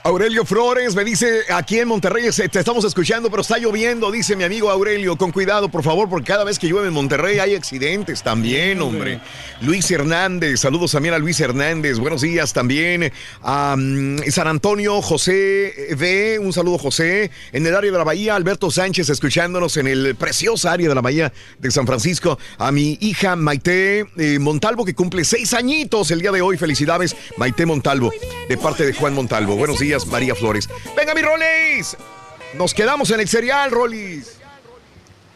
Aurelio 0.07 0.45
Flores 0.45 0.95
me 0.95 1.03
dice, 1.03 1.45
aquí 1.49 1.79
en 1.79 1.89
Monterrey 1.89 2.31
se- 2.31 2.47
te 2.51 2.59
estamos 2.59 2.85
escuchando, 2.85 3.31
pero 3.31 3.41
está 3.41 3.57
lloviendo, 3.57 4.11
dice 4.13 4.37
mi 4.37 4.45
amigo 4.45 4.71
Aurelio. 4.71 5.17
Con 5.17 5.33
cuidado, 5.33 5.71
por 5.71 5.83
favor, 5.83 6.11
porque 6.11 6.27
cada 6.27 6.45
vez 6.45 6.59
que 6.59 6.69
llueve 6.69 6.89
en 6.89 6.93
Monterrey 6.93 7.39
hay 7.39 7.55
accidentes 7.55 8.23
también, 8.23 8.83
hombre. 8.83 9.21
Luis 9.63 9.91
Hernández, 9.91 10.61
saludos 10.61 10.93
también 10.93 11.15
a 11.15 11.19
Luis 11.19 11.41
Hernández, 11.41 11.99
buenos 11.99 12.21
días 12.21 12.53
también. 12.53 13.11
A 13.43 13.77
mm, 13.79 14.19
San 14.31 14.47
Antonio, 14.47 15.01
José 15.01 15.73
V, 15.97 16.39
un 16.39 16.53
saludo 16.53 16.77
José. 16.77 17.31
En 17.53 17.67
el 17.67 17.75
área 17.75 17.91
de 17.91 17.97
la 17.97 18.05
Bahía, 18.05 18.37
Alberto 18.37 18.71
Sánchez 18.71 19.09
escuchándonos 19.09 19.79
en 19.79 19.87
el 19.87 20.17
preciosa 20.17 20.73
área 20.73 20.87
de 20.91 20.95
la 20.95 21.01
Bahía 21.01 21.33
de 21.59 21.71
San 21.71 21.87
Francisco. 21.87 22.39
A 22.59 22.71
mi 22.73 22.99
hija 23.01 23.37
Maite 23.37 24.05
eh, 24.19 24.39
Montalvo, 24.39 24.85
que 24.85 24.93
cumple 24.95 25.25
seis 25.25 25.55
añitos 25.55 26.11
el 26.11 26.21
día 26.21 26.31
de 26.31 26.43
hoy. 26.43 26.59
Felicidades, 26.59 27.17
Maite 27.39 27.65
Montalvo, 27.65 28.13
de 28.51 28.57
parte 28.59 28.85
de 28.85 28.93
Juan 28.93 29.15
Montalvo. 29.15 29.57
Buenos 29.57 29.79
días, 29.79 29.94
María 30.07 30.35
Flores. 30.35 30.69
Venga, 30.97 31.15
mi 31.15 31.23
Rolis. 31.23 31.97
Nos 32.55 32.75
quedamos 32.75 33.11
en 33.11 33.21
el 33.21 33.29
cereal, 33.29 33.71
Rolis. 33.71 34.44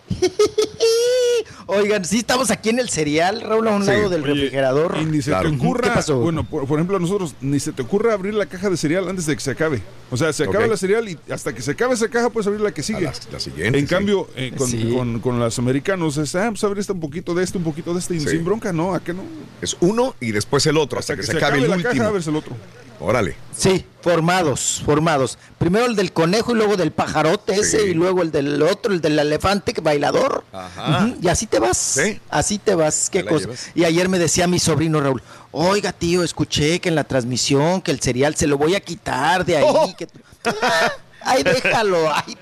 Oigan, 1.66 2.05
sí 2.05 2.18
estamos 2.18 2.51
aquí 2.51 2.70
en 2.70 2.78
el 2.78 2.89
cereal, 2.89 3.43
Raúl, 3.43 3.68
a 3.68 3.72
un 3.72 3.82
Sí. 3.85 3.90
lado 3.90 4.09
del 4.09 4.22
Oye, 4.22 4.32
refrigerador. 4.35 4.97
Y 5.01 5.05
ni 5.05 5.20
se 5.20 5.32
te 5.32 5.40
¿Qué 5.43 5.47
ocurra, 5.48 5.94
pasó? 5.94 6.18
bueno, 6.18 6.43
por, 6.48 6.66
por 6.66 6.78
ejemplo, 6.78 6.97
a 6.97 7.01
nosotros 7.01 7.35
ni 7.43 7.60
se 7.60 7.72
te 7.72 7.82
ocurra 7.82 8.14
abrir 8.14 8.32
la 8.35 8.47
caja 8.47 8.70
de 8.70 8.76
cereal 8.78 9.06
antes 9.09 9.26
de 9.26 9.35
que 9.35 9.40
se 9.43 9.51
acabe. 9.51 9.82
O 10.10 10.16
sea, 10.16 10.32
se 10.32 10.44
acaba 10.44 10.66
la 10.66 10.76
cereal 10.78 11.06
y 11.09 11.18
hasta 11.30 11.52
que 11.55 11.60
se 11.60 11.72
acabe 11.72 11.93
esa 11.94 12.09
caja 12.09 12.30
puedes 12.30 12.47
abrir 12.47 12.62
la 12.62 12.72
que 12.72 12.82
sigue. 12.82 13.10
la 13.30 13.40
siguiente, 13.40 13.78
En 13.78 13.86
sí. 13.86 13.94
cambio, 13.94 14.28
eh, 14.35 14.52
con, 14.56 14.66
Sí. 14.68 14.93
con- 14.97 15.20
con 15.20 15.39
los 15.39 15.59
americanos 15.59 16.16
es, 16.16 16.35
ah, 16.35 16.48
pues 16.51 16.64
abre 16.64 16.80
este 16.80 16.93
un 16.93 17.01
poquito 17.01 17.35
de 17.35 17.44
este, 17.44 17.59
un 17.59 17.64
poquito 17.64 17.93
de 17.93 18.01
este, 18.01 18.14
y 18.16 18.20
Sí. 18.20 18.28
sin 18.28 18.44
bronca, 18.44 18.72
no, 18.72 18.94
¿a 18.94 19.01
qué 19.01 19.12
no? 19.12 19.22
Es 19.60 19.76
uno 19.80 20.14
y 20.20 20.32
después 20.32 20.64
el 20.66 20.78
otro, 20.78 20.98
hasta, 20.98 21.16
que, 21.16 21.22
se, 21.22 21.36
acabe, 21.36 21.59
el 21.59 21.68
la 21.68 21.76
último. 21.76 21.93
caja, 21.93 22.06
abres 22.09 22.26
el 22.26 22.36
otro. 22.36 22.56
Órale. 23.01 23.36
Sí, 23.56 23.85
formados, 24.01 24.82
formados. 24.85 25.39
Primero 25.59 25.86
el 25.86 25.94
del 25.94 26.12
conejo 26.12 26.51
y 26.52 26.56
luego 26.56 26.76
del 26.76 26.90
pajarote 26.90 27.55
ese 27.55 27.86
y 27.89 27.94
luego 27.94 28.22
el 28.22 28.32
del 28.32 28.60
otro, 28.60 28.93
el 28.93 29.01
del 29.01 29.16
elefante 29.20 29.72
bailador. 29.98 30.44
Ajá. 30.52 31.10
Y 31.20 31.28
así 31.28 31.46
te 31.46 31.58
vas. 31.58 32.00
Así 32.30 32.58
te 32.58 32.74
vas. 32.74 33.10
Qué 33.10 33.24
cosa. 33.24 33.46
llevas. 33.46 33.70
Y 33.74 33.84
ayer 33.84 34.08
me 34.08 34.18
decía 34.18 34.46
mi 34.46 34.58
sobrino 34.58 35.00
Raúl, 35.00 35.22
oiga 35.52 35.92
tío, 35.92 36.22
escuché 36.22 36.80
que 36.80 36.88
en 36.88 36.94
la 36.94 37.04
transmisión 37.04 37.82
que 37.82 37.90
el 37.90 38.00
cereal 38.00 38.34
se 38.36 38.46
lo 38.46 38.56
voy 38.58 38.74
a 38.74 38.80
quitar 38.80 39.44
de 39.44 39.56
ahí. 39.58 39.64
Oh. 39.66 39.94
que 39.96 40.06
tú- 40.06 40.20
Ah, 40.62 40.92
Ay, 41.20 41.42
déjalo. 41.42 42.10
ay, 42.14 42.36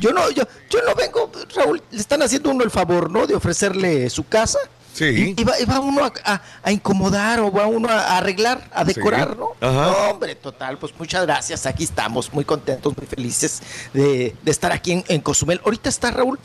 Yo 0.00 0.12
no, 0.12 0.30
yo, 0.30 0.42
yo 0.68 0.78
no 0.86 0.94
vengo, 0.94 1.30
Raúl, 1.54 1.80
le 1.90 2.00
están 2.00 2.20
haciendo 2.22 2.50
uno 2.50 2.64
el 2.64 2.70
favor, 2.70 3.10
¿no? 3.10 3.26
De 3.26 3.34
ofrecerle 3.34 4.10
su 4.10 4.26
casa. 4.26 4.58
Sí. 4.92 5.34
Y, 5.38 5.44
va, 5.44 5.58
y 5.58 5.64
va 5.64 5.78
uno 5.78 6.04
a, 6.04 6.12
a- 6.24 6.42
a 6.64 6.72
incomodar 6.72 7.38
o 7.40 7.50
va 7.52 7.66
uno 7.68 7.88
a, 7.88 8.18
arreglar, 8.18 8.68
a 8.74 8.84
decorar, 8.84 9.36
¿no? 9.38 9.50
Ajá. 9.60 10.10
Hombre, 10.10 10.34
total, 10.34 10.76
pues 10.78 10.92
muchas 10.98 11.22
gracias. 11.24 11.64
Aquí 11.64 11.84
estamos, 11.84 12.30
muy 12.34 12.44
contentos, 12.44 12.94
muy 12.96 13.06
felices 13.06 13.62
de, 13.94 14.34
de 14.42 14.50
estar 14.50 14.72
aquí 14.72 14.92
en, 14.92 15.04
en 15.06 15.20
Cozumel. 15.20 15.60
Ahorita 15.64 15.88
está, 15.88 16.10
Raúl, 16.10 16.38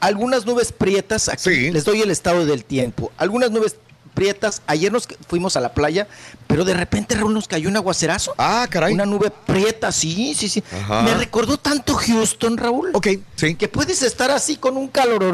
algunas 0.00 0.46
nubes 0.46 0.72
prietas. 0.72 1.28
Aquí 1.28 1.70
les 1.70 1.84
doy 1.84 2.02
el 2.02 2.10
estado 2.10 2.46
del 2.46 2.64
tiempo. 2.64 3.12
Algunas 3.16 3.50
nubes 3.50 3.76
prietas. 4.14 4.62
Ayer 4.66 4.90
nos 4.92 5.06
fuimos 5.28 5.56
a 5.56 5.60
la 5.60 5.72
playa, 5.74 6.08
pero 6.46 6.64
de 6.64 6.74
repente, 6.74 7.14
Raúl, 7.14 7.32
nos 7.34 7.46
cayó 7.46 7.68
un 7.68 7.76
aguacerazo. 7.76 8.34
Ah, 8.36 8.66
caray. 8.68 8.92
Una 8.92 9.06
nube 9.06 9.30
prieta, 9.46 9.92
sí, 9.92 10.34
sí, 10.34 10.48
sí. 10.48 10.62
Ajá. 10.72 11.02
Me 11.02 11.14
recordó 11.14 11.56
tanto 11.58 11.94
Houston, 11.94 12.56
Raúl. 12.56 12.90
Ok, 12.94 13.06
sí. 13.36 13.54
Que 13.54 13.68
puedes 13.68 14.02
estar 14.02 14.30
así 14.30 14.56
con 14.56 14.76
un 14.76 14.88
calor 14.88 15.24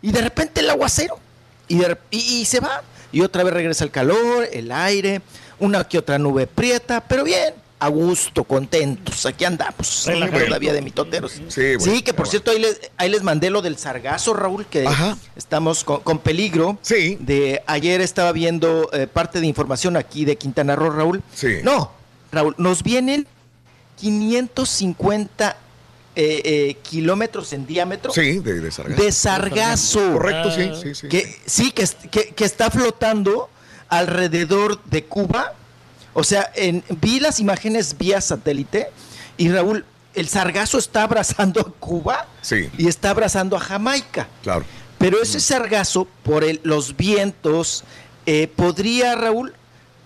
y 0.00 0.10
de 0.12 0.20
repente 0.20 0.60
el 0.60 0.70
aguacero. 0.70 1.18
Y, 1.68 1.78
de 1.78 1.88
rep- 1.90 1.98
y, 2.10 2.18
y 2.18 2.44
se 2.44 2.60
va. 2.60 2.82
Y 3.12 3.20
otra 3.22 3.44
vez 3.44 3.52
regresa 3.54 3.84
el 3.84 3.90
calor, 3.90 4.48
el 4.52 4.70
aire, 4.72 5.22
una 5.58 5.84
que 5.84 5.98
otra 5.98 6.18
nube 6.18 6.46
prieta, 6.46 7.00
pero 7.00 7.24
bien, 7.24 7.54
a 7.84 7.88
gusto, 7.88 8.44
contentos. 8.44 9.26
Aquí 9.26 9.44
andamos. 9.44 10.04
Relajadito. 10.06 10.46
Todavía 10.46 10.72
de 10.72 10.82
mitoteros. 10.82 11.32
Sí, 11.48 11.76
bueno, 11.76 11.80
Sí, 11.80 12.02
que 12.02 12.14
por 12.14 12.28
cierto, 12.28 12.50
ahí 12.52 12.60
les, 12.60 12.80
ahí 12.96 13.10
les 13.10 13.22
mandé 13.22 13.50
lo 13.50 13.60
del 13.62 13.76
sargazo, 13.76 14.34
Raúl, 14.34 14.66
que 14.66 14.88
estamos 15.36 15.82
con, 15.84 16.00
con 16.00 16.18
peligro. 16.20 16.78
Sí. 16.82 17.16
De 17.20 17.62
ayer 17.66 18.00
estaba 18.00 18.30
viendo 18.32 18.88
eh, 18.92 19.06
parte 19.06 19.40
de 19.40 19.46
información 19.46 19.96
aquí 19.96 20.24
de 20.24 20.36
Quintana 20.36 20.76
Roo, 20.76 20.90
Raúl. 20.90 21.22
Sí. 21.34 21.56
No, 21.64 21.90
Raúl, 22.30 22.54
nos 22.58 22.82
vienen 22.82 23.26
550 23.96 25.56
eh, 26.14 26.42
eh, 26.44 26.76
kilómetros 26.82 27.52
en 27.52 27.66
diámetro 27.66 28.12
Sí, 28.12 28.38
de, 28.40 28.60
de 28.60 28.70
sargazo. 28.70 29.02
de 29.02 29.12
sargazo. 29.12 30.12
Correcto, 30.12 30.50
sí, 30.50 30.70
sí, 30.82 30.94
sí. 30.94 31.08
Que, 31.08 31.36
sí, 31.46 31.72
que, 31.72 31.82
est- 31.82 32.00
que- 32.10 32.28
que 32.34 32.44
está 32.44 32.70
flotando 32.70 33.48
alrededor 33.88 34.82
de 34.84 35.04
Cuba. 35.04 35.54
O 36.14 36.24
sea, 36.24 36.50
en, 36.54 36.84
vi 37.00 37.20
las 37.20 37.40
imágenes 37.40 37.96
vía 37.96 38.20
satélite 38.20 38.88
y 39.36 39.48
Raúl, 39.50 39.84
el 40.14 40.28
sargazo 40.28 40.76
está 40.78 41.04
abrazando 41.04 41.60
a 41.60 41.64
Cuba 41.64 42.26
Sí, 42.42 42.68
y 42.76 42.86
está 42.88 43.10
abrazando 43.10 43.56
a 43.56 43.60
Jamaica. 43.60 44.28
claro. 44.42 44.64
Pero 44.98 45.20
ese 45.20 45.40
sargazo, 45.40 46.06
por 46.22 46.44
el- 46.44 46.60
los 46.62 46.96
vientos, 46.96 47.82
eh, 48.24 48.46
podría, 48.54 49.16
Raúl, 49.16 49.52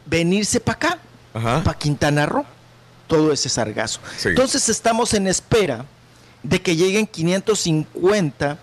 venirse 0.07 0.59
para 0.59 0.77
acá, 0.77 0.99
Ajá. 1.35 1.63
para 1.65 1.79
Quintana 1.79 2.25
Roo, 2.25 2.47
todo 3.07 3.31
ese 3.33 3.51
sargazo. 3.51 4.01
Sí. 4.17 4.29
Entonces 4.31 4.71
estamos 4.71 5.13
en 5.13 5.27
espera 5.27 5.85
de 6.43 6.63
que 6.63 6.77
lleguen 6.77 7.07
550 7.07 8.59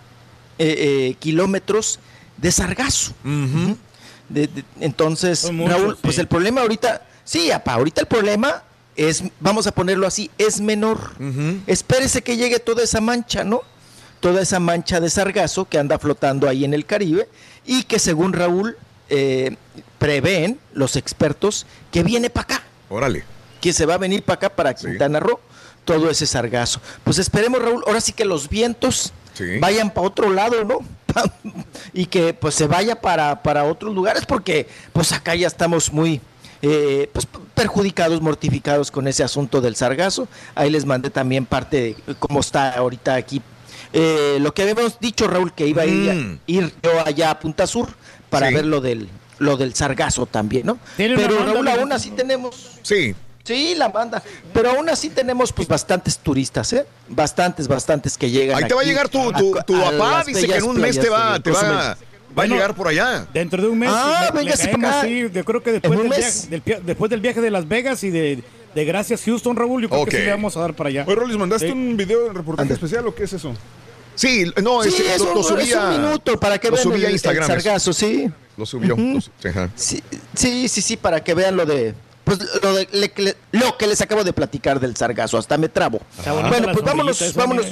eh, 0.58 0.74
eh, 1.10 1.14
kilómetros 1.20 1.98
de 2.36 2.50
sargazo. 2.50 3.12
De- 4.28 4.46
de- 4.48 4.64
entonces, 4.80 5.50
muchos, 5.52 5.72
Raúl, 5.80 5.98
pues 6.00 6.18
el 6.18 6.26
problema 6.26 6.62
ahorita, 6.62 7.02
sí, 7.24 7.50
apa, 7.50 7.74
ahorita 7.74 8.02
el 8.02 8.06
problema 8.06 8.62
es, 8.96 9.24
vamos 9.40 9.66
a 9.66 9.72
ponerlo 9.72 10.06
así, 10.06 10.30
es 10.38 10.60
menor. 10.60 11.12
Espérese 11.66 12.22
que 12.22 12.36
llegue 12.36 12.58
toda 12.60 12.82
esa 12.84 13.00
mancha, 13.00 13.44
¿no? 13.44 13.62
Toda 14.20 14.40
esa 14.42 14.58
mancha 14.60 15.00
de 15.00 15.10
sargazo 15.10 15.66
que 15.66 15.78
anda 15.78 15.98
flotando 15.98 16.48
ahí 16.48 16.64
en 16.64 16.72
el 16.74 16.86
Caribe 16.86 17.28
y 17.66 17.82
que 17.84 17.98
según 17.98 18.32
Raúl 18.32 18.76
eh, 19.10 19.56
prevén 19.98 20.58
los 20.72 20.96
expertos 20.96 21.66
que 21.92 22.02
viene 22.02 22.30
para 22.30 22.44
acá 22.56 22.62
Órale. 22.88 23.22
que 23.60 23.72
se 23.74 23.84
va 23.84 23.94
a 23.94 23.98
venir 23.98 24.22
para 24.22 24.36
acá, 24.36 24.48
para 24.50 24.72
Quintana 24.74 25.20
Roo, 25.20 25.38
todo 25.84 26.08
ese 26.08 26.26
sargazo. 26.26 26.80
Pues 27.04 27.18
esperemos, 27.18 27.60
Raúl, 27.60 27.82
ahora 27.86 28.00
sí 28.00 28.12
que 28.12 28.24
los 28.24 28.48
vientos 28.48 29.12
Sí. 29.34 29.58
vayan 29.58 29.90
para 29.92 30.06
otro 30.06 30.30
lado, 30.30 30.64
¿no? 30.64 30.78
y 31.92 32.06
que 32.06 32.32
pues 32.34 32.54
se 32.54 32.66
vaya 32.68 33.00
para, 33.00 33.42
para 33.42 33.64
otros 33.64 33.92
lugares, 33.92 34.24
porque 34.26 34.68
pues 34.92 35.10
acá 35.12 35.34
ya 35.34 35.48
estamos 35.48 35.92
muy 35.92 36.20
eh, 36.66 37.10
pues, 37.12 37.26
perjudicados, 37.54 38.22
mortificados 38.22 38.90
con 38.90 39.06
ese 39.06 39.22
asunto 39.22 39.60
del 39.60 39.76
sargazo. 39.76 40.28
Ahí 40.54 40.70
les 40.70 40.86
mandé 40.86 41.10
también 41.10 41.44
parte 41.44 41.76
de 42.06 42.14
cómo 42.18 42.40
está 42.40 42.70
ahorita 42.70 43.14
aquí. 43.14 43.42
Eh, 43.92 44.38
lo 44.40 44.54
que 44.54 44.62
habíamos 44.62 44.98
dicho, 44.98 45.26
Raúl, 45.28 45.52
que 45.52 45.66
iba 45.66 45.82
a 45.82 45.86
ir, 45.86 46.12
Mm. 46.14 46.38
ir 46.46 46.72
yo 46.82 46.90
allá 47.06 47.30
a 47.30 47.38
Punta 47.38 47.66
Sur 47.66 47.88
para 48.30 48.48
Sí. 48.48 48.54
ver 48.54 48.64
lo 48.66 48.80
del, 48.80 49.08
lo 49.38 49.56
del 49.58 49.74
sargazo 49.74 50.24
también, 50.26 50.66
¿no? 50.66 50.78
Pero 50.96 51.16
banda, 51.16 51.52
Raúl, 51.52 51.68
aún 51.68 51.92
así 51.92 52.10
tenemos 52.10 52.78
Sí. 52.82 53.14
Sí, 53.44 53.74
la 53.76 53.90
manda. 53.90 54.22
Pero 54.54 54.70
aún 54.70 54.88
así 54.88 55.10
tenemos 55.10 55.52
pues 55.52 55.68
bastantes 55.68 56.16
turistas, 56.18 56.72
¿eh? 56.72 56.86
Bastantes, 57.08 57.68
bastantes 57.68 58.16
que 58.16 58.30
llegan. 58.30 58.56
Ahí 58.56 58.66
te 58.66 58.72
va 58.74 58.80
a 58.80 58.84
llegar 58.84 59.10
tu, 59.10 59.30
tu, 59.32 59.58
a- 59.58 59.62
tu 59.62 59.76
a 59.76 59.90
papá, 59.90 60.24
dice 60.26 60.46
que 60.46 60.56
en 60.56 60.64
un 60.64 60.80
mes 60.80 60.98
te 60.98 61.10
va, 61.10 61.38
te 61.38 61.50
va, 61.50 61.94
Va 62.38 62.42
a 62.42 62.46
llegar 62.46 62.74
por 62.74 62.88
allá. 62.88 63.26
Dentro 63.32 63.62
de 63.62 63.68
un 63.68 63.78
mes. 63.78 63.90
Ah, 63.92 64.30
le- 64.34 64.42
le 64.44 64.50
caemos, 64.52 64.90
acá. 64.90 65.02
sí, 65.02 65.24
yo 65.32 65.44
creo 65.44 65.62
que 65.62 65.72
después 65.72 65.92
En 65.92 65.98
del, 65.98 66.08
viaje, 66.08 66.22
mes. 66.24 66.50
del 66.50 66.62
pia- 66.62 66.80
después 66.84 67.10
del 67.10 67.20
viaje 67.20 67.40
de 67.40 67.50
Las 67.50 67.68
Vegas 67.68 68.02
y 68.04 68.10
de, 68.10 68.42
de 68.74 68.84
Gracias 68.84 69.22
Houston, 69.24 69.54
Raúl, 69.56 69.82
yo 69.82 69.88
creo 69.88 70.04
que 70.04 70.16
sí 70.18 70.22
le 70.24 70.30
vamos 70.30 70.56
a 70.56 70.60
dar 70.60 70.74
para 70.74 70.88
allá. 70.90 71.04
Oye, 71.06 71.14
Rolis, 71.14 71.36
¿mandaste 71.36 71.66
Sí. 71.66 71.72
un 71.72 71.96
video 71.96 72.24
de 72.24 72.32
reportaje 72.32 72.72
especial 72.72 73.06
o 73.06 73.14
qué 73.14 73.24
es 73.24 73.32
eso? 73.32 73.54
Sí, 74.16 74.44
no, 74.62 74.82
Sí, 74.82 74.88
ese- 74.90 75.14
es 75.14 75.20
lo, 75.20 75.32
lo 75.34 75.38
un, 75.40 75.44
subí 75.44 75.62
es 75.62 75.74
un 75.76 75.90
minuto 75.90 76.38
para 76.38 76.58
que 76.58 76.68
lo 76.68 76.74
vean 76.76 76.82
subí 76.84 77.04
a 77.04 77.10
Instagram. 77.10 77.46
sargazo, 77.48 77.92
sí. 77.92 78.30
Lo 78.56 78.64
subió. 78.66 78.96
Lo 78.96 79.48
ajá. 79.50 79.70
sí. 79.74 80.00
Sí, 80.34 80.68
sí, 80.68 80.80
sí, 80.80 80.96
para 80.96 81.22
que 81.24 81.34
vean 81.34 81.56
lo 81.56 81.66
de 81.66 81.94
pues 82.24 82.38
lo, 82.62 82.74
de- 82.74 82.88
le- 82.92 83.12
le- 83.16 83.36
lo 83.52 83.76
que 83.76 83.86
les 83.86 84.00
acabo 84.00 84.24
de 84.24 84.32
platicar 84.32 84.80
del 84.80 84.96
sargazo, 84.96 85.36
hasta 85.38 85.56
me 85.58 85.68
trabo. 85.68 86.00
Bueno, 86.48 86.68
pues 86.72 86.84
vámonos, 86.84 87.34
vámonos. 87.34 87.66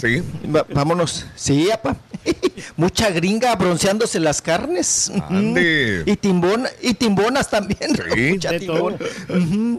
Sí. 0.00 0.22
Va- 0.54 0.66
vámonos. 0.72 1.26
Sí, 1.36 1.70
apa. 1.70 1.96
Mucha 2.76 3.10
gringa 3.10 3.54
bronceándose 3.56 4.20
las 4.20 4.40
carnes. 4.42 5.10
Ande. 5.28 6.02
Y 6.06 6.16
timbona, 6.16 6.68
y 6.82 6.94
timbonas 6.94 7.48
también. 7.48 7.90
Sí. 8.14 8.32
Mucha 8.32 8.50
De 8.52 8.60
timbona. 8.60 8.96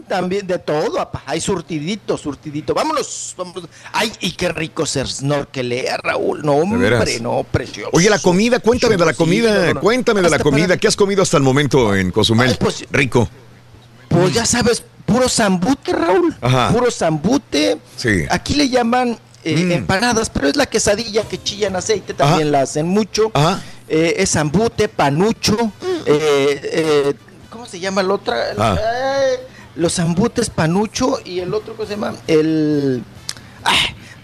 También 0.08 0.46
de 0.46 0.58
todo, 0.58 1.00
apa. 1.00 1.22
Hay 1.26 1.40
surtidito, 1.40 2.16
surtidito. 2.16 2.74
Vámonos, 2.74 3.34
vámonos. 3.36 3.68
Ay, 3.92 4.12
y 4.20 4.32
qué 4.32 4.48
rico 4.50 4.86
ser 4.86 5.08
snorkelea, 5.08 5.96
Raúl. 5.98 6.42
No, 6.42 6.52
hombre, 6.54 6.90
no, 7.20 7.44
precioso. 7.44 7.90
Oye, 7.92 8.08
la 8.10 8.18
comida, 8.18 8.58
cuéntame 8.60 8.96
de 8.96 9.04
la 9.06 9.12
Sí, 9.12 9.18
comida, 9.18 9.66
no, 9.68 9.74
no. 9.74 9.80
cuéntame 9.80 10.22
de 10.22 10.30
la 10.30 10.38
comida. 10.38 10.68
para- 10.68 10.76
¿Qué 10.78 10.88
has 10.88 10.96
comido 10.96 11.22
hasta 11.22 11.36
el 11.36 11.42
momento 11.42 11.94
en 11.94 12.10
Cozumel? 12.10 12.50
Ay, 12.50 12.56
pues- 12.58 12.84
Rico. 12.90 13.28
Pues 14.12 14.34
ya 14.34 14.44
sabes, 14.46 14.82
puro 15.06 15.28
zambute, 15.28 15.92
Raúl. 15.92 16.36
Ajá. 16.40 16.70
Puro 16.72 16.90
zambute. 16.90 17.78
Sí. 17.96 18.24
Aquí 18.30 18.54
le 18.54 18.68
llaman 18.68 19.18
eh, 19.44 19.56
Mm. 19.56 19.72
empanadas, 19.72 20.30
pero 20.30 20.46
es 20.48 20.54
la 20.56 20.66
quesadilla 20.66 21.22
que 21.24 21.42
chilla 21.42 21.66
en 21.66 21.74
aceite, 21.76 22.14
también 22.14 22.52
la 22.52 22.60
hacen 22.62 22.86
mucho. 22.86 23.32
Eh, 23.88 24.14
es 24.18 24.30
zambute, 24.30 24.88
panucho. 24.88 25.56
eh, 26.06 26.60
eh, 26.62 27.14
¿Cómo 27.50 27.66
se 27.66 27.80
llama 27.80 28.00
el 28.02 28.10
otro? 28.12 28.34
Ah. 28.58 28.76
Los 29.74 29.94
zambutes, 29.94 30.48
panucho 30.50 31.18
y 31.24 31.40
el 31.40 31.52
otro, 31.54 31.74
¿cómo 31.74 31.88
se 31.88 31.94
llama? 31.94 32.14
El... 32.26 33.02
ah, 33.64 33.72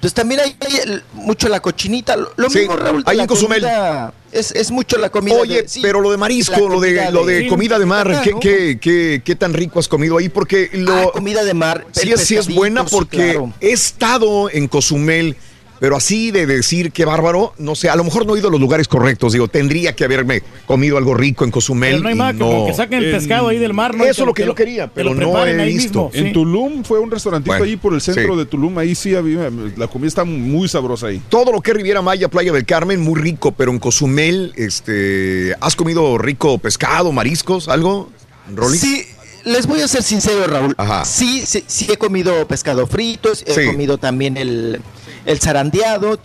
pues 0.01 0.15
también 0.15 0.41
hay, 0.41 0.57
hay 0.61 0.77
el- 0.85 1.03
mucho 1.15 1.49
la 1.49 1.59
cochinita. 1.61 2.17
Lo, 2.17 2.49
Sí, 2.51 2.61
mismo, 2.61 2.77
Raúl. 2.77 3.03
la 3.05 3.13
en 3.15 3.27
Cozumel. 3.27 3.61
comida, 3.63 4.13
Es, 4.33 4.53
es 4.53 4.71
mucho 4.71 4.99
la 4.99 5.09
comida. 5.11 5.37
Oye, 5.37 5.63
de- 5.63 5.69
sí, 5.69 5.81
pero 5.83 6.01
lo 6.01 6.11
de 6.11 6.17
marisco, 6.19 6.69
lo 6.69 6.81
de, 6.81 6.95
comida 6.97 7.11
lo 7.11 7.25
de 7.25 7.47
comida 7.47 7.79
de 7.79 7.87
mar, 7.87 8.11
Acá, 8.11 8.23
¿qué, 8.23 8.31
¿no? 8.33 8.41
qué, 8.41 8.79
qué, 8.81 9.23
qué 9.25 9.35
tan 9.37 9.55
rico 9.55 9.79
has 9.79 9.89
comido 9.89 10.19
ahí? 10.19 10.29
Porque 10.29 10.69
lo, 10.75 10.95
Ah, 10.95 11.11
comida 11.13 11.45
de 11.45 11.55
mar. 11.55 11.87
sí, 11.93 12.13
sí 12.19 12.37
es 12.37 12.53
buena 12.55 12.83
sí, 12.87 12.89
porque 12.91 13.17
claro. 13.17 13.53
he 13.61 13.71
estado 13.73 14.51
en 14.51 14.69
Cozumel, 14.69 15.37
pero 15.81 15.97
así 15.97 16.31
de 16.31 16.47
decir 16.47 16.93
qué 16.93 17.05
bárbaro, 17.05 17.55
no 17.59 17.75
sé, 17.75 17.89
a 17.89 17.97
lo 17.97 18.05
mejor 18.05 18.27
no 18.27 18.35
he 18.35 18.39
ido 18.39 18.49
a 18.49 18.51
los 18.51 18.61
lugares 18.61 18.89
correctos, 18.89 19.33
digo, 19.33 19.49
tendría 19.49 19.95
que 19.95 20.05
haberme 20.05 20.43
comido 20.67 20.97
algo 20.99 21.15
rico 21.15 21.45
en 21.45 21.51
Cozumel. 21.51 21.93
Pero 21.93 22.03
no 22.03 22.09
hay 22.09 22.15
más 22.15 22.35
que 22.35 22.65
que 22.67 22.75
saquen 22.75 23.03
el 23.05 23.11
pescado 23.13 23.49
ahí 23.49 23.59
del 23.59 23.73
mar, 23.75 23.95
¿no? 23.95 24.05
Eso 24.05 24.23
es 24.23 24.27
lo 24.27 24.35
que 24.35 24.45
yo 24.45 24.55
quería, 24.55 24.89
pero 24.89 25.15
no 25.15 25.45
he 25.47 25.65
visto. 25.67 26.11
mismo, 26.11 26.11
En. 26.13 26.33
Tulum 26.33 26.85
fue 26.85 26.99
un 26.99 27.11
restaurantito 27.11 27.53
Bueno, 27.53 27.65
ahí 27.65 27.77
por 27.77 27.95
el 27.95 28.01
centro 28.01 28.35
sí. 28.35 28.39
de 28.39 28.47
Tulum. 28.47 28.77
Ahí 28.79 28.95
sí 28.95 29.15
había, 29.15 29.51
la 29.77 29.87
comida 29.89 30.09
está 30.09 30.25
muy 30.25 30.69
sabrosa 30.69 31.09
ahí. 31.09 31.23
Todo 31.29 31.53
lo 31.53 31.61
que 31.61 31.71
es 31.71 31.77
Riviera 31.77 32.03
Maya, 32.03 32.29
Playa 32.29 32.53
del 32.53 32.65
Carmen, 32.67 33.01
muy 33.01 33.21
rico, 33.21 33.53
pero 33.53 33.71
en 33.71 33.79
Cozumel, 33.79 34.53
este, 34.57 35.55
¿has 35.61 35.77
comido 35.77 36.19
rico 36.19 36.59
pescado, 36.59 37.13
mariscos, 37.13 37.69
algo, 37.69 38.11
Rolly? 38.55 38.79
Sí, 38.79 39.05
les 39.45 39.67
voy 39.67 39.81
a 39.81 39.89
ser 39.89 40.03
sincero, 40.03 40.47
Raúl. 40.47 40.75
Ajá. 40.77 41.05
Sí, 41.05 41.43
sí, 41.47 41.65
sí 41.67 41.87
he 41.91 41.97
comido 41.97 42.47
pescado 42.47 42.87
frito, 42.87 43.31
he 43.33 43.55
Sí. 43.55 43.67
comido 43.67 43.99
también 43.99 44.37
el, 44.37 44.81
el 45.29 45.39
zarandeado, 45.41 46.19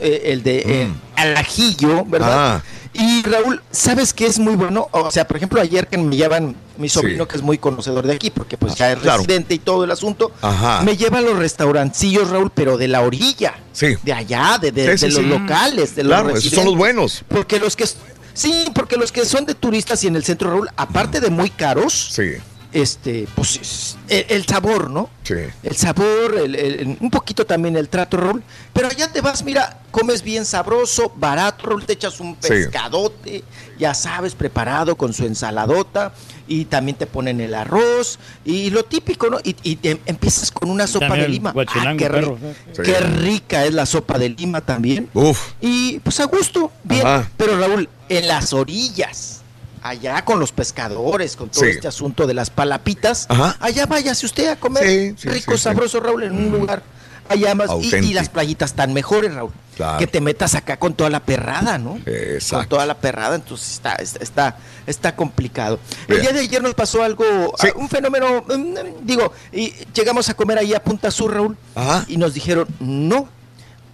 eh, 0.00 0.22
el 0.26 0.42
de 0.42 0.58
eh, 0.66 0.88
al 1.16 1.36
ajillo, 1.36 2.04
¿verdad? 2.04 2.56
Ah. 2.56 2.62
Y 2.94 3.22
Raúl, 3.22 3.62
¿sabes 3.70 4.12
qué 4.12 4.26
es 4.26 4.38
muy 4.38 4.54
bueno? 4.54 4.86
O 4.92 5.10
sea, 5.10 5.26
por 5.26 5.38
ejemplo, 5.38 5.58
ayer 5.62 5.86
que 5.86 5.96
me 5.96 6.14
llevan 6.14 6.54
mi 6.76 6.90
sobrino, 6.90 7.24
Sí. 7.24 7.30
que 7.30 7.36
es 7.36 7.42
muy 7.42 7.56
conocedor 7.56 8.06
de 8.06 8.14
aquí, 8.14 8.30
porque 8.30 8.58
pues 8.58 8.74
ya 8.74 8.92
es 8.92 8.98
claro. 8.98 9.18
residente 9.22 9.54
y 9.54 9.58
todo 9.58 9.84
el 9.84 9.90
asunto, 9.90 10.30
Ajá. 10.42 10.82
me 10.82 10.96
lleva 10.98 11.18
a 11.18 11.22
los 11.22 11.38
restaurancillos, 11.38 12.28
Raúl, 12.28 12.50
pero 12.54 12.76
de 12.76 12.88
la 12.88 13.00
orilla. 13.00 13.54
Sí. 13.72 13.96
De 14.02 14.12
allá, 14.12 14.58
de, 14.60 14.72
de- 14.72 14.98
Sí, 14.98 15.08
sí, 15.10 15.14
de 15.16 15.22
los 15.22 15.40
locales, 15.40 15.94
de 15.96 16.02
los 16.04 16.10
Claro, 16.12 16.36
esos 16.36 16.52
son 16.52 16.66
los 16.66 16.76
buenos. 16.76 17.24
Porque 17.28 17.58
los 17.58 17.76
que 17.76 17.86
sí, 18.34 18.66
porque 18.74 18.96
los 18.98 19.10
que 19.10 19.24
son 19.24 19.46
de 19.46 19.54
turistas 19.54 20.04
y 20.04 20.08
en 20.08 20.16
el 20.16 20.24
centro 20.24 20.50
Raúl, 20.50 20.68
aparte 20.76 21.20
de 21.20 21.30
muy 21.30 21.48
caros, 21.48 22.10
Sí, 22.12 22.32
este, 22.72 23.26
pues 23.34 23.56
es- 23.56 23.96
el, 24.08 24.26
el 24.28 24.46
sabor, 24.46 24.90
¿no? 24.90 25.10
sí. 25.22 25.34
El 25.62 25.76
sabor, 25.76 26.36
el- 26.38 26.54
el- 26.54 26.96
un 27.00 27.10
poquito 27.10 27.44
también 27.46 27.76
el 27.76 27.88
trato, 27.88 28.16
Raúl. 28.16 28.42
Pero 28.72 28.88
allá 28.88 29.12
te 29.12 29.20
vas, 29.20 29.44
mira, 29.44 29.78
comes 29.90 30.22
bien 30.22 30.44
sabroso, 30.44 31.12
barato, 31.16 31.66
Raúl, 31.66 31.84
te 31.84 31.92
echas 31.92 32.18
un 32.20 32.36
Sí. 32.40 32.48
pescadote, 32.48 33.44
ya 33.78 33.94
sabes, 33.94 34.34
preparado 34.34 34.96
con 34.96 35.12
su 35.12 35.24
ensaladota, 35.26 36.12
y 36.48 36.64
también 36.64 36.96
te 36.96 37.06
ponen 37.06 37.40
el 37.40 37.54
arroz, 37.54 38.18
y 38.44 38.70
lo 38.70 38.84
típico, 38.84 39.30
¿no? 39.30 39.38
Y, 39.44 39.54
y 39.62 39.76
te 39.76 40.00
empiezas 40.06 40.50
con 40.50 40.70
una 40.70 40.86
sopa 40.86 41.14
de 41.14 41.28
lima. 41.28 41.54
Ah, 41.56 41.64
qué, 41.96 42.10
ri- 42.10 42.10
perro. 42.10 42.38
Sí. 42.74 42.82
qué 42.82 43.00
rica 43.00 43.64
es 43.64 43.72
la 43.74 43.86
sopa 43.86 44.18
de 44.18 44.30
lima 44.30 44.60
también. 44.60 45.08
Uf. 45.14 45.52
Y 45.60 46.00
pues 46.00 46.18
a 46.20 46.24
gusto, 46.24 46.72
bien. 46.84 47.06
Ajá. 47.06 47.30
Pero 47.36 47.58
Raúl, 47.58 47.88
en 48.08 48.28
las 48.28 48.52
orillas, 48.52 49.41
allá 49.82 50.24
con 50.24 50.38
los 50.40 50.52
pescadores, 50.52 51.36
con 51.36 51.48
todo 51.48 51.64
Sí. 51.64 51.70
este 51.70 51.88
asunto 51.88 52.26
de 52.26 52.34
las 52.34 52.50
palapitas, 52.50 53.26
Ajá. 53.28 53.56
allá 53.60 53.86
váyase 53.86 54.26
usted 54.26 54.48
a 54.48 54.56
comer 54.56 55.14
Sí, 55.16 55.28
rico, 55.28 55.56
sabroso, 55.58 56.00
Raúl, 56.00 56.22
en 56.24 56.32
un 56.34 56.50
lugar 56.52 56.82
allá 57.28 57.54
más. 57.54 57.70
Y, 57.80 58.12
las 58.12 58.28
playitas 58.28 58.74
tan 58.74 58.92
mejores, 58.92 59.34
Raúl. 59.34 59.52
Claro. 59.76 59.98
Que 59.98 60.06
te 60.06 60.20
metas 60.20 60.54
acá 60.54 60.76
con 60.78 60.92
toda 60.92 61.08
la 61.08 61.20
perrada, 61.20 61.78
¿no? 61.78 61.92
Con 61.92 62.02
Exacto. 62.06 62.76
toda 62.76 62.84
la 62.86 62.98
perrada, 62.98 63.36
entonces 63.36 63.72
está, 63.72 63.94
está, 63.94 64.56
está, 64.86 65.16
complicado. 65.16 65.78
El 66.08 66.20
día 66.20 66.32
de 66.32 66.40
ayer 66.40 66.62
nos 66.62 66.74
pasó 66.74 67.02
algo, 67.02 67.24
Sí. 67.58 67.68
ah, 67.68 67.72
un 67.76 67.88
fenómeno, 67.88 68.42
mm, 68.46 68.74
digo, 69.06 69.32
y 69.50 69.72
llegamos 69.94 70.28
a 70.28 70.34
comer 70.34 70.58
ahí 70.58 70.74
a 70.74 70.82
Punta 70.84 71.10
Sur, 71.10 71.32
Raúl, 71.34 71.56
Ajá. 71.74 72.04
y 72.06 72.18
nos 72.18 72.34
dijeron, 72.34 72.68
no, 72.80 73.28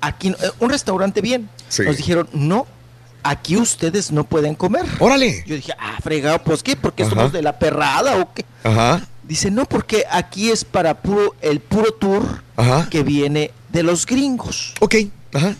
aquí, 0.00 0.30
eh, 0.30 0.50
un 0.58 0.70
restaurante 0.70 1.20
bien, 1.20 1.48
Sí. 1.68 1.82
nos 1.82 1.96
dijeron, 1.96 2.28
no, 2.32 2.66
aquí 3.30 3.56
ustedes 3.56 4.10
no 4.12 4.24
pueden 4.24 4.54
comer. 4.54 4.84
Órale. 4.98 5.44
Yo 5.46 5.54
dije, 5.56 5.72
ah, 5.78 5.98
fregado, 6.02 6.42
pues 6.42 6.62
qué, 6.62 6.76
porque 6.76 7.02
Ajá. 7.02 7.10
somos 7.10 7.32
de 7.32 7.42
la 7.42 7.58
perrada 7.58 8.16
o 8.18 8.32
qué. 8.32 8.44
Ajá. 8.64 9.06
Dice, 9.22 9.50
no, 9.50 9.66
porque 9.66 10.04
aquí 10.10 10.50
es 10.50 10.64
para 10.64 10.94
puro, 11.02 11.34
el 11.42 11.60
puro 11.60 11.92
tour 11.92 12.42
Ajá. 12.56 12.88
que 12.90 13.02
viene 13.02 13.50
de 13.70 13.82
los 13.82 14.06
gringos. 14.06 14.74
Ok. 14.80 14.96
Ajá. 15.34 15.54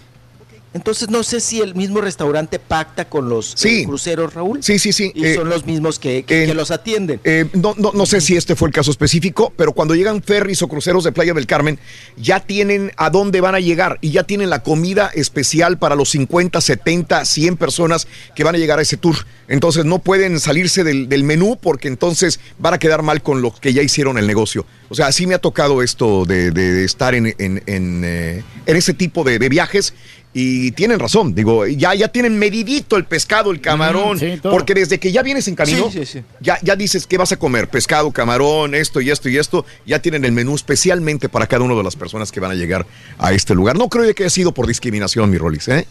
Entonces 0.74 1.08
no 1.08 1.22
sé 1.22 1.40
si 1.40 1.60
el 1.60 1.74
mismo 1.74 2.00
restaurante 2.00 2.58
pacta 2.58 3.08
con 3.08 3.28
los 3.28 3.54
Sí. 3.56 3.80
eh, 3.80 3.84
cruceros, 3.86 4.34
Raúl. 4.34 4.62
Sí, 4.62 4.78
sí, 4.78 4.92
sí. 4.92 5.10
Y 5.14 5.24
Eh, 5.24 5.34
son 5.34 5.48
los 5.48 5.64
mismos 5.64 5.98
que, 5.98 6.22
que- 6.24 6.44
eh, 6.44 6.46
que 6.46 6.54
los 6.54 6.70
atienden. 6.70 7.20
Eh, 7.24 7.46
no, 7.54 7.74
no, 7.78 7.92
no 7.94 8.04
sé 8.06 8.20
si 8.20 8.36
este 8.36 8.54
fue 8.54 8.68
el 8.68 8.74
caso 8.74 8.90
específico, 8.90 9.52
pero 9.56 9.72
cuando 9.72 9.94
llegan 9.94 10.22
ferries 10.22 10.60
o 10.62 10.68
cruceros 10.68 11.04
de 11.04 11.12
Playa 11.12 11.32
del 11.32 11.46
Carmen, 11.46 11.78
ya 12.16 12.40
tienen 12.40 12.92
a 12.96 13.08
dónde 13.10 13.40
van 13.40 13.54
a 13.54 13.60
llegar 13.60 13.98
y 14.02 14.10
ya 14.10 14.24
tienen 14.24 14.50
la 14.50 14.62
comida 14.62 15.10
especial 15.14 15.78
para 15.78 15.94
los 15.94 16.10
50, 16.10 16.60
70, 16.60 17.24
100 17.24 17.56
personas 17.56 18.06
que 18.36 18.44
van 18.44 18.54
a 18.54 18.58
llegar 18.58 18.78
a 18.78 18.82
ese 18.82 18.96
tour. 18.98 19.16
Entonces 19.48 19.86
no 19.86 19.98
pueden 20.00 20.38
salirse 20.38 20.84
del, 20.84 21.08
del 21.08 21.24
menú 21.24 21.58
porque 21.60 21.88
entonces 21.88 22.40
van 22.58 22.74
a 22.74 22.78
quedar 22.78 23.02
mal 23.02 23.22
con 23.22 23.40
lo 23.40 23.54
que 23.54 23.72
ya 23.72 23.80
hicieron 23.82 24.18
el 24.18 24.26
negocio. 24.26 24.66
O 24.90 24.94
sea, 24.94 25.10
sí 25.12 25.26
me 25.26 25.34
ha 25.34 25.38
tocado 25.38 25.82
esto 25.82 26.24
de, 26.26 26.50
de- 26.50 26.72
de 26.72 26.84
estar 26.84 27.14
en, 27.14 27.34
en, 27.38 27.62
en, 27.66 28.02
eh, 28.04 28.42
en 28.66 28.76
ese 28.76 28.92
tipo 28.94 29.24
de, 29.24 29.38
de 29.38 29.48
viajes. 29.48 29.94
Y 30.34 30.72
tienen 30.72 30.98
razón, 31.00 31.34
digo, 31.34 31.66
ya, 31.66 31.94
ya 31.94 32.08
tienen 32.08 32.38
medidito 32.38 32.96
el 32.96 33.04
pescado, 33.06 33.50
el 33.50 33.60
camarón, 33.62 34.16
Mm, 34.18 34.20
sí, 34.20 34.38
todo. 34.42 34.52
porque 34.52 34.74
desde 34.74 34.98
que 35.00 35.10
ya 35.10 35.22
vienes 35.22 35.48
en 35.48 35.54
camino, 35.56 35.90
Sí, 35.90 36.04
sí, 36.04 36.18
sí. 36.18 36.22
ya, 36.40 36.58
ya 36.62 36.76
dices 36.76 37.06
qué 37.06 37.16
vas 37.16 37.32
a 37.32 37.36
comer, 37.38 37.68
pescado, 37.68 38.10
camarón, 38.12 38.74
esto 38.74 39.00
y 39.00 39.10
esto 39.10 39.28
y 39.30 39.38
esto, 39.38 39.64
ya 39.86 40.00
tienen 40.00 40.24
el 40.26 40.32
menú 40.32 40.54
especialmente 40.54 41.28
para 41.30 41.46
cada 41.46 41.64
una 41.64 41.74
de 41.74 41.82
las 41.82 41.96
personas 41.96 42.30
que 42.30 42.40
van 42.40 42.50
a 42.50 42.54
llegar 42.54 42.86
a 43.18 43.32
este 43.32 43.54
lugar. 43.54 43.76
No 43.78 43.88
creo 43.88 44.14
que 44.14 44.24
haya 44.24 44.30
sido 44.30 44.52
por 44.52 44.66
discriminación, 44.66 45.30
mi 45.30 45.38
Rolis, 45.38 45.66
¿eh? 45.68 45.86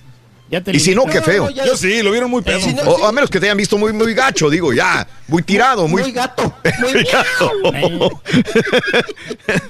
Ya 0.50 0.62
te 0.64 0.72
Y 0.76 0.80
si 0.80 0.96
no, 0.96 1.04
qué 1.06 1.22
feo. 1.22 1.50
ya- 1.50 1.66
Yo 1.66 1.76
sí, 1.76 2.02
lo 2.02 2.12
vieron 2.12 2.30
muy 2.32 2.42
pedo. 2.42 2.60
Sí, 2.62 2.74
no, 2.74 2.82
O 2.84 3.06
a 3.06 3.12
menos 3.12 3.30
que 3.30 3.38
te 3.40 3.48
hayan 3.48 3.58
visto 3.58 3.78
muy, 3.78 3.92
muy 3.92 4.14
gacho, 4.14 4.50
digo, 4.50 4.72
ya, 4.72 5.06
muy 5.28 5.42
tirado, 5.44 5.88
muy... 5.90 6.02
muy 6.04 6.12
gato, 6.14 6.54
muy, 6.80 7.04
gato. 7.04 8.22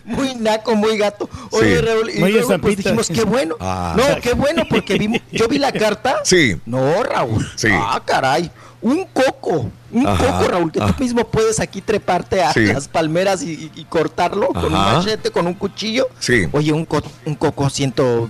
muy 0.06 0.36
naco, 0.36 0.76
muy 0.76 0.98
gato. 0.98 1.30
Oye, 1.52 1.78
Sí. 1.80 1.82
Raúl, 1.86 2.10
y 2.12 2.20
Muy 2.20 2.32
luego, 2.32 2.58
pues 2.60 2.78
dijimos, 2.78 3.08
qué 3.08 3.24
bueno. 3.24 3.56
Ah. 3.60 3.96
No, 3.98 4.22
qué 4.22 4.34
bueno, 4.34 4.64
porque 4.70 4.98
vi- 4.98 5.22
yo 5.32 5.48
vi 5.48 5.58
la 5.58 5.72
carta. 5.72 6.18
Sí. 6.24 6.58
No, 6.66 7.04
Raúl. 7.04 7.48
Sí. 7.56 7.70
Ah, 7.72 8.02
caray. 8.06 8.52
Un 8.82 9.06
coco, 9.06 9.72
un 9.92 10.08
Ajá, 10.08 10.24
coco, 10.38 10.48
Raúl, 10.50 10.72
que 10.72 10.80
ajá. 10.80 10.94
tú 10.96 11.04
mismo 11.04 11.28
puedes 11.28 11.60
aquí 11.60 11.82
treparte 11.82 12.44
a 12.44 12.54
Sí. 12.54 12.66
las 12.68 12.88
palmeras 12.88 13.42
y, 13.42 13.72
cortarlo 13.90 14.50
con 14.50 14.66
un 14.66 14.72
machete, 14.74 15.32
con 15.32 15.48
un 15.48 15.56
cuchillo. 15.56 16.08
Sí. 16.20 16.48
Oye, 16.52 16.72
un, 16.72 16.86
co- 16.86 17.02
un 17.26 17.34
coco 17.36 17.70
ciento, 17.72 18.30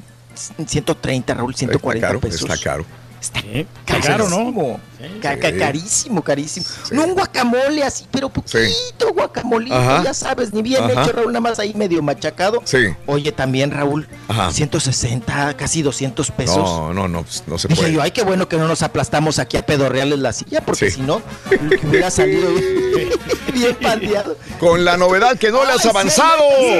130, 0.66 1.34
Raúl, 1.34 1.56
140 1.56 1.98
está 1.98 2.08
caro, 2.08 2.20
pesos. 2.22 2.42
está 2.50 2.58
caro. 2.58 2.86
Está 3.20 3.42
Sí, 3.42 3.66
caro, 4.04 4.30
¿no? 4.30 4.38
carísimo. 4.38 4.80
Ca- 5.24 5.38
ca- 5.40 5.50
Sí. 5.50 5.58
carísimo, 5.58 6.22
carísimo. 6.24 6.66
No 6.92 7.04
un 7.04 7.14
guacamole 7.16 7.84
así, 7.84 8.06
pero 8.12 8.30
poquito 8.30 9.12
guacamolito, 9.12 9.76
Ajá. 9.76 10.04
ya 10.04 10.14
sabes, 10.14 10.54
ni 10.54 10.62
bien 10.62 10.84
Ajá. 10.84 11.02
hecho, 11.02 11.14
Raúl, 11.14 11.28
nada 11.34 11.40
más 11.42 11.58
ahí 11.58 11.74
medio 11.74 12.04
machacado. 12.04 12.62
Sí. 12.64 12.78
Oye, 13.08 13.32
también, 13.32 13.72
Raúl, 13.72 14.08
Ajá. 14.28 14.52
160, 14.52 15.58
casi 15.58 15.82
200 15.82 16.30
pesos. 16.30 16.58
No, 16.58 16.94
no, 16.94 17.08
no, 17.08 17.24
pues, 17.24 17.44
no 17.48 17.58
se 17.58 17.68
Dije 17.68 17.82
puede. 17.82 17.94
yo, 17.94 18.04
ay, 18.04 18.12
qué 18.12 18.22
bueno 18.22 18.48
que 18.48 18.58
no 18.58 18.68
nos 18.68 18.84
aplastamos 18.84 19.40
aquí 19.40 19.58
a 19.58 19.66
pedorrearles 19.66 20.20
la 20.20 20.32
silla, 20.32 20.62
porque 20.62 20.92
Sí. 20.92 20.98
si 20.98 21.02
no, 21.02 21.20
que 21.50 21.88
hubiera 21.88 22.12
salido 22.12 22.50
bien, 22.54 23.10
bien 23.52 23.76
pandeado. 23.82 24.38
Con 24.60 24.86
la 24.86 24.96
novedad 24.96 25.38
que 25.40 25.50
no 25.52 25.66
le 25.66 25.72
has 25.72 25.86
avanzado. 25.88 26.44
sí. 26.60 26.80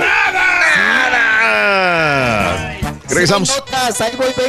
¡Nada! 1.58 2.77
Regresamos. 3.10 3.64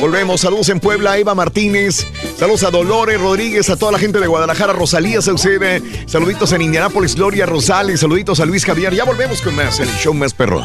Volvemos. 0.01 0.41
Saludos 0.41 0.69
en 0.69 0.81
Puebla, 0.81 1.19
Eva 1.19 1.35
Martínez. 1.35 2.07
Saludos 2.39 2.63
a 2.65 2.71
Dolores 2.71 3.21
Rodríguez, 3.21 3.71
a 3.71 3.77
toda 3.77 3.93
la 3.93 3.99
gente 3.99 4.21
de 4.21 4.27
Guadalajara, 4.27 4.73
Rosalía 4.73 5.23
Saucede. 5.23 5.83
Saluditos 6.07 6.53
en 6.53 6.63
Indianápolis, 6.63 7.15
Gloria 7.15 7.47
Rosales. 7.47 8.01
Saluditos 8.01 8.41
a 8.41 8.47
Luis 8.47 8.65
Javier. 8.65 8.95
Ya 8.95 9.05
volvemos 9.05 9.41
con 9.41 9.55
más 9.55 9.81
en 9.81 9.89
el 9.89 9.95
show 9.97 10.15
más 10.15 10.35
perrón. 10.35 10.65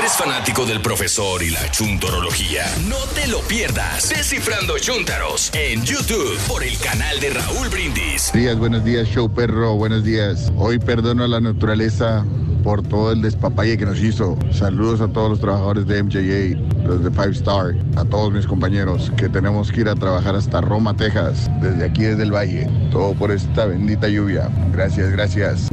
¿Eres 0.00 0.12
fanático 0.12 0.64
del 0.64 0.80
profesor 0.80 1.42
y 1.42 1.50
la 1.50 1.70
chuntorología? 1.70 2.64
No 2.88 2.96
te 3.14 3.26
lo 3.26 3.40
pierdas. 3.40 4.08
Descifrando 4.08 4.78
Chuntaros 4.78 5.50
en 5.52 5.84
YouTube 5.84 6.38
por 6.48 6.62
el 6.62 6.78
canal 6.78 7.20
de 7.20 7.28
Raúl 7.28 7.68
Brindis. 7.68 8.30
Buenos 8.30 8.32
días, 8.32 8.56
buenos 8.58 8.84
días, 8.84 9.08
show 9.08 9.30
perro, 9.30 9.74
buenos 9.74 10.02
días. 10.02 10.50
Hoy 10.56 10.78
perdono 10.78 11.24
a 11.24 11.28
la 11.28 11.38
naturaleza 11.42 12.24
por 12.64 12.82
todo 12.82 13.12
el 13.12 13.20
despapalle 13.20 13.76
que 13.76 13.84
nos 13.84 13.98
hizo. 14.00 14.38
Saludos 14.50 15.02
a 15.02 15.08
todos 15.08 15.28
los 15.28 15.40
trabajadores 15.40 15.86
de 15.86 16.02
MJA, 16.02 16.58
los 16.86 17.04
de 17.04 17.10
Five 17.10 17.32
Star, 17.32 17.74
a 17.96 18.04
todos 18.06 18.32
mis 18.32 18.46
compañeros 18.46 19.12
que 19.18 19.28
tenemos 19.28 19.70
que 19.70 19.82
ir 19.82 19.88
a 19.90 19.94
trabajar 19.94 20.34
hasta 20.34 20.62
Roma, 20.62 20.96
Texas, 20.96 21.50
desde 21.60 21.84
aquí, 21.84 22.04
desde 22.04 22.22
el 22.22 22.32
valle. 22.32 22.70
Todo 22.90 23.12
por 23.12 23.32
esta 23.32 23.66
bendita 23.66 24.08
lluvia. 24.08 24.48
Gracias, 24.72 25.10
gracias. 25.10 25.68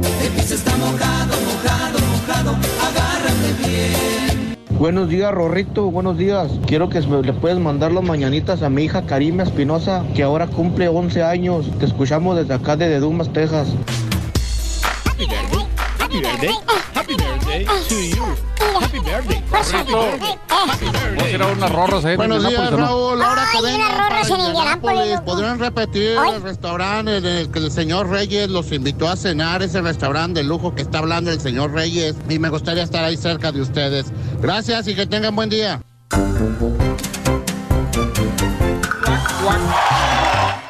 Buenos 4.78 5.08
días, 5.08 5.34
Rorrito. 5.34 5.90
Buenos 5.90 6.16
días. 6.18 6.52
Quiero 6.68 6.88
que 6.88 7.00
le 7.00 7.32
puedes 7.32 7.58
mandar 7.58 7.90
las 7.90 8.04
mañanitas 8.04 8.62
a 8.62 8.70
mi 8.70 8.84
hija 8.84 9.02
Karima 9.06 9.42
Espinosa, 9.42 10.04
que 10.14 10.22
ahora 10.22 10.46
cumple 10.46 10.86
11 10.86 11.20
años. 11.24 11.68
Te 11.80 11.86
escuchamos 11.86 12.36
desde 12.36 12.54
acá 12.54 12.76
de 12.76 13.00
Dumas, 13.00 13.28
Texas. 13.32 13.74
Happy 16.08 16.22
birthday. 16.22 16.52
Happy 16.94 17.14
birthday. 17.16 17.64
Happy 17.64 17.84
birthday 17.84 17.88
to 17.88 17.94
you. 18.02 18.24
Happy 18.80 18.98
birthday. 18.98 19.42
Vamos 19.50 21.22
a 21.22 21.30
ir 21.30 21.42
a 21.42 21.46
unas 21.48 21.70
rorras 21.70 22.04
ahí 22.06 22.12
en 22.12 22.16
Buenos 22.16 22.48
días. 22.48 22.70
Raúl. 22.70 23.22
Ahora 23.22 23.44
que 23.52 23.60
vengan 23.60 24.80
¿podrían 25.26 25.58
repetir 25.58 26.16
el 26.16 26.42
restaurante 26.42 27.18
en 27.18 27.26
el 27.26 27.50
que 27.50 27.58
el 27.58 27.70
señor 27.70 28.08
Reyes 28.08 28.48
los 28.48 28.72
invitó 28.72 29.06
a 29.06 29.16
cenar? 29.16 29.62
Ese 29.62 29.82
restaurante 29.82 30.40
de 30.40 30.44
lujo 30.44 30.74
que 30.74 30.80
está 30.80 31.00
hablando 31.00 31.30
el 31.30 31.42
señor 31.42 31.72
Reyes. 31.72 32.16
Y 32.26 32.38
me 32.38 32.48
gustaría 32.48 32.84
estar 32.84 33.04
ahí 33.04 33.18
cerca 33.18 33.52
de 33.52 33.60
ustedes. 33.60 34.06
Gracias 34.40 34.88
y 34.88 34.94
que 34.94 35.06
tengan 35.06 35.36
buen 35.36 35.50
día. 35.50 35.82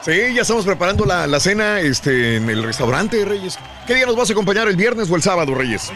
Sí, 0.09 0.35
ya 0.35 0.41
estamos 0.41 0.65
preparando 0.65 1.05
la, 1.05 1.27
la 1.27 1.39
cena 1.39 1.81
este, 1.81 2.37
en 2.37 2.49
el 2.49 2.63
restaurante, 2.63 3.23
Reyes. 3.27 3.59
¿Qué 3.87 3.95
día 3.95 4.07
nos 4.07 4.17
vas 4.17 4.31
a 4.31 4.33
acompañar, 4.33 4.67
el 4.67 4.75
viernes 4.77 5.11
o 5.11 5.17
el 5.17 5.21
sábado, 5.23 5.55
Reyes? 5.55 5.91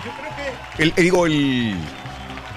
El, 0.76 0.90
eh, 0.96 1.00
digo, 1.02 1.24
el... 1.24 1.74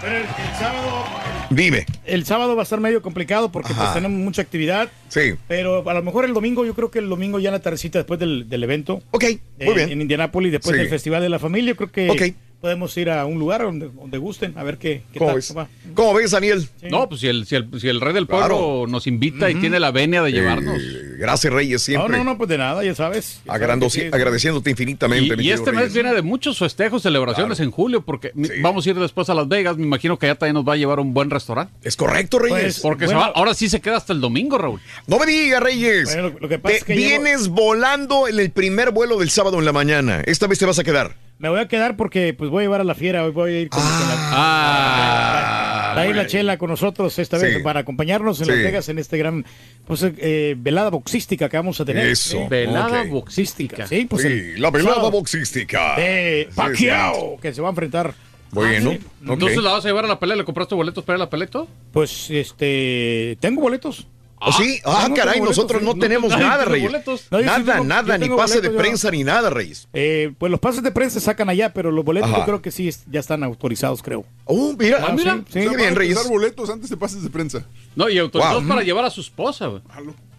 Pero 0.02 0.18
el, 0.18 0.23
el 0.23 0.60
sábado. 0.60 1.06
Dime. 1.49 1.86
El 2.06 2.26
sábado 2.26 2.56
va 2.57 2.61
a 2.61 2.64
estar 2.64 2.82
medio 2.82 3.02
complicado 3.02 3.53
porque 3.53 3.73
pues 3.73 3.94
tenemos 3.94 4.19
mucha 4.19 4.41
actividad. 4.41 4.90
Sí. 5.07 5.36
Pero 5.48 5.90
a 5.90 5.94
lo 5.94 6.03
mejor 6.03 6.26
el 6.26 6.34
domingo, 6.34 6.65
yo 6.65 6.73
creo 6.73 6.91
que 6.91 6.99
el 6.99 7.07
domingo 7.07 7.40
ya 7.40 7.49
en 7.49 7.53
la 7.53 7.60
tardecita 7.61 7.99
después 7.99 8.19
del, 8.19 8.49
del 8.49 8.64
evento. 8.64 9.02
Ok, 9.11 9.23
muy 9.61 9.76
bien. 9.76 9.91
En 9.91 10.02
Indianápolis, 10.02 10.52
después 10.52 10.73
Sí. 10.76 10.80
del 10.82 10.90
Festival 10.90 11.22
de 11.22 11.30
la 11.30 11.40
Familia, 11.40 11.69
yo 11.72 11.77
creo 11.77 11.91
que 11.91 12.10
Ok. 12.10 12.36
Podemos 12.65 12.97
ir 12.97 13.11
a 13.11 13.23
un 13.27 13.37
lugar 13.37 13.61
donde, 13.61 13.89
donde 13.89 14.17
gusten, 14.17 14.57
a 14.57 14.63
ver 14.63 14.79
qué, 14.79 15.03
qué 15.13 15.19
¿Cómo 15.19 15.29
tal 15.29 15.35
ves? 15.35 15.53
va. 15.55 15.67
¿Cómo 15.93 16.15
ves, 16.15 16.31
Daniel? 16.31 16.67
No, 16.89 17.07
pues 17.07 17.21
si 17.21 17.27
el, 17.27 17.45
si 17.45 17.53
el, 17.55 17.69
si 17.79 17.87
el 17.89 18.01
rey 18.01 18.11
del 18.11 18.25
pueblo 18.25 18.47
Claro. 18.47 18.85
nos 18.87 19.05
invita 19.05 19.51
y 19.51 19.55
tiene 19.55 19.79
la 19.79 19.91
venia 19.91 20.23
de 20.23 20.31
Eh, 20.31 20.33
llevarnos. 20.33 20.81
gracias, 21.19 21.53
Reyes, 21.53 21.83
siempre. 21.83 22.17
No, 22.17 22.23
no, 22.23 22.31
no, 22.31 22.37
pues 22.39 22.49
de 22.49 22.57
nada, 22.57 22.83
ya 22.83 22.95
sabes. 22.95 23.41
Ya 23.45 23.59
sabes 23.59 23.93
sí. 23.93 24.01
agradeciéndote 24.11 24.71
infinitamente. 24.71 25.35
Y, 25.43 25.47
y 25.47 25.51
este 25.51 25.71
mes 25.71 25.93
viene 25.93 26.11
de 26.15 26.23
muchos 26.23 26.57
festejos, 26.57 27.03
celebraciones 27.03 27.59
en 27.59 27.69
julio, 27.69 28.01
porque 28.03 28.31
vamos 28.63 28.87
a 28.87 28.89
ir 28.89 28.95
después 28.99 29.29
a 29.29 29.35
Las 29.35 29.47
Vegas. 29.47 29.77
Me 29.77 29.83
imagino 29.85 30.17
que 30.17 30.25
allá 30.25 30.33
también 30.39 30.55
nos 30.55 30.67
va 30.67 30.73
a 30.73 30.77
llevar 30.77 30.97
a 30.97 31.01
un 31.03 31.13
buen 31.13 31.29
restaurante. 31.29 31.71
Es 31.83 31.95
correcto, 31.95 32.39
Reyes. 32.39 32.59
Pues, 32.61 32.79
porque 32.79 33.07
se 33.07 33.13
va- 33.13 33.31
ahora 33.35 33.53
sí 33.53 33.69
se 33.69 33.79
queda 33.79 33.97
hasta 33.97 34.11
el 34.11 34.21
domingo, 34.21 34.57
Raúl. 34.57 34.81
No 35.05 35.19
me 35.19 35.27
digas, 35.27 35.61
Reyes. 35.61 36.05
Bueno, 36.15 36.29
lo- 36.29 36.39
lo 36.39 36.49
que 36.49 36.57
pasa 36.57 36.71
Te 36.73 36.77
es 36.79 36.83
que 36.83 36.95
llevo- 36.95 37.21
vienes 37.23 37.47
volando 37.49 38.27
en 38.27 38.39
el 38.39 38.49
primer 38.49 38.89
vuelo 38.89 39.19
del 39.19 39.29
sábado 39.29 39.59
en 39.59 39.65
la 39.65 39.71
mañana. 39.71 40.21
Esta 40.25 40.47
vez 40.47 40.57
te 40.57 40.65
vas 40.65 40.79
a 40.79 40.83
quedar. 40.83 41.15
Me 41.37 41.49
voy 41.49 41.59
a 41.59 41.67
quedar 41.67 41.97
porque 41.97 42.33
pues 42.33 42.49
voy 42.49 42.61
a 42.61 42.63
llevar 42.65 42.81
a 42.81 42.85
la 42.85 42.95
fiera, 42.95 43.23
hoy 43.25 43.31
voy 43.31 43.51
a 43.53 43.59
ir 43.61 43.69
con, 43.69 43.81
con 43.81 43.89
la, 44.07 44.15
Ah, 44.31 45.93
va 45.97 46.01
a 46.01 46.07
ir 46.07 46.15
la 46.15 46.27
chela 46.27 46.57
con 46.57 46.69
nosotros 46.69 47.17
esta 47.19 47.37
vez 47.37 47.57
Sí. 47.57 47.63
para 47.63 47.81
acompañarnos 47.81 48.39
en 48.39 48.45
Sí. 48.45 48.51
Las 48.51 48.59
Vegas 48.63 48.89
en 48.89 48.99
este 48.99 49.17
gran 49.17 49.45
pues 49.85 50.03
eh, 50.03 50.55
velada 50.57 50.89
boxística 50.89 51.49
que 51.49 51.57
vamos 51.57 51.79
a 51.81 51.85
tener. 51.85 52.07
Eso. 52.07 52.37
Sí. 52.37 52.43
Velada 52.49 53.01
Ok. 53.03 53.09
boxística. 53.09 53.85
Sí, 53.85 54.05
pues 54.05 54.21
Sí, 54.21 54.27
el 54.29 54.61
la 54.61 54.71
velada 54.71 54.95
sábado 54.95 55.11
boxística. 55.11 55.95
de 55.97 56.47
Sí, 56.49 56.55
Pacquiao, 56.55 57.37
que 57.41 57.53
se 57.53 57.61
va 57.61 57.67
a 57.67 57.71
enfrentar. 57.71 58.13
Bueno, 58.51 58.91
Ah, 58.91 58.97
sí. 58.97 59.07
Entonces 59.27 59.57
la 59.61 59.71
vas 59.71 59.83
a 59.83 59.87
llevar 59.89 60.05
a 60.05 60.07
la 60.07 60.19
pelea, 60.19 60.37
¿le 60.37 60.45
compraste 60.45 60.73
boletos 60.75 61.03
para 61.03 61.17
ir 61.17 61.21
a 61.21 61.25
la 61.25 61.29
pelea? 61.29 61.49
Pues 61.91 62.29
este, 62.29 63.37
tengo 63.41 63.61
boletos. 63.61 64.07
¿Oh, 64.39 64.51
sí? 64.51 64.79
Ah, 64.85 65.07
no 65.09 65.15
caray, 65.15 65.39
nosotros 65.39 65.81
boletos, 65.81 65.95
no 65.95 65.99
tenemos 66.01 66.29
nada, 66.37 66.65
Reyes. 66.65 66.91
No, 67.31 67.41
nada, 67.41 67.73
tengo- 67.73 67.83
nada, 67.85 68.17
ni 68.17 68.29
pase 68.29 68.55
de 68.61 68.67
boletos, 68.67 68.81
prensa 68.83 69.09
ni 69.11 69.23
nada, 69.23 69.49
Reyes. 69.49 69.87
Eh, 69.93 70.33
pues 70.37 70.51
los 70.51 70.59
pases 70.59 70.83
de 70.83 70.91
prensa 70.91 71.19
se 71.19 71.25
sacan 71.25 71.49
allá, 71.49 71.73
pero 71.73 71.89
los 71.91 72.03
boletos 72.05 72.29
Ajá. 72.29 72.39
yo 72.39 72.45
creo 72.45 72.61
que 72.61 72.69
sí 72.71 72.89
ya 73.09 73.19
están 73.19 73.43
autorizados, 73.43 74.03
creo. 74.03 74.25
Oh, 74.43 74.75
mira, 74.77 74.99
Ah, 75.07 75.13
mira. 75.13 75.35
sí, 75.37 75.43
Sí, 75.53 75.59
qué 75.61 75.69
sí. 75.69 75.75
bien, 75.75 75.95
Reyes. 75.95 76.27
Boletos 76.27 76.69
antes 76.69 76.89
de 76.89 76.97
pases 76.97 77.23
de 77.23 77.29
prensa. 77.29 77.65
No, 77.95 78.09
y 78.09 78.17
autorizados 78.17 78.61
Wow. 78.63 78.69
para 78.69 78.83
llevar 78.83 79.05
a 79.05 79.09
su 79.09 79.21
esposa, 79.21 79.67
güey. 79.67 79.81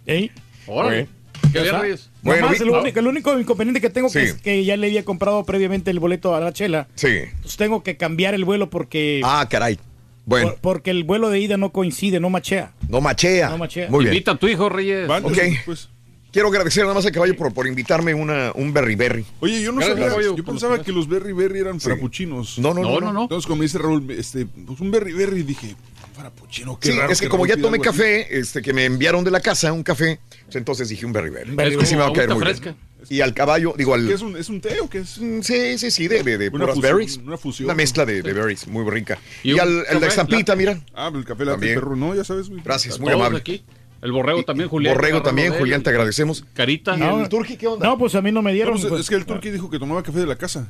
¿Eh? 0.05 0.29
Órale. 0.67 1.07
Qué 1.53 1.61
bien. 1.61 1.79
Reyes. 1.81 2.09
Bueno, 2.21 2.41
Nomás 2.47 2.61
el, 2.61 2.69
único, 2.69 2.99
el 2.99 3.07
único 3.07 3.39
inconveniente 3.39 3.79
que 3.79 3.89
tengo 3.89 4.09
Sí. 4.09 4.19
que 4.19 4.23
es 4.25 4.33
que 4.35 4.65
ya 4.65 4.75
le 4.77 4.87
había 4.87 5.05
comprado 5.05 5.43
previamente 5.45 5.91
el 5.91 5.99
boleto 5.99 6.35
a 6.35 6.39
la 6.39 6.51
chela. 6.51 6.87
Sí. 6.95 7.07
Pues 7.41 7.55
tengo 7.57 7.83
que 7.83 7.95
cambiar 7.97 8.33
el 8.33 8.43
vuelo 8.45 8.69
porque 8.69 9.21
Ah, 9.23 9.47
caray. 9.49 9.79
Bueno, 10.27 10.49
por- 10.51 10.59
porque 10.59 10.91
el 10.91 11.03
vuelo 11.05 11.29
de 11.29 11.39
ida 11.39 11.57
no 11.57 11.71
coincide, 11.71 12.19
no 12.19 12.29
machea. 12.29 12.73
no 12.89 13.01
machea. 13.01 13.49
No 13.49 13.57
machea. 13.57 13.89
Muy 13.89 14.03
bien. 14.03 14.13
Invita 14.13 14.31
a 14.33 14.35
tu 14.37 14.47
hijo, 14.47 14.69
Reyes. 14.69 15.07
Van, 15.07 15.25
Ok. 15.25 15.37
pues. 15.65 15.89
Quiero 16.33 16.49
agradecer 16.49 16.83
nada 16.83 16.93
más 16.93 17.05
a 17.05 17.11
Caballo 17.11 17.35
por, 17.35 17.51
por 17.53 17.65
invitarme 17.65 18.13
una, 18.13 18.51
un 18.53 18.73
berry 18.73 18.95
berry. 18.95 19.25
Oye, 19.39 19.61
yo 19.61 19.71
no 19.71 19.77
Gracias, 19.77 19.97
sabía, 19.97 20.09
Caballo, 20.11 20.35
yo 20.35 20.43
pensaba 20.43 20.75
los 20.75 20.85
que 20.85 20.91
los 20.91 21.07
berry 21.07 21.31
berry 21.31 21.59
eran 21.61 21.79
frappuccinos. 21.79 22.59
No, 22.59 22.73
no, 22.73 22.81
no. 22.81 22.89
No, 22.89 22.99
no, 22.99 23.05
no, 23.07 23.13
no. 23.13 23.21
Entonces, 23.23 23.47
como 23.47 23.63
dice 23.63 23.77
Raúl, 23.79 24.11
este, 24.11 24.45
pues 24.45 24.79
un 24.81 24.91
berry 24.91 25.13
berry, 25.13 25.41
dije, 25.43 25.75
frappuccino, 26.13 26.77
qué 26.79 26.91
Sí, 26.91 26.97
raro 26.97 27.11
es 27.13 27.21
que 27.21 27.29
como 27.29 27.45
Raúl 27.45 27.55
ya 27.57 27.61
tomé 27.61 27.79
café, 27.79 28.37
este, 28.37 28.61
que 28.61 28.73
me 28.73 28.85
enviaron 28.85 29.23
de 29.23 29.31
la 29.31 29.39
casa 29.39 29.71
un 29.71 29.81
café, 29.83 30.19
pues 30.43 30.55
entonces 30.57 30.89
dije 30.89 31.05
un 31.05 31.13
berry 31.13 31.29
berry. 31.29 31.55
Berry 31.55 31.71
Es 31.71 31.77
que 31.77 31.85
sí 31.85 31.95
me 31.95 32.01
va 32.01 32.07
a 32.09 32.13
caer 32.13 32.29
muy 32.29 32.43
Agüita 32.43 32.59
bien. 32.61 32.75
Y 33.09 33.21
al 33.21 33.33
caballo, 33.33 33.73
digo 33.77 33.93
al... 33.93 34.05
¿Qué 34.07 34.13
es 34.13 34.21
un, 34.21 34.35
es 34.35 34.49
un 34.49 34.59
té 34.59 34.79
o 34.81 34.89
qué 34.89 34.99
es? 34.99 35.17
Mm, 35.19 35.41
Sí, 35.41 35.77
sí, 35.77 35.91
sí, 35.91 36.07
de, 36.07 36.23
de, 36.23 36.37
de 36.37 36.49
Una 36.49 36.65
puras 36.65 36.75
fusión, 36.75 36.93
berries. 36.97 37.17
una 37.17 37.37
fusión. 37.37 37.65
Una 37.67 37.73
mezcla 37.75 38.05
de, 38.05 38.21
de 38.21 38.33
berries, 38.33 38.67
muy 38.67 38.89
rica. 38.89 39.17
Y 39.43 39.57
al, 39.59 39.83
café 39.85 39.99
la 39.99 40.07
estampita, 40.07 40.55
mira. 40.55 40.79
Ah, 40.93 41.09
el 41.13 41.23
café 41.23 41.45
latte 41.45 41.53
También. 41.59 41.75
perro, 41.75 41.95
no, 41.95 42.13
ya 42.15 42.23
sabes, 42.23 42.49
güey. 42.49 42.61
Gracias, 42.63 42.99
muy 42.99 43.13
amable. 43.13 43.37
aquí. 43.39 43.63
El 44.01 44.11
borrego 44.11 44.43
también, 44.43 44.69
Julián. 44.69 44.93
Borrego 44.95 45.21
también, 45.23 45.51
de 45.53 45.57
Julián, 45.57 45.81
te 45.83 45.89
agradecemos. 45.89 46.45
Carita. 46.53 46.95
¿Y 46.95 46.99
No. 46.99 47.21
el 47.21 47.29
turqui 47.29 47.57
qué 47.57 47.67
onda? 47.67 47.87
No, 47.87 47.97
pues 47.97 48.13
a 48.15 48.21
mí 48.21 48.31
no 48.31 48.41
me 48.41 48.51
No, 48.51 48.55
dieron. 48.55 48.73
pues, 48.75 48.85
pues. 48.87 49.01
es 49.01 49.09
que 49.09 49.15
el 49.15 49.25
turqui 49.25 49.49
dijo 49.49 49.69
que 49.69 49.79
tomaba 49.79 50.03
café 50.03 50.19
de 50.19 50.27
la 50.27 50.35
casa. 50.35 50.67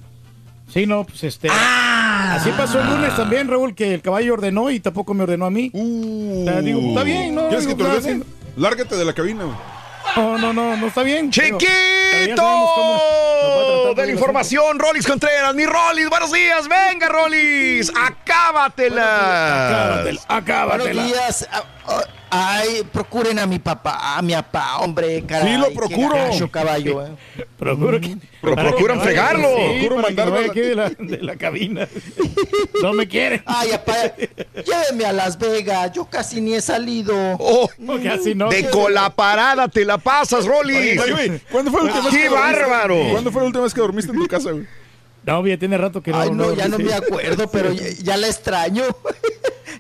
Sí, 0.74 0.86
no, 0.86 1.04
pues 1.06 1.24
este. 1.24 1.48
Ah. 1.52 2.36
Así 2.36 2.50
pasó 2.52 2.80
el 2.82 2.88
lunes 2.88 3.16
también, 3.16 3.48
Raúl, 3.48 3.74
que 3.74 3.94
el 3.94 4.02
caballo 4.02 4.34
ordenó 4.34 4.70
y 4.70 4.80
tampoco 4.80 5.14
me 5.14 5.24
ordenó 5.24 5.46
a 5.46 5.50
mí. 5.50 5.70
Uh. 5.74 6.42
O 6.42 6.46
sea, 6.46 6.62
digo, 6.62 6.80
está 6.90 7.04
bien, 7.04 7.36
¿no? 7.36 7.50
Lárgate 8.58 8.96
de 8.96 9.06
la 9.06 9.14
cabina, 9.14 9.44
güey. 9.44 9.56
No, 10.16 10.38
no, 10.38 10.54
no, 10.54 10.78
no 10.78 10.88
está 10.88 11.04
bien. 11.04 11.30
¡Chiquito! 11.30 11.68
cómo 12.38 13.94
De 13.96 14.06
la 14.06 14.12
información, 14.12 14.80
Rolis 14.80 15.08
Contreras, 15.08 15.56
mi 15.56 15.66
Rolis, 15.66 16.10
buenos 16.10 16.32
días, 16.32 16.68
venga 16.68 17.10
Rolis, 17.10 17.92
acábatela. 17.96 19.68
Acábatela, 19.68 20.22
acábatela. 20.28 20.94
Buenos 20.94 21.14
días. 21.14 21.50
Ay, 22.30 22.84
procuren 22.92 23.40
a 23.40 23.46
mi 23.46 23.58
papá, 23.60 24.18
a 24.18 24.22
mi 24.22 24.34
papá, 24.34 24.80
hombre, 24.80 25.24
caray. 25.26 25.54
Sí, 25.56 25.60
lo 25.62 25.72
procuro. 25.74 26.14
gacho, 26.16 26.52
caballo, 26.52 27.06
eh. 27.06 27.10
Procuro 27.58 28.00
que- 28.02 28.18
Pero 28.42 28.56
procuran 28.56 29.02
fregarlo. 29.02 29.48
Sí, 29.80 29.90
mandarlo 29.90 30.38
aquí 30.40 30.60
de 30.60 30.76
la, 30.76 30.90
de 31.00 31.18
la 31.22 31.36
cabina. 31.38 31.88
No 32.82 32.94
me 32.94 33.08
quiere. 33.08 33.42
Ay, 33.46 33.70
papá, 33.72 33.94
lléveme 34.66 35.06
a 35.06 35.14
Las 35.14 35.38
Vegas, 35.40 35.92
yo 35.94 36.06
casi 36.06 36.42
ni 36.42 36.54
he 36.54 36.62
salido. 36.62 37.14
Oh, 37.40 37.70
No, 37.78 37.94
así 38.12 38.36
no. 38.36 38.50
de 38.50 38.70
colaparada 38.70 39.68
te 39.70 39.86
la 39.86 39.98
pasas, 39.98 40.46
güey, 40.48 40.98
¿cuándo 41.52 41.72
fue 41.72 41.82
la 41.82 41.86
última 41.88 42.04
vez 42.06 42.14
¡Qué 42.14 42.22
que 42.24 42.30
dormiste? 42.30 42.62
bárbaro! 42.62 42.96
¿Cuándo 43.12 43.32
fue 43.32 43.42
la 43.42 43.46
última 43.48 43.64
vez 43.64 43.74
que 43.74 43.82
dormiste 43.82 44.12
en 44.12 44.20
tu 44.20 44.28
casa, 44.28 44.52
güey? 44.52 44.68
No, 45.26 45.46
ya 45.46 45.58
tiene 45.58 45.78
rato 45.78 46.02
que 46.02 46.12
no. 46.12 46.20
Ay, 46.22 46.32
no, 46.32 46.54
ya 46.54 46.68
no 46.68 46.78
me 46.80 46.94
acuerdo, 46.94 47.50
pero 47.50 47.72
ya, 47.74 47.84
ya 48.02 48.16
la 48.18 48.28
extraño. 48.28 48.84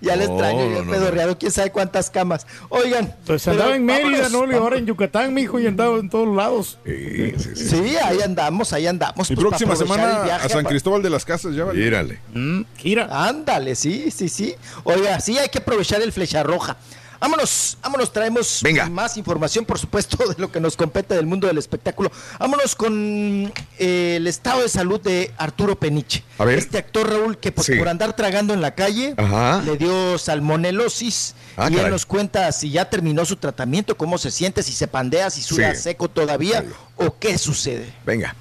ya 0.01 0.15
No, 0.15 0.23
extraño, 0.23 0.59
ya 0.59 0.65
no, 0.65 0.77
he 0.77 0.85
no, 0.85 0.91
pedorreado 0.91 1.37
quién 1.37 1.51
sabe 1.51 1.71
cuántas 1.71 2.09
camas. 2.09 2.47
Oigan. 2.69 3.13
Pues 3.25 3.43
pero 3.43 3.53
andaba 3.53 3.75
en 3.75 3.85
Mérida, 3.85 4.23
vámonos, 4.23 4.31
¿no? 4.31 4.51
Y 4.51 4.55
ahora 4.55 4.77
en 4.77 4.85
Yucatán, 4.85 5.33
mijo, 5.33 5.59
y 5.59 5.67
andaba 5.67 5.97
en 5.97 6.09
todos 6.09 6.35
lados. 6.35 6.79
Sí, 6.85 7.33
sí, 7.37 7.49
sí. 7.55 7.67
Sí, 7.69 7.97
ahí 7.97 8.21
andamos, 8.21 8.73
ahí 8.73 8.87
andamos. 8.87 9.29
Mi 9.29 9.35
pues, 9.35 9.47
próxima 9.47 9.75
semana 9.75 10.23
viaje, 10.23 10.45
a 10.45 10.49
San 10.49 10.65
Cristóbal 10.65 11.01
de 11.01 11.09
las 11.09 11.25
Casas, 11.25 11.55
ya 11.55 11.65
vale. 11.65 11.79
Mírale. 11.79 12.19
Mm, 12.33 12.61
gira. 12.77 13.07
Ándale, 13.27 13.75
sí, 13.75 14.11
sí, 14.11 14.29
sí. 14.29 14.55
Oiga, 14.83 15.19
sí 15.19 15.37
hay 15.37 15.49
que 15.49 15.59
aprovechar 15.59 16.01
el 16.01 16.11
flecha 16.11 16.43
roja. 16.43 16.77
Vámonos, 17.19 17.77
vámonos, 17.81 18.13
traemos 18.13 18.59
Venga. 18.61 18.87
más 18.89 19.17
información, 19.17 19.65
por 19.65 19.79
supuesto, 19.79 20.17
de 20.27 20.35
lo 20.37 20.51
que 20.51 20.59
nos 20.59 20.75
compete 20.77 21.15
del 21.15 21.25
mundo 21.25 21.47
del 21.47 21.57
espectáculo. 21.57 22.11
Vámonos 22.39 22.75
con 22.75 23.51
eh, 23.79 24.15
el 24.17 24.27
estado 24.27 24.61
de 24.61 24.69
salud 24.69 24.99
de 25.01 25.33
Arturo 25.37 25.77
Peniche. 25.79 26.23
A 26.37 26.45
ver. 26.45 26.57
Este 26.59 26.77
actor 26.77 27.09
Raúl 27.09 27.37
que 27.37 27.51
pues, 27.51 27.67
Sí. 27.67 27.75
por 27.75 27.89
andar 27.89 28.15
tragando 28.15 28.53
en 28.53 28.61
la 28.61 28.75
calle 28.75 29.13
Ajá. 29.17 29.61
le 29.65 29.77
dio 29.77 30.17
salmonelosis 30.17 31.35
Ah, 31.57 31.65
y 31.69 31.73
él 31.73 31.77
caray. 31.77 31.91
nos 31.91 32.05
cuenta 32.05 32.51
si 32.51 32.69
ya 32.69 32.89
terminó 32.89 33.25
su 33.25 33.35
tratamiento, 33.37 33.97
cómo 33.97 34.17
se 34.17 34.29
siente, 34.31 34.61
si 34.61 34.71
se 34.73 34.87
pandea, 34.87 35.29
si 35.29 35.41
suda 35.41 35.73
Sí. 35.73 35.81
seco 35.83 36.07
todavía 36.09 36.63
o 36.97 37.17
qué 37.17 37.37
sucede. 37.37 37.91
Venga. 38.05 38.35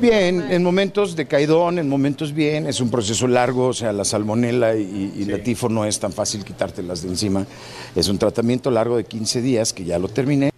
Bien, 0.00 0.50
en 0.50 0.62
momentos 0.62 1.14
de 1.14 1.26
caidón, 1.26 1.78
en 1.78 1.88
momentos 1.88 2.32
bien, 2.32 2.66
es 2.66 2.80
un 2.80 2.90
proceso 2.90 3.28
largo, 3.28 3.68
o 3.68 3.72
sea, 3.72 3.92
la 3.92 4.04
salmonela 4.04 4.74
y, 4.76 5.12
y 5.16 5.24
la 5.26 5.42
tifo 5.42 5.68
no 5.68 5.84
es 5.84 6.00
tan 6.00 6.12
fácil 6.12 6.44
quitártelas 6.44 7.02
de 7.02 7.08
encima. 7.08 7.46
Es 7.94 8.08
un 8.08 8.18
tratamiento 8.18 8.70
largo 8.70 8.96
de 8.96 9.04
15 9.04 9.42
días 9.42 9.72
que 9.72 9.84
ya 9.84 9.98
lo 9.98 10.08
terminé. 10.08 10.50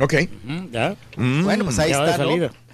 Ok. 0.00 0.14
Ya. 0.72 0.96
Bueno, 1.16 1.64
pues 1.64 1.78
ahí 1.78 1.90
Ya 1.90 2.10
está, 2.10 2.24
¿no? 2.24 2.67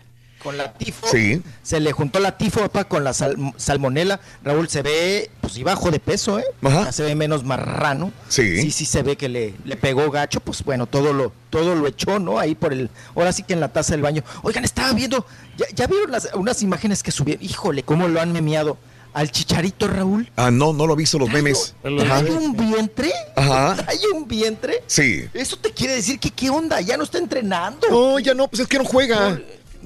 Con 0.44 0.56
la 0.58 0.72
tifo, 0.74 1.06
Sí. 1.10 1.42
se 1.62 1.80
le 1.80 1.90
juntó 1.92 2.20
la 2.20 2.36
tifo 2.36 2.60
papá, 2.60 2.84
con 2.84 3.02
la 3.02 3.12
sal- 3.14 3.36
salmonela. 3.56 4.20
Raúl 4.44 4.68
se 4.68 4.82
ve, 4.82 5.30
pues 5.40 5.56
y 5.56 5.62
bajo 5.64 5.90
de 5.90 5.98
peso, 5.98 6.38
¿eh? 6.38 6.44
Ajá. 6.62 6.84
Ya 6.84 6.92
se 6.92 7.02
ve 7.02 7.14
menos 7.14 7.42
marrano. 7.44 8.12
Sí. 8.28 8.60
Sí, 8.60 8.70
sí 8.70 8.84
se 8.84 9.02
ve 9.02 9.16
que 9.16 9.28
le, 9.30 9.54
le 9.64 9.76
pegó 9.76 10.10
gacho, 10.10 10.40
pues 10.40 10.62
bueno, 10.62 10.86
todo 10.86 11.14
lo, 11.14 11.32
todo 11.48 11.74
lo 11.74 11.86
echó, 11.88 12.18
¿no? 12.18 12.38
Ahí 12.38 12.54
por 12.54 12.74
el, 12.74 12.90
ahora 13.16 13.32
sí 13.32 13.42
que 13.42 13.54
en 13.54 13.60
la 13.60 13.72
taza 13.72 13.92
del 13.94 14.02
baño. 14.02 14.22
Oigan, 14.42 14.64
estaba 14.64 14.92
viendo, 14.92 15.24
ya, 15.56 15.64
ya 15.74 15.86
vieron 15.86 16.10
las, 16.12 16.28
unas 16.34 16.60
imágenes 16.62 17.02
que 17.02 17.10
subieron, 17.10 17.42
híjole, 17.42 17.82
cómo 17.82 18.06
lo 18.06 18.20
han 18.20 18.30
memeado 18.32 18.76
al 19.14 19.30
chicharito 19.30 19.88
Raúl. 19.88 20.30
Ah, 20.36 20.50
no, 20.50 20.72
no 20.74 20.86
lo 20.86 20.92
he 20.92 20.96
visto 20.96 21.18
los 21.18 21.30
memes. 21.30 21.74
¿Trae 21.82 22.30
un 22.32 22.54
vientre? 22.56 23.12
Ajá. 23.36 23.76
¿Trae 23.76 23.98
un 24.12 24.26
vientre? 24.28 24.82
Sí. 24.88 25.24
Eso 25.32 25.56
te 25.56 25.70
quiere 25.70 25.94
decir 25.94 26.18
que 26.18 26.30
qué 26.30 26.50
onda, 26.50 26.80
ya 26.82 26.96
no 26.98 27.04
está 27.04 27.18
entrenando. 27.18 27.88
No, 27.88 28.18
ya 28.18 28.34
no, 28.34 28.48
pues 28.48 28.60
es 28.60 28.68
que 28.68 28.76
no 28.76 28.84
juega. 28.84 29.30
No 29.30 29.40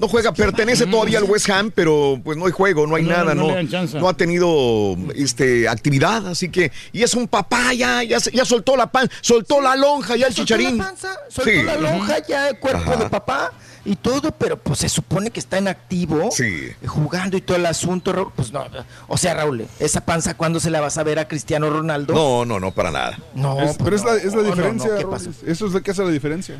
juega, 0.07 0.31
pertenece 0.33 0.85
todavía 0.85 1.17
al 1.17 1.25
West 1.25 1.49
Ham, 1.49 1.71
pero 1.73 2.19
pues 2.23 2.37
no 2.37 2.45
hay 2.45 2.51
juego, 2.51 2.87
no 2.87 2.95
hay 2.95 3.03
No, 3.03 3.09
nada, 3.09 3.35
no 3.35 3.49
no, 3.49 3.99
no 3.99 4.09
ha 4.09 4.13
tenido 4.15 4.95
este 5.15 5.67
actividad, 5.67 6.27
así 6.27 6.49
que 6.49 6.71
y 6.93 7.03
es 7.03 7.13
un 7.15 7.27
papá 7.27 7.73
ya, 7.73 8.03
ya, 8.03 8.19
se- 8.19 8.31
ya 8.31 8.45
soltó 8.45 8.75
la 8.77 8.87
pan, 8.91 9.09
soltó 9.21 9.61
la 9.61 9.75
lonja 9.75 10.15
ya 10.15 10.27
el 10.27 10.33
Soltó 10.33 10.45
chicharín. 10.55 10.77
la 10.77 10.85
panza, 10.85 11.09
soltó 11.29 11.51
Sí. 11.51 11.63
la 11.63 11.77
lonja, 11.77 12.25
ya 12.27 12.49
el 12.49 12.59
cuerpo 12.59 12.91
Ajá. 12.93 13.03
de 13.03 13.09
papá 13.09 13.51
y 13.85 13.95
todo, 13.95 14.31
pero 14.31 14.57
pues 14.57 14.79
se 14.79 14.89
supone 14.89 15.31
que 15.31 15.39
está 15.39 15.57
en 15.57 15.67
activo, 15.67 16.29
Sí. 16.31 16.69
jugando 16.85 17.37
y 17.37 17.41
todo 17.41 17.57
el 17.57 17.65
asunto, 17.65 18.13
Raúl, 18.13 18.31
pues 18.35 18.51
no, 18.51 18.65
o 19.07 19.17
sea, 19.17 19.33
Raúl, 19.33 19.65
esa 19.79 20.01
panza, 20.01 20.35
¿cuándo 20.35 20.59
se 20.59 20.69
la 20.69 20.79
vas 20.81 20.97
a 20.97 21.03
ver 21.03 21.19
a 21.19 21.27
Cristiano 21.27 21.69
Ronaldo? 21.69 22.13
No, 22.13 22.45
no, 22.45 22.59
no, 22.59 22.71
para 22.71 22.91
nada. 22.91 23.17
No, 23.35 23.59
Es- 23.61 23.77
pero 23.77 23.95
es 23.95 24.03
la, 24.03 24.15
es 24.15 24.25
la 24.25 24.31
no, 24.35 24.41
no, 24.43 24.49
diferencia, 24.49 24.89
no. 25.01 25.15
Eso 25.51 25.65
es 25.67 25.71
lo 25.73 25.81
que 25.81 25.91
hace 25.91 26.03
la 26.03 26.09
diferencia. 26.11 26.57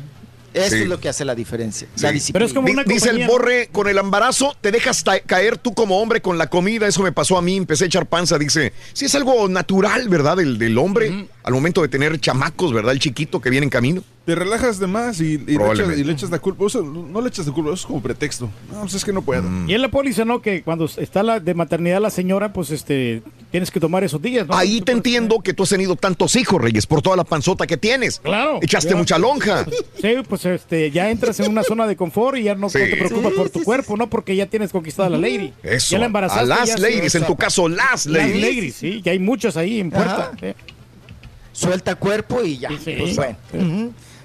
Eso 0.52 0.70
Sí. 0.76 0.82
es 0.82 0.88
lo 0.88 0.98
que 0.98 1.08
hace 1.08 1.24
la 1.24 1.34
diferencia, 1.34 1.86
Sí. 1.94 2.02
la 2.02 2.12
disciplina. 2.12 2.82
Di- 2.84 2.92
Dice 2.94 3.10
el 3.10 3.26
borre, 3.26 3.68
con 3.70 3.88
el 3.88 3.98
embarazo 3.98 4.56
te 4.60 4.72
dejas 4.72 5.04
caer 5.26 5.58
tú 5.58 5.74
como 5.74 6.00
hombre 6.00 6.20
con 6.20 6.38
la 6.38 6.48
comida, 6.50 6.88
eso 6.88 7.02
me 7.02 7.12
pasó 7.12 7.38
a 7.38 7.42
mí, 7.42 7.56
empecé 7.56 7.84
a 7.84 7.86
echar 7.86 8.06
panza, 8.06 8.36
dice, 8.38 8.72
sí 8.92 9.04
es 9.04 9.14
algo 9.14 9.48
natural, 9.48 10.08
¿verdad? 10.08 10.36
Del, 10.38 10.58
del 10.58 10.76
hombre 10.78 11.28
al 11.50 11.54
momento 11.54 11.82
de 11.82 11.88
tener 11.88 12.18
chamacos, 12.20 12.72
¿verdad? 12.72 12.92
El 12.92 12.98
chiquito 13.00 13.40
que 13.40 13.50
viene 13.50 13.64
en 13.64 13.70
camino. 13.70 14.02
Te 14.24 14.34
relajas 14.34 14.78
de 14.78 14.86
más 14.86 15.20
y, 15.20 15.32
y 15.34 15.38
le, 15.38 15.54
echas, 15.72 15.98
y 15.98 16.04
le 16.04 16.12
echas 16.12 16.30
la 16.30 16.38
culpa. 16.38 16.64
O 16.64 16.68
sea, 16.68 16.82
no 16.82 17.20
le 17.20 17.28
echas 17.28 17.46
la 17.46 17.52
culpa, 17.52 17.70
eso 17.70 17.80
es 17.80 17.86
como 17.86 18.00
pretexto. 18.02 18.48
No, 18.72 18.82
pues 18.82 18.94
es 18.94 19.04
que 19.04 19.12
no 19.12 19.22
puedo. 19.22 19.42
Mm. 19.42 19.68
Y 19.68 19.74
en 19.74 19.82
la 19.82 19.88
póliza, 19.90 20.24
¿no? 20.24 20.40
Que 20.40 20.62
cuando 20.62 20.84
está 20.84 21.22
la 21.22 21.40
de 21.40 21.54
maternidad 21.54 22.00
la 22.00 22.10
señora, 22.10 22.52
pues 22.52 22.70
este, 22.70 23.22
tienes 23.50 23.70
que 23.70 23.80
tomar 23.80 24.04
esos 24.04 24.22
días, 24.22 24.46
¿no? 24.46 24.54
Ahí 24.54 24.80
te 24.82 24.92
entiendo 24.92 25.40
que 25.40 25.52
tú 25.54 25.64
has 25.64 25.70
tenido 25.70 25.96
tantos 25.96 26.36
hijos, 26.36 26.60
Reyes, 26.62 26.86
por 26.86 27.02
toda 27.02 27.16
la 27.16 27.24
panzota 27.24 27.66
que 27.66 27.76
tienes. 27.76 28.20
Claro. 28.20 28.60
Echaste 28.62 28.90
Ya. 28.90 28.96
mucha 28.96 29.18
lonja. 29.18 29.64
Sí, 30.00 30.14
pues 30.28 30.44
este, 30.44 30.90
ya 30.92 31.10
entras 31.10 31.40
en 31.40 31.50
una 31.50 31.64
zona 31.64 31.86
de 31.88 31.96
confort 31.96 32.36
y 32.38 32.44
ya 32.44 32.54
no, 32.54 32.68
te 32.68 32.86
preocupas 32.96 33.32
Sí, 33.32 33.36
por 33.38 33.50
tu 33.50 33.58
sí, 33.60 33.64
cuerpo, 33.64 33.96
¿no? 33.96 34.08
Porque 34.08 34.36
ya 34.36 34.46
tienes 34.46 34.70
conquistada 34.70 35.08
la 35.10 35.18
lady. 35.18 35.52
Eso. 35.62 35.92
Ya 35.92 35.98
la 35.98 36.06
embarazaste. 36.06 36.40
a 36.44 36.46
las 36.46 36.78
ladies, 36.78 37.14
en 37.16 37.26
tu 37.26 37.36
caso, 37.36 37.68
las 37.68 38.06
Las 38.06 38.28
ladies. 38.28 38.40
ladies, 38.40 38.74
sí, 38.76 39.00
que 39.02 39.10
hay 39.10 39.18
muchas 39.18 39.56
ahí 39.56 39.80
en 39.80 39.90
puerta. 39.90 40.30
Suelta 41.60 41.94
cuerpo 41.94 42.42
y 42.42 42.58
ya, 42.58 42.70
Sí. 42.82 42.94
pues 42.98 43.16
bueno. 43.16 43.36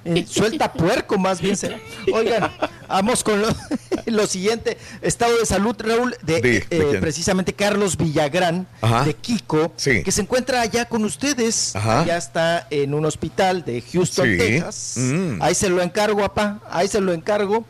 Eh, 0.07 0.24
suelta 0.30 0.72
puerco 0.72 1.18
más 1.18 1.41
bien 1.41 1.57
será. 1.57 1.80
Oigan, 2.14 2.52
vamos 2.88 3.24
con 3.24 3.41
lo, 3.41 3.48
lo 4.06 4.28
siguiente. 4.28 4.78
Estado 5.02 5.36
de 5.40 5.45
salud, 5.48 5.76
Raúl, 5.80 6.16
de, 6.22 6.41
¿De- 6.41 6.41
de 6.60 6.66
eh, 6.70 6.98
precisamente 7.02 7.53
Carlos 7.53 7.98
Villagrán, 7.98 8.68
Ajá. 8.82 9.03
de 9.03 9.16
Kiko, 9.16 9.74
Sí. 9.76 10.03
que 10.03 10.12
se 10.12 10.22
encuentra 10.22 10.62
allá 10.62 10.86
con 10.86 11.03
ustedes. 11.03 11.76
Ajá. 11.76 12.06
Ya 12.06 12.18
está 12.18 12.68
en 12.70 12.94
un 12.94 13.03
hospital 13.06 13.66
de 13.66 13.82
Houston, 13.82 14.28
Sí. 14.28 14.38
Texas. 14.38 14.94
Mm. 14.98 15.41
Ahí 15.41 15.56
se 15.56 15.70
lo 15.70 15.82
encargo, 15.82 16.20
papá. 16.20 16.62
Ahí 16.70 16.88
se 16.88 17.02
lo 17.02 17.12
encargo. 17.12 17.66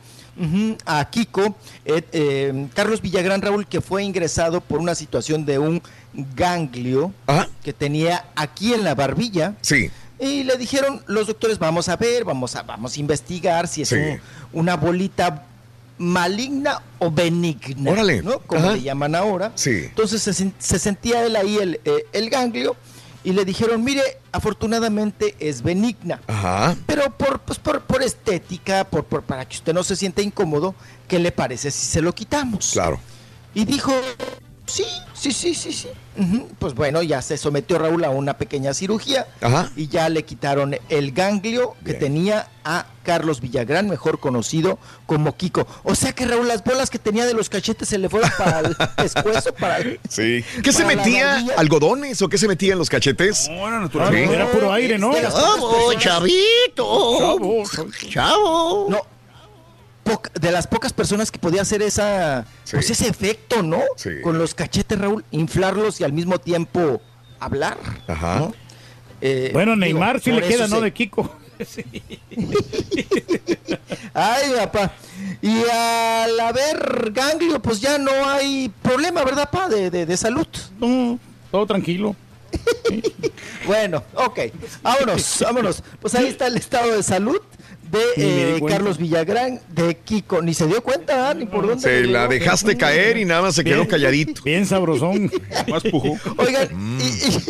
A 0.85 1.09
Kiko, 1.09 1.55
eh, 1.85 2.03
eh, 2.11 2.67
Carlos 2.73 3.01
Villagrán 3.01 3.41
Raúl, 3.41 3.65
que 3.67 3.79
fue 3.81 4.03
ingresado 4.03 4.59
por 4.61 4.79
una 4.79 4.93
situación 4.95 5.45
de 5.45 5.59
un 5.59 5.81
ganglio 6.35 7.13
Ajá. 7.27 7.47
que 7.63 7.71
tenía 7.73 8.25
aquí 8.35 8.73
en 8.73 8.83
la 8.83 8.95
barbilla. 8.95 9.55
Sí. 9.61 9.89
Y 10.19 10.43
le 10.43 10.57
dijeron 10.57 11.01
los 11.07 11.27
doctores, 11.27 11.57
vamos 11.59 11.89
a 11.89 11.95
ver, 11.97 12.23
vamos 12.25 12.55
a, 12.55 12.63
vamos 12.63 12.95
a 12.95 12.99
investigar 12.99 13.67
si 13.67 13.81
es 13.83 13.89
Sí. 13.89 13.95
un- 13.95 14.19
una 14.53 14.75
bolita 14.75 15.45
maligna 15.97 16.81
o 16.99 17.09
benigna, 17.11 17.91
Órale. 17.91 18.21
¿no? 18.21 18.39
Como 18.39 18.61
Ajá. 18.65 18.73
le 18.73 18.81
llaman 18.81 19.15
ahora. 19.15 19.51
Sí. 19.55 19.85
Entonces 19.85 20.21
se, 20.21 20.33
se 20.59 20.79
sentía 20.79 21.25
él 21.25 21.35
ahí 21.37 21.57
el, 21.57 21.79
eh, 21.85 22.05
el 22.13 22.29
ganglio 22.29 22.75
y 23.25 23.33
le 23.33 23.43
dijeron, 23.43 23.83
mire, 23.83 24.01
afortunadamente 24.31 25.35
es 25.39 25.61
benigna. 25.61 26.21
Ajá. 26.27 26.75
Pero 26.85 27.09
por, 27.11 27.39
pues, 27.39 27.59
por, 27.59 27.81
por 27.81 28.01
estética, 28.03 28.83
por, 28.85 29.03
por- 29.03 29.23
para 29.23 29.45
que 29.45 29.55
usted 29.57 29.73
no 29.73 29.83
se 29.83 29.95
sienta 29.95 30.21
incómodo, 30.21 30.75
¿qué 31.07 31.19
le 31.19 31.31
parece 31.31 31.71
si 31.71 31.85
se 31.87 32.01
lo 32.01 32.13
quitamos? 32.15 32.71
Claro. 32.71 32.99
Y 33.53 33.65
dijo, 33.65 33.91
sí, 34.65 34.85
sí, 35.13 35.31
sí, 35.31 35.53
sí, 35.53 35.71
sí. 35.73 35.87
Pues 36.59 36.73
bueno, 36.75 37.03
ya 37.03 37.21
se 37.21 37.35
sometió 37.37 37.77
Raúl 37.77 38.03
a 38.05 38.09
una 38.09 38.37
pequeña 38.37 38.73
cirugía 38.73 39.27
Ajá. 39.41 39.69
y 39.75 39.87
ya 39.89 40.07
le 40.07 40.23
quitaron 40.23 40.77
el 40.87 41.11
ganglio 41.11 41.75
que 41.83 41.91
Bien. 41.91 41.99
tenía 41.99 42.47
a 42.63 42.85
Carlos 43.03 43.41
Villagrán, 43.41 43.89
mejor 43.89 44.19
conocido 44.19 44.79
como 45.07 45.35
Kiko. 45.35 45.67
O 45.83 45.93
sea 45.93 46.13
que 46.13 46.25
Raúl, 46.25 46.47
las 46.47 46.63
bolas 46.63 46.89
que 46.89 46.99
tenía 46.99 47.25
de 47.25 47.33
los 47.33 47.49
cachetes 47.49 47.89
se 47.89 47.97
le 47.97 48.07
fueron 48.09 48.29
para 48.37 48.59
el 48.61 48.75
pescuezo, 48.95 49.53
para 49.53 49.77
el... 49.79 49.99
Sí. 50.09 50.43
¿Qué 50.63 50.71
se 50.71 50.85
metía? 50.85 51.45
¿Algodones 51.57 52.21
o 52.21 52.29
qué 52.29 52.37
se 52.37 52.47
metía 52.47 52.73
en 52.73 52.79
los 52.79 52.89
cachetes? 52.89 53.49
No, 53.49 53.67
era 53.67 53.79
natural. 53.81 54.13
Sí. 54.13 54.19
Era 54.21 54.49
puro 54.51 54.71
aire, 54.71 54.97
¿no? 54.97 55.11
Personas- 55.11 55.97
chavito! 55.99 57.63
¡Chavo! 58.09 58.87
No, 58.89 59.01
poca- 60.05 60.31
de 60.39 60.51
las 60.51 60.67
pocas 60.67 60.93
personas 60.93 61.29
que 61.31 61.39
podía 61.39 61.63
hacer 61.63 61.81
esa, 61.81 62.45
Sí. 62.63 62.71
pues 62.77 62.89
ese 62.89 63.09
efecto, 63.09 63.61
¿no? 63.63 63.81
Sí. 63.97 64.21
Con 64.23 64.37
los 64.37 64.53
cachetes, 64.55 64.97
Raúl, 64.97 65.25
inflarlos 65.31 65.99
y 65.99 66.05
al 66.05 66.13
mismo 66.13 66.39
tiempo 66.39 67.01
hablar. 67.39 67.77
Ajá. 68.07 68.39
¿no? 68.39 68.53
Eh, 69.19 69.49
Bueno, 69.51 69.71
digo, 69.73 69.81
Neymar 69.81 70.21
sí 70.21 70.31
por 70.31 70.41
le 70.41 70.47
queda, 70.47 70.67
¿no? 70.67 70.77
se- 70.77 70.83
De 70.83 70.93
Kiko. 70.93 71.35
Ay, 74.13 74.51
papá. 74.57 74.91
Y 75.41 75.61
al 75.71 76.39
haber 76.39 77.11
ganglio, 77.11 77.61
pues 77.61 77.79
ya 77.81 77.97
no 77.97 78.11
hay 78.29 78.69
problema, 78.81 79.23
¿verdad, 79.23 79.49
pa? 79.49 79.67
De, 79.69 79.89
de, 79.89 80.05
de 80.05 80.17
salud. 80.17 80.47
No, 80.79 81.19
todo 81.51 81.65
tranquilo. 81.65 82.15
Bueno, 83.65 84.03
ok. 84.13 84.39
Vámonos, 84.83 85.39
vámonos. 85.41 85.83
Pues 85.99 86.13
ahí 86.13 86.27
está 86.27 86.45
el 86.45 86.55
estado 86.57 86.95
de 86.95 87.01
salud 87.01 87.39
de 87.97 88.57
eh. 88.57 88.61
Carlos 88.67 88.97
Villagrán, 88.97 89.59
de 89.69 89.95
Kiko. 89.97 90.41
Ni 90.41 90.53
se 90.53 90.67
dio 90.67 90.81
cuenta, 90.83 91.33
ni 91.33 91.45
por 91.45 91.65
dónde. 91.67 91.81
Se 91.81 92.01
le 92.01 92.07
la 92.07 92.27
dio. 92.27 92.39
dejaste 92.39 92.75
caer 92.77 93.17
y 93.17 93.25
nada 93.25 93.41
más 93.43 93.55
se 93.55 93.63
quedó 93.63 93.77
Bien. 93.77 93.87
calladito. 93.87 94.41
Bien 94.43 94.65
sabrosón. 94.65 95.31
Más 95.67 95.83
pujó. 95.83 96.17
Oigan, 96.37 96.69
Mm. 96.73 96.99
y- 97.01 97.03
y- 97.03 97.43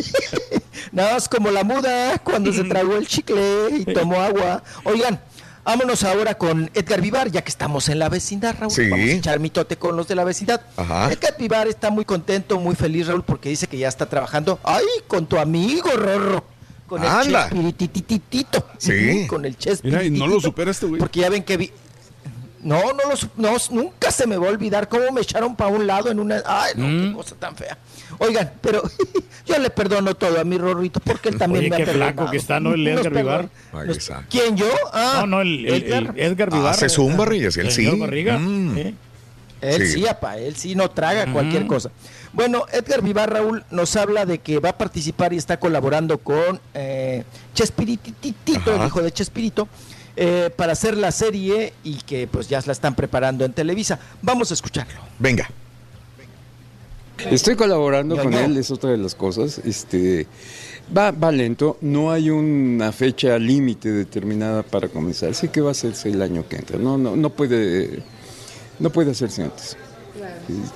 nada 0.92 1.14
más 1.14 1.28
como 1.28 1.50
la 1.50 1.64
muda 1.64 2.18
cuando 2.18 2.52
se 2.52 2.64
tragó 2.64 2.96
el 2.96 3.06
chicle 3.06 3.68
y 3.78 3.84
tomó 3.92 4.20
agua. 4.20 4.62
Oigan, 4.84 5.20
vámonos 5.64 6.04
ahora 6.04 6.34
con 6.36 6.70
Edgar 6.74 7.00
Vivar, 7.00 7.30
ya 7.30 7.42
que 7.42 7.48
estamos 7.50 7.88
en 7.88 7.98
la 7.98 8.08
vecindad, 8.08 8.54
Raúl. 8.58 8.70
Sí. 8.72 8.88
Vamos 8.88 9.06
a 9.08 9.12
echar 9.12 9.40
mitote 9.40 9.76
con 9.76 9.96
los 9.96 10.06
de 10.08 10.14
la 10.14 10.24
vecindad. 10.24 10.60
Ajá. 10.76 11.12
Edgar 11.12 11.34
Vivar 11.38 11.66
está 11.68 11.90
muy 11.90 12.04
contento, 12.04 12.58
muy 12.60 12.74
feliz, 12.76 13.06
Raúl, 13.08 13.24
porque 13.24 13.48
dice 13.48 13.66
que 13.66 13.76
ya 13.78 13.88
está 13.88 14.06
trabajando. 14.06 14.58
¡Ay! 14.62 14.84
Con 15.08 15.26
tu 15.26 15.38
amigo, 15.38 15.90
Rorro. 15.90 16.44
Con 16.86 17.02
el. 17.02 17.10
Chespiritititito. 17.10 18.66
Sí. 18.78 19.26
Con 19.28 19.44
el 19.44 19.56
Mira, 19.82 20.02
y 20.04 20.10
no 20.10 20.26
lo 20.26 20.34
Chespirititito. 20.34 20.40
supera 20.40 20.70
este 20.70 20.86
güey. 20.86 20.98
Porque 21.00 21.20
ya 21.20 21.30
ven 21.30 21.42
que 21.42 21.56
vi. 21.56 21.70
No, 22.62 22.80
no, 22.80 23.08
lo 23.10 23.16
su- 23.16 23.28
no, 23.36 23.52
nunca 23.70 24.10
se 24.10 24.26
me 24.26 24.36
va 24.36 24.46
a 24.48 24.50
olvidar 24.50 24.88
cómo 24.88 25.12
me 25.12 25.20
echaron 25.20 25.54
para 25.54 25.70
un 25.70 25.86
lado 25.86 26.10
en 26.10 26.18
una. 26.18 26.42
Ay, 26.44 26.72
no, 26.76 26.86
Mm. 26.88 27.08
qué 27.10 27.12
cosa 27.16 27.36
tan 27.36 27.54
fea. 27.54 27.78
Oigan, 28.18 28.52
pero 28.60 28.82
yo 29.46 29.58
le 29.58 29.70
perdono 29.70 30.14
todo 30.16 30.40
a 30.40 30.44
mi 30.44 30.58
Rorrito 30.58 30.98
porque 31.00 31.28
él 31.28 31.38
también 31.38 31.60
Oye, 31.60 31.70
me 31.70 31.76
ha 31.76 31.78
qué 31.78 31.84
perdonado. 31.84 32.12
flaco 32.14 32.30
que 32.32 32.36
está, 32.38 32.58
¿no? 32.58 32.74
El 32.74 32.86
Edgar. 32.88 33.12
Vivar. 33.12 33.48
Nos-. 33.72 34.10
¿Quién 34.28 34.56
yo? 34.56 34.66
Ah, 34.92 35.18
No, 35.20 35.26
no, 35.28 35.40
el, 35.42 35.64
el- 35.66 35.74
el 35.74 35.82
Edgar. 35.84 36.14
Edgar 36.18 36.50
Vivar. 36.50 36.72
Hace 36.74 36.88
zumba, 36.88 37.24
Reyes, 37.24 37.56
él 37.56 37.66
El 37.66 37.72
sí. 37.72 37.84
señor 37.84 37.98
Barriga. 38.00 38.36
Mm. 38.38 38.74
Sí. 38.74 38.94
Él 39.60 39.86
Sí. 39.86 39.92
sí, 39.92 40.06
apa, 40.08 40.36
él 40.36 40.56
sí 40.56 40.74
no 40.74 40.90
traga 40.90 41.32
cualquier 41.32 41.66
cosa. 41.66 41.90
Bueno, 42.36 42.66
Edgar 42.70 43.00
Vivar 43.00 43.32
Raúl 43.32 43.64
nos 43.70 43.96
habla 43.96 44.26
de 44.26 44.40
que 44.40 44.58
va 44.58 44.68
a 44.68 44.76
participar 44.76 45.32
y 45.32 45.38
está 45.38 45.58
colaborando 45.58 46.18
con 46.18 46.60
eh, 46.74 47.24
Chespiritito, 47.54 48.74
el 48.74 48.86
hijo 48.86 49.00
de 49.00 49.10
Chespirito, 49.10 49.66
eh, 50.16 50.50
para 50.54 50.72
hacer 50.72 50.98
la 50.98 51.12
serie 51.12 51.72
y 51.82 51.94
que 51.94 52.26
pues 52.26 52.46
ya 52.46 52.60
la 52.66 52.72
están 52.72 52.94
preparando 52.94 53.46
en 53.46 53.54
Televisa. 53.54 53.98
Vamos 54.20 54.50
a 54.50 54.54
escucharlo. 54.54 55.00
Venga. 55.18 55.48
Estoy 57.30 57.56
colaborando 57.56 58.22
con 58.22 58.34
él, 58.34 58.58
es 58.58 58.70
otra 58.70 58.90
de 58.90 58.98
las 58.98 59.14
cosas. 59.14 59.58
Este, 59.64 60.26
va, 60.94 61.12
va 61.12 61.32
lento, 61.32 61.78
no 61.80 62.12
hay 62.12 62.28
una 62.28 62.92
fecha 62.92 63.38
límite 63.38 63.90
determinada 63.90 64.62
para 64.62 64.88
comenzar. 64.88 65.34
Sé 65.34 65.48
que 65.48 65.62
va 65.62 65.68
a 65.68 65.72
hacerse 65.72 66.10
el 66.10 66.20
año 66.20 66.46
que 66.46 66.56
entra. 66.56 66.78
No, 66.78 66.98
no, 66.98 67.16
no 67.16 67.30
puede, 67.30 68.02
no 68.78 68.90
puede 68.90 69.12
hacerse 69.12 69.42
antes. 69.42 69.78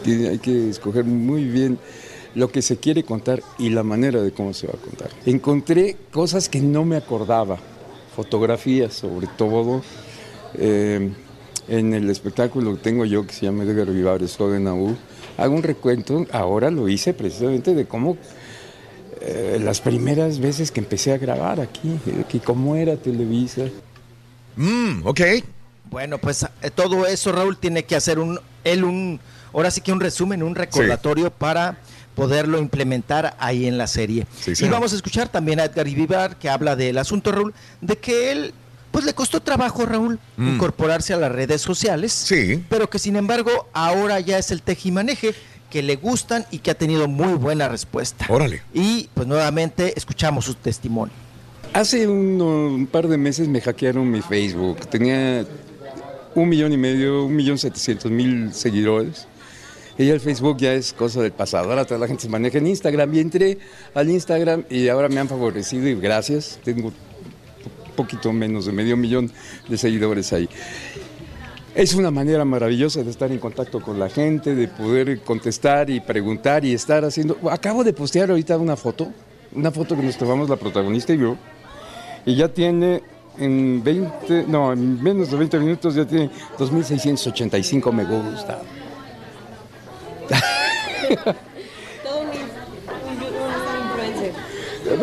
Tiene- 0.03 0.29
hay 0.29 0.39
que 0.39 0.71
escoger 0.71 1.05
muy 1.05 1.45
bien 1.45 1.79
lo 2.35 2.51
que 2.51 2.63
se 2.63 2.77
quiere 2.77 3.03
contar 3.03 3.43
y 3.59 3.71
la 3.71 3.83
manera 3.83 4.23
de 4.23 4.31
cómo 4.33 4.53
se 4.55 4.67
va 4.67 4.75
a 4.75 4.77
contar. 4.83 5.11
Encontré 5.27 5.97
cosas 6.13 6.49
que 6.49 6.61
no 6.61 6.85
me 6.85 6.97
acordaba, 6.97 7.59
fotografías 8.15 8.95
sobre 8.95 9.27
todo. 9.37 9.83
eh, 10.55 11.11
en 11.69 11.95
el 11.95 12.11
espectáculo 12.11 12.75
que 12.75 12.81
tengo 12.83 13.05
yo 13.05 13.25
que 13.25 13.33
se 13.33 13.47
llama 13.47 13.63
Edgar 13.63 13.87
Vivar, 13.87 14.21
Estoy 14.25 14.57
en 14.57 14.67
Aú, 14.67 14.97
hago 15.39 15.55
un 15.55 15.63
recuento, 15.63 16.27
ahora 16.33 16.69
lo 16.73 16.89
hice 16.89 17.15
precisamente 17.15 17.73
de 17.75 17.87
cómo 17.87 18.17
eh, 19.21 19.61
las 19.63 19.81
primeras 19.81 20.41
veces 20.41 20.71
que 20.73 20.81
empecé 20.81 21.13
a 21.13 21.19
grabar 21.19 21.61
aquí, 21.61 21.97
eh, 22.07 22.25
que 22.29 22.41
cómo 22.41 22.75
era 22.75 22.97
Televisa. 22.97 23.67
Mm, 24.57 25.07
ok. 25.07 25.21
Bueno, 25.91 26.19
pues 26.19 26.45
eh, 26.63 26.71
todo 26.75 27.07
eso, 27.07 27.31
Raúl, 27.31 27.57
tiene 27.59 27.85
que 27.85 27.95
hacer 27.97 28.19
un, 28.19 28.41
él 28.65 28.83
un, 28.85 29.21
ahora 29.53 29.71
sí 29.71 29.81
que 29.81 29.93
un 29.93 30.01
resumen, 30.01 30.43
un 30.43 30.55
recordatorio 30.55 31.31
para 31.31 31.79
poderlo 32.15 32.59
implementar 32.59 33.37
ahí 33.39 33.67
en 33.67 33.79
la 33.79 33.87
serie. 33.87 34.27
Sí, 34.41 34.53
y 34.65 34.69
vamos 34.69 34.93
a 34.93 34.97
escuchar 34.97 35.29
también 35.29 35.61
a 35.61 35.65
Edgar 35.65 35.87
Vivar, 35.87 36.37
que 36.37 36.49
habla 36.49 36.77
del 36.77 36.99
asunto, 36.99 37.33
Raúl, 37.33 37.55
de 37.81 37.97
que 37.97 38.33
él, 38.33 38.53
pues 38.91 39.05
le 39.05 39.15
costó 39.15 39.41
trabajo, 39.41 39.87
Raúl, 39.87 40.19
Mm. 40.37 40.55
incorporarse 40.55 41.15
a 41.15 41.17
las 41.17 41.33
redes 41.33 41.63
sociales. 41.63 42.13
Sí. 42.13 42.63
Pero 42.69 42.91
que 42.91 42.99
sin 42.99 43.17
embargo, 43.17 43.69
ahora 43.73 44.21
ya 44.21 44.39
es 44.39 44.51
el 44.51 44.61
tejimaneje 44.63 45.35
que 45.71 45.83
le 45.83 45.95
gustan 45.97 46.45
y 46.51 46.59
que 46.59 46.73
ha 46.73 46.75
tenido 46.75 47.07
muy 47.07 47.35
buena 47.35 47.69
respuesta. 47.69 48.27
Órale. 48.29 48.61
Y 48.75 49.09
pues 49.15 49.29
nuevamente 49.29 49.95
escuchamos 49.97 50.45
su 50.47 50.55
testimonio. 50.55 51.15
Hace 51.73 52.09
un, 52.09 52.43
un 52.43 52.87
par 52.89 53.07
de 53.07 53.17
meses 53.17 53.47
me 53.47 53.61
hackearon 53.61 54.11
mi 54.11 54.21
Facebook. 54.21 54.79
Tenía 54.89 55.47
un 56.35 56.49
millón 56.49 56.73
y 56.73 56.77
medio, 56.77 57.25
un 57.27 57.37
millón 57.37 57.57
setecientos 57.57 58.11
mil 58.11 58.53
seguidores. 58.53 59.29
Y 60.01 60.09
el 60.09 60.19
Facebook 60.19 60.57
ya 60.57 60.73
es 60.73 60.95
cosa 60.95 61.21
del 61.21 61.33
pasado. 61.33 61.69
Ahora 61.69 61.85
toda 61.85 62.01
la 62.01 62.07
gente 62.07 62.23
se 62.23 62.31
maneja 62.31 62.57
en 62.57 62.67
Instagram. 62.67 63.15
Y 63.15 63.19
entré 63.19 63.59
al 63.93 64.09
Instagram 64.09 64.65
y 64.71 64.89
ahora 64.89 65.11
me 65.11 65.21
han 65.21 65.29
favorecido 65.29 65.87
y 65.89 65.95
gracias. 65.95 66.59
Tengo 66.65 66.89
un 66.89 66.95
poquito 67.97 68.33
menos 68.33 68.65
de 68.65 68.73
medio 68.73 68.97
millón 68.97 69.31
de 69.69 69.77
seguidores 69.77 70.33
ahí. 70.33 70.49
Es 71.75 71.93
una 71.93 72.11
manera 72.11 72.47
maravillosa 72.47 73.03
de 73.03 73.11
estar 73.11 73.31
en 73.31 73.39
contacto 73.39 73.83
con 73.83 73.99
la 73.99 74.09
gente, 74.09 74.55
de 74.55 74.69
poder 74.69 75.21
contestar 75.21 75.91
y 75.91 76.01
preguntar 76.01 76.65
y 76.65 76.73
estar 76.73 77.05
haciendo... 77.05 77.37
Acabo 77.51 77.85
de 77.85 77.93
postear 77.93 78.31
ahorita 78.31 78.57
una 78.57 78.77
foto, 78.77 79.13
una 79.55 79.71
foto 79.71 79.97
que 79.97 80.03
nos 80.03 80.17
tomamos 80.17 80.49
la 80.49 80.57
protagonista 80.57 81.13
y 81.13 81.19
yo, 81.19 81.37
y 82.25 82.37
ya 82.37 82.49
tiene 82.49 83.03
en 83.39 83.85
20, 83.85 84.47
no, 84.49 84.73
en 84.73 85.03
menos 85.03 85.31
de 85.31 85.37
20 85.37 85.59
minutos 85.59 85.95
ya 85.95 86.07
tiene 86.07 86.31
2.685 86.59 87.93
me 87.93 88.05
gusta. 88.05 88.63
Todo 92.05 92.21
un, 92.21 92.29
influencer. 93.85 94.33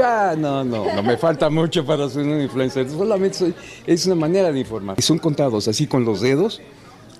Ah, 0.04 0.36
no, 0.38 0.64
no, 0.64 0.94
no 0.94 1.04
me 1.04 1.18
falta 1.18 1.50
mucho 1.50 1.86
para 1.86 2.10
ser 2.10 2.24
un 2.24 2.42
influencer. 2.42 2.90
Solamente 2.90 3.38
soy, 3.38 3.54
es 3.86 4.06
una 4.06 4.16
manera 4.16 4.52
de 4.52 4.60
informar. 4.60 5.02
Son 5.02 5.20
contados 5.20 5.68
así 5.68 5.88
con 5.88 6.06
los 6.06 6.22
dedos. 6.22 6.62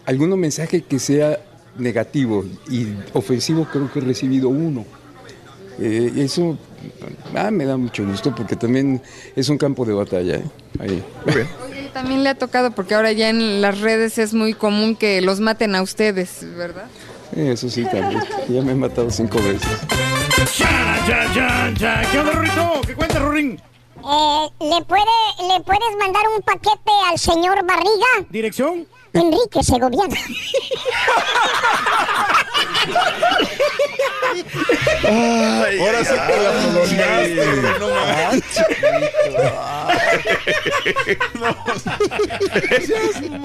Algún 0.06 0.40
mensaje 0.40 0.82
que 0.82 1.00
sea 1.00 1.40
negativo 1.78 2.46
y 2.70 2.88
ofensivo 3.14 3.68
creo 3.72 3.92
que 3.92 4.00
he 4.00 4.02
recibido 4.04 4.50
uno. 4.50 4.86
Eh, 5.80 6.12
eso 6.18 6.58
ah, 7.36 7.52
me 7.52 7.66
da 7.66 7.78
mucho 7.78 8.04
gusto 8.04 8.34
porque 8.34 8.56
también 8.56 9.02
es 9.36 9.50
un 9.50 9.58
campo 9.58 9.86
de 9.86 9.94
batalla. 9.94 10.38
¿eh? 10.38 10.44
Ahí. 10.80 11.04
Oye, 11.26 11.46
también 11.94 12.24
le 12.24 12.30
ha 12.30 12.36
tocado 12.36 12.72
porque 12.72 12.96
ahora 12.96 13.12
ya 13.12 13.30
en 13.30 13.62
las 13.62 13.80
redes 13.80 14.18
es 14.18 14.34
muy 14.34 14.54
común 14.54 14.96
que 14.96 15.22
los 15.22 15.40
maten 15.40 15.76
a 15.76 15.82
ustedes, 15.82 16.46
¿verdad? 16.56 16.88
Eso 17.36 17.70
sí, 17.70 17.84
también. 17.86 18.24
Ya 18.50 18.62
me 18.62 18.72
he 18.72 18.76
matado 18.76 19.10
cinco 19.12 19.38
veces. 19.40 19.68
Chan, 20.56 21.06
chan, 21.08 21.34
chan, 21.34 21.76
chan. 21.76 22.06
¿Qué 22.12 22.20
onda, 22.20 22.32
Rorrito? 22.32 22.82
¿Qué 22.86 22.96
cuenta, 22.96 23.20
Rorín? 23.20 23.62
Eh, 24.10 24.48
¿le, 24.60 24.82
puede, 24.86 25.04
¿Le 25.48 25.60
puedes 25.64 25.98
mandar 26.00 26.24
un 26.36 26.42
paquete 26.42 26.92
al 27.10 27.20
señor 27.20 27.64
Barriga? 27.66 28.28
¿Dirección? 28.30 28.88
Enrique 29.14 29.64
Segoviano. 29.64 30.16
Ahora 35.04 36.04
sí 36.06 36.14
que 36.28 36.36
la 36.44 36.52
no 37.80 37.88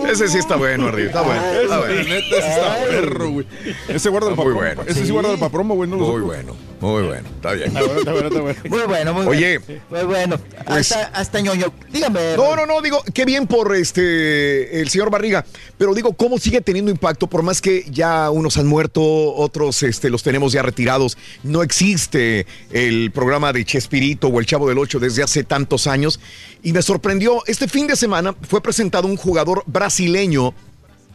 Ese 0.09 0.29
sí 0.29 0.39
está 0.39 0.57
bueno, 0.57 0.89
arriba. 0.89 1.07
Está 1.09 1.23
bueno. 1.23 1.43
Está 1.43 1.61
Ese, 1.63 1.77
bueno. 1.77 1.95
neta, 2.03 2.37
ese 2.37 2.49
está 2.49 2.85
perro, 2.89 3.31
güey. 3.31 3.47
Ese 3.89 4.09
guarda 4.09 4.29
el 4.31 4.37
muy 4.37 4.45
papromo. 4.45 4.61
bueno. 4.61 4.83
Ese 4.87 5.05
sí 5.07 5.11
guarda 5.13 5.33
el 5.33 5.39
papromo, 5.39 5.75
güey. 5.75 5.89
Muy 5.89 6.21
bueno, 6.21 6.57
muy 6.81 7.03
bueno. 7.03 7.29
Está 7.37 7.53
bien. 7.53 7.69
Está 7.69 7.83
bueno, 7.83 7.99
está 7.99 8.13
bueno, 8.13 8.29
está 8.29 8.41
bueno. 8.41 8.61
Muy 8.69 8.81
bueno, 8.83 9.15
muy 9.15 9.27
Oye, 9.27 9.59
bueno. 9.59 9.83
Muy 9.91 10.03
bueno. 10.05 10.39
pues- 10.67 10.93
hasta, 10.93 11.07
hasta 11.19 11.41
ñoño. 11.41 11.73
Dígame. 11.91 12.37
No, 12.37 12.57
no, 12.57 12.67
no, 12.67 12.81
digo, 12.83 13.03
qué 13.15 13.25
bien 13.25 13.47
por 13.47 13.75
este 13.75 14.81
el 14.81 14.89
señor 14.89 15.11
Barriga, 15.11 15.45
pero 15.79 15.95
digo, 15.95 16.13
cómo 16.15 16.39
sigue 16.39 16.61
teniendo 16.61 16.91
impacto, 16.91 17.27
por 17.27 17.43
más 17.43 17.61
que 17.61 17.85
ya 17.91 18.31
unos 18.31 18.57
han 18.59 18.67
muerto, 18.67 19.03
otros 19.03 19.83
este, 19.83 20.11
los 20.11 20.23
tenemos 20.23 20.53
ya 20.53 20.63
retirados. 20.73 21.19
No 21.43 21.63
existe 21.63 22.47
el 22.71 23.11
programa 23.11 23.53
de 23.53 23.65
Chespirito 23.65 24.29
o 24.29 24.41
el 24.41 24.47
Chavo 24.47 24.69
del 24.69 24.79
Ocho 24.79 24.99
desde 24.99 25.23
hace 25.23 25.45
tantos 25.45 25.87
años. 25.87 26.19
Y 26.63 26.73
me 26.73 26.81
sorprendió, 26.81 27.43
este 27.47 27.69
fin 27.69 27.87
de 27.87 27.95
semana 27.95 28.35
fue 28.49 28.63
presentado 28.63 29.07
un 29.07 29.17
jugador 29.17 29.63
brasileño 29.67 30.55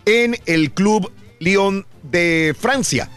en 0.05 0.37
el 0.45 0.71
Club 0.71 1.11
Lyon 1.39 1.85
de 2.03 2.55
Francia. 2.59 3.09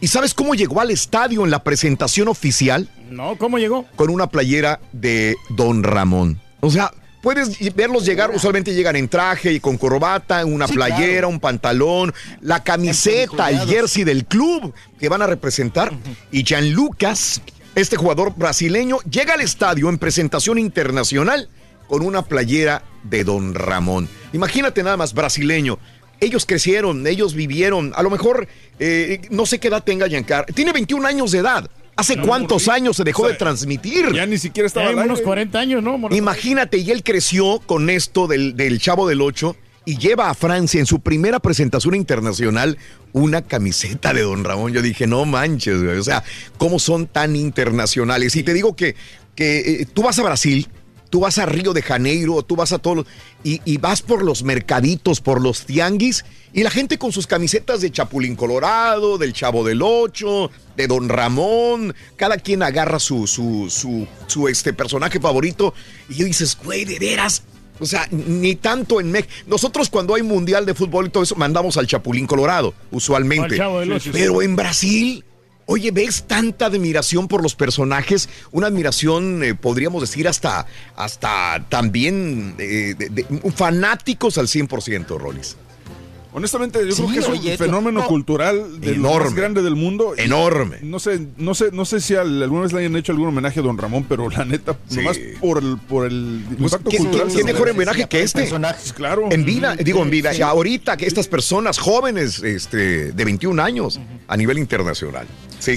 ¿Y 0.00 0.08
sabes 0.08 0.34
cómo 0.34 0.54
llegó 0.54 0.80
al 0.80 0.90
estadio 0.90 1.44
en 1.44 1.50
la 1.50 1.62
presentación 1.62 2.28
oficial? 2.28 2.88
No, 3.10 3.36
¿cómo 3.36 3.58
llegó? 3.58 3.86
Con 3.96 4.10
una 4.10 4.28
playera 4.28 4.80
de 4.92 5.36
Don 5.50 5.82
Ramón. 5.82 6.40
O 6.60 6.70
sea, 6.70 6.92
puedes 7.22 7.74
verlos 7.74 8.04
llegar, 8.04 8.30
usualmente 8.30 8.74
llegan 8.74 8.96
en 8.96 9.08
traje 9.08 9.52
y 9.52 9.60
con 9.60 9.76
corbata, 9.76 10.44
una 10.44 10.66
Sí, 10.66 10.74
playera, 10.74 11.12
claro. 11.12 11.28
un 11.28 11.40
pantalón, 11.40 12.14
la 12.40 12.62
camiseta, 12.62 13.50
el 13.50 13.60
jersey 13.68 14.04
del 14.04 14.24
club 14.24 14.72
que 14.98 15.08
van 15.08 15.22
a 15.22 15.26
representar. 15.26 15.92
Y 16.30 16.44
Gianlucas, 16.44 17.40
este 17.74 17.96
jugador 17.96 18.34
brasileño, 18.36 18.98
llega 19.10 19.34
al 19.34 19.40
estadio 19.40 19.88
en 19.88 19.98
presentación 19.98 20.58
internacional 20.58 21.48
con 21.86 22.02
una 22.02 22.22
playera 22.22 22.82
de 23.02 23.24
Don 23.24 23.54
Ramón. 23.54 24.08
Imagínate 24.32 24.82
nada 24.82 24.96
más, 24.96 25.14
brasileño. 25.14 25.78
Ellos 26.20 26.44
crecieron, 26.46 27.06
ellos 27.06 27.34
vivieron, 27.34 27.92
a 27.94 28.02
lo 28.02 28.10
mejor, 28.10 28.48
eh, 28.80 29.20
no 29.30 29.46
sé 29.46 29.60
qué 29.60 29.68
edad 29.68 29.84
tenga 29.84 30.08
Giancar, 30.08 30.46
tiene 30.46 30.72
21 30.72 31.06
años 31.06 31.30
de 31.30 31.38
edad. 31.38 31.70
¿Hace 31.98 32.14
No, 32.16 32.22
cuántos 32.26 32.68
años 32.68 32.96
se 32.96 33.02
dejó 33.02 33.22
o 33.22 33.26
sea, 33.26 33.32
de 33.32 33.38
transmitir? 33.38 34.12
Ya 34.14 34.24
ni 34.24 34.38
siquiera 34.38 34.68
estaba 34.68 34.86
Hay 34.86 34.92
aire. 34.94 35.04
unos 35.04 35.20
40 35.20 35.58
años, 35.58 35.82
¿no? 35.82 35.98
Imagínate, 36.12 36.78
y 36.78 36.92
él 36.92 37.02
creció 37.02 37.60
con 37.66 37.90
esto 37.90 38.28
del, 38.28 38.56
del 38.56 38.78
Chavo 38.78 39.08
del 39.08 39.20
Ocho 39.20 39.56
y 39.84 39.98
lleva 39.98 40.30
a 40.30 40.34
Francia 40.34 40.78
en 40.78 40.86
su 40.86 41.00
primera 41.00 41.40
presentación 41.40 41.96
internacional 41.96 42.78
una 43.12 43.42
camiseta 43.42 44.12
de 44.12 44.22
Don 44.22 44.44
Ramón. 44.44 44.72
Yo 44.72 44.80
dije, 44.80 45.08
no 45.08 45.24
manches, 45.24 45.82
güey. 45.82 45.98
O 45.98 46.04
sea, 46.04 46.22
¿cómo 46.56 46.78
son 46.78 47.06
tan 47.08 47.34
internacionales? 47.34 48.36
Y 48.36 48.44
te 48.44 48.54
digo 48.54 48.76
que, 48.76 48.94
que 49.34 49.58
eh, 49.82 49.86
tú 49.92 50.02
vas 50.02 50.18
a 50.20 50.22
Brasil, 50.22 50.68
tú 51.10 51.20
vas 51.20 51.38
a 51.38 51.46
Río 51.46 51.72
de 51.72 51.82
Janeiro, 51.82 52.42
tú 52.42 52.56
vas 52.56 52.72
a 52.72 52.78
todos 52.78 53.06
y, 53.44 53.60
y 53.64 53.78
vas 53.78 54.02
por 54.02 54.22
los 54.22 54.42
mercaditos, 54.42 55.20
por 55.20 55.40
los 55.40 55.64
tianguis, 55.64 56.24
y 56.52 56.62
la 56.62 56.70
gente 56.70 56.98
con 56.98 57.12
sus 57.12 57.26
camisetas 57.26 57.80
de 57.80 57.90
Chapulín 57.90 58.36
Colorado, 58.36 59.18
del 59.18 59.32
Chavo 59.32 59.64
del 59.64 59.82
Ocho, 59.82 60.50
de 60.76 60.86
Don 60.86 61.08
Ramón, 61.08 61.94
cada 62.16 62.38
quien 62.38 62.62
agarra 62.62 62.98
su, 62.98 63.26
su, 63.26 63.68
su, 63.70 64.06
su, 64.26 64.48
este 64.48 64.72
personaje 64.72 65.20
favorito, 65.20 65.74
y 66.08 66.16
yo 66.16 66.26
dices, 66.26 66.56
güey, 66.62 66.84
de 66.84 66.98
veras. 66.98 67.42
O 67.80 67.86
sea, 67.86 68.08
ni 68.10 68.56
tanto 68.56 69.00
en 69.00 69.12
México. 69.12 69.32
Nosotros 69.46 69.88
cuando 69.88 70.16
hay 70.16 70.22
mundial 70.22 70.66
de 70.66 70.74
fútbol 70.74 71.06
y 71.06 71.10
todo 71.10 71.22
eso, 71.22 71.36
mandamos 71.36 71.76
al 71.76 71.86
Chapulín 71.86 72.26
Colorado, 72.26 72.74
usualmente. 72.90 73.54
Al 73.54 73.56
Chavo 73.56 73.80
del 73.80 73.92
Ocho. 73.92 74.10
Pero 74.12 74.42
en 74.42 74.56
Brasil, 74.56 75.24
oye, 75.70 75.90
ves 75.90 76.24
tanta 76.26 76.66
admiración 76.66 77.28
por 77.28 77.42
los 77.42 77.54
personajes, 77.54 78.30
una 78.52 78.68
admiración, 78.68 79.44
eh, 79.44 79.54
podríamos 79.54 80.00
decir, 80.00 80.26
hasta, 80.26 80.66
hasta 80.96 81.66
también 81.68 82.54
eh, 82.58 82.96
fanáticos 83.54 84.38
al 84.38 84.46
100%, 84.46 85.18
Rolis. 85.18 85.56
Honestamente, 86.38 86.78
yo 86.86 86.92
Sí, 86.92 87.02
creo 87.02 87.12
que 87.40 87.52
es 87.52 87.60
un 87.60 87.66
fenómeno 87.66 88.00
no. 88.00 88.06
cultural 88.06 88.80
de 88.80 88.94
lo 88.96 89.02
más 89.02 89.10
Enorme. 89.20 89.36
grande 89.36 89.62
del 89.62 89.76
mundo. 89.76 90.14
Enorme. 90.16 90.78
No 90.82 90.98
sé, 90.98 91.26
no 91.36 91.54
sé, 91.54 91.66
no 91.72 91.84
sé 91.84 92.00
si 92.00 92.14
al- 92.14 92.42
alguna 92.42 92.62
vez 92.62 92.72
le 92.72 92.80
hayan 92.80 92.96
hecho 92.96 93.12
algún 93.12 93.28
homenaje 93.28 93.60
a 93.60 93.62
Don 93.62 93.76
Ramón, 93.76 94.06
pero 94.08 94.28
la 94.30 94.44
neta, 94.44 94.76
nomás 94.90 95.18
por 95.40 95.58
el, 95.58 95.76
por 95.88 96.06
el 96.06 96.42
impacto 96.58 96.84
Pues, 96.84 96.96
¿Qué, 96.96 96.98
cultural. 96.98 97.28
qué- 97.34 97.44
mejor 97.44 97.68
homenaje 97.70 98.06
que 98.08 98.22
este? 98.22 98.48
Claro. 98.94 99.28
En 99.30 99.44
vida, 99.44 99.76
digo 99.76 100.02
en 100.02 100.10
vida. 100.10 100.32
Sí. 100.32 100.38
Y 100.38 100.42
ahorita 100.42 100.96
que 100.96 101.06
estas 101.06 101.28
personas 101.28 101.78
jóvenes 101.78 102.42
este, 102.42 103.12
de 103.12 103.24
21 103.24 103.60
años 103.62 104.00
a 104.26 104.36
nivel 104.36 104.58
internacional. 104.58 105.26
Sí. 105.58 105.76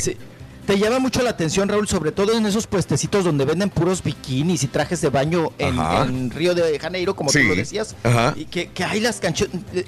Te 0.72 0.80
llama 0.80 1.00
mucho 1.00 1.22
la 1.22 1.32
atención, 1.32 1.68
Raúl, 1.68 1.86
sobre 1.86 2.14
todo 2.14 2.32
en 2.32 2.46
esos 2.46 2.66
puestecitos 2.66 3.26
donde 3.26 3.44
venden 3.44 3.70
puros 3.70 4.02
bikinis 4.02 4.64
y 4.64 4.68
trajes 4.68 5.02
de 5.02 5.10
baño 5.10 5.52
en, 5.58 6.32
Río 6.32 6.56
de 6.56 6.80
Janeiro, 6.80 7.14
como 7.14 7.30
Sí. 7.30 7.40
tú 7.42 7.48
lo 7.50 7.56
decías. 7.56 7.94
Ajá. 8.04 8.34
Y 8.38 8.46
que, 8.46 8.70
que 8.70 8.86
hay 8.86 9.02
las 9.02 9.20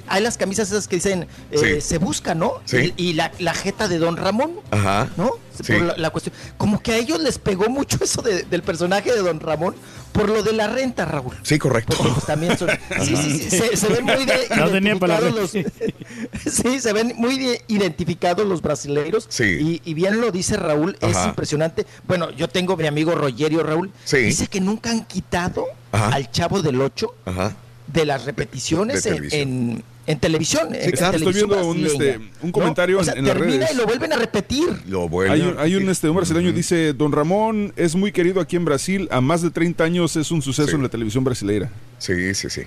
hay 0.08 0.22
las 0.22 0.36
camisas 0.36 0.70
esas 0.70 0.86
que 0.86 0.96
dicen 0.96 1.26
eh, 1.50 1.56
Sí. 1.58 1.80
se 1.80 1.96
busca, 1.96 2.34
¿no? 2.34 2.60
Sí. 2.66 2.92
Y, 2.98 3.02
y 3.02 3.12
la, 3.14 3.32
la 3.38 3.54
jeta 3.54 3.88
de 3.88 3.96
Don 3.98 4.18
Ramón, 4.18 4.60
Ajá. 4.70 5.08
¿no? 5.16 5.30
Sí. 5.62 5.72
Por 5.72 5.82
la, 5.82 5.96
la 5.96 6.10
cuestión. 6.10 6.34
Como 6.56 6.80
que 6.82 6.92
a 6.92 6.96
ellos 6.96 7.20
les 7.20 7.38
pegó 7.38 7.68
mucho 7.68 7.98
eso 8.02 8.22
de- 8.22 8.42
del 8.44 8.62
personaje 8.62 9.12
de 9.12 9.18
Don 9.22 9.40
Ramón 9.40 9.74
por 10.12 10.28
lo 10.28 10.42
de 10.44 10.52
la 10.52 10.68
renta, 10.68 11.04
Raúl. 11.04 11.34
Sí, 11.42 11.58
correcto. 11.58 11.96
Pues 12.00 12.24
también 12.26 12.56
son- 12.56 12.68
sí, 13.04 13.16
sí, 13.16 13.38
sí, 13.38 13.50
se, 13.50 13.76
se 13.76 13.88
ven 13.88 14.04
muy 14.04 14.24
de- 14.24 14.48
No 14.56 14.68
identificados 14.68 15.34
los, 15.34 15.50
sí, 15.50 16.80
se 16.80 16.92
ven 16.92 17.12
muy 17.16 17.38
de- 17.38 17.62
identificados 17.68 18.46
los 18.46 18.62
brasileiros. 18.62 19.26
Sí. 19.28 19.44
Y, 19.84 19.90
y 19.90 19.94
bien 19.94 20.20
lo 20.20 20.30
dice 20.30 20.56
Raúl, 20.56 20.96
es 21.00 21.16
impresionante. 21.26 21.86
Bueno, 22.06 22.30
yo 22.30 22.48
tengo 22.48 22.76
mi 22.76 22.86
amigo 22.86 23.14
Rogerio 23.14 23.62
Raúl. 23.62 23.90
Sí. 24.04 24.18
Dice 24.18 24.46
que 24.46 24.60
nunca 24.60 24.90
han 24.90 25.04
quitado 25.04 25.66
Ajá. 25.92 26.08
al 26.14 26.30
Chavo 26.30 26.62
del 26.62 26.80
8 26.80 27.14
Ajá. 27.26 27.56
de 27.86 28.04
las 28.06 28.24
repeticiones 28.24 29.02
De 29.02 29.10
en, 29.10 29.14
televisión. 29.16 29.40
en, 29.42 29.84
en 30.06 30.18
televisión. 30.20 30.74
en- 30.74 30.82
en 30.82 30.90
claro, 30.92 31.16
estoy 31.16 31.32
televisión 31.32 31.50
viendo 31.50 31.66
un, 31.68 31.86
este, 31.86 32.20
un 32.42 32.52
comentario 32.52 32.96
¿no? 32.96 33.02
O 33.02 33.04
sea, 33.04 33.12
en- 33.14 33.20
en 33.20 33.24
las 33.26 33.34
termina 33.36 33.58
redes. 33.60 33.72
y 33.74 33.76
lo 33.78 33.86
vuelven 33.86 34.12
a 34.12 34.16
repetir. 34.16 34.68
Lo 34.88 35.08
bueno. 35.08 35.32
Hay 35.32 35.40
un, 35.42 35.58
hay 35.58 35.74
un, 35.76 35.88
este, 35.88 36.08
un 36.08 36.16
brasileño 36.16 36.52
dice, 36.52 36.92
Don 36.92 37.12
Ramón 37.12 37.72
es 37.76 37.94
muy 37.96 38.12
querido 38.12 38.40
aquí 38.40 38.56
en 38.56 38.64
Brasil, 38.64 39.08
a 39.10 39.20
más 39.20 39.40
de 39.42 39.50
30 39.50 39.84
años 39.84 40.16
es 40.16 40.30
un 40.30 40.42
suceso 40.42 40.68
Sí. 40.68 40.74
en 40.76 40.82
la 40.82 40.88
televisión 40.88 41.24
brasileira. 41.24 41.70
Sí, 41.98 42.34
sí, 42.34 42.50
sí. 42.50 42.62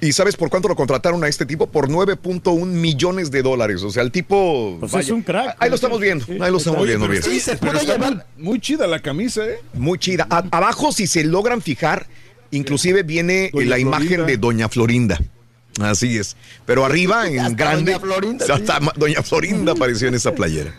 ¿Y 0.00 0.12
sabes 0.12 0.36
por 0.36 0.50
cuánto 0.50 0.66
lo 0.68 0.74
contrataron 0.76 1.22
a 1.24 1.28
este 1.28 1.46
tipo? 1.46 1.68
Por 1.68 1.88
9.1 1.88 2.66
millones 2.66 3.30
de 3.30 3.42
dólares. 3.42 3.82
O 3.82 3.90
sea, 3.90 4.02
el 4.02 4.10
tipo. 4.10 4.76
Pues 4.80 4.90
vaya, 4.92 5.04
es 5.04 5.10
un 5.10 5.22
crack. 5.22 5.56
Ahí 5.60 5.68
lo 5.70 5.76
estamos 5.76 6.00
viendo. 6.00 6.24
Ahí 6.40 6.50
lo 6.50 6.58
estamos 6.58 6.80
Oye, 6.80 6.96
viendo 6.96 7.06
pero 7.06 7.20
bien. 7.20 7.22
Sí, 7.22 7.38
se 7.40 7.56
pero 7.56 7.72
puede 7.72 7.86
llevar- 7.86 8.26
muy, 8.36 8.58
chida 8.60 8.86
la 8.86 8.98
camisa, 9.00 9.46
¿eh? 9.46 9.58
Muy 9.74 9.98
chida. 9.98 10.26
A- 10.28 10.44
abajo, 10.50 10.90
si 10.92 11.06
se 11.06 11.22
logran 11.24 11.62
fijar, 11.62 12.06
inclusive 12.50 13.04
viene 13.04 13.50
Doña 13.52 13.66
la 13.70 13.78
imagen 13.78 14.06
Florinda. 14.08 14.26
de 14.26 14.36
Doña 14.36 14.68
Florinda. 14.68 15.20
Así 15.80 16.16
es. 16.18 16.36
Pero 16.64 16.84
arriba, 16.84 17.28
en 17.28 17.40
Hasta 17.40 17.54
grande. 17.56 17.92
Doña 17.92 18.00
Florinda, 18.00 18.46
sí. 18.46 18.52
hasta 18.52 18.80
ma- 18.80 18.92
Doña 18.96 19.22
Florinda 19.22 19.72
apareció 19.72 20.08
en 20.08 20.14
esa 20.14 20.32
playera. 20.34 20.72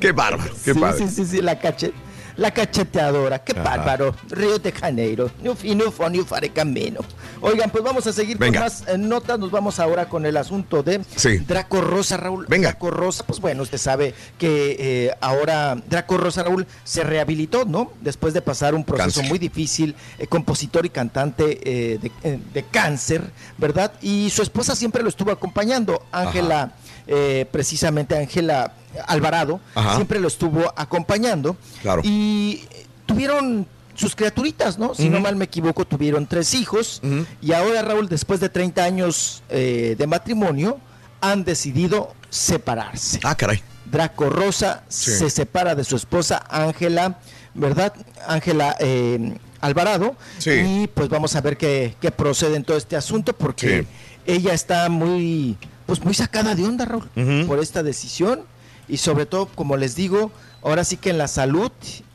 Qué 0.00 0.12
bárbaro, 0.12 0.52
qué 0.64 0.72
sí, 0.74 0.80
padre. 0.80 1.08
sí, 1.08 1.14
sí, 1.14 1.26
sí, 1.26 1.42
la 1.42 1.58
cachet. 1.58 1.92
La 2.36 2.50
cacheteadora, 2.52 3.38
qué 3.44 3.52
Ajá. 3.52 3.62
bárbaro. 3.62 4.14
Río 4.28 4.58
de 4.58 4.72
Janeiro. 4.72 5.30
No 5.42 5.54
fino, 5.54 5.90
fonio, 5.92 6.24
fare 6.24 6.48
camino. 6.50 7.00
Oigan, 7.40 7.70
pues 7.70 7.84
vamos 7.84 8.06
a 8.06 8.12
seguir 8.12 8.38
Venga. 8.38 8.60
con 8.60 8.64
más 8.68 8.84
eh, 8.88 8.98
notas. 8.98 9.38
Nos 9.38 9.50
vamos 9.50 9.78
ahora 9.78 10.08
con 10.08 10.26
el 10.26 10.36
asunto 10.36 10.82
de 10.82 11.00
Sí. 11.16 11.38
Draco 11.38 11.80
Rosa, 11.80 12.16
Raúl. 12.16 12.46
Venga. 12.48 12.70
Draco 12.70 12.90
Rosa, 12.90 13.24
pues 13.24 13.40
bueno, 13.40 13.62
usted 13.62 13.78
sabe 13.78 14.14
que 14.38 14.76
eh, 14.78 15.14
ahora 15.20 15.76
Draco 15.88 16.16
Rosa, 16.16 16.42
Raúl, 16.42 16.66
se 16.82 17.04
rehabilitó, 17.04 17.64
¿no? 17.64 17.92
Después 18.00 18.34
de 18.34 18.40
pasar 18.42 18.74
un 18.74 18.84
proceso 18.84 19.04
Cáncer. 19.20 19.28
muy 19.28 19.38
difícil, 19.38 19.94
eh, 20.18 20.26
compositor 20.26 20.86
y 20.86 20.90
cantante 20.90 21.60
eh, 21.62 21.98
de, 22.00 22.10
eh, 22.24 22.40
de 22.52 22.62
cáncer, 22.64 23.22
¿verdad? 23.58 23.92
Y 24.02 24.30
su 24.30 24.42
esposa 24.42 24.74
siempre 24.74 25.02
lo 25.02 25.08
estuvo 25.08 25.30
acompañando, 25.30 26.02
Ángela, 26.10 26.72
eh, 27.06 27.46
precisamente 27.50 28.16
Ángela 28.16 28.72
Alvarado, 29.06 29.60
Ajá. 29.74 29.94
siempre 29.96 30.20
lo 30.20 30.28
estuvo 30.28 30.72
acompañando. 30.76 31.56
Claro. 31.82 32.00
Y 32.04 32.62
tuvieron 33.06 33.66
sus 33.94 34.16
criaturitas, 34.16 34.78
¿no? 34.78 34.94
Si 34.94 35.08
no 35.08 35.20
mal 35.20 35.36
me 35.36 35.44
equivoco, 35.44 35.84
tuvieron 35.84 36.26
tres 36.26 36.54
hijos. 36.54 37.00
Y 37.40 37.52
ahora, 37.52 37.82
Raúl, 37.82 38.08
después 38.08 38.40
de 38.40 38.48
30 38.48 38.82
años 38.84 39.42
eh, 39.50 39.94
de 39.98 40.06
matrimonio, 40.06 40.78
han 41.20 41.44
decidido 41.44 42.12
separarse. 42.30 43.20
Ah, 43.22 43.34
caray. 43.36 43.62
Draco 43.84 44.28
Rosa 44.30 44.82
Sí. 44.88 45.12
se 45.12 45.30
separa 45.30 45.74
de 45.74 45.84
su 45.84 45.94
esposa 45.96 46.42
Ángela, 46.50 47.18
¿verdad? 47.54 47.92
Ángela 48.26 48.74
eh, 48.80 49.38
Alvarado. 49.60 50.16
Sí. 50.38 50.50
Y 50.50 50.86
pues 50.88 51.08
vamos 51.08 51.36
a 51.36 51.40
ver 51.40 51.56
qué, 51.56 51.94
qué 52.00 52.10
procede 52.10 52.56
en 52.56 52.64
todo 52.64 52.76
este 52.76 52.96
asunto, 52.96 53.32
porque 53.34 53.82
Sí. 53.82 53.86
Ella 54.26 54.52
está 54.54 54.88
muy, 54.88 55.56
pues 55.86 56.04
muy 56.04 56.14
sacada 56.14 56.54
de 56.54 56.64
onda, 56.64 56.84
Raúl, 56.84 57.08
por 57.46 57.58
esta 57.58 57.82
decisión. 57.82 58.42
Y 58.88 58.98
sobre 58.98 59.24
todo, 59.26 59.46
como 59.46 59.76
les 59.76 59.94
digo, 59.96 60.30
ahora 60.62 60.84
sí 60.84 60.96
que 60.98 61.10
en 61.10 61.16
la 61.18 61.26
salud 61.28 61.72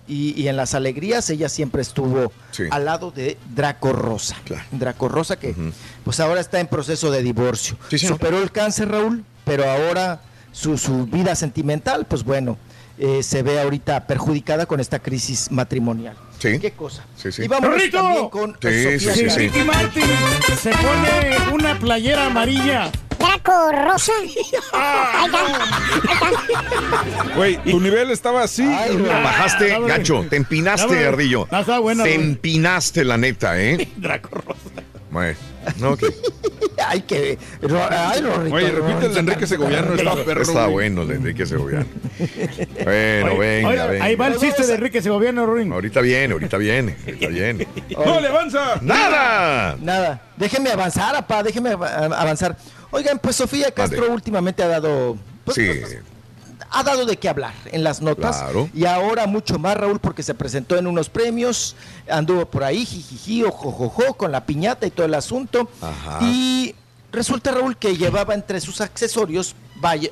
y, 0.07 0.39
y 0.39 0.47
en 0.47 0.55
las 0.57 0.75
alegrías, 0.75 1.29
ella 1.29 1.49
siempre 1.49 1.81
estuvo 1.81 2.31
Sí. 2.51 2.63
al 2.71 2.85
lado 2.85 3.11
de 3.11 3.37
Draco 3.55 3.91
Rosa. 3.93 4.35
Claro. 4.43 4.63
Draco 4.71 5.07
Rosa 5.09 5.39
que 5.39 5.55
pues 6.03 6.19
ahora 6.19 6.41
está 6.41 6.59
en 6.59 6.67
proceso 6.67 7.09
de 7.11 7.23
divorcio. 7.23 7.77
Sí. 7.89 7.97
Superó 7.99 8.41
el 8.41 8.51
cáncer, 8.51 8.89
Raúl, 8.89 9.23
pero 9.45 9.69
ahora 9.69 10.21
su, 10.51 10.77
su 10.77 11.05
vida 11.05 11.35
sentimental, 11.35 12.05
pues 12.05 12.23
bueno, 12.23 12.57
eh, 12.97 13.23
se 13.23 13.43
ve 13.43 13.59
ahorita 13.61 14.05
perjudicada 14.07 14.65
con 14.65 14.79
esta 14.79 14.99
crisis 14.99 15.49
matrimonial. 15.51 16.15
Sí. 16.39 16.57
¿Qué 16.59 16.71
cosa? 16.71 17.05
Sí, 17.15 17.31
sí. 17.31 17.43
Y 17.43 17.47
vamos 17.47 17.69
también 17.91 18.29
con 18.29 18.57
Sí, 18.61 18.83
Sofía 18.83 18.91
sí, 18.91 18.99
sí, 18.99 19.05
Castro. 19.07 19.29
sí. 19.29 19.39
Ricky 19.49 19.63
Martin 19.63 20.03
se 20.61 20.69
pone 20.71 21.37
una 21.53 21.77
playera 21.77 22.25
amarilla. 22.27 22.89
Draco 23.19 23.71
Rosa. 23.73 24.13
Ahí 24.21 24.33
está. 24.53 25.21
Ahí 25.21 25.25
está. 25.27 25.39
Güey, 27.35 27.61
tu 27.63 27.79
nivel 27.81 28.11
estaba 28.11 28.43
así. 28.43 28.63
Ay. 28.63 28.95
Bajaste, 28.97 29.73
Ah, 29.73 29.79
gacho. 29.81 30.25
Te 30.29 30.35
Ah, 30.35 30.37
empinaste. 30.37 31.05
Ardillo. 31.05 31.47
Ah, 31.51 31.59
está 31.61 31.79
bueno, 31.79 32.03
Te 32.05 32.15
empinaste, 32.15 33.03
la 33.03 33.17
neta, 33.17 33.59
¿eh? 33.61 33.89
Draco 33.97 34.29
Rosa. 34.35 34.59
Bueno, 35.11 35.35
ok. 35.85 36.03
Ay, 36.87 37.01
que. 37.01 37.37
Ay, 37.89 38.21
Rorrito, 38.21 38.55
Oye, 38.55 38.69
repite 38.71 39.05
el 39.07 39.13
de 39.13 39.21
no, 39.23 39.31
Enrique 39.31 39.47
Segoviano, 39.47 39.93
está 39.95 40.15
perro. 40.23 40.41
Está 40.41 40.63
güey. 40.65 40.73
bueno, 40.73 41.01
el 41.03 41.07
de 41.09 41.15
Enrique 41.15 41.45
Segoviano. 41.45 41.85
Bueno, 42.83 43.31
Oye, 43.33 43.37
venga, 43.37 43.69
oye, 43.69 43.87
venga. 43.91 44.05
Ahí 44.05 44.15
va 44.15 44.27
el 44.27 44.37
chiste 44.37 44.65
de 44.65 44.73
Enrique 44.75 45.01
Segoviano, 45.01 45.45
Rorín. 45.45 45.71
Ahorita 45.73 46.01
viene, 46.01 46.33
ahorita 46.33 46.57
viene, 46.57 46.95
ahorita 47.05 47.27
viene. 47.27 47.67
¡No 48.05 48.19
le 48.19 48.27
avanza! 48.27 48.79
¡Nada! 48.81 49.75
Nada, 49.81 50.21
déjeme 50.37 50.71
avanzar, 50.71 51.15
apá, 51.15 51.43
déjeme 51.43 51.71
av- 51.71 51.83
avanzar. 52.13 52.57
Oigan, 52.91 53.19
pues 53.19 53.35
Sofía 53.35 53.71
Castro 53.71 54.11
últimamente 54.11 54.63
ha 54.63 54.67
dado. 54.67 55.17
pues, 55.45 55.55
Sí, 55.55 55.67
pues, 55.79 55.97
ha 56.71 56.83
dado 56.83 57.05
de 57.05 57.17
qué 57.17 57.29
hablar 57.29 57.53
en 57.71 57.83
las 57.83 58.01
notas. 58.01 58.37
Claro. 58.37 58.69
Y 58.73 58.85
ahora 58.85 59.25
mucho 59.27 59.57
más, 59.59 59.75
Raúl, 59.77 59.99
porque 59.99 60.23
se 60.23 60.33
presentó 60.33 60.77
en 60.77 60.87
unos 60.87 61.09
premios, 61.09 61.75
anduvo 62.09 62.45
por 62.45 62.63
ahí, 62.63 62.85
jijiji, 62.85 63.43
ojojojo, 63.43 64.13
con 64.15 64.31
la 64.31 64.45
piñata 64.45 64.85
y 64.87 64.91
todo 64.91 65.05
el 65.05 65.13
asunto. 65.13 65.69
Ajá. 65.81 66.19
Y 66.21 66.75
resulta, 67.11 67.51
Raúl, 67.51 67.77
que 67.77 67.97
llevaba 67.97 68.33
entre 68.33 68.61
sus 68.61 68.81
accesorios 68.81 69.55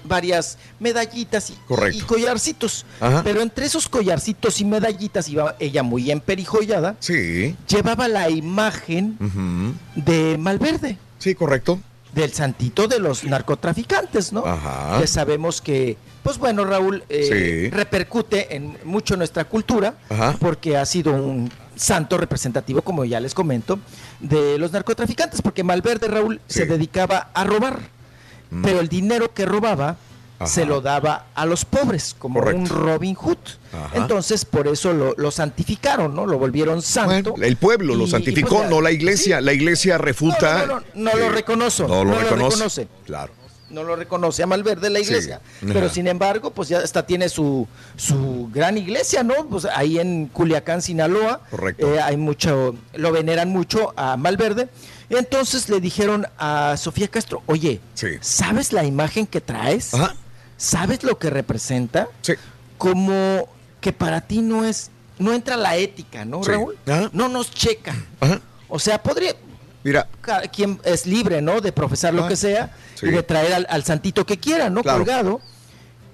varias 0.05 0.57
medallitas 0.79 1.49
y, 1.49 1.99
collarcitos. 2.01 2.85
Ajá. 3.01 3.21
Pero 3.23 3.41
entre 3.41 3.65
esos 3.65 3.89
collarcitos 3.89 4.61
y 4.61 4.65
medallitas 4.65 5.27
iba 5.27 5.55
ella 5.59 5.83
muy 5.83 6.09
emperijollada. 6.09 6.95
sí. 6.99 7.55
Llevaba 7.67 8.07
la 8.07 8.29
imagen 8.29 9.17
de 9.95 10.37
Malverde 10.37 10.97
Sí, 11.19 11.35
correcto. 11.35 11.79
del 12.13 12.31
santito 12.31 12.87
de 12.87 12.99
los 12.99 13.25
narcotraficantes, 13.25 14.31
¿no? 14.31 14.45
Ajá. 14.45 14.99
Que 15.01 15.07
sabemos 15.07 15.61
que, 15.61 15.97
pues 16.27 16.39
bueno, 16.39 16.65
Raúl, 16.65 17.03
eh, 17.07 17.69
Sí. 17.69 17.69
repercute 17.69 18.53
en 18.53 18.77
mucho 18.83 19.15
nuestra 19.15 19.45
cultura, 19.45 19.93
Ajá. 20.09 20.35
porque 20.37 20.75
ha 20.75 20.85
sido 20.85 21.13
un 21.13 21.49
santo 21.77 22.17
representativo, 22.17 22.81
como 22.81 23.05
ya 23.05 23.21
les 23.21 23.33
comento, 23.33 23.79
de 24.19 24.57
los 24.57 24.73
narcotraficantes, 24.73 25.41
porque 25.41 25.63
Malverde, 25.63 26.09
Raúl, 26.09 26.41
Sí. 26.47 26.59
se 26.59 26.65
dedicaba 26.65 27.29
a 27.33 27.45
robar, 27.45 27.79
Mm. 28.49 28.61
pero 28.61 28.81
el 28.81 28.89
dinero 28.89 29.33
que 29.33 29.45
robaba 29.45 29.95
Ajá. 30.37 30.47
se 30.51 30.65
lo 30.65 30.81
daba 30.81 31.27
a 31.33 31.45
los 31.45 31.63
pobres, 31.63 32.13
como 32.19 32.39
Correcto. 32.41 32.59
un 32.59 32.67
Robin 32.67 33.15
Hood. 33.15 33.37
Ajá. 33.71 33.91
Entonces, 33.93 34.43
por 34.43 34.67
eso 34.67 34.91
lo, 34.91 35.13
lo 35.17 35.31
santificaron, 35.31 36.13
¿no? 36.13 36.25
Lo 36.25 36.37
volvieron 36.37 36.81
santo. 36.81 37.31
Bueno, 37.31 37.45
el 37.45 37.55
pueblo 37.55 37.95
lo 37.95 38.03
Y- 38.03 38.09
santificó, 38.11 38.57
pues 38.57 38.69
no 38.69 38.81
la 38.81 38.91
iglesia. 38.91 39.39
Sí. 39.39 39.45
La 39.45 39.53
iglesia 39.53 39.97
refuta. 39.97 40.65
No, 40.65 40.75
no, 40.75 40.83
no, 40.93 41.11
no 41.11 41.17
lo 41.17 41.29
reconoce, 41.29 41.83
No 41.83 42.03
lo 42.03 42.11
lo 42.11 42.19
reconoce. 42.19 42.49
reconoce. 42.55 42.87
Claro. 43.05 43.31
No 43.69 43.83
lo 43.83 43.95
reconoce 43.95 44.43
a 44.43 44.47
Malverde 44.47 44.89
la 44.89 44.99
iglesia. 44.99 45.41
Sí. 45.59 45.67
Pero 45.71 45.89
sin 45.89 46.07
embargo, 46.07 46.51
pues 46.51 46.69
ya 46.69 46.79
hasta 46.79 47.05
tiene 47.05 47.29
su, 47.29 47.67
su 47.95 48.49
gran 48.53 48.77
iglesia, 48.77 49.23
¿no? 49.23 49.45
Pues 49.49 49.65
ahí 49.65 49.99
en 49.99 50.27
Culiacán, 50.27 50.81
Sinaloa. 50.81 51.41
Correcto. 51.49 51.93
eh, 51.93 52.01
hay 52.01 52.17
mucho, 52.17 52.75
lo 52.93 53.11
veneran 53.11 53.49
mucho 53.49 53.93
a 53.97 54.15
Malverde. 54.17 54.69
Entonces 55.09 55.69
le 55.69 55.79
dijeron 55.79 56.27
a 56.37 56.75
Sofía 56.77 57.07
Castro, 57.07 57.41
oye, 57.45 57.79
Sí. 57.93 58.07
¿sabes 58.21 58.73
la 58.73 58.83
imagen 58.83 59.25
que 59.27 59.41
traes? 59.41 59.93
Ajá. 59.93 60.15
¿Sabes 60.57 61.03
lo 61.03 61.17
que 61.19 61.29
representa? 61.29 62.07
Sí. 62.21 62.33
Como 62.77 63.47
que 63.81 63.93
para 63.93 64.21
ti 64.21 64.41
no 64.41 64.65
es, 64.65 64.91
no 65.19 65.33
entra 65.33 65.55
la 65.57 65.75
ética, 65.77 66.25
¿no. 66.25 66.41
Raúl? 66.43 66.77
Ajá. 66.87 67.09
No 67.13 67.27
nos 67.29 67.51
checa. 67.51 67.95
Ajá. 68.19 68.41
O 68.69 68.79
sea, 68.79 69.01
podría, 69.01 69.33
Mira. 69.87 70.05
Quien 70.53 70.81
es 70.83 71.05
libre, 71.05 71.41
¿no? 71.41 71.61
De 71.61 71.71
profesar 71.71 72.13
lo 72.13 72.25
Ah, 72.25 72.27
que 72.27 72.35
sea 72.35 72.75
sí. 72.95 73.05
y 73.05 73.11
de 73.11 73.23
traer 73.23 73.53
al, 73.53 73.67
al 73.69 73.85
santito 73.85 74.25
que 74.25 74.37
quiera, 74.37 74.69
¿no? 74.69 74.81
Claro. 74.83 74.97
Colgado. 74.99 75.39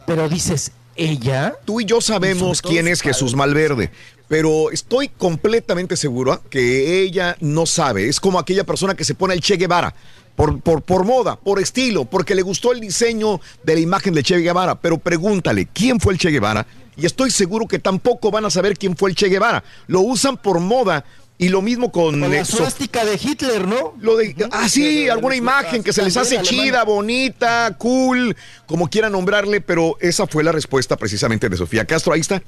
Pero 0.06 0.30
dices, 0.30 0.72
ella. 0.96 1.56
Tú 1.66 1.82
y 1.82 1.86
yo 1.86 2.00
sabemos 2.00 2.62
quién 2.62 2.88
es 2.88 3.02
Jesús 3.02 3.34
Malverde, 3.36 3.90
pero 4.28 4.70
estoy 4.70 5.08
completamente 5.10 5.98
seguro 5.98 6.40
que 6.52 7.02
ella 7.02 7.36
no 7.40 7.66
sabe. 7.66 8.08
Es 8.10 8.20
como 8.20 8.38
aquella 8.38 8.64
persona 8.64 8.94
que 8.94 9.04
se 9.06 9.16
pone 9.16 9.34
el 9.34 9.42
Che 9.42 9.56
Guevara. 9.58 9.96
Por, 10.36 10.60
por, 10.62 10.82
por 10.84 11.04
moda, 11.04 11.36
por 11.36 11.60
estilo, 11.60 12.06
porque 12.06 12.36
le 12.36 12.42
gustó 12.44 12.74
el 12.74 12.80
diseño 12.80 13.40
de 13.64 13.74
la 13.76 13.80
imagen 13.80 14.14
de 14.14 14.22
Che 14.22 14.38
Guevara. 14.38 14.76
Pero 14.76 15.00
pregúntale, 15.00 15.68
¿quién 15.74 16.00
fue 16.00 16.14
el 16.14 16.20
Che 16.20 16.30
Guevara? 16.30 16.66
Y 16.96 17.08
estoy 17.08 17.32
seguro 17.32 17.68
que 17.68 17.80
tampoco 17.80 18.30
van 18.30 18.46
a 18.46 18.52
saber 18.52 18.78
quién 18.78 18.96
fue 18.96 19.10
el 19.10 19.16
Che 19.16 19.30
Guevara. 19.30 19.64
Lo 19.88 20.02
usan 20.02 20.38
por 20.38 20.60
moda 20.60 21.04
y 21.38 21.50
lo 21.50 21.62
mismo 21.62 21.92
con... 21.92 22.20
Con 22.20 22.32
la 22.32 22.46
suástica 22.46 23.04
de 23.06 23.16
Hitler, 23.16 23.68
¿no? 23.68 23.94
Lo 24.00 24.18
de, 24.18 24.36
ah, 24.52 24.70
sí, 24.70 25.10
alguna 25.10 25.36
imagen 25.36 25.84
que 25.84 25.92
se 25.92 26.04
les 26.04 26.16
hace 26.16 26.42
chida, 26.42 26.84
bonita, 26.84 27.76
cool, 27.78 28.36
como 28.66 28.90
quieran 28.90 29.12
nombrarle, 29.12 29.60
pero 29.62 29.98
esa 30.00 30.28
fue 30.28 30.44
la 30.44 30.52
respuesta 30.52 30.96
precisamente 30.96 31.50
de 31.50 31.58
Sofía 31.58 31.86
Castro. 31.86 32.14
Ahí 32.14 32.22
está. 32.22 32.42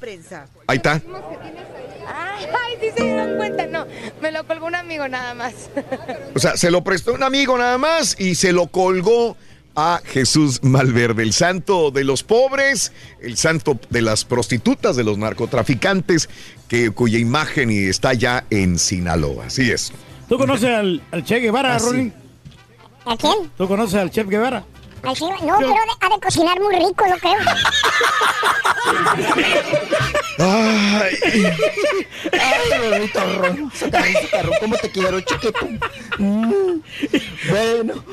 Ahí 0.68 0.78
está. 0.78 1.02
Ay, 2.08 2.46
ay, 2.46 2.78
sí 2.80 2.88
se 2.96 3.04
dieron 3.04 3.38
cuenta. 3.38 3.66
No, 3.66 3.86
me 4.22 4.32
lo 4.32 4.46
colgó 4.46 4.68
un 4.68 4.76
amigo 4.76 5.08
nada 5.08 5.34
más. 5.34 5.54
O 6.36 6.40
sea, 6.40 6.56
se 6.56 6.72
lo 6.72 6.84
prestó 6.84 7.14
un 7.14 7.24
amigo 7.24 7.58
nada 7.58 7.78
más 7.78 8.16
y 8.20 8.36
se 8.36 8.52
lo 8.52 8.68
colgó 8.68 9.36
a 9.76 10.02
Jesús 10.06 10.64
Malverde, 10.64 11.24
el 11.24 11.34
santo 11.34 11.92
de 11.92 12.04
los 12.04 12.24
pobres, 12.24 12.92
el 13.22 13.38
santo 13.38 13.80
de 13.90 14.02
las 14.02 14.26
prostitutas, 14.26 14.96
de 14.96 15.04
los 15.04 15.18
narcotraficantes, 15.18 16.30
que, 16.68 16.92
cuya 16.92 17.20
imagen 17.20 17.70
está 17.70 18.14
ya 18.14 18.46
en 18.50 18.80
Sinaloa. 18.80 19.46
Así 19.48 19.70
es. 19.72 19.92
¿Tú 20.30 20.38
conoces 20.38 20.70
al, 20.70 21.02
al 21.12 21.24
Che 21.24 21.40
Guevara, 21.40 21.76
Ah. 21.76 21.80
Rolling? 21.80 22.12
¿A 23.06 23.16
quién? 23.18 23.52
¿Tú 23.58 23.68
conoces 23.68 23.96
al 23.96 24.10
Chef 24.10 24.28
Guevara? 24.28 24.66
Al 25.04 25.16
No, 25.20 25.58
pero 25.60 25.76
ha 26.02 26.10
de 26.10 26.20
cocinar 26.22 26.60
muy 26.60 26.76
rico, 26.76 27.06
lo 27.08 27.18
creo. 27.20 27.38
Ay. 30.40 31.16
Ay, 32.32 33.10
carro, 34.32 34.52
¿Cómo 34.60 34.76
te 34.78 34.90
quiero, 34.90 35.22
chiquito? 35.22 35.68
Mm. 36.18 36.80
Bueno. 37.50 38.04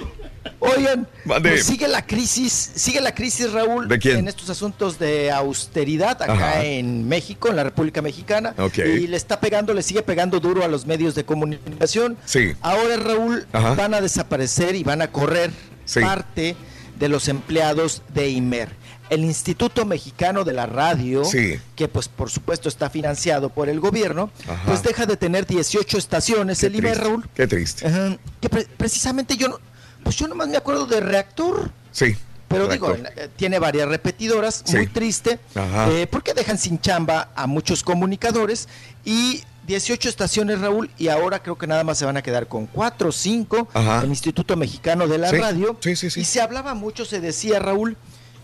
Oigan, 0.64 1.08
pues 1.24 1.64
sigue 1.66 1.88
la 1.88 2.06
crisis, 2.06 2.70
sigue 2.74 3.00
la 3.00 3.14
crisis, 3.14 3.52
Raúl, 3.52 3.88
¿De 3.88 3.98
quién? 3.98 4.18
en 4.18 4.28
estos 4.28 4.48
asuntos 4.48 4.98
de 4.98 5.30
austeridad 5.30 6.20
acá 6.22 6.32
Ajá. 6.32 6.64
en 6.64 7.08
México, 7.08 7.48
en 7.48 7.56
la 7.56 7.64
República 7.64 8.00
Mexicana. 8.02 8.54
Y 8.76 9.06
le 9.08 9.16
está 9.16 9.40
pegando, 9.40 9.74
le 9.74 9.82
sigue 9.82 10.02
pegando 10.02 10.40
duro 10.40 10.64
a 10.64 10.68
los 10.68 10.86
medios 10.86 11.14
de 11.14 11.24
comunicación. 11.24 12.16
Sí. 12.24 12.52
Ahora, 12.60 12.96
Raúl, 12.96 13.46
Ajá. 13.52 13.74
van 13.74 13.94
a 13.94 14.00
desaparecer 14.00 14.74
y 14.76 14.84
van 14.84 15.02
a 15.02 15.10
correr 15.10 15.50
Sí. 15.84 16.00
parte 16.00 16.54
de 16.98 17.08
los 17.08 17.26
empleados 17.28 18.02
de 18.14 18.28
IMER. 18.30 18.68
El 19.10 19.24
Instituto 19.24 19.84
Mexicano 19.84 20.44
de 20.44 20.52
la 20.54 20.64
Radio, 20.66 21.24
Sí. 21.24 21.58
que 21.76 21.86
pues 21.88 22.08
por 22.08 22.30
supuesto 22.30 22.68
está 22.68 22.88
financiado 22.88 23.50
por 23.50 23.68
el 23.68 23.78
gobierno, 23.80 24.30
Ajá. 24.48 24.62
pues 24.64 24.82
deja 24.82 25.04
de 25.04 25.16
tener 25.16 25.44
18 25.46 25.98
estaciones 25.98 26.60
Qué 26.60 26.66
el 26.66 26.76
IMER, 26.76 26.92
triste. 26.92 27.08
Raúl. 27.08 27.28
Qué 27.34 27.46
triste. 27.46 28.18
Que 28.40 28.48
pre- 28.48 28.66
precisamente 28.76 29.36
yo 29.36 29.48
no, 29.48 29.58
pues 30.02 30.16
yo 30.16 30.28
nomás 30.28 30.48
me 30.48 30.56
acuerdo 30.56 30.86
de 30.86 31.00
Reactor, 31.00 31.70
Sí. 31.92 32.16
pero 32.48 32.68
digo, 32.68 32.94
eh, 32.94 33.28
tiene 33.36 33.58
varias 33.58 33.88
repetidoras, 33.88 34.62
Sí. 34.64 34.76
muy 34.76 34.86
triste, 34.88 35.38
Ajá. 35.54 35.90
eh, 35.90 36.06
porque 36.06 36.34
dejan 36.34 36.58
sin 36.58 36.80
chamba 36.80 37.30
a 37.34 37.46
muchos 37.46 37.82
comunicadores 37.82 38.68
y 39.04 39.42
18 39.66 40.08
estaciones, 40.08 40.60
Raúl, 40.60 40.90
y 40.98 41.08
ahora 41.08 41.40
creo 41.42 41.56
que 41.56 41.66
nada 41.66 41.84
más 41.84 41.96
se 41.98 42.04
van 42.04 42.16
a 42.16 42.22
quedar 42.22 42.48
con 42.48 42.66
4 42.66 43.10
o 43.10 43.12
5, 43.12 43.68
Ajá. 43.72 44.02
el 44.02 44.08
Instituto 44.10 44.56
Mexicano 44.56 45.06
de 45.06 45.18
la 45.18 45.30
Sí, 45.30 45.36
Radio, 45.36 45.76
sí, 45.80 45.94
sí, 45.96 46.10
sí. 46.10 46.20
y 46.20 46.24
se 46.24 46.40
hablaba 46.40 46.74
mucho, 46.74 47.04
se 47.04 47.20
decía, 47.20 47.58
Raúl, 47.60 47.96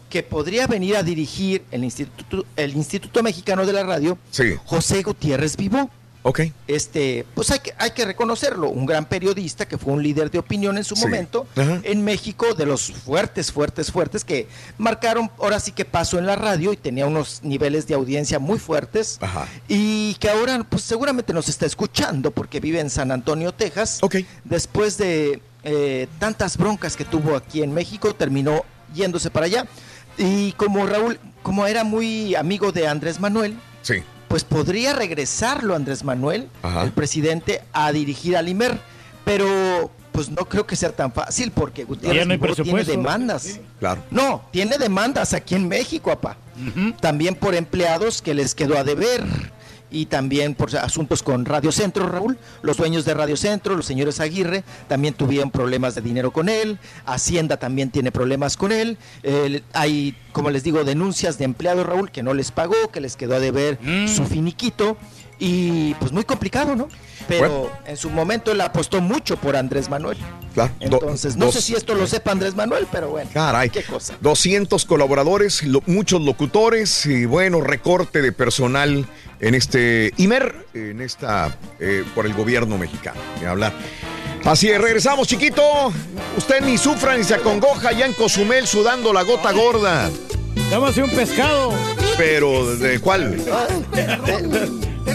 que 0.09 0.23
podría 0.23 0.67
venir 0.67 0.97
a 0.97 1.03
dirigir 1.03 1.65
el 1.70 1.85
Instituto, 1.85 2.47
el 2.57 2.75
Instituto 2.77 3.23
Mexicano 3.23 3.67
de 3.67 3.73
la 3.75 3.83
Radio 3.83 4.17
Sí. 4.31 4.55
José 4.65 5.03
Gutiérrez 5.03 5.57
Vivó 5.57 5.91
Ok. 6.22 6.40
este, 6.66 7.24
pues 7.34 7.50
hay 7.50 7.60
que, 7.60 7.72
hay 7.78 7.92
que 7.92 8.05
reconocerlo, 8.05 8.68
un 8.70 8.86
gran 8.86 9.06
periodista 9.06 9.66
que 9.66 9.78
fue 9.78 9.92
un 9.92 10.02
líder 10.02 10.30
de 10.30 10.38
opinión 10.38 10.76
en 10.76 10.84
su 10.84 10.94
Sí. 10.97 11.02
momento 11.02 11.47
Ajá. 11.56 11.80
en 11.84 12.05
México, 12.05 12.55
de 12.55 12.66
los 12.66 12.92
fuertes, 12.92 13.52
fuertes, 13.52 13.90
fuertes, 13.92 14.24
que 14.24 14.48
marcaron 14.78 15.30
ahora 15.38 15.60
sí 15.60 15.72
que 15.72 15.84
pasó 15.84 16.18
en 16.18 16.26
la 16.26 16.36
radio 16.36 16.72
y 16.72 16.76
tenía 16.76 17.06
unos 17.06 17.40
niveles 17.42 17.86
de 17.86 17.94
audiencia 17.94 18.38
muy 18.38 18.58
fuertes 18.58 19.18
Ajá. 19.20 19.47
y 19.68 20.14
que 20.16 20.28
ahora 20.28 20.64
pues 20.68 20.82
seguramente 20.82 21.32
nos 21.32 21.48
está 21.48 21.66
escuchando 21.66 22.30
porque 22.30 22.60
vive 22.60 22.80
en 22.80 22.90
San 22.90 23.10
Antonio, 23.12 23.52
Texas. 23.52 23.98
Ok. 24.02 24.16
Después 24.44 24.98
de 24.98 25.40
eh, 25.64 26.08
tantas 26.18 26.56
broncas 26.56 26.97
que 26.97 27.05
tuvo 27.05 27.36
aquí 27.36 27.62
en 27.62 27.72
México, 27.72 28.14
terminó 28.14 28.64
yéndose 28.94 29.30
para 29.30 29.47
allá. 29.47 29.66
Y 30.16 30.52
como 30.52 30.84
Raúl, 30.86 31.18
como 31.42 31.66
era 31.66 31.84
muy 31.84 32.34
amigo 32.34 32.72
de 32.72 32.88
Andrés 32.88 33.20
Manuel, 33.20 33.56
Sí. 33.82 34.02
Pues 34.28 34.44
podría 34.44 34.92
regresarlo 34.92 35.74
Andrés 35.74 36.05
Manuel, 36.05 36.48
Ajá. 36.62 36.84
el 36.84 36.92
presidente, 36.92 37.62
a 37.73 37.90
dirigir 37.92 38.36
al 38.36 38.48
IMER, 38.48 38.78
pero 39.24 39.90
pues 40.12 40.31
no 40.31 40.44
creo 40.47 40.66
que 40.66 40.74
sea 40.76 40.90
tan 40.90 41.12
fácil 41.12 41.50
porque 41.52 41.84
Gutiérrez 41.84 42.26
no 42.26 42.55
tiene 42.55 42.84
demandas. 42.84 43.60
Claro. 43.78 44.02
No, 44.10 44.42
tiene 44.50 44.76
demandas 44.76 45.32
aquí 45.32 45.55
en 45.55 45.68
México, 45.68 46.10
papá. 46.10 46.36
También 47.00 47.36
por 47.36 47.55
empleados 47.55 48.20
que 48.20 48.34
les 48.34 48.55
quedó 48.55 48.76
a 48.76 48.82
deber. 48.82 49.24
Y 49.91 50.07
también 50.07 50.55
por 50.55 50.76
asuntos 50.76 51.23
con 51.23 51.44
Radio 51.44 51.73
Centro, 51.73 52.07
Raúl. 52.08 52.39
Los 52.62 52.76
dueños 52.76 53.05
de 53.05 53.15
Radio 53.15 53.36
Centro, 53.36 53.75
los 53.75 53.86
señores 53.86 54.20
Aguirre, 54.20 54.65
también 54.86 55.15
tuvieron 55.15 55.50
problemas 55.50 55.94
de 55.94 56.02
dinero 56.02 56.31
con 56.31 56.49
él. 56.49 56.78
Hacienda 57.07 57.57
también 57.57 57.91
tiene 57.91 58.12
problemas 58.12 58.57
con 58.57 58.73
él. 58.73 58.99
Hay, 59.73 60.17
como 60.33 60.50
les 60.50 60.62
digo, 60.62 60.84
denuncias 60.84 61.39
de 61.39 61.44
empleados, 61.44 61.86
Raúl, 61.86 62.10
que 62.10 62.23
no 62.23 62.34
les 62.34 62.52
pagó, 62.52 62.75
que 62.92 63.00
les 63.00 63.17
quedó 63.17 63.36
a 63.36 63.41
deber 63.41 63.78
su 64.07 64.25
finiquito. 64.26 64.97
Y 65.39 65.94
pues 65.94 66.10
muy 66.10 66.25
complicado, 66.25 66.75
¿no? 66.75 66.89
Pero 67.28 67.49
Bueno. 67.49 67.70
en 67.86 67.97
su 67.97 68.10
momento 68.10 68.50
él 68.50 68.60
apostó 68.60 69.00
mucho 69.00 69.36
por 69.36 69.55
Andrés 69.57 69.89
Manuel. 69.89 70.17
Claro. 70.55 70.73
Do- 70.81 70.84
Entonces, 71.00 71.36
no 71.36 71.47
dos- 71.47 71.55
sé 71.55 71.62
si 71.62 71.75
esto 71.75 71.94
lo 71.94 72.07
sepa 72.07 72.33
Andrés 72.33 72.57
Manuel, 72.57 72.86
pero 72.91 73.10
bueno. 73.10 73.31
Caray. 73.33 73.70
Qué 73.70 73.83
cosa. 73.84 74.15
200 74.20 74.84
colaboradores, 74.84 75.62
lo- 75.62 75.83
muchos 75.86 76.20
locutores 76.23 77.07
y 77.07 77.25
bueno, 77.26 77.60
recorte 77.60 78.20
de 78.23 78.33
personal 78.33 79.07
en 79.41 79.55
este 79.55 80.12
IMER, 80.17 80.67
en 80.75 81.00
esta, 81.00 81.57
eh, 81.78 82.05
por 82.15 82.26
el 82.26 82.34
gobierno 82.34 82.76
mexicano. 82.78 83.20
Ni 83.41 83.47
hablar. 83.47 83.73
Así 84.44 84.68
es, 84.70 84.81
regresamos, 84.81 85.28
chiquito. 85.28 85.62
Usted 86.36 86.62
ni 86.62 86.78
sufra 86.78 87.17
ni 87.17 87.23
se 87.23 87.34
acongoja 87.34 87.92
ya 87.92 88.07
en 88.07 88.12
Cozumel 88.15 88.67
sudando 88.67 89.12
la 89.12 89.23
gota 89.23 89.52
gorda. 89.52 90.10
Llámase 90.70 91.02
un 91.02 91.10
pescado. 91.10 91.73
Pero, 92.17 92.75
¿de 92.76 92.99
cuál? 92.99 93.36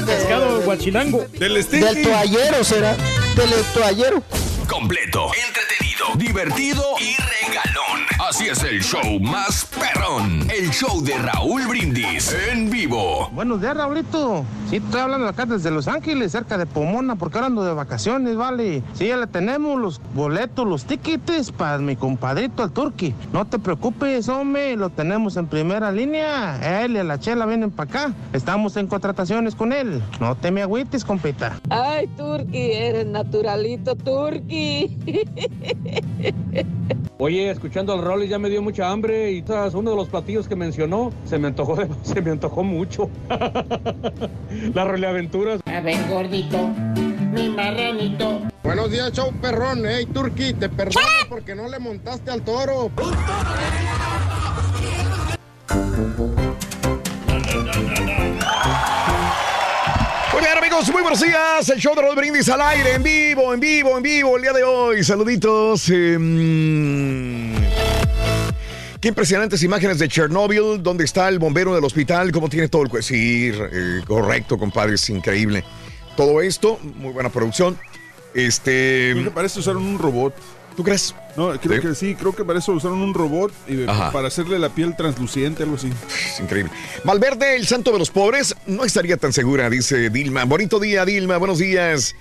Pescado 0.01 0.61
guachilango. 0.61 1.25
Del 1.33 1.53
Del 1.69 2.01
toallero 2.03 2.63
será. 2.63 2.95
Del 3.35 3.49
toallero. 3.73 4.23
Completo, 4.67 5.29
entretenido, 5.47 6.05
divertido 6.15 6.83
y 6.99 7.15
regalón. 7.15 7.72
Así 8.29 8.47
es 8.47 8.63
el 8.63 8.81
show 8.81 9.19
más 9.19 9.65
perrón. 9.65 10.49
El 10.49 10.69
show 10.69 11.03
de 11.03 11.17
Raúl 11.17 11.67
Brindis 11.67 12.33
en 12.49 12.69
vivo. 12.69 13.29
Buenos 13.33 13.59
días, 13.59 13.75
Raulito. 13.75 14.45
Sí, 14.69 14.77
estoy 14.77 15.01
hablando 15.01 15.27
acá 15.27 15.45
desde 15.45 15.69
Los 15.69 15.89
Ángeles, 15.89 16.31
cerca 16.31 16.57
de 16.57 16.65
Pomona, 16.65 17.15
porque 17.15 17.37
ahora 17.37 17.47
ando 17.47 17.65
de 17.65 17.73
vacaciones, 17.73 18.37
vale. 18.37 18.81
Sí, 18.93 19.07
ya 19.07 19.17
le 19.17 19.27
tenemos 19.27 19.79
los 19.79 20.01
boletos, 20.15 20.65
los 20.65 20.85
tickets 20.85 21.51
para 21.51 21.79
mi 21.79 21.97
compadrito, 21.97 22.63
el 22.63 22.71
Turqui. 22.71 23.13
No 23.33 23.45
te 23.45 23.59
preocupes, 23.59 24.29
hombre, 24.29 24.77
lo 24.77 24.89
tenemos 24.89 25.35
en 25.35 25.47
primera 25.47 25.91
línea. 25.91 26.81
Él 26.81 26.95
y 26.95 27.03
la 27.03 27.19
chela 27.19 27.45
vienen 27.45 27.71
para 27.71 27.89
acá. 27.89 28.13
Estamos 28.31 28.77
en 28.77 28.87
contrataciones 28.87 29.53
con 29.53 29.73
él. 29.73 30.01
No 30.21 30.35
te 30.35 30.49
me 30.49 30.61
agüites, 30.61 31.03
compita. 31.03 31.59
Ay, 31.69 32.07
Turqui, 32.15 32.71
eres 32.71 33.05
naturalito, 33.05 33.95
Turqui. 33.95 34.97
Oye, 37.19 37.51
escuchando 37.51 37.93
al 37.93 38.01
Ya 38.21 38.37
me 38.39 38.47
dio 38.49 38.61
mucha 38.61 38.89
hambre 38.91 39.31
y 39.31 39.41
tras 39.41 39.73
uno 39.73 39.89
de 39.89 39.95
los 39.97 40.07
platillos 40.07 40.47
que 40.47 40.55
mencionó 40.55 41.11
se 41.25 41.39
me 41.39 41.47
antojó, 41.47 41.75
de- 41.75 41.87
se 42.03 42.21
me 42.21 42.29
antojó 42.31 42.63
mucho. 42.63 43.09
Las 44.73 44.87
Rolly 44.87 45.05
Aventuras. 45.05 45.59
A 45.65 45.81
ver, 45.81 45.97
gordito, 46.09 46.69
mi 47.33 47.49
marranito. 47.49 48.41
Buenos 48.63 48.91
días, 48.91 49.11
show 49.11 49.31
perrón. 49.41 49.83
Hey, 49.85 50.05
Turqui, 50.05 50.53
te 50.53 50.69
perdono 50.69 51.05
porque 51.27 51.55
no 51.55 51.67
le 51.67 51.79
montaste 51.79 52.29
al 52.31 52.43
toro. 52.43 52.91
Muy 60.31 60.41
bien, 60.41 60.57
amigos, 60.57 60.89
muy 60.91 61.01
buenos 61.01 61.21
días. 61.21 61.69
El 61.69 61.79
show 61.79 61.93
de 61.95 62.01
Raúl 62.01 62.15
Brindis 62.15 62.49
al 62.49 62.61
aire, 62.61 62.93
en 62.95 63.03
vivo, 63.03 63.53
en 63.53 63.59
vivo, 63.59 63.97
en 63.97 64.03
vivo, 64.03 64.35
el 64.37 64.41
día 64.41 64.53
de 64.53 64.63
hoy. 64.63 65.03
Saluditos. 65.03 65.89
eh, 65.89 66.17
mm. 66.19 67.52
Qué 69.03 69.09
impresionantes 69.09 69.61
imágenes 69.63 69.99
de 69.99 70.07
Chernobyl, 70.07 70.81
donde 70.81 71.03
está 71.03 71.27
el 71.27 71.37
bombero 71.37 71.75
del 71.75 71.83
hospital, 71.83 72.31
cómo 72.31 72.47
tiene 72.47 72.69
todo 72.69 72.83
el 72.83 72.87
cuerpo. 72.87 73.05
Sí, 73.05 73.51
eh, 73.53 73.99
correcto, 74.07 74.57
compadre, 74.57 74.95
es 74.95 75.09
increíble. 75.09 75.65
Todo 76.15 76.41
esto, 76.41 76.79
muy 76.81 77.11
buena 77.11 77.27
producción. 77.27 77.77
Este. 78.33 79.09
Creo 79.11 79.25
que 79.25 79.31
para 79.31 79.47
eso 79.47 79.59
usaron 79.59 79.83
un 79.83 79.99
robot. 79.99 80.33
¿Tú 80.77 80.85
crees? 80.85 81.13
No, 81.35 81.49
creo 81.59 81.81
Sí. 81.81 81.87
que 81.89 81.95
sí, 81.95 82.15
creo 82.15 82.33
que 82.33 82.45
para 82.45 82.59
eso 82.59 82.71
usaron 82.71 82.99
un 83.01 83.13
robot 83.13 83.51
y 83.67 83.83
para 84.13 84.29
hacerle 84.29 84.57
la 84.57 84.69
piel 84.69 84.95
transluciente, 84.95 85.63
algo 85.63 85.75
así. 85.75 85.89
Es 86.07 86.39
increíble. 86.39 86.71
Valverde, 87.03 87.57
el 87.57 87.67
santo 87.67 87.91
de 87.91 87.99
los 87.99 88.09
pobres, 88.09 88.55
no 88.67 88.85
estaría 88.85 89.17
tan 89.17 89.33
segura, 89.33 89.69
dice 89.69 90.11
Dilma. 90.11 90.45
Bonito 90.45 90.79
día, 90.79 91.03
Dilma, 91.03 91.35
buenos 91.35 91.57
días. 91.57 92.15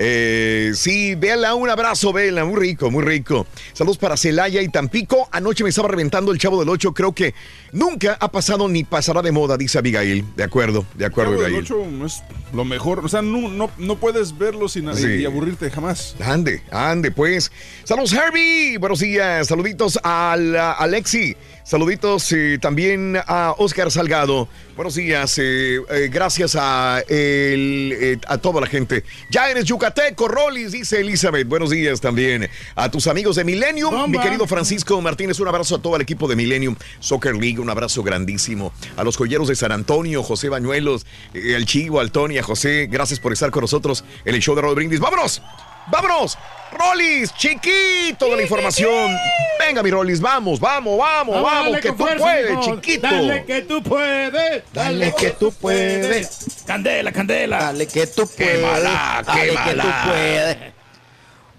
Eh, 0.00 0.70
sí, 0.76 1.16
Vela, 1.16 1.56
un 1.56 1.68
abrazo, 1.68 2.12
Vela, 2.12 2.44
muy 2.44 2.54
rico, 2.60 2.88
muy 2.88 3.02
rico. 3.02 3.48
Saludos 3.72 3.98
para 3.98 4.16
Celaya 4.16 4.62
y 4.62 4.68
Tampico. 4.68 5.28
Anoche 5.32 5.64
me 5.64 5.70
estaba 5.70 5.88
reventando 5.88 6.30
el 6.30 6.38
chavo 6.38 6.60
del 6.60 6.68
8, 6.68 6.94
creo 6.94 7.12
que 7.12 7.34
nunca 7.72 8.16
ha 8.20 8.30
pasado 8.30 8.68
ni 8.68 8.84
pasará 8.84 9.22
de 9.22 9.32
moda, 9.32 9.56
dice 9.56 9.76
Abigail. 9.78 10.24
De 10.36 10.44
acuerdo, 10.44 10.86
de 10.94 11.04
acuerdo, 11.04 11.32
Chavo 11.32 11.42
del 11.42 11.54
Abigail. 11.56 11.64
Ocho 11.64 11.90
no 11.90 12.06
es 12.06 12.22
lo 12.54 12.64
mejor. 12.64 13.04
O 13.04 13.08
sea, 13.08 13.22
no, 13.22 13.48
no, 13.48 13.70
no 13.76 13.96
puedes 13.96 14.38
verlo 14.38 14.68
sin 14.68 14.94
Sí. 14.94 15.06
y 15.16 15.24
aburrirte 15.24 15.68
jamás. 15.68 16.14
Ande, 16.20 16.62
ande, 16.70 17.10
pues. 17.10 17.50
Saludos, 17.82 18.12
Herbie. 18.12 18.78
Buenos 18.78 19.00
días. 19.00 19.48
Saluditos 19.48 19.98
a 20.04 20.36
la- 20.38 20.72
Alexi. 20.72 21.36
Saluditos 21.68 22.32
eh, 22.32 22.56
también 22.58 23.18
a 23.26 23.54
Oscar 23.58 23.90
Salgado. 23.90 24.48
Buenos 24.74 24.94
días. 24.94 25.36
eh, 25.36 25.76
eh, 25.90 26.08
gracias 26.10 26.56
a, 26.58 27.02
el, 27.06 28.18
a 28.26 28.38
toda 28.38 28.62
la 28.62 28.66
gente. 28.66 29.04
Ya 29.30 29.50
eres 29.50 29.66
yucateco, 29.66 30.28
Rolis, 30.28 30.72
dice 30.72 31.00
Elizabeth. 31.00 31.46
Buenos 31.46 31.68
días 31.68 32.00
también 32.00 32.48
a 32.74 32.90
tus 32.90 33.06
amigos 33.06 33.36
de 33.36 33.44
Millennium. 33.44 34.10
Mi 34.10 34.18
querido 34.18 34.46
Francisco 34.46 34.98
Martínez, 35.02 35.40
un 35.40 35.48
abrazo 35.48 35.74
a 35.74 35.82
todo 35.82 35.96
el 35.96 36.00
equipo 36.00 36.26
de 36.26 36.36
Millennium 36.36 36.74
Soccer 37.00 37.36
League. 37.36 37.58
Un 37.58 37.68
abrazo 37.68 38.02
grandísimo. 38.02 38.72
A 38.96 39.04
los 39.04 39.18
joyeros 39.18 39.48
de 39.48 39.54
San 39.54 39.70
Antonio, 39.70 40.22
José 40.22 40.48
Bañuelos, 40.48 41.04
al 41.34 41.66
Chivo, 41.66 42.00
al 42.00 42.10
Tony, 42.10 42.38
a 42.38 42.42
José. 42.42 42.88
Gracias 42.90 43.20
por 43.20 43.34
estar 43.34 43.50
con 43.50 43.60
nosotros 43.60 44.06
en 44.24 44.34
el 44.34 44.40
show 44.40 44.54
de 44.54 44.62
Raúl 44.62 44.74
Brindis. 44.74 45.00
¡Vámonos! 45.00 45.42
¡Vámonos! 45.90 46.36
¡Rolis! 46.72 47.32
¡Chiquito 47.34 48.26
de 48.30 48.36
la 48.36 48.42
información! 48.42 49.16
Venga, 49.58 49.82
mi 49.82 49.90
Rolis, 49.90 50.20
vamos, 50.20 50.60
vamos, 50.60 50.98
vamos, 50.98 51.42
vamos, 51.42 51.64
dale 51.72 51.80
que 51.80 51.88
tú 51.90 51.96
fuerza, 51.96 52.24
puedes, 52.24 52.60
chiquito. 52.60 53.06
Dale 53.08 53.44
que 53.44 53.60
tú 53.62 53.82
puedes. 53.82 54.62
Dale 54.72 55.14
que 55.18 55.30
tú 55.30 55.52
puedes. 55.52 56.62
Candela, 56.66 57.10
candela. 57.12 57.58
Dale 57.58 57.86
que 57.86 58.06
tú 58.06 58.26
puedes. 58.36 58.62
mala, 58.62 59.22
Dale 59.26 59.40
que 59.42 59.48
quémala. 59.48 59.82
tú 59.82 60.08
puedes. 60.10 60.56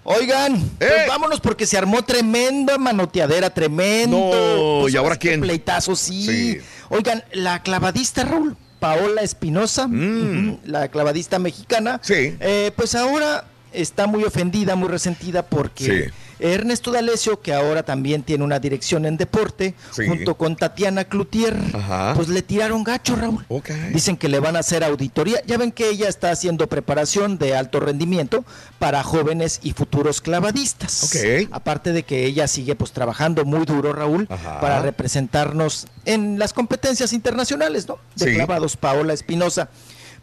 Oigan, 0.04 0.60
pues 0.80 0.90
Eh. 0.92 1.06
vámonos 1.08 1.40
porque 1.42 1.66
se 1.66 1.78
armó 1.78 2.04
tremenda 2.04 2.78
manoteadera, 2.78 3.50
tremendo. 3.54 4.18
No, 4.18 4.82
pues, 4.82 4.94
¿y 4.94 4.98
ahora 4.98 5.18
que 5.18 5.28
quién? 5.30 5.42
Pleitazo, 5.42 5.96
sí. 5.96 6.26
Sí. 6.26 6.62
Oigan, 6.90 7.24
la 7.34 7.62
clavadista 7.62 8.24
Raúl, 8.24 8.56
Paola 8.80 9.22
Espinosa, 9.22 9.86
ujú, 9.86 10.60
la 10.66 10.88
clavadista 10.88 11.38
mexicana, 11.38 11.98
Mm. 11.98 12.00
Sí. 12.02 12.38
eh, 12.40 12.72
pues 12.76 12.96
ahora 12.96 13.44
está 13.74 14.08
muy 14.08 14.24
ofendida, 14.24 14.76
muy 14.76 14.88
resentida 14.90 15.44
porque 15.44 15.84
Sí. 15.84 16.14
Ernesto 16.42 16.92
D'Alessio, 16.92 17.42
que 17.42 17.54
ahora 17.54 17.84
también 17.84 18.24
tiene 18.24 18.46
una 18.46 18.60
dirección 18.60 19.06
en 19.06 19.18
deporte, 19.18 19.76
Sí. 19.92 20.08
junto 20.08 20.36
con 20.38 20.56
Tatiana 20.56 21.04
Cloutier, 21.04 21.54
Ajá. 21.74 22.14
pues 22.16 22.30
le 22.30 22.42
tiraron 22.42 22.86
gacho, 22.86 23.18
Raúl. 23.18 23.44
Ok. 23.50 23.70
Dicen 23.94 24.16
que 24.16 24.30
le 24.30 24.40
van 24.40 24.56
a 24.56 24.60
hacer 24.60 24.86
auditoría. 24.86 25.42
Ya 25.46 25.58
ven 25.58 25.74
que 25.74 25.90
ella 25.90 26.08
está 26.08 26.32
haciendo 26.32 26.68
preparación 26.68 27.38
de 27.40 27.58
alto 27.58 27.82
rendimiento 27.82 28.46
para 28.80 29.04
jóvenes 29.04 29.60
y 29.64 29.74
futuros 29.74 30.22
clavadistas. 30.22 31.12
Aparte 31.52 31.92
de 31.92 32.04
que 32.04 32.26
ella 32.26 32.48
sigue 32.48 32.74
pues 32.76 32.94
trabajando 32.94 33.44
muy 33.44 33.66
duro, 33.66 33.92
Raúl, 33.92 34.26
Ajá. 34.30 34.62
para 34.62 34.82
representarnos 34.82 35.88
en 36.06 36.40
las 36.40 36.54
competencias 36.54 37.12
internacionales, 37.12 37.86
¿no? 37.86 37.98
De 38.16 38.30
Sí. 38.30 38.36
clavados, 38.36 38.78
Paola 38.78 39.12
Espinosa. 39.14 39.70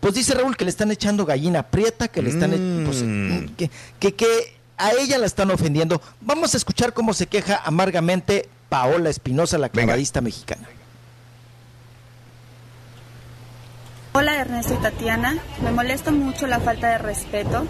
Pues 0.01 0.15
dice 0.15 0.35
Raúl 0.35 0.57
que 0.57 0.65
le 0.65 0.71
están 0.71 0.91
echando 0.91 1.25
gallina 1.25 1.63
prieta, 1.65 2.09
que 2.09 2.23
le 2.23 2.31
están 2.31 2.53
e- 2.53 2.85
pues, 2.85 3.03
Mm. 3.03 3.55
que, 3.57 3.71
que, 3.99 4.15
que 4.15 4.57
a 4.79 4.93
ella 4.93 5.19
la 5.19 5.27
están 5.27 5.51
ofendiendo. 5.51 6.01
Vamos 6.21 6.55
a 6.55 6.57
escuchar 6.57 6.93
cómo 6.93 7.15
se 7.15 7.27
queja 7.27 7.61
amargamente 7.65 8.49
Paola 8.69 9.09
Espinosa, 9.11 9.59
la 9.59 9.69
Venga. 9.69 9.85
clavadista 9.87 10.21
mexicana. 10.21 10.69
Hola 14.13 14.37
Ernesto 14.41 14.73
y 14.75 14.79
Tatiana, 14.79 15.37
me 15.63 15.73
molesta 15.73 16.11
mucho 16.11 16.47
la 16.47 16.59
falta 16.59 16.89
de 16.89 16.99
respeto 16.99 17.67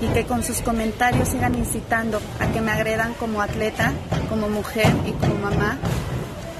y 0.00 0.08
que 0.08 0.24
con 0.26 0.42
sus 0.42 0.60
comentarios 0.60 1.28
sigan 1.28 1.54
incitando 1.54 2.20
a 2.40 2.48
que 2.48 2.60
me 2.60 2.72
agredan 2.72 3.14
como 3.14 3.40
atleta, 3.40 3.92
como 4.28 4.48
mujer 4.48 4.92
y 5.06 5.12
como 5.12 5.34
mamá. 5.36 5.78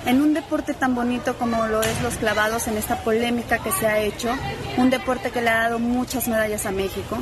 En 0.06 0.22
un 0.22 0.34
deporte 0.34 0.72
tan 0.72 0.94
bonito 0.94 1.36
como 1.36 1.66
lo 1.66 1.82
es 1.82 2.00
los 2.00 2.14
clavados, 2.14 2.68
en 2.68 2.78
esta 2.78 3.02
polémica 3.02 3.58
que 3.58 3.72
se 3.72 3.88
ha 3.88 3.98
hecho, 3.98 4.32
un 4.76 4.88
deporte 4.88 5.32
que 5.32 5.42
le 5.42 5.50
ha 5.50 5.64
dado 5.64 5.80
muchas 5.80 6.28
medallas 6.28 6.64
a 6.64 6.70
México. 6.70 7.18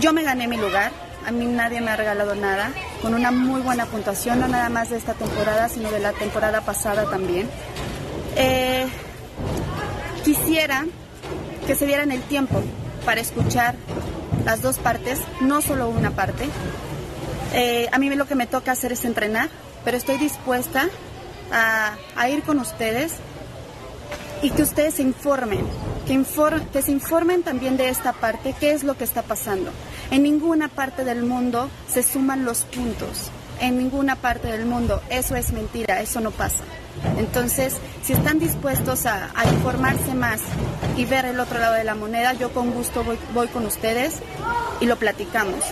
Yo 0.00 0.12
me 0.12 0.24
gané 0.24 0.48
mi 0.48 0.56
lugar, 0.56 0.90
a 1.24 1.30
mí 1.30 1.44
nadie 1.46 1.80
me 1.80 1.92
ha 1.92 1.96
regalado 1.96 2.34
nada, 2.34 2.72
con 3.02 3.14
una 3.14 3.30
muy 3.30 3.60
buena 3.60 3.86
puntuación, 3.86 4.40
no 4.40 4.48
nada 4.48 4.68
más 4.68 4.90
de 4.90 4.96
esta 4.96 5.14
temporada, 5.14 5.68
sino 5.68 5.92
de 5.92 6.00
la 6.00 6.12
temporada 6.12 6.62
pasada 6.62 7.08
también. 7.08 7.48
Eh, 8.34 8.88
quisiera 10.24 10.84
que 11.68 11.76
se 11.76 11.86
dieran 11.86 12.10
el 12.10 12.22
tiempo 12.22 12.64
para 13.04 13.20
escuchar 13.20 13.76
las 14.44 14.60
dos 14.60 14.78
partes, 14.78 15.20
no 15.40 15.60
solo 15.60 15.88
una 15.88 16.10
parte. 16.10 16.48
Eh, 17.54 17.88
a 17.92 17.98
mí 17.98 18.10
lo 18.10 18.26
que 18.26 18.34
me 18.34 18.48
toca 18.48 18.72
hacer 18.72 18.90
es 18.90 19.04
entrenar, 19.04 19.50
pero 19.84 19.96
estoy 19.96 20.18
dispuesta 20.18 20.88
a, 21.52 22.28
ir 22.28 22.42
con 22.42 22.58
ustedes 22.58 23.12
y 24.42 24.50
que 24.50 24.62
ustedes 24.62 24.94
se 24.94 25.02
informen, 25.02 25.64
que, 26.06 26.14
infor- 26.14 26.66
que 26.70 26.82
se 26.82 26.90
informen 26.90 27.42
también 27.42 27.76
de 27.76 27.88
esta 27.88 28.12
parte, 28.12 28.54
qué 28.58 28.72
es 28.72 28.82
lo 28.82 28.96
que 28.96 29.04
está 29.04 29.22
pasando. 29.22 29.70
En 30.10 30.22
ninguna 30.24 30.68
parte 30.68 31.04
del 31.04 31.22
mundo 31.24 31.68
se 31.88 32.02
suman 32.02 32.44
los 32.44 32.60
puntos, 32.62 33.30
en 33.60 33.78
ninguna 33.78 34.16
parte 34.16 34.48
del 34.48 34.66
mundo, 34.66 35.00
eso 35.10 35.36
es 35.36 35.52
mentira, 35.52 36.00
eso 36.00 36.20
no 36.20 36.30
pasa. 36.32 36.64
Entonces, 37.18 37.76
si 38.02 38.12
están 38.12 38.38
dispuestos 38.38 39.06
a, 39.06 39.30
a 39.34 39.44
informarse 39.48 40.14
más 40.14 40.40
y 40.96 41.04
ver 41.04 41.24
el 41.24 41.40
otro 41.40 41.58
lado 41.58 41.74
de 41.74 41.84
la 41.84 41.94
moneda, 41.94 42.32
yo 42.34 42.52
con 42.52 42.70
gusto 42.72 43.02
voy, 43.04 43.18
voy 43.32 43.48
con 43.48 43.64
ustedes 43.64 44.14
y 44.80 44.86
lo 44.86 44.96
platicamos. 44.96 45.64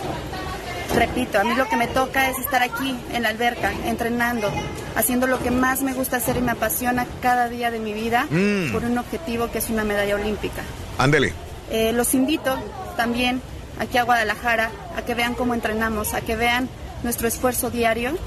Repito, 0.95 1.39
a 1.39 1.43
mí 1.43 1.55
lo 1.55 1.67
que 1.69 1.77
me 1.77 1.87
toca 1.87 2.29
es 2.29 2.37
estar 2.39 2.61
aquí 2.61 2.95
en 3.13 3.23
la 3.23 3.29
alberca, 3.29 3.71
entrenando, 3.85 4.51
haciendo 4.95 5.25
lo 5.25 5.39
que 5.39 5.49
más 5.51 5.81
me 5.81 5.93
gusta 5.93 6.17
hacer 6.17 6.37
y 6.37 6.41
me 6.41 6.51
apasiona 6.51 7.05
cada 7.21 7.47
día 7.47 7.71
de 7.71 7.79
mi 7.79 7.93
vida 7.93 8.27
Mm. 8.29 8.71
por 8.71 8.83
un 8.83 8.97
objetivo 8.97 9.49
que 9.51 9.59
es 9.59 9.69
una 9.69 9.83
medalla 9.83 10.15
olímpica. 10.15 10.61
Ándele. 10.97 11.33
Eh, 11.69 11.93
los 11.93 12.13
invito 12.13 12.55
también 12.97 13.41
aquí 13.79 13.97
a 13.97 14.03
Guadalajara 14.03 14.69
a 14.97 15.01
que 15.03 15.15
vean 15.15 15.33
cómo 15.33 15.53
entrenamos, 15.53 16.13
a 16.13 16.21
que 16.21 16.35
vean 16.35 16.67
nuestro 17.03 17.27
esfuerzo 17.27 17.69
diario 17.69 18.17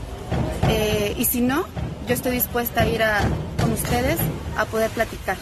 Eh, 0.66 1.14
y 1.18 1.26
si 1.26 1.42
no, 1.42 1.66
yo 2.08 2.14
estoy 2.14 2.32
dispuesta 2.32 2.80
a 2.82 2.86
ir 2.86 3.02
a- 3.02 3.20
con 3.60 3.70
ustedes 3.72 4.16
a 4.56 4.64
poder 4.64 4.88
platicar. 4.90 5.36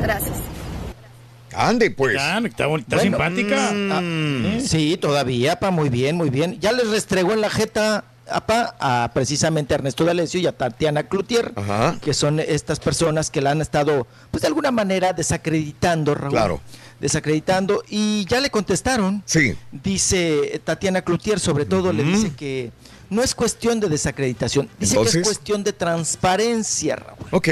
Gracias. 0.00 0.36
Ande, 1.54 1.90
pues. 1.90 2.14
está, 2.14 2.66
bonita, 2.66 2.96
Bueno, 2.96 3.02
simpática. 3.02 3.70
Ah, 3.72 4.00
Sí, 4.64 4.96
todavía, 4.96 5.58
pa, 5.58 5.70
muy 5.70 5.88
bien, 5.88 6.16
muy 6.16 6.30
bien. 6.30 6.58
Ya 6.60 6.72
les 6.72 6.88
restregó 6.88 7.32
en 7.32 7.40
la 7.40 7.50
jeta, 7.50 8.04
apa, 8.30 8.76
a 8.78 9.10
precisamente 9.12 9.74
a 9.74 9.76
Ernesto 9.76 10.04
D'Alessio 10.04 10.40
y 10.40 10.46
a 10.46 10.52
Tatiana 10.52 11.04
Cloutier, 11.04 11.52
Ajá. 11.56 11.98
que 12.00 12.14
son 12.14 12.38
estas 12.40 12.78
personas 12.80 13.30
que 13.30 13.40
la 13.40 13.50
han 13.50 13.60
estado, 13.60 14.06
pues 14.30 14.42
de 14.42 14.48
alguna 14.48 14.70
manera 14.70 15.12
desacreditando, 15.12 16.14
Raúl. 16.14 16.30
Claro. 16.32 16.60
Desacreditando, 17.00 17.82
y 17.88 18.26
ya 18.26 18.40
le 18.40 18.50
contestaron. 18.50 19.22
Sí. 19.24 19.56
Dice 19.72 20.60
Tatiana 20.64 21.02
Cloutier, 21.02 21.40
sobre 21.40 21.64
todo, 21.64 21.92
le 21.92 22.04
dice 22.04 22.32
que 22.36 22.70
no 23.08 23.22
es 23.22 23.34
cuestión 23.34 23.80
de 23.80 23.88
desacreditación, 23.88 24.68
dice 24.78 24.96
que 24.96 25.08
es 25.08 25.18
cuestión 25.24 25.64
de 25.64 25.72
transparencia, 25.72 26.96
Raúl. 26.96 27.26
Ok. 27.32 27.48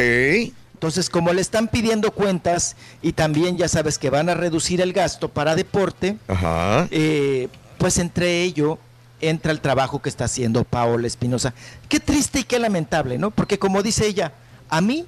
Entonces, 0.79 1.11
como 1.11 1.33
le 1.33 1.41
están 1.41 1.67
pidiendo 1.67 2.13
cuentas 2.13 2.77
y 3.03 3.11
también 3.13 3.57
ya 3.57 3.67
sabes 3.67 3.99
que 3.99 4.11
van 4.11 4.29
a 4.29 4.35
reducir 4.35 4.81
el 4.81 4.93
gasto 4.93 5.29
para 5.29 5.57
deporte, 5.57 6.17
Ajá. 6.29 6.87
eh, 6.93 7.49
pues 7.79 7.99
entre 7.99 8.45
ello 8.45 8.79
entra 9.21 9.51
el 9.51 9.61
trabajo 9.61 10.01
que 10.01 10.09
está 10.09 10.27
haciendo 10.27 10.63
Paola 10.63 11.09
Espinosa. 11.09 11.53
Qué 11.89 11.99
triste 11.99 12.39
y 12.39 12.45
qué 12.45 12.61
lamentable, 12.61 13.19
¿no? 13.19 13.33
Porque 13.33 13.59
como 13.59 13.83
dice 13.83 14.07
ella, 14.07 14.33
a 14.69 14.81
mí 14.81 15.05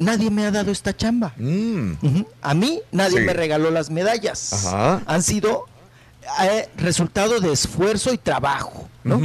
nadie 0.00 0.28
me 0.28 0.44
ha 0.44 0.50
dado 0.50 0.72
esta 0.72 0.92
chamba. 0.96 1.32
Ujú. 1.38 2.26
A 2.42 2.54
mí 2.54 2.80
nadie 2.90 3.18
Mm. 3.18 3.22
Sí. 3.22 3.26
me 3.26 3.32
regaló 3.32 3.70
las 3.70 3.90
medallas. 3.90 4.52
Ajá. 4.66 5.02
Han 5.06 5.22
sido 5.22 5.66
eh, 6.42 6.68
resultado 6.78 7.38
de 7.38 7.52
esfuerzo 7.52 8.12
y 8.12 8.18
trabajo, 8.18 8.88
¿no? 9.04 9.20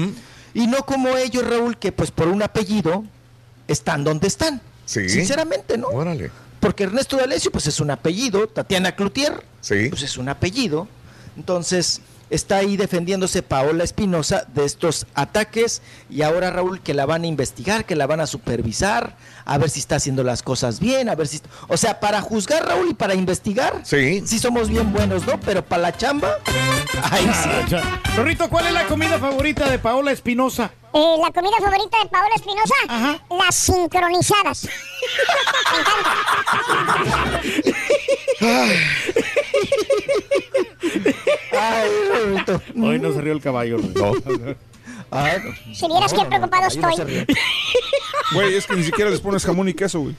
Y 0.54 0.68
no 0.68 0.86
como 0.86 1.18
ellos, 1.18 1.44
Raúl, 1.44 1.76
que 1.80 1.92
pues 1.92 2.12
por 2.12 2.28
un 2.28 2.44
apellido 2.44 3.04
están 3.68 4.04
donde 4.04 4.28
están. 4.28 4.62
Sí. 4.92 5.08
Sinceramente, 5.08 5.78
¿no? 5.78 5.88
Órale. 5.88 6.32
Porque 6.60 6.84
Ernesto 6.84 7.16
D'Alessio, 7.18 7.50
pues 7.50 7.66
es 7.68 7.80
un 7.80 7.92
apellido, 7.92 8.48
Tatiana 8.48 8.94
Cloutier, 8.96 9.42
Sí. 9.62 9.88
pues 9.90 10.04
es 10.04 10.18
un 10.18 10.28
apellido. 10.28 10.88
Entonces, 11.38 12.02
está 12.30 12.58
ahí 12.58 12.76
defendiéndose 12.78 13.42
Paola 13.42 13.84
Espinosa 13.86 14.46
de 14.54 14.66
estos 14.66 15.08
ataques 15.16 15.82
y 16.10 16.24
ahora 16.24 16.52
Raúl 16.52 16.82
que 16.82 16.94
la 16.94 17.06
van 17.06 17.24
a 17.24 17.28
investigar, 17.28 17.86
que 17.86 17.96
la 17.96 18.06
van 18.06 18.20
a 18.20 18.28
supervisar, 18.28 19.16
a 19.46 19.58
ver 19.58 19.70
si 19.70 19.80
está 19.80 19.96
haciendo 19.96 20.24
las 20.24 20.44
cosas 20.44 20.80
bien, 20.80 21.10
a 21.10 21.16
ver 21.16 21.28
si... 21.28 21.42
O 21.68 21.78
sea, 21.78 22.00
para 22.00 22.22
juzgar 22.22 22.66
Raúl 22.66 22.90
y 22.90 22.94
para 22.94 23.14
investigar, 23.14 23.82
Sí. 23.84 24.24
sí 24.26 24.40
somos 24.40 24.70
bien 24.70 24.92
buenos, 24.94 25.26
¿no? 25.26 25.40
Pero 25.40 25.64
para 25.64 25.82
la 25.84 25.98
chamba, 25.98 26.38
Ay, 27.12 27.30
sí. 27.34 27.76
Rorrito, 28.16 28.50
¿cuál 28.50 28.68
es 28.68 28.74
la 28.74 28.86
comida 28.88 29.18
favorita 29.20 29.70
de 29.70 29.80
Paola 29.80 30.12
Espinosa? 30.12 30.72
Eh, 30.94 31.16
la 31.22 31.32
comida 31.32 31.56
favorita 31.60 31.98
de 32.04 32.10
Paola 32.10 32.36
Espinosa, 32.36 32.74
las 33.30 33.56
sincronizadas. 33.56 34.68
Ay, 41.52 41.90
Hoy 42.82 43.00
no 43.00 43.14
se 43.14 43.22
rió 43.22 43.34
el 43.34 43.42
caballo. 43.42 43.78
No. 43.96 44.14
Si 45.74 45.88
vieras 45.88 46.14
qué 46.14 46.26
preocupado 46.26 46.68
estoy. 46.68 47.26
Güey, 48.34 48.56
es 48.56 48.66
que 48.66 48.76
ni 48.76 48.84
siquiera 48.84 49.10
les 49.10 49.20
pones 49.20 49.44
jamón 49.46 49.68
y 49.70 49.74
queso, 49.74 50.00
güey. 50.02 50.16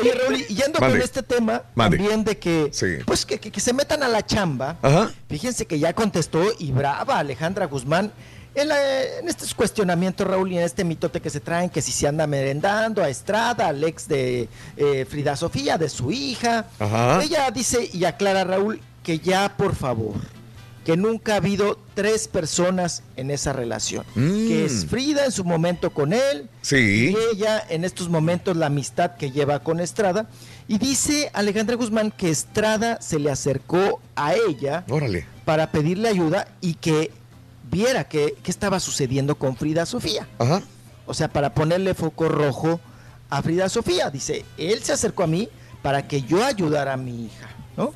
Oye, 0.00 0.12
Raúl, 0.14 0.40
y 0.48 0.54
yendo 0.54 0.78
con 0.78 1.00
este 1.00 1.22
tema 1.22 1.62
Mande. 1.74 1.96
también 1.98 2.24
de 2.24 2.38
que, 2.38 2.68
Sí. 2.72 2.86
pues 3.04 3.24
que, 3.26 3.38
que- 3.38 3.50
que 3.50 3.60
se 3.60 3.72
metan 3.72 4.02
a 4.02 4.08
la 4.08 4.24
chamba. 4.24 4.76
Ajá. 4.82 5.10
Fíjense 5.28 5.66
que 5.66 5.78
ya 5.78 5.92
contestó 5.92 6.42
y 6.58 6.72
brava 6.72 7.18
Alejandra 7.18 7.66
Guzmán 7.66 8.12
en, 8.54 8.68
la- 8.68 9.02
en 9.20 9.28
estos 9.28 9.54
cuestionamientos, 9.54 10.26
Raúl, 10.26 10.52
y 10.52 10.58
en 10.58 10.64
este 10.64 10.84
mitote 10.84 11.20
que 11.20 11.30
se 11.30 11.40
traen, 11.40 11.68
que 11.70 11.82
si 11.82 11.92
se 11.92 12.06
anda 12.08 12.26
merendando 12.26 13.02
a 13.02 13.08
Estrada, 13.08 13.68
al 13.68 13.82
ex 13.84 14.08
de 14.08 14.48
eh, 14.76 15.06
Frida 15.08 15.36
Sofía, 15.36 15.76
de 15.78 15.88
su 15.88 16.10
hija. 16.10 16.66
Ajá. 16.78 17.22
Ella 17.22 17.50
dice 17.50 17.88
y 17.92 18.04
aclara, 18.04 18.44
Raúl, 18.44 18.80
que 19.06 19.20
ya, 19.20 19.56
por 19.56 19.76
favor, 19.76 20.16
que 20.84 20.96
nunca 20.96 21.34
ha 21.34 21.36
habido 21.36 21.78
tres 21.94 22.26
personas 22.26 23.04
en 23.16 23.30
esa 23.30 23.52
relación. 23.52 24.04
Mm. 24.16 24.48
Que 24.48 24.64
es 24.64 24.84
Frida 24.86 25.24
en 25.24 25.30
su 25.30 25.44
momento 25.44 25.90
con 25.90 26.12
él, 26.12 26.48
Sí. 26.60 27.14
y 27.14 27.16
ella 27.32 27.64
en 27.68 27.84
estos 27.84 28.08
momentos 28.08 28.56
la 28.56 28.66
amistad 28.66 29.12
que 29.14 29.30
lleva 29.30 29.60
con 29.60 29.78
Estrada. 29.78 30.28
Y 30.66 30.78
dice 30.78 31.30
Alejandra 31.34 31.76
Guzmán 31.76 32.10
que 32.10 32.30
Estrada 32.30 33.00
se 33.00 33.20
le 33.20 33.30
acercó 33.30 34.00
a 34.16 34.34
ella 34.34 34.84
Órale. 34.90 35.24
para 35.44 35.70
pedirle 35.70 36.08
ayuda 36.08 36.48
y 36.60 36.74
que 36.74 37.12
viera 37.70 38.08
qué 38.08 38.34
qué 38.42 38.50
estaba 38.50 38.80
sucediendo 38.80 39.36
con 39.36 39.56
Frida 39.56 39.86
Sofía. 39.86 40.26
Ajá. 40.40 40.62
O 41.06 41.14
sea, 41.14 41.28
para 41.28 41.54
ponerle 41.54 41.94
foco 41.94 42.28
rojo 42.28 42.80
a 43.30 43.40
Frida 43.40 43.68
Sofía. 43.68 44.10
Dice, 44.10 44.44
él 44.58 44.82
se 44.82 44.92
acercó 44.92 45.22
a 45.22 45.28
mí 45.28 45.48
para 45.82 46.08
que 46.08 46.22
yo 46.22 46.44
ayudara 46.44 46.94
a 46.94 46.96
mi 46.96 47.26
hija, 47.26 47.48
¿no? 47.76 47.92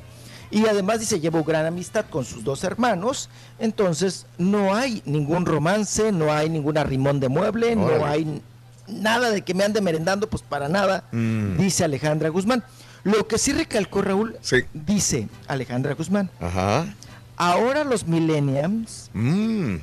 Y 0.51 0.67
además 0.67 0.99
dice, 1.01 1.21
llevo 1.21 1.45
gran 1.45 1.65
amistad 1.67 2.05
con 2.11 2.25
sus 2.25 2.43
dos 2.43 2.65
hermanos, 2.65 3.29
entonces 3.59 4.27
no 4.37 4.75
hay 4.75 5.01
ningún 5.05 5.47
romance, 5.47 6.11
no 6.11 6.33
hay 6.33 6.49
ningún 6.49 6.77
arrimón 6.77 7.21
de 7.21 7.29
mueble, 7.29 7.77
no 7.77 8.05
hay 8.05 8.43
nada 8.89 9.31
de 9.31 9.43
que 9.43 9.55
me 9.55 9.63
ande 9.63 9.81
merendando, 9.81 10.29
pues 10.29 10.43
para 10.43 10.69
nada, 10.69 11.05
Mm. 11.13 11.57
dice 11.59 11.85
Alejandra 11.85 12.29
Guzmán. 12.31 12.65
Lo 13.05 13.27
que 13.29 13.39
sí 13.39 13.53
recalcó 13.53 14.03
Raúl, 14.03 14.37
Sí. 14.43 14.57
dice 14.75 15.29
Alejandra 15.47 15.95
Guzmán, 15.95 16.29
Ajá. 16.41 16.93
ahora 17.37 17.85
los 17.85 18.07
millennials 18.09 19.09
Mm. 19.15 19.77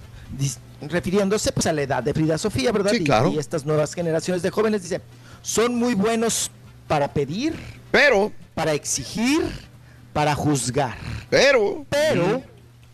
refiriéndose 0.82 1.52
pues 1.54 1.66
a 1.68 1.74
la 1.74 1.82
edad 1.84 2.04
de 2.04 2.14
Frida 2.14 2.38
Sofía, 2.38 2.72
¿verdad? 2.72 2.92
Sí, 2.92 3.04
Y- 3.06 3.36
y, 3.36 3.40
estas 3.40 3.66
nuevas 3.66 3.94
generaciones 3.94 4.44
de 4.44 4.50
jóvenes 4.52 4.84
dice, 4.84 5.02
son 5.42 5.76
muy 5.76 5.94
buenos 5.96 6.52
para 6.88 7.08
pedir, 7.14 7.56
pero 7.90 8.32
para 8.54 8.74
exigir, 8.74 9.42
para 10.18 10.34
juzgar. 10.34 10.96
Pero 11.30 11.86
pero 11.92 12.42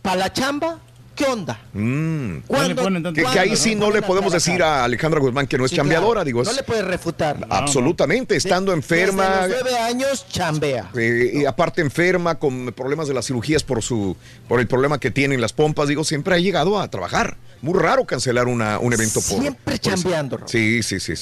para 0.01 0.17
la 0.17 0.33
chamba, 0.33 0.79
¿qué 1.15 1.23
onda? 1.23 1.57
Mm. 1.71 2.39
¿Cuándo- 2.47 3.13
que, 3.13 3.23
que 3.23 3.39
ahí 3.39 3.51
no 3.51 3.55
sí 3.55 3.75
no 3.75 3.91
le 3.91 4.01
podemos 4.01 4.33
decir 4.33 4.61
a 4.61 4.83
Alejandra 4.83 5.21
Guzmán 5.21 5.47
que 5.47 5.57
no 5.57 5.63
es 5.63 5.71
Sí, 5.71 5.77
chambeadora, 5.77 6.15
claro. 6.15 6.25
digo. 6.25 6.43
No 6.43 6.51
le 6.51 6.63
puedes 6.63 6.83
refutar. 6.83 7.37
absolutamente, 7.49 8.35
estando 8.35 8.73
enferma. 8.73 9.47
Desde 9.47 9.53
los 9.63 9.63
nueve 9.63 9.79
años 9.79 10.25
chambea. 10.29 10.91
eh, 10.97 11.31
y 11.33 11.45
aparte 11.45 11.81
enferma 11.81 12.35
con 12.35 12.73
problemas 12.73 13.07
de 13.07 13.13
las 13.13 13.25
cirugías 13.25 13.63
por 13.63 13.81
su 13.81 14.17
por 14.49 14.59
el 14.59 14.67
problema 14.67 14.99
que 14.99 15.09
tienen 15.09 15.39
las 15.39 15.53
pompas, 15.53 15.87
digo, 15.87 16.03
siempre 16.03 16.35
ha 16.35 16.39
llegado 16.39 16.77
a 16.77 16.89
trabajar. 16.89 17.37
Muy 17.61 17.79
raro 17.79 18.03
cancelar 18.03 18.49
una, 18.49 18.79
un 18.79 18.91
evento 18.91 19.21
por 19.21 19.39
Siempre 19.39 19.63
por 19.63 19.73
eso. 19.75 19.81
chambeando, 19.95 20.35
Raúl. 20.35 20.49
Sí, 20.49 20.83
sí, 20.83 20.99
sí, 20.99 21.15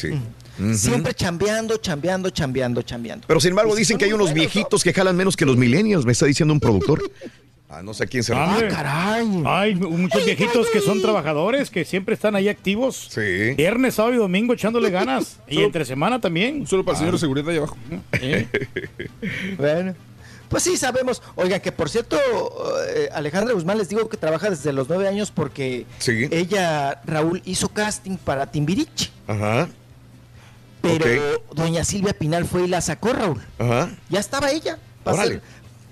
Siempre 0.76 1.14
chambeando, 1.14 1.78
chambeando, 1.78 2.30
chambeando, 2.30 2.82
chambeando. 2.82 3.28
Pero 3.28 3.40
sin 3.40 3.50
embargo 3.52 3.76
dicen 3.76 3.98
que 3.98 4.06
hay 4.06 4.14
unos 4.14 4.32
buenos, 4.32 4.54
viejitos 4.54 4.84
que 4.84 4.94
jalan 4.94 5.16
menos 5.16 5.36
que 5.36 5.46
los 5.46 5.58
millennials, 5.58 6.06
me 6.06 6.12
está 6.12 6.26
diciendo 6.26 6.54
un 6.54 6.60
productor. 6.60 7.02
Ah, 7.74 7.82
no 7.82 7.94
sé 7.94 8.04
a 8.04 8.08
quién 8.08 8.22
se 8.22 8.34
refiere. 8.36 8.68
caray. 8.68 9.44
Hay 9.46 9.76
muchos 9.76 10.26
viejitos 10.26 10.68
que 10.74 10.82
son 10.82 11.02
trabajadores, 11.02 11.70
que 11.70 11.86
siempre 11.86 12.16
están 12.16 12.36
ahí 12.36 12.50
activos. 12.50 13.08
Sí. 13.10 13.54
Viernes, 13.56 13.96
sábado 13.96 14.14
y 14.14 14.18
domingo 14.18 14.54
echándole 14.54 14.90
ganas. 14.90 15.40
y 15.48 15.54
Solo- 15.54 15.68
entre 15.68 15.86
semana 15.86 16.20
también. 16.20 16.68
Solo 16.68 16.84
para 16.84 16.96
el 16.98 17.00
señor 17.00 17.14
de 17.14 17.20
seguridad 17.22 17.48
ahí 17.50 17.56
abajo. 17.60 17.78
Bueno, 19.58 19.96
pues 20.50 20.64
sí, 20.64 20.76
sabemos. 20.76 21.22
Oiga, 21.36 21.60
que 21.60 21.72
por 21.72 21.90
cierto, 21.90 22.18
eh, 22.94 23.08
Alejandra 23.14 23.54
Guzmán 23.54 23.78
les 23.78 23.88
digo 23.88 24.10
que 24.10 24.18
trabaja 24.18 24.50
desde 24.50 24.74
los 24.74 24.90
nueve 24.90 25.08
años 25.08 25.32
porque 25.32 25.86
Sí. 26.00 26.28
ella, 26.30 27.00
Raúl, 27.06 27.42
hizo 27.46 27.70
casting 27.70 28.18
para 28.18 28.48
Timbiriche. 28.52 29.12
Ajá. 29.28 29.70
Pero 30.82 31.06
doña 31.54 31.84
Silvia 31.84 32.14
Pinal 32.14 32.46
fue 32.46 32.64
y 32.64 32.68
la 32.68 32.82
sacó, 32.82 33.14
Raúl. 33.14 33.42
Ajá. 33.60 33.90
Ya 34.10 34.20
estaba 34.20 34.52
ella. 34.52 34.78
Órale. 35.04 35.42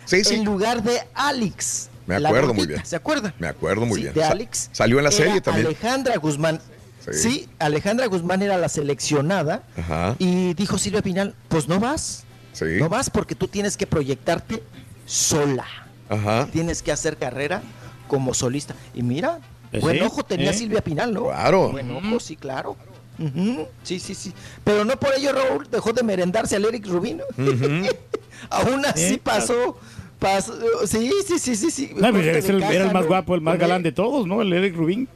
Sí, 0.05 0.23
sí. 0.23 0.35
En 0.35 0.45
lugar 0.45 0.81
de 0.83 0.99
Alex. 1.13 1.89
Me 2.07 2.15
acuerdo 2.15 2.53
muy 2.55 2.65
bien. 2.65 2.83
¿Se 2.83 2.95
acuerda? 2.95 3.33
Me 3.37 3.47
acuerdo 3.47 3.85
muy 3.85 3.97
Sí, 3.97 4.01
bien. 4.03 4.13
De 4.15 4.21
Sa- 4.21 4.31
Alex. 4.31 4.69
Salió 4.71 4.97
en 4.97 5.03
la 5.03 5.09
Era 5.11 5.17
serie 5.17 5.41
también. 5.41 5.67
Alejandra 5.67 6.17
Guzmán. 6.17 6.59
Sí. 7.05 7.13
Sí. 7.13 7.49
Alejandra 7.59 8.07
Guzmán 8.07 8.41
era 8.41 8.57
la 8.57 8.67
seleccionada. 8.69 9.63
Ajá. 9.77 10.15
Y 10.17 10.53
dijo 10.55 10.77
Silvia 10.79 11.01
Pinal, 11.03 11.35
pues 11.47 11.67
no 11.67 11.79
vas. 11.79 12.23
Sí. 12.53 12.65
No 12.79 12.89
vas 12.89 13.09
porque 13.11 13.35
tú 13.35 13.47
tienes 13.47 13.77
que 13.77 13.85
proyectarte 13.85 14.63
sola. 15.05 15.65
Ajá. 16.09 16.47
Tienes 16.51 16.81
que 16.81 16.91
hacer 16.91 17.17
carrera 17.17 17.61
como 18.07 18.33
solista. 18.33 18.73
Y 18.95 19.03
mira, 19.03 19.39
Pues 19.69 19.83
buen 19.83 19.97
sí, 19.97 20.03
ojo 20.03 20.23
tenía 20.23 20.49
¿eh? 20.49 20.53
Silvia 20.55 20.81
Pinal, 20.83 21.13
¿no? 21.13 21.25
Claro. 21.25 21.69
Buen 21.71 21.91
ojo, 21.91 22.19
sí, 22.19 22.35
claro. 22.35 22.75
Ujú, 23.19 23.67
Sí, 23.83 23.99
sí, 23.99 24.15
sí. 24.15 24.33
Pero 24.63 24.85
no 24.85 24.97
por 24.99 25.13
ello 25.15 25.33
Raúl 25.33 25.67
dejó 25.69 25.91
de 25.93 26.03
merendarse 26.03 26.55
al 26.55 26.65
Eric 26.65 26.85
Rubino. 26.87 27.23
Aún 28.49 28.85
así 28.85 29.15
¿Eh? 29.15 29.21
pasó, 29.23 29.77
pasó. 30.19 30.53
Sí, 30.87 31.11
sí, 31.27 31.39
sí, 31.39 31.55
sí, 31.55 31.71
sí. 31.71 31.91
No, 31.95 32.11
pues, 32.11 32.23
Corte 32.25 32.37
es 32.39 32.47
de 32.47 32.53
el- 32.53 32.63
era 32.63 32.85
el 32.87 32.93
más 32.93 33.03
¿no? 33.03 33.07
guapo, 33.09 33.35
el 33.35 33.41
más 33.41 33.57
galán 33.59 33.83
de 33.83 33.91
todos, 33.91 34.25
¿no? 34.27 34.41
El 34.41 34.53
Eric 34.53 34.75
Rubín. 34.75 35.07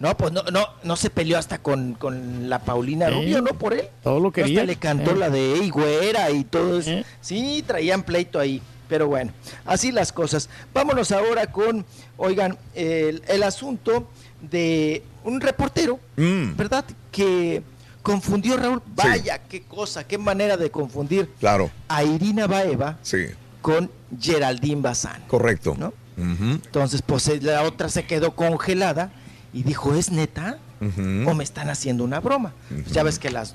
No, 0.00 0.16
pues 0.16 0.32
no, 0.32 0.42
no, 0.52 0.66
no 0.82 0.96
se 0.96 1.10
peleó 1.10 1.38
hasta 1.38 1.58
con, 1.58 1.94
con 1.94 2.48
la 2.48 2.58
Paulina 2.64 3.08
Sí. 3.08 3.14
Rubio, 3.14 3.40
¿no? 3.40 3.56
Por 3.56 3.72
él. 3.74 3.86
Todo 4.02 4.18
lo 4.18 4.32
quería. 4.32 4.60
Hasta 4.60 4.66
le 4.66 4.76
cantó 4.76 5.12
Eh. 5.12 5.16
la 5.16 5.30
de 5.30 5.54
Ey, 5.54 5.70
güera 5.70 6.30
y 6.32 6.42
todo 6.44 6.80
eso. 6.80 6.90
Sí, 7.20 7.62
traían 7.66 8.02
pleito 8.02 8.38
ahí. 8.40 8.60
Pero 8.88 9.06
bueno, 9.06 9.32
así 9.64 9.92
las 9.92 10.12
cosas. 10.12 10.50
Vámonos 10.74 11.10
ahora 11.12 11.46
con, 11.50 11.86
oigan, 12.16 12.58
el, 12.74 13.22
el 13.28 13.42
asunto 13.44 14.08
de 14.42 15.02
un 15.24 15.40
reportero, 15.40 15.98
Mm, 16.16 16.54
¿verdad? 16.56 16.84
Que 17.14 17.62
confundió 18.02 18.56
Raúl. 18.56 18.82
Vaya, 18.96 19.38
qué 19.38 19.62
cosa, 19.62 20.04
qué 20.06 20.18
manera 20.18 20.56
de 20.56 20.70
confundir 20.70 21.30
claro. 21.38 21.70
a 21.88 22.02
Irina 22.02 22.46
Baeva 22.46 22.98
Sí. 23.02 23.26
con 23.62 23.90
Geraldine 24.20 24.80
Bazán. 24.82 25.22
Correcto. 25.28 25.76
¿No? 25.78 25.92
Entonces, 26.16 27.02
pues 27.02 27.26
eh, 27.28 27.40
la 27.40 27.62
otra 27.62 27.88
se 27.88 28.04
quedó 28.06 28.34
congelada 28.36 29.10
y 29.52 29.62
dijo, 29.62 29.94
¿es 29.94 30.10
neta? 30.10 30.58
¿O 30.80 31.34
me 31.34 31.42
están 31.44 31.70
haciendo 31.70 32.04
una 32.04 32.20
broma? 32.20 32.52
Pues 32.68 32.92
ya 32.92 33.02
ves 33.02 33.18
que 33.18 33.30
las, 33.30 33.54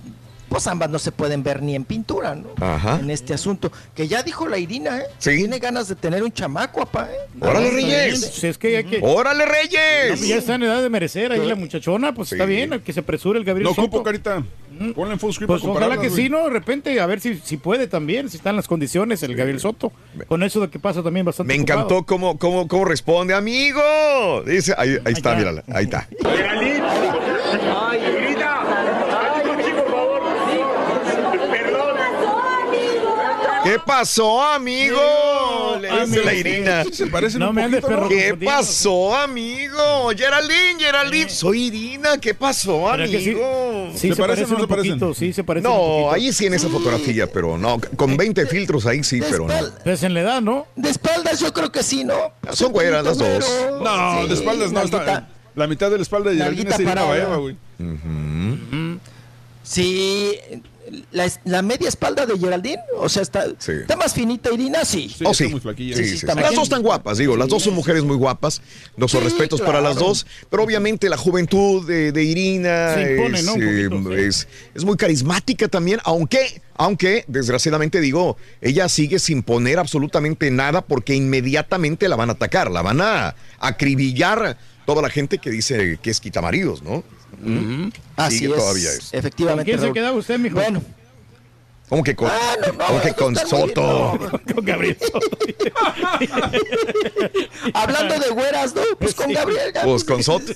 pues 0.50 0.68
ambas 0.68 0.90
no 0.90 1.00
se 1.00 1.12
pueden 1.12 1.44
ver 1.44 1.62
ni 1.62 1.76
en 1.76 1.86
pintura, 1.86 2.36
¿no? 2.36 2.50
Ajá. 2.60 3.00
En 3.00 3.10
este 3.12 3.34
asunto. 3.34 3.72
Que 3.96 4.08
ya 4.08 4.24
dijo 4.24 4.48
la 4.48 4.58
Irina, 4.58 4.98
¿eh? 5.00 5.04
Sí. 5.20 5.38
Tiene 5.38 5.60
ganas 5.60 5.88
de 5.88 5.96
tener 5.96 6.24
un 6.24 6.32
chamaco, 6.32 6.80
papá, 6.82 7.08
¿eh? 7.12 7.18
¡Órale, 7.40 7.68
Está. 7.68 7.76
Reyes! 7.76 8.20
Pues 8.26 8.44
es 8.44 8.58
que 8.58 8.78
hay 8.78 8.84
que. 8.84 9.00
¡Órale, 9.02 9.46
Reyes! 9.46 10.28
ya 10.28 10.38
está 10.38 10.56
en 10.56 10.64
edad 10.64 10.82
de 10.82 10.90
merecer 10.90 11.32
ahí 11.32 11.46
la 11.46 11.56
muchachona, 11.56 12.14
pues 12.14 12.30
Sí. 12.30 12.36
está 12.36 12.46
bien, 12.46 12.82
que 12.84 12.92
se 12.94 13.00
apresure 13.02 13.38
el 13.40 13.46
Gabriel 13.46 13.66
No 13.70 13.76
Soto. 13.76 13.82
ocupo, 13.88 14.04
carita. 14.04 14.44
Ponle 14.96 15.14
en 15.14 15.20
full 15.20 15.34
screen 15.34 15.48
Pues 15.48 15.62
para 15.62 15.74
ojalá 15.74 16.00
que 16.00 16.08
güey. 16.08 16.24
sí, 16.24 16.30
¿no? 16.30 16.46
De 16.46 16.52
repente, 16.52 17.00
a 17.02 17.06
ver 17.06 17.20
si, 17.20 17.36
si 17.44 17.58
puede 17.58 17.88
también, 17.88 18.30
si 18.30 18.38
están 18.38 18.56
las 18.56 18.68
condiciones, 18.68 19.22
el 19.24 19.36
Gabriel 19.36 19.60
Soto. 19.60 19.92
Con 20.28 20.42
eso 20.42 20.62
de 20.62 20.70
que 20.70 20.80
pasa 20.80 21.04
también 21.04 21.26
bastante 21.26 21.54
Me 21.54 21.60
ocupado. 21.62 21.80
encantó 21.82 22.06
cómo, 22.06 22.38
cómo, 22.40 22.68
cómo 22.68 22.86
responde, 22.86 23.34
amigo. 23.34 23.82
Dice, 24.46 24.74
ahí, 24.78 24.98
ahí 25.04 25.14
está, 25.14 25.32
Allá. 25.32 25.38
mírala, 25.40 25.64
ahí 25.74 25.84
está. 25.86 26.08
Ay, 26.24 28.00
Irina. 28.00 28.62
Ay, 28.62 29.64
sí, 29.66 29.72
por 29.72 29.92
favor. 29.92 30.22
Perdón. 31.52 31.96
¿Qué 33.64 33.78
pasó, 33.86 34.42
amigo? 34.42 35.00
Le 35.82 36.06
dice 36.06 36.24
la 36.24 36.34
Irina. 36.34 36.84
Se 36.92 37.08
parecen 37.08 37.40
No 37.40 37.50
un 37.50 37.56
me 37.56 37.64
poquito, 37.64 37.82
¿no? 37.82 37.96
perro 37.96 38.10
¿Qué 38.10 38.34
pasó, 38.46 39.16
amigo? 39.16 40.10
Geraldine, 40.16 40.80
Geraldine. 40.80 41.30
Soy 41.30 41.64
Irina. 41.68 42.18
¿Qué 42.18 42.34
pasó, 42.34 42.90
amigo? 42.90 43.90
Sí, 43.94 44.10
¿Se 44.10 44.16
se, 44.16 44.22
parecen 44.22 44.46
parecen 44.48 44.56
o 44.56 44.60
no 44.60 44.68
parecen? 44.68 45.00
poquito, 45.00 45.14
sí, 45.14 45.34
se 45.34 45.44
parecen 45.44 45.70
No, 45.70 46.12
ahí 46.12 46.32
sí 46.32 46.46
en 46.46 46.54
esa 46.54 46.70
fotografía, 46.70 47.28
pero 47.32 47.58
no. 47.58 47.80
Con 47.96 48.16
20 48.18 48.46
filtros 48.48 48.86
ahí 48.86 49.04
sí, 49.04 49.20
pero 49.30 49.48
no. 49.48 49.54
Pues 49.84 50.04
en 50.04 50.14
la 50.14 50.22
edad, 50.22 50.42
¿no? 50.42 50.68
De 50.76 50.90
espaldas 50.90 51.40
yo 51.40 51.52
creo 51.54 51.72
que 51.72 51.84
sí, 51.84 52.04
¿no? 52.04 52.16
Son 52.52 52.72
güeras 52.72 53.04
las 53.04 53.18
dos. 53.18 53.46
No, 53.82 54.22
Sí, 54.22 54.28
de 54.30 54.34
espaldas 54.36 54.72
no. 54.72 54.82
Está, 54.82 55.28
la 55.56 55.68
mitad 55.68 55.90
de 55.92 55.98
la 55.98 56.04
espalda 56.04 56.30
de 56.32 56.38
Geraldine 56.38 56.70
es 56.72 56.80
Irina 56.80 57.04
Baeva, 57.04 57.36
güey. 57.38 57.56
Sí, 59.64 60.36
la, 61.12 61.32
la 61.46 61.62
media 61.62 61.88
espalda 61.90 62.26
de 62.26 62.38
Geraldine, 62.38 62.80
o 62.98 63.10
sea, 63.10 63.22
está, 63.22 63.46
está 63.46 63.96
más 63.96 64.14
finita 64.14 64.52
Irina, 64.54 64.86
sí. 64.86 65.14
oh, 65.26 65.34
sí. 65.34 65.46
Sí, 65.50 65.94
sí, 65.94 66.18
sí. 66.18 66.26
Las 66.26 66.54
dos 66.56 66.64
están 66.64 66.82
guapas, 66.82 67.18
digo, 67.18 67.36
las 67.38 67.48
dos 67.50 67.64
son 67.64 67.74
mujeres 67.76 68.04
muy 68.04 68.16
guapas. 68.18 68.62
Nuestros 68.98 69.24
respetos 69.24 69.62
para 69.62 69.82
las 69.82 69.96
dos, 69.96 70.26
pero 70.50 70.64
obviamente 70.64 71.10
la 71.10 71.18
juventud 71.18 71.86
de, 71.88 72.12
de 72.12 72.24
Irina 72.24 72.94
Se 72.96 73.14
impone, 73.16 73.40
es, 73.40 73.46
¿no? 73.46 73.56
Eh, 73.56 73.90
poquito, 73.90 74.16
sí. 74.16 74.22
es- 74.22 74.48
es 74.76 74.86
muy 74.86 74.98
carismática 74.98 75.68
también, 75.68 76.00
aunque, 76.04 76.62
aunque, 76.76 77.26
desgraciadamente 77.28 78.00
digo, 78.02 78.38
ella 78.62 78.88
sigue 78.90 79.20
sin 79.20 79.44
poner 79.44 79.80
absolutamente 79.80 80.50
nada 80.52 80.82
porque 80.82 81.16
inmediatamente 81.16 82.08
la 82.08 82.16
van 82.16 82.30
a 82.30 82.34
atacar, 82.34 82.70
la 82.72 82.82
van 82.82 83.02
a 83.02 83.36
acribillar 83.60 84.58
toda 84.86 85.02
la 85.02 85.10
gente 85.10 85.38
que 85.38 85.50
dice 85.52 86.00
que 86.02 86.10
es 86.10 86.20
quitamaridos, 86.20 86.82
¿no? 86.82 87.04
Así 88.16 88.40
Sigue 88.40 88.54
es, 88.54 88.58
todavía 88.60 88.92
eso. 88.92 89.10
efectivamente. 89.18 89.72
¿Con 89.72 89.80
quién 89.80 89.90
se 89.90 89.94
quedaba 89.94 90.18
usted, 90.18 90.40
mijo? 90.40 90.56
Bueno, 90.56 90.82
¿Cómo 91.90 92.04
que 92.04 92.16
con, 92.16 92.30
Ah, 92.30 92.56
no, 92.62 92.74
no, 92.74 92.86
cómo 92.86 93.02
que 93.02 93.14
con 93.14 93.36
Soto? 93.36 93.82
no. 93.82 94.20
Con 94.56 94.64
Gabriel 94.64 94.96
Soto. 95.02 95.20
hablando 97.74 98.20
de 98.20 98.30
güeras, 98.30 98.76
¿no? 98.76 98.82
Pues 99.00 99.16
con 99.16 99.32
Gabriel. 99.34 99.74
Pues 99.84 100.04
con 100.04 100.24
Soto. 100.24 100.54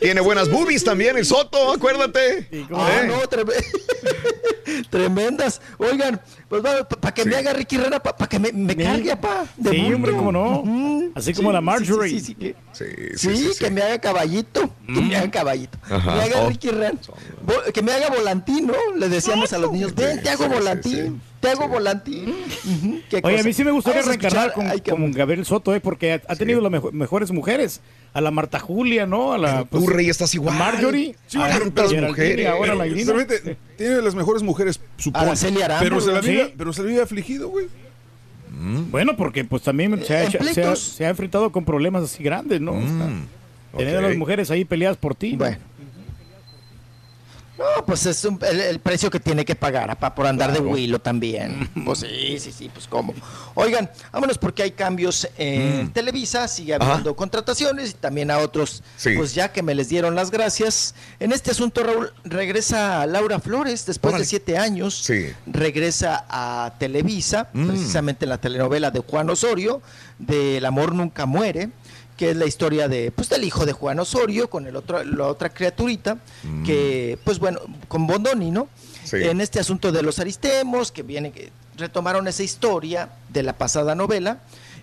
Tiene 0.00 0.20
buenas 0.20 0.50
boobies 0.50 0.82
también 0.84 1.16
el 1.16 1.24
Soto, 1.26 1.72
acuérdate. 1.72 2.48
Ah, 2.74 3.00
¿Eh? 3.02 3.06
no, 3.06 3.22
trem- 3.28 3.52
tremendas. 4.90 5.60
Oigan, 5.78 6.20
pues 6.48 6.62
para 7.00 7.12
que 7.14 7.24
me 7.24 7.36
haga 7.36 7.52
Ricky 7.52 7.76
Herrera, 7.76 8.00
para 8.00 8.26
que 8.28 8.38
me, 8.38 8.50
me 8.52 8.74
cargue, 8.76 9.16
pa. 9.16 9.44
de 9.56 9.70
Sí, 9.70 9.76
bulto. 9.80 9.96
hombre, 9.96 10.12
cómo 10.12 10.32
no. 10.32 11.10
Así 11.14 11.34
como 11.34 11.52
la 11.52 11.60
Marjorie. 11.60 12.10
Sí, 12.10 12.20
sí, 12.20 12.24
sí, 12.26 12.34
que- 12.34 12.56
Sí, 13.18 13.36
sí, 13.36 13.50
que 13.58 13.70
me 13.70 13.82
haga 13.82 13.98
caballito. 13.98 14.70
Que 14.86 14.92
me 15.00 15.16
haga 15.16 15.30
caballito. 15.30 15.78
Ajá. 15.90 16.14
Me 16.16 16.22
haga 16.22 16.40
Oh. 16.42 16.48
Ricky. 16.48 16.68
Vo- 16.68 17.72
Que 17.72 17.82
me 17.82 17.92
haga 17.92 18.08
volantín, 18.08 18.66
¿no? 18.68 18.74
Le 18.96 19.08
decíamos 19.08 19.52
a 19.52 19.58
los 19.58 19.72
niños, 19.72 19.94
ven, 19.94 20.22
te 20.22 20.30
hago 20.30 20.44
sí, 20.44 20.50
sí, 20.50 20.56
volantín. 20.58 21.22
Te 21.40 21.48
hago 21.50 21.68
volantín. 21.68 22.34
Qué 23.10 23.20
Oye, 23.22 23.40
a 23.40 23.42
mí 23.44 23.52
sí 23.52 23.62
me 23.64 23.70
gustaría 23.70 24.00
a 24.00 24.04
reencarnar 24.04 24.52
con, 24.52 24.66
ay, 24.66 24.80
con 24.80 25.12
Gabriel 25.12 25.44
Soto, 25.44 25.74
eh, 25.74 25.80
porque 25.80 26.14
ha, 26.14 26.22
ha 26.26 26.34
tenido 26.36 26.60
las 26.60 26.72
mejo- 26.72 26.90
mejores 26.92 27.30
mujeres. 27.30 27.80
A 28.14 28.20
la 28.22 28.30
Marta 28.30 28.58
Julia, 28.58 29.06
¿no? 29.06 29.34
A 29.34 29.38
la 29.38 29.64
Tú, 29.66 29.86
Rey, 29.86 30.08
estás 30.08 30.32
a 30.32 30.36
igual. 30.36 30.56
Marjorie. 30.56 31.14
Sí, 31.26 31.38
a 31.38 31.46
pero- 31.46 31.64
la 31.66 31.70
pero- 31.70 31.88
Geraldine, 31.88 32.08
mujeres. 32.08 32.46
ahora 32.48 32.74
la 32.74 32.84
tiene 33.76 34.02
las 34.02 34.14
mejores 34.14 34.42
mujeres, 34.42 34.80
supongo. 34.96 35.26
Pero 35.80 36.00
se 36.00 36.12
la 36.12 36.22
¿sí? 36.22 36.30
vive, 36.30 36.54
pero 36.56 36.72
se 36.72 36.82
la 36.82 36.88
vive 36.88 37.02
afligido, 37.02 37.48
güey. 37.48 37.66
Bueno, 38.90 39.16
porque 39.16 39.44
pues 39.44 39.62
también 39.62 40.02
se 40.04 40.16
ha, 40.16 40.22
hecho- 40.24 40.32
se 40.32 40.36
ha- 40.38 40.40
pleitos. 40.40 40.80
se 40.80 41.06
ha 41.06 41.10
enfrentado 41.10 41.52
con 41.52 41.64
problemas 41.64 42.02
así 42.02 42.22
grandes, 42.22 42.60
¿no? 42.60 42.72
O 42.72 42.80
sea, 42.80 43.08
Tener 43.76 43.96
a 43.98 44.00
las 44.00 44.16
mujeres 44.16 44.50
ahí 44.50 44.64
peleadas 44.64 44.96
por 44.96 45.14
ti. 45.14 45.32
¿no? 45.32 45.38
Bueno. 45.38 45.58
No, 47.58 47.84
pues 47.84 48.06
es 48.06 48.24
un- 48.24 48.38
el, 48.48 48.60
el 48.60 48.78
precio 48.78 49.10
que 49.10 49.18
tiene 49.18 49.44
que 49.44 49.56
pagar 49.56 49.90
apa, 49.90 50.14
por 50.14 50.26
andar 50.26 50.52
de 50.52 50.60
huilo 50.60 51.00
también. 51.00 51.68
Pues 51.84 52.00
sí, 52.00 52.38
sí, 52.38 52.52
sí, 52.52 52.70
pues 52.72 52.86
cómo. 52.86 53.14
Oigan, 53.54 53.90
vámonos 54.12 54.38
porque 54.38 54.62
hay 54.62 54.70
cambios 54.72 55.26
en 55.38 55.90
Televisa, 55.92 56.46
sigue 56.48 56.74
Ajá. 56.74 56.84
habiendo 56.92 57.16
contrataciones 57.16 57.90
y 57.90 57.94
también 57.94 58.30
a 58.30 58.38
otros, 58.38 58.82
Sí. 58.96 59.14
pues 59.16 59.34
ya 59.34 59.50
que 59.52 59.62
me 59.62 59.74
les 59.74 59.88
dieron 59.88 60.14
las 60.14 60.30
gracias. 60.30 60.94
En 61.18 61.32
este 61.32 61.50
asunto, 61.50 61.82
Raúl, 61.82 62.12
regresa 62.24 63.06
Laura 63.06 63.40
Flores 63.40 63.86
después 63.86 64.12
Órale. 64.12 64.24
de 64.24 64.28
siete 64.28 64.58
años. 64.58 64.94
Sí. 65.02 65.32
Regresa 65.46 66.26
a 66.28 66.74
Televisa, 66.78 67.48
Mm. 67.52 67.68
precisamente 67.68 68.24
en 68.24 68.28
la 68.30 68.38
telenovela 68.38 68.90
de 68.90 69.00
Juan 69.00 69.30
Osorio, 69.30 69.80
de 70.18 70.58
El 70.58 70.64
amor 70.66 70.94
nunca 70.94 71.26
muere 71.26 71.70
que 72.18 72.30
es 72.32 72.36
la 72.36 72.44
historia 72.44 72.88
de 72.88 73.10
pues 73.12 73.30
del 73.30 73.44
hijo 73.44 73.64
de 73.64 73.72
Juan 73.72 73.98
Osorio 74.00 74.50
con 74.50 74.66
el 74.66 74.76
otro 74.76 75.02
la 75.04 75.26
otra 75.26 75.48
criaturita 75.48 76.18
que 76.66 77.18
pues 77.24 77.38
bueno 77.38 77.60
con 77.88 78.06
Bondoni 78.06 78.50
no 78.50 78.68
Sí. 79.04 79.16
en 79.16 79.40
este 79.40 79.58
asunto 79.58 79.90
de 79.90 80.02
los 80.02 80.18
aristemos 80.18 80.92
que 80.92 81.02
viene 81.02 81.32
que 81.32 81.50
retomaron 81.78 82.28
esa 82.28 82.42
historia 82.42 83.08
de 83.30 83.42
la 83.42 83.54
pasada 83.54 83.94
novela 83.94 84.40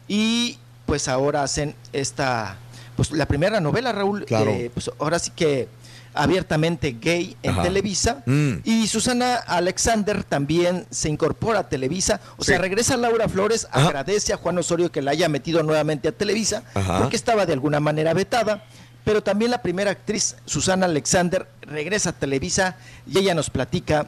y 0.07 0.57
pues 0.87 1.07
ahora 1.07 1.43
hacen 1.43 1.75
esta 1.93 2.57
pues 2.95 3.11
la 3.11 3.27
primera 3.27 3.59
novela 3.59 3.91
Raúl 3.91 4.25
Claro. 4.25 4.49
eh, 4.49 4.71
pues 4.73 4.89
ahora 4.97 5.19
sí 5.19 5.29
que 5.35 5.67
abiertamente 6.15 6.95
gay 6.99 7.35
en 7.43 7.51
Ajá. 7.51 7.63
Televisa 7.63 8.23
Mm. 8.25 8.53
y 8.63 8.87
Susana 8.87 9.35
Alexander 9.35 10.23
también 10.23 10.85
se 10.89 11.09
incorpora 11.09 11.59
a 11.59 11.69
Televisa 11.69 12.19
o 12.37 12.43
Sí. 12.43 12.51
sea 12.51 12.57
regresa 12.59 12.97
Laura 12.97 13.27
Flores 13.29 13.67
Ajá. 13.71 13.87
agradece 13.87 14.33
a 14.33 14.37
Juan 14.37 14.57
Osorio 14.57 14.91
que 14.91 15.01
la 15.01 15.11
haya 15.11 15.29
metido 15.29 15.61
nuevamente 15.63 16.07
a 16.07 16.11
Televisa 16.11 16.63
Ajá. 16.73 16.99
porque 16.99 17.15
estaba 17.15 17.45
de 17.45 17.53
alguna 17.53 17.79
manera 17.79 18.13
vetada 18.13 18.63
pero 19.03 19.21
también 19.21 19.51
la 19.51 19.61
primera 19.61 19.91
actriz 19.91 20.35
Susana 20.45 20.87
Alexander 20.87 21.45
regresa 21.61 22.09
a 22.09 22.13
Televisa 22.13 22.77
y 23.05 23.19
ella 23.19 23.35
nos 23.35 23.49
platica 23.49 24.07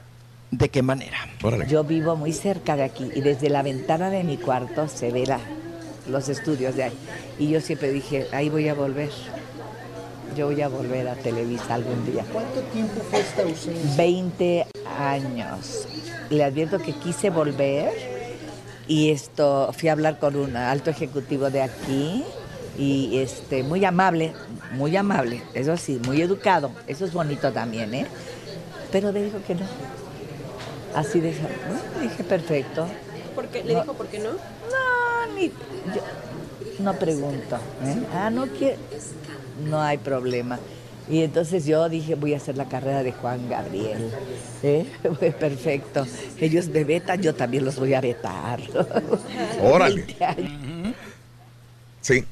de 0.49 0.69
qué 0.69 0.81
manera 0.81 1.17
Órale. 1.43 1.67
Yo 1.67 1.83
vivo 1.83 2.15
muy 2.15 2.33
cerca 2.33 2.75
de 2.75 2.83
aquí 2.83 3.09
y 3.13 3.21
desde 3.21 3.49
la 3.49 3.61
ventana 3.63 4.09
de 4.09 4.23
mi 4.23 4.37
cuarto 4.37 4.87
se 4.87 5.11
ve 5.11 5.25
la- 5.27 5.39
los 6.09 6.29
estudios 6.29 6.73
de 6.77 6.83
ahí. 6.83 6.93
Y 7.37 7.49
yo 7.49 7.59
siempre 7.59 7.91
dije, 7.91 8.27
ahí 8.31 8.47
voy 8.49 8.69
a 8.69 8.73
volver. 8.73 9.09
Yo 10.37 10.45
voy 10.45 10.61
a 10.61 10.67
volver 10.67 11.07
a 11.07 11.15
Televisa 11.15 11.73
algún 11.73 12.05
día. 12.05 12.23
¿Cuánto 12.31 12.59
tiempo 12.71 13.01
fue 13.09 13.21
esta 13.21 13.41
ausencia? 13.41 13.95
20 13.97 14.67
años. 14.99 15.87
Le 16.29 16.43
advierto 16.43 16.77
que 16.77 16.93
quise 16.93 17.31
volver 17.31 17.91
y 18.87 19.09
esto 19.09 19.73
fui 19.75 19.89
a 19.89 19.93
hablar 19.93 20.19
con 20.19 20.35
un 20.35 20.55
alto 20.55 20.91
ejecutivo 20.91 21.49
de 21.49 21.63
aquí 21.63 22.23
y 22.77 23.17
este 23.17 23.63
muy 23.63 23.83
amable, 23.83 24.33
muy 24.73 24.95
amable, 24.95 25.41
eso 25.55 25.75
sí, 25.75 25.99
muy 26.05 26.21
educado, 26.21 26.69
eso 26.85 27.05
es 27.05 27.13
bonito 27.13 27.51
también, 27.51 27.91
¿eh? 27.95 28.05
Pero 28.91 29.11
me 29.11 29.23
dijo 29.23 29.39
que 29.47 29.55
no. 29.55 29.65
Así 30.93 31.19
de 31.19 31.31
"Ah", 31.31 31.99
dije 32.01 32.23
perfecto. 32.23 32.87
¿Por 33.33 33.47
qué? 33.47 33.63
¿Le 33.63 33.73
No. 33.73 33.81
dijo 33.81 33.93
por 33.95 34.05
qué 34.07 34.19
no? 34.19 34.29
No, 34.33 35.33
ni 35.35 35.47
yo 35.47 36.01
no 36.79 36.93
pregunto. 36.93 37.55
¿eh? 37.83 37.95
Ah, 38.13 38.29
no 38.29 38.45
quiere. 38.47 38.77
No 39.63 39.81
hay 39.81 39.97
problema. 39.97 40.59
Y 41.09 41.23
entonces 41.23 41.65
yo 41.65 41.87
dije, 41.87 42.15
voy 42.15 42.33
a 42.33 42.37
hacer 42.37 42.57
la 42.57 42.65
carrera 42.67 43.01
de 43.01 43.13
Juan 43.13 43.47
Gabriel. 43.49 44.11
¿eh? 44.61 44.85
Fue 45.19 45.31
perfecto. 45.31 46.05
Ellos 46.39 46.67
me 46.67 46.83
vetan, 46.83 47.21
yo 47.21 47.33
también 47.33 47.63
los 47.63 47.77
voy 47.79 47.93
a 47.93 48.01
vetar. 48.01 48.59
Órale. 49.61 50.03
20 50.03 50.25
años. 50.25 50.95
Sí. 52.01 52.23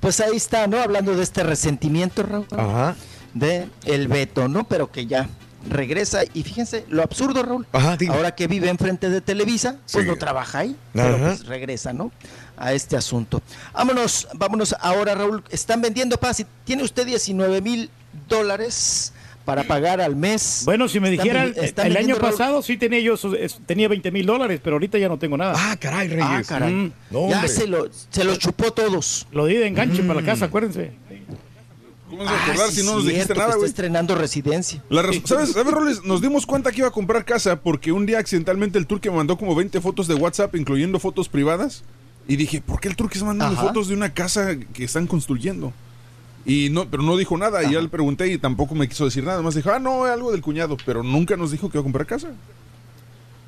pues 0.00 0.20
ahí 0.20 0.36
está 0.36 0.66
no 0.66 0.80
hablando 0.80 1.14
de 1.14 1.22
este 1.22 1.42
resentimiento 1.42 2.22
Raúl 2.22 2.46
Ajá. 2.56 2.96
de 3.34 3.68
el 3.84 4.08
veto 4.08 4.48
no 4.48 4.64
pero 4.64 4.90
que 4.90 5.06
ya 5.06 5.28
regresa 5.68 6.22
y 6.34 6.42
fíjense 6.42 6.84
lo 6.88 7.02
absurdo 7.02 7.42
Raúl 7.42 7.66
Ajá, 7.72 7.96
ahora 8.10 8.34
que 8.34 8.46
vive 8.46 8.68
enfrente 8.68 9.10
de 9.10 9.20
Televisa 9.20 9.76
pues 9.92 10.04
Sí. 10.04 10.10
no 10.10 10.16
trabaja 10.16 10.60
ahí 10.60 10.76
pero 10.94 11.16
Ajá. 11.16 11.26
pues 11.28 11.46
regresa 11.46 11.92
no 11.92 12.10
a 12.62 12.72
este 12.72 12.96
asunto 12.96 13.42
vámonos 13.74 14.28
vámonos 14.34 14.74
ahora 14.80 15.14
Raúl 15.14 15.42
están 15.50 15.80
vendiendo 15.82 16.16
paz 16.18 16.44
tiene 16.64 16.82
usted 16.84 17.04
19 17.06 17.60
mil 17.60 17.90
dólares 18.28 19.12
para 19.44 19.64
pagar 19.64 20.00
al 20.00 20.14
mes 20.14 20.62
Bueno, 20.64 20.88
si 20.88 21.00
me 21.00 21.10
dijeran, 21.10 21.52
el 21.56 21.96
año 21.96 22.14
Raúl, 22.14 22.30
pasado 22.30 22.62
sí 22.62 22.76
tenía 22.76 23.00
yo, 23.00 23.14
esos- 23.14 23.34
es- 23.34 23.58
tenía 23.66 23.88
20 23.88 24.12
mil 24.12 24.24
dólares, 24.24 24.60
pero 24.62 24.76
ahorita 24.76 24.98
ya 24.98 25.08
no 25.08 25.18
tengo 25.18 25.36
nada. 25.36 25.54
Ah, 25.56 25.76
caray, 25.76 26.06
Reyes. 26.06 26.24
Ah, 26.28 26.42
caray. 26.46 26.72
Mm. 26.72 26.92
No, 27.10 27.28
ya 27.28 27.48
se 27.48 27.66
lo, 27.66 27.88
se 28.10 28.22
lo 28.22 28.36
chupó 28.36 28.72
todos. 28.72 29.26
Lo 29.32 29.46
di 29.46 29.56
de 29.56 29.66
enganche 29.66 30.00
Mm. 30.00 30.06
para 30.06 30.20
la 30.20 30.26
casa, 30.26 30.44
acuérdense. 30.44 30.92
¿Cómo 32.08 32.22
vas 32.24 32.32
a 32.32 32.42
acordar 32.44 32.66
Ah, 32.66 32.70
sí, 32.70 32.80
si 32.80 32.86
no 32.86 32.92
nos 32.94 33.02
cierto, 33.02 33.08
dijiste 33.14 33.32
que 33.34 33.38
nada, 33.40 33.54
güey? 33.56 33.68
estrenando 33.68 34.14
residencia. 34.14 34.80
La 34.90 35.02
res- 35.02 35.22
¿Sabes, 35.24 35.50
¿Sabes, 35.52 35.72
Roles? 35.74 36.04
Nos 36.04 36.20
dimos 36.20 36.46
cuenta 36.46 36.70
que 36.70 36.78
iba 36.78 36.88
a 36.88 36.92
comprar 36.92 37.24
casa 37.24 37.56
porque 37.60 37.90
un 37.90 38.06
día 38.06 38.18
accidentalmente 38.20 38.78
el 38.78 38.86
turque 38.86 39.10
me 39.10 39.16
mandó 39.16 39.36
como 39.36 39.56
20 39.56 39.80
fotos 39.80 40.06
de 40.06 40.14
WhatsApp, 40.14 40.54
incluyendo 40.54 41.00
fotos 41.00 41.28
privadas. 41.28 41.82
Y 42.28 42.36
dije, 42.36 42.60
¿por 42.60 42.80
qué 42.80 42.88
el 42.88 42.96
turque 42.96 43.14
está 43.14 43.26
mandando 43.26 43.54
Ajá. 43.56 43.66
fotos 43.68 43.88
de 43.88 43.94
una 43.94 44.14
casa 44.14 44.56
que 44.72 44.84
están 44.84 45.06
construyendo? 45.06 45.72
Y 46.44 46.70
no, 46.70 46.88
pero 46.88 47.02
no 47.02 47.16
dijo 47.16 47.36
nada. 47.38 47.62
Y 47.64 47.72
ya 47.72 47.80
le 47.80 47.88
pregunté 47.88 48.28
y 48.28 48.38
tampoco 48.38 48.74
me 48.74 48.88
quiso 48.88 49.04
decir 49.04 49.24
nada. 49.24 49.42
Más 49.42 49.54
dijo, 49.54 49.70
ah, 49.70 49.78
no, 49.78 50.04
algo 50.04 50.32
del 50.32 50.40
cuñado. 50.42 50.76
Pero 50.84 51.02
nunca 51.02 51.36
nos 51.36 51.50
dijo 51.50 51.68
que 51.68 51.76
iba 51.76 51.82
a 51.82 51.84
comprar 51.84 52.06
casa. 52.06 52.28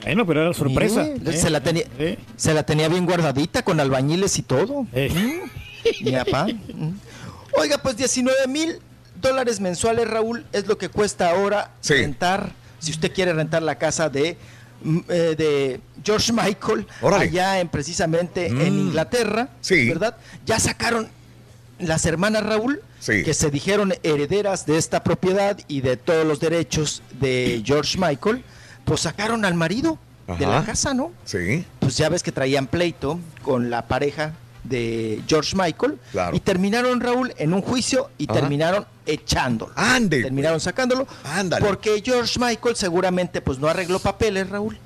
Bueno, 0.02 0.26
pero 0.26 0.42
era 0.42 0.52
sorpresa. 0.52 1.04
Sí, 1.04 1.12
¿eh? 1.24 1.32
se, 1.32 1.50
la 1.50 1.60
tenía, 1.62 1.84
Sí. 1.98 2.18
se 2.36 2.52
la 2.54 2.64
tenía 2.64 2.88
bien 2.88 3.06
guardadita 3.06 3.62
con 3.62 3.80
albañiles 3.80 4.38
y 4.38 4.42
todo. 4.42 4.86
Eh. 4.92 5.40
Mi 6.02 6.12
papá. 6.12 6.46
Mm. 6.46 6.90
Oiga, 7.58 7.78
pues 7.78 7.96
19 7.96 8.46
mil 8.48 8.78
dólares 9.20 9.60
mensuales, 9.60 10.08
Raúl, 10.08 10.44
es 10.52 10.66
lo 10.66 10.76
que 10.78 10.88
cuesta 10.88 11.30
ahora 11.30 11.70
Sí. 11.80 11.94
rentar, 11.94 12.52
si 12.80 12.90
usted 12.90 13.12
quiere 13.12 13.32
rentar 13.32 13.62
la 13.62 13.76
casa 13.76 14.08
de, 14.10 14.32
mm, 14.32 14.36
eh, 15.08 15.34
de 15.36 15.80
George 16.04 16.32
Michael, 16.32 16.86
Órale. 17.00 17.24
allá 17.24 17.60
en 17.60 17.68
precisamente 17.68 18.46
en 18.46 18.56
Mm. 18.74 18.78
Inglaterra, 18.88 19.48
Sí. 19.60 19.88
¿verdad? 19.88 20.16
Ya 20.46 20.58
sacaron 20.58 21.08
las 21.78 22.04
hermanas 22.06 22.42
Raúl, 22.44 22.80
Sí. 23.00 23.22
que 23.22 23.34
se 23.34 23.50
dijeron 23.50 23.92
herederas 24.02 24.64
de 24.66 24.78
esta 24.78 25.02
propiedad 25.04 25.58
y 25.68 25.80
de 25.80 25.96
todos 25.96 26.26
los 26.26 26.40
derechos 26.40 27.02
de 27.20 27.62
George 27.64 27.98
Michael, 27.98 28.42
pues 28.84 29.00
sacaron 29.00 29.44
al 29.44 29.54
marido 29.54 29.98
de 30.38 30.46
la 30.46 30.64
casa, 30.64 30.94
¿no? 30.94 31.12
Sí. 31.24 31.64
Pues 31.80 31.96
ya 31.98 32.08
ves 32.08 32.22
que 32.22 32.32
traían 32.32 32.66
pleito 32.66 33.18
con 33.42 33.68
la 33.70 33.86
pareja 33.86 34.32
de 34.64 35.22
George 35.28 35.54
Michael 35.56 35.98
Claro. 36.12 36.36
y 36.36 36.40
terminaron 36.40 37.00
Raúl 37.00 37.32
en 37.36 37.52
un 37.54 37.62
juicio 37.62 38.10
y 38.18 38.24
Ajá. 38.30 38.40
terminaron 38.40 38.86
echándolo. 39.06 39.72
Ande. 39.76 40.22
Terminaron 40.22 40.58
sacándolo 40.60 41.06
Ándale. 41.24 41.64
porque 41.64 42.02
George 42.04 42.38
Michael 42.40 42.74
seguramente 42.76 43.40
pues 43.42 43.58
no 43.58 43.68
arregló 43.68 43.98
papeles, 43.98 44.48
Raúl. 44.48 44.78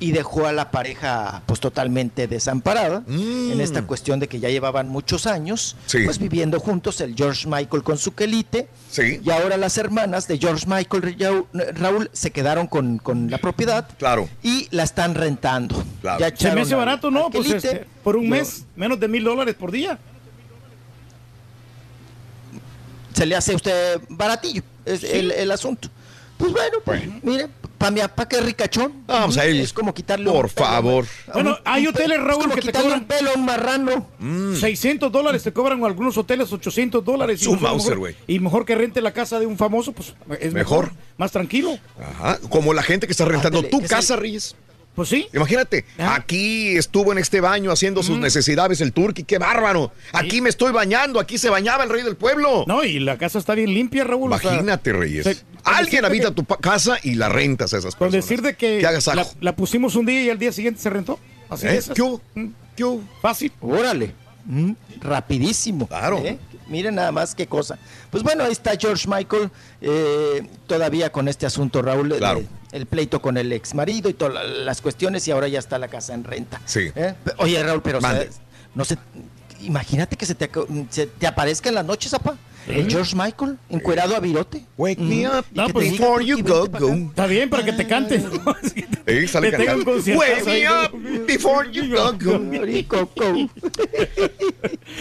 Y 0.00 0.12
dejó 0.12 0.46
a 0.46 0.52
la 0.52 0.70
pareja 0.70 1.42
pues 1.46 1.60
totalmente 1.60 2.26
desamparada 2.26 3.02
en 3.06 3.60
esta 3.60 3.82
cuestión 3.82 4.18
de 4.18 4.28
que 4.28 4.40
ya 4.40 4.48
llevaban 4.48 4.88
muchos 4.88 5.26
años 5.26 5.76
Mm. 5.76 5.90
Sí. 5.90 5.98
pues 6.06 6.18
viviendo 6.18 6.58
juntos 6.58 7.00
el 7.02 7.14
George 7.14 7.46
Michael 7.46 7.82
con 7.82 7.98
su 7.98 8.14
quelite 8.14 8.68
Sí. 8.90 9.20
y 9.22 9.30
ahora 9.30 9.56
las 9.58 9.76
hermanas 9.76 10.26
de 10.26 10.38
George 10.38 10.64
Michael 10.66 11.16
Ra- 11.18 11.72
Raúl 11.74 12.08
se 12.14 12.30
quedaron 12.30 12.66
con, 12.66 12.96
con 12.98 13.30
la 13.30 13.38
propiedad 13.38 13.86
Claro. 13.98 14.28
y 14.42 14.68
la 14.70 14.84
están 14.84 15.14
rentando. 15.14 15.84
Claro. 16.00 16.18
Ya 16.20 16.34
Se 16.34 16.50
me 16.54 16.62
hace 16.62 16.74
barato, 16.74 17.10
¿no? 17.10 17.28
Pues 17.30 17.50
este, 17.50 17.84
por 18.02 18.16
un 18.16 18.28
mes, 18.30 18.64
menos 18.76 18.98
de 18.98 19.06
mil 19.06 19.22
dólares 19.22 19.54
por 19.54 19.70
día. 19.70 19.98
se 23.14 23.26
le 23.26 23.36
hace 23.36 23.52
a 23.52 23.56
usted 23.56 24.00
baratillo 24.08 24.62
es 24.86 25.04
el, 25.04 25.30
el 25.32 25.50
asunto. 25.50 25.88
Pues 26.40 26.52
bueno, 26.52 26.78
pues, 26.84 27.02
mire, 27.22 27.48
para 27.78 27.90
mi 27.92 28.00
papá 28.00 28.26
que 28.26 28.36
es 28.36 28.44
ricachón. 28.44 29.04
Vamos 29.06 29.36
a 29.36 29.44
él. 29.44 29.60
Es 29.60 29.72
como 29.74 29.92
quitarle 29.94 30.24
Por 30.30 30.46
un 30.46 30.50
pelo, 30.50 30.66
favor. 30.66 31.04
Bueno, 31.34 31.58
hay 31.64 31.86
hoteles, 31.86 32.18
es 32.18 32.24
Raúl, 32.24 32.42
como 32.42 32.54
que 32.54 32.60
te 32.62 32.66
quitarle 32.68 32.88
cobran- 32.88 33.00
un 33.00 33.04
pelo 33.06 33.30
a 33.30 33.34
un 33.34 33.44
marrano. 33.44 34.06
600 34.58 35.12
dólares 35.12 35.42
te 35.42 35.52
cobran 35.52 35.84
algunos 35.84 36.16
hoteles 36.16 36.52
800 36.52 37.04
dólares. 37.04 37.40
Su 37.40 37.56
Mauser, 37.56 37.98
güey. 37.98 38.16
Y 38.26 38.38
mejor 38.40 38.64
que 38.64 38.74
rente 38.74 39.00
la 39.02 39.12
casa 39.12 39.38
de 39.38 39.46
un 39.46 39.56
famoso, 39.58 39.92
pues 39.92 40.14
es 40.40 40.52
mejor. 40.52 40.86
Mejor. 40.86 40.92
Más 41.18 41.30
tranquilo. 41.32 41.78
Ajá, 42.00 42.38
como 42.48 42.72
la 42.72 42.82
gente 42.82 43.06
que 43.06 43.12
está 43.12 43.26
rentando 43.26 43.58
Ándale, 43.58 43.70
tu 43.82 43.86
casa, 43.86 44.14
sí. 44.14 44.20
Reyes. 44.20 44.56
Pues 44.94 45.08
sí. 45.08 45.28
Imagínate, 45.32 45.84
Ajá. 45.98 46.16
aquí 46.16 46.76
estuvo 46.76 47.12
en 47.12 47.18
este 47.18 47.40
baño 47.40 47.70
haciendo 47.70 48.02
sus 48.02 48.18
necesidades 48.18 48.80
el 48.80 48.92
turqui, 48.92 49.22
qué 49.22 49.38
bárbaro. 49.38 49.92
Aquí 50.12 50.40
me 50.40 50.50
estoy 50.50 50.72
bañando, 50.72 51.20
aquí 51.20 51.38
se 51.38 51.48
bañaba 51.48 51.84
el 51.84 51.90
rey 51.90 52.02
del 52.02 52.16
pueblo. 52.16 52.64
No, 52.66 52.82
y 52.84 52.98
la 52.98 53.16
casa 53.16 53.38
está 53.38 53.54
bien 53.54 53.72
limpia, 53.72 54.04
Raúl. 54.04 54.32
o 54.32 54.38
sea, 54.38 54.50
Imagínate, 54.52 54.92
Reyes. 54.92 55.24
se- 55.24 55.36
con 55.62 55.74
Alguien 55.74 56.04
habita 56.04 56.28
que- 56.28 56.34
tu 56.42 56.44
casa 56.44 56.98
y 57.02 57.14
la 57.14 57.28
rentas 57.28 57.72
a 57.72 57.78
esas 57.78 57.94
Con 57.94 58.06
personas. 58.10 58.24
decir 58.26 58.42
de 58.42 58.54
que, 58.56 58.78
Que 58.80 58.86
hagas 58.86 59.08
la, 59.40 59.54
pusimos 59.56 59.94
un 59.94 60.06
día 60.06 60.22
y 60.22 60.30
al 60.30 60.38
día 60.38 60.52
siguiente 60.52 60.80
se 60.80 60.90
rentó. 60.90 61.18
Así 61.48 61.66
¿Eh? 61.66 61.76
es. 61.76 61.90
¿Qué 61.94 62.02
hubo? 62.02 62.20
¿Qué 62.76 62.84
hubo? 62.84 63.02
Fácil. 63.22 63.52
Órale. 63.60 64.12
Mm, 64.44 64.72
rapidísimo. 65.00 65.86
Claro. 65.86 66.18
¿eh? 66.24 66.38
Miren 66.68 66.94
nada 66.96 67.12
más 67.12 67.34
qué 67.34 67.46
cosa. 67.46 67.78
Pues 68.10 68.22
bueno, 68.22 68.44
ahí 68.44 68.52
está 68.52 68.72
George 68.78 69.06
Michael 69.08 69.50
eh, 69.80 70.42
todavía 70.66 71.10
con 71.10 71.28
este 71.28 71.46
asunto, 71.46 71.82
Raúl. 71.82 72.14
Claro. 72.16 72.40
de- 72.40 72.46
el 72.72 72.86
pleito 72.86 73.20
con 73.20 73.36
el 73.36 73.52
ex 73.52 73.74
marido 73.74 74.08
y 74.08 74.14
todas 74.14 74.34
la- 74.34 74.44
las 74.44 74.80
cuestiones 74.80 75.26
y 75.28 75.30
ahora 75.30 75.48
ya 75.48 75.58
está 75.58 75.78
la 75.78 75.88
casa 75.88 76.14
en 76.14 76.24
renta. 76.24 76.60
Sí. 76.66 76.90
¿Eh? 76.94 77.14
Oye, 77.38 77.62
Raúl, 77.62 77.82
pero 77.82 77.98
o 77.98 78.00
sea, 78.00 78.10
Mande. 78.10 78.30
no 78.74 78.84
sé, 78.84 78.96
imagínate 79.62 80.16
que 80.16 80.26
se 80.26 80.34
te, 80.34 80.50
aco- 80.50 80.66
se 80.90 81.06
te 81.06 81.26
aparezca 81.26 81.68
en 81.68 81.74
las 81.76 81.84
noches, 81.84 82.14
apa. 82.14 82.36
El 82.68 82.88
George 82.90 83.16
Michael, 83.16 83.56
encuerado 83.70 84.14
a 84.14 84.20
virote. 84.20 84.64
Wake 84.76 85.00
me 85.00 85.26
up 85.26 85.44
te 85.52 85.72
pues, 85.72 85.92
before 85.92 86.24
you 86.24 86.36
"Turqui, 86.36 86.50
go, 86.52 86.62
vente 86.62 86.70
pa' 86.70 86.78
acá". 86.78 86.86
go. 86.86 86.92
Está 87.08 87.26
bien 87.26 87.50
para 87.50 87.64
que 87.64 87.72
te 87.72 87.86
cantes. 87.86 88.22
Eh, 89.06 89.26
sale 89.26 89.50
cantando. 89.50 89.92
Wake 89.96 90.44
me 90.44 90.68
up 90.68 91.26
before 91.26 91.68
you 91.72 91.88
go, 91.88 92.12
go. 92.22 92.38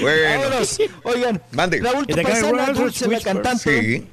Bueno, 0.02 0.40
Vámonos. 0.40 0.78
Oigan, 1.04 1.42
Mande. 1.52 1.80
Raúl, 1.82 2.08
tu 2.08 2.16
Dulce, 2.74 3.08
la 3.08 3.20
cantante. 3.20 3.82
sí. 3.82 4.08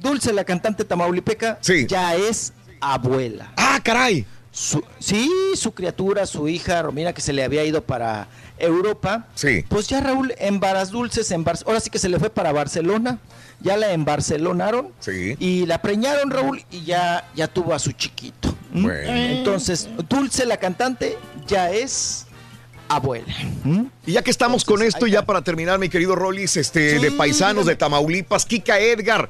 Dulce, 0.00 0.32
la 0.32 0.44
cantante 0.44 0.84
tamaulipeca, 0.84 1.58
Sí. 1.60 1.86
ya 1.86 2.14
es 2.16 2.54
abuela. 2.80 3.52
Ah, 3.56 3.80
caray. 3.82 4.26
Su- 4.52 4.82
sí, 4.98 5.30
su 5.54 5.72
criatura, 5.72 6.26
su 6.26 6.48
hija 6.48 6.82
Romina, 6.82 7.12
que 7.12 7.20
se 7.20 7.32
le 7.32 7.44
había 7.44 7.64
ido 7.64 7.82
para 7.84 8.26
Europa. 8.58 9.28
Sí. 9.34 9.64
Pues 9.68 9.86
ya 9.88 10.00
Raúl, 10.00 10.34
en 10.38 10.58
Varas 10.60 10.90
Dulces, 10.90 11.30
en 11.30 11.44
Bar- 11.44 11.58
ahora 11.66 11.80
sí 11.80 11.88
que 11.88 11.98
se 11.98 12.08
le 12.08 12.18
fue 12.18 12.30
para 12.30 12.52
Barcelona. 12.52 13.18
Ya 13.60 13.76
la 13.76 13.92
embarcelonaron. 13.92 14.88
Sí. 15.00 15.36
Y 15.38 15.66
la 15.66 15.82
preñaron, 15.82 16.30
Raúl, 16.30 16.64
y 16.70 16.82
ya, 16.84 17.28
ya 17.36 17.46
tuvo 17.46 17.74
a 17.74 17.78
su 17.78 17.92
chiquito. 17.92 18.54
¿Mm? 18.72 18.82
Bueno. 18.82 19.12
Entonces, 19.12 19.88
Dulce, 20.08 20.46
la 20.46 20.56
cantante, 20.56 21.16
ya 21.46 21.70
es 21.70 22.26
abuela. 22.88 23.32
¿Mm? 23.62 23.82
Y 24.06 24.12
ya 24.12 24.22
que 24.22 24.30
estamos 24.30 24.64
con 24.64 24.82
esto, 24.82 25.06
y 25.06 25.10
ya 25.12 25.24
para 25.26 25.42
terminar, 25.42 25.78
mi 25.78 25.88
querido 25.88 26.16
Rollis, 26.16 26.56
este, 26.56 26.98
de 26.98 27.10
paisanos 27.12 27.66
de 27.66 27.76
Tamaulipas, 27.76 28.46
Kika 28.46 28.78
Edgar. 28.80 29.28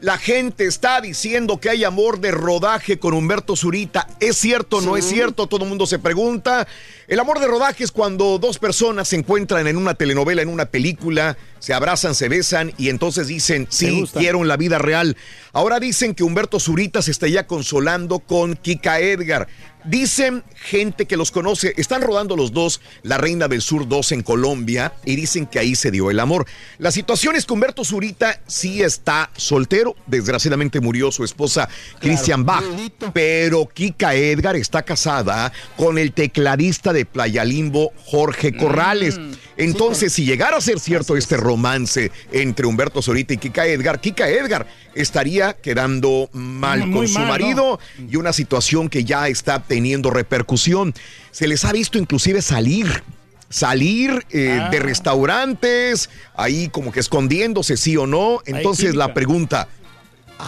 La 0.00 0.16
gente 0.16 0.64
está 0.64 1.02
diciendo 1.02 1.60
que 1.60 1.68
hay 1.68 1.84
amor 1.84 2.20
de 2.20 2.30
rodaje 2.30 2.98
con 2.98 3.12
Humberto 3.12 3.54
Zurita. 3.54 4.08
¿Es 4.18 4.38
cierto 4.38 4.80
no 4.80 4.96
es 4.96 5.04
cierto? 5.04 5.46
Todo 5.46 5.64
el 5.64 5.68
mundo 5.68 5.86
se 5.86 5.98
pregunta. 5.98 6.66
El 7.06 7.20
amor 7.20 7.38
de 7.38 7.46
rodaje 7.46 7.84
es 7.84 7.92
cuando 7.92 8.38
dos 8.38 8.58
personas 8.58 9.08
se 9.08 9.16
encuentran 9.16 9.66
en 9.66 9.76
una 9.76 9.92
telenovela, 9.92 10.40
en 10.40 10.48
una 10.48 10.64
película, 10.64 11.36
se 11.58 11.74
abrazan, 11.74 12.14
se 12.14 12.30
besan 12.30 12.72
y 12.78 12.88
entonces 12.88 13.26
dicen, 13.26 13.66
sí, 13.68 14.04
quiero 14.14 14.42
la 14.44 14.56
vida 14.56 14.78
real. 14.78 15.18
Ahora 15.52 15.78
dicen 15.80 16.14
que 16.14 16.24
Humberto 16.24 16.60
Zurita 16.60 17.02
se 17.02 17.10
está 17.10 17.28
ya 17.28 17.46
consolando 17.46 18.20
con 18.20 18.54
Kika 18.54 19.00
Edgar. 19.00 19.48
Dicen 19.84 20.44
gente 20.54 21.06
que 21.06 21.16
los 21.16 21.30
conoce, 21.30 21.72
están 21.76 22.02
rodando 22.02 22.36
los 22.36 22.52
dos 22.52 22.80
La 23.02 23.18
Reina 23.18 23.48
del 23.48 23.62
Sur 23.62 23.88
2 23.88 24.12
en 24.12 24.22
Colombia 24.22 24.92
y 25.04 25.16
dicen 25.16 25.46
que 25.46 25.58
ahí 25.58 25.74
se 25.74 25.90
dio 25.90 26.10
el 26.10 26.20
amor. 26.20 26.46
La 26.78 26.90
situación 26.90 27.36
es 27.36 27.46
que 27.46 27.52
Humberto 27.52 27.84
Zurita 27.84 28.40
sí 28.46 28.82
está 28.82 29.30
soltero, 29.36 29.96
desgraciadamente 30.06 30.80
murió 30.80 31.10
su 31.10 31.24
esposa 31.24 31.68
Christian 32.00 32.44
Bach, 32.44 32.64
pero 33.12 33.66
Kika 33.66 34.14
Edgar 34.14 34.56
está 34.56 34.82
casada 34.82 35.52
con 35.76 35.98
el 35.98 36.12
tecladista 36.12 36.92
de 36.92 37.06
Playa 37.06 37.44
Limbo, 37.44 37.92
Jorge 38.04 38.56
Corrales. 38.56 39.18
Entonces, 39.64 40.12
si 40.12 40.24
llegara 40.24 40.56
a 40.56 40.60
ser 40.60 40.80
cierto 40.80 41.16
este 41.16 41.36
romance 41.36 42.10
entre 42.32 42.66
Humberto 42.66 43.02
Zurita 43.02 43.34
y 43.34 43.38
Kika 43.38 43.66
Edgar, 43.66 44.00
Kika 44.00 44.28
Edgar 44.28 44.66
estaría 44.94 45.52
quedando 45.54 46.28
mal 46.32 46.86
Muy 46.86 46.96
con 46.96 47.08
su 47.08 47.14
mal, 47.14 47.24
¿no? 47.24 47.28
marido 47.32 47.80
y 48.10 48.16
una 48.16 48.32
situación 48.32 48.88
que 48.88 49.04
ya 49.04 49.28
está 49.28 49.62
teniendo 49.62 50.10
repercusión. 50.10 50.94
Se 51.30 51.46
les 51.46 51.64
ha 51.64 51.72
visto 51.72 51.98
inclusive 51.98 52.42
salir. 52.42 53.02
Salir 53.48 54.24
eh, 54.30 54.60
Ah. 54.62 54.68
de 54.70 54.78
restaurantes, 54.78 56.08
ahí 56.36 56.68
como 56.68 56.92
que 56.92 57.00
escondiéndose, 57.00 57.76
sí 57.76 57.96
o 57.96 58.06
no. 58.06 58.40
Entonces 58.46 58.94
la 58.94 59.12
pregunta, 59.12 59.66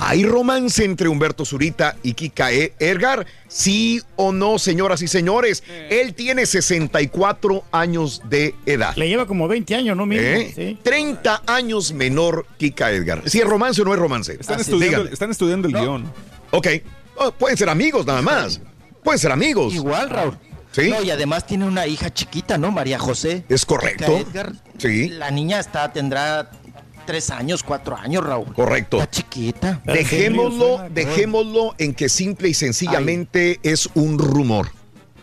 ¿hay 0.00 0.24
romance 0.24 0.84
entre 0.84 1.08
Humberto 1.08 1.44
Zurita 1.44 1.96
y 2.02 2.14
Kika 2.14 2.52
E- 2.52 2.72
Edgar? 2.78 3.26
Sí 3.48 4.00
o 4.16 4.32
no, 4.32 4.58
señoras 4.58 5.02
y 5.02 5.08
señores. 5.08 5.62
Él 5.90 6.14
tiene 6.14 6.46
64 6.46 7.64
años 7.72 8.22
de 8.28 8.54
edad. 8.66 8.94
Le 8.96 9.08
lleva 9.08 9.26
como 9.26 9.48
20 9.48 9.74
años, 9.74 9.96
¿no? 9.96 10.06
Mínimo, 10.06 10.26
¿Eh? 10.28 10.52
sí. 10.54 10.78
30 10.82 11.42
años 11.46 11.92
menor 11.92 12.46
Kika 12.58 12.90
Edgar. 12.92 13.22
Si 13.28 13.38
es 13.40 13.44
romance 13.46 13.82
o 13.82 13.84
no 13.84 13.92
es 13.92 13.98
romance. 14.00 14.36
Están, 14.38 14.60
Así, 14.60 14.70
estudiando, 14.70 15.08
están 15.10 15.30
estudiando 15.30 15.68
el 15.68 15.74
guion. 15.74 16.12
Ok. 16.50 16.66
Oh, 17.16 17.32
pueden 17.32 17.56
ser 17.56 17.68
amigos 17.68 18.06
nada 18.06 18.22
más. 18.22 18.60
Pueden 19.02 19.18
ser 19.18 19.32
amigos. 19.32 19.74
Igual, 19.74 20.08
Raúl. 20.10 20.38
Sí. 20.72 20.88
No, 20.88 21.02
y 21.02 21.10
además 21.10 21.46
tiene 21.46 21.66
una 21.66 21.86
hija 21.86 22.08
chiquita, 22.12 22.56
¿no? 22.56 22.70
María 22.70 22.98
José. 22.98 23.44
Es 23.48 23.66
correcto. 23.66 24.06
Kika 24.06 24.30
Edgar. 24.30 24.52
Sí. 24.78 25.08
La 25.10 25.30
niña 25.30 25.60
está, 25.60 25.92
tendrá 25.92 26.50
tres 27.12 27.28
años, 27.30 27.62
cuatro 27.62 27.94
años, 27.94 28.24
Raúl. 28.24 28.54
Correcto. 28.54 28.96
Está 28.96 29.10
chiquita. 29.10 29.82
Dejémoslo, 29.84 30.88
dejémoslo 30.88 31.74
en 31.76 31.92
que 31.92 32.08
simple 32.08 32.48
y 32.48 32.54
sencillamente 32.54 33.60
es 33.62 33.90
un 33.92 34.18
rumor. 34.18 34.70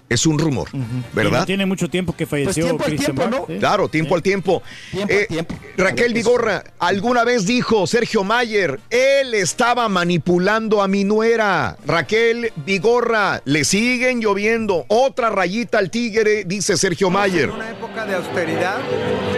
Es 0.07 0.25
un 0.25 0.39
rumor, 0.39 0.67
Y 0.73 0.77
no 0.77 0.85
¿verdad? 1.13 1.45
tiene 1.45 1.67
mucho 1.67 1.87
tiempo 1.87 2.15
que 2.15 2.25
falleció 2.25 2.63
tiempo 2.63 2.83
al 2.83 2.89
Christian 2.89 3.15
tiempo, 3.15 3.37
¿no? 3.37 3.45
sí. 3.47 3.59
Claro, 3.59 3.89
tiempo 3.89 4.15
al 4.15 4.23
tiempo. 4.23 4.63
Tiempo 4.89 5.13
Eh, 5.13 5.19
al 5.21 5.27
tiempo. 5.27 5.55
Raquel 5.77 6.13
Vigorra, 6.15 6.63
alguna 6.79 7.23
vez 7.23 7.45
dijo 7.45 7.85
Sergio 7.85 8.23
Mayer, 8.23 8.79
él 8.89 9.35
estaba 9.35 9.87
manipulando 9.87 10.81
a 10.81 10.87
mi 10.87 11.03
nuera. 11.03 11.77
Raquel 11.85 12.51
Vigorra, 12.65 13.43
le 13.45 13.63
siguen 13.63 14.19
lloviendo. 14.19 14.85
Otra 14.87 15.29
rayita 15.29 15.77
al 15.77 15.91
tigre, 15.91 16.43
dice 16.43 16.75
Sergio 16.75 17.11
Mayer. 17.11 17.49
En 17.49 17.51
una 17.51 17.69
época 17.69 18.03
de 18.07 18.15
austeridad 18.15 18.77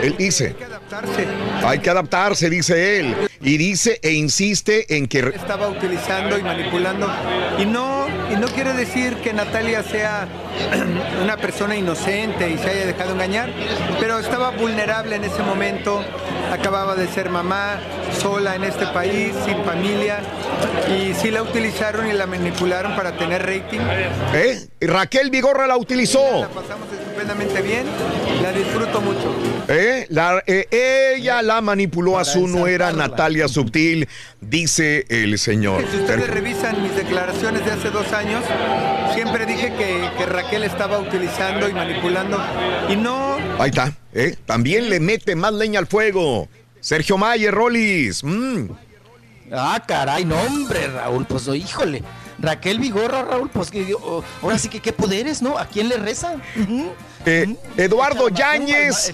Él 0.01 0.15
dice, 0.17 0.55
adaptarse. 0.91 1.27
hay 1.65 1.79
que 1.79 1.89
adaptarse, 1.89 2.49
dice 2.49 2.99
él. 2.99 3.15
Y 3.41 3.57
dice 3.57 3.99
e 4.03 4.11
insiste 4.11 4.95
en 4.95 5.07
que... 5.07 5.19
Estaba 5.19 5.67
utilizando 5.67 6.37
y 6.37 6.43
manipulando. 6.43 7.11
Y 7.57 7.65
no, 7.65 8.05
y 8.31 8.35
no 8.35 8.47
quiere 8.47 8.73
decir 8.73 9.15
que 9.17 9.33
Natalia 9.33 9.83
sea 9.83 10.27
una 11.23 11.37
persona 11.37 11.75
inocente 11.75 12.49
y 12.49 12.57
se 12.57 12.69
haya 12.69 12.85
dejado 12.85 13.13
engañar, 13.13 13.51
pero 13.99 14.19
estaba 14.19 14.51
vulnerable 14.51 15.15
en 15.15 15.23
ese 15.23 15.41
momento. 15.41 16.03
Acababa 16.51 16.95
de 16.95 17.07
ser 17.07 17.29
mamá, 17.29 17.79
sola 18.19 18.55
en 18.55 18.65
este 18.65 18.85
país, 18.87 19.33
sin 19.45 19.63
familia. 19.63 20.19
Y 20.89 21.13
sí 21.13 21.31
la 21.31 21.41
utilizaron 21.41 22.07
y 22.07 22.13
la 22.13 22.27
manipularon 22.27 22.95
para 22.95 23.17
tener 23.17 23.41
rating. 23.43 23.79
¿Eh? 24.33 24.67
Raquel 24.81 25.29
Vigorra 25.29 25.65
la 25.65 25.77
utilizó. 25.77 26.41
La 26.41 26.49
pasamos 26.49 26.87
estupendamente 26.91 27.61
bien, 27.61 27.85
la 28.41 28.51
disfruto 28.51 28.99
mucho. 29.01 29.33
¿Eh? 29.73 30.05
La- 30.09 30.43
eh, 30.47 31.15
ella 31.17 31.41
la 31.41 31.61
manipuló 31.61 32.19
a 32.19 32.25
su 32.25 32.45
nuera 32.47 32.91
Natalia 32.91 33.47
Subtil, 33.47 34.07
dice 34.41 35.05
el 35.09 35.39
señor. 35.39 35.85
Si 35.89 35.97
ustedes 35.97 36.27
revisan 36.29 36.81
mis 36.83 36.93
declaraciones 36.95 37.63
de 37.65 37.71
hace 37.71 37.89
dos 37.89 38.11
años, 38.11 38.43
siempre 39.13 39.45
dije 39.45 39.71
que, 39.77 40.09
que 40.17 40.25
Raquel 40.25 40.63
estaba 40.63 40.99
utilizando 40.99 41.69
y 41.69 41.73
manipulando. 41.73 42.37
Y 42.89 42.95
no, 42.97 43.37
Ahí 43.59 43.69
está, 43.69 43.93
¿eh? 44.13 44.35
También 44.45 44.89
le 44.89 44.99
mete 44.99 45.35
más 45.35 45.53
leña 45.53 45.79
al 45.79 45.87
fuego. 45.87 46.49
Sergio 46.81 47.17
Mayer, 47.17 47.53
Rolis. 47.53 48.23
mm. 48.23 48.65
Ah, 49.53 49.81
caray, 49.85 50.23
no, 50.25 50.35
hombre, 50.41 50.87
Raúl, 50.87 51.25
pues 51.25 51.47
oh, 51.47 51.55
híjole. 51.55 52.03
Raquel 52.39 52.79
Vigorra, 52.79 53.23
Raúl, 53.23 53.49
pues 53.49 53.69
que, 53.69 53.93
oh, 53.93 54.23
ahora 54.41 54.57
sí 54.57 54.67
que 54.69 54.79
qué 54.79 54.91
poderes, 54.93 55.41
¿no? 55.41 55.57
¿A 55.57 55.65
quién 55.65 55.89
le 55.89 55.97
reza? 55.97 56.35
Ujú. 56.59 56.91
Eh, 57.25 57.55
Eduardo 57.77 58.29
Yáñez 58.29 59.13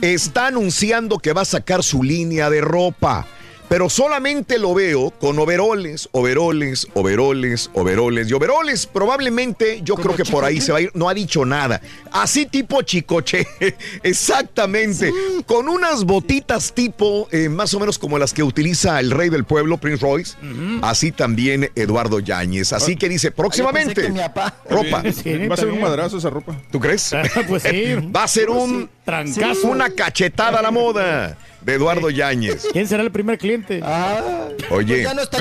está 0.00 0.46
anunciando 0.46 1.18
que 1.18 1.32
va 1.32 1.42
a 1.42 1.44
sacar 1.44 1.82
su 1.82 2.02
línea 2.02 2.50
de 2.50 2.60
ropa. 2.60 3.26
Pero 3.68 3.90
solamente 3.90 4.58
lo 4.58 4.74
veo 4.74 5.10
con 5.10 5.38
overoles, 5.38 6.08
overoles, 6.12 6.88
overoles, 6.94 7.70
overoles 7.74 8.30
y 8.30 8.32
overoles. 8.32 8.86
Probablemente 8.86 9.80
yo 9.82 9.94
creo 9.94 10.16
que 10.16 10.24
por 10.24 10.44
ahí 10.44 10.60
se 10.60 10.72
va 10.72 10.78
a 10.78 10.80
ir. 10.82 10.90
No 10.94 11.08
ha 11.08 11.14
dicho 11.14 11.44
nada. 11.44 11.80
Así 12.10 12.46
tipo 12.46 12.80
chicoche. 12.82 13.46
Exactamente. 14.02 15.12
Con 15.46 15.68
unas 15.68 16.04
botitas 16.04 16.72
tipo 16.72 17.28
eh, 17.30 17.48
más 17.48 17.74
o 17.74 17.80
menos 17.80 17.98
como 17.98 18.18
las 18.18 18.32
que 18.32 18.42
utiliza 18.42 18.98
el 19.00 19.10
rey 19.10 19.28
del 19.28 19.44
pueblo, 19.44 19.76
Prince 19.76 20.02
Royce. 20.02 20.36
Así 20.82 21.12
también 21.12 21.70
Eduardo 21.74 22.20
Yáñez. 22.20 22.72
Así 22.72 22.96
que 22.96 23.08
dice 23.08 23.30
próximamente. 23.30 23.94
que. 23.94 24.08
Ropa. 24.08 25.02
Va 25.02 25.54
a 25.54 25.56
ser 25.56 25.68
un 25.68 25.80
madrazo 25.80 26.18
esa 26.18 26.30
ropa. 26.30 26.58
¿Tú 26.70 26.80
crees? 26.80 27.14
Pues 27.46 27.62
sí. 27.62 27.94
Va 28.16 28.24
a 28.24 28.28
ser 28.28 28.50
un 28.50 28.88
trancazo. 29.08 29.68
una 29.68 29.90
cachetada 29.90 30.58
a 30.58 30.62
la 30.62 30.70
moda 30.70 31.36
de 31.62 31.74
Eduardo 31.74 32.10
Yáñez. 32.10 32.66
¿Quién 32.72 32.86
será 32.86 33.02
el 33.02 33.10
primer 33.10 33.38
cliente? 33.38 33.80
Ah, 33.82 34.48
Oye. 34.70 34.86
pues 34.94 35.02
ya 35.04 35.14
no 35.14 35.22
está 35.22 35.38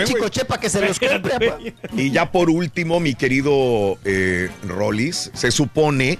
para 0.47 0.61
que 0.61 0.69
se 0.69 0.81
los 0.81 0.99
compre. 0.99 1.73
Y 1.93 2.11
ya 2.11 2.31
por 2.31 2.49
último, 2.49 2.99
mi 2.99 3.13
querido 3.13 3.97
eh, 4.05 4.49
Rollis, 4.67 5.31
se 5.33 5.51
supone 5.51 6.17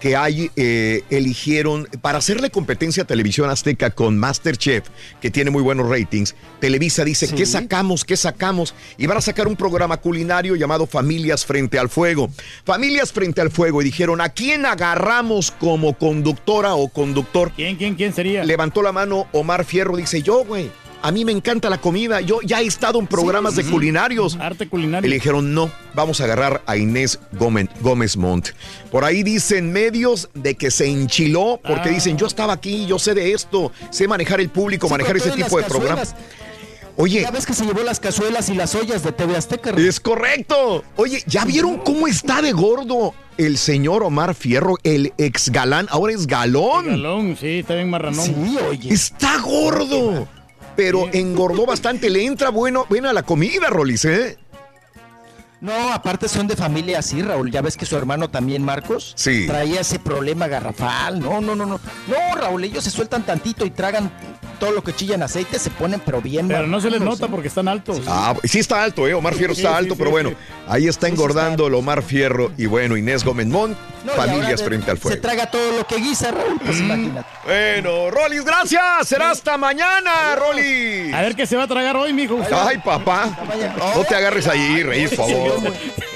que 0.00 0.16
hay, 0.16 0.50
eh, 0.56 1.02
eligieron, 1.10 1.88
para 2.00 2.18
hacerle 2.18 2.50
competencia 2.50 3.02
a 3.02 3.06
Televisión 3.06 3.50
Azteca 3.50 3.90
con 3.90 4.18
Masterchef, 4.18 4.84
que 5.20 5.30
tiene 5.30 5.50
muy 5.50 5.62
buenos 5.62 5.88
ratings, 5.88 6.34
Televisa 6.60 7.04
dice, 7.04 7.28
¿qué 7.34 7.46
sacamos? 7.46 8.04
¿Qué 8.04 8.16
sacamos? 8.16 8.74
Y 8.96 9.06
van 9.06 9.18
a 9.18 9.20
sacar 9.20 9.48
un 9.48 9.56
programa 9.56 9.98
culinario 9.98 10.56
llamado 10.56 10.86
Familias 10.86 11.44
Frente 11.44 11.78
al 11.78 11.88
Fuego. 11.88 12.30
Familias 12.64 13.12
Frente 13.12 13.40
al 13.40 13.50
Fuego. 13.50 13.80
Y 13.82 13.86
dijeron, 13.86 14.20
¿a 14.20 14.30
quién 14.30 14.66
agarramos 14.66 15.50
como 15.50 15.96
conductora 15.96 16.74
o 16.74 16.88
conductor? 16.88 17.52
¿Quién, 17.54 17.76
quién, 17.76 17.94
quién 17.94 18.12
sería? 18.12 18.44
Levantó 18.44 18.82
la 18.82 18.92
mano 18.92 19.26
Omar 19.32 19.64
Fierro, 19.64 19.96
dice, 19.96 20.22
yo, 20.22 20.44
güey. 20.44 20.70
A 21.00 21.12
mí 21.12 21.24
me 21.24 21.30
encanta 21.32 21.70
la 21.70 21.78
comida. 21.78 22.20
Yo 22.20 22.40
ya 22.42 22.60
he 22.60 22.66
estado 22.66 22.98
en 22.98 23.06
programas 23.06 23.54
de 23.54 23.64
culinarios. 23.64 24.36
Arte 24.40 24.64
Y 24.64 24.66
culinario. 24.66 25.08
le 25.08 25.14
dijeron, 25.14 25.54
no, 25.54 25.70
vamos 25.94 26.20
a 26.20 26.24
agarrar 26.24 26.60
a 26.66 26.76
Inés 26.76 27.20
Gómez, 27.32 27.68
Gómez 27.80 28.16
Montt. 28.16 28.48
Por 28.90 29.04
ahí 29.04 29.22
dicen 29.22 29.72
medios 29.72 30.28
de 30.34 30.56
que 30.56 30.70
se 30.72 30.86
enchiló 30.86 31.60
porque 31.64 31.88
Ah. 31.90 31.92
dicen, 31.92 32.16
yo 32.18 32.26
estaba 32.26 32.52
aquí, 32.52 32.84
yo 32.86 32.98
sé 32.98 33.14
de 33.14 33.32
esto, 33.32 33.70
sé 33.90 34.08
manejar 34.08 34.40
el 34.40 34.48
público, 34.48 34.88
Sí, 34.88 34.92
manejar 34.92 35.16
ese 35.18 35.30
tipo 35.30 35.56
de 35.58 35.64
programas. 35.64 36.16
Oye, 36.96 37.20
Ya 37.22 37.30
ves 37.30 37.46
que 37.46 37.54
se 37.54 37.64
llevó 37.64 37.84
las 37.84 38.00
cazuelas 38.00 38.48
y 38.48 38.54
las 38.54 38.74
ollas 38.74 39.04
de 39.04 39.12
TV 39.12 39.36
Azteca. 39.36 39.70
es 39.76 40.00
correcto. 40.00 40.82
Oye, 40.96 41.22
¿ya 41.28 41.44
vieron 41.44 41.78
cómo 41.78 42.08
está 42.08 42.42
de 42.42 42.50
gordo 42.50 43.14
el 43.36 43.56
señor 43.56 44.02
Omar 44.02 44.34
Fierro, 44.34 44.74
el 44.82 45.12
ex 45.16 45.50
galán? 45.50 45.86
Ahora 45.90 46.12
es 46.12 46.26
galón. 46.26 46.86
Galón, 46.86 47.36
sí, 47.40 47.60
está 47.60 47.76
bien 47.76 47.88
marranón. 47.88 48.26
Sí, 48.26 48.58
oye. 48.68 48.92
Está 48.92 49.38
gordo. 49.38 50.26
Pero 50.78 51.08
engordó 51.12 51.66
bastante. 51.66 52.08
Le 52.08 52.24
entra 52.24 52.50
bueno, 52.50 52.86
buena 52.88 53.12
la 53.12 53.24
comida, 53.24 53.68
Rolis, 53.68 54.04
¿eh? 54.04 54.38
No, 55.60 55.92
aparte 55.92 56.28
son 56.28 56.46
de 56.46 56.54
familia 56.54 57.00
así, 57.00 57.20
Raúl. 57.20 57.50
Ya 57.50 57.62
ves 57.62 57.76
que 57.76 57.84
su 57.84 57.96
hermano 57.96 58.30
también, 58.30 58.62
Marcos, 58.62 59.12
Sí. 59.16 59.46
traía 59.46 59.80
ese 59.80 59.98
problema 59.98 60.46
garrafal. 60.46 61.18
No, 61.18 61.40
no, 61.40 61.56
no, 61.56 61.66
no. 61.66 61.80
No, 62.06 62.36
Raúl, 62.36 62.62
ellos 62.64 62.84
se 62.84 62.90
sueltan 62.90 63.24
tantito 63.24 63.66
y 63.66 63.70
tragan 63.70 64.10
todo 64.60 64.70
lo 64.72 64.82
que 64.84 64.92
chillan 64.94 65.22
aceite, 65.22 65.58
se 65.58 65.70
ponen 65.70 66.00
pero 66.04 66.20
bien. 66.20 66.46
Pero 66.48 66.66
no 66.66 66.80
se 66.80 66.90
les 66.90 67.00
nota 67.00 67.26
porque 67.28 67.48
están 67.48 67.66
altos. 67.68 68.00
Ah, 68.06 68.34
sí 68.44 68.58
está 68.60 68.82
alto, 68.82 69.06
¿eh? 69.08 69.14
Omar 69.14 69.34
Fierro 69.34 69.54
Sí, 69.54 69.60
está 69.62 69.72
sí, 69.72 69.78
alto, 69.78 69.94
sí, 69.94 69.98
pero 69.98 70.10
sí. 70.10 70.12
bueno, 70.12 70.32
ahí 70.68 70.86
está 70.88 71.08
engordando 71.08 71.66
el 71.66 71.74
Omar 71.74 72.02
Fierro 72.02 72.52
y 72.56 72.66
bueno, 72.66 72.96
Inés 72.96 73.24
Gómez 73.24 73.46
Mont, 73.48 73.76
No, 74.04 74.12
familias 74.12 74.60
de- 74.60 74.64
frente 74.66 74.90
al 74.92 74.96
Se 74.96 75.02
fuego. 75.02 75.20
traga 75.20 75.50
todo 75.50 75.76
lo 75.78 75.86
que 75.86 75.96
guisa, 75.96 76.30
Raúl, 76.30 76.58
pues 76.64 76.78
imagínate. 76.78 77.28
Bueno, 77.44 78.10
Rolis, 78.10 78.44
gracias. 78.44 79.08
Será 79.08 79.30
hasta 79.30 79.56
mañana, 79.58 80.34
Rolis. 80.36 81.12
A 81.14 81.20
ver 81.20 81.34
qué 81.36 81.46
se 81.46 81.56
va 81.56 81.64
a 81.64 81.68
tragar 81.68 81.96
hoy, 81.96 82.12
mijo. 82.12 82.38
Ay, 82.52 82.78
papá. 82.78 83.28
No 83.96 84.04
te 84.04 84.14
agarres 84.14 84.46
ahí, 84.48 84.82
Reyes, 84.82 85.14
por 85.14 85.26
se 85.26 85.32
favor. 85.34 85.47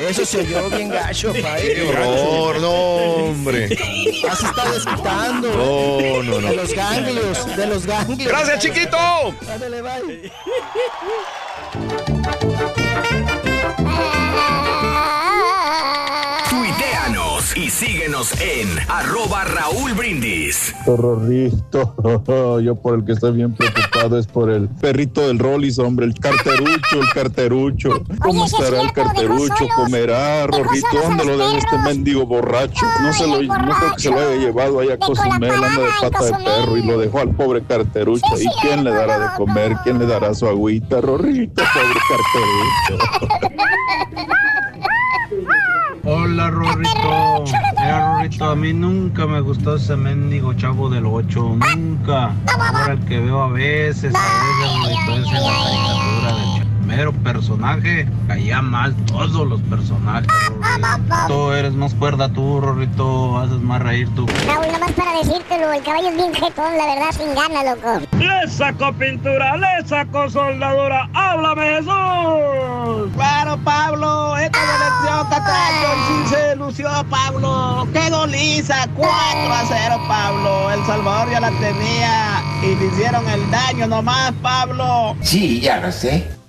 Eso 0.09 0.27
se 0.27 0.39
oyó 0.41 0.69
bien 0.71 0.89
gacho, 0.89 1.33
pa. 1.43 1.59
eh. 1.59 1.75
Qué 1.77 1.83
horror, 1.89 2.61
no, 2.61 2.71
hombre. 2.73 3.69
Ya 4.23 4.35
se 4.37 4.47
está 4.47 4.71
desquitando. 4.73 5.49
No, 5.53 6.23
no, 6.23 6.41
no. 6.41 6.49
De 6.49 6.57
los 6.57 6.73
ganglios, 6.75 7.57
de 7.57 7.67
los 7.67 7.87
ganglios. 7.87 8.29
Gracias, 8.29 8.59
chiquito. 8.61 8.97
Ándale, 9.49 9.83
bye. 9.83 10.33
Y 17.55 17.69
síguenos 17.69 18.33
en 18.41 18.67
arroba 18.89 19.45
Raúl 19.45 19.93
Brindis. 19.93 20.75
Yo 22.63 22.75
por 22.77 22.95
el 22.95 23.05
que 23.05 23.13
estoy 23.13 23.33
bien 23.33 23.53
preocupado 23.53 24.19
es 24.19 24.27
por 24.27 24.51
el 24.51 24.69
perrito 24.69 25.27
del 25.27 25.39
Rollis, 25.39 25.79
hombre, 25.79 26.07
el 26.07 26.15
carterucho, 26.15 27.01
el 27.01 27.09
carterucho. 27.13 28.03
¿Cómo 28.21 28.45
Oye, 28.45 28.49
sí 28.49 28.57
es 28.57 28.63
estará 28.65 28.83
el 28.83 28.93
carterucho? 28.93 29.69
¿Comerá, 29.77 30.47
Rorrito? 30.47 30.87
¿Dónde 31.03 31.25
lo 31.27 31.37
dejó 31.37 31.59
este 31.59 31.79
mendigo 31.79 32.27
borracho? 32.27 32.87
No, 33.03 33.13
se 33.13 33.27
lo, 33.27 33.43
no 33.43 33.55
creo 33.55 33.95
que 33.97 34.03
se 34.03 34.11
lo 34.11 34.19
haya 34.19 34.37
llevado 34.37 34.81
allá 34.81 34.95
a 34.95 34.99
Cozumel, 34.99 35.53
anda 35.53 35.83
de 35.83 35.89
pata 36.01 36.25
de 36.25 36.33
perro 36.45 36.77
y 36.79 36.83
lo 36.83 36.99
dejó 36.99 37.21
al 37.21 37.35
pobre 37.35 37.63
carterucho. 37.63 38.35
Sí, 38.35 38.47
¿Y 38.47 38.61
quién 38.63 38.83
le 38.83 38.93
dará 38.93 39.19
de 39.19 39.37
comer? 39.37 39.77
¿Quién 39.85 39.99
le 39.99 40.07
dará 40.07 40.35
su 40.35 40.47
agüita? 40.47 41.03
Rorrito, 41.03 41.63
pobre 41.75 42.01
carterucho. 42.09 43.53
Hola 46.15 46.51
Rorrito. 46.51 47.45
Mira 47.81 48.17
Rorrito, 48.19 48.45
a 48.45 48.55
mí 48.55 48.75
nunca 48.75 49.27
me 49.27 49.41
gustó 49.41 49.77
ese 49.77 49.97
mendigo 49.97 50.53
chavo 50.53 50.91
del 50.91 51.07
8, 51.07 51.57
nunca. 51.75 52.37
Ahora 52.59 52.93
el 52.93 53.05
que 53.07 53.19
veo 53.19 53.41
a 53.41 53.49
veces, 53.49 54.15
a 54.15 54.19
veces 54.19 54.77
Rorrito 54.77 55.13
es 55.15 55.27
en 55.27 55.43
la 55.43 55.53
caricatura 55.65 56.37
del 56.37 56.72
mero 56.83 57.13
personaje. 57.13 58.09
Caía 58.29 58.63
mal 58.63 58.95
todos 59.07 59.47
los 59.49 59.61
personajes, 59.63 60.29
Rorrito. 60.29 61.29
Tú 61.29 61.53
eres 61.53 61.75
más 61.75 61.95
cuerda 61.95 62.29
tú, 62.33 62.61
Rorrito, 62.61 63.39
haces 63.39 63.59
más 63.61 63.83
reír 63.83 64.09
tú. 64.15 64.27
Raúl, 64.47 64.67
nomás 64.73 64.93
para 64.93 65.19
decírtelo, 65.19 65.73
el 65.73 65.83
caballo 65.83 66.09
es 66.09 66.17
bien 66.17 66.35
jetón, 66.35 66.77
la 66.77 66.87
verdad, 66.87 67.13
sin 67.13 67.35
gana, 67.35 67.75
loco. 67.75 68.07
Le 68.19 68.51
saco 68.51 68.93
pintura, 68.95 69.57
le 69.57 69.87
saco 69.87 70.29
soldadura, 70.29 71.09
háblame 71.15 71.63
Jesús. 71.77 73.13
Claro, 73.15 73.59
Pablo, 73.65 74.37
esta 74.39 74.59
selección 74.59 75.13
y 75.93 76.29
sí 76.29 76.35
se 76.35 76.57
lució, 76.57 76.89
Pablo. 77.09 77.87
¡Qué 77.93 78.11
goliza! 78.11 78.87
4 78.97 79.11
a 79.11 79.65
0, 79.67 80.01
Pablo. 80.09 80.71
El 80.73 80.85
Salvador 80.87 81.31
ya 81.31 81.41
la 81.41 81.51
tenía 81.51 82.43
y 82.63 82.75
le 82.75 82.87
hicieron 82.87 83.29
el 83.29 83.51
daño 83.51 83.87
nomás, 83.87 84.33
Pablo. 84.43 85.17
Sí, 85.21 85.61
ya 85.61 85.81
lo 85.81 85.93
sé. 85.93 86.42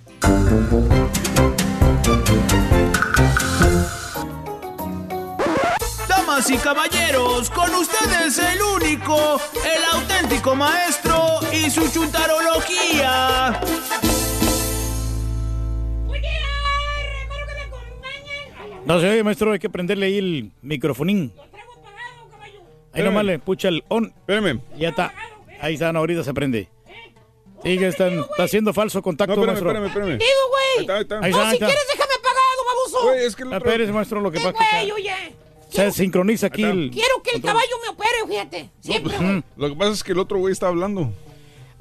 Damas 6.07 6.49
y 6.49 6.57
caballeros, 6.57 7.49
con 7.49 7.73
ustedes 7.75 8.37
el 8.39 8.61
único, 8.61 9.39
el 9.65 9.99
auténtico 9.99 10.55
maestro 10.55 11.39
y 11.51 11.69
su 11.69 11.91
chuntarología. 11.91 13.59
No 18.85 18.99
se 18.99 19.09
oye, 19.09 19.23
maestro, 19.23 19.51
hay 19.51 19.59
que 19.59 19.69
prenderle 19.69 20.05
ahí 20.07 20.17
el 20.17 20.51
microfonín. 20.61 21.33
Ahí 21.37 22.99
Espérame. 22.99 23.05
nomás 23.05 23.25
le 23.25 23.39
pucha 23.39 23.69
el 23.69 23.83
on. 23.87 24.05
Espérame. 24.05 24.61
Ya 24.77 24.89
está. 24.89 25.13
Ahí 25.61 25.75
está, 25.75 25.91
no, 25.93 25.99
ahorita 25.99 26.23
se 26.23 26.33
prende. 26.33 26.67
Sigue, 27.63 27.87
están, 27.87 28.19
está 28.19 28.43
haciendo 28.43 28.73
falso 28.73 29.01
contacto, 29.01 29.35
No, 29.35 29.41
espérame, 29.51 29.81
maestro. 29.81 29.87
espérame, 29.87 29.87
espérame. 29.87 30.19
Digo, 30.19 30.49
güey. 30.49 30.63
Ahí 30.77 30.81
está, 30.81 30.95
ahí 30.95 31.01
está. 31.01 31.19
Ahí 31.19 31.29
está, 31.31 31.37
No, 31.37 31.43
ahí 31.43 31.49
si 31.49 31.55
está. 31.55 31.65
quieres, 31.67 31.83
déjame 31.87 32.13
apagado, 32.13 32.65
baboso. 32.67 33.03
Güey, 33.07 33.25
es 33.25 33.35
que 33.35 33.41
el 33.43 33.47
otro- 33.47 33.57
Espérese, 33.59 33.91
maestro, 33.93 34.21
lo 34.21 34.31
que 34.31 34.39
pasa 34.39 34.51
güey, 34.71 34.91
oye. 34.91 35.13
se 35.69 35.91
sincroniza 35.91 36.47
aquí 36.47 36.63
el... 36.63 36.91
Quiero 36.91 37.21
que 37.23 37.31
el 37.35 37.41
caballo 37.41 37.75
me 37.81 37.89
opere, 37.89 38.27
fíjate. 38.27 38.63
No, 38.63 38.69
Siempre, 38.81 39.13
pues, 39.17 39.27
güey. 39.29 39.43
Lo 39.57 39.69
que 39.69 39.75
pasa 39.75 39.91
es 39.91 40.03
que 40.03 40.11
el 40.11 40.19
otro 40.19 40.37
güey 40.39 40.51
está 40.51 40.67
hablando. 40.67 41.11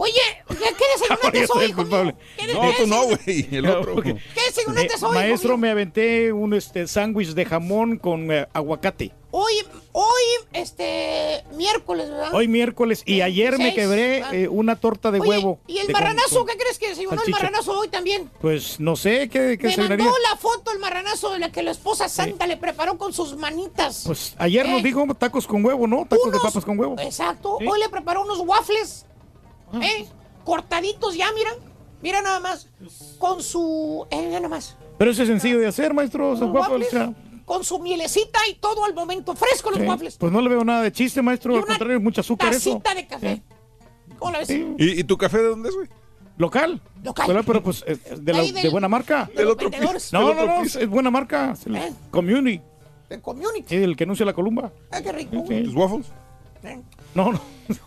Oye, 0.02 0.12
¿qué, 0.48 0.84
desayunaste 0.94 1.40
Yo 1.40 1.46
soy 1.46 1.58
hoy, 1.58 1.64
el 1.64 1.70
hijo 1.70 1.80
culpable. 1.82 2.14
¿Qué 2.36 2.52
No, 2.54 2.60
tú 2.76 2.86
no, 2.88 3.02
güey. 3.04 3.48
El 3.52 3.66
otro. 3.66 4.02
¿Qué 4.02 4.16
desayunaste 4.46 5.04
hoy, 5.06 5.14
maestro, 5.14 5.50
hijo 5.50 5.58
me 5.58 5.70
aventé 5.70 6.32
un 6.32 6.54
este 6.54 6.88
sándwich 6.88 7.28
de 7.34 7.44
jamón 7.44 7.98
con 7.98 8.32
eh, 8.32 8.48
aguacate. 8.52 9.12
Hoy, 9.34 9.54
hoy, 9.92 10.22
este, 10.52 11.42
miércoles, 11.54 12.10
¿verdad? 12.10 12.34
Hoy 12.34 12.48
miércoles 12.48 13.02
y 13.06 13.22
ayer 13.22 13.52
me 13.52 13.72
26, 13.72 13.74
quebré 13.74 14.22
ah. 14.22 14.34
eh, 14.34 14.48
una 14.48 14.76
torta 14.76 15.10
de 15.10 15.20
Oye, 15.20 15.30
huevo. 15.30 15.58
¿Y 15.66 15.78
el 15.78 15.86
de- 15.86 15.92
marranazo? 15.94 16.40
con- 16.40 16.48
¿Qué 16.48 16.56
crees 16.58 16.78
que 16.78 16.88
desayunó 16.88 17.12
el 17.14 17.18
salchicha. 17.20 17.38
marranazo 17.38 17.78
hoy 17.78 17.88
también? 17.88 18.28
Pues 18.42 18.78
no 18.78 18.94
sé 18.94 19.30
qué, 19.30 19.56
qué 19.56 19.68
Me 19.68 19.70
desayunaría. 19.70 20.04
mandó 20.04 20.18
la 20.30 20.36
foto 20.36 20.72
el 20.72 20.80
marranazo 20.80 21.30
de 21.32 21.38
la 21.38 21.50
que 21.50 21.62
la 21.62 21.70
esposa 21.70 22.10
santa 22.10 22.46
le 22.46 22.58
preparó 22.58 22.98
con 22.98 23.14
sus 23.14 23.34
manitas. 23.36 24.02
Pues 24.04 24.34
ayer 24.36 24.68
nos 24.68 24.80
Eh. 24.80 24.84
dijo 24.84 25.06
tacos 25.18 25.46
con 25.46 25.64
huevo, 25.64 25.86
¿no? 25.86 26.04
Tacos 26.06 26.26
Unos- 26.26 26.32
de 26.42 26.46
papas 26.48 26.64
con 26.66 26.78
huevo. 26.78 26.96
Exacto. 26.98 27.56
Sí. 27.58 27.66
Hoy 27.66 27.78
le 27.78 27.88
preparó 27.88 28.22
unos 28.24 28.40
waffles. 28.40 29.06
¿Eh? 29.80 30.06
Cortaditos 30.44 31.14
ya, 31.16 31.26
mira. 31.34 31.50
Mira 32.02 32.20
nada 32.20 32.40
más. 32.40 32.68
Con 33.18 33.42
su... 33.42 34.06
Eh, 34.10 34.28
nada 34.32 34.48
más. 34.48 34.76
Pero 34.98 35.10
eso 35.12 35.22
es 35.22 35.28
sencillo 35.28 35.58
de 35.60 35.68
hacer, 35.68 35.94
maestro. 35.94 36.32
Unos 36.32 36.50
waffles, 36.52 36.88
Con 37.44 37.62
su 37.64 37.78
mielecita 37.78 38.40
y 38.50 38.54
todo 38.54 38.84
al 38.84 38.94
momento. 38.94 39.34
Fresco 39.36 39.70
los 39.70 39.78
sí. 39.80 39.86
waffles. 39.86 40.16
Pues 40.16 40.32
no 40.32 40.40
le 40.40 40.48
veo 40.48 40.64
nada 40.64 40.82
de 40.82 40.90
chiste, 40.92 41.22
maestro. 41.22 41.54
Y 41.54 41.58
Al 41.58 41.64
contrario, 41.66 42.00
mucha 42.00 42.20
azúcar 42.22 42.52
eso. 42.52 42.70
Tacita 42.80 42.94
de 42.94 43.06
café. 43.06 43.42
¿Cómo 44.18 44.32
la 44.32 44.38
ves? 44.38 44.48
Sí. 44.48 44.66
¿Y, 44.78 45.00
y 45.00 45.04
tu 45.04 45.16
café 45.16 45.38
de 45.38 45.48
dónde 45.48 45.68
es, 45.68 45.74
güey? 45.74 45.88
Local. 46.38 46.80
Local. 47.04 47.26
Pero, 47.28 47.42
pero, 47.44 47.62
pues 47.62 47.84
es- 47.86 48.00
es 48.04 48.24
de, 48.24 48.32
la- 48.32 48.38
Ahí 48.40 48.50
del- 48.52 48.62
de 48.64 48.68
buena 48.70 48.88
marca. 48.88 49.30
de 49.36 49.44
los 49.44 49.56
vendedores. 49.56 50.12
No, 50.12 50.20
Del 50.20 50.36
no, 50.36 50.42
otro 50.42 50.56
no, 50.56 50.62
piso. 50.62 50.80
es 50.80 50.88
buena 50.88 51.10
marca. 51.10 51.54
¿Eh? 51.72 51.92
Community. 52.10 52.60
De 53.08 53.20
community. 53.20 53.64
Sí, 53.68 53.76
el 53.76 53.96
que 53.96 54.04
anuncia 54.04 54.24
la 54.26 54.32
columba. 54.32 54.72
Ah, 54.90 55.00
qué 55.02 55.12
rico. 55.12 55.44
Sí. 55.46 55.62
¿Tus 55.64 55.74
waffles? 55.74 56.06
No, 57.14 57.30
no. 57.32 57.40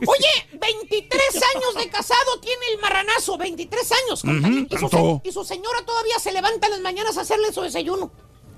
Oye, 0.08 0.48
23 0.54 1.20
años 1.56 1.76
de 1.76 1.90
casado 1.90 2.40
tiene 2.42 2.62
el 2.74 2.80
marranazo, 2.82 3.38
23 3.38 3.92
años. 3.92 4.24
y, 4.70 4.78
su, 4.78 5.22
y 5.24 5.32
su 5.32 5.44
señora 5.44 5.84
todavía 5.86 6.20
se 6.20 6.32
levanta 6.32 6.68
en 6.68 6.74
las 6.74 6.82
mañanas 6.82 7.18
a 7.18 7.22
hacerle 7.22 7.52
su 7.54 7.62
desayuno. 7.62 8.12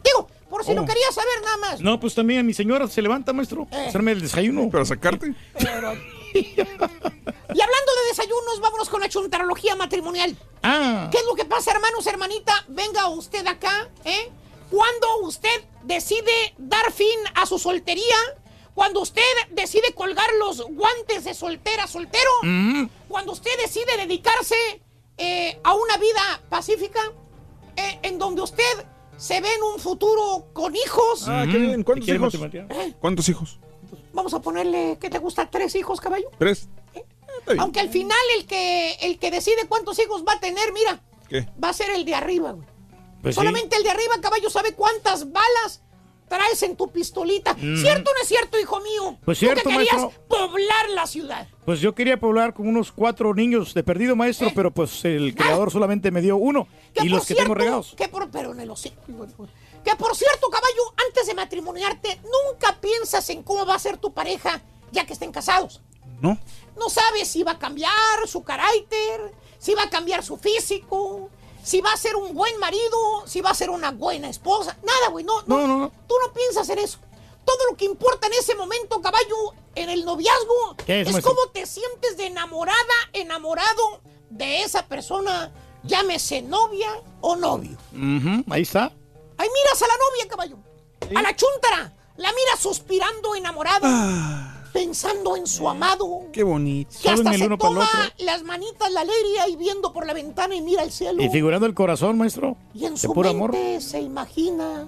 Digo, 0.03 0.27
por 0.49 0.63
si 0.63 0.71
Oh. 0.71 0.75
lo 0.75 0.85
quería 0.85 1.11
saber 1.11 1.41
nada 1.43 1.57
más. 1.57 1.79
No, 1.81 1.99
pues 1.99 2.15
también 2.15 2.45
mi 2.45 2.53
señora 2.53 2.87
se 2.87 3.01
levanta, 3.01 3.33
maestro, 3.33 3.67
a 3.71 3.83
Eh. 3.83 3.87
hacerme 3.87 4.11
el 4.13 4.21
desayuno. 4.21 4.69
¿Para 4.69 4.85
sacarte? 4.85 5.33
Pero- 5.57 5.93
y 6.33 6.59
hablando 6.59 7.91
de 7.95 8.07
desayunos, 8.09 8.59
vámonos 8.61 8.89
con 8.89 9.01
la 9.01 9.09
chuntarología 9.09 9.75
matrimonial. 9.75 10.35
Ah. 10.63 11.07
¿Qué 11.11 11.17
es 11.17 11.25
lo 11.25 11.35
que 11.35 11.45
pasa, 11.45 11.71
hermanos, 11.71 12.05
hermanita? 12.07 12.65
Venga 12.67 13.07
usted 13.09 13.45
acá, 13.47 13.89
¿eh? 14.05 14.29
Cuando 14.69 15.19
usted 15.23 15.63
decide 15.83 16.53
dar 16.57 16.91
fin 16.91 17.17
a 17.35 17.45
su 17.45 17.57
soltería, 17.57 18.15
cuando 18.77 19.01
usted 19.01 19.23
decide 19.49 19.91
colgar 19.95 20.29
los 20.37 20.61
guantes 20.61 21.23
de 21.23 21.33
soltera, 21.33 21.87
soltero, 21.87 22.29
Mm. 22.43 22.85
cuando 23.07 23.31
usted 23.31 23.49
decide 23.59 23.97
dedicarse 23.97 24.55
eh, 25.17 25.59
a 25.63 25.73
una 25.73 25.97
vida 25.97 26.43
pacífica, 26.47 26.99
eh, 27.75 27.97
en 28.03 28.19
donde 28.19 28.43
usted 28.43 28.85
se 29.17 29.41
ve 29.41 29.51
en 29.51 29.63
un 29.63 29.79
futuro 29.79 30.45
con 30.53 30.75
hijos. 30.75 31.27
Ah, 31.27 31.45
qué 31.51 31.57
bien. 31.57 31.81
¿Cuántos 31.81 32.05
¿Quiere 32.05 32.19
hijos? 32.19 32.35
Eh, 32.53 32.93
¿Cuántos 32.99 33.27
hijos? 33.29 33.57
Vamos 34.13 34.35
a 34.35 34.41
ponerle, 34.43 34.99
¿qué 35.01 35.09
te 35.09 35.17
gusta? 35.17 35.49
¿Tres 35.49 35.73
hijos, 35.73 35.99
caballo? 35.99 36.29
¿Tres? 36.37 36.69
Bien. 36.93 37.59
Aunque 37.59 37.79
al 37.79 37.89
final 37.89 38.15
el 38.37 38.45
que, 38.45 38.91
el 39.01 39.17
que 39.17 39.31
decide 39.31 39.65
cuántos 39.67 39.97
hijos 39.97 40.23
va 40.23 40.33
a 40.33 40.39
tener, 40.39 40.71
mira, 40.71 41.01
¿Qué? 41.27 41.47
va 41.63 41.69
a 41.69 41.73
ser 41.73 41.89
el 41.89 42.05
de 42.05 42.13
arriba, 42.13 42.51
güey. 42.51 42.67
Pues 43.23 43.33
sí. 43.33 43.39
Solamente 43.41 43.75
el 43.75 43.81
de 43.81 43.89
arriba, 43.89 44.13
caballo, 44.21 44.51
sabe 44.51 44.75
cuántas 44.75 45.31
balas 45.31 45.81
traes 46.27 46.61
en 46.63 46.75
tu 46.75 46.89
pistolita. 46.89 47.53
Mm. 47.53 47.77
¿Cierto 47.77 48.11
o 48.11 48.13
no 48.13 48.21
es 48.21 48.27
cierto, 48.27 48.59
hijo 48.59 48.79
mío? 48.81 49.17
Pues 49.25 49.39
Tú 49.39 49.45
cierto, 49.45 49.69
que 49.69 49.75
querías 49.75 49.97
maestro. 49.97 50.23
poblar 50.27 50.89
la 50.89 51.07
ciudad. 51.07 51.47
Pues 51.65 51.79
yo 51.79 51.95
quería 51.95 52.19
poblar 52.19 52.53
con 52.53 52.67
unos 52.67 52.91
cuatro 52.91 53.33
niños 53.33 53.73
de 53.73 53.83
perdido, 53.83 54.15
maestro, 54.15 54.51
pero 54.55 54.71
pues 54.71 55.03
el 55.05 55.35
creador 55.35 55.71
solamente 55.71 56.11
me 56.11 56.21
dio 56.21 56.37
uno. 56.37 56.67
Eh. 56.71 56.91
Y 56.95 56.99
por 56.99 57.09
los 57.09 57.21
que 57.21 57.33
cierto, 57.33 57.43
tengo 57.43 57.55
regados. 57.55 57.93
Que 57.97 58.07
por, 58.07 58.29
pero 58.29 58.51
en 58.51 58.59
el 58.59 58.69
hocico. 58.69 58.95
Que 59.83 59.95
por 59.95 60.15
cierto, 60.15 60.49
caballo, 60.49 60.93
antes 61.07 61.27
de 61.27 61.33
matrimoniarte, 61.33 62.19
nunca 62.23 62.77
piensas 62.79 63.29
en 63.29 63.43
cómo 63.43 63.65
va 63.65 63.75
a 63.75 63.79
ser 63.79 63.97
tu 63.97 64.13
pareja 64.13 64.61
ya 64.91 65.05
que 65.05 65.13
estén 65.13 65.31
casados. 65.31 65.81
¿No? 66.21 66.37
No 66.77 66.89
sabes 66.89 67.27
si 67.27 67.43
va 67.43 67.53
a 67.53 67.59
cambiar 67.59 67.91
su 68.27 68.43
carácter, 68.43 69.33
si 69.59 69.75
va 69.75 69.83
a 69.83 69.89
cambiar 69.89 70.23
su 70.23 70.37
físico, 70.37 71.29
si 71.67 71.81
va 71.81 71.91
a 71.91 71.97
ser 71.97 72.15
un 72.15 72.33
buen 72.33 72.57
marido, 72.59 73.23
si 73.25 73.41
va 73.41 73.49
a 73.49 73.53
ser 73.53 73.69
una 73.69 73.91
buena 73.91 74.29
esposa. 74.29 74.77
Nada, 74.83 75.09
güey, 75.09 75.25
no, 75.25 75.41
no, 75.47 75.57
No, 75.59 75.67
no, 75.67 75.77
no. 75.79 75.91
Tú 76.07 76.15
no 76.25 76.31
piensas 76.31 76.69
en 76.69 76.79
eso. 76.79 76.97
Todo 77.43 77.57
lo 77.69 77.75
que 77.75 77.83
importa 77.83 78.27
en 78.27 78.33
ese 78.33 78.55
momento, 78.55 79.01
caballo, 79.01 79.35
en 79.75 79.89
el 79.89 80.05
noviazgo, 80.05 80.77
¿Qué 80.85 81.01
es, 81.01 81.21
cómo 81.21 81.47
te 81.51 81.65
sientes 81.65 82.15
de 82.15 82.27
enamorada, 82.27 82.77
enamorado 83.11 83.99
de 84.29 84.61
esa 84.61 84.85
persona, 84.87 85.51
llámese 85.83 86.41
novia 86.41 86.89
o 87.19 87.35
novio. 87.35 87.77
Ujú, 87.91 88.45
Ahí 88.49 88.61
está. 88.61 88.85
Ahí 89.37 89.49
miras 89.53 89.81
a 89.81 89.87
la 89.87 89.93
novia, 89.93 90.27
caballo. 90.29 90.57
A 91.17 91.21
la 91.21 91.35
chuntara. 91.35 91.93
La 92.15 92.31
miras 92.31 92.61
suspirando 92.61 93.35
enamorada. 93.35 94.56
Pensando 94.73 95.35
en 95.35 95.47
su 95.47 95.67
amado. 95.67 96.23
Qué 96.31 96.43
bonito. 96.43 96.91
Que 97.01 97.09
hasta 97.09 97.33
se 97.33 97.45
uno 97.45 97.57
toma 97.57 97.87
las 98.19 98.43
manitas 98.43 98.91
la 98.91 99.01
alegría 99.01 99.47
y 99.49 99.55
viendo 99.55 99.91
por 99.93 100.05
la 100.05 100.13
ventana 100.13 100.55
y 100.55 100.61
mira 100.61 100.83
el 100.83 100.91
cielo. 100.91 101.21
Y 101.23 101.29
figurando 101.29 101.65
el 101.65 101.73
corazón, 101.73 102.17
maestro. 102.17 102.57
Y 102.73 102.85
en 102.85 102.93
de 102.93 102.99
su 102.99 103.13
puro 103.13 103.33
mente 103.33 103.57
amor. 103.75 103.81
se 103.81 104.01
imagina 104.01 104.87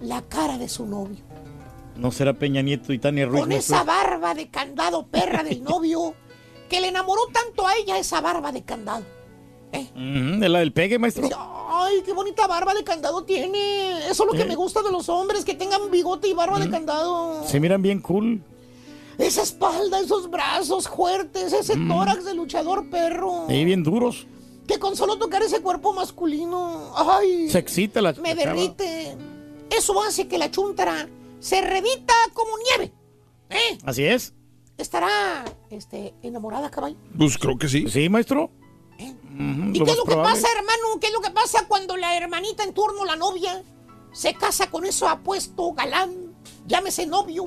la 0.00 0.22
cara 0.22 0.58
de 0.58 0.68
su 0.68 0.86
novio. 0.86 1.18
No 1.96 2.10
será 2.10 2.32
Peña 2.32 2.62
Nieto 2.62 2.92
y 2.92 2.98
Tania 2.98 3.26
Ruiz. 3.26 3.40
Con 3.40 3.48
maestro? 3.50 3.76
esa 3.76 3.84
barba 3.84 4.34
de 4.34 4.48
candado 4.48 5.06
perra 5.06 5.42
del 5.44 5.62
novio. 5.64 6.14
Que 6.68 6.80
le 6.80 6.88
enamoró 6.88 7.20
tanto 7.32 7.66
a 7.66 7.76
ella 7.76 7.98
esa 7.98 8.20
barba 8.22 8.50
de 8.50 8.62
candado. 8.62 9.04
Ujú, 9.74 10.42
¿Es 10.44 10.50
la 10.50 10.58
del 10.58 10.72
pegue, 10.72 10.98
maestro? 10.98 11.28
Ay, 11.74 12.02
qué 12.04 12.12
bonita 12.12 12.46
barba 12.46 12.74
de 12.74 12.84
candado 12.84 13.24
tiene. 13.24 14.06
Eso 14.08 14.24
es 14.24 14.30
lo 14.30 14.32
que 14.32 14.42
Eh. 14.42 14.46
me 14.46 14.54
gusta 14.54 14.82
de 14.82 14.90
los 14.90 15.08
hombres, 15.08 15.44
que 15.44 15.54
tengan 15.54 15.90
bigote 15.90 16.28
y 16.28 16.32
barba 16.34 16.58
de 16.58 16.68
candado. 16.70 17.42
Se 17.46 17.58
miran 17.60 17.80
bien 17.82 18.00
cool. 18.00 18.42
Esa 19.22 19.42
espalda, 19.42 20.00
esos 20.00 20.28
brazos 20.30 20.88
fuertes, 20.88 21.52
ese 21.52 21.76
Mm. 21.76 21.88
tórax 21.88 22.24
de 22.24 22.34
luchador 22.34 22.90
perro. 22.90 23.46
Sí, 23.48 23.64
bien 23.64 23.82
duros. 23.82 24.26
Que 24.66 24.78
con 24.78 24.96
solo 24.96 25.16
tocar 25.18 25.42
ese 25.42 25.60
cuerpo 25.60 25.92
masculino, 25.92 26.92
ay, 26.96 27.48
Se 27.50 27.58
excita 27.58 28.00
la 28.02 28.12
me 28.14 28.34
la 28.34 28.42
chava. 28.42 28.54
derrite. 28.54 29.16
Eso 29.70 30.00
hace 30.02 30.28
que 30.28 30.38
la 30.38 30.50
chuntara 30.50 31.08
se 31.40 31.60
revita 31.60 32.14
como 32.32 32.50
nieve. 32.58 32.92
¿Eh? 33.50 33.78
Así 33.84 34.04
es. 34.04 34.34
¿Estará 34.78 35.44
este, 35.70 36.14
enamorada, 36.22 36.70
caballo? 36.70 36.96
Pues 37.16 37.38
creo 37.38 37.56
que 37.58 37.68
sí. 37.68 37.88
Sí, 37.88 38.08
maestro. 38.08 38.50
¿Eh? 38.98 39.14
¿Y 39.72 39.78
lo 39.78 39.84
qué 39.84 39.90
es 39.92 39.96
lo 39.96 40.04
que 40.04 40.12
probable. 40.12 40.34
pasa, 40.40 40.48
hermano? 40.56 41.00
¿Qué 41.00 41.06
es 41.08 41.12
lo 41.12 41.20
que 41.20 41.30
pasa 41.30 41.66
cuando 41.68 41.96
la 41.96 42.16
hermanita 42.16 42.64
en 42.64 42.72
turno, 42.74 43.04
la 43.04 43.16
novia, 43.16 43.62
se 44.12 44.34
casa 44.34 44.70
con 44.70 44.84
ese 44.84 45.06
apuesto 45.06 45.72
galán, 45.72 46.34
llámese 46.66 47.06
novio, 47.06 47.44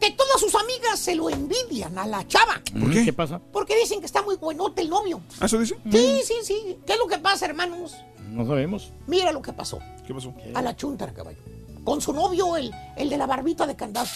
que 0.00 0.10
todas 0.12 0.40
sus 0.40 0.54
amigas 0.54 0.98
se 0.98 1.14
lo 1.14 1.28
envidian 1.30 1.96
a 1.98 2.06
la 2.06 2.26
chava? 2.26 2.60
¿Por 2.78 2.90
qué? 2.90 3.04
¿Qué 3.04 3.12
pasa? 3.12 3.40
Porque 3.52 3.76
dicen 3.76 4.00
que 4.00 4.06
está 4.06 4.22
muy 4.22 4.36
buenote 4.36 4.82
el 4.82 4.90
novio. 4.90 5.20
¿Ah, 5.40 5.46
¿Eso 5.46 5.58
dice? 5.58 5.76
Sí, 5.90 6.20
sí, 6.24 6.34
sí. 6.42 6.78
¿Qué 6.86 6.94
es 6.94 6.98
lo 6.98 7.06
que 7.06 7.18
pasa, 7.18 7.46
hermanos? 7.46 7.94
No 8.30 8.46
sabemos. 8.46 8.92
Mira 9.06 9.30
lo 9.32 9.42
que 9.42 9.52
pasó. 9.52 9.78
¿Qué 10.06 10.14
pasó? 10.14 10.32
A 10.54 10.62
la 10.62 10.74
chuntara, 10.76 11.12
caballo. 11.12 11.38
Con 11.84 12.00
su 12.00 12.12
novio, 12.12 12.56
el, 12.56 12.72
el 12.96 13.08
de 13.10 13.16
la 13.16 13.26
barbita 13.26 13.66
de 13.66 13.76
candado. 13.76 14.06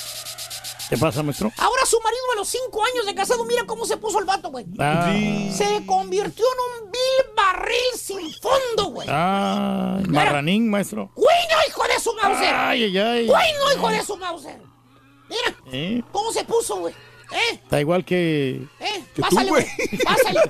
¿Qué 0.88 0.98
pasa, 0.98 1.22
maestro? 1.22 1.50
Ahora 1.56 1.86
su 1.86 1.98
marido 2.00 2.22
a 2.34 2.36
los 2.36 2.48
cinco 2.48 2.84
años 2.84 3.06
de 3.06 3.14
casado, 3.14 3.42
mira 3.44 3.64
cómo 3.64 3.86
se 3.86 3.96
puso 3.96 4.18
el 4.18 4.26
vato, 4.26 4.50
güey. 4.50 4.66
Ah, 4.78 5.10
Se 5.50 5.82
convirtió 5.86 6.44
en 6.44 6.84
un 6.84 6.90
vil 6.92 7.34
barril 7.34 7.98
sin 7.98 8.32
fondo, 8.34 8.90
güey. 8.92 9.08
ah, 9.10 9.98
marranín, 10.08 10.68
maestro. 10.68 11.10
¡Bueno, 11.16 11.54
hijo 11.66 11.82
de 11.84 12.00
su 12.00 12.12
Mauser! 12.14 12.54
Ay, 12.54 12.84
ay, 12.84 12.98
ay. 12.98 13.26
¡Bueno, 13.26 13.72
hijo 13.74 13.88
de 13.88 14.02
su 14.04 14.16
Mauser! 14.18 14.60
Mira, 15.34 15.56
¿Eh? 15.72 16.02
¿cómo 16.12 16.32
se 16.32 16.44
puso, 16.44 16.76
güey? 16.78 16.94
¿Eh? 17.32 17.54
Está 17.54 17.80
igual 17.80 18.04
que... 18.04 18.62
¿Eh? 18.80 19.04
Que 19.14 19.22
Pásale, 19.22 19.48
güey. 19.50 19.66
Pásale. 20.04 20.40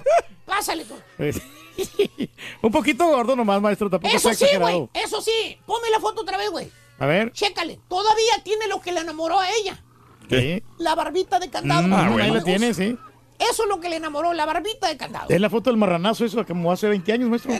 Pásale, 0.44 0.84
güey. 0.84 1.00
pues, 1.16 1.42
un 2.62 2.70
poquito 2.72 3.06
gordo 3.06 3.34
nomás, 3.36 3.60
maestro. 3.60 3.88
Tampoco 3.88 4.14
Eso 4.14 4.34
sí, 4.34 4.46
güey. 4.58 4.88
Eso 4.94 5.20
sí. 5.20 5.58
Ponme 5.66 5.90
la 5.90 6.00
foto 6.00 6.22
otra 6.22 6.36
vez, 6.36 6.50
güey. 6.50 6.70
A 6.98 7.06
ver. 7.06 7.32
Chécale. 7.32 7.80
Todavía 7.88 8.42
tiene 8.44 8.68
lo 8.68 8.80
que 8.80 8.92
le 8.92 9.00
enamoró 9.00 9.38
a 9.40 9.48
ella. 9.50 9.82
¿Qué? 10.28 10.62
La 10.78 10.94
barbita 10.94 11.38
de 11.38 11.50
candado. 11.50 11.82
Mm, 11.86 11.90
No 11.90 12.22
ahí 12.22 12.30
la 12.30 12.42
tiene, 12.42 12.74
sí. 12.74 12.96
Eso 13.38 13.64
es 13.64 13.68
lo 13.68 13.80
que 13.80 13.88
le 13.88 13.96
enamoró, 13.96 14.32
la 14.32 14.46
barbita 14.46 14.88
de 14.88 14.96
candado. 14.96 15.26
Es 15.28 15.40
la 15.40 15.50
foto 15.50 15.70
del 15.70 15.76
marranazo, 15.76 16.24
eso, 16.24 16.46
como 16.46 16.70
hace 16.70 16.88
20 16.88 17.12
años, 17.12 17.28
maestro. 17.28 17.52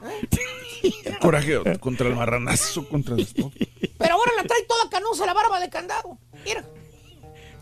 Coraje 1.20 1.78
contra 1.80 2.08
el 2.08 2.14
marranazo, 2.14 2.88
contra 2.88 3.14
el 3.16 3.26
Pero 3.98 4.14
ahora 4.14 4.32
la 4.36 4.44
trae 4.44 4.62
toda 4.64 4.88
canosa 4.90 5.26
la 5.26 5.34
barba 5.34 5.60
de 5.60 5.68
candado. 5.68 6.18
Mira. 6.44 6.64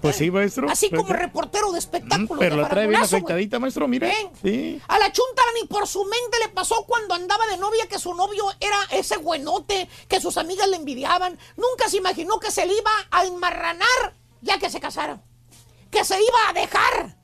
Pues 0.01 0.17
sí, 0.17 0.31
maestro. 0.31 0.69
Así 0.71 0.89
Pues 0.89 1.01
como 1.01 1.15
reportero 1.15 1.73
de 1.73 1.79
espectáculos. 1.79 2.39
Pero 2.39 2.57
de 2.57 2.63
la 2.63 2.69
trae 2.69 2.87
bien 2.87 3.01
afeitadita, 3.03 3.59
maestro, 3.59 3.89
mire. 3.89 4.11
¿Eh? 4.11 4.31
Sí. 4.43 4.83
A 4.87 4.99
la 4.99 5.11
chuntara 5.11 5.49
ni 5.61 5.67
por 5.67 5.87
su 5.89 6.05
mente 6.05 6.39
le 6.45 6.49
pasó 6.51 6.85
cuando 6.87 7.15
andaba 7.15 7.47
de 7.47 7.57
novia 7.57 7.87
que 7.89 7.99
su 7.99 8.15
novio 8.15 8.45
era 8.61 8.79
ese 8.93 9.17
buenote 9.17 9.89
que 10.07 10.21
sus 10.21 10.37
amigas 10.37 10.69
le 10.69 10.77
envidiaban. 10.77 11.39
Nunca 11.57 11.89
se 11.89 11.97
imaginó 11.97 12.39
que 12.39 12.51
se 12.51 12.67
le 12.67 12.75
iba 12.75 12.91
a 13.11 13.25
enmarranar 13.25 14.15
ya 14.43 14.59
que 14.59 14.69
se 14.71 14.81
casaron. 14.81 15.23
Que 15.91 16.05
se 16.05 16.15
iba 16.21 16.51
a 16.51 16.53
dejar. 16.53 17.17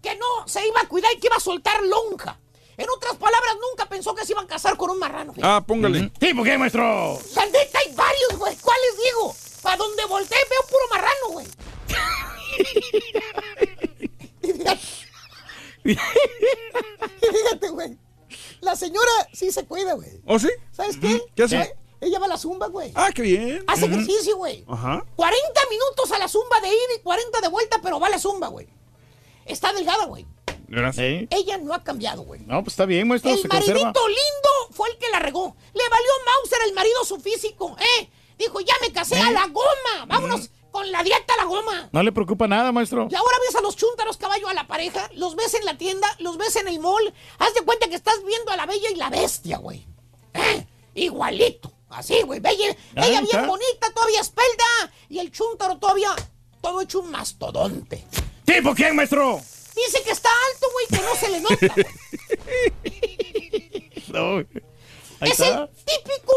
que 0.00 0.14
no 0.16 0.48
se 0.48 0.66
iba 0.66 0.80
a 0.80 0.88
cuidar 0.88 1.10
y 1.14 1.20
que 1.20 1.26
iba 1.26 1.36
a 1.36 1.40
soltar 1.40 1.80
lonja. 1.84 2.38
En 2.76 2.86
otras 2.96 3.16
palabras, 3.16 3.54
nunca 3.70 3.86
pensó 3.88 4.14
que 4.14 4.24
se 4.24 4.32
iban 4.32 4.44
a 4.44 4.48
casar 4.48 4.76
con 4.76 4.90
un 4.90 4.98
marrano. 4.98 5.32
fíjate. 5.34 5.48
Ah, 5.52 5.62
póngale. 5.66 6.10
Sí, 6.20 6.34
¿por 6.34 6.44
qué, 6.44 6.56
maestro? 6.58 7.18
La 7.34 7.46
neta 7.46 7.78
hay 7.78 7.94
varios, 7.94 8.38
güey. 8.38 8.56
¿Cuáles 8.56 8.96
digo? 9.04 9.34
Para 9.62 9.76
donde 9.76 10.04
volteé 10.06 10.38
veo 10.50 10.62
puro 10.68 10.84
marrano, 10.90 11.28
güey. 11.30 11.46
Y 14.42 14.52
fíjate- 14.52 14.80
y 15.84 15.96
fíjate, 17.36 17.68
güey. 17.70 17.98
La 18.60 18.76
señora 18.76 19.10
sí 19.32 19.50
se 19.52 19.64
cuida, 19.66 19.94
güey. 19.94 20.20
¿Oh, 20.26 20.38
sí? 20.38 20.48
¿Sabes 20.72 20.96
qué? 20.96 21.20
¿Qué 21.34 21.42
hace? 21.44 21.56
Eh, 21.60 21.76
Ella 22.00 22.18
va 22.18 22.26
a 22.26 22.30
la 22.30 22.38
zumba, 22.38 22.66
güey. 22.68 22.92
Ah, 22.94 23.10
qué 23.14 23.22
bien. 23.22 23.64
Hace 23.68 23.86
ejercicio, 23.86 24.36
güey. 24.36 24.64
Ajá. 24.68 25.04
40 25.16 25.60
minutos 25.70 26.10
a 26.12 26.18
la 26.18 26.28
zumba 26.28 26.60
de 26.60 26.68
ida 26.68 26.94
y 26.98 27.02
40 27.02 27.40
de 27.40 27.48
vuelta, 27.48 27.80
pero 27.82 28.00
va 28.00 28.08
a 28.08 28.10
la 28.10 28.18
zumba, 28.18 28.48
güey. 28.48 28.68
Está 29.44 29.72
delgada, 29.72 30.06
güey. 30.06 30.26
Sí. 30.92 31.28
Ella 31.30 31.58
no 31.58 31.74
ha 31.74 31.82
cambiado, 31.84 32.22
güey. 32.22 32.40
No, 32.46 32.62
pues 32.62 32.72
está 32.74 32.86
bien, 32.86 33.06
maestro, 33.08 33.30
El 33.32 33.38
se 33.38 33.48
conserva. 33.48 33.80
maridito 33.80 34.08
lindo 34.08 34.48
fue 34.70 34.88
el 34.90 34.98
que 34.98 35.10
la 35.10 35.18
regó. 35.18 35.54
Le 35.74 35.88
valió 35.88 36.10
Mauser 36.26 36.58
el 36.66 36.74
marido 36.74 37.04
su 37.04 37.20
físico, 37.20 37.76
¿eh? 37.78 38.08
Dijo, 38.38 38.60
ya 38.60 38.74
me 38.80 38.92
casé 38.92 39.18
a 39.20 39.30
la 39.30 39.46
goma. 39.48 40.06
Vámonos 40.06 40.50
con 40.70 40.90
la 40.90 41.02
dieta 41.02 41.34
a 41.34 41.36
la 41.36 41.44
goma. 41.44 41.88
No 41.92 42.02
le 42.02 42.10
preocupa 42.12 42.48
nada, 42.48 42.72
maestro. 42.72 43.06
Y 43.10 43.14
ahora 43.14 43.36
ves 43.46 43.54
a 43.56 43.60
los 43.60 43.76
chúntaros 43.76 44.16
caballo 44.16 44.48
a 44.48 44.54
la 44.54 44.66
pareja, 44.66 45.10
los 45.14 45.36
ves 45.36 45.52
en 45.54 45.64
la 45.66 45.76
tienda, 45.76 46.08
los 46.18 46.38
ves 46.38 46.56
en 46.56 46.66
el 46.68 46.80
mall. 46.80 47.12
Haz 47.38 47.52
de 47.54 47.60
cuenta 47.62 47.88
que 47.88 47.94
estás 47.94 48.14
viendo 48.26 48.50
a 48.50 48.56
la 48.56 48.64
bella 48.66 48.90
y 48.90 48.94
la 48.96 49.10
bestia, 49.10 49.58
güey. 49.58 49.86
¿Eh? 50.32 50.66
Igualito. 50.94 51.70
Así, 51.90 52.22
güey. 52.22 52.40
Bella, 52.40 52.74
Ah, 52.96 53.06
ella 53.06 53.20
bien 53.20 53.46
bonita, 53.46 53.92
todavía 53.94 54.20
espelda. 54.22 54.90
Y 55.10 55.18
el 55.18 55.30
chúntaro 55.30 55.76
todavía, 55.76 56.08
todo 56.62 56.80
hecho 56.80 57.00
un 57.00 57.10
mastodonte. 57.10 58.02
¿Tipo 58.46 58.74
quién, 58.74 58.96
maestro? 58.96 59.40
Dice 59.86 60.02
que 60.04 60.10
está 60.10 60.28
alto, 60.52 60.66
güey, 60.72 60.86
que 60.88 61.06
no 61.06 61.14
se 61.16 61.28
le 61.30 61.40
nota. 61.40 61.74
No. 64.12 64.36
Ahí 65.20 65.30
es 65.30 65.40
está. 65.40 65.62
el 65.62 65.68
típico 65.84 66.32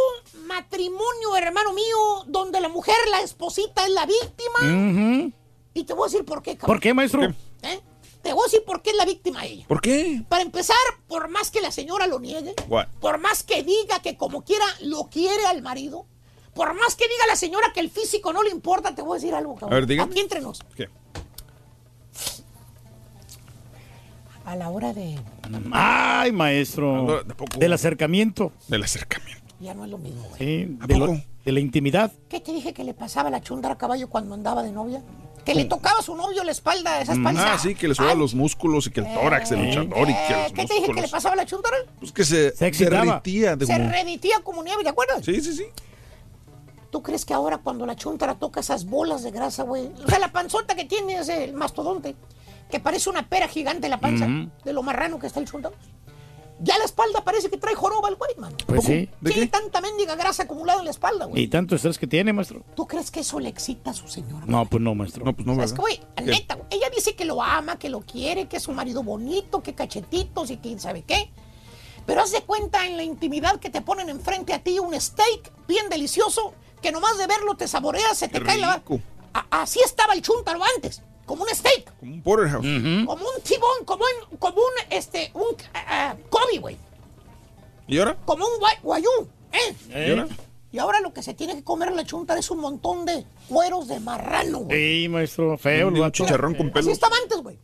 matrimonio, 0.46 1.36
hermano 1.36 1.74
mío, 1.74 2.24
donde 2.28 2.62
la 2.62 2.70
mujer, 2.70 2.96
la 3.10 3.22
esposita, 3.22 3.84
es 3.86 3.92
la 3.92 4.06
víctima. 4.06 5.34
Y 5.74 5.84
te 5.84 5.94
voy 5.94 6.04
a 6.08 6.12
decir 6.12 6.24
por 6.26 6.42
qué, 6.42 6.56
cabrón. 6.56 6.76
¿Por 6.76 6.82
qué, 6.82 6.94
maestro? 6.94 7.24
¿Eh? 7.24 7.80
Te 8.22 8.32
voy 8.34 8.44
a 8.44 8.46
decir 8.46 8.64
por 8.66 8.82
qué 8.82 8.92
es 8.92 8.96
la 8.96 9.06
víctima 9.06 9.46
ella. 9.46 9.66
¿Por 9.68 9.82
qué? 9.82 10.24
Para 10.30 10.42
empezar, 10.44 10.78
por 11.08 11.28
más 11.28 11.52
que 11.52 11.60
la 11.62 11.72
señora 11.72 12.08
lo 12.08 12.20
niegue, 12.20 12.54
What? 12.70 12.88
por 13.02 13.18
más 13.18 13.44
que 13.44 13.62
diga 13.64 14.02
que 14.02 14.16
como 14.18 14.44
quiera 14.46 14.66
lo 14.82 15.10
quiere 15.10 15.46
al 15.48 15.62
marido, 15.62 16.06
por 16.54 16.74
más 16.76 16.96
que 16.96 17.08
diga 17.08 17.28
la 17.28 17.36
señora 17.36 17.74
que 17.74 17.82
el 17.82 17.90
físico 17.90 18.32
no 18.32 18.42
le 18.42 18.52
importa, 18.52 18.96
te 18.96 19.02
voy 19.02 19.18
a 19.18 19.20
decir 19.20 19.36
algo, 19.36 19.56
cabrón. 19.56 19.74
A 19.74 19.76
ver, 19.76 19.86
dígame. 19.88 20.12
Aquí 20.12 20.22
entre 20.22 20.40
nos. 20.42 20.60
¿Qué? 20.76 20.88
A 24.46 24.56
la 24.56 24.70
hora 24.70 24.94
de... 24.94 25.18
Ay, 25.72 26.32
maestro. 26.32 27.24
Del 27.58 27.74
acercamiento. 27.74 28.52
Del 28.68 28.84
acercamiento. 28.84 29.44
Ya 29.60 29.74
no 29.74 29.86
es 29.86 29.92
lo 29.92 29.98
mismo, 29.98 30.22
güey. 30.30 30.38
Sí, 30.38 30.78
de, 30.88 30.98
lo- 30.98 31.08
de 31.46 31.52
la 31.52 31.60
intimidad. 31.60 32.12
¿Qué 32.30 32.40
te 32.40 32.52
dije 32.54 32.74
que 32.74 32.84
le 32.84 32.94
pasaba 32.94 33.30
a 33.30 33.32
la 33.32 33.42
chundra 33.42 33.72
a 33.74 33.78
caballo 33.78 34.10
cuando 34.10 34.36
andaba 34.36 34.62
de 34.64 34.72
novia? 34.72 35.02
Que 35.46 35.54
le 35.56 35.66
tocaba 35.66 36.00
a 36.00 36.04
su 36.04 36.16
novio 36.16 36.44
la 36.44 36.52
espalda, 36.52 37.02
esa 37.02 37.14
espalda. 37.14 37.54
Ah, 37.54 37.58
sí, 37.60 37.76
que 37.76 37.88
le 37.88 37.94
suba 37.96 38.14
los 38.16 38.34
músculos 38.34 38.88
y 38.88 38.92
que 38.92 39.00
el 39.02 39.14
tórax, 39.14 39.52
el 39.52 39.66
luchador 39.66 40.10
y 40.10 40.14
que 40.14 40.34
Eh, 40.34 40.44
los 40.44 40.52
¿Qué 40.54 40.66
te 40.66 40.74
dije 40.74 40.74
que 40.74 40.82
le 40.82 40.88
músculos. 40.88 41.12
pasaba 41.12 41.34
a 41.34 41.38
la 41.38 41.46
chundra? 41.46 41.72
Pues 42.00 42.12
que 42.12 42.24
se, 42.26 42.56
Se 42.56 42.68
excitaba. 42.68 43.06
derritía. 43.06 43.56
De 43.56 43.66
Se 43.66 43.74
como- 43.74 43.90
reditía 43.92 44.40
como 44.44 44.64
nieve, 44.64 44.84
¿de 44.84 44.90
acuerdo? 44.90 45.22
Sí, 45.24 45.40
sí, 45.42 45.54
sí. 45.54 45.66
¿Tú 46.92 47.02
crees 47.04 47.26
que 47.26 47.34
ahora 47.34 47.58
cuando 47.58 47.86
la 47.86 47.96
chuntara 47.96 48.36
toca 48.36 48.60
esas 48.62 48.86
bolas 48.86 49.22
de 49.24 49.32
grasa, 49.32 49.64
güey? 49.64 49.90
O 50.06 50.10
sea, 50.10 50.18
la 50.20 50.32
panzota 50.32 50.76
que 50.76 50.86
tiene 50.86 51.18
es 51.18 51.30
el 51.30 51.54
mastodonte, 51.54 52.16
que 52.76 52.82
parece 52.82 53.10
una 53.10 53.30
pera 53.30 53.48
gigante 53.48 53.88
la 53.88 54.02
panza, 54.02 54.28
de 54.66 54.74
lo 54.74 54.84
marrano 54.84 55.18
que 55.18 55.28
está 55.28 55.40
el 55.40 55.46
chuntaro. 55.50 55.76
Ya 56.60 56.78
la 56.78 56.84
espalda 56.86 57.22
parece 57.24 57.50
que 57.50 57.58
trae 57.58 57.74
joroba 57.74 58.10
el 58.10 58.16
güey, 58.16 58.32
man. 58.38 58.54
Pues 58.66 58.84
sí. 58.84 59.10
Tiene 59.24 59.48
tanta 59.48 59.80
mendiga 59.80 60.16
grasa 60.16 60.44
acumulada 60.44 60.80
en 60.80 60.86
la 60.86 60.92
espalda, 60.92 61.26
güey. 61.26 61.44
Y 61.44 61.48
tanto 61.48 61.76
estrés 61.76 61.98
que 61.98 62.06
tiene, 62.08 62.34
maestro. 62.34 62.64
¿Tú 62.76 62.86
crees 62.86 63.12
que 63.12 63.22
eso 63.22 63.40
le 63.40 63.48
excita 63.48 63.92
a 63.92 63.94
su 63.94 64.08
señora? 64.10 64.46
No, 64.46 64.66
pues 64.66 64.82
no, 64.82 64.94
maestro. 64.94 65.24
No, 65.24 65.34
pues 65.34 65.46
no, 65.46 65.62
Es 65.64 65.72
que, 65.72 65.80
güey, 65.82 66.02
neta, 66.24 66.56
güey, 66.56 66.68
ella 66.72 66.90
dice 66.94 67.16
que 67.16 67.24
lo 67.24 67.42
ama, 67.42 67.78
que 67.80 67.88
lo 67.90 68.02
quiere, 68.02 68.48
que 68.50 68.58
es 68.58 68.68
un 68.68 68.76
marido 68.76 69.04
bonito, 69.04 69.62
que 69.64 69.74
cachetitos 69.74 70.52
y 70.52 70.58
quién 70.58 70.80
sabe 70.82 71.04
qué. 71.04 71.30
Pero 72.06 72.22
haz 72.22 72.32
de 72.32 72.42
cuenta 72.42 72.86
en 72.86 72.98
la 72.98 73.04
intimidad 73.04 73.58
que 73.60 73.70
te 73.70 73.82
ponen 73.82 74.10
enfrente 74.10 74.54
a 74.54 74.60
ti 74.64 74.80
un 74.80 75.00
steak 75.00 75.52
bien 75.68 75.88
delicioso, 75.90 76.54
que 76.82 76.92
nomás 76.92 77.18
de 77.18 77.28
verlo 77.28 77.56
te 77.56 77.68
saboreas, 77.70 78.18
se 78.18 78.28
te 78.28 78.40
Qué 78.40 78.46
cae 78.46 78.58
la... 78.60 78.76
rico. 78.78 79.00
A- 79.34 79.62
así 79.62 79.80
estaba 79.84 80.14
el 80.14 80.22
chúntaro 80.22 80.60
antes, 80.76 81.02
como 81.26 81.44
un 81.44 81.50
steak, 81.50 81.92
Como 82.00 82.14
un 82.14 82.22
porterhouse. 82.22 82.66
como 83.06 83.26
un 83.26 83.42
tibón, 83.44 83.86
como 83.86 84.04
un, 84.04 84.38
como 84.38 84.58
un, 84.58 84.72
este, 84.92 85.32
un 85.34 85.46
ah, 85.74 86.16
Kobe, 86.30 86.60
güey, 86.60 86.78
¿Y 87.88 87.98
ahora? 88.00 88.16
como 88.26 88.46
un 88.46 88.60
gua- 88.60 88.80
guayú, 88.82 89.10
¿eh? 89.54 89.76
¿Y 90.08 90.12
ahora? 90.12 90.28
Y 90.72 90.78
ahora 90.80 91.00
lo 91.00 91.14
que 91.14 91.24
se 91.24 91.34
tiene 91.34 91.56
que 91.56 91.64
comer 91.64 91.94
la 91.94 92.04
chúntara 92.04 92.40
es 92.40 92.52
un 92.52 92.60
montón 92.60 93.06
de 93.06 93.26
cueros 93.48 93.88
de 93.88 94.00
marrano, 94.02 94.60
güey. 94.60 95.04
Sí, 95.04 95.08
maestro. 95.10 95.58
Feo 95.58 95.88
Un 95.88 95.94
vato. 96.00 96.12
chicharrón 96.12 96.54
con 96.54 96.66
Así 96.68 96.74
pelos. 96.74 96.88
estaba 96.92 97.16
antes, 97.24 97.42
güey. 97.42 97.58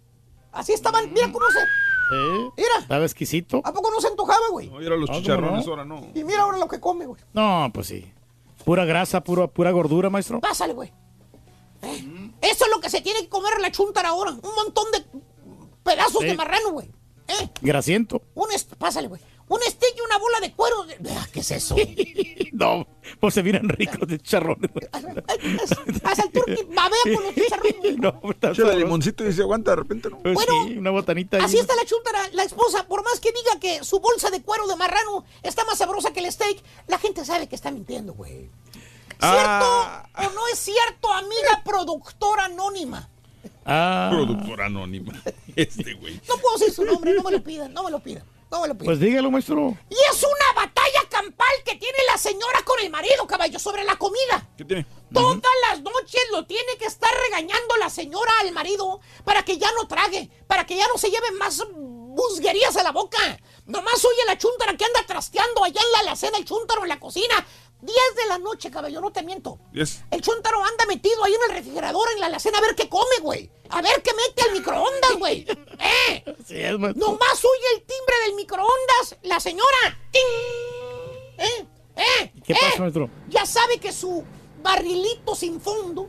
Así 0.53 0.71
estaba 0.71 0.99
antes. 0.99 1.13
Mira 1.13 1.29
cómo 1.31 1.45
se... 1.51 1.59
Sí. 1.59 2.51
Mira. 2.55 2.79
Estaba 2.79 3.03
exquisito. 3.03 3.61
¿A 3.65 3.73
poco 3.73 3.91
no 3.91 3.99
se 3.99 4.07
antojaba, 4.07 4.47
güey? 4.51 4.67
No, 4.69 4.75
ahora 4.75 4.89
los 4.95 4.99
No, 5.01 5.05
¿cómo 5.07 5.19
chicharrones, 5.19 5.65
no? 5.65 5.71
ahora 5.71 5.83
no. 5.85 6.07
Y 6.15 6.23
mira 6.23 6.41
ahora 6.43 6.57
lo 6.57 6.69
que 6.69 6.79
come, 6.79 7.05
güey. 7.05 7.21
No, 7.33 7.69
pues 7.73 7.87
sí. 7.87 8.09
Pura 8.63 8.85
grasa, 8.85 9.21
pura, 9.21 9.47
pura 9.47 9.71
gordura, 9.71 10.09
maestro. 10.09 10.39
Pásale, 10.39 10.71
güey. 10.73 10.93
¿Eh? 11.81 12.20
Eso 12.41 12.65
es 12.65 12.71
lo 12.71 12.79
que 12.81 12.89
se 12.89 13.01
tiene 13.01 13.21
que 13.21 13.29
comer 13.29 13.59
la 13.59 13.71
chuntara 13.71 14.09
ahora. 14.09 14.31
Un 14.31 14.55
montón 14.55 14.91
de 14.91 15.03
pedazos 15.83 16.21
de 16.21 16.33
marrano, 16.35 16.71
güey. 16.71 16.89
¿Eh? 17.27 17.49
Grasiento. 17.61 18.21
Un 18.33 18.47
Pásale, 18.77 19.07
güey. 19.07 19.21
Un 19.47 19.59
steak 19.61 19.95
y 19.97 20.01
una 20.01 20.17
bola 20.17 20.39
de 20.39 20.53
cuero. 20.53 20.83
de- 20.85 20.97
Ah, 21.11 21.27
¿Qué 21.31 21.41
es 21.41 21.51
eso? 21.51 21.75
No, 22.53 22.85
pues 23.19 23.33
se 23.33 23.41
miran 23.43 23.67
ricos 23.69 24.07
de 24.07 24.19
charrones. 24.19 24.69
Haz 26.03 26.19
el 26.19 26.31
turqui, 26.31 26.63
babea 26.75 27.15
con 27.15 27.23
los 27.23 27.33
chicharrones. 27.33 27.79
güey. 27.79 27.95
No, 27.97 28.21
está 28.29 28.53
sabroso. 28.53 28.77
limoncito 28.77 29.25
y 29.25 29.33
se 29.33 29.41
aguanta 29.41 29.71
de 29.71 29.77
repente, 29.77 30.09
¿no? 30.09 30.19
Pues 30.19 30.35
Bueno, 30.35 30.51
sí, 30.67 30.77
una 30.77 30.91
botanita 30.91 31.37
ahí. 31.37 31.43
Así 31.43 31.57
está 31.57 31.75
la 31.75 31.85
chuntara, 31.85 32.19
la 32.33 32.43
esposa. 32.43 32.85
Por 32.87 33.03
más 33.03 33.19
que 33.19 33.31
diga 33.31 33.59
que 33.59 33.83
su 33.83 33.99
bolsa 33.99 34.29
de 34.29 34.41
cuero 34.43 34.67
de 34.67 34.75
marrano 34.75 35.25
está 35.43 35.63
más 35.65 35.77
sabrosa 35.77 36.11
que 36.13 36.19
el 36.19 36.31
steak, 36.31 36.61
la 36.87 36.99
gente 36.99 37.23
sabe 37.25 37.47
que 37.47 37.55
está 37.55 37.71
mintiendo, 37.71 38.13
güey. 38.13 38.49
¿Cierto 39.21 39.65
Ah. 39.65 40.03
o 40.17 40.29
no 40.31 40.47
es 40.47 40.59
cierto, 40.59 41.11
amiga 41.13 41.61
productora 41.63 42.45
anónima? 42.45 43.07
Ah, 43.65 44.09
Productor 44.11 44.61
anónima. 44.61 45.13
Este 45.55 45.93
güey. 45.93 46.19
No 46.27 46.37
puedo 46.37 46.57
decir 46.57 46.73
su 46.73 46.83
nombre, 46.83 47.13
no 47.13 47.21
me 47.23 47.31
lo 47.31 47.43
pidan, 47.43 47.73
no 47.73 47.83
me 47.83 47.91
lo 47.91 47.99
pidan, 47.99 48.23
no 48.49 48.61
me 48.61 48.67
lo 48.69 48.73
pidan. 48.73 48.85
pues 48.85 48.99
dígalo, 48.99 49.29
maestro. 49.29 49.77
y 49.89 49.95
es 50.11 50.23
una 50.23 50.61
batalla 50.63 51.01
campal 51.09 51.47
que 51.65 51.75
tiene 51.75 51.97
la 52.11 52.17
señora 52.17 52.61
con 52.65 52.79
el 52.79 52.89
marido, 52.89 53.27
caballo, 53.27 53.59
sobre 53.59 53.83
la 53.83 53.95
comida. 53.97 54.47
¿Qué 54.57 54.65
tiene? 54.65 54.85
Todas 55.13 55.41
las 55.69 55.81
noches 55.81 56.21
lo 56.31 56.45
tiene 56.45 56.77
que 56.79 56.85
estar 56.85 57.11
regañando 57.29 57.75
la 57.77 57.89
señora 57.89 58.31
al 58.41 58.51
marido 58.53 59.01
para 59.25 59.43
que 59.43 59.57
ya 59.57 59.69
no 59.73 59.87
trague, 59.87 60.29
para 60.47 60.65
que 60.65 60.77
ya 60.77 60.87
no 60.87 60.97
se 60.97 61.11
lleve 61.11 61.31
más 61.31 61.61
busguerías 61.75 62.75
a 62.77 62.83
la 62.83 62.91
boca. 62.91 63.17
Nomás 63.65 64.03
oye 64.03 64.25
la 64.25 64.37
chuntara 64.37 64.75
que 64.75 64.85
anda 64.85 65.05
trasteando 65.05 65.63
allá 65.63 65.81
en 65.85 65.91
la 65.91 65.99
alacena, 65.99 66.37
el 66.37 66.45
chúntaro 66.45 66.83
en 66.83 66.89
la 66.89 66.99
cocina. 66.99 67.45
10 67.81 67.95
de 68.15 68.25
la 68.27 68.37
noche, 68.37 68.69
caballo, 68.69 69.01
no 69.01 69.11
te 69.11 69.23
miento. 69.23 69.59
Yes. 69.73 70.03
El 70.11 70.21
chúntaro 70.21 70.63
anda 70.63 70.85
metido 70.87 71.23
ahí 71.23 71.33
en 71.33 71.49
el 71.49 71.57
refrigerador, 71.57 72.07
en 72.13 72.19
la 72.19 72.27
alacena, 72.27 72.59
a 72.59 72.61
ver 72.61 72.75
qué 72.75 72.87
come, 72.87 73.17
güey. 73.21 73.49
A 73.69 73.81
ver 73.81 74.03
qué 74.03 74.11
mete 74.13 74.43
al 74.43 74.51
microondas, 74.53 75.13
güey. 75.17 75.45
¿Eh? 75.79 76.23
Sí, 76.45 76.59
es, 76.59 76.77
maestro. 76.77 77.07
Nomás 77.07 77.43
oye 77.43 77.65
el 77.75 77.81
timbre 77.81 78.15
del 78.25 78.35
microondas, 78.35 79.17
la 79.23 79.39
señora. 79.39 79.99
¡Ting! 80.11 80.21
¿Eh? 81.37 81.67
¿Eh? 81.95 82.33
¿Qué 82.45 82.53
¿Eh? 82.53 82.57
pasa, 82.59 82.79
maestro? 82.81 83.09
Ya 83.29 83.45
sabe 83.45 83.79
que 83.79 83.91
su 83.91 84.23
barrilito 84.61 85.35
sin 85.35 85.59
fondo, 85.59 86.07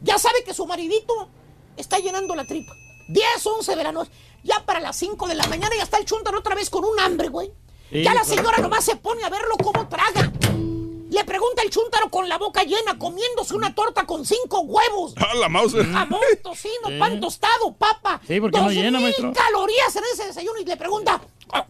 ya 0.00 0.18
sabe 0.18 0.44
que 0.44 0.54
su 0.54 0.66
maridito 0.66 1.28
está 1.76 1.98
llenando 1.98 2.34
la 2.34 2.46
tripa. 2.46 2.72
10, 3.08 3.46
11 3.46 3.76
de 3.76 3.82
la 3.82 3.92
noche. 3.92 4.10
Ya 4.42 4.64
para 4.64 4.80
las 4.80 4.96
5 4.96 5.28
de 5.28 5.34
la 5.34 5.46
mañana 5.48 5.74
ya 5.76 5.82
está 5.82 5.98
el 5.98 6.04
chúntaro 6.04 6.38
otra 6.38 6.54
vez 6.54 6.70
con 6.70 6.84
un 6.84 6.98
hambre, 7.00 7.28
güey. 7.28 7.52
Sí, 7.90 8.02
ya 8.02 8.14
la 8.14 8.24
señora 8.24 8.58
nomás 8.58 8.84
se 8.84 8.96
pone 8.96 9.22
a 9.24 9.28
verlo 9.28 9.56
cómo 9.62 9.88
traga. 9.88 10.32
Le 11.10 11.24
pregunta 11.24 11.62
el 11.62 11.70
chúntaro 11.70 12.10
con 12.10 12.28
la 12.28 12.36
boca 12.38 12.62
llena, 12.64 12.98
comiéndose 12.98 13.54
una 13.54 13.74
torta 13.74 14.04
con 14.06 14.24
cinco 14.26 14.60
huevos. 14.60 15.14
Ah, 15.16 15.34
la 15.36 15.48
mouse. 15.48 15.74
Jamón, 15.74 16.20
tocino, 16.42 16.88
pan 16.98 17.20
tostado, 17.20 17.72
papa. 17.78 18.20
Sí, 18.26 18.40
porque 18.40 18.58
no 18.58 18.64
Dos 18.64 18.72
llena, 18.72 18.98
mil 18.98 19.02
maestro. 19.08 19.32
calorías 19.32 19.94
en 19.96 20.02
ese 20.12 20.26
desayuno 20.26 20.58
y 20.60 20.64
le 20.64 20.76
pregunta. 20.76 21.20
"Oh, 21.52 21.64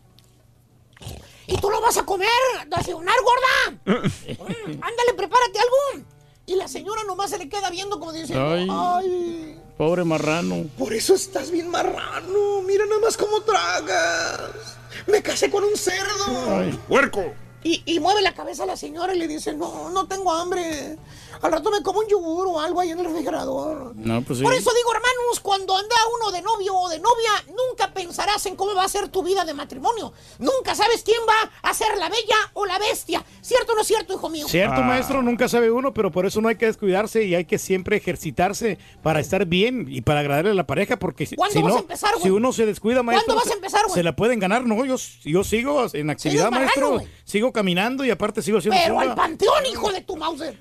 ¿Y 1.48 1.56
tú 1.58 1.70
lo 1.70 1.80
vas 1.80 1.96
a 1.98 2.04
comer? 2.04 2.28
¿Desayunar, 2.66 3.14
gorda? 3.22 3.80
Mm, 3.84 4.04
ándale, 4.82 5.14
prepárate 5.16 5.58
algo. 5.58 6.06
Y 6.46 6.54
la 6.56 6.66
señora 6.68 7.02
nomás 7.04 7.30
se 7.30 7.38
le 7.38 7.48
queda 7.48 7.70
viendo 7.70 7.98
como 7.98 8.12
diciendo, 8.12 8.48
Ay. 8.52 8.68
ay, 8.70 9.60
Pobre 9.76 10.04
marrano. 10.04 10.64
por 10.78 10.92
eso 10.94 11.14
estás 11.14 11.50
bien 11.50 11.70
marrano. 11.70 12.62
Mira 12.62 12.86
nada 12.86 13.00
más 13.00 13.16
cómo 13.16 13.42
tragas. 13.42 14.78
Me 15.06 15.22
casé 15.22 15.50
con 15.50 15.62
un 15.64 15.76
cerdo. 15.76 16.58
Ay. 16.58 16.78
¡Puerco! 16.88 17.34
Y, 17.68 17.98
mueve 17.98 18.22
la 18.22 18.32
cabeza 18.32 18.64
la 18.64 18.76
señora 18.76 19.12
y 19.14 19.18
le 19.18 19.26
dice, 19.26 19.52
no, 19.52 19.90
no 19.90 20.06
tengo 20.06 20.32
hambre. 20.32 20.96
Al 21.42 21.52
rato 21.52 21.70
me 21.70 21.82
como 21.82 22.00
un 22.00 22.06
yogur 22.08 22.46
o 22.48 22.60
algo 22.60 22.80
ahí 22.80 22.90
en 22.90 22.98
el 23.00 23.06
refrigerador. 23.06 23.94
No, 23.96 24.22
pues 24.22 24.38
sí. 24.38 24.44
Por 24.44 24.54
eso 24.54 24.70
digo, 24.74 24.90
hermanos, 24.94 25.40
cuando 25.40 25.76
anda 25.76 25.94
uno 26.20 26.32
de 26.32 26.42
novio 26.42 26.74
o 26.74 26.88
de 26.88 26.98
novia, 26.98 27.30
nunca 27.48 27.92
pensarás 27.92 28.44
en 28.46 28.56
cómo 28.56 28.74
va 28.74 28.84
a 28.84 28.88
ser 28.88 29.08
tu 29.08 29.22
vida 29.22 29.44
de 29.44 29.54
matrimonio. 29.54 30.12
Nunca 30.38 30.74
sabes 30.74 31.02
quién 31.02 31.20
va 31.28 31.50
a 31.62 31.74
ser 31.74 31.96
la 31.98 32.08
bella 32.08 32.36
o 32.54 32.66
la 32.66 32.78
bestia. 32.78 33.24
¿Cierto 33.42 33.72
o 33.72 33.74
no 33.76 33.82
es 33.82 33.86
cierto, 33.88 34.14
hijo 34.14 34.28
mío? 34.28 34.46
Cierto, 34.48 34.80
maestro, 34.82 35.22
nunca 35.22 35.48
sabe 35.48 35.70
uno, 35.70 35.92
pero 35.94 36.10
por 36.10 36.26
eso 36.26 36.40
no 36.40 36.48
hay 36.48 36.56
que 36.56 36.66
descuidarse 36.66 37.24
y 37.24 37.34
hay 37.34 37.44
que 37.44 37.58
siempre 37.58 37.96
ejercitarse 37.96 38.78
para 39.02 39.20
estar 39.20 39.46
bien 39.46 39.86
y 39.88 40.00
para 40.00 40.20
agradarle 40.20 40.50
a 40.50 40.54
la 40.54 40.66
pareja, 40.66 40.98
porque 40.98 41.26
si, 41.26 41.36
¿Cuándo 41.36 41.52
si 41.52 41.62
vas 41.62 41.72
no, 41.72 41.76
a 41.78 41.80
empezar, 41.80 42.10
güey? 42.14 42.22
si 42.24 42.30
uno 42.30 42.52
se 42.52 42.66
descuida, 42.66 43.02
maestro, 43.02 43.34
vas 43.34 43.46
a 43.46 43.48
se- 43.50 43.54
empezar, 43.54 43.82
güey? 43.84 43.94
se 43.94 44.02
la 44.02 44.16
pueden 44.16 44.38
ganar, 44.38 44.64
no, 44.64 44.84
yo, 44.84 44.96
yo 45.24 45.44
sigo 45.44 45.86
en 45.92 46.10
actividad, 46.10 46.50
marrano, 46.50 46.90
maestro, 46.92 47.02
sigo 47.24 47.52
caminando 47.52 48.04
y 48.04 48.10
aparte 48.10 48.42
sigo 48.42 48.58
haciendo 48.58 48.78
Pero 48.82 48.98
al 49.00 49.14
panteón, 49.14 49.64
hijo 49.66 49.92
de 49.92 50.00
tu 50.00 50.16
Mauser. 50.16 50.58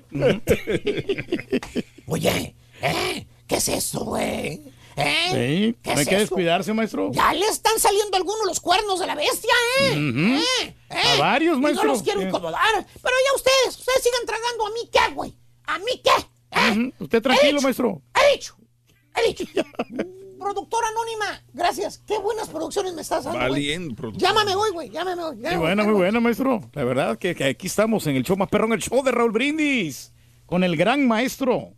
Oye, 2.06 2.54
¿eh? 2.82 3.26
¿Qué 3.46 3.56
es 3.56 3.68
eso, 3.68 4.04
güey? 4.04 4.62
¿Eh? 4.98 5.14
Sí, 5.30 5.76
¿Qué 5.82 5.90
no 5.90 5.96
hay 5.96 6.02
es 6.02 6.08
que 6.08 6.14
eso? 6.14 6.20
descuidarse, 6.20 6.72
maestro. 6.72 7.10
Ya 7.12 7.32
le 7.34 7.46
están 7.46 7.78
saliendo 7.78 8.16
algunos 8.16 8.46
los 8.46 8.60
cuernos 8.60 8.98
de 8.98 9.06
la 9.06 9.14
bestia, 9.14 9.52
¿eh? 9.80 9.92
¿Eh? 9.94 10.74
¿Eh? 10.90 11.02
A 11.16 11.18
varios, 11.18 11.58
Y 11.58 11.60
maestro. 11.60 11.84
no 11.86 11.92
los 11.92 12.02
quiero 12.02 12.22
incomodar. 12.22 12.60
Pero 12.74 13.14
ya 13.26 13.36
ustedes, 13.36 13.78
ustedes 13.78 14.02
sigan 14.02 14.24
tragando 14.26 14.66
a 14.66 14.70
mí 14.70 14.88
qué, 14.90 15.14
güey. 15.14 15.36
¿A 15.66 15.78
mí 15.78 16.00
qué? 16.02 16.10
¿Eh? 16.58 16.92
Usted 16.98 17.22
tranquilo, 17.22 17.48
He 17.50 17.52
dicho, 17.52 17.62
maestro. 17.62 18.02
He 18.14 18.32
dicho, 18.36 18.56
he 19.16 19.28
dicho. 19.28 19.44
Productora 20.38 20.88
anónima, 20.88 21.42
gracias. 21.52 21.98
Qué 22.06 22.18
buenas 22.18 22.48
producciones 22.48 22.94
me 22.94 23.02
estás 23.02 23.24
dando. 23.24 23.38
güey. 23.38 23.50
Valiente, 23.50 23.94
productor. 23.94 24.22
Llámame 24.28 24.54
hoy, 24.54 24.70
güey. 24.70 24.90
Llámame 24.90 25.22
hoy. 25.22 25.36
Muy 25.36 25.56
buena, 25.56 25.82
muy 25.84 25.94
buena, 25.94 26.20
maestro. 26.20 26.60
La 26.72 26.84
verdad 26.84 27.18
que, 27.18 27.34
que 27.34 27.44
aquí 27.44 27.66
estamos 27.66 28.06
en 28.06 28.16
el 28.16 28.22
show 28.22 28.36
más 28.36 28.48
perrón, 28.48 28.72
el 28.72 28.80
show 28.82 29.02
de 29.02 29.12
Raúl 29.12 29.32
Brindis, 29.32 30.12
con 30.46 30.64
el 30.64 30.76
gran 30.76 31.06
maestro. 31.06 31.72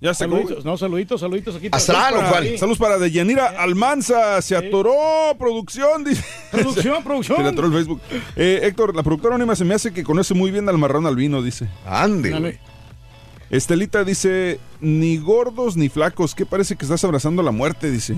Ya 0.00 0.12
se 0.14 0.24
acabó. 0.24 0.38
Saluditos, 0.40 0.64
no, 0.64 0.76
saluditos, 0.76 1.20
saluditos 1.20 1.54
aquí. 1.56 1.68
¿Astral 1.70 2.14
o 2.16 2.18
para-. 2.18 2.58
Saludos 2.58 2.78
para 2.78 2.98
Deyanira 2.98 3.46
Almanza. 3.62 4.42
Se 4.42 4.56
atoró 4.56 5.36
producción. 5.38 6.02
Dice. 6.02 6.24
Producción, 6.50 7.04
producción. 7.04 7.36
Se 7.36 7.42
le 7.44 7.48
atoró 7.50 7.68
el 7.68 7.74
Facebook. 7.74 8.00
Eh, 8.34 8.60
Héctor, 8.64 8.96
la 8.96 9.04
productora 9.04 9.36
anónima 9.36 9.54
se 9.54 9.64
me 9.64 9.74
hace 9.74 9.92
que 9.92 10.02
conoce 10.02 10.34
muy 10.34 10.50
bien 10.50 10.68
al 10.68 10.76
marrón 10.76 11.06
albino, 11.06 11.40
dice. 11.40 11.68
Ande. 11.86 12.58
Estelita 13.50 14.02
dice, 14.02 14.58
ni 14.80 15.18
gordos 15.18 15.76
ni 15.76 15.88
flacos. 15.88 16.34
¿Qué 16.34 16.46
parece 16.46 16.74
que 16.74 16.84
estás 16.84 17.04
abrazando 17.04 17.42
la 17.42 17.52
muerte? 17.52 17.88
Dice. 17.88 18.16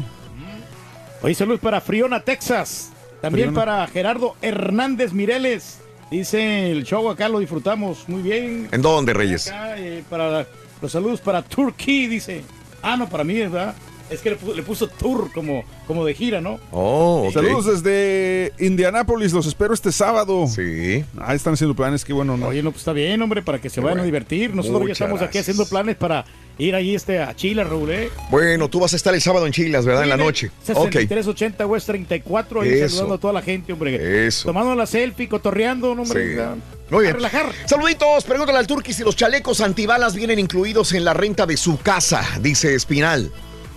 Hoy 1.20 1.34
saludos 1.34 1.60
para 1.60 1.82
Friona, 1.82 2.20
Texas. 2.20 2.92
También 3.20 3.48
Friona. 3.48 3.64
para 3.64 3.86
Gerardo 3.88 4.36
Hernández 4.40 5.12
Mireles. 5.12 5.80
Dice 6.14 6.70
el 6.70 6.84
show 6.84 7.10
acá 7.10 7.28
lo 7.28 7.40
disfrutamos 7.40 8.08
muy 8.08 8.22
bien. 8.22 8.68
¿En 8.70 8.82
dónde, 8.82 9.12
Reyes? 9.12 9.48
Acá, 9.48 9.76
eh, 9.76 10.04
para 10.08 10.46
los 10.80 10.92
saludos 10.92 11.20
para 11.20 11.42
Turkey, 11.42 12.06
dice. 12.06 12.44
Ah, 12.82 12.96
no, 12.96 13.08
para 13.08 13.24
mí, 13.24 13.34
¿verdad? 13.34 13.74
Es 14.10 14.20
que 14.20 14.30
le 14.30 14.36
puso, 14.36 14.54
le 14.54 14.62
puso 14.62 14.86
tour 14.88 15.32
como, 15.32 15.64
como 15.86 16.04
de 16.04 16.14
gira, 16.14 16.40
¿no? 16.40 16.60
Oh, 16.70 17.24
ok. 17.28 17.32
Saludos 17.32 17.64
desde 17.82 18.52
Indianápolis. 18.58 19.32
Los 19.32 19.46
espero 19.46 19.72
este 19.72 19.92
sábado. 19.92 20.46
Sí. 20.46 21.04
Ah, 21.18 21.34
están 21.34 21.54
haciendo 21.54 21.74
planes. 21.74 22.04
Qué 22.04 22.12
bueno, 22.12 22.36
¿no? 22.36 22.48
Oye, 22.48 22.62
no, 22.62 22.70
pues 22.70 22.82
está 22.82 22.92
bien, 22.92 23.20
hombre, 23.22 23.42
para 23.42 23.60
que 23.60 23.70
se 23.70 23.80
vayan 23.80 24.00
a 24.00 24.04
divertir. 24.04 24.54
Nosotros 24.54 24.86
ya 24.86 24.92
estamos 24.92 25.22
aquí 25.22 25.38
haciendo 25.38 25.64
planes 25.66 25.96
para 25.96 26.24
ir 26.58 26.74
allí 26.74 26.94
este, 26.94 27.18
a 27.20 27.34
Chile, 27.34 27.64
Raúl, 27.64 27.90
¿eh? 27.90 28.10
Bueno, 28.30 28.68
tú 28.68 28.78
vas 28.78 28.92
a 28.92 28.96
estar 28.96 29.14
el 29.14 29.20
sábado 29.20 29.46
en 29.46 29.52
Chilas, 29.52 29.86
¿verdad? 29.86 30.04
En 30.04 30.10
la 30.10 30.16
noche. 30.18 30.48
Ok. 30.74 30.92
6380 30.92 31.66
West 31.66 31.86
34, 31.86 32.60
ahí 32.60 32.68
Eso. 32.68 32.88
saludando 32.90 33.14
a 33.14 33.18
toda 33.18 33.32
la 33.32 33.42
gente, 33.42 33.72
hombre. 33.72 34.26
Eso. 34.26 34.46
Tomando 34.46 34.74
la 34.74 34.86
selfie, 34.86 35.28
cotorreando, 35.28 35.92
hombre. 35.92 36.36
Sí. 36.36 36.40
Muy 36.90 36.98
A 36.98 37.02
bien. 37.02 37.14
relajar. 37.14 37.50
Saluditos, 37.64 38.24
pregúntale 38.24 38.58
al 38.58 38.66
Turqui 38.66 38.92
si 38.92 39.02
los 39.02 39.16
chalecos 39.16 39.62
antibalas 39.62 40.14
vienen 40.14 40.38
incluidos 40.38 40.92
en 40.92 41.04
la 41.04 41.14
renta 41.14 41.46
de 41.46 41.56
su 41.56 41.78
casa, 41.78 42.22
dice 42.40 42.74
Espinal. 42.74 43.32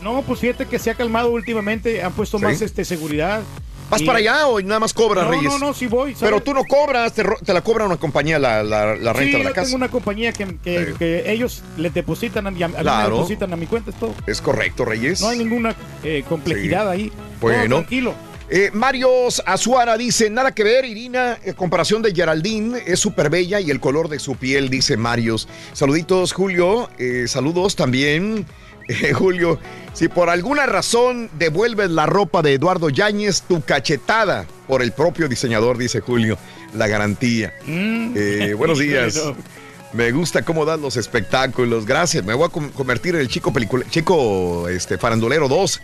No, 0.08 0.22
pues 0.22 0.40
fíjate 0.40 0.66
que 0.66 0.80
se 0.80 0.90
ha 0.90 0.96
calmado 0.96 1.30
últimamente, 1.32 2.02
han 2.02 2.14
puesto 2.14 2.38
¿Sí? 2.38 2.44
más 2.46 2.62
este 2.62 2.86
seguridad. 2.86 3.42
¿Vas 3.90 4.02
Y- 4.02 4.06
para 4.06 4.20
allá 4.20 4.48
o 4.48 4.62
nada 4.62 4.80
más 4.80 4.94
cobras, 4.94 5.26
No, 5.26 5.32
Reyes? 5.32 5.46
no, 5.52 5.60
no, 5.60 5.74
sí 5.74 5.86
voy. 5.88 6.14
¿sabes? 6.14 6.30
Pero 6.30 6.42
tú 6.42 6.54
no 6.54 6.64
cobras, 6.64 7.12
te, 7.14 7.24
la 7.54 7.62
cobra 7.62 7.86
una 7.86 7.98
compañía 7.98 8.40
la, 8.40 8.64
la- 8.64 8.96
la 8.96 9.12
renta 9.14 9.32
sí, 9.34 9.38
de 9.38 9.44
la 9.44 9.50
yo 9.50 9.56
casa. 9.56 9.66
tengo 9.66 9.76
una 9.76 9.90
compañía 9.90 10.32
que, 10.32 10.46
que- 10.64 10.86
Sí. 10.88 10.94
que 10.98 11.32
ellos 11.32 11.62
les 11.78 11.94
depositan 11.94 12.48
a, 12.48 12.52
mi, 12.52 12.64
a 12.64 12.68
mí 12.70 12.74
depositan 12.78 13.52
a 13.52 13.58
mi 13.58 13.66
cuenta, 13.66 13.92
es 13.92 14.00
todo. 14.00 14.14
Es 14.26 14.40
correcto, 14.42 14.86
Reyes. 14.86 15.20
No 15.22 15.28
hay 15.30 15.40
ninguna 15.40 15.76
eh, 16.04 16.24
complejidad 16.28 16.90
ahí. 16.90 17.12
Bueno. 17.42 17.64
No, 17.68 17.76
tranquilo. 17.78 18.14
Eh, 18.50 18.72
Marios 18.74 19.44
Azuara 19.46 19.98
dice, 19.98 20.30
nada 20.30 20.54
que 20.56 20.64
ver, 20.64 20.86
Irina, 20.86 21.38
en 21.44 21.54
comparación 21.54 22.02
de 22.02 22.16
Geraldine, 22.16 22.82
es 22.86 22.98
súper 23.00 23.30
bella 23.30 23.60
y 23.60 23.72
el 23.72 23.82
color 23.82 24.08
de 24.08 24.20
su 24.20 24.38
piel, 24.38 24.70
dice 24.70 24.96
Marios. 24.96 25.50
Saluditos, 25.74 26.32
Julio, 26.32 26.90
eh, 26.98 27.26
saludos 27.28 27.76
también. 27.76 28.46
Eh, 28.88 29.14
Julio, 29.14 29.60
si 29.94 30.08
por 30.08 30.30
alguna 30.30 30.66
razón 30.66 31.30
devuelves 31.38 31.90
la 31.90 32.06
ropa 32.06 32.42
de 32.42 32.54
Eduardo 32.54 32.90
Yáñez, 32.90 33.42
tu 33.44 33.62
cachetada 33.62 34.46
por 34.68 34.82
el 34.82 34.92
propio 34.92 35.28
diseñador, 35.28 35.78
dice 35.78 36.02
Julio, 36.02 36.38
la 36.74 36.88
garantía. 36.88 37.54
Mm. 37.66 38.14
Eh, 38.16 38.54
buenos 38.56 38.80
días. 38.80 39.22
Me 39.94 40.12
gusta 40.12 40.42
cómo 40.42 40.66
dan 40.66 40.82
los 40.82 40.98
espectáculos. 40.98 41.86
Gracias. 41.86 42.24
Me 42.26 42.34
voy 42.34 42.48
a 42.48 42.50
convertir 42.50 43.16
en 43.16 43.22
el 43.22 43.30
chico 43.30 43.54
película, 43.54 43.86
chico 43.90 44.68
este, 44.68 44.98
farandulero 44.98 45.48
2. 45.48 45.82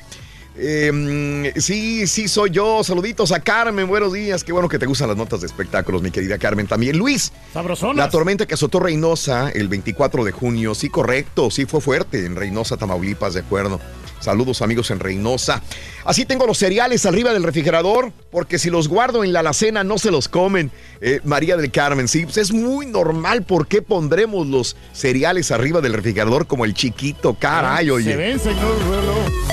Eh, 0.56 1.54
sí, 1.58 2.06
sí, 2.08 2.28
soy 2.28 2.52
yo. 2.52 2.84
Saluditos 2.84 3.32
a 3.32 3.40
Carmen. 3.40 3.88
Buenos 3.88 4.14
días. 4.14 4.44
Qué 4.44 4.52
bueno 4.52 4.70
que 4.70 4.80
te 4.80 4.86
gustan 4.86 5.08
las 5.08 5.18
notas 5.18 5.42
de 5.42 5.48
espectáculos, 5.48 6.02
mi 6.02 6.12
querida 6.12 6.38
Carmen. 6.38 6.68
También 6.68 6.98
Luis. 6.98 7.32
Sabrosonas. 7.54 7.98
La 7.98 8.10
tormenta 8.10 8.46
que 8.46 8.54
azotó 8.54 8.80
Reynosa 8.80 9.50
el 9.50 9.68
24 9.68 10.24
de 10.24 10.32
junio. 10.32 10.76
Sí, 10.76 10.90
correcto. 10.90 11.50
Sí, 11.50 11.66
fue 11.66 11.82
fuerte 11.82 12.26
en 12.26 12.36
Reynosa, 12.36 12.78
Tamaulipas, 12.78 13.34
de 13.34 13.42
acuerdo. 13.42 13.80
Saludos, 14.20 14.62
amigos 14.62 14.90
en 14.92 15.02
Reynosa. 15.02 15.62
Así 16.06 16.24
tengo 16.24 16.48
los 16.48 16.58
cereales 16.58 17.06
arriba 17.06 17.34
del 17.34 17.44
refrigerador, 17.44 18.14
porque 18.32 18.58
si 18.58 18.70
los 18.70 18.88
guardo 18.88 19.26
en 19.26 19.34
la 19.34 19.42
alacena 19.42 19.84
no 19.84 19.98
se 19.98 20.12
los 20.12 20.30
comen. 20.30 20.72
Eh, 21.02 21.20
María 21.26 21.58
del 21.58 21.72
Carmen, 21.72 22.08
sí, 22.08 22.24
pues 22.24 22.38
es 22.38 22.54
muy 22.54 22.86
normal. 22.86 23.44
¿Por 23.44 23.68
qué 23.68 23.82
pondremos 23.82 24.48
los 24.48 24.78
cereales 24.94 25.52
arriba 25.52 25.82
del 25.82 25.92
refrigerador 25.92 26.48
como 26.48 26.64
el 26.64 26.74
chiquito? 26.74 27.34
Caray, 27.34 27.90
oye. 27.90 28.12
Se 28.12 28.16
ven, 28.16 28.40
señor. 28.40 29.53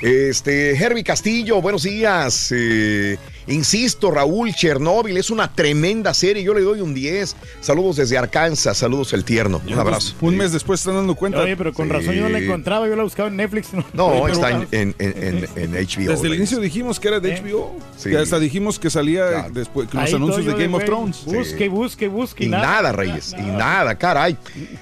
Este, 0.00 0.76
Herbie 0.76 1.02
Castillo, 1.02 1.60
buenos 1.60 1.82
días. 1.82 2.52
Eh, 2.56 3.18
insisto, 3.48 4.12
Raúl, 4.12 4.54
Chernóbil 4.54 5.16
es 5.16 5.28
una 5.30 5.52
tremenda 5.52 6.14
serie. 6.14 6.44
Yo 6.44 6.54
le 6.54 6.60
doy 6.60 6.80
un 6.80 6.94
10. 6.94 7.34
Saludos 7.60 7.96
desde 7.96 8.16
Arkansas, 8.16 8.76
saludos 8.78 9.12
el 9.12 9.24
tierno. 9.24 9.60
Un 9.66 9.72
abrazo. 9.78 10.14
Un 10.20 10.36
mes 10.36 10.52
después 10.52 10.78
están 10.80 10.94
dando 10.94 11.16
cuenta. 11.16 11.40
Oye, 11.40 11.56
pero 11.56 11.72
con 11.72 11.88
razón 11.88 12.14
yo 12.14 12.22
no 12.22 12.28
la 12.28 12.38
encontraba, 12.38 12.86
yo 12.86 12.94
la 12.94 13.02
buscaba 13.02 13.28
en 13.28 13.36
Netflix. 13.36 13.68
No, 13.92 14.28
está 14.28 14.50
en, 14.50 14.68
en- 14.70 14.94
en- 15.00 15.48
en- 15.56 15.74
en 15.74 15.86
HBO. 15.86 16.10
Desde 16.12 16.26
el 16.28 16.34
inicio 16.34 16.60
dijimos 16.60 17.00
que 17.00 17.08
era 17.08 17.18
de 17.18 17.34
¿Eh? 17.34 17.42
HBO. 17.42 17.76
Sí. 17.96 18.10
Y 18.10 18.14
hasta 18.14 18.38
dijimos 18.38 18.78
que 18.78 18.90
salía 18.90 19.28
Claro. 19.28 19.50
después 19.52 19.88
con 19.88 19.98
los 20.00 20.08
Ahí 20.10 20.14
anuncios 20.14 20.46
de 20.46 20.52
Game 20.52 20.76
of. 20.76 20.84
Thrones. 20.84 21.24
Busque, 21.24 21.68
busque, 21.68 22.06
busque. 22.06 22.44
Y 22.44 22.48
nada, 22.48 22.92
Reyes, 22.92 23.34
y 23.36 23.42
nada, 23.42 23.96
caray. 23.98 24.36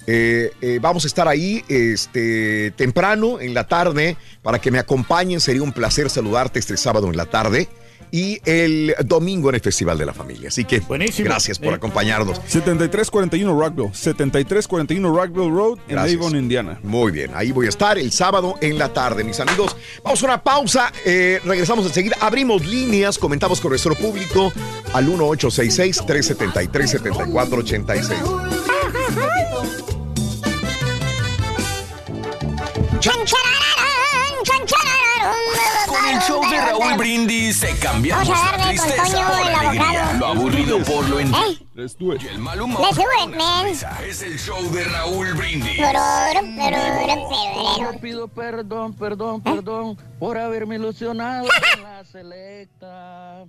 Eh, 0.07 0.51
eh, 0.61 0.79
vamos 0.81 1.03
a 1.03 1.07
estar 1.07 1.27
ahí 1.27 1.63
este, 1.67 2.71
temprano 2.71 3.39
en 3.39 3.53
la 3.53 3.67
tarde 3.67 4.17
para 4.41 4.59
que 4.59 4.71
me 4.71 4.79
acompañen. 4.79 5.39
Sería 5.39 5.61
un 5.61 5.73
placer 5.73 6.09
saludarte 6.09 6.59
este 6.59 6.77
sábado 6.77 7.07
en 7.07 7.17
la 7.17 7.25
tarde 7.25 7.67
y 8.11 8.39
el 8.45 8.95
domingo 9.05 9.49
en 9.49 9.55
el 9.55 9.61
Festival 9.61 9.97
de 9.97 10.05
la 10.05 10.13
Familia. 10.13 10.49
Así 10.49 10.63
que 10.65 10.81
gracias 11.17 11.57
por 11.59 11.73
Eh, 11.73 11.75
acompañarnos. 11.75 12.39
7341 12.47 13.59
Rockville. 13.59 13.89
7341 13.93 15.11
Rockville 15.13 15.49
Road 15.49 15.79
en 15.87 15.95
Gracias. 15.95 16.19
Avon, 16.19 16.35
Indiana. 16.37 16.79
Muy 16.83 17.11
bien, 17.11 17.31
ahí 17.35 17.51
voy 17.51 17.65
a 17.65 17.69
estar 17.69 17.97
el 17.97 18.11
sábado 18.11 18.55
en 18.61 18.77
la 18.77 18.93
tarde, 18.93 19.23
mis 19.23 19.39
amigos. 19.39 19.75
Vamos 20.03 20.21
a 20.23 20.25
una 20.25 20.43
pausa, 20.43 20.91
eh, 21.05 21.39
regresamos 21.43 21.85
enseguida, 21.85 22.17
abrimos 22.21 22.65
líneas, 22.65 23.17
comentamos 23.17 23.59
con 23.61 23.69
nuestro 23.69 23.95
público 23.95 24.51
al 24.93 25.05
1866-373-7486. 25.07 28.07
Raúl 36.67 36.97
Brindis 36.97 37.59
te 37.59 37.75
cambiamos 37.77 38.27
Vamos 38.27 38.43
a 38.43 38.51
la 38.51 38.57
darle 38.57 38.77
con 38.77 38.87
tristeza 38.87 39.11
Toño 39.17 39.27
por 39.27 39.39
el 39.39 39.55
alegría, 39.55 39.81
abogado. 39.89 40.17
lo 40.19 40.25
aburrido 40.27 40.77
por 40.83 41.09
lo 41.09 41.19
¿Eh? 41.19 41.23
entretenido 41.23 42.15
y 42.15 42.27
el 42.27 42.39
mal 42.39 42.61
humor 42.61 42.81
Let's 42.81 42.95
do 42.97 43.03
por 43.03 43.29
it, 43.29 43.35
la 43.35 43.37
man. 43.37 43.67
Es 44.07 44.21
el 44.21 44.37
show 44.39 44.71
de 44.71 44.83
Raúl 44.83 45.33
Brindis. 45.33 45.77
Yo 47.79 47.99
pido 48.01 48.27
perdón, 48.27 48.93
perdón, 48.93 49.41
perdón 49.41 49.97
por 50.19 50.37
haberme 50.37 50.75
ilusionado 50.75 51.47
con 51.73 51.83
la 51.83 52.03
selecta. 52.05 53.45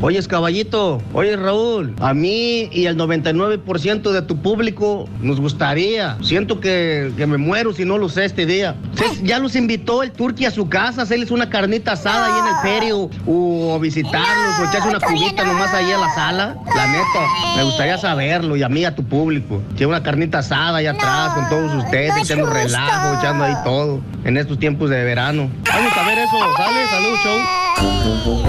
Oyes, 0.00 0.28
caballito, 0.28 1.00
oye, 1.14 1.34
Raúl, 1.34 1.94
a 1.98 2.12
mí 2.12 2.68
y 2.70 2.86
al 2.86 2.96
99% 2.98 4.12
de 4.12 4.20
tu 4.20 4.36
público 4.36 5.08
nos 5.22 5.40
gustaría. 5.40 6.18
Siento 6.22 6.60
que, 6.60 7.10
que 7.16 7.26
me 7.26 7.38
muero 7.38 7.72
si 7.72 7.86
no 7.86 7.96
lo 7.96 8.10
sé 8.10 8.26
este 8.26 8.44
día. 8.44 8.76
Ya 9.22 9.38
los 9.38 9.56
invitó 9.56 10.02
el 10.02 10.12
Turqui 10.12 10.44
a 10.44 10.50
su 10.50 10.68
casa, 10.68 11.02
hacerles 11.02 11.30
una 11.30 11.48
carnita 11.48 11.92
asada 11.92 12.26
ahí 12.26 12.40
en 12.40 12.46
el 12.46 12.80
perio, 12.80 13.10
o 13.26 13.78
visitarlos, 13.80 14.58
o 14.60 14.64
echarse 14.68 14.88
una 14.88 15.00
cubita 15.00 15.44
nomás 15.44 15.72
ahí 15.72 15.90
a 15.90 15.98
la 15.98 16.14
sala. 16.14 16.56
La 16.76 16.86
neta, 16.86 17.56
me 17.56 17.62
gustaría 17.62 17.96
saberlo, 17.96 18.56
y 18.56 18.62
a 18.62 18.68
mí, 18.68 18.84
a 18.84 18.94
tu 18.94 19.04
público. 19.04 19.62
Que 19.76 19.86
una 19.86 20.02
carnita 20.02 20.40
asada 20.40 20.78
ahí 20.78 20.86
atrás 20.86 21.32
con 21.32 21.48
todos 21.48 21.74
ustedes, 21.82 22.10
no 22.10 22.16
es 22.18 22.30
echando 22.30 22.50
relajo, 22.50 23.18
echando 23.18 23.44
ahí 23.44 23.54
todo, 23.64 24.00
en 24.24 24.36
estos 24.36 24.58
tiempos 24.58 24.90
de 24.90 25.02
verano. 25.02 25.50
Vamos 25.72 25.96
a 25.96 26.06
ver 26.06 26.18
eso, 26.18 26.36
¿sale? 26.56 26.86
Salud, 26.88 27.16
show. 27.22 28.44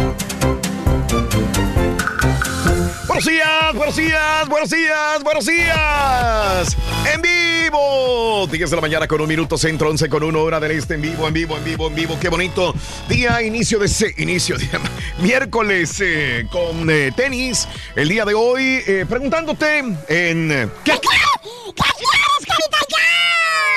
Buenos 3.07 3.25
días, 3.25 3.73
buenos 3.73 3.95
días, 3.95 4.47
buenos 4.49 4.69
días, 4.69 5.23
buenos 5.23 5.45
días. 5.45 6.77
En 7.13 7.21
vivo. 7.21 8.47
10 8.47 8.69
de 8.69 8.75
la 8.75 8.81
mañana 8.81 9.07
con 9.07 9.21
un 9.21 9.27
minuto 9.27 9.57
centro, 9.57 9.89
11 9.89 10.09
con 10.09 10.23
1 10.23 10.41
hora 10.41 10.59
del 10.59 10.71
este. 10.71 10.95
En 10.95 11.01
vivo, 11.01 11.27
en 11.27 11.33
vivo, 11.33 11.57
en 11.57 11.63
vivo, 11.63 11.87
en 11.87 11.95
vivo. 11.95 12.17
Qué 12.19 12.29
bonito 12.29 12.73
día, 13.07 13.41
inicio 13.41 13.79
de 13.79 13.85
ese 13.85 14.13
inicio 14.17 14.57
de 14.57 14.67
miércoles 15.19 15.97
eh, 16.01 16.45
con 16.51 16.89
eh, 16.89 17.11
tenis. 17.15 17.67
El 17.95 18.09
día 18.09 18.25
de 18.25 18.33
hoy, 18.33 18.83
eh, 18.85 19.05
preguntándote 19.07 19.77
en. 19.79 20.51
eh, 20.51 20.67
¿Qué? 20.83 20.99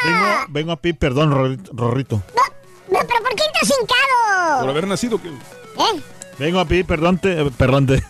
Vengo, 0.04 0.26
vengo 0.48 0.72
a 0.72 0.76
pedir 0.76 0.96
perdón, 0.96 1.30
Rorrito. 1.32 1.70
Rorrito. 1.74 2.22
No, 2.34 2.42
pero 2.90 3.22
¿por 3.22 3.34
qué 3.34 3.42
entras 3.44 3.70
hincado? 3.80 4.60
Por 4.60 4.70
haber 4.70 4.86
nacido. 4.86 5.20
que- 5.20 5.28
¿Eh? 5.28 6.02
Vengo 6.38 6.60
a 6.60 6.64
pedir 6.64 6.84
perdón, 6.86 7.18
te, 7.18 7.40
eh, 7.40 7.50
perdón 7.56 7.86
te. 7.86 8.02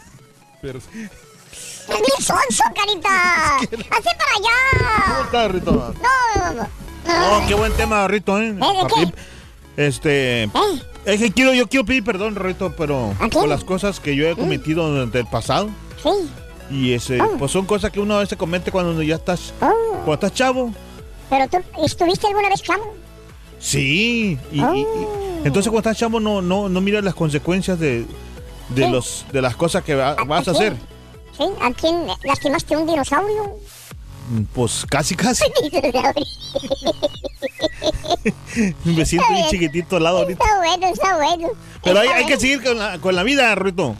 Pero- 0.62 0.78
Es 0.78 1.88
bien 1.88 2.20
sonso, 2.20 2.64
carita. 2.74 3.56
Hazte 3.56 4.10
para 4.18 4.32
allá. 4.36 5.04
¿Cómo 5.06 5.24
estás, 5.24 5.50
Rito? 5.50 5.72
No, 5.72 6.52
no, 6.54 6.62
no. 6.62 6.68
Oh, 7.38 7.42
qué 7.48 7.54
buen 7.54 7.72
tema, 7.72 8.06
Rito, 8.06 8.38
¿eh? 8.38 8.48
¿Eh, 8.48 8.52
de 8.52 8.58
Papi, 8.60 9.12
Este. 9.76 10.50
Es 11.06 11.20
que 11.20 11.32
quiero, 11.32 11.54
yo 11.54 11.66
quiero 11.68 11.86
pedir 11.86 12.04
perdón, 12.04 12.34
Rito, 12.36 12.74
pero 12.76 13.14
por 13.32 13.48
las 13.48 13.64
cosas 13.64 13.98
que 14.00 14.14
yo 14.14 14.28
he 14.28 14.36
cometido 14.36 14.86
durante 14.90 15.18
el 15.20 15.26
pasado. 15.26 15.70
Sí. 16.02 16.10
Y 16.70 16.92
ese, 16.92 17.18
pues 17.38 17.50
son 17.50 17.64
cosas 17.64 17.90
que 17.90 17.98
uno 18.00 18.16
a 18.16 18.20
veces 18.20 18.36
comete 18.36 18.70
cuando 18.70 19.00
ya 19.02 19.14
estás. 19.14 19.54
Cuando 19.58 20.12
estás 20.14 20.34
chavo. 20.34 20.74
Pero 21.30 21.48
tú, 21.48 21.58
¿estuviste 21.82 22.26
alguna 22.26 22.50
vez 22.50 22.62
chavo? 22.62 22.94
Sí. 23.58 24.38
Y, 24.52 24.60
y- 24.60 24.80
y- 24.80 24.86
entonces 25.44 25.70
cuando 25.70 25.78
estás 25.90 25.98
chavo 25.98 26.20
no, 26.20 26.40
no, 26.42 26.68
no 26.68 26.80
miras 26.80 27.04
las 27.04 27.14
consecuencias 27.14 27.78
de, 27.78 28.04
de 28.70 28.84
Sí. 28.84 28.90
los 28.90 29.24
de 29.32 29.42
las 29.42 29.56
cosas 29.56 29.84
que 29.84 29.94
va- 29.94 30.14
vas 30.26 30.48
a 30.48 30.52
hacer. 30.52 30.74
¿Sí? 31.36 31.44
¿A 31.60 31.70
quién 31.72 32.06
lastimaste 32.24 32.76
un 32.76 32.86
dinosaurio? 32.86 33.56
Pues 34.52 34.84
casi, 34.88 35.14
casi. 35.14 35.44
Me 38.84 39.06
siento 39.06 39.26
bien 39.32 39.46
chiquitito 39.48 39.96
al 39.96 40.04
lado 40.04 40.18
ahorita. 40.18 40.44
Está 40.44 40.56
bueno, 40.58 40.86
está 40.88 41.16
bueno. 41.16 41.48
Pero 41.82 42.00
hay, 42.00 42.08
hay 42.08 42.26
que 42.26 42.38
seguir 42.38 42.62
con 42.62 42.78
la, 42.78 42.98
con 42.98 43.14
la 43.14 43.22
vida, 43.22 43.54
Rito. 43.54 43.96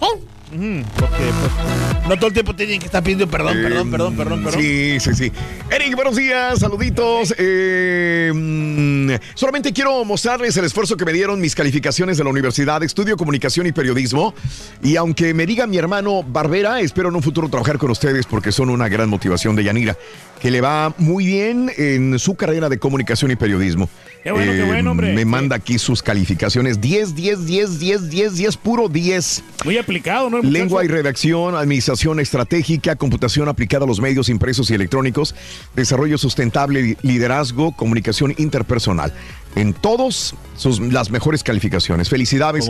Porque 0.50 0.90
pues, 0.96 2.08
no 2.08 2.16
todo 2.16 2.28
el 2.28 2.32
tiempo 2.32 2.54
tienen 2.54 2.80
que 2.80 2.86
estar 2.86 3.02
pidiendo 3.02 3.28
perdón, 3.28 3.54
perdón, 3.62 3.90
perdón, 3.90 4.16
perdón, 4.16 4.44
perdón. 4.44 4.60
Sí, 4.60 4.98
sí, 4.98 5.14
sí. 5.14 5.32
Eric, 5.70 5.94
buenos 5.94 6.16
días, 6.16 6.58
saluditos. 6.58 7.34
Eh, 7.36 8.32
mm, 8.34 9.10
solamente 9.34 9.74
quiero 9.74 10.04
mostrarles 10.06 10.56
el 10.56 10.64
esfuerzo 10.64 10.96
que 10.96 11.04
me 11.04 11.12
dieron 11.12 11.38
mis 11.38 11.54
calificaciones 11.54 12.16
de 12.16 12.24
la 12.24 12.30
universidad, 12.30 12.82
estudio 12.82 13.18
comunicación 13.18 13.66
y 13.66 13.72
periodismo. 13.72 14.34
Y 14.82 14.96
aunque 14.96 15.34
me 15.34 15.44
diga 15.44 15.66
mi 15.66 15.76
hermano 15.76 16.22
Barbera, 16.22 16.80
espero 16.80 17.10
en 17.10 17.16
un 17.16 17.22
futuro 17.22 17.50
trabajar 17.50 17.76
con 17.76 17.90
ustedes 17.90 18.24
porque 18.24 18.50
son 18.50 18.70
una 18.70 18.88
gran 18.88 19.10
motivación 19.10 19.54
de 19.54 19.64
Yanira, 19.64 19.98
que 20.40 20.50
le 20.50 20.60
va 20.60 20.94
muy 20.98 21.26
bien 21.26 21.70
en 21.76 22.18
su 22.18 22.34
carrera 22.36 22.68
de 22.68 22.78
comunicación 22.78 23.30
y 23.30 23.36
periodismo. 23.36 23.84
Eh, 24.18 24.20
Qué 24.24 24.32
bueno, 24.32 24.52
qué 24.52 24.64
bueno, 24.64 24.90
hombre. 24.90 25.12
Me 25.14 25.24
manda 25.24 25.56
aquí 25.56 25.78
sus 25.78 26.02
calificaciones. 26.02 26.80
10, 26.80 27.14
10, 27.14 27.46
10, 27.46 27.78
10, 27.78 28.10
10, 28.10 28.36
10, 28.36 28.56
puro 28.56 28.88
10. 28.88 29.42
Muy 29.64 29.78
aplicado, 29.78 30.28
¿no? 30.28 30.40
Lengua 30.42 30.84
y 30.84 30.88
redacción, 30.88 31.54
administración 31.54 32.20
estratégica, 32.20 32.96
computación 32.96 33.48
aplicada 33.48 33.84
a 33.84 33.88
los 33.88 34.00
medios 34.00 34.28
impresos 34.28 34.70
y 34.70 34.74
electrónicos, 34.74 35.34
desarrollo 35.74 36.18
sustentable, 36.18 36.96
liderazgo, 37.02 37.72
comunicación 37.72 38.34
interpersonal. 38.38 39.12
En 39.56 39.72
todos 39.72 40.34
sus 40.56 40.78
las 40.80 41.10
mejores 41.10 41.42
calificaciones. 41.42 42.08
Felicidades 42.08 42.68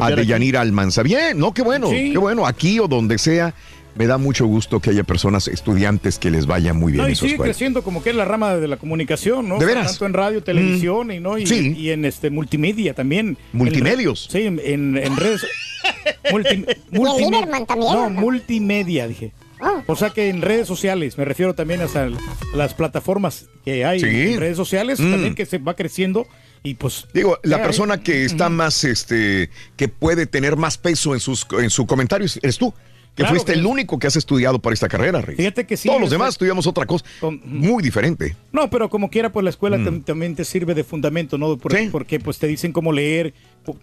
a. 0.00 0.10
Deyanira 0.10 0.60
Almanza. 0.60 1.02
Bien, 1.02 1.38
no, 1.38 1.52
qué 1.52 1.62
bueno, 1.62 1.90
Sí. 1.90 2.12
qué 2.12 2.18
bueno, 2.18 2.46
aquí 2.46 2.78
o 2.78 2.86
donde 2.88 3.18
sea. 3.18 3.52
Me 3.96 4.06
da 4.06 4.18
mucho 4.18 4.46
gusto 4.46 4.80
que 4.80 4.90
haya 4.90 5.04
personas, 5.04 5.48
estudiantes, 5.48 6.18
que 6.18 6.30
les 6.30 6.46
vaya 6.46 6.72
muy 6.72 6.92
bien 6.92 7.04
No, 7.04 7.10
y 7.10 7.16
sigue 7.16 7.32
escuela. 7.32 7.50
creciendo 7.52 7.82
como 7.82 8.02
que 8.02 8.10
es 8.10 8.16
la 8.16 8.24
rama 8.24 8.56
de 8.56 8.68
la 8.68 8.76
comunicación, 8.76 9.48
¿no? 9.48 9.58
¿De 9.58 9.66
veras? 9.66 9.88
Tanto 9.92 10.06
en 10.06 10.12
radio, 10.14 10.42
televisión 10.42 11.10
y, 11.10 11.20
¿no? 11.20 11.36
y, 11.38 11.46
Sí. 11.46 11.74
y 11.76 11.90
en 11.90 12.04
este 12.04 12.30
multimedia 12.30 12.94
también. 12.94 13.36
Multimedios. 13.52 14.28
En- 14.34 14.58
sí, 14.58 14.64
en, 14.72 14.96
en- 14.96 15.16
redes. 15.16 15.46
multi- 16.30 16.64
también, 16.94 17.48
No, 17.76 18.10
multimedia, 18.10 19.08
dije. 19.08 19.32
Oh. 19.62 19.82
O 19.88 19.96
sea 19.96 20.08
que 20.10 20.28
en 20.30 20.40
redes 20.40 20.66
sociales, 20.66 21.18
me 21.18 21.24
refiero 21.26 21.54
también 21.54 21.82
hasta 21.82 22.08
las 22.54 22.72
plataformas 22.72 23.46
que 23.64 23.84
hay 23.84 24.00
Sí. 24.00 24.06
en 24.06 24.40
redes 24.40 24.56
sociales, 24.56 24.98
Mm. 25.00 25.10
también 25.10 25.34
que 25.34 25.44
se 25.44 25.58
va 25.58 25.74
creciendo 25.74 26.26
y 26.62 26.74
pues... 26.74 27.06
Digo, 27.12 27.38
la 27.42 27.62
persona 27.62 28.02
que 28.02 28.24
está 28.24 28.48
más, 28.48 28.84
este, 28.84 29.50
que 29.76 29.88
puede 29.88 30.24
tener 30.26 30.56
más 30.56 30.78
peso 30.78 31.12
en 31.12 31.20
sus, 31.20 31.46
en 31.60 31.68
su 31.68 31.86
comentario 31.86 32.26
eres 32.42 32.56
tú. 32.56 32.72
Que 33.14 33.22
Claro 33.24 33.30
fuiste 33.34 33.52
que 33.52 33.58
el 33.58 33.66
único 33.66 33.98
que 33.98 34.06
has 34.06 34.16
estudiado 34.16 34.60
para 34.60 34.72
esta 34.72 34.88
carrera, 34.88 35.20
Reyes. 35.20 35.36
Fíjate 35.38 35.66
que 35.66 35.76
sí, 35.76 35.88
Todos 35.88 36.00
los 36.00 36.10
demás 36.10 36.30
estudiamos 36.30 36.66
otra 36.66 36.86
cosa 36.86 37.04
muy 37.44 37.82
diferente. 37.82 38.36
No, 38.52 38.70
pero 38.70 38.88
como 38.88 39.10
quiera, 39.10 39.30
pues 39.32 39.42
la 39.44 39.50
escuela 39.50 39.76
Mm. 39.78 39.84
tam- 39.86 40.04
también 40.04 40.34
te 40.36 40.44
sirve 40.44 40.74
de 40.74 40.84
fundamento, 40.84 41.36
¿no? 41.36 41.56
Por- 41.58 41.72
Porque 41.90 42.20
pues 42.20 42.38
te 42.38 42.46
dicen 42.46 42.72
cómo 42.72 42.92
leer, 42.92 43.34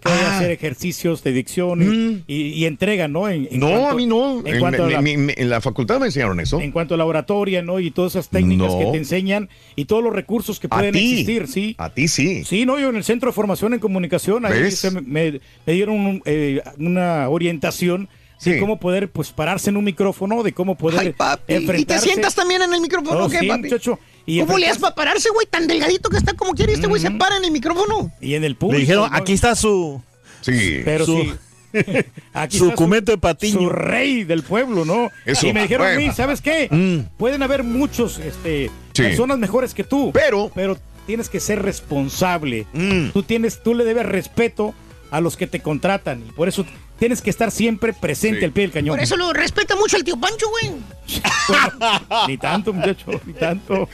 Ah. 0.06 0.38
hacer 0.38 0.51
ejercicios 0.51 1.23
de 1.23 1.33
dicción 1.33 2.23
y, 2.27 2.33
y- 2.33 2.47
y 2.53 2.65
entrega, 2.65 3.07
¿no? 3.07 3.30
En, 3.30 3.47
en 3.51 3.57
Mm. 3.57 3.59
no, 3.59 3.67
cuanto- 3.69 3.89
a 3.89 3.93
mí 3.95 4.06
no. 4.07 4.39
En 4.39 4.47
En, 4.47 4.91
la, 4.91 5.01
mi- 5.01 5.17
mi- 5.17 5.33
en 5.35 5.49
la 5.49 5.61
facultad 5.61 5.99
me 5.99 6.07
enseñaron 6.07 6.39
eso. 6.39 6.59
en 6.59 6.72
cuanto 6.72 6.95
a 6.95 6.97
la 6.97 7.06
oratoria, 7.06 7.61
¿no? 7.61 7.80
Y 7.80 7.91
todas 7.91 8.14
esas 8.14 8.30
técnicas 8.30 8.73
No. 8.73 8.80
que 8.80 8.85
te 8.85 8.97
enseñan 8.97 9.49
y 9.75 9.85
todos 9.85 10.03
los 10.03 10.14
recursos 10.14 10.59
que 10.59 10.67
pueden 10.69 10.93
ti. 10.93 11.11
existir, 11.11 11.47
¿sí? 11.47 11.75
A 11.77 11.89
ti 11.93 12.07
sí. 12.07 12.43
Sí, 12.45 12.65
no, 12.65 12.80
yo 12.80 12.89
en 12.89 12.95
el 12.95 13.03
Centro 13.03 13.30
de 13.30 13.35
Formación 13.35 13.73
en 13.73 13.80
Comunicación, 13.80 14.45
ahí 14.45 14.61
me, 14.93 15.01
me- 15.01 15.41
me 15.65 15.73
dieron 15.73 16.22
eh, 16.25 16.61
una 16.80 17.30
orientación 17.30 18.07
de 18.43 18.53
Sí. 18.53 18.59
cómo 18.59 18.80
poder 18.80 19.09
pues 19.09 19.32
pararse 19.32 19.69
en 19.69 19.77
un 19.77 19.83
micrófono, 19.85 20.43
de 20.43 20.53
cómo 20.53 20.75
poder 20.75 20.99
Ay, 20.99 21.14
papi. 21.14 21.41
¿Y 21.43 21.45
te 21.45 21.56
enfrentarse. 21.56 22.06
sientas 22.06 22.35
también 22.35 22.61
en 22.61 22.74
el 22.74 22.82
micrófono 22.82 23.25
Oh, 23.25 23.30
qué, 23.30 23.40
sí, 23.40 23.48
papi? 23.48 23.64
muchacho. 23.64 23.99
Y 24.25 24.40
¿Cómo 24.41 24.57
le 24.57 24.66
enfrentarse- 24.66 24.69
haces 24.72 24.82
para 24.82 24.95
pararse, 24.95 25.30
güey? 25.33 25.48
Tan 25.48 25.67
delgadito 25.67 26.09
que 26.09 26.17
está 26.17 26.33
como 26.33 26.53
quiere. 26.53 26.74
Este 26.74 26.88
güey 26.88 27.01
se 27.01 27.09
para 27.11 27.38
en 27.38 27.45
el 27.45 27.51
micrófono. 27.51 28.11
Y 28.22 28.35
en 28.35 28.43
el 28.43 28.56
público. 28.56 28.74
Le 28.77 28.82
dijeron, 28.82 29.09
¿no? 29.11 29.17
"Aquí 29.17 29.33
está 29.33 29.56
su. 29.56 30.01
Sí. 30.41 30.82
Pero 30.85 31.06
Su- 31.06 31.22
sí. 31.22 31.33
Aquí 32.33 32.57
Su 32.57 32.72
cumento 32.74 33.11
de 33.11 33.17
patiño. 33.17 33.59
Su 33.59 33.69
rey 33.69 34.24
del 34.24 34.43
pueblo, 34.43 34.85
¿no? 34.85 35.11
Eso. 35.25 35.48
Y 35.48 35.53
me 35.53 35.64
dijeron 35.64 35.88
a 35.88 35.93
Bueno. 35.93 36.07
mí, 36.09 36.14
¿sabes 36.16 36.41
qué? 36.41 36.67
Mm. 36.72 37.16
Pueden 37.17 37.43
haber 37.43 37.64
muchos 37.64 38.19
este, 38.19 38.69
Sí. 38.93 39.01
personas 39.03 39.38
mejores 39.38 39.74
que 39.74 39.83
tú. 39.83 40.11
Pero. 40.14 40.51
Pero 40.56 40.77
tienes 41.06 41.30
que 41.30 41.40
ser 41.40 41.61
responsable. 41.61 42.66
Mm. 42.74 43.09
Tú, 43.09 43.24
tienes, 43.24 43.61
tú 43.64 43.74
le 43.75 43.83
debes 43.85 44.06
respeto 44.06 44.74
a 45.11 45.22
los 45.22 45.38
que 45.38 45.48
te 45.48 45.61
contratan. 45.61 46.24
Y 46.27 46.32
por 46.32 46.48
eso 46.48 46.66
tienes 47.00 47.22
que 47.22 47.30
estar 47.30 47.51
siempre 47.51 47.93
presente 47.93 48.40
Sí. 48.40 48.45
al 48.45 48.51
pie 48.51 48.64
del 48.64 48.72
cañón. 48.72 48.95
Por 48.95 49.03
eso 49.03 49.16
lo 49.17 49.32
respeta 49.34 49.76
mucho 49.76 49.98
el 49.98 50.03
tío 50.03 50.17
Pancho, 50.19 50.45
güey. 50.50 50.74
Ni 52.27 52.38
tanto, 52.38 52.74
muchacho, 52.74 53.11
ni 53.26 53.34
tanto. 53.34 53.88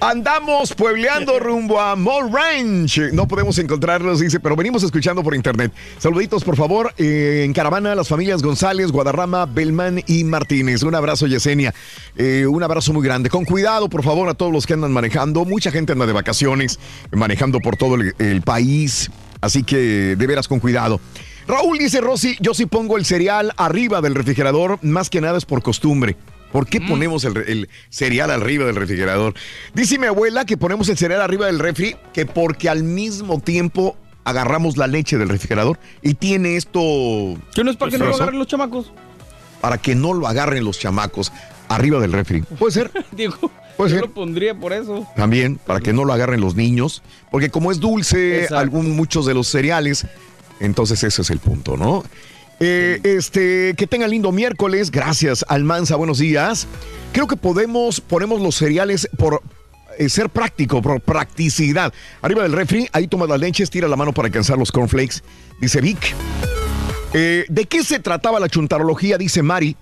Andamos 0.00 0.74
puebleando 0.74 1.38
rumbo 1.40 1.80
a 1.80 1.96
Mall 1.96 2.30
Ranch. 2.30 2.98
No 3.12 3.26
podemos 3.26 3.58
encontrarlos, 3.58 4.20
dice, 4.20 4.40
pero 4.40 4.54
venimos 4.56 4.82
escuchando 4.82 5.22
por 5.22 5.34
internet. 5.34 5.72
Saluditos, 5.98 6.44
por 6.44 6.56
favor, 6.56 6.92
eh, 6.98 7.42
en 7.46 7.52
caravana, 7.54 7.94
las 7.94 8.08
familias 8.08 8.42
González, 8.42 8.92
Guadarrama, 8.92 9.46
Belmán 9.46 10.02
y 10.06 10.24
Martínez. 10.24 10.82
Un 10.82 10.94
abrazo, 10.94 11.26
Yesenia. 11.26 11.74
Eh, 12.16 12.46
un 12.46 12.62
abrazo 12.62 12.92
muy 12.92 13.02
grande. 13.04 13.30
Con 13.30 13.44
cuidado, 13.44 13.88
por 13.88 14.02
favor, 14.04 14.28
a 14.28 14.34
todos 14.34 14.52
los 14.52 14.66
que 14.66 14.74
andan 14.74 14.92
manejando. 14.92 15.44
Mucha 15.46 15.70
gente 15.70 15.92
anda 15.92 16.04
de 16.06 16.12
vacaciones, 16.12 16.78
manejando 17.10 17.60
por 17.60 17.76
todo 17.76 17.94
el, 17.94 18.14
el 18.18 18.42
país. 18.42 19.10
Así 19.40 19.62
que, 19.62 19.76
de 20.16 20.26
veras, 20.26 20.48
con 20.48 20.60
cuidado. 20.60 21.00
Raúl 21.46 21.78
dice, 21.78 22.00
Rosy, 22.00 22.36
yo 22.40 22.54
sí 22.54 22.66
pongo 22.66 22.96
el 22.96 23.04
cereal 23.04 23.52
arriba 23.56 24.00
del 24.00 24.14
refrigerador, 24.14 24.78
más 24.82 25.10
que 25.10 25.20
nada 25.20 25.36
es 25.38 25.44
por 25.44 25.62
costumbre. 25.62 26.16
¿Por 26.52 26.66
qué 26.68 26.80
ponemos 26.80 27.24
el, 27.24 27.34
re- 27.34 27.50
el 27.50 27.68
cereal 27.90 28.30
arriba 28.30 28.64
del 28.64 28.76
refrigerador? 28.76 29.34
Dice 29.74 29.98
mi 29.98 30.06
abuela 30.06 30.44
que 30.44 30.56
ponemos 30.56 30.88
el 30.88 30.96
cereal 30.96 31.20
arriba 31.20 31.46
del 31.46 31.58
refri, 31.58 31.96
que 32.12 32.26
porque 32.26 32.68
al 32.68 32.84
mismo 32.84 33.40
tiempo 33.40 33.96
agarramos 34.22 34.76
la 34.76 34.86
leche 34.86 35.18
del 35.18 35.28
refrigerador 35.28 35.78
y 36.00 36.14
tiene 36.14 36.56
esto... 36.56 36.80
¿Qué 37.54 37.64
no 37.64 37.70
es 37.72 37.76
para 37.76 37.90
que 37.90 37.98
no 37.98 38.04
lo 38.04 38.10
razón, 38.12 38.22
agarren 38.22 38.38
los 38.38 38.48
chamacos? 38.48 38.92
Para 39.60 39.78
que 39.78 39.94
no 39.94 40.14
lo 40.14 40.28
agarren 40.28 40.64
los 40.64 40.78
chamacos 40.78 41.32
arriba 41.68 41.98
del 42.00 42.12
refri. 42.12 42.42
Puede 42.42 42.72
ser, 42.72 42.90
Digo, 43.12 43.36
Puede 43.76 43.90
yo 43.90 43.96
ser. 43.96 44.06
lo 44.06 44.14
pondría 44.14 44.54
por 44.54 44.72
eso. 44.72 45.06
también, 45.16 45.56
para 45.56 45.80
que 45.80 45.92
no 45.92 46.04
lo 46.04 46.12
agarren 46.12 46.40
los 46.40 46.54
niños, 46.54 47.02
porque 47.32 47.50
como 47.50 47.72
es 47.72 47.80
dulce, 47.80 48.46
algún, 48.54 48.92
muchos 48.92 49.26
de 49.26 49.34
los 49.34 49.48
cereales, 49.48 50.06
entonces 50.60 51.02
ese 51.02 51.22
es 51.22 51.30
el 51.30 51.38
punto, 51.38 51.76
¿no? 51.76 52.04
Eh, 52.60 53.00
este, 53.02 53.74
que 53.76 53.86
tengan 53.86 54.10
lindo 54.10 54.30
miércoles, 54.30 54.90
gracias 54.90 55.44
Almanza, 55.48 55.96
buenos 55.96 56.18
días. 56.18 56.66
Creo 57.12 57.26
que 57.26 57.36
podemos, 57.36 58.00
ponemos 58.00 58.40
los 58.40 58.54
cereales 58.54 59.08
por 59.16 59.42
eh, 59.98 60.08
ser 60.08 60.28
práctico, 60.30 60.80
por 60.80 61.00
practicidad. 61.00 61.92
Arriba 62.22 62.42
del 62.42 62.52
refri, 62.52 62.88
ahí 62.92 63.08
tomas 63.08 63.28
las 63.28 63.40
leches, 63.40 63.70
tira 63.70 63.88
la 63.88 63.96
mano 63.96 64.12
para 64.12 64.26
alcanzar 64.26 64.58
los 64.58 64.70
cornflakes, 64.70 65.22
dice 65.60 65.80
Vic. 65.80 66.14
Eh, 67.12 67.44
¿De 67.48 67.64
qué 67.66 67.84
se 67.84 68.00
trataba 68.00 68.40
la 68.40 68.48
chuntarología? 68.48 69.18
Dice 69.18 69.42
Mari. 69.42 69.76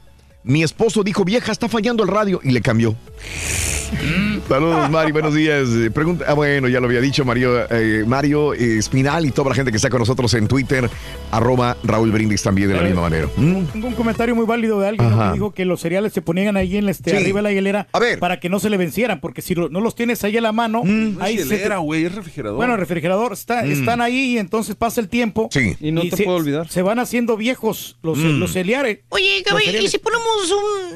Mi 0.44 0.62
esposo 0.62 1.02
dijo, 1.02 1.24
vieja, 1.24 1.52
está 1.52 1.68
fallando 1.68 2.02
el 2.02 2.08
radio 2.08 2.40
y 2.42 2.50
le 2.50 2.60
cambió. 2.60 2.96
Saludos, 4.48 4.90
Mari, 4.90 5.12
buenos 5.12 5.34
días. 5.34 5.68
Eh, 5.70 5.90
Pregunta, 5.90 6.24
ah, 6.28 6.34
bueno, 6.34 6.68
ya 6.68 6.80
lo 6.80 6.86
había 6.86 7.00
dicho 7.00 7.24
Mario, 7.24 7.66
eh, 7.70 8.04
Mario 8.06 8.52
eh, 8.54 8.78
Espinal 8.78 9.24
y 9.26 9.30
toda 9.30 9.50
la 9.50 9.54
gente 9.54 9.70
que 9.70 9.76
está 9.76 9.88
con 9.90 10.00
nosotros 10.00 10.32
en 10.34 10.48
Twitter, 10.48 10.88
arroba 11.30 11.76
Raúl 11.84 12.10
Brindis 12.10 12.42
también 12.42 12.68
de 12.68 12.74
la 12.74 12.82
Eh, 12.82 12.86
misma 12.86 13.02
manera. 13.02 13.28
Mm. 13.36 13.64
Tengo 13.72 13.88
un 13.88 13.94
comentario 13.94 14.34
muy 14.34 14.44
válido 14.46 14.80
de 14.80 14.88
alguien 14.88 15.08
que 15.08 15.32
dijo 15.34 15.52
que 15.52 15.64
los 15.64 15.80
cereales 15.80 16.12
se 16.12 16.20
ponían 16.22 16.56
ahí 16.56 16.76
en 16.76 16.84
la, 16.86 16.90
este, 16.90 17.10
Sí. 17.10 17.16
arriba 17.16 17.38
de 17.38 17.42
la 17.44 17.52
hielera 17.52 17.86
A 17.92 17.98
ver. 17.98 18.18
para 18.18 18.40
que 18.40 18.48
no 18.48 18.58
se 18.60 18.68
le 18.70 18.76
vencieran, 18.76 19.20
porque 19.20 19.40
si 19.42 19.54
lo- 19.54 19.68
no 19.68 19.80
los 19.80 19.94
tienes 19.94 20.22
ahí 20.24 20.36
a 20.36 20.40
la 20.40 20.52
mano, 20.52 20.82
No 20.84 21.22
ahí 21.22 21.36
es 21.36 21.48
hielera, 21.48 21.78
güey, 21.78 22.04
es 22.04 22.14
refrigerador. 22.14 22.56
Bueno, 22.56 22.74
el 22.74 22.80
refrigerador 22.80 23.32
está, 23.32 23.62
Mm. 23.62 23.70
están 23.72 24.00
ahí 24.00 24.34
y 24.34 24.38
entonces 24.38 24.74
pasa 24.74 25.00
el 25.00 25.08
tiempo. 25.08 25.48
Sí. 25.52 25.76
Y 25.80 25.92
no 25.92 26.02
te 26.02 26.16
se, 26.16 26.24
puedo 26.24 26.36
olvidar. 26.38 26.68
Se 26.68 26.82
van 26.82 26.98
haciendo 26.98 27.36
viejos 27.36 27.96
los, 28.02 28.18
Mm. 28.18 28.38
los 28.38 28.52
cereales. 28.52 28.98
Oye, 29.10 29.42
cabrón, 29.44 29.62
¿y 29.80 29.88
si 29.88 29.98
ponemos 29.98 30.24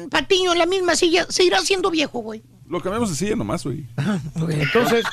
un 0.03 0.09
patiño 0.09 0.51
en 0.53 0.59
la 0.59 0.65
misma 0.65 0.95
silla, 0.95 1.25
se 1.29 1.43
irá 1.43 1.57
haciendo 1.59 1.89
viejo, 1.89 2.16
güey? 2.23 2.43
Lo 2.69 2.81
cambiamos 2.81 3.09
de 3.09 3.15
silla 3.15 3.35
nomás, 3.35 3.63
güey. 3.63 3.85
Entonces, 4.49 5.05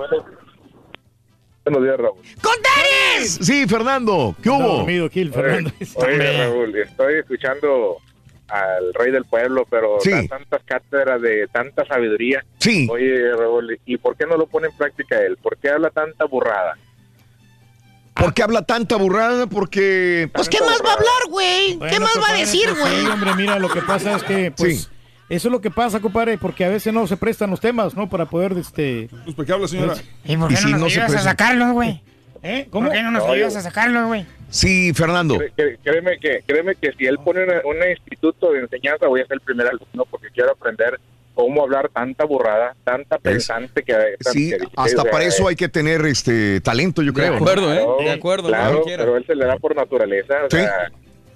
Buenos 1.63 1.83
días, 1.83 1.97
Raúl. 1.97 2.17
¡Contares! 2.41 3.39
Sí, 3.41 3.65
Fernando, 3.67 4.35
¿qué 4.43 4.49
hubo? 4.49 4.77
dormido. 4.77 5.05
Oye, 5.05 6.37
Raúl, 6.37 6.75
estoy 6.77 7.15
escuchando 7.15 7.97
al 8.47 8.93
rey 8.93 9.11
del 9.11 9.25
pueblo, 9.25 9.65
pero 9.67 9.97
Sí. 9.99 10.11
da 10.11 10.27
tantas 10.27 10.61
cátedras 10.63 11.19
de 11.19 11.47
tanta 11.47 11.83
sabiduría. 11.87 12.45
Sí. 12.59 12.87
Oye, 12.91 13.35
Raúl, 13.35 13.79
¿y 13.85 13.97
por 13.97 14.15
qué 14.15 14.27
no 14.27 14.37
lo 14.37 14.45
pone 14.45 14.67
en 14.67 14.77
práctica 14.77 15.17
él? 15.17 15.37
¿Por 15.37 15.57
qué 15.57 15.69
habla 15.69 15.89
tanta 15.89 16.25
burrada? 16.25 16.77
¿Por 18.15 18.33
qué 18.33 18.43
habla 18.43 18.61
tanta 18.63 18.95
burrada? 18.95 19.45
Porque... 19.47 20.29
Pues, 20.33 20.49
¿qué 20.49 20.59
más 20.61 20.81
va 20.83 20.89
a 20.89 20.93
hablar, 20.93 21.29
güey? 21.29 21.71
¿Qué 21.73 21.77
Bueno, 21.77 21.99
más 22.01 22.17
va 22.23 22.33
a 22.33 22.37
decir, 22.37 22.69
güey? 22.73 23.01
Sí, 23.01 23.05
hombre, 23.07 23.31
mira, 23.35 23.59
lo 23.59 23.69
que 23.69 23.81
pasa 23.81 24.15
es 24.15 24.23
que, 24.23 24.51
pues, 24.51 24.83
Sí. 24.83 24.87
eso 25.29 25.47
es 25.47 25.51
lo 25.51 25.59
que 25.61 25.69
pasa, 25.69 25.99
compadre, 25.99 26.37
porque 26.37 26.63
a 26.65 26.69
veces 26.69 26.93
no 26.93 27.05
se 27.07 27.17
prestan 27.17 27.49
los 27.51 27.59
temas, 27.59 27.93
¿no? 27.95 28.09
Para 28.09 28.25
poder, 28.25 28.53
este... 28.53 29.09
Pues, 29.23 29.35
¿por 29.35 29.45
qué 29.45 29.51
habla, 29.53 29.67
señora? 29.67 29.95
¿Y 30.23 30.37
por 30.37 30.51
¿Y 30.51 30.55
qué 30.55 30.61
si 30.61 30.65
no 30.71 30.77
no 30.77 30.83
nos 30.85 30.93
se 30.93 31.01
ayudas 31.01 31.21
a 31.21 31.23
sacarlos, 31.29 31.73
güey? 31.73 32.01
¿Eh? 32.41 32.67
¿Cómo? 32.69 32.87
¿Por 32.87 32.95
qué 32.95 33.03
no 33.03 33.11
nos 33.11 33.25
No, 33.25 33.33
ayudas 33.33 33.55
a 33.55 33.61
sacarlos, 33.61 34.05
güey? 34.07 34.25
Sí, 34.49 34.93
Fernando. 34.93 35.35
Cré- 35.37 35.51
cré- 35.55 35.79
Créeme 35.83 36.17
que, 36.19 36.43
créeme 36.47 36.75
que 36.75 36.91
si 36.97 37.05
él 37.07 37.17
pone 37.23 37.41
un 37.43 37.89
instituto 37.89 38.51
de 38.53 38.59
enseñanza, 38.61 39.07
voy 39.07 39.21
a 39.21 39.25
ser 39.25 39.33
el 39.35 39.41
primer 39.41 39.67
alumno 39.67 40.05
porque 40.09 40.27
quiero 40.33 40.51
aprender 40.51 40.99
cómo 41.35 41.61
hablar 41.63 41.89
tanta 41.93 42.25
burrada, 42.25 42.75
tanta 42.83 43.19
pensante 43.19 43.83
que... 43.83 43.93
Sí, 44.31 44.49
que- 44.49 44.57
hasta 44.75 45.01
o 45.01 45.03
sea, 45.03 45.11
para 45.11 45.25
eso 45.25 45.47
hay 45.47 45.55
que 45.55 45.69
tener 45.69 46.03
este 46.05 46.59
talento, 46.61 47.01
yo 47.03 47.11
De 47.11 47.19
creo. 47.19 47.31
¿no? 47.33 47.37
acuerdo, 47.37 47.73
¿eh? 47.73 47.85
De 48.05 48.09
acuerdo, 48.11 48.47
Claro, 48.47 48.81
pero 48.85 49.17
él 49.17 49.25
se 49.27 49.35
le 49.35 49.45
da 49.45 49.57
por 49.57 49.75
naturaleza. 49.75 50.35
O 50.45 50.49
Sí. 50.49 50.57
sea, 50.57 50.89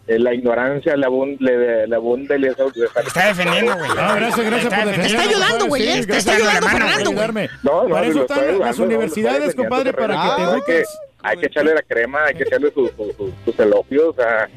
eh, 0.07 0.17
la 0.17 0.33
ignorancia 0.33 0.95
le, 0.95 1.85
le 1.87 1.95
abunda 1.95 2.35
y 2.35 2.39
le 2.39 2.47
Está 2.49 3.27
defendiendo, 3.27 3.75
güey. 3.75 3.89
No, 3.89 3.95
gracias, 4.15 4.45
gracias 4.45 4.73
por 4.73 4.83
Te 4.83 4.89
defenderme, 4.89 5.05
está 5.05 5.21
ayudando, 5.21 5.65
güey. 5.67 5.81
sí, 5.83 5.89
eh, 5.99 6.05
Te 6.07 6.17
está 6.17 6.35
ayudando, 6.35 6.67
Fernando, 6.67 7.11
güey. 7.11 7.49
No, 7.63 7.83
no, 7.83 7.89
Para 7.89 8.07
eso 8.07 8.21
están 8.21 8.59
las 8.59 8.79
universidades, 8.79 9.53
compadre, 9.53 9.93
para 9.93 10.15
que 10.15 10.29
te 10.35 10.49
eduques. 10.49 10.87
Hay 11.21 11.37
que 11.37 11.45
echarle 11.47 11.73
la 11.75 11.81
crema, 11.83 12.19
hay 12.25 12.33
que 12.35 12.43
echarle 12.43 12.71
sus 12.71 12.89
su, 12.91 13.13
su- 13.17 13.33
sus 13.45 13.59
elogios. 13.59 14.05
O 14.05 14.13
sea, 14.13 14.49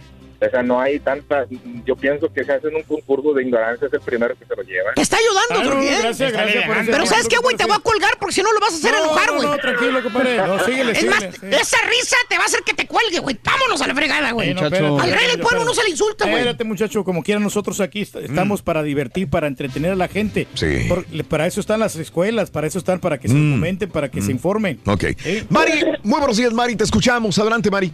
o 0.47 0.51
sea, 0.51 0.63
no 0.63 0.81
hay 0.81 0.99
tanta. 1.01 1.47
Yo 1.85 1.97
pienso 1.97 2.33
que 2.33 2.45
se 2.45 2.53
hacen 2.53 2.75
un 2.75 2.83
concurso 2.83 3.33
de 3.35 3.43
ignorancia, 3.43 3.87
es 3.87 3.93
el 3.93 4.01
primero 4.01 4.35
que 4.37 4.45
se 4.45 4.55
lo 4.57 4.63
lleva. 4.63 4.93
Te 4.95 5.03
está 5.03 5.17
ayudando, 5.17 5.43
Ah, 5.51 5.65
no, 5.65 5.71
Turquía. 5.81 6.01
gracias, 6.03 6.33
gracias 6.33 6.65
por 6.67 6.87
Pero 6.87 7.07
¿sabes 7.07 7.29
qué, 7.29 7.37
güey? 7.39 7.57
Te 7.57 7.65
voy 7.65 7.77
a 7.77 7.81
colgar 7.81 8.17
porque 8.19 8.35
si 8.35 8.43
no 8.43 8.53
lo 8.53 8.61
vas 8.61 8.73
a 8.75 8.77
hacer 8.77 8.93
No, 8.93 8.99
enojar, 9.05 9.27
no, 9.29 9.35
güey. 9.37 9.49
no, 9.49 9.57
tranquilo, 9.59 10.03
compadre. 10.03 10.37
No, 10.39 10.65
síguele, 10.65 10.93
Es 10.93 11.05
más, 11.07 11.19
síguele, 11.21 11.39
sí. 11.39 11.47
esa 11.63 11.77
risa 11.89 12.17
te 12.29 12.37
va 12.39 12.43
a 12.45 12.47
hacer 12.47 12.61
que 12.65 12.75
te 12.75 12.87
cuelgue, 12.87 13.19
güey. 13.21 13.39
Vámonos 13.45 13.81
a 13.83 13.87
la 13.87 13.95
fregada, 13.95 14.33
güey. 14.33 14.51
Eh, 14.51 14.55
no, 14.55 14.63
Al 15.01 15.13
rey 15.13 15.27
del 15.31 15.41
pueblo 15.41 15.65
no 15.65 15.75
se 15.75 15.83
le 15.85 15.91
insulta, 15.91 16.25
güey. 16.25 16.37
Espérate, 16.39 16.65
muchacho, 16.65 17.05
como 17.05 17.23
quiera 17.23 17.41
nosotros 17.41 17.81
aquí 17.81 18.03
est- 18.03 18.17
estamos 18.17 18.63
para 18.63 18.83
divertir, 18.83 19.29
para 19.31 19.47
entretener 19.47 19.93
a 19.93 19.97
la 19.97 20.09
gente. 20.09 20.47
Mm. 20.53 20.57
Sí. 20.57 20.87
Por- 20.89 21.07
para 21.27 21.47
eso 21.47 21.61
están 21.61 21.81
las 21.81 21.97
escuelas, 21.97 22.51
para 22.51 22.67
eso 22.67 22.79
están 22.79 23.01
para 23.01 23.19
que 23.19 23.29
se 23.29 23.35
Mm. 23.35 23.53
comenten, 23.53 23.91
para 23.91 24.11
que 24.11 24.21
se 24.23 24.31
informen. 24.33 24.81
Ok. 24.87 25.05
¿Eh? 25.25 25.45
Mari, 25.49 25.73
muy 26.03 26.19
buenos 26.19 26.37
días, 26.37 26.53
Mari, 26.53 26.77
te 26.77 26.85
escuchamos. 26.85 27.39
Adelante, 27.39 27.71
Mari. 27.71 27.93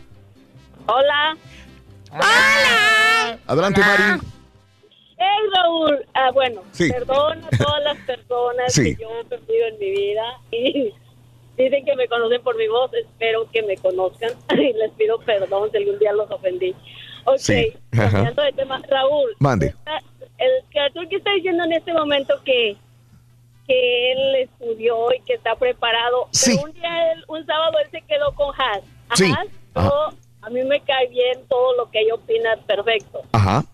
Hola. 0.87 1.37
Adelante, 3.47 3.81
Mari. 3.81 4.21
Hey, 5.17 5.27
Raúl. 5.55 6.07
Ah, 6.15 6.31
bueno, 6.33 6.63
Sí. 6.73 6.91
perdón 6.91 7.43
a 7.45 7.57
todas 7.57 7.83
las 7.85 7.97
personas 8.07 8.73
Sí. 8.73 8.95
que 8.97 9.03
yo 9.03 9.11
he 9.21 9.25
perdido 9.25 9.67
en 9.67 9.79
mi 9.79 9.91
vida 9.91 10.23
y 10.53 10.95
dicen 11.57 11.85
que 11.85 11.97
me 11.97 12.07
conocen 12.09 12.43
por 12.43 12.57
mi 12.57 12.69
voz. 12.69 12.93
Espero 12.95 13.49
que 13.51 13.63
me 13.63 13.77
conozcan 13.77 14.31
y 14.59 14.73
les 14.75 14.91
pido 14.93 15.19
perdón 15.21 15.71
si 15.71 15.79
algún 15.79 15.99
día 15.99 16.13
los 16.13 16.31
ofendí. 16.31 16.75
Ok, 17.25 17.39
Sí. 17.39 17.73
Ajá. 17.93 18.11
cambiando 18.11 18.43
de 18.43 18.53
tema. 18.53 18.81
Raúl. 18.89 19.35
Mande. 19.41 19.67
está- 19.67 20.01
El 20.39 21.09
que 21.09 21.17
está 21.17 21.33
diciendo 21.33 21.65
en 21.65 21.73
este 21.73 21.93
momento 21.93 22.35
que 22.45 22.77
que 23.67 24.13
él 24.13 24.35
estudió 24.37 25.13
y 25.13 25.21
que 25.27 25.35
está 25.35 25.55
preparado. 25.57 26.29
Sí. 26.31 26.53
Pero 26.57 26.69
un 26.69 26.73
día, 26.73 27.13
él- 27.13 27.25
un 27.29 27.45
sábado, 27.45 27.73
él 27.85 27.91
se 27.91 28.01
quedó 28.01 28.33
con 28.35 28.49
Haas. 28.59 28.83
A 29.11 29.17
Sí. 29.17 29.31
Todo- 29.75 30.15
a 30.43 30.51
mí 30.51 30.63
me 30.65 30.81
cae 30.81 31.09
bien 31.09 31.41
todo 31.49 31.75
lo 31.77 31.91
que 31.91 32.01
ella 32.01 32.15
opina, 32.15 32.57
perfecto 32.67 33.23
Ajá. 33.33 33.65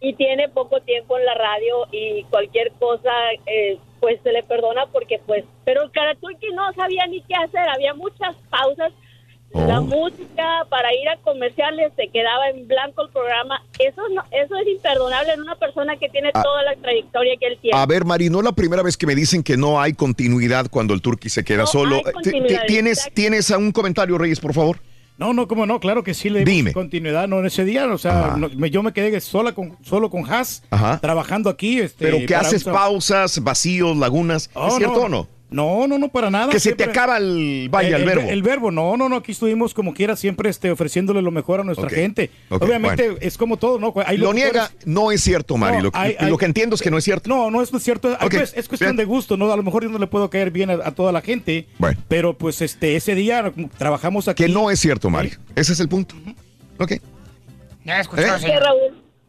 y 0.00 0.14
tiene 0.14 0.48
poco 0.48 0.80
tiempo 0.80 1.18
en 1.18 1.24
la 1.26 1.34
radio 1.34 1.86
y 1.92 2.24
cualquier 2.24 2.72
cosa, 2.78 3.10
eh, 3.46 3.78
pues 4.00 4.18
se 4.22 4.32
le 4.32 4.42
perdona 4.42 4.86
porque 4.92 5.20
pues, 5.26 5.44
pero 5.64 5.82
el 5.82 5.90
Karaturki 5.90 6.48
no 6.54 6.72
sabía 6.74 7.06
ni 7.06 7.20
qué 7.22 7.34
hacer, 7.34 7.68
había 7.68 7.94
muchas 7.94 8.34
pausas, 8.50 8.92
la 9.52 9.80
música 9.80 10.64
para 10.68 10.94
ir 10.94 11.08
a 11.08 11.16
comerciales 11.22 11.92
se 11.96 12.06
quedaba 12.08 12.50
en 12.50 12.68
blanco 12.68 13.02
el 13.02 13.08
programa, 13.10 13.60
eso 13.80 14.00
no, 14.14 14.22
eso 14.30 14.56
es 14.56 14.68
imperdonable 14.68 15.32
en 15.32 15.40
una 15.42 15.56
persona 15.56 15.96
que 15.96 16.08
tiene 16.08 16.30
Ah. 16.34 16.40
toda 16.42 16.62
la 16.62 16.76
trayectoria 16.76 17.36
que 17.36 17.46
él 17.46 17.58
tiene. 17.60 17.76
A 17.76 17.84
ver, 17.84 18.04
Mari, 18.04 18.30
no 18.30 18.38
es 18.38 18.44
la 18.44 18.52
primera 18.52 18.82
vez 18.84 18.96
que 18.96 19.08
me 19.08 19.14
dicen 19.16 19.42
que 19.42 19.56
no 19.56 19.80
hay 19.80 19.92
continuidad 19.94 20.66
cuando 20.70 20.94
el 20.94 21.02
turqui 21.02 21.28
se 21.30 21.42
queda 21.44 21.62
No 21.62 21.66
solo. 21.66 21.96
hay 21.96 22.30
Eh, 22.32 22.58
¿Tienes. 22.68 23.10
¿Tienes 23.12 23.50
un 23.50 23.72
comentario, 23.72 24.18
Reyes, 24.18 24.38
por 24.38 24.54
favor? 24.54 24.78
No, 25.20 25.34
no, 25.34 25.46
cómo 25.46 25.66
no, 25.66 25.80
claro 25.80 26.02
que 26.02 26.14
sí 26.14 26.30
le 26.30 26.38
dimos 26.40 26.50
Dime. 26.54 26.72
continuidad, 26.72 27.28
no 27.28 27.40
en 27.40 27.46
ese 27.46 27.64
día, 27.66 27.86
o 27.86 27.98
sea, 27.98 28.36
no, 28.38 28.48
me- 28.56 28.70
yo 28.70 28.82
me 28.82 28.94
quedé 28.94 29.20
sola 29.20 29.52
con, 29.52 29.76
solo 29.82 30.08
con 30.08 30.24
Haas, 30.24 30.62
Ajá. 30.70 30.98
trabajando 30.98 31.50
aquí. 31.50 31.78
Este, 31.78 32.06
Pero 32.06 32.18
que 32.20 32.28
para 32.28 32.40
haces 32.40 32.64
un- 32.64 32.72
pausas, 32.72 33.44
vacíos, 33.44 33.94
lagunas. 33.98 34.48
Oh, 34.54 34.68
¿Es 34.68 34.76
cierto 34.76 35.02
o 35.02 35.08
no? 35.10 35.28
No, 35.50 35.86
no, 35.88 35.98
no, 35.98 36.08
para 36.08 36.30
nada. 36.30 36.50
Que 36.52 36.60
se 36.60 36.70
te 36.72 36.84
siempre- 36.84 37.00
acaba 37.00 37.16
el, 37.18 37.68
vaya, 37.70 37.96
el, 37.96 38.04
verbo. 38.04 38.28
El 38.28 38.42
verbo, 38.42 38.70
no, 38.70 38.96
no, 38.96 39.08
no, 39.08 39.16
aquí 39.16 39.32
estuvimos 39.32 39.74
como 39.74 39.92
quiera 39.94 40.14
siempre 40.16 40.48
este, 40.48 40.70
ofreciéndole 40.70 41.22
lo 41.22 41.30
mejor 41.30 41.60
a 41.60 41.64
nuestra 41.64 41.88
gente. 41.90 42.30
Obviamente 42.48 43.10
bueno. 43.10 43.18
es 43.20 43.36
como 43.36 43.56
todo, 43.56 43.78
¿no? 43.78 43.92
Hay 44.06 44.16
lo 44.16 44.32
niega, 44.32 44.70
no 44.84 45.10
es 45.10 45.22
cierto, 45.22 45.56
Mari. 45.56 45.78
No, 45.78 45.82
lo, 45.84 45.90
hay- 45.94 46.16
lo 46.20 46.26
hay- 46.26 46.36
que 46.36 46.44
entiendo 46.44 46.76
es 46.76 46.82
que 46.82 46.90
no 46.90 46.98
es 46.98 47.04
cierto. 47.04 47.28
No, 47.28 47.50
no 47.50 47.62
es 47.62 47.70
cierto. 47.80 48.16
Pues, 48.30 48.52
es 48.56 48.68
cuestión 48.68 48.96
de 48.96 49.04
gusto, 49.04 49.36
¿no? 49.36 49.52
A 49.52 49.56
lo 49.56 49.62
mejor 49.62 49.82
yo 49.82 49.88
no 49.88 49.98
le 49.98 50.06
puedo 50.06 50.30
caer 50.30 50.50
bien 50.50 50.70
a, 50.70 50.74
a 50.84 50.92
toda 50.92 51.10
la 51.12 51.20
gente. 51.20 51.66
Bueno. 51.78 51.98
Pero 52.08 52.34
pues 52.34 52.60
este 52.62 52.96
ese 52.96 53.14
día 53.14 53.52
trabajamos 53.76 54.28
aquí. 54.28 54.44
Que 54.44 54.48
no 54.48 54.70
es 54.70 54.78
cierto, 54.78 55.10
Mari. 55.10 55.32
Ese 55.56 55.72
es 55.72 55.80
el 55.80 55.88
punto. 55.88 56.14
Ok. 56.78 56.92
Ya 57.84 58.00
escuchó, 58.00 58.22
¿Eh? 58.22 58.38
señor. 58.38 58.62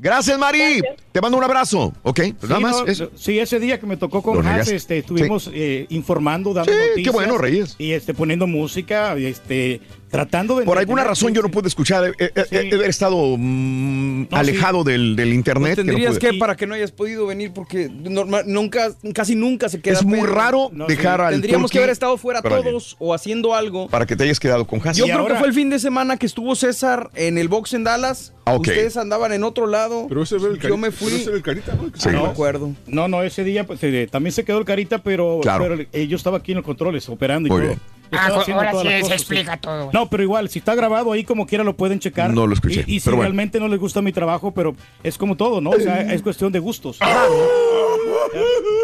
Gracias, 0.02 0.38
Mari. 0.40 0.82
Te 1.12 1.22
mando 1.22 1.38
un 1.38 1.44
abrazo. 1.44 1.94
Ok, 2.02 2.20
pues 2.40 2.50
nada 2.50 2.58
Sí, 2.58 2.62
más. 2.64 2.80
no, 2.82 2.88
eso. 2.88 3.12
sí, 3.16 3.38
ese 3.38 3.60
día 3.60 3.80
que 3.80 3.86
me 3.86 3.98
tocó 3.98 4.24
con 4.24 4.44
negaste. 4.44 4.76
este, 4.76 4.98
estuvimos 4.98 5.48
eh, 5.54 5.86
informando, 5.90 6.54
dando 6.56 6.72
Sí, 6.72 6.78
qué 6.80 6.90
noticias. 6.90 7.14
bueno, 7.14 7.38
Reyes. 7.38 7.76
Y 7.78 7.92
este, 7.92 8.16
poniendo 8.16 8.48
música, 8.48 9.16
este, 9.16 9.80
tratando 10.12 10.58
de... 10.60 10.66
Por 10.66 10.78
alguna 10.78 11.04
razón 11.04 11.34
yo 11.34 11.42
no 11.42 11.50
pude 11.50 11.68
escuchar. 11.68 12.14
He, 12.20 12.26
he- 12.26 12.46
he- 12.52 12.76
he 12.76 12.88
estado 12.88 13.36
mm, 13.38 14.28
alejado 14.32 14.84
del, 14.84 15.16
del 15.16 15.34
internet. 15.34 15.76
que 15.76 15.84
no 15.84 15.88
Tendrías 15.94 16.20
que, 16.20 16.34
para 16.34 16.56
que 16.56 16.68
no 16.68 16.76
hayas 16.76 16.92
podido 16.92 17.26
venir, 17.26 17.52
porque 17.54 17.90
normal, 17.90 18.44
nunca, 18.48 18.92
casi 19.14 19.36
nunca 19.36 19.70
se 19.70 19.82
queda. 19.82 19.96
Es 19.96 20.04
muy 20.06 20.22
raro 20.28 20.70
dejar 20.88 21.22
al 21.22 21.34
Tendríamos 21.34 21.72
que 21.72 21.78
haber 21.80 21.90
estado 21.90 22.18
fuera 22.18 22.42
todos 22.42 22.96
o 23.00 23.14
haciendo 23.14 23.56
algo. 23.56 23.88
Para 23.88 24.06
que 24.06 24.16
te 24.16 24.24
hayas 24.26 24.40
quedado 24.40 24.68
con 24.68 24.86
Haas. 24.86 24.98
Yo 24.98 25.06
creo 25.06 25.26
que 25.28 25.36
fue 25.36 25.48
el 25.48 25.54
fin 25.54 25.70
de 25.70 25.80
semana 25.80 26.18
que 26.18 26.26
estuvo 26.26 26.56
César 26.56 27.10
en 27.16 27.38
el 27.38 27.48
box 27.48 27.74
en 27.74 27.84
Dallas. 27.84 28.34
Ah, 28.46 28.56
ok. 28.56 28.68
Ustedes 28.68 28.98
andaban 28.98 29.32
en 29.34 29.44
otro 29.44 29.68
lado. 29.68 30.08
Pero 30.10 30.24
ese 30.24 30.36
el 30.36 30.42
Yo 30.42 30.50
Carita, 30.58 30.78
me 30.78 30.92
fui. 30.92 31.08
pero 31.10 31.18
ese 31.18 31.28
era 31.30 31.38
el 31.38 31.44
Carita, 31.44 31.74
¿no? 31.76 31.92
Ah, 32.04 32.12
no 32.12 32.24
me 32.24 32.30
acuerdo. 32.30 32.76
No, 32.88 33.08
no, 33.08 33.24
ese 33.24 33.44
día 33.44 33.66
pues, 33.66 33.80
eh, 33.84 34.08
también 34.12 34.34
se 34.34 34.44
quedó 34.44 34.58
el 34.58 34.66
carita, 34.66 34.98
pero, 35.04 35.40
Claro. 35.42 35.66
pero, 35.70 35.88
eh, 35.94 36.08
yo 36.08 36.18
estaba 36.18 36.38
aquí 36.40 36.52
en 36.52 36.58
los 36.58 36.66
controles 36.66 37.08
operando 37.08 37.48
y 37.48 37.52
Muy 37.52 37.62
todo. 37.68 37.76
Ah, 38.12 38.28
ahora 38.28 38.72
sí 38.82 39.06
se 39.08 39.14
explica 39.14 39.58
todo. 39.58 39.90
No, 39.94 40.10
pero 40.10 40.24
igual, 40.24 40.50
si 40.50 40.60
está 40.60 40.76
grabado 40.76 41.12
ahí 41.12 41.24
como 41.24 41.46
quiera 41.48 41.64
lo 41.64 41.76
pueden 41.78 42.00
checar. 42.00 42.34
No 42.34 42.46
lo 42.48 42.54
escuché, 42.54 42.84
Y, 42.88 42.96
y 42.96 43.00
si 43.00 43.06
pero 43.06 43.18
bueno. 43.18 43.30
realmente 43.30 43.60
no 43.60 43.68
les 43.68 43.80
gusta 43.80 44.02
mi 44.02 44.12
trabajo, 44.12 44.54
pero 44.54 44.76
es 45.04 45.18
como 45.18 45.38
todo, 45.38 45.62
¿no? 45.62 45.70
O 45.72 45.80
sea, 45.80 46.02
es 46.14 46.22
cuestión 46.22 46.52
de 46.52 46.60
gustos. 46.60 46.98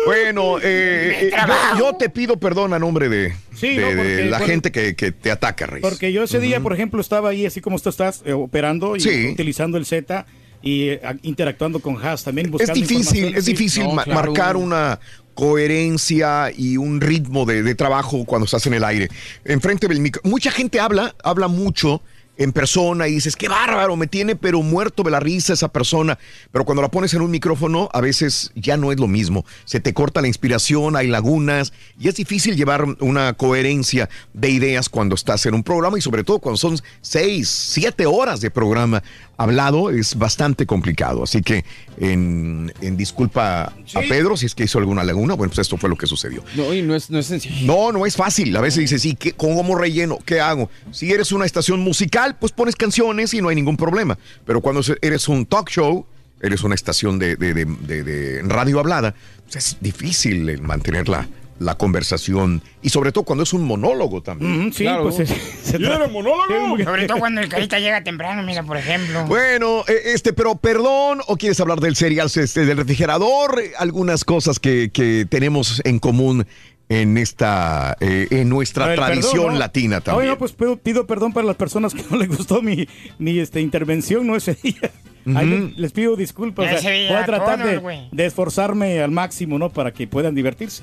Bueno, 0.05 0.57
eh, 0.59 1.29
eh, 1.29 1.31
yo, 1.77 1.79
yo 1.79 1.93
te 1.95 2.09
pido 2.09 2.37
perdón 2.37 2.73
a 2.73 2.79
nombre 2.79 3.09
de, 3.09 3.33
Sí, 3.53 3.75
de- 3.75 3.81
no, 3.81 3.87
de 3.89 3.95
porque- 3.95 4.25
la 4.25 4.37
porque- 4.37 4.51
gente 4.53 4.71
que, 4.71 4.95
que 4.95 5.11
te 5.11 5.31
ataca, 5.31 5.65
Reyes. 5.65 5.87
Porque 5.89 6.13
yo 6.13 6.23
ese 6.23 6.39
día, 6.39 6.59
por 6.61 6.73
ejemplo, 6.73 7.01
estaba 7.01 7.29
ahí 7.29 7.45
así 7.45 7.59
como 7.61 7.77
tú 7.79 7.89
estás 7.89 8.21
eh, 8.25 8.33
operando 8.33 8.95
y 8.95 9.01
Sí. 9.01 9.27
utilizando 9.33 9.77
el 9.77 9.85
Z 9.85 10.25
y 10.61 10.89
eh, 10.89 11.01
interactuando 11.23 11.79
con 11.79 12.03
Haas 12.03 12.23
también 12.23 12.51
Es 12.59 12.73
difícil, 12.73 13.35
es 13.35 13.45
difícil 13.45 13.83
No, 13.83 13.93
ma- 13.93 14.03
claro. 14.03 14.31
marcar 14.31 14.55
una 14.57 14.99
coherencia 15.37 16.51
y 16.51 16.77
un 16.77 16.99
ritmo 16.99 17.45
de, 17.45 17.75
trabajo 17.75 18.25
cuando 18.25 18.45
estás 18.45 18.65
en 18.65 18.73
el 18.73 18.83
aire. 18.83 19.07
Enfrente 19.45 19.87
del 19.87 19.99
micro. 19.99 20.19
Mucha 20.25 20.49
gente 20.49 20.79
habla, 20.79 21.15
habla 21.23 21.47
mucho 21.47 22.01
en 22.37 22.51
persona 22.51 23.07
y 23.07 23.13
dices, 23.13 23.35
qué 23.35 23.47
bárbaro, 23.47 23.95
me 23.95 24.07
tiene 24.07 24.35
pero 24.35 24.61
muerto 24.61 25.03
de 25.03 25.11
la 25.11 25.19
risa 25.19 25.53
esa 25.53 25.67
persona. 25.67 26.17
Pero 26.51 26.65
cuando 26.65 26.81
la 26.81 26.89
pones 26.89 27.13
en 27.13 27.21
un 27.21 27.29
micrófono, 27.29 27.87
a 27.93 28.01
veces 28.01 28.51
ya 28.55 28.77
no 28.77 28.91
es 28.91 28.99
lo 28.99 29.07
mismo. 29.07 29.45
Se 29.65 29.79
te 29.79 29.93
corta 29.93 30.21
la 30.21 30.27
inspiración, 30.27 30.95
hay 30.95 31.07
lagunas 31.07 31.71
y 31.99 32.07
es 32.07 32.15
difícil 32.15 32.55
llevar 32.55 32.83
una 32.99 33.33
coherencia 33.33 34.09
de 34.33 34.49
ideas 34.49 34.89
cuando 34.89 35.13
estás 35.13 35.45
en 35.45 35.53
un 35.53 35.63
programa 35.63 35.99
y 35.99 36.01
sobre 36.01 36.23
todo 36.23 36.39
cuando 36.39 36.57
son 36.57 36.79
seis, 37.01 37.47
siete 37.47 38.07
horas 38.07 38.41
de 38.41 38.49
programa 38.49 39.03
hablado, 39.37 39.89
es 39.91 40.17
bastante 40.17 40.65
complicado. 40.65 41.23
Así 41.23 41.41
que 41.41 41.63
en, 41.99 42.73
en 42.81 42.97
disculpa 42.97 43.73
a 43.95 43.99
Pedro 44.09 44.35
si 44.37 44.45
es 44.47 44.55
que 44.55 44.63
hizo 44.63 44.79
alguna 44.79 45.03
laguna, 45.03 45.35
bueno, 45.35 45.49
pues 45.51 45.59
esto 45.59 45.77
fue 45.77 45.89
lo 45.89 45.95
que 45.95 46.07
sucedió. 46.07 46.43
No, 46.55 46.73
y 46.73 46.81
no 46.81 46.95
es, 46.95 47.09
no 47.09 47.19
es 47.19 47.27
sencillo. 47.27 47.65
No, 47.65 47.91
no 47.91 48.05
es 48.05 48.15
fácil. 48.15 48.55
A 48.57 48.61
veces 48.61 48.79
dices, 48.81 49.01
sí, 49.01 49.15
¿qué, 49.15 49.33
¿cómo 49.33 49.75
relleno? 49.75 50.17
¿Qué 50.25 50.39
hago? 50.39 50.69
Si 50.91 51.11
eres 51.11 51.31
una 51.31 51.45
estación 51.45 51.79
musical, 51.79 52.35
pues 52.39 52.51
pones 52.51 52.75
canciones 52.75 53.33
y 53.33 53.41
no 53.41 53.49
hay 53.49 53.55
ningún 53.55 53.77
problema. 53.77 54.17
Pero 54.45 54.61
cuando 54.61 54.81
eres 55.01 55.27
un 55.27 55.45
talk 55.45 55.69
show, 55.69 56.05
eres 56.41 56.63
una 56.63 56.75
estación 56.75 57.17
de, 57.19 57.35
de- 57.35 57.53
de- 57.53 57.65
de- 57.65 58.03
de 58.03 58.41
radio 58.43 58.79
hablada, 58.79 59.15
pues 59.43 59.55
es 59.55 59.77
difícil 59.81 60.49
el 60.49 60.61
mantener 60.61 61.09
la, 61.09 61.27
la 61.59 61.75
conversación. 61.75 62.61
Y 62.81 62.89
sobre 62.89 63.11
todo 63.11 63.23
cuando 63.23 63.43
es 63.43 63.53
un 63.53 63.63
monólogo 63.63 64.21
también. 64.21 64.71
Sí, 64.73 64.85
pues 65.01 65.19
es- 65.19 65.33
se 65.63 65.79
monólogo? 65.79 66.77
Sobre 66.83 67.05
todo 67.07 67.17
cuando 67.17 67.41
el 67.41 67.49
carita 67.49 67.79
llega 67.79 68.03
temprano, 68.03 68.43
mira, 68.43 68.63
por 68.63 68.77
ejemplo. 68.77 69.25
Bueno, 69.25 69.83
eh, 69.87 70.13
este, 70.13 70.33
pero 70.33 70.55
perdón, 70.55 71.21
o 71.27 71.37
quieres 71.37 71.59
hablar 71.59 71.79
del 71.79 71.95
cereal 71.95 72.29
este, 72.33 72.65
del 72.65 72.77
refrigerador, 72.77 73.61
algunas 73.77 74.23
cosas 74.23 74.59
que, 74.59 74.89
que 74.91 75.25
tenemos 75.29 75.81
en 75.85 75.99
común 75.99 76.45
en 76.89 77.17
esta, 77.17 77.97
eh, 77.99 78.27
en 78.31 78.47
nuestra 78.47 78.95
tradición 78.95 79.33
perdón, 79.33 79.53
¿no? 79.53 79.59
latina 79.59 80.01
también. 80.01 80.29
no, 80.29 80.37
pues 80.37 80.53
pido, 80.53 80.77
pido 80.77 81.05
perdón 81.05 81.33
para 81.33 81.45
las 81.45 81.57
personas 81.57 81.93
que 81.93 82.03
no 82.09 82.15
les 82.17 82.29
gustó 82.29 82.61
mi, 82.61 82.87
mi 83.19 83.39
este, 83.39 83.59
intervención, 83.59 84.25
¿no? 84.25 84.35
Ese 84.35 84.53
día. 84.55 84.91
Ahí 85.35 85.45
les, 85.45 85.77
les 85.77 85.91
pido 85.91 86.15
disculpas. 86.15 86.73
O 86.73 86.77
sea, 86.77 86.89
voy 86.89 87.17
a 87.17 87.25
tratar 87.25 87.61
de, 87.61 88.07
de 88.09 88.25
esforzarme 88.25 89.01
al 89.01 89.11
máximo, 89.11 89.59
¿no? 89.59 89.69
Para 89.69 89.91
que 89.91 90.07
puedan 90.07 90.33
divertirse. 90.33 90.81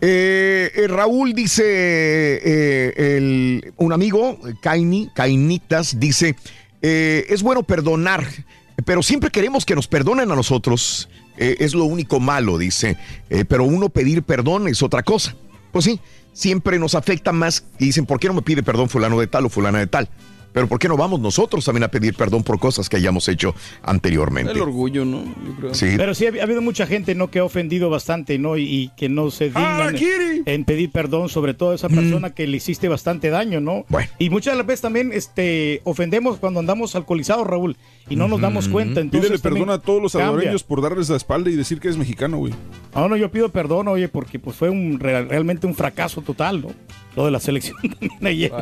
Eh, 0.00 0.70
eh, 0.74 0.86
Raúl 0.88 1.32
dice, 1.34 1.64
eh, 1.64 2.94
el- 3.16 3.72
un 3.76 3.92
amigo, 3.92 4.38
Kaini, 4.62 5.10
Kainitas, 5.14 5.98
dice, 5.98 6.36
eh, 6.82 7.26
es 7.28 7.42
bueno 7.42 7.64
perdonar, 7.64 8.24
pero 8.84 9.02
siempre 9.02 9.30
queremos 9.30 9.64
que 9.66 9.74
nos 9.74 9.88
perdonen 9.88 10.30
a 10.30 10.36
nosotros. 10.36 11.08
Eh, 11.36 11.56
es 11.60 11.74
lo 11.74 11.84
único 11.84 12.20
malo, 12.20 12.58
dice. 12.58 12.96
Eh, 13.30 13.44
pero 13.44 13.64
uno 13.64 13.88
pedir 13.88 14.22
perdón 14.22 14.68
es 14.68 14.82
otra 14.82 15.02
cosa. 15.02 15.36
Pues 15.72 15.84
sí, 15.84 16.00
siempre 16.32 16.78
nos 16.78 16.94
afecta 16.94 17.32
más 17.32 17.64
y 17.78 17.86
dicen, 17.86 18.06
¿por 18.06 18.18
qué 18.20 18.28
no 18.28 18.34
me 18.34 18.42
pide 18.42 18.62
perdón 18.62 18.88
fulano 18.88 19.18
de 19.18 19.26
tal 19.26 19.46
o 19.46 19.48
fulana 19.48 19.78
de 19.78 19.86
tal? 19.86 20.08
Pero 20.52 20.66
¿por 20.66 20.78
qué 20.78 20.88
no 20.88 20.96
vamos 20.96 21.20
nosotros 21.20 21.64
también 21.64 21.84
a 21.84 21.88
pedir 21.88 22.14
perdón 22.14 22.42
por 22.42 22.58
cosas 22.58 22.88
que 22.88 22.96
hayamos 22.96 23.28
hecho 23.28 23.54
anteriormente? 23.82 24.52
El 24.52 24.60
orgullo, 24.60 25.04
¿no? 25.04 25.22
Yo 25.24 25.54
creo. 25.58 25.74
Sí. 25.74 25.94
Pero 25.96 26.14
sí 26.14 26.26
ha, 26.26 26.30
ha 26.40 26.42
habido 26.42 26.60
mucha 26.62 26.86
gente, 26.86 27.14
¿no? 27.14 27.30
Que 27.30 27.38
ha 27.40 27.44
ofendido 27.44 27.90
bastante, 27.90 28.38
¿no? 28.38 28.56
Y, 28.56 28.62
y 28.64 28.88
que 28.96 29.08
no 29.08 29.30
se 29.30 29.46
dignan 29.46 29.96
en, 29.96 30.42
en 30.46 30.64
pedir 30.64 30.90
perdón, 30.90 31.28
sobre 31.28 31.54
todo 31.54 31.70
a 31.72 31.74
esa 31.74 31.88
persona 31.88 32.30
que 32.34 32.46
le 32.46 32.56
hiciste 32.56 32.88
bastante 32.88 33.30
daño, 33.30 33.60
¿no? 33.60 33.84
Y 34.18 34.30
muchas 34.30 34.54
de 34.54 34.58
las 34.58 34.66
veces 34.66 34.80
también 34.82 35.10
este, 35.12 35.80
ofendemos 35.84 36.38
cuando 36.38 36.60
andamos 36.60 36.94
alcoholizados, 36.96 37.46
Raúl, 37.46 37.76
y 38.08 38.16
no 38.16 38.26
nos 38.28 38.40
damos 38.40 38.68
cuenta. 38.68 39.00
Entonces 39.00 39.30
Pídele 39.30 39.42
perdón 39.42 39.70
a 39.70 39.78
todos 39.80 40.02
los 40.02 40.12
salvadoreños 40.12 40.64
por 40.64 40.82
darles 40.82 41.08
la 41.08 41.16
espalda 41.16 41.50
y 41.50 41.56
decir 41.56 41.80
que 41.80 41.88
es 41.88 41.96
mexicano, 41.96 42.38
güey. 42.38 42.52
No, 42.94 43.08
no, 43.08 43.16
yo 43.16 43.30
pido 43.30 43.50
perdón, 43.50 43.88
oye, 43.88 44.08
porque 44.08 44.38
pues 44.38 44.56
fue 44.56 44.70
un 44.70 44.98
real- 44.98 45.28
realmente 45.28 45.66
un 45.66 45.74
fracaso 45.74 46.22
total, 46.22 46.62
¿no? 46.62 46.68
Lo 47.18 47.24
de 47.24 47.32
la 47.32 47.40
selección 47.40 47.76
también 48.00 48.24
ayer. 48.24 48.52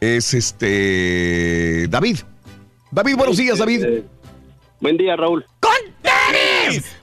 Es 0.00 0.32
este. 0.32 1.88
David. 1.90 2.20
David, 2.90 3.16
buenos 3.16 3.36
días, 3.36 3.58
David. 3.58 3.84
Buen 4.80 4.96
día, 4.96 5.14
Raúl. 5.14 5.44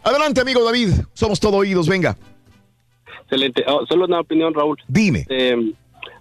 Adelante, 0.03 0.41
amigo 0.41 0.63
David. 0.63 0.89
Somos 1.13 1.39
todo 1.39 1.57
oídos, 1.57 1.87
venga. 1.87 2.17
Excelente. 3.21 3.63
Oh, 3.67 3.85
solo 3.85 4.05
una 4.05 4.21
opinión, 4.21 4.51
Raúl. 4.51 4.79
Dime. 4.87 5.27
Eh, 5.29 5.73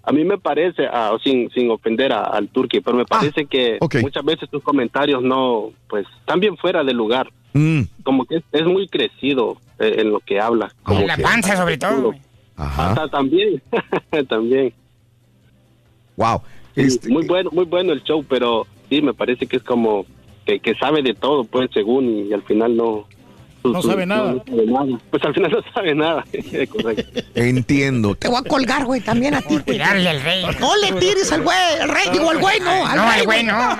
a 0.03 0.11
mí 0.11 0.23
me 0.25 0.37
parece, 0.37 0.87
ah, 0.91 1.15
sin, 1.23 1.49
sin 1.51 1.69
ofender 1.69 2.11
a- 2.13 2.23
al 2.23 2.47
turqui, 2.49 2.79
pero 2.81 2.97
me 2.97 3.05
parece 3.05 3.45
que 3.45 3.77
muchas 4.01 4.23
veces 4.25 4.49
tus 4.49 4.63
comentarios 4.63 5.21
no, 5.21 5.71
pues, 5.87 6.05
están 6.19 6.39
bien 6.39 6.57
fuera 6.57 6.83
de 6.83 6.93
lugar. 6.93 7.29
Mm. 7.53 7.81
como 8.03 8.23
que 8.23 8.37
es, 8.37 8.43
es 8.53 8.65
muy 8.65 8.87
crecido 8.87 9.57
eh, 9.77 9.95
en 9.97 10.09
lo 10.11 10.21
que 10.21 10.39
habla. 10.39 10.71
Como 10.83 11.01
En 11.01 11.07
la 11.07 11.17
que- 11.17 11.23
panza, 11.23 11.57
sobre 11.57 11.77
todo. 11.77 12.13
Hasta 12.55 13.09
también, 13.09 13.61
también. 14.29 14.73
Wow. 16.15 16.41
Sí, 16.75 16.99
muy 17.09 17.25
bueno, 17.27 17.49
muy 17.51 17.65
bueno 17.65 17.91
el 17.91 18.03
show, 18.03 18.23
pero 18.27 18.65
sí 18.89 19.01
me 19.01 19.13
parece 19.13 19.47
que 19.47 19.57
es 19.57 19.63
como 19.63 20.05
que, 20.45 20.59
que 20.61 20.75
sabe 20.75 21.01
de 21.01 21.13
todo, 21.13 21.43
pues 21.43 21.69
según 21.73 22.27
y 22.29 22.31
al 22.33 22.43
final 22.43 22.77
no. 22.77 23.05
No 23.63 23.81
sabe 23.81 24.05
nada. 24.05 24.33
no 24.33 24.43
sabe 24.45 24.65
nada. 24.65 24.99
Pues 25.11 25.23
al 25.23 25.33
final 25.33 25.51
no 25.51 25.63
sabe 25.73 25.95
nada. 25.95 26.25
Correcto. 26.71 27.21
Entiendo. 27.35 28.15
Te 28.15 28.27
voy 28.27 28.41
a 28.43 28.47
colgar, 28.49 28.85
güey, 28.85 29.01
también 29.01 29.35
a 29.35 29.41
ti. 29.41 29.49
güey. 29.55 29.63
tirarle 29.63 30.09
al 30.09 30.21
rey. 30.21 30.43
No 30.59 30.75
le 30.77 30.91
tires 30.93 31.31
al 31.31 31.41
güey, 31.43 31.57
al 31.81 31.89
rey, 31.89 32.07
digo 32.11 32.29
al 32.29 32.39
güey, 32.39 32.59
no, 32.59 32.87
al 32.87 32.97
No, 32.97 33.09
rey. 33.11 33.19
al 33.19 33.25
güey 33.25 33.43
no. 33.43 33.75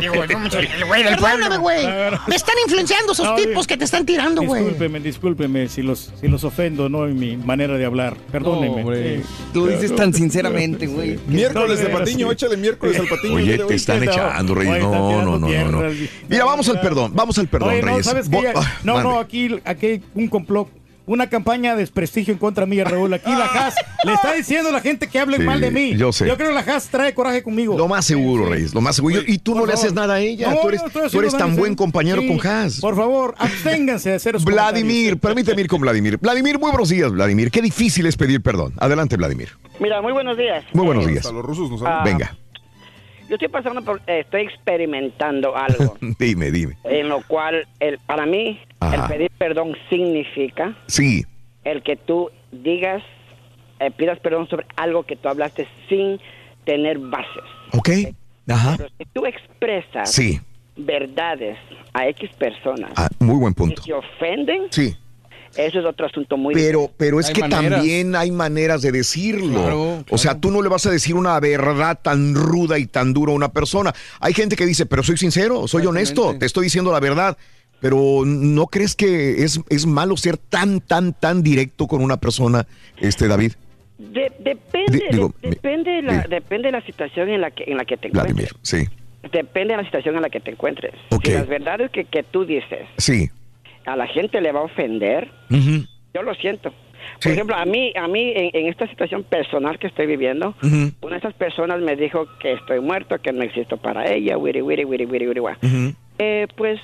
Digo, 0.00 0.14
no, 0.14 0.46
el 0.58 0.84
güey 0.86 1.02
del 1.02 1.14
Perdóname, 1.14 1.58
pueblo. 1.58 1.60
güey. 1.60 1.86
Me 2.26 2.36
están 2.36 2.54
influenciando 2.64 3.12
esos 3.12 3.26
No, 3.26 3.34
tipos 3.36 3.66
que 3.66 3.76
te 3.76 3.84
están 3.84 4.04
tirando, 4.04 4.42
güey. 4.42 4.62
Discúlpeme, 4.62 5.00
discúlpeme 5.00 5.68
si 5.68 5.82
los, 5.82 6.12
si 6.20 6.28
los 6.28 6.44
ofendo, 6.44 6.88
¿no? 6.88 7.06
En 7.06 7.18
mi 7.18 7.36
manera 7.36 7.76
de 7.78 7.84
hablar. 7.86 8.16
Perdónenme. 8.30 8.82
hombre. 8.82 9.14
Eh, 9.16 9.22
Tú 9.52 9.66
dices 9.66 9.94
tan 9.94 10.12
sinceramente, 10.12 10.86
güey. 10.86 11.18
Miércoles 11.26 11.80
de 11.80 11.86
Patiño, 11.88 12.26
sí. 12.28 12.32
échale 12.34 12.56
miércoles 12.56 12.98
al 13.00 13.06
Patiño. 13.08 13.34
Oye, 13.34 13.58
te 13.58 13.74
están 13.74 14.02
echando, 14.02 14.54
Reyes. 14.54 14.80
No, 14.82 15.22
no, 15.22 15.38
no, 15.38 15.70
no, 15.70 15.82
Mira, 16.28 16.44
vamos 16.44 16.68
al 16.68 16.80
perdón, 16.80 17.12
vamos 17.14 17.38
al 17.38 17.48
perdón, 17.48 17.80
Reyes. 17.80 18.06
ah, 18.54 18.78
No. 18.84 19.05
No, 19.12 19.18
aquí, 19.18 19.60
aquí 19.64 19.86
hay 19.86 20.02
un 20.14 20.28
complot. 20.28 20.68
Una 21.08 21.28
campaña 21.28 21.74
de 21.74 21.82
desprestigio 21.82 22.32
en 22.32 22.38
contra 22.40 22.66
mía, 22.66 22.82
Raúl. 22.82 23.14
Aquí 23.14 23.30
la 23.30 23.44
Haas 23.54 23.76
le 24.02 24.12
está 24.12 24.32
diciendo 24.32 24.70
a 24.70 24.72
la 24.72 24.80
gente 24.80 25.06
que 25.06 25.20
hablen 25.20 25.40
Sí, 25.42 25.46
mal 25.46 25.60
de 25.60 25.70
mí. 25.70 25.94
yo 25.96 26.10
sé. 26.12 26.26
Yo 26.26 26.36
creo 26.36 26.48
que 26.48 26.54
la 26.54 26.62
Haas 26.62 26.88
trae 26.88 27.14
coraje 27.14 27.44
conmigo. 27.44 27.78
Lo 27.78 27.86
más 27.86 28.04
seguro, 28.04 28.46
Reyes, 28.46 28.74
lo 28.74 28.80
más 28.80 28.96
seguro. 28.96 29.20
Y 29.24 29.38
tú 29.38 29.54
no 29.54 29.66
le 29.66 29.72
haces 29.74 29.92
nada 29.94 30.14
a 30.14 30.18
ella. 30.20 30.50
No, 30.50 30.62
tú 30.62 30.68
eres, 30.70 30.82
no, 30.82 31.08
tú 31.08 31.18
eres 31.20 31.36
tan 31.36 31.54
buen 31.54 31.76
compañero 31.76 32.20
Sí. 32.22 32.26
con 32.26 32.44
Haas. 32.44 32.80
Por 32.80 32.96
favor, 32.96 33.36
absténganse 33.38 34.10
de 34.10 34.16
hacer 34.16 34.36
Vladimir, 34.40 35.16
permíteme 35.18 35.60
ir 35.60 35.68
con 35.68 35.80
Vladimir. 35.80 36.18
Vladimir, 36.18 36.58
muy 36.58 36.70
buenos 36.72 36.88
días, 36.88 37.12
Vladimir. 37.12 37.52
Qué 37.52 37.62
difícil 37.62 38.04
es 38.06 38.16
pedir 38.16 38.42
perdón. 38.42 38.72
Adelante, 38.78 39.16
Vladimir. 39.16 39.50
Mira, 39.78 40.02
muy 40.02 40.12
buenos 40.12 40.36
días. 40.36 40.64
Muy 40.72 40.86
buenos 40.86 41.06
días. 41.06 41.18
Hasta 41.18 41.32
los 41.32 41.44
rusos 41.44 41.70
nos 41.70 41.82
Ah, 41.82 42.02
Venga, 42.04 42.36
Yo 43.28 43.34
estoy 43.34 43.48
pasando 43.48 43.82
por, 43.82 44.00
eh, 44.06 44.20
estoy 44.20 44.42
experimentando 44.42 45.56
algo 45.56 45.96
dime, 46.18 46.50
dime. 46.50 46.76
en 46.84 47.08
lo 47.08 47.22
cual, 47.22 47.66
el, 47.80 47.98
para 47.98 48.24
mí, 48.26 48.60
Ajá. 48.80 48.94
el 48.94 49.02
pedir 49.12 49.30
perdón 49.38 49.76
significa 49.90 50.76
Sí, 50.86 51.24
el 51.64 51.82
que 51.82 51.96
tú 51.96 52.30
digas, 52.52 53.02
eh, 53.80 53.90
pidas 53.90 54.18
perdón 54.20 54.48
sobre 54.48 54.66
algo 54.76 55.02
que 55.02 55.16
tú 55.16 55.28
hablaste 55.28 55.66
sin 55.88 56.20
tener 56.64 56.98
bases. 56.98 57.42
ok. 57.72 57.88
Ajá. 58.48 58.74
Pero 58.76 58.88
si 58.96 59.04
tú 59.12 59.26
expresas 59.26 60.12
Sí, 60.12 60.40
verdades 60.76 61.58
a 61.92 62.06
X 62.08 62.30
personas 62.38 62.92
ah, 62.96 63.08
muy 63.18 63.36
buen 63.38 63.52
y 63.52 63.54
punto. 63.54 63.82
te 63.82 63.92
ofenden, 63.92 64.66
Sí. 64.70 64.94
Eso 65.58 65.78
es 65.80 65.84
otro 65.84 66.06
asunto 66.06 66.36
muy 66.36 66.54
Pero, 66.54 66.90
pero 66.96 67.20
es 67.20 67.28
Hay 67.28 67.32
que 67.34 67.40
maneras. 67.42 67.78
también 67.80 68.14
hay 68.16 68.30
maneras 68.30 68.82
de 68.82 68.92
decirlo. 68.92 69.52
Claro, 69.62 70.04
O 70.10 70.18
sea, 70.18 70.38
tú 70.38 70.50
no 70.50 70.62
le 70.62 70.68
vas 70.68 70.86
a 70.86 70.90
decir 70.90 71.14
una 71.14 71.38
verdad 71.40 71.98
tan 72.02 72.34
ruda 72.34 72.78
y 72.78 72.86
tan 72.86 73.12
dura 73.12 73.32
a 73.32 73.34
una 73.34 73.48
persona. 73.52 73.94
Hay 74.20 74.34
gente 74.34 74.56
que 74.56 74.66
dice, 74.66 74.86
pero 74.86 75.02
soy 75.02 75.16
sincero, 75.16 75.66
soy 75.68 75.86
honesto, 75.86 76.36
te 76.38 76.46
estoy 76.46 76.64
diciendo 76.64 76.92
la 76.92 77.00
verdad. 77.00 77.36
Pero 77.80 78.22
¿no 78.24 78.66
crees 78.68 78.94
que 78.96 79.42
es, 79.44 79.60
es 79.68 79.84
malo 79.86 80.16
ser 80.16 80.38
tan, 80.38 80.80
tan, 80.80 81.12
tan 81.12 81.42
directo 81.42 81.86
con 81.86 82.00
una 82.02 82.16
persona, 82.16 82.66
este 82.98 83.28
David? 83.28 83.52
De- 83.98 84.32
depende, 84.38 85.02
digo, 85.10 85.34
de- 85.42 85.50
depende, 85.50 85.90
de 85.90 86.02
la, 86.02 86.22
depende 86.28 86.68
de 86.68 86.72
la 86.72 86.80
situación 86.86 87.28
en 87.28 87.40
la 87.42 87.50
que 87.50 87.64
en 87.66 87.76
la 87.76 87.84
que 87.84 87.96
te 87.98 88.08
encuentres. 88.08 88.34
Vladimir, 88.34 88.50
sí. 88.62 88.86
Depende 89.32 89.72
de 89.74 89.78
la 89.78 89.84
situación 89.84 90.16
en 90.16 90.22
la 90.22 90.30
que 90.30 90.40
te 90.40 90.50
encuentres. 90.52 90.92
Ok. 91.10 91.24
Si 91.26 91.32
las 91.32 91.48
verdades 91.48 91.90
que, 91.90 92.04
que 92.04 92.22
tú 92.22 92.44
dices 92.46 92.86
Sí. 92.96 93.28
A 93.86 93.96
la 93.96 94.06
gente 94.06 94.40
le 94.40 94.52
va 94.52 94.60
a 94.60 94.64
ofender, 94.64 95.30
Ujú, 95.50 95.86
yo 96.14 96.22
lo 96.22 96.34
siento. 96.34 96.72
Por 97.22 97.32
ejemplo, 97.32 97.54
a 97.56 97.64
mí, 97.64 97.92
a 97.94 98.08
mí 98.08 98.32
en, 98.34 98.50
en 98.52 98.66
esta 98.66 98.86
situación 98.88 99.22
personal 99.22 99.78
que 99.78 99.86
estoy 99.86 100.06
viviendo, 100.06 100.54
ujú, 100.62 100.92
una 101.02 101.12
de 101.12 101.18
esas 101.18 101.34
personas 101.34 101.80
me 101.80 101.94
dijo 101.96 102.26
que 102.40 102.52
estoy 102.52 102.80
muerto, 102.80 103.18
que 103.20 103.32
no 103.32 103.42
existo 103.42 103.76
para 103.76 104.10
ella, 104.12 104.36
wiri, 104.36 104.60
wiri, 104.60 104.84
wiri, 104.84 105.04
wiri, 105.06 105.28
wiri, 105.28 105.40
wa. 105.40 105.56
ujú. 105.62 105.94
Eh, 106.18 106.46
pues, 106.56 106.80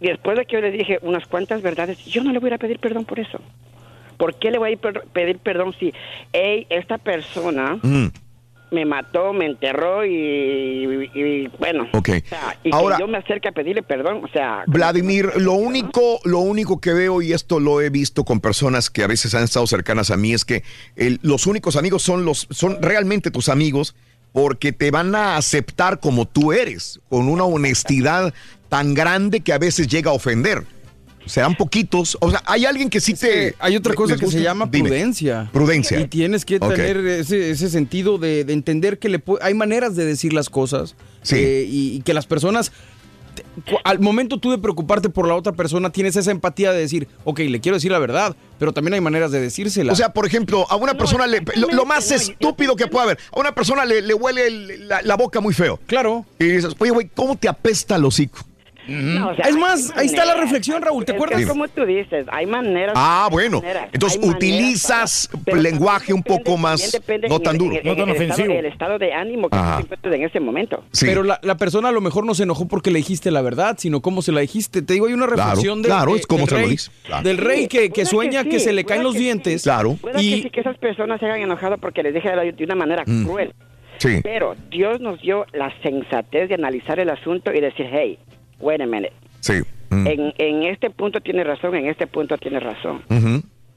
después 0.00 0.36
de 0.38 0.44
que 0.46 0.54
yo 0.56 0.60
le 0.60 0.70
dije 0.72 0.98
unas 1.02 1.26
cuantas 1.26 1.62
verdades, 1.62 1.98
yo 2.06 2.22
no 2.22 2.32
le 2.32 2.38
voy 2.38 2.48
a 2.48 2.50
ir 2.50 2.54
a 2.54 2.58
pedir 2.58 2.78
perdón 2.78 3.04
por 3.04 3.20
eso. 3.20 3.38
¿Por 4.16 4.34
qué 4.34 4.50
le 4.50 4.58
voy 4.58 4.74
a 4.74 4.92
pedir 5.12 5.38
perdón 5.38 5.74
si 5.78 5.94
hey, 6.32 6.66
esta 6.68 6.98
persona 6.98 7.78
Mm, 7.82 8.08
me 8.70 8.84
mató, 8.84 9.32
me 9.32 9.46
enterró 9.46 10.04
y, 10.04 10.10
y- 10.12 11.10
y, 11.14 11.48
bueno, 11.58 11.88
Ok. 11.92 12.08
o 12.24 12.28
sea, 12.28 12.56
y 12.62 12.70
Ahora- 12.74 12.96
que 12.96 13.02
yo 13.02 13.08
me 13.08 13.18
acerque 13.18 13.48
a 13.48 13.52
pedirle 13.52 13.82
perdón, 13.82 14.22
o 14.24 14.28
sea, 14.28 14.62
Vladimir, 14.66 15.30
lo 15.36 15.54
único, 15.54 16.20
lo 16.24 16.38
único 16.38 16.80
que 16.80 16.92
veo, 16.92 17.20
y 17.22 17.32
esto 17.32 17.58
lo 17.60 17.80
he 17.80 17.90
visto 17.90 18.24
con 18.24 18.40
personas 18.40 18.88
que 18.90 19.02
a 19.02 19.06
veces 19.06 19.34
han 19.34 19.44
estado 19.44 19.66
cercanas 19.66 20.10
a 20.10 20.16
mí, 20.16 20.32
es 20.32 20.44
que 20.44 20.62
el- 20.96 21.18
los 21.22 21.46
únicos 21.46 21.76
amigos 21.76 22.02
son 22.02 22.24
los, 22.24 22.46
son 22.50 22.80
realmente 22.80 23.30
tus 23.30 23.48
amigos, 23.48 23.94
porque 24.32 24.70
te 24.72 24.92
van 24.92 25.14
a 25.16 25.36
aceptar 25.36 25.98
como 25.98 26.26
tú 26.28 26.52
eres, 26.52 27.00
con 27.08 27.28
una 27.28 27.44
honestidad 27.44 28.32
tan 28.68 28.94
grande 28.94 29.40
que 29.40 29.52
a 29.52 29.58
veces 29.58 29.88
llega 29.88 30.12
a 30.12 30.14
ofender. 30.14 30.62
Serán 31.26 31.54
poquitos, 31.54 32.16
o 32.20 32.30
sea, 32.30 32.42
hay 32.46 32.64
alguien 32.64 32.88
que 32.90 33.00
sí 33.00 33.14
te. 33.14 33.54
Hay 33.58 33.76
otra 33.76 33.94
cosa 33.94 34.16
que 34.16 34.26
se 34.26 34.40
llama 34.42 34.66
Dime. 34.70 34.88
prudencia. 34.88 35.48
Prudencia. 35.52 36.00
Y 36.00 36.06
tienes 36.08 36.44
que 36.44 36.58
tener 36.58 36.96
ese, 37.06 37.50
ese 37.50 37.68
sentido 37.70 38.18
de, 38.18 38.44
de 38.44 38.52
entender 38.52 38.98
que 38.98 39.08
le 39.08 39.22
hay 39.42 39.54
maneras 39.54 39.94
de 39.96 40.04
decir 40.04 40.32
las 40.32 40.48
cosas. 40.50 40.96
eh, 41.30 41.66
y, 41.68 41.96
y 41.96 42.00
que 42.00 42.14
las 42.14 42.26
personas, 42.26 42.72
al 43.84 44.00
momento 44.00 44.38
tú 44.38 44.50
de 44.50 44.58
preocuparte 44.58 45.08
por 45.08 45.28
la 45.28 45.34
otra 45.34 45.52
persona, 45.52 45.90
tienes 45.90 46.16
esa 46.16 46.30
empatía 46.30 46.72
de 46.72 46.80
decir, 46.80 47.06
ok, 47.24 47.38
le 47.40 47.60
quiero 47.60 47.76
decir 47.76 47.92
la 47.92 47.98
verdad, 47.98 48.34
pero 48.58 48.72
también 48.72 48.94
hay 48.94 49.00
maneras 49.00 49.30
de 49.30 49.40
decírsela. 49.40 49.92
O 49.92 49.96
sea, 49.96 50.12
por 50.12 50.26
ejemplo, 50.26 50.66
a 50.70 50.76
una 50.76 50.94
persona, 50.94 51.26
le- 51.26 51.42
lo, 51.56 51.68
lo 51.68 51.84
más 51.84 52.10
estúpido 52.10 52.74
que 52.76 52.86
puede 52.86 53.04
haber, 53.04 53.18
a 53.34 53.38
una 53.40 53.54
persona 53.54 53.84
le, 53.84 54.02
le 54.02 54.14
huele 54.14 54.46
el- 54.46 54.88
la, 54.88 55.02
la 55.02 55.16
boca 55.16 55.40
muy 55.40 55.54
feo. 55.54 55.78
Claro. 55.86 56.24
Y 56.38 56.44
dices, 56.46 56.74
oye, 56.78 56.90
güey, 56.90 57.10
¿cómo 57.14 57.36
te 57.36 57.48
apesta 57.48 57.96
el 57.96 58.04
hocico? 58.04 58.38
No, 58.88 59.28
o 59.30 59.34
sea, 59.34 59.44
Es 59.48 59.56
más, 59.56 59.92
ahí 59.96 60.06
está 60.06 60.24
la 60.24 60.34
reflexión, 60.34 60.82
Raúl, 60.82 61.04
¿te 61.04 61.12
Es 61.12 61.14
que 61.14 61.16
acuerdas? 61.16 61.40
Es 61.42 61.48
como 61.48 61.68
tú 61.68 61.84
dices, 61.84 62.26
hay 62.30 62.46
maneras. 62.46 62.94
Ah, 62.96 63.28
bueno. 63.30 63.60
maneras, 63.60 63.88
Entonces 63.92 64.20
utilizas 64.22 65.28
para- 65.44 65.58
lenguaje 65.60 66.12
un 66.12 66.22
poco 66.22 66.56
más, 66.56 66.90
depende 66.92 67.28
no 67.28 67.40
tan 67.40 67.56
duro. 67.58 67.76
en 67.76 67.86
el- 67.86 67.98
en 67.98 68.08
el 68.08 68.22
estado- 68.30 68.50
el 68.52 68.66
estado 68.66 68.98
de 68.98 69.12
ánimo 69.12 69.48
que 69.48 69.56
Ajá. 69.56 69.76
tú 69.76 69.86
te 69.86 69.94
encuentres 69.94 70.14
en 70.14 70.22
ese 70.26 70.40
momento. 70.40 70.84
Pero 71.00 71.22
la, 71.22 71.38
la 71.42 71.56
persona 71.56 71.88
a 71.88 71.92
lo 71.92 72.00
mejor 72.00 72.24
no 72.24 72.34
se 72.34 72.42
enojó 72.44 72.66
porque 72.68 72.90
le 72.90 72.98
dijiste 72.98 73.30
la 73.30 73.42
verdad, 73.42 73.76
sino 73.78 74.00
cómo 74.00 74.22
se 74.22 74.32
la 74.32 74.40
dijiste. 74.40 74.82
Te 74.82 74.94
digo, 74.94 75.06
hay 75.06 75.12
una 75.12 75.26
Claro, 75.26 75.42
reflexión 75.50 75.82
de- 75.82 75.88
claro, 75.88 76.12
de- 76.12 76.18
es 76.20 76.26
como 76.26 76.40
del 76.40 76.48
se 76.48 76.54
lo 76.54 76.60
rey, 76.62 76.70
dice, 76.70 76.90
claro. 77.04 77.22
del 77.22 77.38
rey 77.38 77.68
que, 77.68 77.90
que 77.90 78.04
sueña 78.06 78.44
que, 78.44 78.58
sí, 78.58 78.64
se 78.66 78.72
le 78.72 78.84
caen 78.84 79.02
los 79.02 79.14
sí. 79.14 79.20
dientes. 79.20 79.62
Claro. 79.62 79.94
Puede 80.00 80.22
Y 80.22 80.36
que 80.36 80.42
sí 80.44 80.50
que 80.50 80.60
esas 80.60 80.76
personas 80.78 81.20
se 81.20 81.26
hayan 81.26 81.40
enojado 81.40 81.78
porque 81.78 82.02
les 82.02 82.14
dije 82.14 82.28
de 82.30 82.52
de 82.52 82.64
una 82.64 82.74
manera 82.74 83.04
Mm. 83.06 83.24
cruel. 83.26 83.54
Sí. 83.98 84.20
Pero 84.22 84.54
Dios 84.70 85.00
nos 85.00 85.20
dio 85.20 85.44
la 85.52 85.72
sensatez 85.82 86.48
de 86.48 86.54
analizar 86.54 86.98
el 87.00 87.10
asunto 87.10 87.52
y 87.52 87.60
decir, 87.60 87.86
hey, 87.90 88.18
wait 88.60 88.80
a 88.80 88.86
minute. 88.86 89.12
Sí. 89.40 89.54
Mm. 89.90 90.06
En, 90.06 90.34
en 90.38 90.62
este 90.64 90.90
punto 90.90 91.20
tiene 91.20 91.42
razón, 91.44 91.74
en 91.74 91.86
este 91.88 92.06
punto 92.06 92.38
tiene 92.38 92.60
razón. 92.60 93.02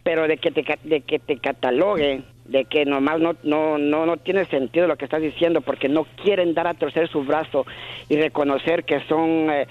Pero 0.03 0.27
de 0.27 0.37
que 0.37 0.51
te, 0.51 0.63
ca- 0.63 0.77
de 0.83 1.01
que 1.01 1.17
te 1.19 1.37
catalogue, 1.37 2.21
de 2.45 2.65
que 2.65 2.83
nomás 2.85 3.19
no, 3.21 3.35
no, 3.43 3.77
no, 3.77 4.05
no 4.05 4.17
tiene 4.17 4.45
sentido 4.47 4.85
lo 4.85 4.97
que 4.97 5.05
estás 5.05 5.21
diciendo 5.21 5.61
porque 5.61 5.87
no 5.87 6.03
quieren 6.21 6.53
dar 6.53 6.67
a 6.67 6.73
torcer 6.73 7.07
su 7.09 7.23
brazo 7.23 7.65
y 8.09 8.17
reconocer 8.17 8.83
que 8.83 8.99
son 9.07 9.49
eh, 9.49 9.65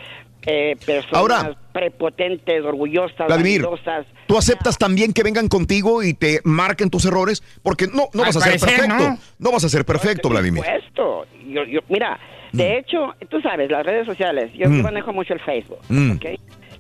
eh, 0.47 0.77
personas 0.87 1.15
Ahora- 1.21 1.57
prepotentes, 1.73 2.65
orgullosas, 2.65 3.27
Vladimir, 3.27 3.63
vanidosas. 3.63 4.07
¿tú 4.27 4.39
aceptas 4.39 4.79
también 4.79 5.13
que 5.13 5.23
vengan 5.23 5.49
contigo 5.49 6.03
y 6.03 6.15
te 6.15 6.41
marquen 6.45 6.89
tus 6.89 7.05
errores? 7.05 7.43
Porque 7.63 7.87
no, 7.87 8.09
no 8.15 8.23
Al 8.25 8.29
vas 8.33 8.37
a 8.37 8.41
ser 8.41 8.59
perfecto. 8.59 8.87
¿no? 8.89 9.19
¿no? 9.39 9.53
vas 9.53 9.65
a 9.65 9.69
ser 9.69 9.85
perfecto, 9.85 10.29
Vladimir. 10.31 10.65
supuesto. 10.65 11.27
Yo, 11.47 11.65
yo, 11.65 11.81
mira, 11.91 12.19
de 12.53 12.79
hecho, 12.79 13.15
tú 13.31 13.41
sabes, 13.41 13.71
las 13.71 13.85
redes 13.85 14.07
sociales, 14.07 14.53
yo 14.55 14.69
Mm. 14.69 14.83
manejo 14.83 15.13
mucho 15.13 15.33
el 15.35 15.41
Facebook, 15.41 15.79
Mm. 15.89 16.13
¿ok? 16.13 16.25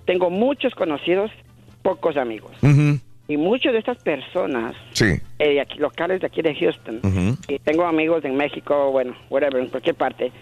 Tengo 0.05 0.31
muchos 0.31 0.75
conocidos, 0.75 1.31
pocos 1.83 2.17
amigos. 2.17 2.53
Y 3.29 3.37
muchas 3.37 3.73
de 3.73 3.79
estas 3.79 3.99
personas, 4.03 4.75
Sí. 4.93 5.07
eh, 5.39 5.49
de 5.55 5.61
aquí, 5.61 5.79
locales 5.79 6.21
de 6.21 6.27
aquí 6.27 6.43
de 6.43 6.55
Houston, 6.55 7.01
y 7.49 7.59
tengo 7.61 7.85
amigos 7.85 8.25
en 8.25 8.37
México, 8.37 8.91
bueno, 8.91 9.17
whatever, 9.31 9.63
en 9.63 9.69
cualquier 9.69 9.95
parte, 9.95 10.33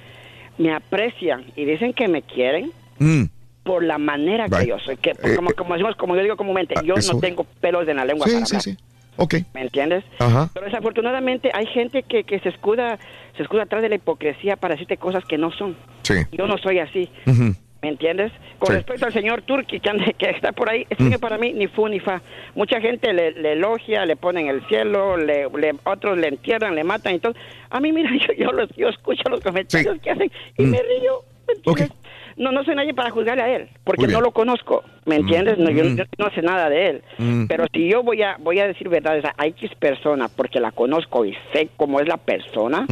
me 0.59 0.73
aprecian 0.73 1.45
y 1.57 1.65
dicen 1.65 1.93
que 1.93 2.09
me 2.09 2.23
quieren 2.23 2.71
Mm. 2.99 3.25
por 3.63 3.85
la 3.85 3.99
manera 3.99 4.47
Right. 4.47 4.59
que 4.61 4.67
yo 4.67 4.79
soy. 4.79 4.97
Que, 4.97 5.11
Eh, 5.11 5.37
como, 5.37 5.51
como 5.53 5.75
decimos, 5.75 5.95
como 5.97 6.17
yo 6.17 6.23
digo 6.23 6.37
comúnmente, 6.37 6.75
yo 6.85 6.95
eso- 6.95 7.15
no 7.15 7.21
tengo 7.21 7.45
pelos 7.61 7.87
en 7.87 7.97
la 7.97 8.05
lengua 8.05 8.27
Sí, 8.27 8.33
para 8.35 8.47
sí, 8.47 8.57
hablar. 8.57 8.63
sí. 8.63 8.85
Ok. 9.23 9.35
¿Me 9.55 9.61
entiendes? 9.63 10.03
Ajá. 10.19 10.49
Pero 10.55 10.67
desafortunadamente 10.67 11.51
hay 11.53 11.67
gente 11.67 12.03
que, 12.03 12.25
que 12.25 12.41
se 12.41 12.49
escuda 12.49 12.99
se 13.37 13.43
escuda 13.43 13.63
atrás 13.63 13.83
de 13.83 13.89
la 13.89 13.95
hipocresía 13.97 14.57
para 14.57 14.75
decirte 14.75 14.97
cosas 14.97 15.25
que 15.25 15.39
no 15.39 15.51
son. 15.53 15.77
Sí. 16.03 16.15
Yo 16.33 16.47
no 16.47 16.57
soy 16.59 16.79
así. 16.79 17.09
Ujú. 17.27 17.55
¿Me 17.83 17.89
entiendes? 17.89 18.31
Con 18.59 18.69
Sí. 18.69 18.73
respecto 18.75 19.07
al 19.07 19.13
señor 19.13 19.41
Turki, 19.43 19.81
que, 19.81 20.15
que 20.19 20.31
está 20.31 20.53
por 20.53 20.69
ahí, 20.69 20.87
es 20.91 20.99
que 20.99 21.19
para 21.19 21.39
mí 21.39 21.53
ni 21.55 21.67
fu 21.67 21.89
ni 21.89 21.99
fa. 22.01 22.21
Mucha 22.55 22.81
gente 22.81 23.13
le, 23.15 23.33
le 23.33 23.53
elogia, 23.53 24.05
le 24.05 24.17
ponen 24.17 24.49
el 24.49 24.67
cielo, 24.69 25.17
le, 25.17 25.49
le- 25.49 25.75
otros 25.85 26.19
le 26.19 26.29
entierran, 26.29 26.75
le 26.75 26.85
matan 26.85 27.15
y 27.15 27.19
todo. 27.21 27.35
A 27.71 27.81
mí, 27.81 27.91
mira, 27.93 28.11
yo, 28.29 28.35
yo, 28.35 28.53
los, 28.53 28.69
yo 28.77 28.89
escucho 28.89 29.29
los 29.31 29.41
comentarios 29.41 29.99
que 30.01 30.11
hacen 30.11 30.31
y 30.59 30.65
Mm. 30.65 30.71
me 30.71 30.79
río. 30.83 31.25
¿me 31.49 31.55
entiendes? 31.55 31.97
no, 32.37 32.53
no 32.53 32.65
soy 32.65 32.75
nadie 32.75 32.95
para 32.95 33.11
juzgarle 33.11 33.43
a 33.43 33.57
él, 33.57 33.69
porque 33.85 34.07
no 34.07 34.21
lo 34.21 34.31
conozco, 34.33 34.83
¿me 35.11 35.17
entiendes? 35.17 35.59
No, 35.59 35.71
yo, 35.71 35.85
Mm. 35.85 35.97
yo 35.97 36.05
no 36.19 36.31
sé 36.31 36.41
nada 36.43 36.69
de 36.71 36.87
él. 36.91 37.03
Mm. 37.19 37.47
Pero 37.47 37.65
si 37.73 37.89
yo 37.91 38.03
voy 38.05 38.23
a 38.23 38.37
voy 38.39 38.61
a 38.61 38.67
decir 38.69 38.89
verdades 38.89 39.25
a 39.25 39.47
X 39.47 39.71
persona, 39.79 40.29
porque 40.29 40.61
la 40.61 40.71
conozco 40.71 41.25
y 41.25 41.35
sé 41.53 41.69
cómo 41.77 41.99
es 42.01 42.07
la 42.09 42.17
persona, 42.17 42.87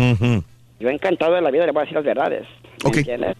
yo 0.81 0.91
encantado 0.91 1.35
de 1.35 1.41
la 1.41 1.51
vida 1.51 1.65
le 1.67 1.73
voy 1.73 1.81
a 1.81 1.85
decir 1.85 1.95
las 1.97 2.05
verdades. 2.05 2.47
¿Me 2.85 2.91
entiendes? 2.99 3.37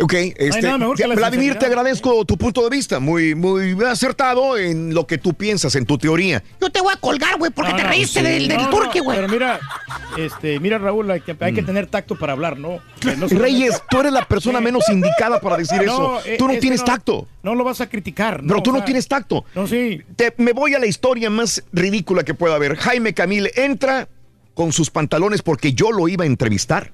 Ok, 0.00 0.12
este, 0.36 0.68
Vladimir, 1.16 1.56
te 1.56 1.66
agradezco 1.66 2.24
tu 2.24 2.36
punto 2.36 2.62
de 2.68 2.70
vista, 2.76 3.00
muy, 3.00 3.34
muy 3.34 3.76
acertado 3.86 4.56
en 4.56 4.94
lo 4.94 5.06
que 5.06 5.18
tú 5.18 5.34
piensas, 5.34 5.74
en 5.74 5.86
tu 5.86 5.98
teoría. 5.98 6.42
Yo 6.60 6.70
te 6.70 6.80
voy 6.80 6.92
a 6.94 7.00
colgar, 7.00 7.36
güey, 7.38 7.50
porque 7.50 7.70
No, 7.72 7.76
te 7.76 7.82
no, 7.84 7.88
reíste 7.88 8.20
sí. 8.20 8.26
del, 8.26 8.48
del 8.48 8.56
No, 8.58 8.64
no, 8.64 8.70
turqui, 8.70 8.98
güey. 9.00 9.16
Pero 9.16 9.28
mira, 9.28 9.60
este, 10.16 10.60
mira 10.60 10.78
Raúl, 10.78 11.10
hay 11.10 11.20
que, 11.20 11.36
hay 11.40 11.52
Mm. 11.52 11.54
que 11.54 11.62
tener 11.62 11.86
tacto 11.86 12.16
para 12.16 12.32
hablar, 12.34 12.58
¿no? 12.58 12.80
No 13.16 13.26
Reyes, 13.28 13.82
tú 13.90 14.00
eres 14.00 14.12
la 14.12 14.24
persona 14.26 14.60
menos 14.60 14.88
indicada 14.90 15.40
para 15.40 15.56
decir 15.56 15.80
eso. 15.82 16.20
eh, 16.24 16.36
Tú 16.38 16.46
no 16.48 16.58
tienes 16.58 16.84
tacto. 16.84 17.26
No 17.42 17.54
lo 17.54 17.64
vas 17.64 17.80
a 17.80 17.88
criticar. 17.88 18.42
Pero 18.46 18.62
tú 18.62 18.70
o 18.70 18.72
no 18.74 18.78
sea, 18.80 18.86
tienes 18.86 19.08
tacto. 19.08 19.44
No, 19.54 19.66
sí. 19.66 20.02
Te- 20.16 20.34
me 20.38 20.52
voy 20.52 20.74
a 20.74 20.78
la 20.78 20.86
historia 20.86 21.30
más 21.30 21.62
ridícula 21.72 22.22
que 22.24 22.34
pueda 22.34 22.54
haber. 22.56 22.76
Jaime 22.76 23.14
Camil 23.14 23.50
entra 23.56 24.08
con 24.54 24.72
sus 24.72 24.90
pantalones 24.90 25.42
porque 25.42 25.72
yo 25.72 25.92
lo 25.92 26.08
iba 26.08 26.24
a 26.24 26.26
entrevistar. 26.26 26.92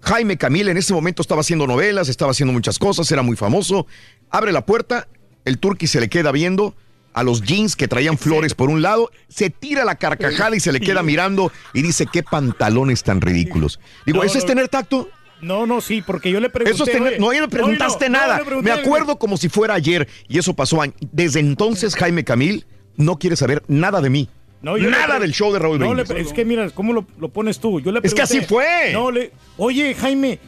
Jaime 0.00 0.36
Camil 0.36 0.68
en 0.68 0.76
ese 0.76 0.92
momento 0.94 1.22
estaba 1.22 1.40
haciendo 1.40 1.66
novelas, 1.66 2.08
estaba 2.08 2.30
haciendo 2.30 2.52
muchas 2.52 2.78
cosas, 2.78 3.10
era 3.10 3.22
muy 3.22 3.36
famoso. 3.36 3.86
Abre 4.30 4.52
la 4.52 4.64
puerta, 4.64 5.08
el 5.44 5.58
turqui 5.58 5.86
se 5.86 6.00
le 6.00 6.08
queda 6.08 6.32
viendo 6.32 6.74
a 7.12 7.22
los 7.22 7.42
jeans 7.42 7.76
que 7.76 7.88
traían 7.88 8.18
flores 8.18 8.54
por 8.54 8.68
un 8.68 8.82
lado, 8.82 9.10
se 9.28 9.48
tira 9.48 9.84
la 9.86 9.94
carcajada 9.94 10.54
y 10.54 10.60
se 10.60 10.70
le 10.70 10.80
queda 10.80 11.02
mirando 11.02 11.50
y 11.72 11.80
dice, 11.80 12.06
qué 12.12 12.22
pantalones 12.22 13.02
tan 13.02 13.22
ridículos. 13.22 13.80
Digo, 14.04 14.22
¿eso 14.22 14.36
es 14.36 14.44
tener 14.44 14.68
tacto? 14.68 15.08
No, 15.40 15.66
no, 15.66 15.80
sí, 15.80 16.02
porque 16.06 16.30
yo 16.30 16.40
le 16.40 16.50
pregunté. 16.50 16.74
Eso 16.74 16.84
es 16.84 16.92
tener- 16.92 17.18
no, 17.18 17.32
le 17.32 17.48
preguntaste 17.48 18.08
no, 18.10 18.18
no, 18.18 18.26
nada. 18.26 18.44
pregunté, 18.44 18.70
Me 18.70 18.78
acuerdo 18.78 19.18
como 19.18 19.36
si 19.38 19.48
fuera 19.48 19.74
ayer 19.74 20.06
y 20.28 20.38
eso 20.38 20.54
pasó. 20.54 20.80
Desde 21.12 21.40
entonces 21.40 21.94
Jaime 21.94 22.22
Camil 22.24 22.66
no 22.96 23.18
quiere 23.18 23.36
saber 23.36 23.62
nada 23.66 24.00
de 24.00 24.10
mí. 24.10 24.28
No, 24.62 24.76
yo 24.76 24.84
le 24.84 24.90
nada 24.90 25.18
del 25.20 25.32
show 25.32 25.52
de 25.52 25.58
Raúl 25.58 25.78
No, 25.78 25.90
Brindis. 25.94 26.10
es 26.26 26.32
que 26.32 26.44
mira, 26.44 26.70
¿cómo 26.70 26.92
lo, 26.92 27.06
lo 27.18 27.28
pones 27.28 27.58
tú? 27.60 27.80
Yo 27.80 27.92
le 27.92 28.00
Es 28.02 28.14
que 28.14 28.22
así 28.22 28.40
fue. 28.40 28.90
No, 28.92 29.10
le, 29.10 29.30
oye, 29.58 29.94
Jaime, 29.94 30.38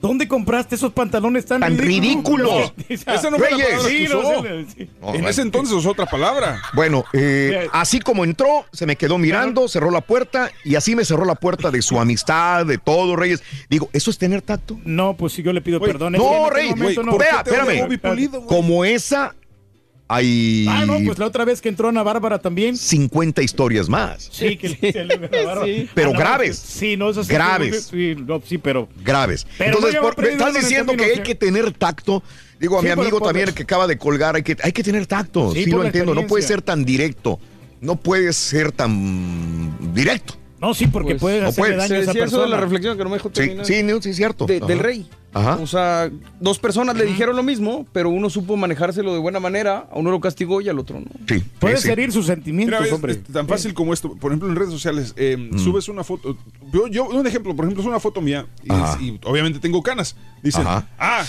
¿dónde 0.00 0.26
compraste 0.26 0.74
esos 0.76 0.92
pantalones 0.92 1.44
tan, 1.44 1.60
Tan 1.60 1.76
ridículos. 1.76 2.72
Esa 2.88 3.30
no 3.30 3.38
fue 3.38 3.50
la 3.50 3.56
Reyes. 3.56 3.68
palabra 3.68 3.88
que 3.90 3.98
Sí, 4.06 4.12
no, 4.12 4.18
usó. 4.20 4.42
sí, 4.42 4.66
sí. 4.76 4.90
No, 5.00 5.14
en 5.14 5.24
ese 5.26 5.42
entonces 5.42 5.74
usó 5.74 5.90
otra 5.90 6.06
palabra. 6.06 6.60
Bueno, 6.72 7.04
eh, 7.12 7.68
así 7.72 8.00
como 8.00 8.24
entró, 8.24 8.64
se 8.72 8.86
me 8.86 8.96
quedó 8.96 9.18
mirando, 9.18 9.68
cerró 9.68 9.90
la 9.90 10.00
puerta 10.00 10.50
y 10.64 10.74
así 10.76 10.96
me 10.96 11.04
cerró 11.04 11.24
la 11.24 11.34
puerta 11.34 11.70
de 11.70 11.82
su 11.82 12.00
amistad, 12.00 12.64
de 12.66 12.78
todo, 12.78 13.16
Reyes. 13.16 13.42
Digo, 13.68 13.90
¿eso 13.92 14.10
es 14.10 14.18
tener 14.18 14.40
tacto? 14.42 14.78
No, 14.84 15.14
pues 15.16 15.32
sí, 15.34 15.42
yo 15.42 15.52
le 15.52 15.60
pido 15.60 15.78
perdón. 15.80 16.14
No, 16.14 16.44
este 16.46 16.54
Reyes, 16.54 16.76
momento 16.76 17.02
no. 17.02 17.18
Vea, 17.18 17.42
espérame. 17.44 18.00
Como 18.46 18.84
esa, 18.84 19.34
hay 20.08 20.66
Ah, 20.68 20.84
no, 20.86 20.98
pues 21.04 21.18
la 21.18 21.26
otra 21.26 21.44
vez 21.44 21.60
que 21.60 21.68
entró 21.68 21.88
Ana 21.88 22.02
Bárbara 22.02 22.38
también. 22.38 22.76
50 22.76 23.42
historias 23.42 23.88
más. 23.88 24.28
Sí, 24.32 24.56
que 24.56 24.70
le- 24.70 24.92
se 24.92 25.04
le- 25.04 25.14
Ana 25.14 25.28
Bárbara. 25.28 25.60
Pero 25.94 26.10
Ah, 26.14 26.18
graves. 26.18 26.58
Sí, 26.58 26.96
no, 26.96 27.10
eso 27.10 27.22
sí. 27.22 27.32
Graves. 27.32 27.88
Sí, 27.90 28.16
no, 28.18 28.40
sí, 28.44 28.58
pero. 28.58 28.88
graves. 29.04 29.46
Pero 29.58 29.70
Entonces, 29.76 29.94
no 29.94 30.00
lleva 30.00 30.14
por- 30.14 30.24
me 30.24 30.30
estás 30.32 30.54
diciendo 30.54 30.92
en 30.92 30.98
que 30.98 31.04
el 31.04 31.18
hay 31.18 31.22
que 31.22 31.34
tener 31.34 31.70
tacto. 31.72 32.22
Digo, 32.58 32.76
a 32.78 32.80
Sí, 32.80 32.86
mi 32.86 32.92
amigo 32.92 33.20
también 33.20 33.52
que 33.52 33.62
acaba 33.62 33.86
de 33.86 33.96
colgar, 33.98 34.34
hay 34.34 34.42
que, 34.42 34.56
hay 34.62 34.72
que 34.72 34.82
tener 34.82 35.06
tacto. 35.06 35.52
Sí, 35.52 35.66
lo 35.66 35.84
entiendo. 35.84 36.14
No 36.14 36.22
experiencia. 36.22 36.48
ser 36.56 36.62
tan 36.62 36.84
directo. 36.84 37.38
No 37.80 37.94
puedes 37.96 38.34
ser 38.36 38.72
tan 38.72 39.92
directo. 39.94 40.34
No, 40.60 40.74
sí, 40.74 40.86
porque 40.88 41.10
Pues, 41.10 41.20
puedes 41.20 41.42
no 41.42 41.48
hacerle 41.50 41.74
puedes. 41.76 41.88
daño 41.88 42.00
a 42.00 42.02
esa 42.02 42.12
decía 42.12 42.24
eso 42.24 42.36
de 42.36 42.40
persona. 42.42 42.56
la 42.56 42.60
reflexión 42.60 42.96
que 42.98 43.04
no 43.04 43.10
me 43.10 43.16
dejó 43.16 43.28
Sí, 43.28 43.34
terminar. 43.34 43.64
sí, 43.66 43.82
no, 43.84 44.02
sí, 44.02 44.10
es 44.10 44.16
cierto. 44.16 44.44
De- 44.46 44.58
del 44.60 44.78
rey. 44.80 45.08
Ajá. 45.34 45.56
O 45.62 45.66
sea, 45.66 46.10
dos 46.40 46.58
personas 46.58 46.96
le 46.96 47.04
dijeron 47.04 47.36
lo 47.36 47.42
mismo, 47.42 47.86
pero 47.92 48.08
uno 48.10 48.28
supo 48.30 48.56
manejárselo 48.56 49.12
de 49.12 49.18
buena 49.20 49.38
manera, 49.40 49.86
a 49.92 49.98
uno 49.98 50.10
lo 50.10 50.20
castigó 50.20 50.60
y 50.60 50.68
al 50.68 50.78
otro 50.78 50.98
no. 51.00 51.06
Sí. 51.28 51.44
Puede 51.60 51.76
sí, 51.76 51.82
sí. 51.84 51.90
herir 51.90 52.10
sus 52.10 52.26
sentimientos, 52.26 52.80
Mira, 52.80 52.94
hombre. 52.94 53.12
es 53.12 53.22
tan 53.24 53.46
fácil 53.46 53.72
como 53.74 53.92
esto. 53.92 54.14
Por 54.16 54.32
ejemplo, 54.32 54.48
en 54.48 54.56
redes 54.56 54.72
sociales, 54.72 55.12
eh, 55.16 55.36
Mm. 55.36 55.58
subes 55.58 55.88
una 55.88 56.02
foto. 56.02 56.36
Yo, 56.72 56.88
yo, 56.88 57.04
un 57.08 57.26
ejemplo, 57.26 57.54
por 57.54 57.64
ejemplo, 57.66 57.82
es 57.82 57.88
una 57.88 58.00
foto 58.00 58.20
mía 58.20 58.46
y 58.64 59.18
obviamente 59.24 59.60
tengo 59.60 59.82
canas. 59.82 60.16
Dicen, 60.42 60.66
Ajá. 60.66 60.88
ah, 60.98 61.24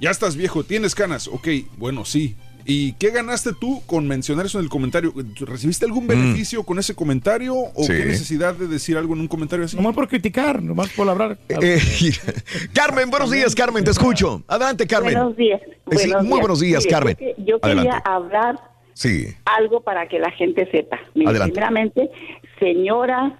ya 0.00 0.10
estás 0.10 0.36
viejo, 0.36 0.64
tienes 0.64 0.94
canas. 0.94 1.28
Ok, 1.28 1.48
bueno, 1.78 2.04
sí. 2.04 2.36
¿Y 2.66 2.92
qué 2.94 3.10
ganaste 3.10 3.50
tú 3.60 3.82
con 3.86 4.08
mencionar 4.08 4.46
eso 4.46 4.58
en 4.58 4.64
el 4.64 4.70
comentario? 4.70 5.12
¿Recibiste 5.40 5.84
algún 5.84 6.06
beneficio 6.06 6.64
con 6.64 6.78
ese 6.78 6.94
comentario 6.94 7.54
o 7.54 7.82
Mm. 7.82 7.84
Sí. 7.84 7.92
qué 7.92 8.04
necesidad 8.06 8.54
de 8.54 8.66
decir 8.68 8.96
algo 8.96 9.14
en 9.14 9.20
un 9.20 9.28
comentario 9.28 9.64
así? 9.66 9.76
Nomás 9.76 9.94
por 9.94 10.08
criticar, 10.08 10.62
nomás 10.62 10.88
por 10.90 11.08
hablar. 11.08 11.36
Eh, 11.48 11.78
Carmen, 12.72 13.10
buenos 13.10 13.30
días, 13.30 13.54
Carmen, 13.54 13.84
te 13.84 13.90
escucho. 13.90 14.42
Adelante, 14.48 14.86
Carmen. 14.86 15.14
Buenos 15.14 15.36
días. 15.36 15.60
Eh, 15.90 15.96
sí, 15.98 16.08
muy 16.14 16.24
días. 16.26 16.40
buenos 16.40 16.60
días, 16.60 16.84
Mire, 16.84 16.90
Carmen. 16.90 17.16
Yo, 17.18 17.26
que- 17.26 17.34
yo 17.44 17.60
quería 17.60 17.80
Adelante. 17.80 18.02
hablar 18.10 18.60
Sí. 18.94 19.26
algo 19.44 19.80
para 19.82 20.08
que 20.08 20.18
la 20.18 20.30
gente 20.30 20.68
sepa. 20.70 20.98
Mire, 21.14 21.30
Adelante. 21.30 21.52
primeramente, 21.52 22.10
señoras, 22.58 23.32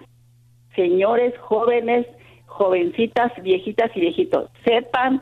señores, 0.75 1.33
jóvenes, 1.41 2.05
jovencitas, 2.45 3.31
viejitas 3.41 3.89
y 3.95 3.99
viejitos, 4.01 4.49
sepan 4.63 5.21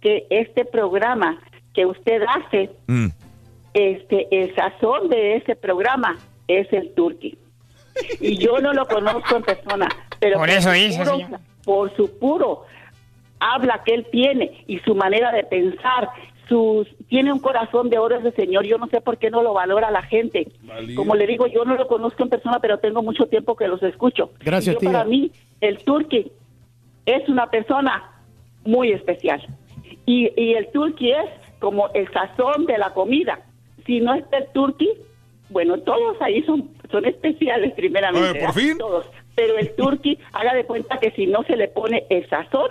que 0.00 0.26
este 0.30 0.64
programa 0.64 1.40
que 1.72 1.86
usted 1.86 2.20
hace, 2.28 2.70
Mm. 2.86 3.06
Este, 3.74 4.26
el 4.30 4.54
sazón 4.54 5.08
de 5.08 5.36
ese 5.36 5.56
programa 5.56 6.16
es 6.48 6.72
el 6.72 6.92
turqui. 6.94 7.36
Y 8.20 8.38
yo 8.38 8.58
no 8.58 8.72
lo 8.72 8.86
conozco 8.86 9.36
en 9.36 9.42
persona, 9.42 9.88
pero 10.18 10.38
Por 10.38 10.48
eso 10.50 10.70
su 10.70 10.74
dice, 10.74 10.98
puro- 11.04 11.16
señor. 11.16 11.40
por 11.64 11.96
su 11.96 12.18
puro 12.18 12.62
habla 13.38 13.82
que 13.84 13.94
él 13.94 14.06
tiene 14.10 14.64
y 14.66 14.78
su 14.80 14.94
manera 14.94 15.30
de 15.32 15.44
pensar, 15.44 16.08
sus 16.48 16.88
tiene 17.08 17.32
un 17.32 17.38
corazón 17.38 17.90
de 17.90 17.98
oro 17.98 18.16
ese 18.18 18.32
señor, 18.32 18.64
yo 18.64 18.78
no 18.78 18.86
sé 18.88 19.00
por 19.00 19.18
qué 19.18 19.30
no 19.30 19.42
lo 19.42 19.52
valora 19.54 19.90
la 19.90 20.02
gente. 20.02 20.48
Como 20.96 21.14
le 21.14 21.26
digo, 21.26 21.46
yo 21.46 21.64
no 21.64 21.74
lo 21.76 21.86
conozco 21.86 22.22
en 22.22 22.28
persona, 22.30 22.58
pero 22.60 22.78
tengo 22.78 23.02
mucho 23.02 23.26
tiempo 23.26 23.54
que 23.56 23.68
los 23.68 23.82
escucho. 23.82 24.30
Gracias, 24.40 24.74
yo 24.74 24.78
tía. 24.80 24.92
para 24.92 25.04
mí, 25.04 25.30
el 25.60 25.78
turqui 25.84 26.30
es 27.06 27.28
una 27.28 27.48
persona 27.50 28.10
muy 28.64 28.92
especial. 28.92 29.46
Y, 30.06 30.30
y 30.40 30.54
el 30.54 30.70
turqui 30.72 31.12
es 31.12 31.30
como 31.60 31.88
el 31.94 32.10
sazón 32.12 32.66
de 32.66 32.76
la 32.78 32.92
comida. 32.92 33.40
Si 33.86 34.00
no 34.00 34.14
está 34.14 34.38
el 34.38 34.46
turqui, 34.52 34.90
bueno, 35.50 35.78
todos 35.78 36.20
ahí 36.20 36.42
son, 36.42 36.70
son 36.90 37.04
especiales 37.04 37.72
primeramente. 37.74 38.28
¿por 38.28 38.38
¿verdad? 38.40 38.54
fin? 38.54 38.78
Todos. 38.78 39.06
Pero 39.34 39.58
el 39.58 39.74
turqui, 39.74 40.18
haga 40.32 40.54
de 40.54 40.64
cuenta 40.64 40.98
que 40.98 41.10
si 41.12 41.26
no 41.26 41.42
se 41.44 41.56
le 41.56 41.68
pone 41.68 42.04
el 42.10 42.28
sazón, 42.28 42.70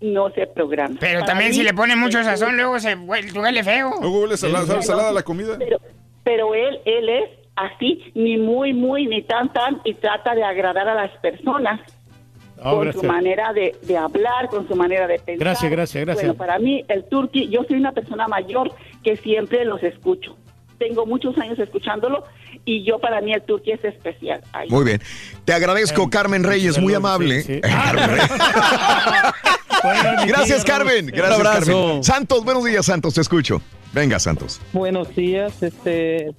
no 0.00 0.30
se 0.30 0.46
programa. 0.46 0.96
Pero 1.00 1.20
Para 1.20 1.32
también 1.32 1.50
mí, 1.50 1.56
si 1.56 1.62
le 1.62 1.74
pone 1.74 1.94
mucho 1.96 2.22
sazón, 2.22 2.56
luego 2.56 2.78
se 2.78 2.94
huele, 2.94 3.32
huele 3.38 3.62
feo. 3.64 3.90
Luego 4.00 4.22
huele 4.22 4.36
salada, 4.36 4.66
¿sabe 4.66 4.82
salada 4.82 5.12
la 5.12 5.22
comida. 5.22 5.56
pero, 5.58 5.78
pero 6.24 6.54
él, 6.54 6.80
él 6.84 7.08
es 7.08 7.30
así, 7.56 8.10
ni 8.14 8.38
muy, 8.38 8.72
muy, 8.72 9.06
ni 9.06 9.22
tan, 9.22 9.52
tan, 9.52 9.80
y 9.84 9.94
trata 9.94 10.34
de 10.34 10.42
agradar 10.42 10.88
a 10.88 10.94
las 10.94 11.10
personas 11.18 11.80
Ah, 12.62 12.72
con 12.72 12.82
gracias. 12.82 13.00
su 13.02 13.08
manera 13.08 13.52
de, 13.54 13.74
de 13.82 13.96
hablar, 13.96 14.48
con 14.48 14.68
su 14.68 14.76
manera 14.76 15.06
de 15.06 15.18
pensar. 15.18 15.38
Gracias, 15.38 15.70
gracias, 15.70 16.04
gracias. 16.04 16.26
Bueno, 16.26 16.38
para 16.38 16.58
mí, 16.58 16.84
el 16.88 17.04
turqui, 17.04 17.48
yo 17.48 17.64
soy 17.64 17.78
una 17.78 17.92
persona 17.92 18.28
mayor 18.28 18.70
que 19.02 19.16
siempre 19.16 19.64
los 19.64 19.82
escucho. 19.82 20.36
Tengo 20.80 21.04
muchos 21.04 21.36
años 21.36 21.58
escuchándolo 21.58 22.24
y 22.64 22.84
yo 22.84 22.98
para 22.98 23.20
mí 23.20 23.34
el 23.34 23.42
turqui 23.42 23.72
es 23.72 23.84
especial. 23.84 24.40
Ay. 24.50 24.70
Muy 24.70 24.82
bien. 24.86 25.00
Te 25.44 25.52
agradezco, 25.52 26.08
Carmen 26.10 26.42
Reyes, 26.42 26.78
muy 26.80 26.94
amable. 26.94 27.44
Gracias, 30.26 30.64
Carmen. 30.64 31.06
Gracias, 31.08 31.38
abrazo. 31.38 31.66
Carmen. 31.72 32.02
Santos, 32.04 32.44
buenos 32.44 32.64
días, 32.64 32.86
Santos, 32.86 33.12
te 33.14 33.20
escucho. 33.20 33.60
Venga, 33.92 34.18
Santos. 34.18 34.58
Buenos 34.72 35.14
días, 35.14 35.62
este 35.62 36.32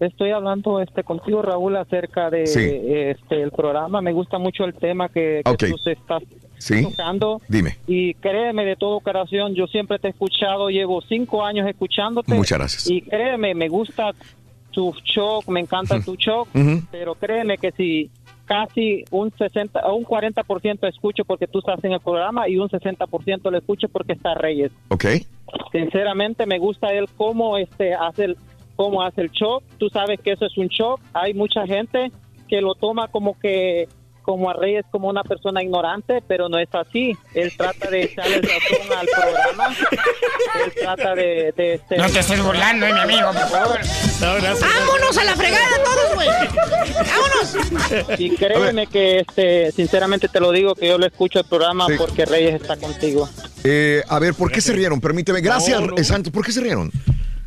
estoy 0.00 0.30
hablando 0.32 0.80
este 0.80 1.02
contigo 1.02 1.40
Raúl 1.42 1.76
acerca 1.76 2.28
de 2.30 2.46
Sí. 2.46 2.60
este 2.62 3.42
el 3.42 3.50
programa, 3.52 4.00
me 4.02 4.12
gusta 4.12 4.38
mucho 4.38 4.64
el 4.64 4.74
tema 4.74 5.08
que, 5.08 5.40
que 5.44 5.50
Ok. 5.50 5.64
tú 5.70 5.90
estás 5.90 6.22
Sí. 6.58 6.82
tocando 6.82 7.40
Dime. 7.48 7.76
y 7.86 8.14
créeme 8.14 8.64
de 8.64 8.76
todo 8.76 9.00
corazón, 9.00 9.54
yo 9.54 9.66
siempre 9.66 9.98
te 9.98 10.08
he 10.08 10.10
escuchado, 10.10 10.68
llevo 10.70 11.00
cinco 11.02 11.44
años 11.44 11.66
escuchándote. 11.68 12.34
Muchas 12.34 12.58
gracias. 12.58 12.90
Y 12.90 13.02
créeme, 13.02 13.54
me 13.54 13.68
gusta 13.68 14.12
tu 14.70 14.92
show, 15.04 15.42
me 15.48 15.60
encanta 15.60 16.00
tu 16.00 16.14
show, 16.16 16.42
Ujú. 16.54 16.82
pero 16.90 17.14
créeme 17.14 17.56
que 17.58 17.72
si 17.72 18.10
casi 18.44 19.04
un 19.10 19.30
60 19.30 19.80
o 19.86 19.94
un 19.94 20.04
40% 20.04 20.88
escucho 20.88 21.24
porque 21.24 21.46
tú 21.46 21.58
estás 21.58 21.82
en 21.84 21.92
el 21.92 22.00
programa 22.00 22.48
y 22.48 22.56
un 22.58 22.68
60% 22.68 23.50
lo 23.50 23.58
escucho 23.58 23.88
porque 23.90 24.12
está 24.14 24.32
Reyes 24.34 24.72
Ok. 24.88 25.04
sinceramente 25.72 26.46
me 26.46 26.58
gusta 26.58 26.88
él 26.92 27.06
cómo 27.16 27.58
este 27.58 27.94
hace 27.94 28.24
el 28.24 28.36
cómo 28.76 29.02
hace 29.02 29.22
el 29.22 29.30
show 29.32 29.60
tú 29.78 29.88
sabes 29.90 30.20
que 30.20 30.32
eso 30.32 30.46
es 30.46 30.56
un 30.56 30.68
show 30.68 30.96
hay 31.12 31.34
mucha 31.34 31.66
gente 31.66 32.10
que 32.48 32.60
lo 32.62 32.74
toma 32.74 33.08
como 33.08 33.38
que 33.38 33.86
como 34.28 34.50
a 34.50 34.52
Reyes 34.52 34.84
como 34.90 35.08
una 35.08 35.22
persona 35.24 35.62
ignorante, 35.62 36.22
pero 36.28 36.50
no 36.50 36.58
es 36.58 36.68
así. 36.74 37.16
Él 37.32 37.50
trata 37.56 37.88
de 37.88 38.02
echarle 38.02 38.42
razón 38.42 38.98
al 38.98 39.06
programa. 39.06 39.74
Él 40.66 40.72
trata 40.78 41.14
de... 41.14 41.54
de 41.56 41.74
este- 41.76 41.96
No 41.96 42.10
te 42.10 42.18
estés 42.18 42.42
burlando, 42.44 42.84
eh, 42.86 42.92
mi 42.92 43.00
amigo, 43.00 43.28
por 43.32 43.48
favor. 43.48 43.78
¡Vámonos 44.20 45.16
a 45.16 45.24
la 45.24 45.34
fregada 45.34 45.82
todos, 45.82 46.14
güey! 46.14 46.28
¡Vámonos! 46.94 48.20
Y 48.20 48.36
créeme 48.36 48.86
que, 48.86 49.20
este, 49.20 49.72
sinceramente 49.72 50.28
te 50.28 50.40
lo 50.40 50.52
digo, 50.52 50.74
que 50.74 50.88
yo 50.88 50.98
lo 50.98 51.06
escucho 51.06 51.38
el 51.38 51.46
programa 51.46 51.86
Sí. 51.86 51.94
porque 51.96 52.26
Reyes 52.26 52.60
está 52.60 52.76
contigo. 52.76 53.26
Eh, 53.64 54.02
a 54.08 54.18
ver, 54.18 54.34
¿por 54.34 54.52
qué 54.52 54.60
se 54.60 54.74
rieron? 54.74 55.00
Permíteme. 55.00 55.40
Gracias, 55.40 55.80
No, 55.80 55.86
no. 55.86 55.96
eh, 55.96 56.04
Santos. 56.04 56.30
¿Por 56.34 56.44
qué 56.44 56.52
se 56.52 56.60
rieron? 56.60 56.90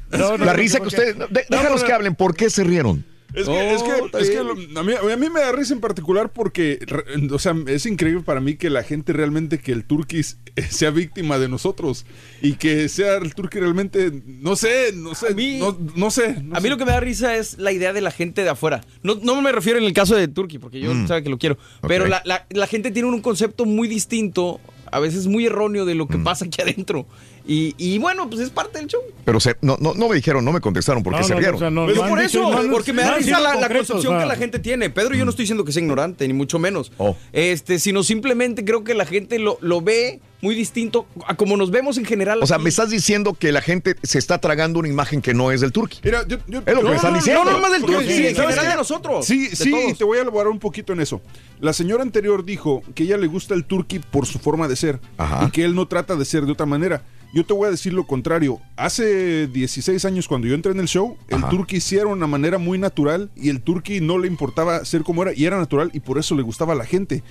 No, 0.10 0.36
no, 0.36 0.46
la 0.46 0.54
no, 0.54 0.54
risa 0.54 0.80
que 0.80 0.88
ustedes... 0.88 1.16
de- 1.16 1.46
déjalos 1.48 1.82
no, 1.82 1.88
que 1.88 1.94
hablen. 1.94 2.16
¿Por 2.16 2.36
qué 2.36 2.50
se 2.50 2.64
rieron? 2.64 3.06
Es 3.34 3.48
que, 3.48 3.72
es 3.74 3.84
que, 4.30 4.38
es 4.40 4.44
lo- 4.44 4.80
a, 4.80 4.84
mí, 4.84 4.94
a 4.94 5.18
mí 5.18 5.30
me 5.30 5.40
da 5.40 5.52
risa 5.52 5.74
en 5.74 5.80
particular 5.80 6.32
porque, 6.34 6.80
re- 6.82 7.04
o 7.34 7.40
sea, 7.40 7.56
es 7.68 7.86
increíble 7.86 8.24
para 8.24 8.42
mí 8.42 8.56
que 8.56 8.70
la 8.70 8.84
gente 8.84 9.14
realmente, 9.14 9.60
que 9.60 9.72
el 9.72 9.86
turquís 9.86 10.38
eh, 10.56 10.64
sea 10.64 10.92
víctima 10.92 11.40
de 11.40 11.48
nosotros 11.48 12.06
y 12.42 12.54
que 12.54 12.90
sea 12.90 13.16
el 13.18 13.34
turqui 13.34 13.60
realmente, 13.60 14.12
no 14.26 14.56
sé, 14.56 14.92
no 14.94 15.16
sé, 15.16 15.34
no, 15.60 15.78
no 15.96 16.12
sé. 16.12 16.42
no 16.44 16.56
A 16.58 16.60
mí 16.60 16.64
sé. 16.64 16.70
lo 16.70 16.78
que 16.78 16.86
me 16.86 16.92
da 16.92 17.00
risa 17.00 17.38
es 17.38 17.58
la 17.58 17.72
idea 17.72 17.94
de 17.94 18.02
la 18.02 18.12
gente 18.12 18.44
de 18.44 18.50
afuera. 18.50 18.82
No, 19.04 19.16
no 19.16 19.42
me 19.42 19.52
refiero 19.52 19.80
en 19.80 19.86
el 19.86 19.94
caso 19.94 20.16
de 20.16 20.28
Turkey, 20.28 20.60
porque 20.60 20.80
yo 20.82 20.94
Mm. 20.94 21.08
sabe 21.08 21.24
que 21.24 21.30
lo 21.30 21.38
quiero. 21.38 21.58
Pero 21.88 22.08
la, 22.08 22.22
la- 22.26 22.46
la 22.50 22.68
gente 22.68 22.92
tiene 22.92 23.08
un 23.08 23.22
concepto 23.22 23.66
muy 23.66 23.88
distinto, 23.88 24.60
a 24.92 25.00
veces 25.00 25.28
muy 25.28 25.46
erróneo 25.46 25.86
de 25.86 25.96
lo 25.96 26.06
Mm. 26.06 26.10
que 26.10 26.18
pasa 26.18 26.46
aquí 26.46 26.62
adentro. 26.62 27.08
Y, 27.52 27.76
y 27.78 27.98
bueno, 27.98 28.30
pues 28.30 28.42
es 28.42 28.50
parte 28.50 28.80
del 28.80 28.88
show. 28.88 29.02
Pero 29.26 29.40
se- 29.42 29.58
no, 29.62 29.76
no, 29.82 29.94
no 29.94 30.08
me 30.08 30.16
dijeron, 30.16 30.46
no 30.46 30.54
me 30.54 30.62
contestaron 30.62 31.04
por 31.04 31.14
qué 31.14 31.20
No, 31.20 31.26
se 31.28 31.34
no, 31.34 31.40
rieron. 31.40 31.56
o 31.56 31.60
sea, 31.60 31.70
no, 31.70 31.88
Yo 31.90 31.96
no 31.96 32.04
han 32.04 32.10
por 32.10 32.20
dicho- 32.22 32.40
eso, 32.50 32.64
no 32.64 32.72
porque 32.72 32.94
me 32.94 33.02
no 33.04 33.10
da 33.10 33.18
risa 33.18 33.40
la, 33.42 33.56
la 33.56 33.68
concepción 33.68 33.98
o 33.98 34.02
sea. 34.02 34.20
que 34.20 34.26
la 34.26 34.36
gente 34.38 34.60
tiene. 34.60 34.90
Pedro, 34.90 35.16
yo 35.16 35.26
no 35.26 35.32
estoy 35.32 35.44
diciendo 35.44 35.66
que 35.66 35.74
sea 35.74 35.82
ignorante, 35.82 36.26
ni 36.28 36.34
mucho 36.34 36.60
menos. 36.60 36.94
Oh. 36.98 37.18
Este, 37.34 37.78
sino 37.80 38.04
simplemente 38.04 38.64
creo 38.64 38.84
que 38.86 38.94
la 38.94 39.06
gente 39.06 39.38
lo, 39.38 39.58
lo 39.60 39.82
ve 39.82 40.22
muy 40.42 40.56
distinto 40.56 41.06
a 41.28 41.36
como 41.36 41.58
nos 41.58 41.72
vemos 41.72 41.98
en 41.98 42.06
general. 42.06 42.42
O 42.42 42.48
sea, 42.48 42.56
aquí. 42.56 42.64
me 42.64 42.70
estás 42.70 42.90
diciendo 42.90 43.34
que 43.34 43.52
la 43.52 43.62
gente 43.62 43.96
se 44.02 44.18
está 44.18 44.40
tragando 44.40 44.80
una 44.80 44.88
imagen 44.88 45.22
que 45.22 45.34
no 45.34 45.52
es 45.52 45.60
del 45.62 45.72
turqui. 45.74 46.00
Mira, 46.04 46.26
yo, 46.28 46.38
yo- 46.48 46.64
Es 46.66 46.74
lo 46.74 46.82
que 46.84 46.90
me 46.90 46.96
están 46.96 47.14
diciendo. 47.14 47.44
no, 47.44 47.52
no 47.52 47.60
más 47.60 47.72
del 47.74 47.82
Porque, 47.82 47.96
turqui, 47.98 48.14
en 48.28 48.36
¿sabes 48.36 48.38
general 48.56 48.66
qué? 48.66 48.70
de 48.72 48.76
nosotros, 48.78 49.26
Sí, 49.26 49.50
de 49.50 49.56
sí, 49.58 49.72
todos. 49.72 49.92
y 49.92 49.94
te 49.94 50.04
voy 50.06 50.18
a 50.18 50.22
elaborar 50.22 50.48
un 50.52 50.60
poquito 50.60 50.94
en 50.94 51.02
eso. 51.02 51.22
La 51.60 51.74
señora 51.74 52.02
anterior 52.02 52.46
dijo 52.46 52.82
que 52.96 53.04
ella 53.04 53.18
le 53.18 53.28
gusta 53.28 53.54
el 53.56 53.66
turqui 53.66 54.00
por 54.00 54.26
su 54.26 54.40
forma 54.40 54.68
de 54.70 54.76
ser 54.78 55.00
Ajá. 55.18 55.46
y 55.48 55.52
que 55.52 55.64
él 55.66 55.76
no 55.76 55.88
trata 55.88 56.16
de 56.16 56.24
ser 56.26 56.46
de 56.46 56.52
otra 56.54 56.66
manera. 56.66 57.04
Yo 57.34 57.46
te 57.46 57.54
voy 57.54 57.68
a 57.68 57.72
decir 57.72 57.94
lo 57.94 58.06
contrario. 58.06 58.60
Hace 58.76 59.48
16 59.48 60.04
años 60.06 60.28
cuando 60.28 60.48
yo 60.48 60.56
entré 60.56 60.72
en 60.74 60.80
el 60.80 60.88
show, 60.88 61.18
el 61.30 61.82
sí 61.82 61.96
era 61.96 62.08
una 62.08 62.28
manera 62.28 62.58
muy 62.58 62.78
natural 62.78 63.32
y 63.36 63.50
el 63.50 63.62
turqui 63.62 64.02
no 64.02 64.18
le 64.18 64.28
importaba 64.28 64.84
ser 64.84 65.04
como 65.04 65.22
era 65.22 65.34
y 65.34 65.46
era 65.46 65.58
natural 65.58 65.92
y 65.94 66.02
por 66.02 66.18
eso 66.18 66.36
le 66.36 66.42
gustaba 66.42 66.74
a 66.74 66.76
la 66.76 66.86
gente. 66.86 67.24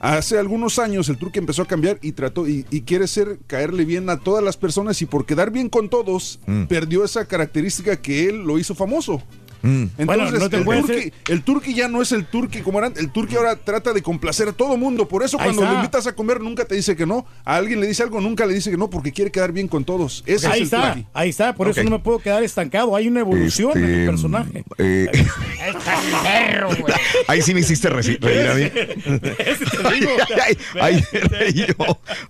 Hace 0.00 0.36
algunos 0.36 0.80
años 0.80 1.08
el 1.08 1.16
turqui 1.16 1.38
empezó 1.38 1.62
a 1.62 1.66
cambiar 1.66 1.98
y 2.02 2.12
trató 2.12 2.48
y, 2.48 2.66
y 2.70 2.80
quiere 2.80 3.06
ser 3.06 3.38
caerle 3.46 3.84
bien 3.84 4.10
a 4.10 4.18
todas 4.18 4.42
las 4.42 4.56
personas 4.56 5.00
y 5.00 5.06
por 5.06 5.26
quedar 5.26 5.52
bien 5.52 5.68
con 5.68 5.88
todos 5.88 6.40
Mm. 6.46 6.64
perdió 6.64 7.04
esa 7.04 7.26
característica 7.26 8.00
que 8.00 8.28
él 8.28 8.38
lo 8.42 8.58
hizo 8.58 8.74
famoso. 8.74 9.22
Mm. 9.62 9.82
Entonces, 9.98 10.06
Bueno, 10.06 10.24
no 10.24 10.50
te 10.50 10.56
el, 10.56 10.64
turqui, 10.64 10.86
ser- 10.92 11.12
el 11.28 11.42
turqui 11.42 11.74
ya 11.74 11.88
no 11.88 12.02
es 12.02 12.12
el 12.12 12.24
turqui 12.26 12.60
como 12.62 12.78
era. 12.80 12.88
El 12.96 13.10
turqui 13.10 13.36
ahora 13.36 13.56
trata 13.56 13.92
de 13.92 14.02
complacer 14.02 14.48
a 14.48 14.52
todo 14.52 14.76
mundo. 14.76 15.06
Por 15.06 15.22
eso 15.22 15.38
Ahí 15.38 15.44
cuando 15.54 15.64
le 15.70 15.74
invitas 15.76 16.06
a 16.06 16.14
comer 16.14 16.40
nunca 16.40 16.64
te 16.64 16.74
dice 16.74 16.96
que 16.96 17.06
no. 17.06 17.24
A 17.44 17.56
alguien 17.56 17.80
le 17.80 17.86
dice 17.86 18.02
algo, 18.02 18.20
nunca 18.20 18.44
le 18.46 18.54
dice 18.54 18.70
que 18.70 18.76
no 18.76 18.90
porque 18.90 19.12
quiere 19.12 19.30
quedar 19.30 19.52
bien 19.52 19.68
con 19.68 19.84
todos. 19.84 20.22
Ese 20.26 20.46
Ahí 20.48 20.52
es 20.52 20.56
el 20.58 20.62
está, 20.64 20.92
turqui. 20.94 21.06
ahí 21.14 21.28
está, 21.30 21.54
por 21.54 21.68
eso 21.68 21.82
no 21.84 21.90
me 21.90 21.98
puedo 22.00 22.18
quedar 22.18 22.42
estancado. 22.42 22.96
Hay 22.96 23.06
una 23.08 23.20
evolución 23.20 23.72
en 23.78 23.84
Este, 23.84 24.00
el 24.04 24.08
personaje. 24.10 24.64
eh, 24.78 25.08
Estás 25.12 26.00
perro, 26.22 26.68
güey. 26.68 26.94
ahí 27.28 27.40
sí 27.42 27.54
me 27.54 27.60
hiciste 27.60 27.88
reír 27.88 28.18
a 28.22 28.54
mí. 28.54 28.70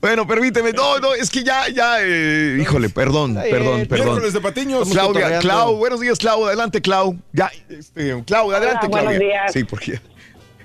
Bueno, 0.01 0.27
permíteme. 0.27 0.73
No, 0.73 0.99
no, 0.99 1.15
es 1.15 1.31
que 1.31 1.43
ya, 1.45 1.69
ya, 1.69 1.97
eh, 2.01 2.59
híjole, 2.61 2.89
perdón, 2.91 3.35
bien. 3.35 3.51
perdón, 3.51 3.87
perdón. 3.87 4.07
Miércoles 4.07 4.33
de 4.33 4.41
patiños. 4.41 4.89
Claudia. 4.91 5.39
Clau, 5.39 5.77
buenos 5.77 6.01
días, 6.01 6.19
Clau. 6.19 6.47
Adelante, 6.47 6.81
Clau. 6.81 7.17
Ya, 7.33 7.51
este, 7.69 8.23
Clau, 8.25 8.51
adelante, 8.51 8.89
buenos 8.89 9.11
Claudia. 9.11 9.19
días. 9.29 9.53
Sí, 9.53 9.65
porque. 9.65 9.93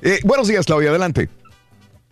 Eh, 0.01 0.19
buenos 0.23 0.47
días, 0.47 0.65
Claudia, 0.65 0.89
adelante. 0.89 1.29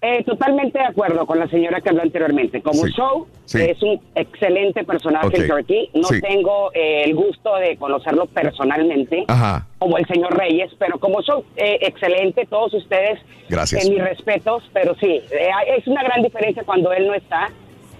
Eh, 0.02 0.24
totalmente 0.24 0.78
de 0.78 0.86
acuerdo 0.86 1.26
con 1.26 1.40
la 1.40 1.48
señora 1.48 1.82
que 1.82 1.90
habló 1.90 2.04
anteriormente. 2.04 2.62
Como 2.62 2.86
Sí, 2.86 2.92
show, 2.96 3.28
sí. 3.46 3.60
es 3.62 3.82
un 3.82 4.00
excelente 4.14 4.84
personaje 4.84 5.28
Ok, 5.28 5.34
el 5.36 5.48
Turkey. 5.48 5.90
No 5.96 6.08
sí. 6.08 6.22
tengo 6.22 6.70
eh, 6.74 7.04
el 7.06 7.16
gusto 7.16 7.56
de 7.56 7.76
conocerlo 7.78 8.28
personalmente, 8.28 9.26
Ajá. 9.28 9.66
como 9.80 9.98
el 9.98 10.06
señor 10.08 10.38
Reyes, 10.38 10.72
pero 10.78 11.00
como 11.00 11.22
show, 11.24 11.44
eh, 11.56 11.80
excelente. 11.82 12.46
Todos 12.46 12.74
ustedes, 12.76 13.20
Gracias. 13.50 13.86
eh, 13.86 13.90
mis 13.90 14.02
respetos, 14.04 14.64
pero 14.74 14.94
sí, 15.00 15.22
eh, 15.32 15.50
es 15.76 15.88
una 15.88 16.04
gran 16.04 16.22
diferencia 16.22 16.64
cuando 16.64 16.94
él 16.94 17.08
no 17.08 17.16
está. 17.16 17.50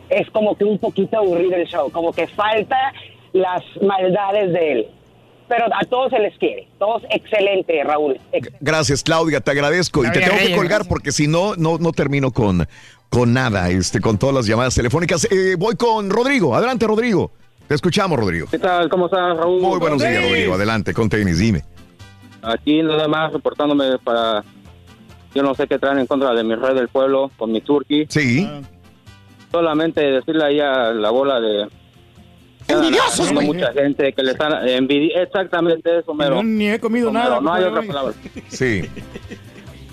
Es 0.10 0.30
como 0.30 0.56
que 0.56 0.64
un 0.64 0.78
poquito 0.78 1.18
aburrido 1.18 1.56
el 1.56 1.66
show, 1.66 1.90
como 1.92 2.14
que 2.14 2.28
falta 2.28 2.94
las 3.34 3.64
maldades 3.82 4.54
de 4.54 4.72
él. 4.72 4.88
Pero 5.48 5.66
a 5.66 5.84
todos 5.86 6.10
se 6.10 6.20
les 6.20 6.38
quiere. 6.38 6.68
Todos 6.80 7.04
excelente, 7.10 7.84
Raúl. 7.84 8.20
Gracias, 8.60 9.04
Claudia, 9.04 9.42
te 9.42 9.52
agradezco. 9.52 10.04
y 10.04 10.12
te 10.12 10.20
tengo 10.22 10.38
que 10.38 10.56
colgar 10.56 10.68
gracias. 10.68 10.88
porque 10.88 11.12
si 11.12 11.28
no, 11.28 11.56
no, 11.56 11.78
no 11.78 11.92
termino 11.92 12.32
con, 12.32 12.68
con 13.10 13.34
nada, 13.34 13.70
este, 13.70 14.02
con 14.02 14.18
todas 14.18 14.36
las 14.36 14.48
llamadas 14.48 14.74
telefónicas. 14.76 15.28
Eh, 15.32 15.56
voy 15.58 15.76
con 15.76 16.10
Rodrigo. 16.10 16.56
Adelante, 16.56 16.88
Rodrigo. 16.88 17.32
Te 17.68 17.76
escuchamos, 17.76 18.20
Rodrigo. 18.20 18.48
¿Qué 18.50 18.60
tal? 18.60 18.90
¿Cómo 18.90 19.06
estás, 19.06 19.38
Raúl? 19.38 19.62
Muy 19.62 19.80
buenos 19.80 20.02
días. 20.02 20.24
Rodrigo. 20.24 20.54
Adelante, 20.54 20.94
con 20.94 21.10
tenis, 21.10 21.40
dime. 21.40 21.64
Aquí 22.42 22.82
nada 22.84 23.08
más 23.08 23.34
reportándome 23.34 23.98
para... 24.00 24.44
Yo 25.34 25.44
no 25.44 25.54
sé 25.54 25.68
qué 25.68 25.78
traen 25.78 26.00
en 26.00 26.06
contra 26.06 26.34
de 26.34 26.44
mi 26.44 26.56
rey 26.56 26.76
del 26.76 26.88
pueblo 26.88 27.30
con 27.38 27.52
mi 27.52 27.62
turqui. 27.62 28.06
Sí. 28.08 28.48
Solamente 29.52 30.02
decirle 30.02 30.46
ahí 30.46 30.60
a 30.60 30.92
la 30.92 31.10
bola 31.10 31.40
de... 31.40 31.68
Envidiosos, 32.68 33.32
güey. 33.34 33.46
mucha 33.48 33.72
gente 33.74 34.12
que 34.14 34.24
le 34.24 34.32
están 34.32 34.52
envidi- 34.68 35.12
Exactamente 35.16 36.00
eso, 36.00 36.14
mero. 36.14 36.36
No, 36.36 36.44
ni 36.44 36.70
he 36.70 36.80
comido 36.80 37.10
Homero, 37.10 37.24
nada. 37.30 37.42
No 37.42 37.54
hay 37.54 37.64
compadre, 37.64 37.88
otra 37.88 37.94
palabra. 37.94 38.14
Sí. 38.50 38.82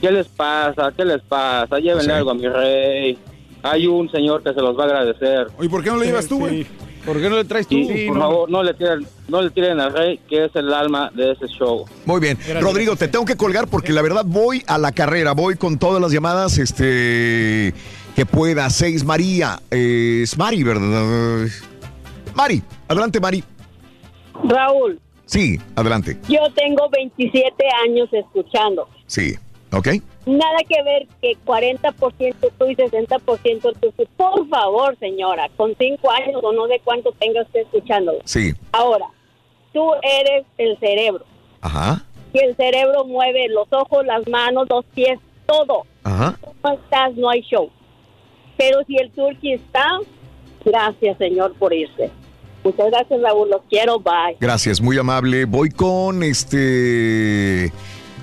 ¿Qué 0.01 0.11
les 0.11 0.27
pasa? 0.29 0.93
¿Qué 0.97 1.05
les 1.05 1.23
pasa? 1.23 1.79
Llévenle 1.79 2.13
algo 2.13 2.31
a 2.31 2.35
mi 2.35 2.49
rey. 2.49 3.19
Hay 3.63 3.87
un 3.87 4.11
señor 4.11 4.43
que 4.43 4.53
se 4.53 4.61
los 4.61 4.77
va 4.77 4.83
a 4.85 4.87
agradecer. 4.87 5.47
Oye, 5.59 5.69
¿por 5.69 5.85
qué 5.85 5.91
no 5.91 5.99
le 5.99 6.07
llevas 6.07 6.27
tú, 6.27 6.39
güey? 6.41 6.65
Sí. 6.65 6.69
¿Por 7.07 7.21
qué 7.21 7.29
no 7.29 7.37
le 7.37 7.45
traes 7.45 7.67
tú? 7.67 7.77
Y, 7.77 7.87
Sí, 7.87 8.07
por 8.09 8.17
no. 8.17 8.23
favor, 8.23 8.51
no 8.51 8.63
le 8.63 8.75
tiren, 8.75 9.07
no 9.29 9.43
le 9.43 9.51
tiren 9.51 9.79
al 9.81 9.93
rey, 9.93 10.21
que 10.29 10.45
es 10.45 10.55
el 10.55 10.73
alma 10.73 11.11
de 11.15 11.33
ese 11.33 11.47
show. 11.49 11.85
Muy 12.05 12.21
bien. 12.21 12.37
Gracias. 12.39 12.63
Rodrigo, 12.63 12.95
te 12.97 13.09
tengo 13.09 13.25
que 13.25 13.37
colgar 13.37 13.67
porque 13.69 13.93
la 13.93 14.03
verdad 14.03 14.25
voy 14.25 14.63
a 14.69 14.79
la 14.79 14.93
carrera, 14.93 15.33
voy 15.33 15.57
con 15.57 15.79
todas 15.79 16.01
las 16.01 16.13
llamadas 16.13 16.59
este 16.59 17.75
que 18.17 18.27
pueda. 18.27 18.71
Seis 18.71 19.05
María. 19.05 19.61
Eh, 19.71 20.21
es 20.23 20.37
Mari, 20.39 20.63
¿verdad? 20.63 21.47
Mari, 22.35 22.63
adelante, 22.89 23.21
Mari. 23.21 23.45
Raúl, 24.45 24.99
Sí, 25.27 25.59
adelante. 25.77 26.19
yo 26.29 26.41
tengo 26.55 26.89
27 26.91 27.65
años 27.87 28.09
escuchando. 28.13 28.89
Sí. 29.07 29.35
¿Ok? 29.73 29.89
Nada 30.27 30.59
que 30.69 30.83
ver 30.83 31.07
que 31.23 31.33
40% 31.47 32.35
tú 32.59 32.67
y 32.67 32.77
60% 32.77 33.73
tú. 33.81 33.93
Por 34.17 34.49
favor, 34.49 34.97
señora, 34.99 35.49
con 35.57 35.75
5 35.79 36.11
años 36.11 36.41
o 36.43 36.53
no 36.53 36.67
sé 36.67 36.81
cuánto 36.85 37.13
tenga 37.13 37.43
usted 37.43 37.61
escuchándolo. 37.61 38.19
Sí. 38.25 38.53
Ahora, 38.73 39.07
tú 39.73 39.91
eres 40.03 40.45
el 40.59 40.79
cerebro. 40.79 41.25
Ajá. 41.63 42.05
Y 42.35 42.39
el 42.41 42.55
cerebro 42.57 43.05
mueve 43.07 43.49
los 43.49 43.67
ojos, 43.73 44.05
las 44.05 44.27
manos, 44.29 44.67
los 44.69 44.85
pies, 44.95 45.19
todo. 45.47 45.85
Ajá. 46.05 46.39
No 46.63 46.73
estás, 46.73 47.15
no 47.17 47.31
hay 47.31 47.41
show. 47.43 47.71
Pero 48.59 48.83
si 48.87 48.97
el 48.97 49.11
turqui 49.13 49.55
está, 49.55 49.87
gracias, 50.65 51.17
señor, 51.17 51.55
por 51.55 51.73
irse. 51.73 52.11
Muchas 52.65 52.87
gracias, 52.91 53.21
Raúl. 53.21 53.51
Los 53.51 53.63
quiero. 53.69 53.99
Bye. 53.99 54.37
Gracias, 54.41 54.81
muy 54.81 54.97
amable. 54.99 55.45
Voy 55.47 55.71
con 55.71 56.23
este 56.23 57.67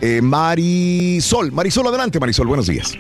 eh, 0.02 0.22
Marisol. 0.22 1.52
Marisol, 1.52 1.88
adelante, 1.88 2.20
Marisol. 2.20 2.48
Buenos 2.48 2.68
días. 2.68 2.94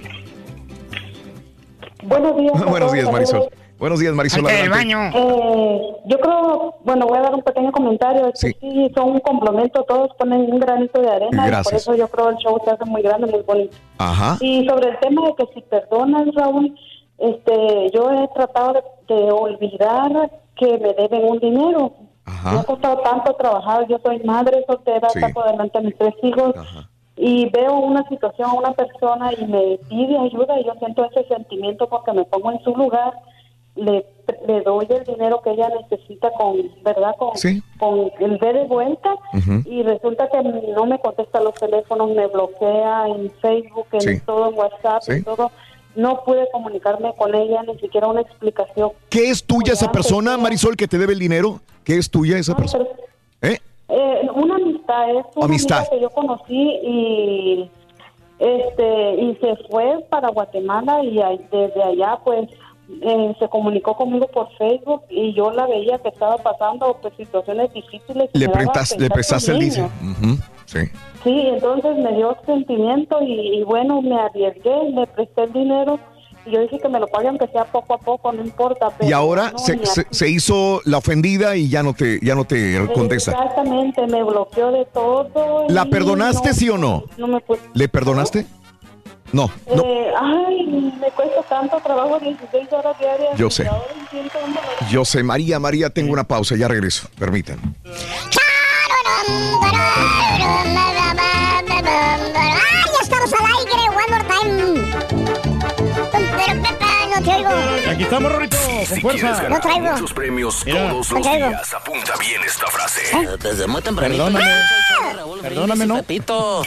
Buenos 2.03 2.35
días. 2.37 2.65
Buenos 2.69 2.91
días. 2.93 3.11
Marisol. 3.11 3.49
Buenos 3.77 3.99
días, 4.01 4.13
Marisol. 4.13 4.43
Del 4.43 4.55
Adelante. 4.55 4.77
baño. 4.95 5.11
Eh, 5.15 5.81
yo 6.07 6.19
creo, 6.19 6.75
bueno, 6.83 7.07
voy 7.07 7.17
a 7.17 7.21
dar 7.21 7.33
un 7.35 7.41
pequeño 7.41 7.71
comentario. 7.71 8.27
Es 8.27 8.41
que 8.41 8.49
Sí. 8.49 8.55
sí, 8.59 8.91
son 8.93 9.11
un 9.11 9.19
complemento, 9.21 9.83
todos 9.87 10.09
ponen 10.19 10.41
un 10.51 10.59
granito 10.59 11.01
de 11.01 11.09
arena. 11.09 11.45
Y 11.45 11.49
Gracias. 11.49 11.85
por 11.85 11.93
eso 11.93 11.95
yo 11.95 12.07
creo 12.09 12.29
el 12.31 12.35
show 12.37 12.59
se 12.65 12.71
hace 12.71 12.83
muy 12.83 13.01
grande, 13.01 13.27
muy 13.31 13.41
bonito. 13.43 13.77
Ajá. 13.97 14.37
Y 14.41 14.67
sobre 14.67 14.89
el 14.89 14.99
tema 14.99 15.27
de 15.27 15.35
que 15.35 15.53
si 15.53 15.61
perdonas, 15.61 16.27
Raúl, 16.35 16.75
este, 17.19 17.89
yo 17.93 18.11
he 18.11 18.27
tratado 18.35 18.73
de, 19.07 19.13
de 19.15 19.31
olvidar 19.31 20.29
que 20.59 20.77
me 20.77 20.93
deben 20.93 21.23
un 21.31 21.39
dinero. 21.39 21.93
Ajá. 22.25 22.51
Me 22.51 22.59
ha 22.59 22.63
costado 22.63 22.97
tanto 22.99 23.33
trabajar. 23.33 23.87
Yo 23.87 23.97
soy 24.03 24.19
madre 24.19 24.63
soltera, 24.67 25.09
Sí. 25.09 25.19
saco 25.19 25.41
adelante 25.41 25.77
a 25.77 25.81
mis 25.81 25.97
tres 25.97 26.13
hijos. 26.21 26.55
Ajá. 26.55 26.87
y 27.21 27.49
veo 27.49 27.73
una 27.79 28.07
situación, 28.07 28.49
una 28.57 28.71
persona 28.71 29.33
y 29.33 29.45
me 29.45 29.77
pide 29.89 30.17
ayuda 30.17 30.57
y 30.57 30.63
yo 30.63 30.73
siento 30.79 31.03
ese 31.03 31.27
sentimiento 31.27 31.89
porque 31.89 32.13
me 32.13 32.23
pongo 32.23 32.49
en 32.49 32.63
su 32.63 32.73
lugar 32.73 33.11
le, 33.75 34.05
le 34.47 34.61
doy 34.61 34.87
el 34.89 35.03
dinero 35.03 35.41
que 35.41 35.51
ella 35.51 35.67
necesita 35.81 36.31
con, 36.31 36.55
¿verdad? 36.81 37.13
Con, 37.17 37.31
con 37.77 38.11
el 38.21 38.37
B 38.37 38.53
de 38.53 38.65
vuelta 38.67 39.15
y 39.65 39.83
resulta 39.83 40.29
que 40.29 40.41
no 40.43 40.85
me 40.85 40.97
contesta 40.99 41.41
los 41.41 41.55
teléfonos, 41.55 42.09
me 42.11 42.27
bloquea 42.27 43.07
en 43.09 43.29
Facebook, 43.41 43.87
en 43.91 44.01
Sí. 44.01 44.21
todo, 44.25 44.49
en 44.51 44.57
WhatsApp, 44.57 45.03
en 45.09 45.23
todo. 45.25 45.51
No 45.99 46.23
pude 46.23 46.47
comunicarme 46.51 47.13
con 47.17 47.33
ella, 47.35 47.63
ni 47.63 47.77
siquiera 47.79 48.07
una 48.07 48.21
explicación. 48.21 48.91
¿Qué 49.09 49.29
es 49.29 49.43
tuya 49.43 49.73
esa 49.73 49.91
persona, 49.91 50.37
Marisol, 50.37 50.75
que 50.75 50.87
te 50.87 50.97
debe 50.97 51.13
el 51.13 51.19
dinero? 51.19 51.59
¿Qué 51.83 51.97
es 51.97 52.09
tuya 52.09 52.37
esa 52.37 52.55
persona? 52.55 52.85
¿Eh? 53.41 53.57
Eh, 53.89 54.29
una 54.35 54.55
amistad, 54.55 55.09
es 55.09 55.25
una 55.35 55.45
Amistad. 55.45 55.89
que 55.89 55.99
yo 55.99 56.09
conocí 56.11 56.61
y 56.83 57.69
este 58.39 59.15
y 59.15 59.35
se 59.41 59.55
fue 59.69 59.99
para 60.09 60.29
Guatemala 60.29 61.03
y 61.03 61.15
desde 61.51 61.83
allá 61.83 62.19
pues 62.23 62.49
eh, 63.01 63.35
se 63.37 63.47
comunicó 63.49 63.95
conmigo 63.97 64.27
por 64.27 64.49
Facebook 64.57 65.03
y 65.09 65.33
yo 65.33 65.51
la 65.51 65.67
veía 65.67 65.97
que 65.99 66.09
estaba 66.09 66.37
pasando 66.37 66.97
pues 67.01 67.13
situaciones 67.17 67.73
difíciles. 67.73 68.29
Le, 68.33 68.47
prestas- 68.49 68.97
le 68.97 69.09
prestaste 69.09 69.51
el 69.51 69.59
dice. 69.59 69.81
Ujú, 69.83 70.37
Sí. 70.71 70.79
Sí, 71.23 71.47
entonces 71.47 71.97
me 71.97 72.13
dio 72.15 72.37
sentimiento 72.45 73.21
y, 73.21 73.57
y 73.59 73.63
bueno, 73.63 74.01
me 74.01 74.19
arriesgué, 74.19 74.91
le 74.93 75.07
presté 75.07 75.43
el 75.43 75.53
dinero 75.53 75.99
y 76.45 76.51
yo 76.51 76.61
dije 76.61 76.77
que 76.79 76.87
me 76.89 76.99
lo 76.99 77.07
pague 77.07 77.27
aunque 77.27 77.47
sea 77.47 77.65
poco 77.65 77.95
a 77.95 77.97
poco, 77.97 78.31
no 78.31 78.43
importa. 78.43 78.89
Pero 78.97 79.09
Y 79.09 79.13
ahora 79.13 79.51
no, 79.51 79.57
se, 80.11 80.29
hizo 80.29 80.79
la 80.85 80.99
ofendida 80.99 81.55
y 81.55 81.69
ya 81.69 81.81
no 81.81 81.93
te, 81.93 82.19
ya 82.21 82.35
no 82.35 82.45
te 82.45 82.79
contesta. 82.93 83.31
Exactamente, 83.31 84.05
me 84.07 84.23
bloqueó 84.23 84.71
de 84.71 84.85
todo. 84.85 85.65
¿La 85.69 85.85
perdonaste, 85.85 86.49
no- 86.49 86.53
sí 86.53 86.69
o 86.69 86.77
no? 86.77 87.03
No 87.17 87.27
me. 87.27 87.43
¿Le 87.73 87.89
perdonaste? 87.89 88.45
No, 89.31 89.49
no. 89.75 89.83
Eh, 89.83 90.11
ay, 90.19 90.93
me 90.99 91.09
cuesta 91.11 91.41
tanto 91.49 91.77
trabajo, 91.83 92.19
16 92.19 92.71
horas 92.73 92.97
diarias. 92.99 93.37
Yo 93.37 93.49
sé. 93.49 93.67
Yo 94.89 95.03
sé, 95.05 95.23
María, 95.23 95.59
María, 95.59 95.89
tengo 95.89 96.13
una 96.13 96.23
pausa, 96.23 96.55
ya 96.55 96.67
regreso. 96.67 97.07
Permítanme. 97.17 97.61
¡Ah, 99.21 100.37
ya 100.39 101.77
estamos 101.77 102.78
Aquí 107.89 108.03
estamos, 108.03 108.31
Rorito, 108.31 108.55
con 108.57 108.65
Si 108.65 108.71
quieres 109.01 109.21
fuerza. 109.21 109.43
ganar 109.43 109.51
No 109.51 109.59
traigo. 109.61 109.91
muchos 109.91 110.13
premios 110.13 110.63
Mira. 110.65 110.89
todos 110.89 111.11
los 111.11 111.21
traigo. 111.23 111.47
días, 111.49 111.73
apunta 111.73 112.13
bien 112.17 112.41
esta 112.45 112.67
frase. 112.67 113.01
Desde 113.41 113.67
muy 113.67 113.81
tempranito. 113.81 114.25
Perdóname. 114.25 114.53
Raúl 115.15 115.39
Perdóname, 115.41 115.85
¿no? 115.87 115.95
Pepito. 115.97 116.63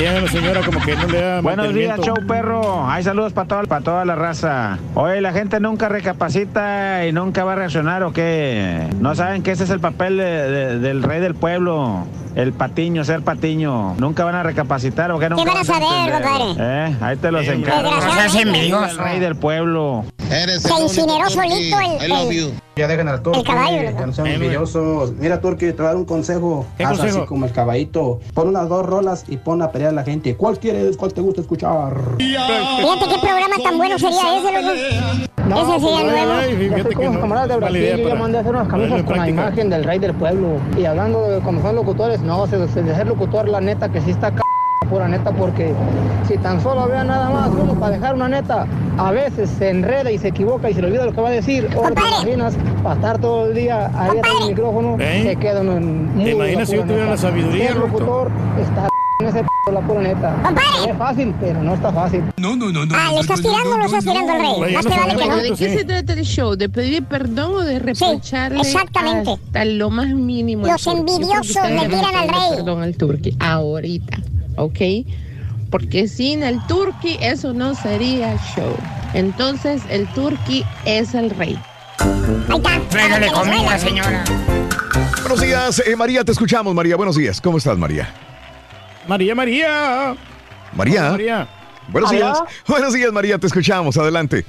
Tiene 0.00 0.20
la 0.22 0.28
señora 0.28 0.60
como 0.62 0.80
que 0.80 0.96
no 0.96 1.06
le 1.08 1.20
da 1.20 1.40
Buenos 1.42 1.74
días, 1.74 2.00
show 2.00 2.14
perro. 2.26 2.88
Hay 2.88 3.04
saludos 3.04 3.34
para 3.34 3.46
toda, 3.48 3.62
para 3.64 3.84
toda 3.84 4.04
la 4.06 4.14
raza. 4.14 4.78
Oye, 4.94 5.20
la 5.20 5.30
gente 5.32 5.60
nunca 5.60 5.90
recapacita 5.90 7.06
y 7.06 7.12
nunca 7.12 7.44
va 7.44 7.52
a 7.52 7.56
reaccionar 7.56 8.02
o 8.04 8.12
qué. 8.14 8.86
No 8.98 9.14
saben 9.14 9.42
que 9.42 9.50
ese 9.50 9.64
es 9.64 9.70
el 9.70 9.78
papel 9.80 10.16
de- 10.16 10.24
de- 10.50 10.78
del 10.78 11.02
rey 11.02 11.20
del 11.20 11.34
pueblo. 11.34 12.06
El 12.34 12.54
patiño, 12.54 13.04
ser 13.04 13.20
patiño. 13.22 13.94
Nunca 13.98 14.24
van 14.24 14.36
a 14.36 14.42
recapacitar 14.42 15.10
o 15.10 15.18
qué 15.18 15.28
nunca 15.28 15.44
van 15.44 15.56
a 15.58 15.64
saber, 15.64 16.14
entender? 16.14 16.56
Eh, 16.58 16.96
ahí 17.02 17.16
te 17.16 17.30
los 17.30 17.46
encargo. 17.46 17.90
No 17.90 18.00
seas 18.00 18.34
envidioso. 18.36 18.84
El 18.86 18.98
rey 18.98 19.18
del 19.20 19.36
pueblo. 19.36 20.06
Se 20.28 20.80
incineró 20.82 21.28
solito 21.28 21.76
el, 22.00 22.10
el, 22.12 22.54
Ya 22.76 22.86
dejen 22.86 23.08
al 23.08 23.20
Turqui, 23.20 23.40
El 23.40 23.46
caballo, 23.46 23.82
¿no? 23.90 23.98
ya 24.00 24.06
no 24.06 24.12
sean 24.12 24.26
envidiosos. 24.28 25.12
Mira, 25.18 25.40
Turqui, 25.40 25.66
te 25.66 25.72
voy 25.72 25.84
a 25.84 25.88
dar 25.88 25.96
un 25.96 26.04
consejo. 26.04 26.64
¿Qué 26.78 26.84
Haz 26.84 26.96
consejo? 26.98 27.18
así 27.18 27.26
como 27.26 27.44
el 27.44 27.52
caballito. 27.52 28.20
Pon 28.32 28.48
unas 28.48 28.68
dos 28.68 28.86
rolas 28.86 29.24
y 29.28 29.36
pon 29.36 29.60
a 29.60 29.70
pelear 29.70 29.90
a 29.90 29.94
la 29.94 30.04
gente. 30.04 30.36
¿Cuál 30.36 30.58
quieres? 30.58 30.96
¿Cuál 30.96 31.12
te 31.12 31.20
gusta 31.20 31.40
escuchar? 31.42 31.94
Fíjate 32.16 33.08
qué 33.08 33.18
programa 33.20 33.56
tan 33.62 33.76
bueno 33.76 33.98
sería 33.98 34.38
ese, 34.38 34.52
loco. 34.62 34.72
ese 34.72 35.80
sería 35.80 36.04
nuevo. 36.04 37.12
Yo 37.12 37.20
camaradas 37.20 37.48
de 37.48 37.56
Brasil, 37.56 37.96
yo 37.98 38.08
ya 38.08 38.14
mandé 38.14 38.38
a 38.38 38.40
hacer 38.40 38.54
unas 38.54 38.68
camisas 38.68 39.02
con 39.02 39.16
la 39.18 39.28
imagen 39.28 39.68
del 39.70 39.84
rey 39.84 39.98
del 39.98 40.14
pueblo. 40.14 40.48
Y 40.78 40.84
hablando 40.84 41.22
de 41.28 41.40
cuando 41.40 41.60
son 41.62 41.74
locutores, 41.74 42.20
no, 42.20 42.46
se, 42.46 42.66
se- 42.68 42.82
de 42.82 42.94
ser 42.94 43.06
locutor, 43.08 43.48
la 43.48 43.60
neta 43.60 43.90
que 43.90 44.00
sí 44.00 44.12
está 44.12 44.30
c 44.30 44.36
pura 44.88 45.08
neta, 45.08 45.30
porque 45.32 45.74
si 46.26 46.36
tan 46.38 46.60
solo 46.60 46.88
vea 46.88 47.04
nada 47.04 47.30
más 47.30 47.50
uno 47.50 47.74
para 47.74 47.92
dejar 47.92 48.14
una 48.14 48.28
neta, 48.28 48.66
a 48.98 49.10
veces 49.12 49.50
se 49.50 49.70
enreda 49.70 50.10
y 50.10 50.18
se 50.18 50.28
equivoca 50.28 50.70
y 50.70 50.74
se 50.74 50.80
le 50.80 50.88
olvida 50.88 51.06
lo 51.06 51.12
que 51.12 51.20
va 51.20 51.28
a 51.28 51.32
decir. 51.32 51.68
Ahora 51.76 51.94
te 51.94 52.00
imaginas 52.08 52.54
para 52.82 52.94
estar 52.94 53.18
todo 53.18 53.46
el 53.46 53.54
día 53.54 53.90
ahí 53.94 54.18
atrás 54.18 54.34
del 54.40 54.48
micrófono, 54.48 54.96
¿Eh? 54.98 55.22
se 55.24 55.36
queda 55.36 55.60
uno 55.60 55.76
en 55.76 56.14
muy 56.14 56.24
¿Te 56.24 56.30
imaginas 56.32 56.68
si 56.68 56.76
yo 56.76 56.82
tuviera 56.82 57.02
neta. 57.02 57.10
la 57.10 57.16
sabiduría, 57.16 57.74
Roberto? 57.74 57.98
locutor 57.98 58.30
está 58.60 58.88
en 59.20 59.26
ese 59.28 59.42
p 59.42 59.72
la 59.72 59.80
pura 59.82 60.00
neta. 60.00 60.34
Es 60.88 60.96
fácil, 60.96 61.34
pero 61.40 61.62
no 61.62 61.74
está 61.74 61.92
fácil. 61.92 62.24
No, 62.38 62.56
no, 62.56 62.72
no, 62.72 62.86
no. 62.86 62.94
Ah, 62.96 63.10
¿le 63.12 63.20
estás 63.20 63.42
tirando 63.42 63.74
o 63.74 63.78
lo 63.78 63.84
estás 63.84 64.04
tirando 64.04 64.32
al 64.32 64.40
rey? 64.40 64.74
Más 64.74 64.86
te 64.86 64.98
vale 64.98 65.16
que 65.16 65.28
no. 65.28 65.36
¿De 65.36 65.50
qué 65.50 65.78
se 65.78 65.84
trata 65.84 66.12
el 66.14 66.24
show? 66.24 66.56
¿De 66.56 66.68
pedir 66.70 67.04
perdón 67.04 67.54
o 67.54 67.60
de 67.60 67.78
reprocharle 67.78 68.60
exactamente. 68.60 69.30
hasta 69.30 69.64
lo 69.66 69.90
más 69.90 70.08
mínimo? 70.08 70.66
Los 70.66 70.86
envidiosos 70.86 71.70
le 71.70 71.88
tiran 71.88 72.14
al 72.16 72.28
rey. 72.28 72.56
Perdón 72.56 72.82
al 72.82 72.96
turqui, 72.96 73.36
ahorita, 73.38 74.18
¿ok? 74.60 74.78
Porque 75.70 76.08
sin 76.08 76.42
el 76.42 76.58
turqui 76.66 77.16
eso 77.20 77.52
no 77.52 77.74
sería 77.74 78.36
show. 78.54 78.74
Entonces 79.14 79.82
el 79.88 80.06
turqui 80.08 80.64
es 80.84 81.14
el 81.14 81.30
rey. 81.30 81.58
Tráigale 82.90 83.28
comida, 83.32 83.78
señora. 83.78 84.24
Buenos 85.22 85.40
días, 85.40 85.82
eh, 85.86 85.94
María, 85.96 86.24
te 86.24 86.32
escuchamos, 86.32 86.74
María. 86.74 86.96
Buenos 86.96 87.16
días. 87.16 87.40
¿Cómo 87.40 87.58
estás, 87.58 87.78
María? 87.78 88.12
María, 89.06 89.34
María. 89.34 90.16
María. 90.74 91.00
Hola, 91.02 91.10
María. 91.12 91.48
Buenos 91.88 92.10
¿Aló? 92.10 92.18
días. 92.18 92.38
Buenos 92.66 92.94
días, 92.94 93.12
María, 93.12 93.38
te 93.38 93.46
escuchamos. 93.46 93.96
Adelante. 93.96 94.44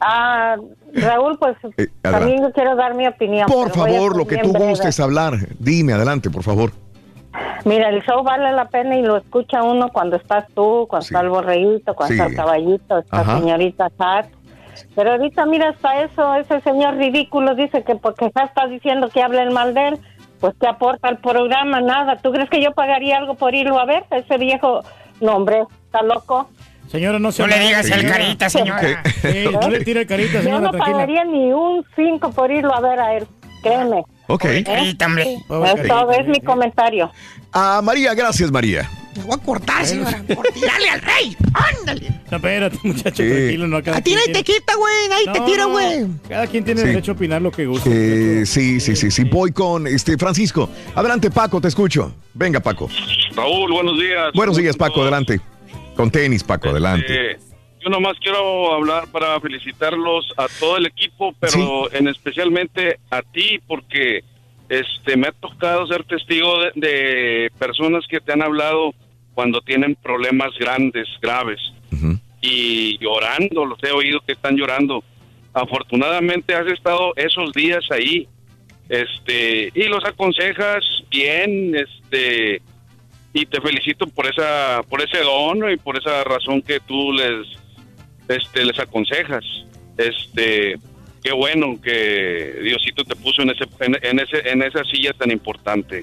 Ah, 0.00 0.56
Raúl, 0.94 1.38
pues 1.38 1.56
Eh, 1.78 1.88
también 2.02 2.42
yo 2.42 2.52
quiero 2.52 2.76
dar 2.76 2.94
mi 2.94 3.06
opinión. 3.06 3.46
Por 3.46 3.70
favor, 3.72 4.16
lo 4.16 4.26
que 4.26 4.36
tú 4.38 4.52
breve. 4.52 4.70
gustes 4.70 5.00
hablar. 5.00 5.38
Dime, 5.58 5.94
adelante, 5.94 6.28
por 6.30 6.42
favor. 6.42 6.72
Mira, 7.64 7.88
el 7.88 8.02
show 8.04 8.22
vale 8.22 8.52
la 8.52 8.66
pena 8.66 8.96
y 8.96 9.02
lo 9.02 9.16
escucha 9.16 9.62
uno 9.62 9.88
cuando 9.90 10.16
estás 10.16 10.44
tú, 10.54 10.86
cuando 10.88 11.04
está 11.06 11.20
el 11.20 11.28
borreguito, 11.30 11.94
cuando 11.94 12.14
Sí. 12.14 12.20
está 12.20 12.30
el 12.30 12.36
caballito, 12.36 12.98
está 12.98 13.20
Ajá. 13.20 13.38
señorita 13.38 13.90
Sat. 13.96 14.26
Pero 14.94 15.12
ahorita, 15.12 15.46
mira, 15.46 15.70
hasta 15.70 16.02
eso, 16.02 16.34
ese 16.36 16.60
señor 16.60 16.96
ridículo 16.96 17.54
dice 17.54 17.82
que 17.84 17.94
porque 17.96 18.30
ya 18.34 18.42
está 18.44 18.66
diciendo 18.66 19.08
que 19.08 19.22
hablen 19.22 19.52
mal 19.52 19.72
de 19.74 19.88
él, 19.88 19.98
pues 20.40 20.56
te 20.58 20.68
aporta 20.68 21.08
al 21.08 21.18
programa 21.18 21.80
nada. 21.80 22.16
¿Tú 22.16 22.32
crees 22.32 22.50
que 22.50 22.62
yo 22.62 22.72
pagaría 22.72 23.16
algo 23.18 23.34
por 23.34 23.54
irlo 23.54 23.78
a 23.78 23.86
ver? 23.86 24.04
Ese 24.10 24.36
viejo, 24.36 24.80
no, 25.20 25.36
hombre, 25.36 25.64
está 25.86 26.02
loco. 26.02 26.48
Señora, 26.88 27.18
no 27.18 27.32
se 27.32 27.42
No 27.42 27.48
le 27.48 27.58
digas 27.60 27.90
el 27.90 28.06
carita, 28.08 28.50
señora. 28.50 29.02
Sí, 29.22 29.44
no 29.50 29.68
le 29.70 29.80
tire 29.84 30.06
carita, 30.06 30.34
Yo 30.34 30.42
señora, 30.42 30.60
no 30.60 30.70
tranquila. 30.70 30.92
pagaría 30.96 31.24
ni 31.24 31.52
un 31.52 31.84
cinco 31.96 32.30
por 32.30 32.50
irlo 32.52 32.74
a 32.74 32.80
ver 32.80 33.00
a 33.00 33.14
él, 33.14 33.26
créeme. 33.62 34.04
Ok. 34.26 34.44
Hombre. 35.04 35.36
Es 35.36 35.88
todo, 35.88 36.12
es 36.12 36.26
mi 36.28 36.40
comentario. 36.40 37.10
Ah, 37.52 37.80
María, 37.84 38.14
gracias, 38.14 38.50
María. 38.50 38.88
Me 39.16 39.22
voy 39.22 39.34
a 39.40 39.44
cortar, 39.44 39.86
señora, 39.86 40.24
por 40.34 40.44
tirarle 40.48 40.88
al 40.90 41.00
rey. 41.02 41.36
Ándale. 41.52 42.20
No, 42.30 42.36
espérate, 42.38 42.78
muchacho, 42.82 43.22
tranquilo. 43.22 43.68
No, 43.68 43.76
A 43.76 44.00
ti 44.00 44.14
nadie 44.14 44.32
te 44.32 44.42
quita, 44.42 44.74
güey. 44.74 45.08
Nadie 45.08 45.32
te 45.32 45.38
No, 45.38 45.46
tira, 45.46 45.62
no, 45.64 45.70
güey. 45.70 46.06
Cada 46.28 46.46
quien 46.48 46.64
tiene 46.64 46.80
Sí. 46.80 46.86
derecho 46.88 47.12
a 47.12 47.14
opinar 47.14 47.40
lo 47.40 47.52
que 47.52 47.64
guste. 47.66 48.40
Eh, 48.42 48.46
sí, 48.46 48.80
sí, 48.80 48.96
sí, 48.96 49.12
sí. 49.12 49.24
Voy 49.24 49.52
con 49.52 49.86
este 49.86 50.18
Francisco. 50.18 50.68
Adelante, 50.96 51.30
Paco, 51.30 51.60
te 51.60 51.68
escucho. 51.68 52.12
Venga, 52.32 52.58
Paco. 52.58 52.88
Raúl, 53.36 53.72
buenos 53.72 54.00
días. 54.00 54.32
Buenos 54.34 54.56
días, 54.56 54.76
Paco, 54.76 55.02
adelante. 55.02 55.40
Con 55.94 56.10
tenis, 56.10 56.42
Paco, 56.42 56.70
adelante. 56.70 57.06
Eh, 57.32 57.38
yo 57.84 57.90
nomás 57.90 58.18
quiero 58.18 58.72
hablar 58.72 59.08
para 59.12 59.38
felicitarlos 59.40 60.32
a 60.36 60.46
todo 60.58 60.78
el 60.78 60.86
equipo, 60.86 61.34
pero 61.38 61.92
en 61.92 62.08
especialmente 62.08 62.98
a 63.10 63.20
ti, 63.22 63.60
porque 63.66 64.24
este 64.68 65.16
me 65.16 65.28
ha 65.28 65.32
tocado 65.32 65.86
ser 65.86 66.04
testigo 66.04 66.60
de, 66.60 66.72
de 66.74 67.52
personas 67.58 68.06
que 68.08 68.20
te 68.20 68.32
han 68.32 68.42
hablado 68.42 68.94
cuando 69.34 69.60
tienen 69.60 69.96
problemas 69.96 70.52
grandes, 70.58 71.08
graves, 71.20 71.60
y 72.40 72.98
llorando, 72.98 73.64
los 73.64 73.82
he 73.82 73.90
oído 73.90 74.20
que 74.26 74.32
están 74.32 74.56
llorando. 74.56 75.02
Afortunadamente 75.54 76.54
has 76.54 76.66
estado 76.66 77.12
esos 77.16 77.52
días 77.52 77.84
ahí 77.90 78.28
este, 78.88 79.72
y 79.74 79.84
los 79.84 80.04
aconsejas 80.04 80.84
bien, 81.10 81.74
este, 81.74 82.60
y 83.32 83.46
te 83.46 83.60
felicito 83.60 84.06
por 84.06 84.26
esa, 84.26 84.82
por 84.88 85.00
ese 85.00 85.20
don 85.20 85.70
y 85.70 85.76
por 85.76 85.96
esa 85.96 86.22
razón 86.24 86.60
que 86.60 86.80
tú 86.80 87.12
les, 87.12 87.46
este, 88.28 88.64
les 88.64 88.78
aconsejas. 88.78 89.44
Este, 89.96 90.76
qué 91.22 91.32
bueno 91.32 91.78
que 91.82 92.58
Diosito 92.62 93.04
te 93.04 93.16
puso 93.16 93.42
en 93.42 93.50
ese, 93.50 93.64
en, 93.80 93.96
en 94.02 94.18
ese, 94.20 94.48
en 94.48 94.62
esa 94.62 94.84
silla 94.84 95.12
tan 95.12 95.30
importante. 95.30 96.02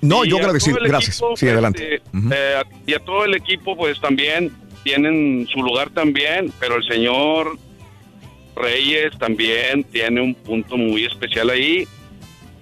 No, 0.00 0.24
Y 0.24 0.30
yo 0.30 0.38
creo 0.38 0.52
que 0.52 0.60
sí. 0.60 0.72
Gracias. 0.72 1.16
equipo, 1.16 1.36
Sí, 1.36 1.48
adelante. 1.48 1.96
este, 1.96 2.08
eh, 2.32 2.62
y 2.86 2.94
a 2.94 2.98
todo 3.00 3.24
el 3.24 3.34
equipo, 3.34 3.76
pues 3.76 4.00
también 4.00 4.52
tienen 4.84 5.46
su 5.52 5.62
lugar 5.62 5.90
también, 5.90 6.52
pero 6.60 6.76
el 6.76 6.84
señor 6.84 7.58
Reyes 8.56 9.16
también 9.18 9.84
tiene 9.84 10.20
un 10.20 10.34
punto 10.34 10.76
muy 10.76 11.04
especial 11.04 11.50
ahí. 11.50 11.86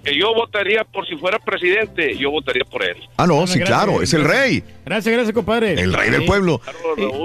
Que 0.07 0.17
yo 0.17 0.33
votaría 0.33 0.83
por 0.85 1.05
si 1.05 1.15
fuera 1.17 1.37
presidente, 1.39 2.15
yo 2.17 2.31
votaría 2.31 2.63
por 2.63 2.83
él. 2.83 2.95
Ah, 3.17 3.27
no, 3.27 3.45
sí, 3.45 3.59
claro, 3.59 4.01
es 4.01 4.13
el 4.13 4.23
rey. 4.23 4.63
Gracias, 4.85 5.13
gracias, 5.13 5.33
compadre. 5.33 5.73
El 5.73 5.91
rey 5.93 6.09
del 6.09 6.21
Sí. 6.21 6.27
pueblo. 6.27 6.61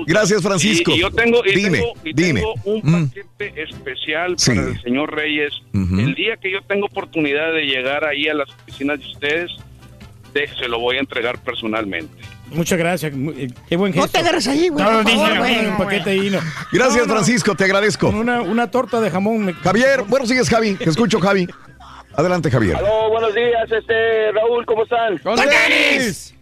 Gracias, 0.06 0.42
Francisco. 0.42 0.90
Y, 0.90 0.94
y 0.94 1.00
yo 1.00 1.10
tengo, 1.10 1.42
y 1.44 1.54
dime, 1.54 1.78
tengo, 1.78 1.92
y 2.04 2.12
dime. 2.12 2.40
tengo 2.40 2.54
un 2.64 2.80
Mm. 2.82 3.08
paquete 3.08 3.62
especial 3.62 4.34
Sí. 4.38 4.50
para 4.54 4.68
el 4.68 4.80
señor 4.82 5.14
Reyes. 5.14 5.52
Ujú. 5.74 5.98
El 6.00 6.14
día 6.14 6.36
que 6.38 6.50
yo 6.50 6.60
tengo 6.62 6.86
oportunidad 6.86 7.52
de 7.52 7.62
llegar 7.66 8.04
ahí 8.04 8.28
a 8.28 8.34
las 8.34 8.48
oficinas 8.50 8.98
de 8.98 9.06
ustedes, 9.06 9.50
de- 10.34 10.48
se 10.58 10.66
lo 10.68 10.80
voy 10.80 10.96
a 10.96 11.00
entregar 11.00 11.38
personalmente. 11.42 12.12
Muchas 12.50 12.78
gracias. 12.78 13.12
eh, 13.14 13.48
Qué 13.68 13.76
buen 13.76 13.94
No 13.94 14.02
gesto. 14.02 14.18
te 14.18 14.24
agarres 14.24 14.46
ahí, 14.46 14.68
güey, 14.68 14.84
por 14.84 15.04
favor, 15.04 15.38
güey, 15.38 15.54
bueno, 15.54 15.70
un 15.70 15.76
paquete 15.78 16.10
ahí. 16.10 16.30
No. 16.30 16.38
Gracias, 16.72 16.96
No, 16.98 17.06
no, 17.06 17.12
Francisco, 17.14 17.54
te 17.54 17.64
agradezco. 17.64 18.06
Con 18.08 18.16
una, 18.16 18.42
una 18.42 18.70
torta 18.70 19.00
de 19.00 19.10
jamón. 19.10 19.44
me- 19.46 19.52
Javier, 19.54 20.02
bueno, 20.06 20.26
sigues, 20.26 20.50
Javi. 20.50 20.74
Te 20.74 20.90
escucho, 20.90 21.18
Javi. 21.20 21.46
Adelante, 22.14 22.50
Javier. 22.50 22.76
Aló, 22.76 23.08
buenos 23.10 23.34
días, 23.34 23.70
este 23.70 24.32
Raúl, 24.32 24.66
¿cómo 24.66 24.82
están? 24.84 25.18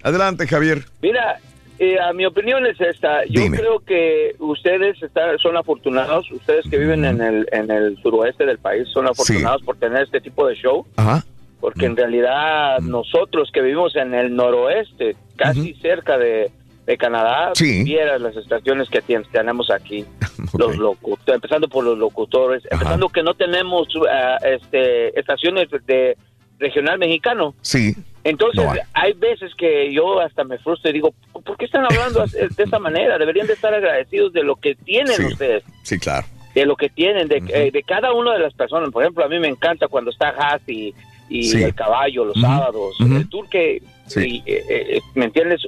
Adelante, 0.02 0.46
Javier. 0.46 0.84
Mira, 1.00 1.38
eh, 1.78 1.96
a 2.00 2.12
mi 2.12 2.26
opinión 2.26 2.66
es 2.66 2.80
esta. 2.80 3.24
Yo 3.26 3.42
Dime. 3.42 3.56
creo 3.58 3.78
que 3.80 4.34
ustedes 4.38 5.00
está- 5.02 5.38
son 5.38 5.56
afortunados, 5.56 6.30
ustedes 6.32 6.64
que 6.68 6.76
viven 6.78 7.04
en 7.04 7.20
el, 7.20 7.48
en 7.52 7.70
el 7.70 7.96
suroeste 8.02 8.44
del 8.46 8.58
país 8.58 8.88
son 8.92 9.06
afortunados 9.06 9.62
por 9.62 9.76
tener 9.76 10.02
este 10.02 10.20
tipo 10.20 10.46
de 10.46 10.56
show, 10.56 10.84
Ajá. 10.96 11.24
porque 11.60 11.86
en 11.86 11.96
realidad 11.96 12.80
nosotros 12.80 13.50
que 13.52 13.62
vivimos 13.62 13.94
en 13.96 14.12
el 14.14 14.34
noroeste, 14.34 15.16
casi 15.36 15.74
cerca 15.74 16.18
de, 16.18 16.50
de 16.90 16.98
Canadá, 16.98 17.52
Sí. 17.54 17.84
vieras 17.84 18.20
las 18.20 18.36
estaciones 18.36 18.88
que 18.90 19.00
tenemos 19.30 19.70
aquí, 19.70 20.04
los 20.58 20.76
locutores, 20.76 21.34
empezando 21.36 21.68
por 21.68 21.84
los 21.84 21.96
locutores, 21.96 22.62
empezando 22.70 23.08
que 23.08 23.22
no 23.22 23.34
tenemos 23.34 23.86
ah, 24.10 24.38
este, 24.44 25.18
estaciones 25.18 25.68
de 25.86 26.16
regional 26.58 26.98
mexicano. 26.98 27.54
Sí. 27.60 27.94
Entonces, 28.24 28.62
No 28.64 28.72
hay. 28.72 28.80
hay 28.92 29.12
veces 29.14 29.52
que 29.56 29.92
yo 29.94 30.20
hasta 30.20 30.42
me 30.44 30.58
frustro 30.58 30.90
y 30.90 30.94
digo, 30.94 31.14
¿por 31.32 31.56
qué 31.56 31.64
están 31.64 31.84
hablando 31.84 32.22
así- 32.22 32.36
de 32.38 32.62
esta 32.64 32.78
manera? 32.78 33.16
Deberían 33.18 33.46
de 33.46 33.52
estar 33.54 33.72
agradecidos 33.72 34.32
de 34.32 34.42
lo 34.42 34.56
que 34.56 34.74
tienen 34.74 35.14
Sí. 35.14 35.24
ustedes, 35.26 35.62
Sí, 35.84 35.98
claro. 35.98 36.26
de 36.54 36.66
lo 36.66 36.74
que 36.76 36.88
tienen, 36.90 37.28
de, 37.28 37.40
eh, 37.48 37.70
de 37.70 37.82
cada 37.84 38.12
una 38.12 38.32
de 38.34 38.40
las 38.40 38.52
personas. 38.54 38.90
Por 38.90 39.02
ejemplo, 39.04 39.24
a 39.24 39.28
mí 39.28 39.38
me 39.38 39.48
encanta 39.48 39.86
cuando 39.88 40.10
está 40.10 40.30
Haas 40.30 40.60
y, 40.68 40.92
y 41.30 41.44
Sí. 41.44 41.62
el 41.62 41.74
caballo 41.74 42.24
los 42.24 42.38
sábados, 42.40 42.96
el 43.00 43.28
tour 43.30 43.48
que, 43.48 43.80
Sí. 44.06 44.42
y, 44.44 44.50
eh, 44.50 44.64
eh, 44.68 45.00
¿me 45.14 45.26
entiendes? 45.26 45.62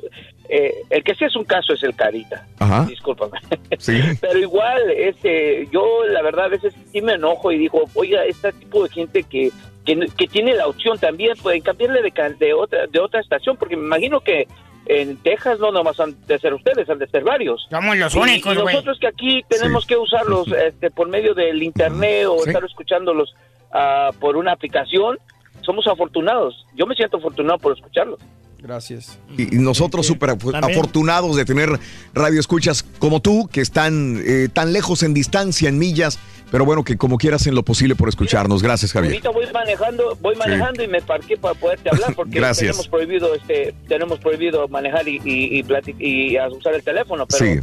Eh, 0.55 0.75
el 0.91 1.03
que 1.03 1.15
sí 1.15 1.25
es 1.25 1.35
un 1.35 1.45
caso 1.45 1.73
es 1.73 1.83
el 1.83 1.95
Carita. 1.97 2.47
Ajá. 2.59 2.85
Discúlpame. 2.85 3.39
Sí. 3.79 3.99
Pero 4.21 4.39
igual, 4.39 4.83
este, 4.91 5.67
yo 5.73 6.05
la 6.11 6.21
verdad 6.21 6.45
a 6.45 6.49
veces 6.49 6.75
sí 6.93 7.01
me 7.01 7.15
enojo 7.15 7.51
y 7.51 7.57
digo, 7.59 7.85
oiga, 7.95 8.23
este 8.27 8.53
tipo 8.53 8.83
de 8.83 8.91
gente 8.91 9.23
que, 9.23 9.51
que, 9.87 9.99
que 10.15 10.27
tiene 10.27 10.53
la 10.55 10.67
opción 10.67 10.99
también, 10.99 11.37
pueden 11.43 11.63
cambiarle 11.63 12.03
de, 12.03 12.11
ca- 12.13 12.29
de 12.29 12.53
otra 12.53 12.87
de 12.87 13.01
otra 13.01 13.21
estación, 13.21 13.57
porque 13.57 13.77
me 13.79 13.87
imagino 13.87 14.21
que 14.21 14.47
en 14.85 15.17
Texas 15.23 15.59
no 15.59 15.71
nomás 15.73 15.99
han 16.01 16.15
de 16.27 16.39
ser 16.39 16.53
ustedes, 16.53 16.91
han 16.91 16.99
de 16.99 17.07
ser 17.07 17.25
varios. 17.25 17.67
Somos 17.71 17.97
los 17.97 18.15
Y- 18.15 18.19
únicos, 18.19 18.53
y 18.55 18.61
güey. 18.61 18.75
nosotros 18.75 18.99
que 19.01 19.07
aquí 19.07 19.43
tenemos 19.49 19.85
Sí. 19.85 19.89
que 19.89 19.97
usarlos 19.97 20.49
este, 20.49 20.91
por 20.91 21.09
medio 21.09 21.33
del 21.33 21.63
internet 21.63 22.27
o 22.27 22.39
Sí. 22.41 22.51
estar 22.51 22.63
escuchándolos 22.63 23.35
ah, 23.73 24.11
por 24.21 24.37
una 24.37 24.53
aplicación, 24.53 25.17
somos 25.63 25.87
afortunados. 25.87 26.67
Yo 26.75 26.85
me 26.87 26.95
siento 26.95 27.17
afortunado 27.17 27.59
por 27.59 27.73
escucharlos. 27.73 28.19
Gracias. 28.63 29.19
Y 29.37 29.57
y 29.57 29.59
nosotros 29.59 30.07
súper 30.07 30.31
afortunados 30.31 31.37
de 31.37 31.45
tener 31.45 31.79
radioescuchas 32.15 32.85
como 32.99 33.21
tú, 33.21 33.49
que 33.53 33.61
están 33.61 34.23
eh, 34.25 34.49
tan 34.53 34.73
lejos 34.73 35.03
en 35.03 35.15
distancia, 35.15 35.69
en 35.69 35.79
millas, 35.79 36.19
pero 36.53 36.65
bueno, 36.65 36.85
que 36.85 36.97
como 36.97 37.19
quieras 37.19 37.47
en 37.47 37.55
lo 37.55 37.65
posible 37.65 37.97
por 37.97 38.09
escucharnos. 38.09 38.63
Gracias, 38.63 38.93
Javier. 38.93 39.13
Ahorita 39.15 39.31
voy 39.31 39.47
manejando, 39.53 40.17
voy 40.21 40.37
manejando 40.37 40.83
y 40.85 40.89
me 40.89 41.03
parqué 41.03 41.37
para 41.37 41.55
poderte 41.55 41.91
hablar 41.91 42.15
porque 42.15 42.31
Gracias. 42.39 42.77
tenemos 42.77 42.89
prohibido 42.89 43.35
este 43.35 43.75
tenemos 43.89 44.19
prohibido 44.21 44.69
manejar 44.69 45.09
y 45.09 45.21
y, 45.25 45.61
y, 45.61 46.35
y 46.35 46.37
usar 46.57 46.75
el 46.75 46.83
teléfono, 46.85 47.27
pero 47.27 47.45
Sí. 47.45 47.61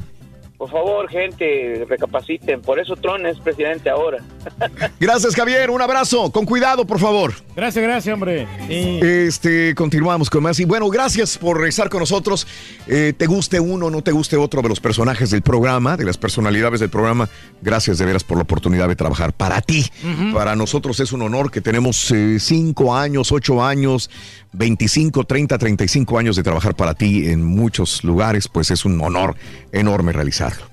Por 0.60 0.70
favor, 0.70 1.10
gente, 1.10 1.86
recapaciten, 1.88 2.62
por 2.62 2.82
eso 2.82 2.98
Tron 2.98 3.26
es 3.26 3.40
presidente 3.40 3.90
ahora. 3.90 4.22
Gracias, 5.00 5.34
Javier. 5.34 5.70
Un 5.70 5.82
abrazo. 5.82 6.30
Con 6.34 6.46
cuidado, 6.46 6.86
por 6.86 7.00
favor. 7.00 7.34
Gracias, 7.56 7.82
gracias, 7.82 8.14
hombre. 8.14 8.46
Sí. 8.68 9.00
Este, 9.02 9.74
continuamos 9.74 10.30
con 10.30 10.44
más. 10.44 10.60
Y 10.60 10.66
bueno, 10.66 10.90
gracias 10.90 11.38
por 11.38 11.66
estar 11.66 11.90
con 11.90 12.02
nosotros. 12.02 12.46
Eh, 12.88 13.14
te 13.18 13.26
guste 13.26 13.62
uno, 13.62 13.90
no 13.90 14.02
te 14.02 14.12
guste 14.12 14.36
otro 14.36 14.62
de 14.62 14.68
los 14.68 14.82
personajes 14.82 15.32
del 15.32 15.44
programa, 15.44 15.96
de 15.96 16.04
las 16.04 16.18
personalidades 16.18 16.82
del 16.82 16.90
programa. 16.90 17.30
Gracias 17.62 17.98
de 17.98 18.06
veras 18.06 18.26
por 18.26 18.38
la 18.38 18.44
oportunidad 18.44 18.90
de 18.90 18.98
trabajar 18.98 19.32
para 19.32 19.62
ti. 19.62 19.86
Para 20.34 20.58
nosotros 20.58 21.00
es 21.00 21.14
un 21.14 21.22
honor 21.22 21.52
que 21.52 21.62
tenemos 21.62 22.12
eh, 22.12 22.38
cinco 22.38 22.94
años, 22.94 23.32
ocho 23.32 23.64
años, 23.64 24.10
25, 24.52 25.24
30, 25.24 25.58
35 25.58 26.20
años 26.20 26.36
de 26.36 26.44
trabajar 26.44 26.76
para 26.76 26.96
ti 26.96 27.28
en 27.28 27.44
muchos 27.44 28.04
lugares. 28.04 28.50
Pues 28.50 28.72
es 28.72 28.84
un 28.84 29.00
honor 29.00 29.36
enorme 29.72 30.12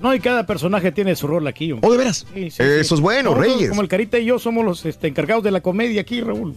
No, 0.01 0.15
y 0.15 0.21
cada 0.21 0.47
personaje 0.47 0.93
tiene 0.93 1.17
su 1.17 1.27
rol 1.27 1.47
aquí. 1.47 1.73
¿Oh, 1.81 1.91
de 1.93 1.99
veras? 1.99 2.27
Eso 2.35 2.63
es 2.95 3.01
bueno, 3.01 3.31
Nosotros, 3.31 3.55
Reyes. 3.55 3.69
Como 3.71 3.83
el 3.83 3.89
Carita 3.89 4.19
y 4.19 4.27
yo 4.27 4.39
somos 4.39 4.65
los 4.65 4.85
este, 4.85 5.09
encargados 5.09 5.43
de 5.45 5.51
la 5.51 5.61
comedia 5.61 6.01
aquí, 6.01 6.21
Raúl. 6.21 6.55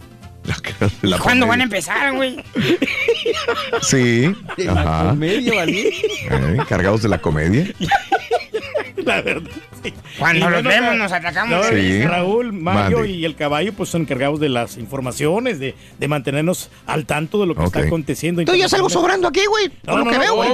La 1.02 1.18
¿Cuándo 1.18 1.46
van 1.46 1.60
a 1.60 1.64
empezar, 1.64 2.14
güey? 2.16 2.42
Sí. 3.82 4.34
Ajá. 4.68 5.10
comedia, 5.10 5.54
¿vale? 5.54 5.88
Eh, 5.88 6.56
Encargados 6.58 7.02
de 7.02 7.08
la 7.08 7.20
comedia. 7.20 7.66
La 9.06 9.22
verdad. 9.22 9.50
Cuando 10.18 10.38
Y 10.38 10.50
los 10.50 10.62
bueno, 10.62 10.68
vemos 10.68 10.96
nos 10.98 11.12
atacamos. 11.12 11.50
no, 11.56 11.62
Sí. 11.76 12.02
Raúl, 12.02 12.52
Mario 12.52 12.98
Mande. 12.98 13.12
y 13.12 13.24
el 13.24 13.34
caballo 13.34 13.72
pues 13.72 13.88
son 13.88 14.02
encargados 14.02 14.38
de 14.40 14.48
las 14.48 14.76
informaciones, 14.76 15.58
de, 15.58 15.74
de 15.98 16.08
mantenernos 16.08 16.70
al 16.86 17.06
tanto 17.06 17.40
de 17.40 17.46
lo 17.46 17.54
que 17.54 17.64
está 17.64 17.80
Ok. 17.80 17.86
aconteciendo. 17.86 18.44
Tú 18.44 18.54
y 18.54 18.60
yo 18.60 18.68
salgo 18.68 18.90
sobrando 18.90 19.28
aquí, 19.28 19.40
güey. 19.48 19.68
No, 19.84 19.92
Por 19.92 19.98
lo 20.00 20.04
no, 20.04 20.10
que 20.10 20.16
no, 20.18 20.22
veo, 20.22 20.34
güey. 20.36 20.50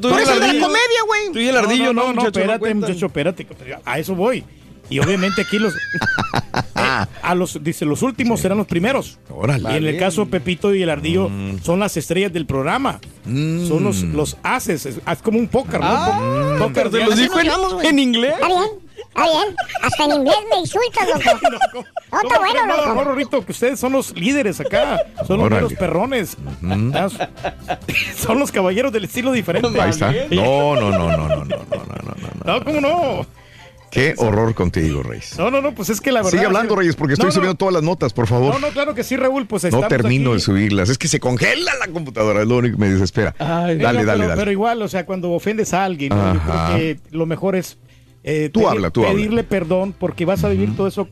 tú 0.00 0.08
eres 0.14 0.28
el 0.28 0.34
el 0.34 0.40
de 0.40 0.52
la 0.54 0.60
comedia, 0.66 1.02
güey. 1.06 1.32
Tú 1.32 1.38
y 1.38 1.48
el 1.48 1.56
ardillo, 1.56 1.92
no, 1.92 1.92
no, 1.92 2.12
no, 2.12 2.14
muchacho, 2.22 2.40
no 2.46 2.52
espérate, 2.54 2.74
muchacho, 2.74 3.06
espérate. 3.06 3.46
A 3.84 3.98
eso 3.98 4.14
voy. 4.14 4.44
Y 4.90 4.98
obviamente 4.98 5.42
aquí 5.42 5.58
los. 5.58 5.74
eh, 6.54 7.06
a 7.22 7.34
los, 7.34 7.62
dice, 7.62 7.84
los 7.84 8.02
últimos 8.02 8.40
serán 8.40 8.58
los 8.58 8.66
primeros. 8.66 9.18
Órale. 9.30 9.72
Y 9.72 9.76
en 9.76 9.86
el 9.86 9.98
caso 9.98 10.26
Pepito 10.26 10.74
y 10.74 10.82
el 10.82 10.90
Ardillo 10.90 11.28
mm. 11.28 11.60
son 11.62 11.78
las 11.78 11.96
estrellas 11.96 12.32
del 12.32 12.44
programa. 12.44 13.00
Mm. 13.24 13.68
Son 13.68 13.84
los, 13.84 14.02
los 14.02 14.36
ases. 14.42 14.86
Es, 14.86 15.00
es 15.06 15.22
como 15.22 15.38
un 15.38 15.46
póker, 15.46 15.80
¿no? 15.80 15.86
Ah. 15.86 16.56
Póker 16.58 16.90
de 16.90 17.04
los 17.04 17.16
dijo 17.16 17.38
en, 17.38 17.86
en 17.86 17.98
inglés. 18.00 18.34
Está 18.34 18.48
bien, 18.48 18.68
está 18.96 19.24
bien. 19.24 19.56
Hasta 19.80 20.04
en 20.04 20.10
inglés 20.10 20.36
me 20.50 20.58
insultas, 20.58 21.08
loco. 21.44 21.86
no, 22.12 22.22
no, 22.22 22.22
no, 22.22 22.28
está 22.28 22.38
bueno, 22.40 22.66
loco. 22.66 23.04
Rorrito, 23.04 23.46
que 23.46 23.52
ustedes 23.52 23.78
son 23.78 23.92
los 23.92 24.12
líderes 24.16 24.58
acá. 24.58 25.00
Son 25.28 25.48
los 25.48 25.72
perrones. 25.74 26.36
Mm. 26.60 26.92
Son 28.16 28.38
los 28.38 28.50
caballeros 28.50 28.92
del 28.92 29.04
estilo 29.04 29.30
diferente. 29.30 29.80
Ahí 29.80 29.90
está. 29.90 30.12
No, 30.30 30.74
no, 30.74 30.90
no, 30.90 30.98
no, 30.98 31.16
no, 31.16 31.26
no, 31.28 31.44
no, 31.44 31.44
no. 31.44 32.58
No, 32.58 32.64
¿cómo 32.64 32.80
no? 32.80 33.39
Qué 33.90 34.14
horror 34.18 34.54
contigo, 34.54 35.02
Reyes. 35.02 35.36
No, 35.38 35.50
no, 35.50 35.60
no, 35.60 35.74
pues 35.74 35.90
es 35.90 36.00
que 36.00 36.12
la 36.12 36.20
verdad. 36.20 36.30
Sigue 36.30 36.46
hablando, 36.46 36.76
Reyes, 36.76 36.94
porque 36.96 37.14
estoy 37.14 37.24
No, 37.26 37.28
no. 37.30 37.34
subiendo 37.34 37.54
todas 37.56 37.74
las 37.74 37.82
notas, 37.82 38.12
por 38.12 38.26
favor. 38.26 38.54
No, 38.54 38.60
no, 38.60 38.68
claro 38.72 38.94
que 38.94 39.02
sí, 39.02 39.16
Raúl, 39.16 39.46
pues 39.46 39.64
No 39.64 39.68
estamos 39.68 39.88
termino 39.88 40.30
aquí. 40.30 40.36
de 40.38 40.40
subirlas. 40.40 40.88
Es 40.88 40.98
que 40.98 41.08
se 41.08 41.18
congela 41.20 41.72
la 41.84 41.88
computadora, 41.92 42.42
es 42.42 42.48
lo 42.48 42.58
único 42.58 42.76
que 42.76 42.80
me 42.80 42.90
desespera. 42.90 43.32
Sí, 43.32 43.44
dale, 43.44 43.76
no, 43.76 43.82
dale, 43.84 44.00
pero, 44.04 44.18
dale. 44.18 44.34
Pero 44.36 44.50
igual, 44.52 44.82
o 44.82 44.88
sea, 44.88 45.04
cuando 45.06 45.30
ofendes 45.32 45.74
a 45.74 45.84
alguien, 45.84 46.10
¿no? 46.10 46.34
yo 46.34 46.40
Ajá. 46.40 46.74
creo 46.74 46.78
que 46.78 47.00
lo 47.10 47.26
mejor 47.26 47.56
es 47.56 47.78
eh, 48.22 48.50
Tú 48.52 48.68
habla, 48.68 48.90
tú 48.90 49.00
habla. 49.02 49.14
pedirle 49.14 49.44
perdón 49.44 49.94
porque 49.98 50.24
vas 50.26 50.44
a 50.44 50.48
vivir 50.50 50.76
todo 50.76 50.86
eso 50.86 51.08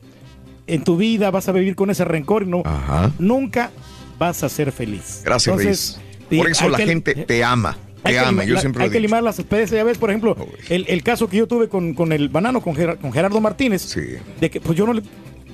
en 0.67 0.85
tu 0.85 0.97
vida, 0.99 1.31
vas 1.31 1.49
a 1.49 1.53
vivir 1.53 1.75
con 1.75 1.89
ese 1.91 2.05
rencor 2.05 2.43
y 2.43 2.47
no, 2.47 2.63
Ajá. 2.65 3.11
nunca 3.19 3.71
vas 4.19 4.43
a 4.45 4.49
ser 4.51 4.73
feliz. 4.73 5.23
Gracias, 5.25 5.49
Entonces, 5.59 5.99
Reyes. 6.29 6.43
Por 6.43 6.51
eso 6.51 6.69
la 6.69 6.77
que- 6.77 6.85
gente 6.87 7.15
te 7.15 7.43
ama. 7.43 7.79
Hay 8.05 8.13
Te 8.15 8.19
que, 8.21 8.25
ama. 8.27 8.31
limar- 8.43 8.47
Yo 8.47 8.55
la- 8.55 8.61
siempre 8.61 8.83
hay 8.83 8.89
lo 8.89 8.93
que 8.93 8.99
he 8.99 9.01
dicho. 9.01 9.09
limar 9.09 9.23
las 9.23 9.39
especies. 9.39 9.71
Ya 9.71 9.85
ves, 9.85 9.99
por 9.99 10.11
ejemplo, 10.11 10.37
el, 10.69 10.85
el 10.89 11.03
caso 11.03 11.29
que 11.29 11.37
yo 11.39 11.47
tuve 11.47 11.69
con, 11.69 11.95
con 11.95 12.13
el 12.13 12.29
banano, 12.29 12.61
con, 12.61 12.75
Gerar- 12.75 12.99
con 12.99 13.13
Gerardo 13.13 13.41
Martínez, 13.41 13.95
de 14.41 14.51
que 14.51 14.61
pues 14.61 14.79
yo 14.79 14.87
no 14.87 14.93
le, 14.93 15.03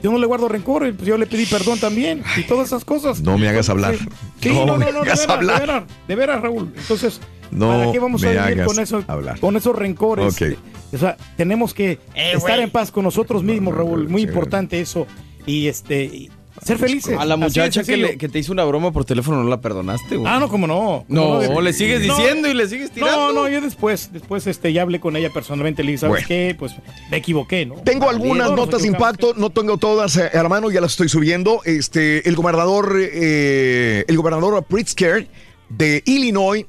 yo 0.02 0.12
no 0.12 0.18
le 0.18 0.26
guardo 0.26 0.48
rencor, 0.48 0.86
y, 0.86 0.92
pues 0.92 1.08
yo 1.08 1.16
le 1.16 1.26
pedí 1.26 1.46
perdón 1.46 1.78
también 1.80 2.22
y 2.36 2.42
todas 2.42 2.66
esas 2.68 2.84
cosas. 2.84 3.20
No 3.22 3.38
me 3.38 3.48
hagas 3.48 3.68
hablar. 3.70 3.96
Sí, 4.40 4.50
No 4.50 4.66
no, 4.66 4.66
no, 4.66 4.76
me 4.78 4.92
no, 4.92 4.92
de 4.92 5.10
hagas 5.10 5.20
veras, 5.20 5.36
hablar. 5.36 5.60
de 5.60 5.66
veras, 5.66 5.84
de 6.08 6.14
veras, 6.16 6.40
Raúl. 6.42 6.72
Entonces, 6.76 7.20
No 7.50 7.68
¿para 7.68 7.92
qué 7.92 7.98
vamos 7.98 8.22
a 8.22 8.26
me 8.26 8.32
vivir 8.32 8.44
hagas 8.60 8.66
con, 8.66 8.78
eso, 8.80 9.04
hablar. 9.06 9.40
con 9.40 9.56
esos 9.56 9.74
rencores? 9.74 10.34
Ok. 10.40 10.56
O 10.92 10.98
sea, 10.98 11.16
tenemos 11.36 11.72
que 11.74 11.92
Eh, 12.14 12.32
estar 12.36 12.60
en 12.60 12.70
paz 12.70 12.90
con 12.92 13.04
nosotros 13.04 13.42
mismos, 13.42 13.74
Raúl. 13.74 14.08
Muy 14.08 14.22
importante 14.22 14.80
eso. 14.80 15.06
Y 15.46 15.66
este, 15.66 16.04
y 16.04 16.30
ser 16.62 16.78
felices. 16.78 17.16
A 17.18 17.24
la 17.24 17.36
muchacha 17.36 17.80
que, 17.80 17.86
sencillo. 17.86 18.06
le- 18.08 18.16
que 18.18 18.28
te 18.28 18.38
hizo 18.38 18.52
una 18.52 18.64
broma 18.64 18.92
por 18.92 19.04
teléfono 19.04 19.42
no 19.42 19.48
la 19.50 19.60
perdonaste, 19.60 20.16
güey. 20.16 20.32
Ah, 20.32 20.38
no, 20.38 20.48
como 20.48 20.66
no. 20.66 21.04
No, 21.08 21.40
¿Cómo 21.46 21.60
le 21.60 21.72
sigues 21.72 22.06
No. 22.06 22.16
diciendo 22.16 22.48
y 22.48 22.54
le 22.54 22.68
sigues 22.68 22.90
tirando. 22.90 23.16
No, 23.16 23.32
no, 23.32 23.48
yo 23.48 23.60
después, 23.60 24.10
después 24.12 24.46
este, 24.46 24.72
ya 24.72 24.82
hablé 24.82 25.00
con 25.00 25.16
ella 25.16 25.30
personalmente, 25.30 25.82
le 25.82 25.92
dije, 25.92 26.00
¿sabes 26.02 26.12
Bueno. 26.12 26.28
qué? 26.28 26.56
Pues 26.58 26.72
me 27.10 27.16
equivoqué, 27.18 27.66
¿no? 27.66 27.74
Tengo 27.76 28.08
algunas 28.08 28.50
notas 28.52 28.82
de 28.82 28.88
impacto, 28.88 29.34
no 29.36 29.50
tengo 29.50 29.76
todas, 29.78 30.16
eh, 30.16 30.30
hermano, 30.32 30.70
ya 30.70 30.80
las 30.80 30.92
estoy 30.92 31.08
subiendo. 31.08 31.60
Este, 31.64 32.28
el 32.28 32.36
gobernador, 32.36 32.96
eh, 33.00 34.04
el 34.06 34.16
gobernador 34.16 34.62
Pritzker 34.64 35.28
de 35.68 36.02
Illinois 36.06 36.66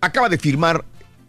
acaba 0.00 0.28
de 0.28 0.38
firmar 0.38 0.84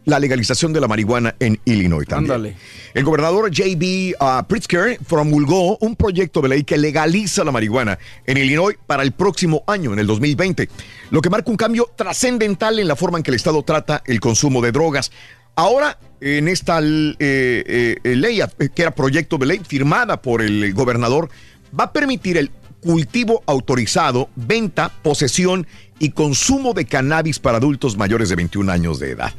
la 0.09 0.19
legalización 0.19 0.73
de 0.73 0.81
la 0.81 0.87
marihuana 0.87 1.35
en 1.39 1.59
Illinois 1.65 2.07
también. 2.07 2.31
Ándale. 2.31 2.55
El 2.93 3.03
gobernador 3.03 3.49
J.B. 3.55 4.15
uh, 4.19 4.43
Pritzker 4.47 4.99
promulgó 5.07 5.77
un 5.77 5.95
proyecto 5.95 6.41
de 6.41 6.49
ley 6.49 6.63
que 6.63 6.77
legaliza 6.77 7.43
la 7.43 7.51
marihuana 7.51 7.97
en 8.25 8.37
Illinois 8.37 8.77
para 8.87 9.03
el 9.03 9.11
próximo 9.11 9.63
año, 9.67 9.93
en 9.93 9.99
el 9.99 10.07
2020, 10.07 10.69
lo 11.11 11.21
que 11.21 11.29
marca 11.29 11.51
un 11.51 11.57
cambio 11.57 11.89
trascendental 11.95 12.79
en 12.79 12.87
la 12.87 12.95
forma 12.95 13.17
en 13.17 13.23
que 13.23 13.31
el 13.31 13.35
Estado 13.35 13.61
trata 13.63 14.01
el 14.05 14.19
consumo 14.19 14.61
de 14.61 14.71
drogas. 14.71 15.11
Ahora, 15.55 15.97
en 16.21 16.47
esta 16.47 16.79
eh, 16.81 17.15
eh, 17.19 18.15
ley, 18.15 18.41
eh, 18.41 18.69
que 18.73 18.81
era 18.81 18.91
proyecto 18.91 19.37
de 19.37 19.45
ley 19.45 19.61
firmada 19.65 20.21
por 20.21 20.41
el 20.41 20.73
gobernador, 20.73 21.29
va 21.77 21.85
a 21.85 21.93
permitir 21.93 22.37
el 22.37 22.51
cultivo 22.81 23.43
autorizado, 23.45 24.29
venta, 24.35 24.91
posesión 25.03 25.67
y 25.99 26.11
consumo 26.11 26.73
de 26.73 26.85
cannabis 26.85 27.39
para 27.39 27.57
adultos 27.57 27.97
mayores 27.97 28.29
de 28.29 28.35
21 28.35 28.71
años 28.71 28.99
de 28.99 29.11
edad. 29.11 29.33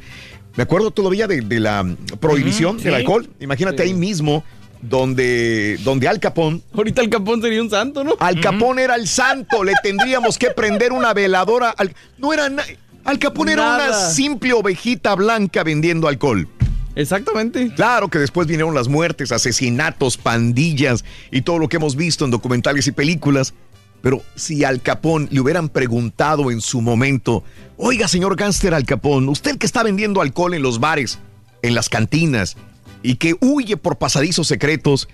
Me 0.55 0.63
acuerdo 0.63 0.91
todavía 0.91 1.27
de, 1.27 1.41
de 1.41 1.59
la 1.59 1.85
prohibición 2.19 2.77
del 2.77 2.93
sí. 2.93 2.99
alcohol. 2.99 3.29
Imagínate 3.39 3.83
Sí. 3.83 3.89
ahí 3.89 3.93
mismo 3.93 4.43
donde, 4.81 5.77
donde 5.83 6.07
Al 6.07 6.19
Capón. 6.19 6.61
Ahorita 6.73 7.01
Al 7.01 7.09
Capón 7.09 7.41
sería 7.41 7.61
un 7.61 7.69
santo, 7.69 8.03
¿no? 8.03 8.15
Al 8.19 8.39
Capón 8.41 8.79
era 8.79 8.95
el 8.95 9.07
santo. 9.07 9.63
Le 9.63 9.73
tendríamos 9.83 10.37
que 10.37 10.49
prender 10.51 10.91
una 10.91 11.13
veladora. 11.13 11.69
Al, 11.69 11.93
no 12.17 12.33
era 12.33 12.49
na- 12.49 12.63
Al 13.05 13.17
Capón 13.19 13.49
era 13.49 13.75
una 13.75 13.93
simple 13.93 14.53
ovejita 14.53 15.15
blanca 15.15 15.63
vendiendo 15.63 16.07
alcohol. 16.07 16.47
Exactamente. 16.95 17.71
Claro 17.75 18.09
que 18.09 18.19
después 18.19 18.47
vinieron 18.47 18.73
las 18.75 18.87
muertes, 18.89 19.31
asesinatos, 19.31 20.17
pandillas 20.17 21.05
y 21.31 21.41
todo 21.41 21.57
lo 21.59 21.69
que 21.69 21.77
hemos 21.77 21.95
visto 21.95 22.25
en 22.25 22.31
documentales 22.31 22.85
y 22.87 22.91
películas. 22.91 23.53
Pero 24.01 24.21
si 24.35 24.63
Al 24.63 24.81
Capón 24.81 25.27
le 25.31 25.39
hubieran 25.39 25.69
preguntado 25.69 26.49
en 26.51 26.61
su 26.61 26.81
momento, 26.81 27.43
oiga, 27.77 28.07
señor 28.07 28.35
gánster 28.35 28.73
Al 28.73 28.85
Capón, 28.85 29.29
usted 29.29 29.57
que 29.57 29.65
está 29.65 29.83
vendiendo 29.83 30.21
alcohol 30.21 30.53
en 30.55 30.61
los 30.63 30.79
bares, 30.79 31.19
en 31.61 31.75
las 31.75 31.87
cantinas 31.89 32.57
y 33.03 33.15
que 33.15 33.35
huye 33.39 33.77
por 33.77 33.97
pasadizos 33.97 34.47
secretos, 34.47 35.07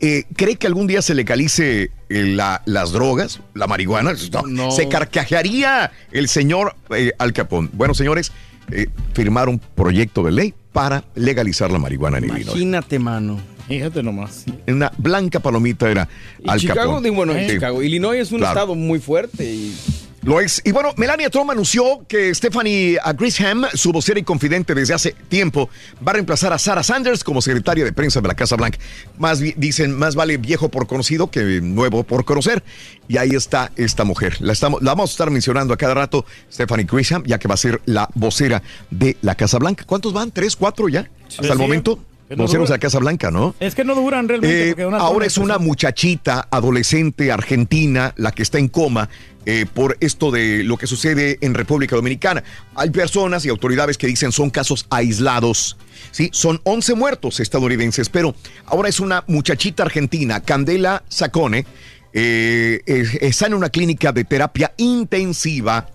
eh, 0.00 0.24
¿cree 0.36 0.56
que 0.56 0.66
algún 0.68 0.86
día 0.86 1.02
se 1.02 1.14
legalice 1.14 1.90
eh, 2.08 2.22
la- 2.24 2.62
las 2.66 2.92
drogas, 2.92 3.40
la 3.54 3.66
marihuana? 3.66 4.12
No, 4.32 4.42
No. 4.42 4.70
Se 4.70 4.88
carcajearía 4.88 5.90
el 6.12 6.28
señor 6.28 6.76
eh, 6.90 7.12
Al 7.18 7.32
Capón. 7.32 7.70
Bueno, 7.72 7.94
señores, 7.94 8.32
eh, 8.70 8.86
firmaron 9.14 9.54
un 9.54 9.60
proyecto 9.60 10.22
de 10.22 10.30
ley 10.32 10.54
para 10.72 11.04
legalizar 11.14 11.70
la 11.70 11.78
marihuana 11.78 12.18
en 12.18 12.24
Illinois. 12.24 12.46
Imagínate, 12.48 12.98
mano. 12.98 13.40
Fíjate 13.68 14.02
nomás. 14.02 14.44
Una 14.66 14.90
blanca 14.96 15.40
palomita 15.40 15.90
era 15.90 16.08
Y 16.42 16.48
Al 16.48 16.58
Chicago, 16.58 16.80
Capón. 16.92 17.02
digo, 17.02 17.14
bueno, 17.16 17.34
en 17.34 17.46
Sí. 17.48 17.54
Chicago. 17.54 17.82
Illinois 17.82 18.18
es 18.20 18.32
un 18.32 18.38
Claro. 18.38 18.52
estado 18.54 18.74
muy 18.74 18.98
fuerte 18.98 19.44
y 19.44 19.76
Lo 20.22 20.40
es. 20.40 20.60
Y 20.64 20.72
bueno, 20.72 20.92
Melania 20.96 21.30
Trump 21.30 21.48
anunció 21.50 22.04
que 22.08 22.34
Stephanie 22.34 22.98
Grisham, 23.16 23.64
su 23.74 23.92
vocera 23.92 24.18
y 24.18 24.24
confidente 24.24 24.74
desde 24.74 24.92
hace 24.92 25.14
tiempo, 25.28 25.70
va 26.06 26.10
a 26.10 26.14
reemplazar 26.14 26.52
a 26.52 26.58
Sarah 26.58 26.82
Sanders 26.82 27.22
como 27.22 27.40
secretaria 27.40 27.84
de 27.84 27.92
prensa 27.92 28.20
de 28.20 28.26
la 28.28 28.34
Casa 28.34 28.56
Blanca. 28.56 28.78
Más 29.16 29.38
dicen, 29.38 29.96
más 29.96 30.16
vale 30.16 30.36
viejo 30.36 30.70
por 30.70 30.86
conocido 30.88 31.30
que 31.30 31.60
nuevo 31.62 32.02
por 32.02 32.24
conocer. 32.24 32.64
Y 33.06 33.16
ahí 33.16 33.30
está 33.30 33.70
esta 33.76 34.02
mujer. 34.04 34.36
La, 34.40 34.52
estamos, 34.52 34.82
la 34.82 34.90
vamos 34.90 35.10
a 35.10 35.12
estar 35.12 35.30
mencionando 35.30 35.72
a 35.72 35.76
cada 35.76 35.94
rato, 35.94 36.26
Stephanie 36.52 36.84
Grisham, 36.90 37.22
ya 37.24 37.38
que 37.38 37.46
va 37.48 37.54
a 37.54 37.58
ser 37.58 37.80
la 37.86 38.10
vocera 38.14 38.60
de 38.90 39.16
la 39.22 39.36
Casa 39.36 39.58
Blanca. 39.58 39.84
¿Cuántos 39.86 40.12
van? 40.12 40.32
¿Tres, 40.32 40.56
cuatro 40.56 40.88
ya? 40.88 41.08
Hasta 41.28 41.46
el 41.46 41.52
Sí. 41.52 41.58
momento. 41.58 41.98
Que 42.28 42.36
no 42.36 42.46
la 42.46 42.78
Casa 42.78 42.98
Blanca, 42.98 43.30
¿no? 43.30 43.54
Es 43.58 43.74
que 43.74 43.84
no 43.84 43.94
duran 43.94 44.28
realmente. 44.28 44.70
Eh, 44.70 44.88
ahora 44.98 45.24
es 45.24 45.38
una 45.38 45.58
muchachita 45.58 46.46
adolescente 46.50 47.32
argentina 47.32 48.12
la 48.16 48.32
que 48.32 48.42
está 48.42 48.58
en 48.58 48.68
coma 48.68 49.08
eh, 49.46 49.64
por 49.72 49.96
esto 50.00 50.30
de 50.30 50.62
lo 50.62 50.76
que 50.76 50.86
sucede 50.86 51.38
en 51.40 51.54
República 51.54 51.96
Dominicana. 51.96 52.44
Hay 52.74 52.90
personas 52.90 53.46
y 53.46 53.48
autoridades 53.48 53.96
que 53.96 54.06
dicen 54.06 54.30
son 54.30 54.50
casos 54.50 54.86
aislados. 54.90 55.78
Sí, 56.10 56.28
son 56.32 56.60
11 56.64 56.94
muertos 56.96 57.40
estadounidenses, 57.40 58.10
pero 58.10 58.34
ahora 58.66 58.90
es 58.90 59.00
una 59.00 59.24
muchachita 59.26 59.84
argentina, 59.84 60.40
Candela 60.40 61.02
Sacone, 61.08 61.64
eh, 62.12 62.82
está 63.20 63.46
en 63.46 63.54
una 63.54 63.70
clínica 63.70 64.12
de 64.12 64.24
terapia 64.24 64.74
intensiva. 64.76 65.88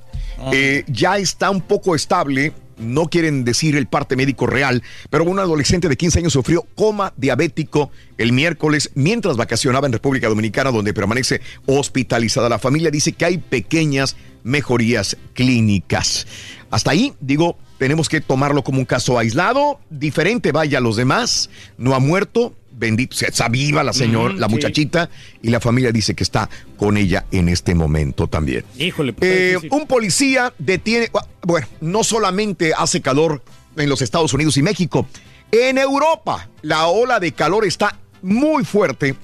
Eh, 0.51 0.83
ya 0.87 1.17
está 1.17 1.49
un 1.49 1.61
poco 1.61 1.95
estable. 1.95 2.53
No 2.77 3.05
quieren 3.05 3.43
decir 3.43 3.75
el 3.75 3.87
parte 3.87 4.15
médico 4.15 4.47
real, 4.47 4.83
pero 5.09 5.23
un 5.23 5.39
adolescente 5.39 5.89
de 5.89 5.97
15 5.97 6.19
años 6.19 6.33
sufrió 6.33 6.65
coma 6.75 7.13
diabético 7.17 7.91
el 8.17 8.31
miércoles 8.31 8.91
mientras 8.95 9.37
vacacionaba 9.37 9.87
en 9.87 9.93
República 9.93 10.29
Dominicana, 10.29 10.71
donde 10.71 10.93
permanece 10.93 11.41
hospitalizada. 11.65 12.49
La 12.49 12.59
familia 12.59 12.91
dice 12.91 13.13
que 13.13 13.25
hay 13.25 13.37
pequeñas 13.37 14.15
mejorías 14.43 15.17
clínicas. 15.33 16.27
Hasta 16.69 16.91
ahí, 16.91 17.13
digo, 17.19 17.57
tenemos 17.77 18.09
que 18.09 18.21
tomarlo 18.21 18.63
como 18.63 18.79
un 18.79 18.85
caso 18.85 19.17
aislado, 19.19 19.79
diferente 19.89 20.51
vaya 20.51 20.77
a 20.77 20.81
los 20.81 20.95
demás, 20.95 21.49
no 21.77 21.93
ha 21.95 21.99
muerto, 21.99 22.55
bendito 22.75 23.15
sea, 23.15 23.29
está 23.29 23.47
viva 23.47 23.83
la 23.83 23.93
señora, 23.93 24.33
la 24.33 24.47
sí. 24.47 24.53
muchachita, 24.53 25.09
y 25.41 25.49
la 25.49 25.59
familia 25.59 25.91
dice 25.91 26.15
que 26.15 26.23
está 26.23 26.49
con 26.77 26.97
ella 26.97 27.25
en 27.31 27.49
este 27.49 27.75
momento 27.75 28.27
también. 28.27 28.65
Híjole, 28.77 29.13
pues, 29.13 29.31
Eh, 29.31 29.57
un 29.71 29.87
policía 29.87 30.53
detiene, 30.57 31.09
bueno, 31.43 31.67
no 31.81 32.03
solamente 32.03 32.73
hace 32.75 33.01
calor 33.01 33.43
en 33.75 33.89
los 33.89 34.01
Estados 34.01 34.33
Unidos 34.33 34.57
y 34.57 34.63
México, 34.63 35.07
en 35.51 35.77
Europa 35.77 36.49
la 36.61 36.87
ola 36.87 37.19
de 37.19 37.31
calor 37.31 37.65
está 37.65 37.97
muy 38.21 38.65
fuerte, 38.65 39.15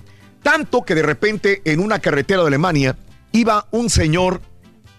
tanto 0.44 0.84
que 0.84 0.96
de 0.96 1.02
repente 1.02 1.62
en 1.66 1.80
una 1.80 2.00
carretera 2.00 2.42
de 2.42 2.48
Alemania 2.48 2.98
iba 3.32 3.68
un 3.72 3.90
señor 3.90 4.42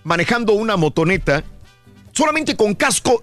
manejando 0.04 0.54
una 0.54 0.76
motoneta 0.76 1.44
solamente 2.12 2.56
con 2.56 2.74
casco 2.74 3.22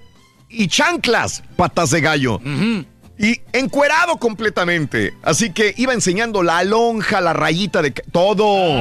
y 0.50 0.68
chanclas, 0.68 1.44
patas 1.56 1.90
de 1.92 2.02
gallo. 2.02 2.40
Y 3.20 3.42
encuerado 3.52 4.18
completamente. 4.18 5.14
Así 5.24 5.52
que 5.52 5.74
iba 5.78 5.94
enseñando 5.94 6.44
la 6.44 6.64
lonja, 6.64 7.20
la 7.22 7.34
rayita 7.34 7.82
de... 7.82 7.92
Todo. 7.92 8.80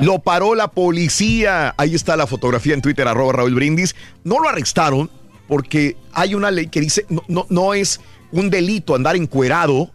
Lo 0.00 0.18
paró 0.20 0.54
la 0.54 0.68
policía. 0.68 1.74
Ahí 1.76 1.94
está 1.94 2.16
la 2.16 2.26
fotografía 2.26 2.74
en 2.74 2.82
Twitter, 2.82 3.06
arroba 3.06 3.32
Raúl 3.34 3.54
Brindis. 3.54 3.94
No 4.24 4.40
lo 4.40 4.48
arrestaron 4.48 5.10
porque 5.46 5.96
hay 6.12 6.34
una 6.34 6.50
ley 6.50 6.66
que 6.66 6.80
dice 6.80 7.06
no, 7.08 7.22
no, 7.28 7.46
no 7.48 7.72
es 7.74 8.00
un 8.32 8.50
delito 8.50 8.94
andar 8.94 9.16
encuerado, 9.16 9.90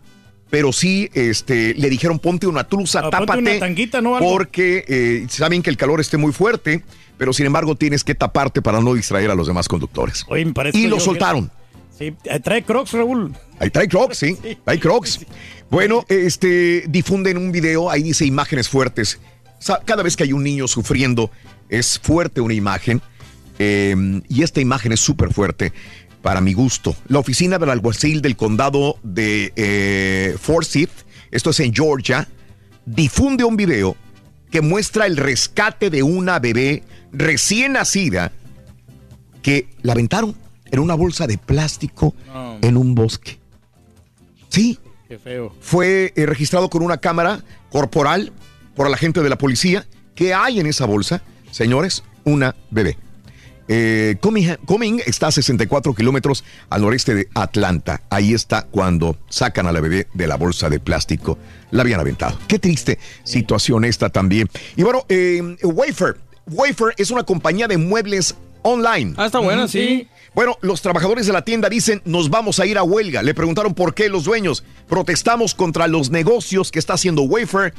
pero 0.49 0.73
sí 0.73 1.09
este, 1.13 1.73
le 1.75 1.89
dijeron 1.89 2.19
ponte 2.19 2.47
una 2.47 2.63
truza, 2.63 2.99
Ah, 2.99 3.03
ponte 3.03 3.17
tápate. 3.17 3.39
una 3.41 3.59
tanguita, 3.59 4.01
¿no? 4.01 4.15
Algo. 4.15 4.31
Porque 4.31 4.85
eh, 4.87 5.25
saben 5.29 5.61
que 5.61 5.69
el 5.69 5.77
calor 5.77 5.99
esté 6.01 6.17
muy 6.17 6.31
fuerte, 6.31 6.83
pero 7.17 7.33
sin 7.33 7.45
embargo 7.45 7.75
tienes 7.75 8.03
que 8.03 8.15
taparte 8.15 8.61
para 8.61 8.81
no 8.81 8.93
distraer 8.93 9.29
a 9.29 9.35
los 9.35 9.45
demás 9.47 9.67
conductores. 9.67 10.25
Oye, 10.27 10.45
me 10.45 10.53
parece 10.53 10.77
y 10.77 10.87
lo 10.87 10.99
soltaron. 10.99 11.51
Sí, 11.97 12.15
eh, 12.23 12.39
trae 12.39 12.63
Crocs, 12.63 12.93
Raúl. 12.93 13.33
Ahí 13.59 13.69
trae 13.69 13.87
Crocs, 13.87 14.17
sí. 14.17 14.37
Hay 14.65 14.79
Crocs. 14.79 15.19
Bueno, 15.69 16.05
este, 16.09 16.85
difunden 16.87 17.37
un 17.37 17.51
video, 17.51 17.89
ahí 17.89 18.03
dice 18.03 18.25
imágenes 18.25 18.67
fuertes. 18.69 19.19
Cada 19.85 20.03
vez 20.03 20.17
que 20.17 20.23
hay 20.23 20.33
un 20.33 20.43
niño 20.43 20.67
sufriendo, 20.67 21.31
es 21.69 21.99
fuerte 21.99 22.41
una 22.41 22.53
imagen. 22.53 23.01
eh, 23.59 23.95
y 24.27 24.41
esta 24.41 24.59
imagen 24.61 24.91
es 24.91 24.99
súper 24.99 25.31
fuerte 25.31 25.71
para 26.23 26.41
mi 26.41 26.53
gusto. 26.53 26.95
La 27.07 27.19
oficina 27.19 27.59
del 27.59 27.69
alguacil 27.69 28.21
del 28.21 28.35
condado 28.35 28.97
de 29.03 29.53
eh, 29.55 30.35
Forsyth, 30.41 31.05
esto 31.29 31.51
es 31.51 31.59
en 31.59 31.73
Georgia, 31.73 32.27
difunde 32.85 33.43
un 33.43 33.55
video 33.55 33.95
que 34.49 34.61
muestra 34.61 35.05
el 35.05 35.17
rescate 35.17 35.89
de 35.89 36.01
una 36.01 36.39
bebé 36.39 36.83
recién 37.11 37.73
nacida 37.73 38.31
que 39.41 39.67
la 39.81 39.93
aventaron 39.93 40.35
en 40.73 40.79
una 40.79 40.95
bolsa 40.95 41.27
de 41.27 41.37
plástico 41.37 42.15
No. 42.27 42.57
en 42.61 42.77
un 42.77 42.95
bosque. 42.95 43.39
Sí, 44.49 44.79
Qué 45.07 45.19
feo. 45.19 45.53
fue 45.61 46.11
eh, 46.15 46.25
registrado 46.25 46.69
con 46.69 46.81
una 46.81 46.97
cámara 46.97 47.43
corporal 47.71 48.33
por 48.75 48.89
la 48.89 48.97
gente 48.97 49.21
de 49.21 49.29
la 49.29 49.37
policía. 49.37 49.85
¿Qué 50.15 50.33
hay 50.33 50.59
en 50.59 50.65
esa 50.65 50.85
bolsa? 50.85 51.21
Señores, 51.51 52.03
una 52.23 52.55
bebé. 52.71 52.97
Eh, 53.67 54.17
Cumming 54.19 55.01
está 55.05 55.27
a 55.27 55.31
64 55.31 55.93
kilómetros 55.93 56.43
al 56.69 56.81
noreste 56.81 57.13
de 57.13 57.29
Atlanta. 57.35 58.01
Ahí 58.09 58.33
está 58.33 58.63
cuando 58.63 59.17
sacan 59.29 59.67
a 59.67 59.71
la 59.71 59.79
bebé 59.79 60.07
de 60.15 60.27
la 60.27 60.35
bolsa 60.37 60.69
de 60.69 60.79
plástico. 60.79 61.37
La 61.69 61.83
habían 61.83 61.99
aventado. 61.99 62.37
Qué 62.47 62.57
triste 62.57 62.97
situación 63.23 63.85
esta 63.85 64.09
también. 64.09 64.49
Y 64.75 64.81
bueno, 64.83 65.05
eh, 65.07 65.55
Wafer. 65.63 66.17
Wafer 66.47 66.93
es 66.97 67.11
una 67.11 67.23
compañía 67.23 67.67
de 67.67 67.77
muebles 67.77 68.35
online. 68.63 69.13
Ah, 69.17 69.27
está 69.27 69.39
buena, 69.39 69.67
sí. 69.67 70.07
Bueno, 70.35 70.57
los 70.61 70.81
trabajadores 70.81 71.27
de 71.27 71.33
la 71.33 71.43
tienda 71.43 71.69
dicen, 71.69 72.01
nos 72.05 72.29
vamos 72.29 72.59
a 72.59 72.65
ir 72.65 72.77
a 72.77 72.83
huelga. 72.83 73.21
Le 73.21 73.33
preguntaron 73.33 73.73
por 73.73 73.93
qué 73.93 74.09
los 74.09 74.23
dueños. 74.23 74.63
Protestamos 74.87 75.53
contra 75.53 75.87
los 75.87 76.09
negocios 76.09 76.71
que 76.71 76.79
está 76.79 76.93
haciendo 76.93 77.21
Wafer 77.23 77.73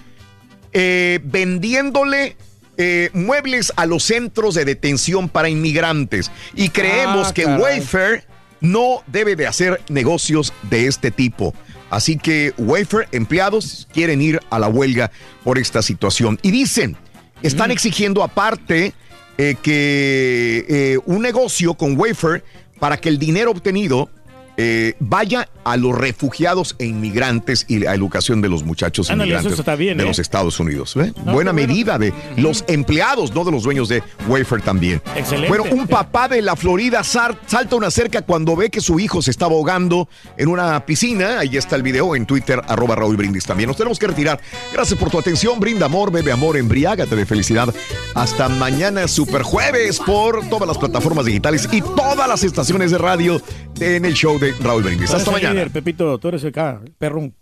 eh, 0.73 1.21
vendiéndole 1.25 2.37
eh, 2.77 3.11
muebles 3.13 3.73
a 3.77 3.87
los 3.87 4.03
centros 4.05 4.55
de 4.55 4.65
detención 4.65 5.29
para 5.29 5.49
inmigrantes. 5.49 6.31
Y 6.55 6.69
creemos 6.71 7.29
Ah, 7.29 7.35
que. 7.35 7.47
Wayfair 7.47 8.25
no 8.61 9.03
debe 9.07 9.37
de 9.37 9.47
hacer 9.47 9.81
negocios 9.89 10.53
de 10.71 10.87
este 10.87 11.11
tipo. 11.11 11.55
Así 11.91 12.17
que 12.17 12.53
Wayfair, 12.59 13.09
empleados, 13.13 13.87
quieren 13.93 14.21
ir 14.21 14.41
a 14.51 14.59
la 14.59 14.69
huelga 14.69 15.11
por 15.45 15.59
esta 15.59 15.83
situación. 15.83 16.39
Y 16.43 16.51
dicen, 16.51 16.97
están 17.43 17.71
exigiendo 17.71 18.23
aparte 18.23 18.95
eh, 19.39 19.57
que 19.61 20.65
eh, 20.69 20.99
un 21.07 21.23
negocio 21.23 21.75
con 21.75 21.99
Wayfair 21.99 22.45
para 22.79 22.97
que 22.97 23.09
el 23.09 23.19
dinero 23.19 23.51
obtenido 23.51 24.09
eh, 24.57 24.95
vaya 25.01 25.49
a 25.65 25.77
los 25.77 25.97
refugiados 25.97 26.77
e 26.79 26.87
inmigrantes 26.87 27.65
y 27.69 27.87
a 27.87 27.95
educación 27.95 28.41
de 28.41 28.49
los 28.49 28.63
muchachos 28.63 29.11
Ándale, 29.11 29.33
inmigrantes 29.33 29.79
bien, 29.79 29.97
de 29.97 30.05
¿eh? 30.05 30.07
los 30.07 30.19
Estados 30.19 30.61
Unidos. 30.61 30.95
¿eh? 30.97 31.13
No, 31.17 31.33
Buena 31.33 31.53
bueno. 31.53 31.53
medida 31.55 31.99
de 31.99 32.13
los 32.37 32.65
empleados, 32.69 33.35
no 33.35 33.45
de 33.45 33.51
los 33.51 33.63
dueños 33.63 33.89
de 33.89 34.03
Wayfair 34.29 34.63
también. 34.63 35.01
Excelente. 35.17 35.49
Bueno, 35.49 35.65
un 35.71 35.87
papá 35.87 36.29
de 36.29 36.43
la 36.43 36.55
Florida 36.55 37.03
salta 37.03 37.77
una 37.77 37.91
cerca 37.91 38.23
cuando 38.23 38.55
ve 38.55 38.71
que 38.71 38.81
su 38.81 39.01
hijo 39.01 39.23
se 39.23 39.31
estaba 39.31 39.55
ahogando 39.55 40.09
en 40.37 40.49
una 40.49 40.85
piscina. 40.85 41.41
Ahí 41.41 41.57
está 41.57 41.77
el 41.77 41.83
video 41.83 42.15
en 42.15 42.27
Twitter, 42.27 42.61
arroba 42.69 42.95
Raúl 42.95 43.17
Brindis 43.17 43.45
también. 43.45 43.69
Nos 43.69 43.77
tenemos 43.77 43.99
que 43.99 44.07
retirar. 44.07 44.41
Gracias 44.73 44.99
por 44.99 45.11
tu 45.11 45.19
atención. 45.19 45.59
Brinda 45.59 45.87
amor, 45.87 46.13
bebe 46.13 46.31
amor, 46.31 46.57
embriágate 46.57 47.17
de 47.17 47.27
felicidad. 47.27 47.75
Hasta 48.15 48.49
mañana, 48.49 49.09
super 49.09 49.43
jueves, 49.43 49.99
por 49.99 50.49
todas 50.49 50.69
las 50.69 50.79
plataformas 50.79 51.25
digitales 51.25 51.69
y 51.73 51.81
todas 51.81 52.29
las 52.29 52.45
estaciones 52.45 52.91
de 52.91 52.99
radio 52.99 53.41
en 53.81 54.05
el 54.05 54.15
show 54.15 54.39
de 54.39 54.44
Raúl 54.53 54.83
Brindis. 54.83 55.13
Hasta 55.13 55.31
mañana. 55.31 55.55
líder, 55.55 55.71
Pepito, 55.71 56.19
tú 56.19 56.29
eres 56.29 56.45
el, 56.45 56.53
perro. 56.53 57.33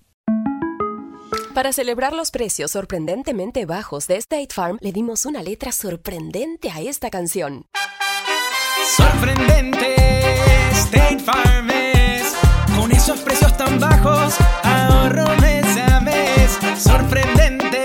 Para 1.54 1.72
celebrar 1.72 2.12
los 2.12 2.30
precios 2.30 2.70
sorprendentemente 2.70 3.66
bajos 3.66 4.06
de 4.06 4.16
State 4.16 4.48
Farm, 4.54 4.78
le 4.80 4.92
dimos 4.92 5.26
una 5.26 5.42
letra 5.42 5.72
sorprendente 5.72 6.70
a 6.70 6.80
esta 6.80 7.10
canción. 7.10 7.66
Sorprendente, 8.96 9.96
State 10.72 11.18
Farm 11.20 11.70
es. 11.70 12.34
Con 12.76 12.90
esos 12.92 13.20
precios 13.20 13.56
tan 13.56 13.78
bajos, 13.78 14.36
ahorro 14.62 15.26
mes 15.40 15.76
a 15.76 16.00
mes. 16.00 16.58
Sorprendente, 16.78 17.82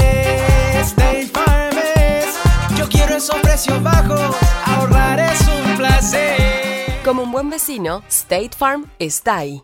State 0.82 1.28
Farm 1.34 1.78
es. 1.96 2.26
Yo 2.78 2.88
quiero 2.88 3.18
esos 3.18 3.40
precios 3.42 3.82
bajos, 3.84 4.36
ahorrar 4.66 5.20
es 5.20 5.42
un 5.42 5.78
placer. 5.78 6.47
Como 7.08 7.24
un 7.24 7.32
buen 7.32 7.50
vecino, 7.50 8.03
State 8.10 8.52
Farm 8.58 8.86
está 9.00 9.38
ahí. 9.38 9.64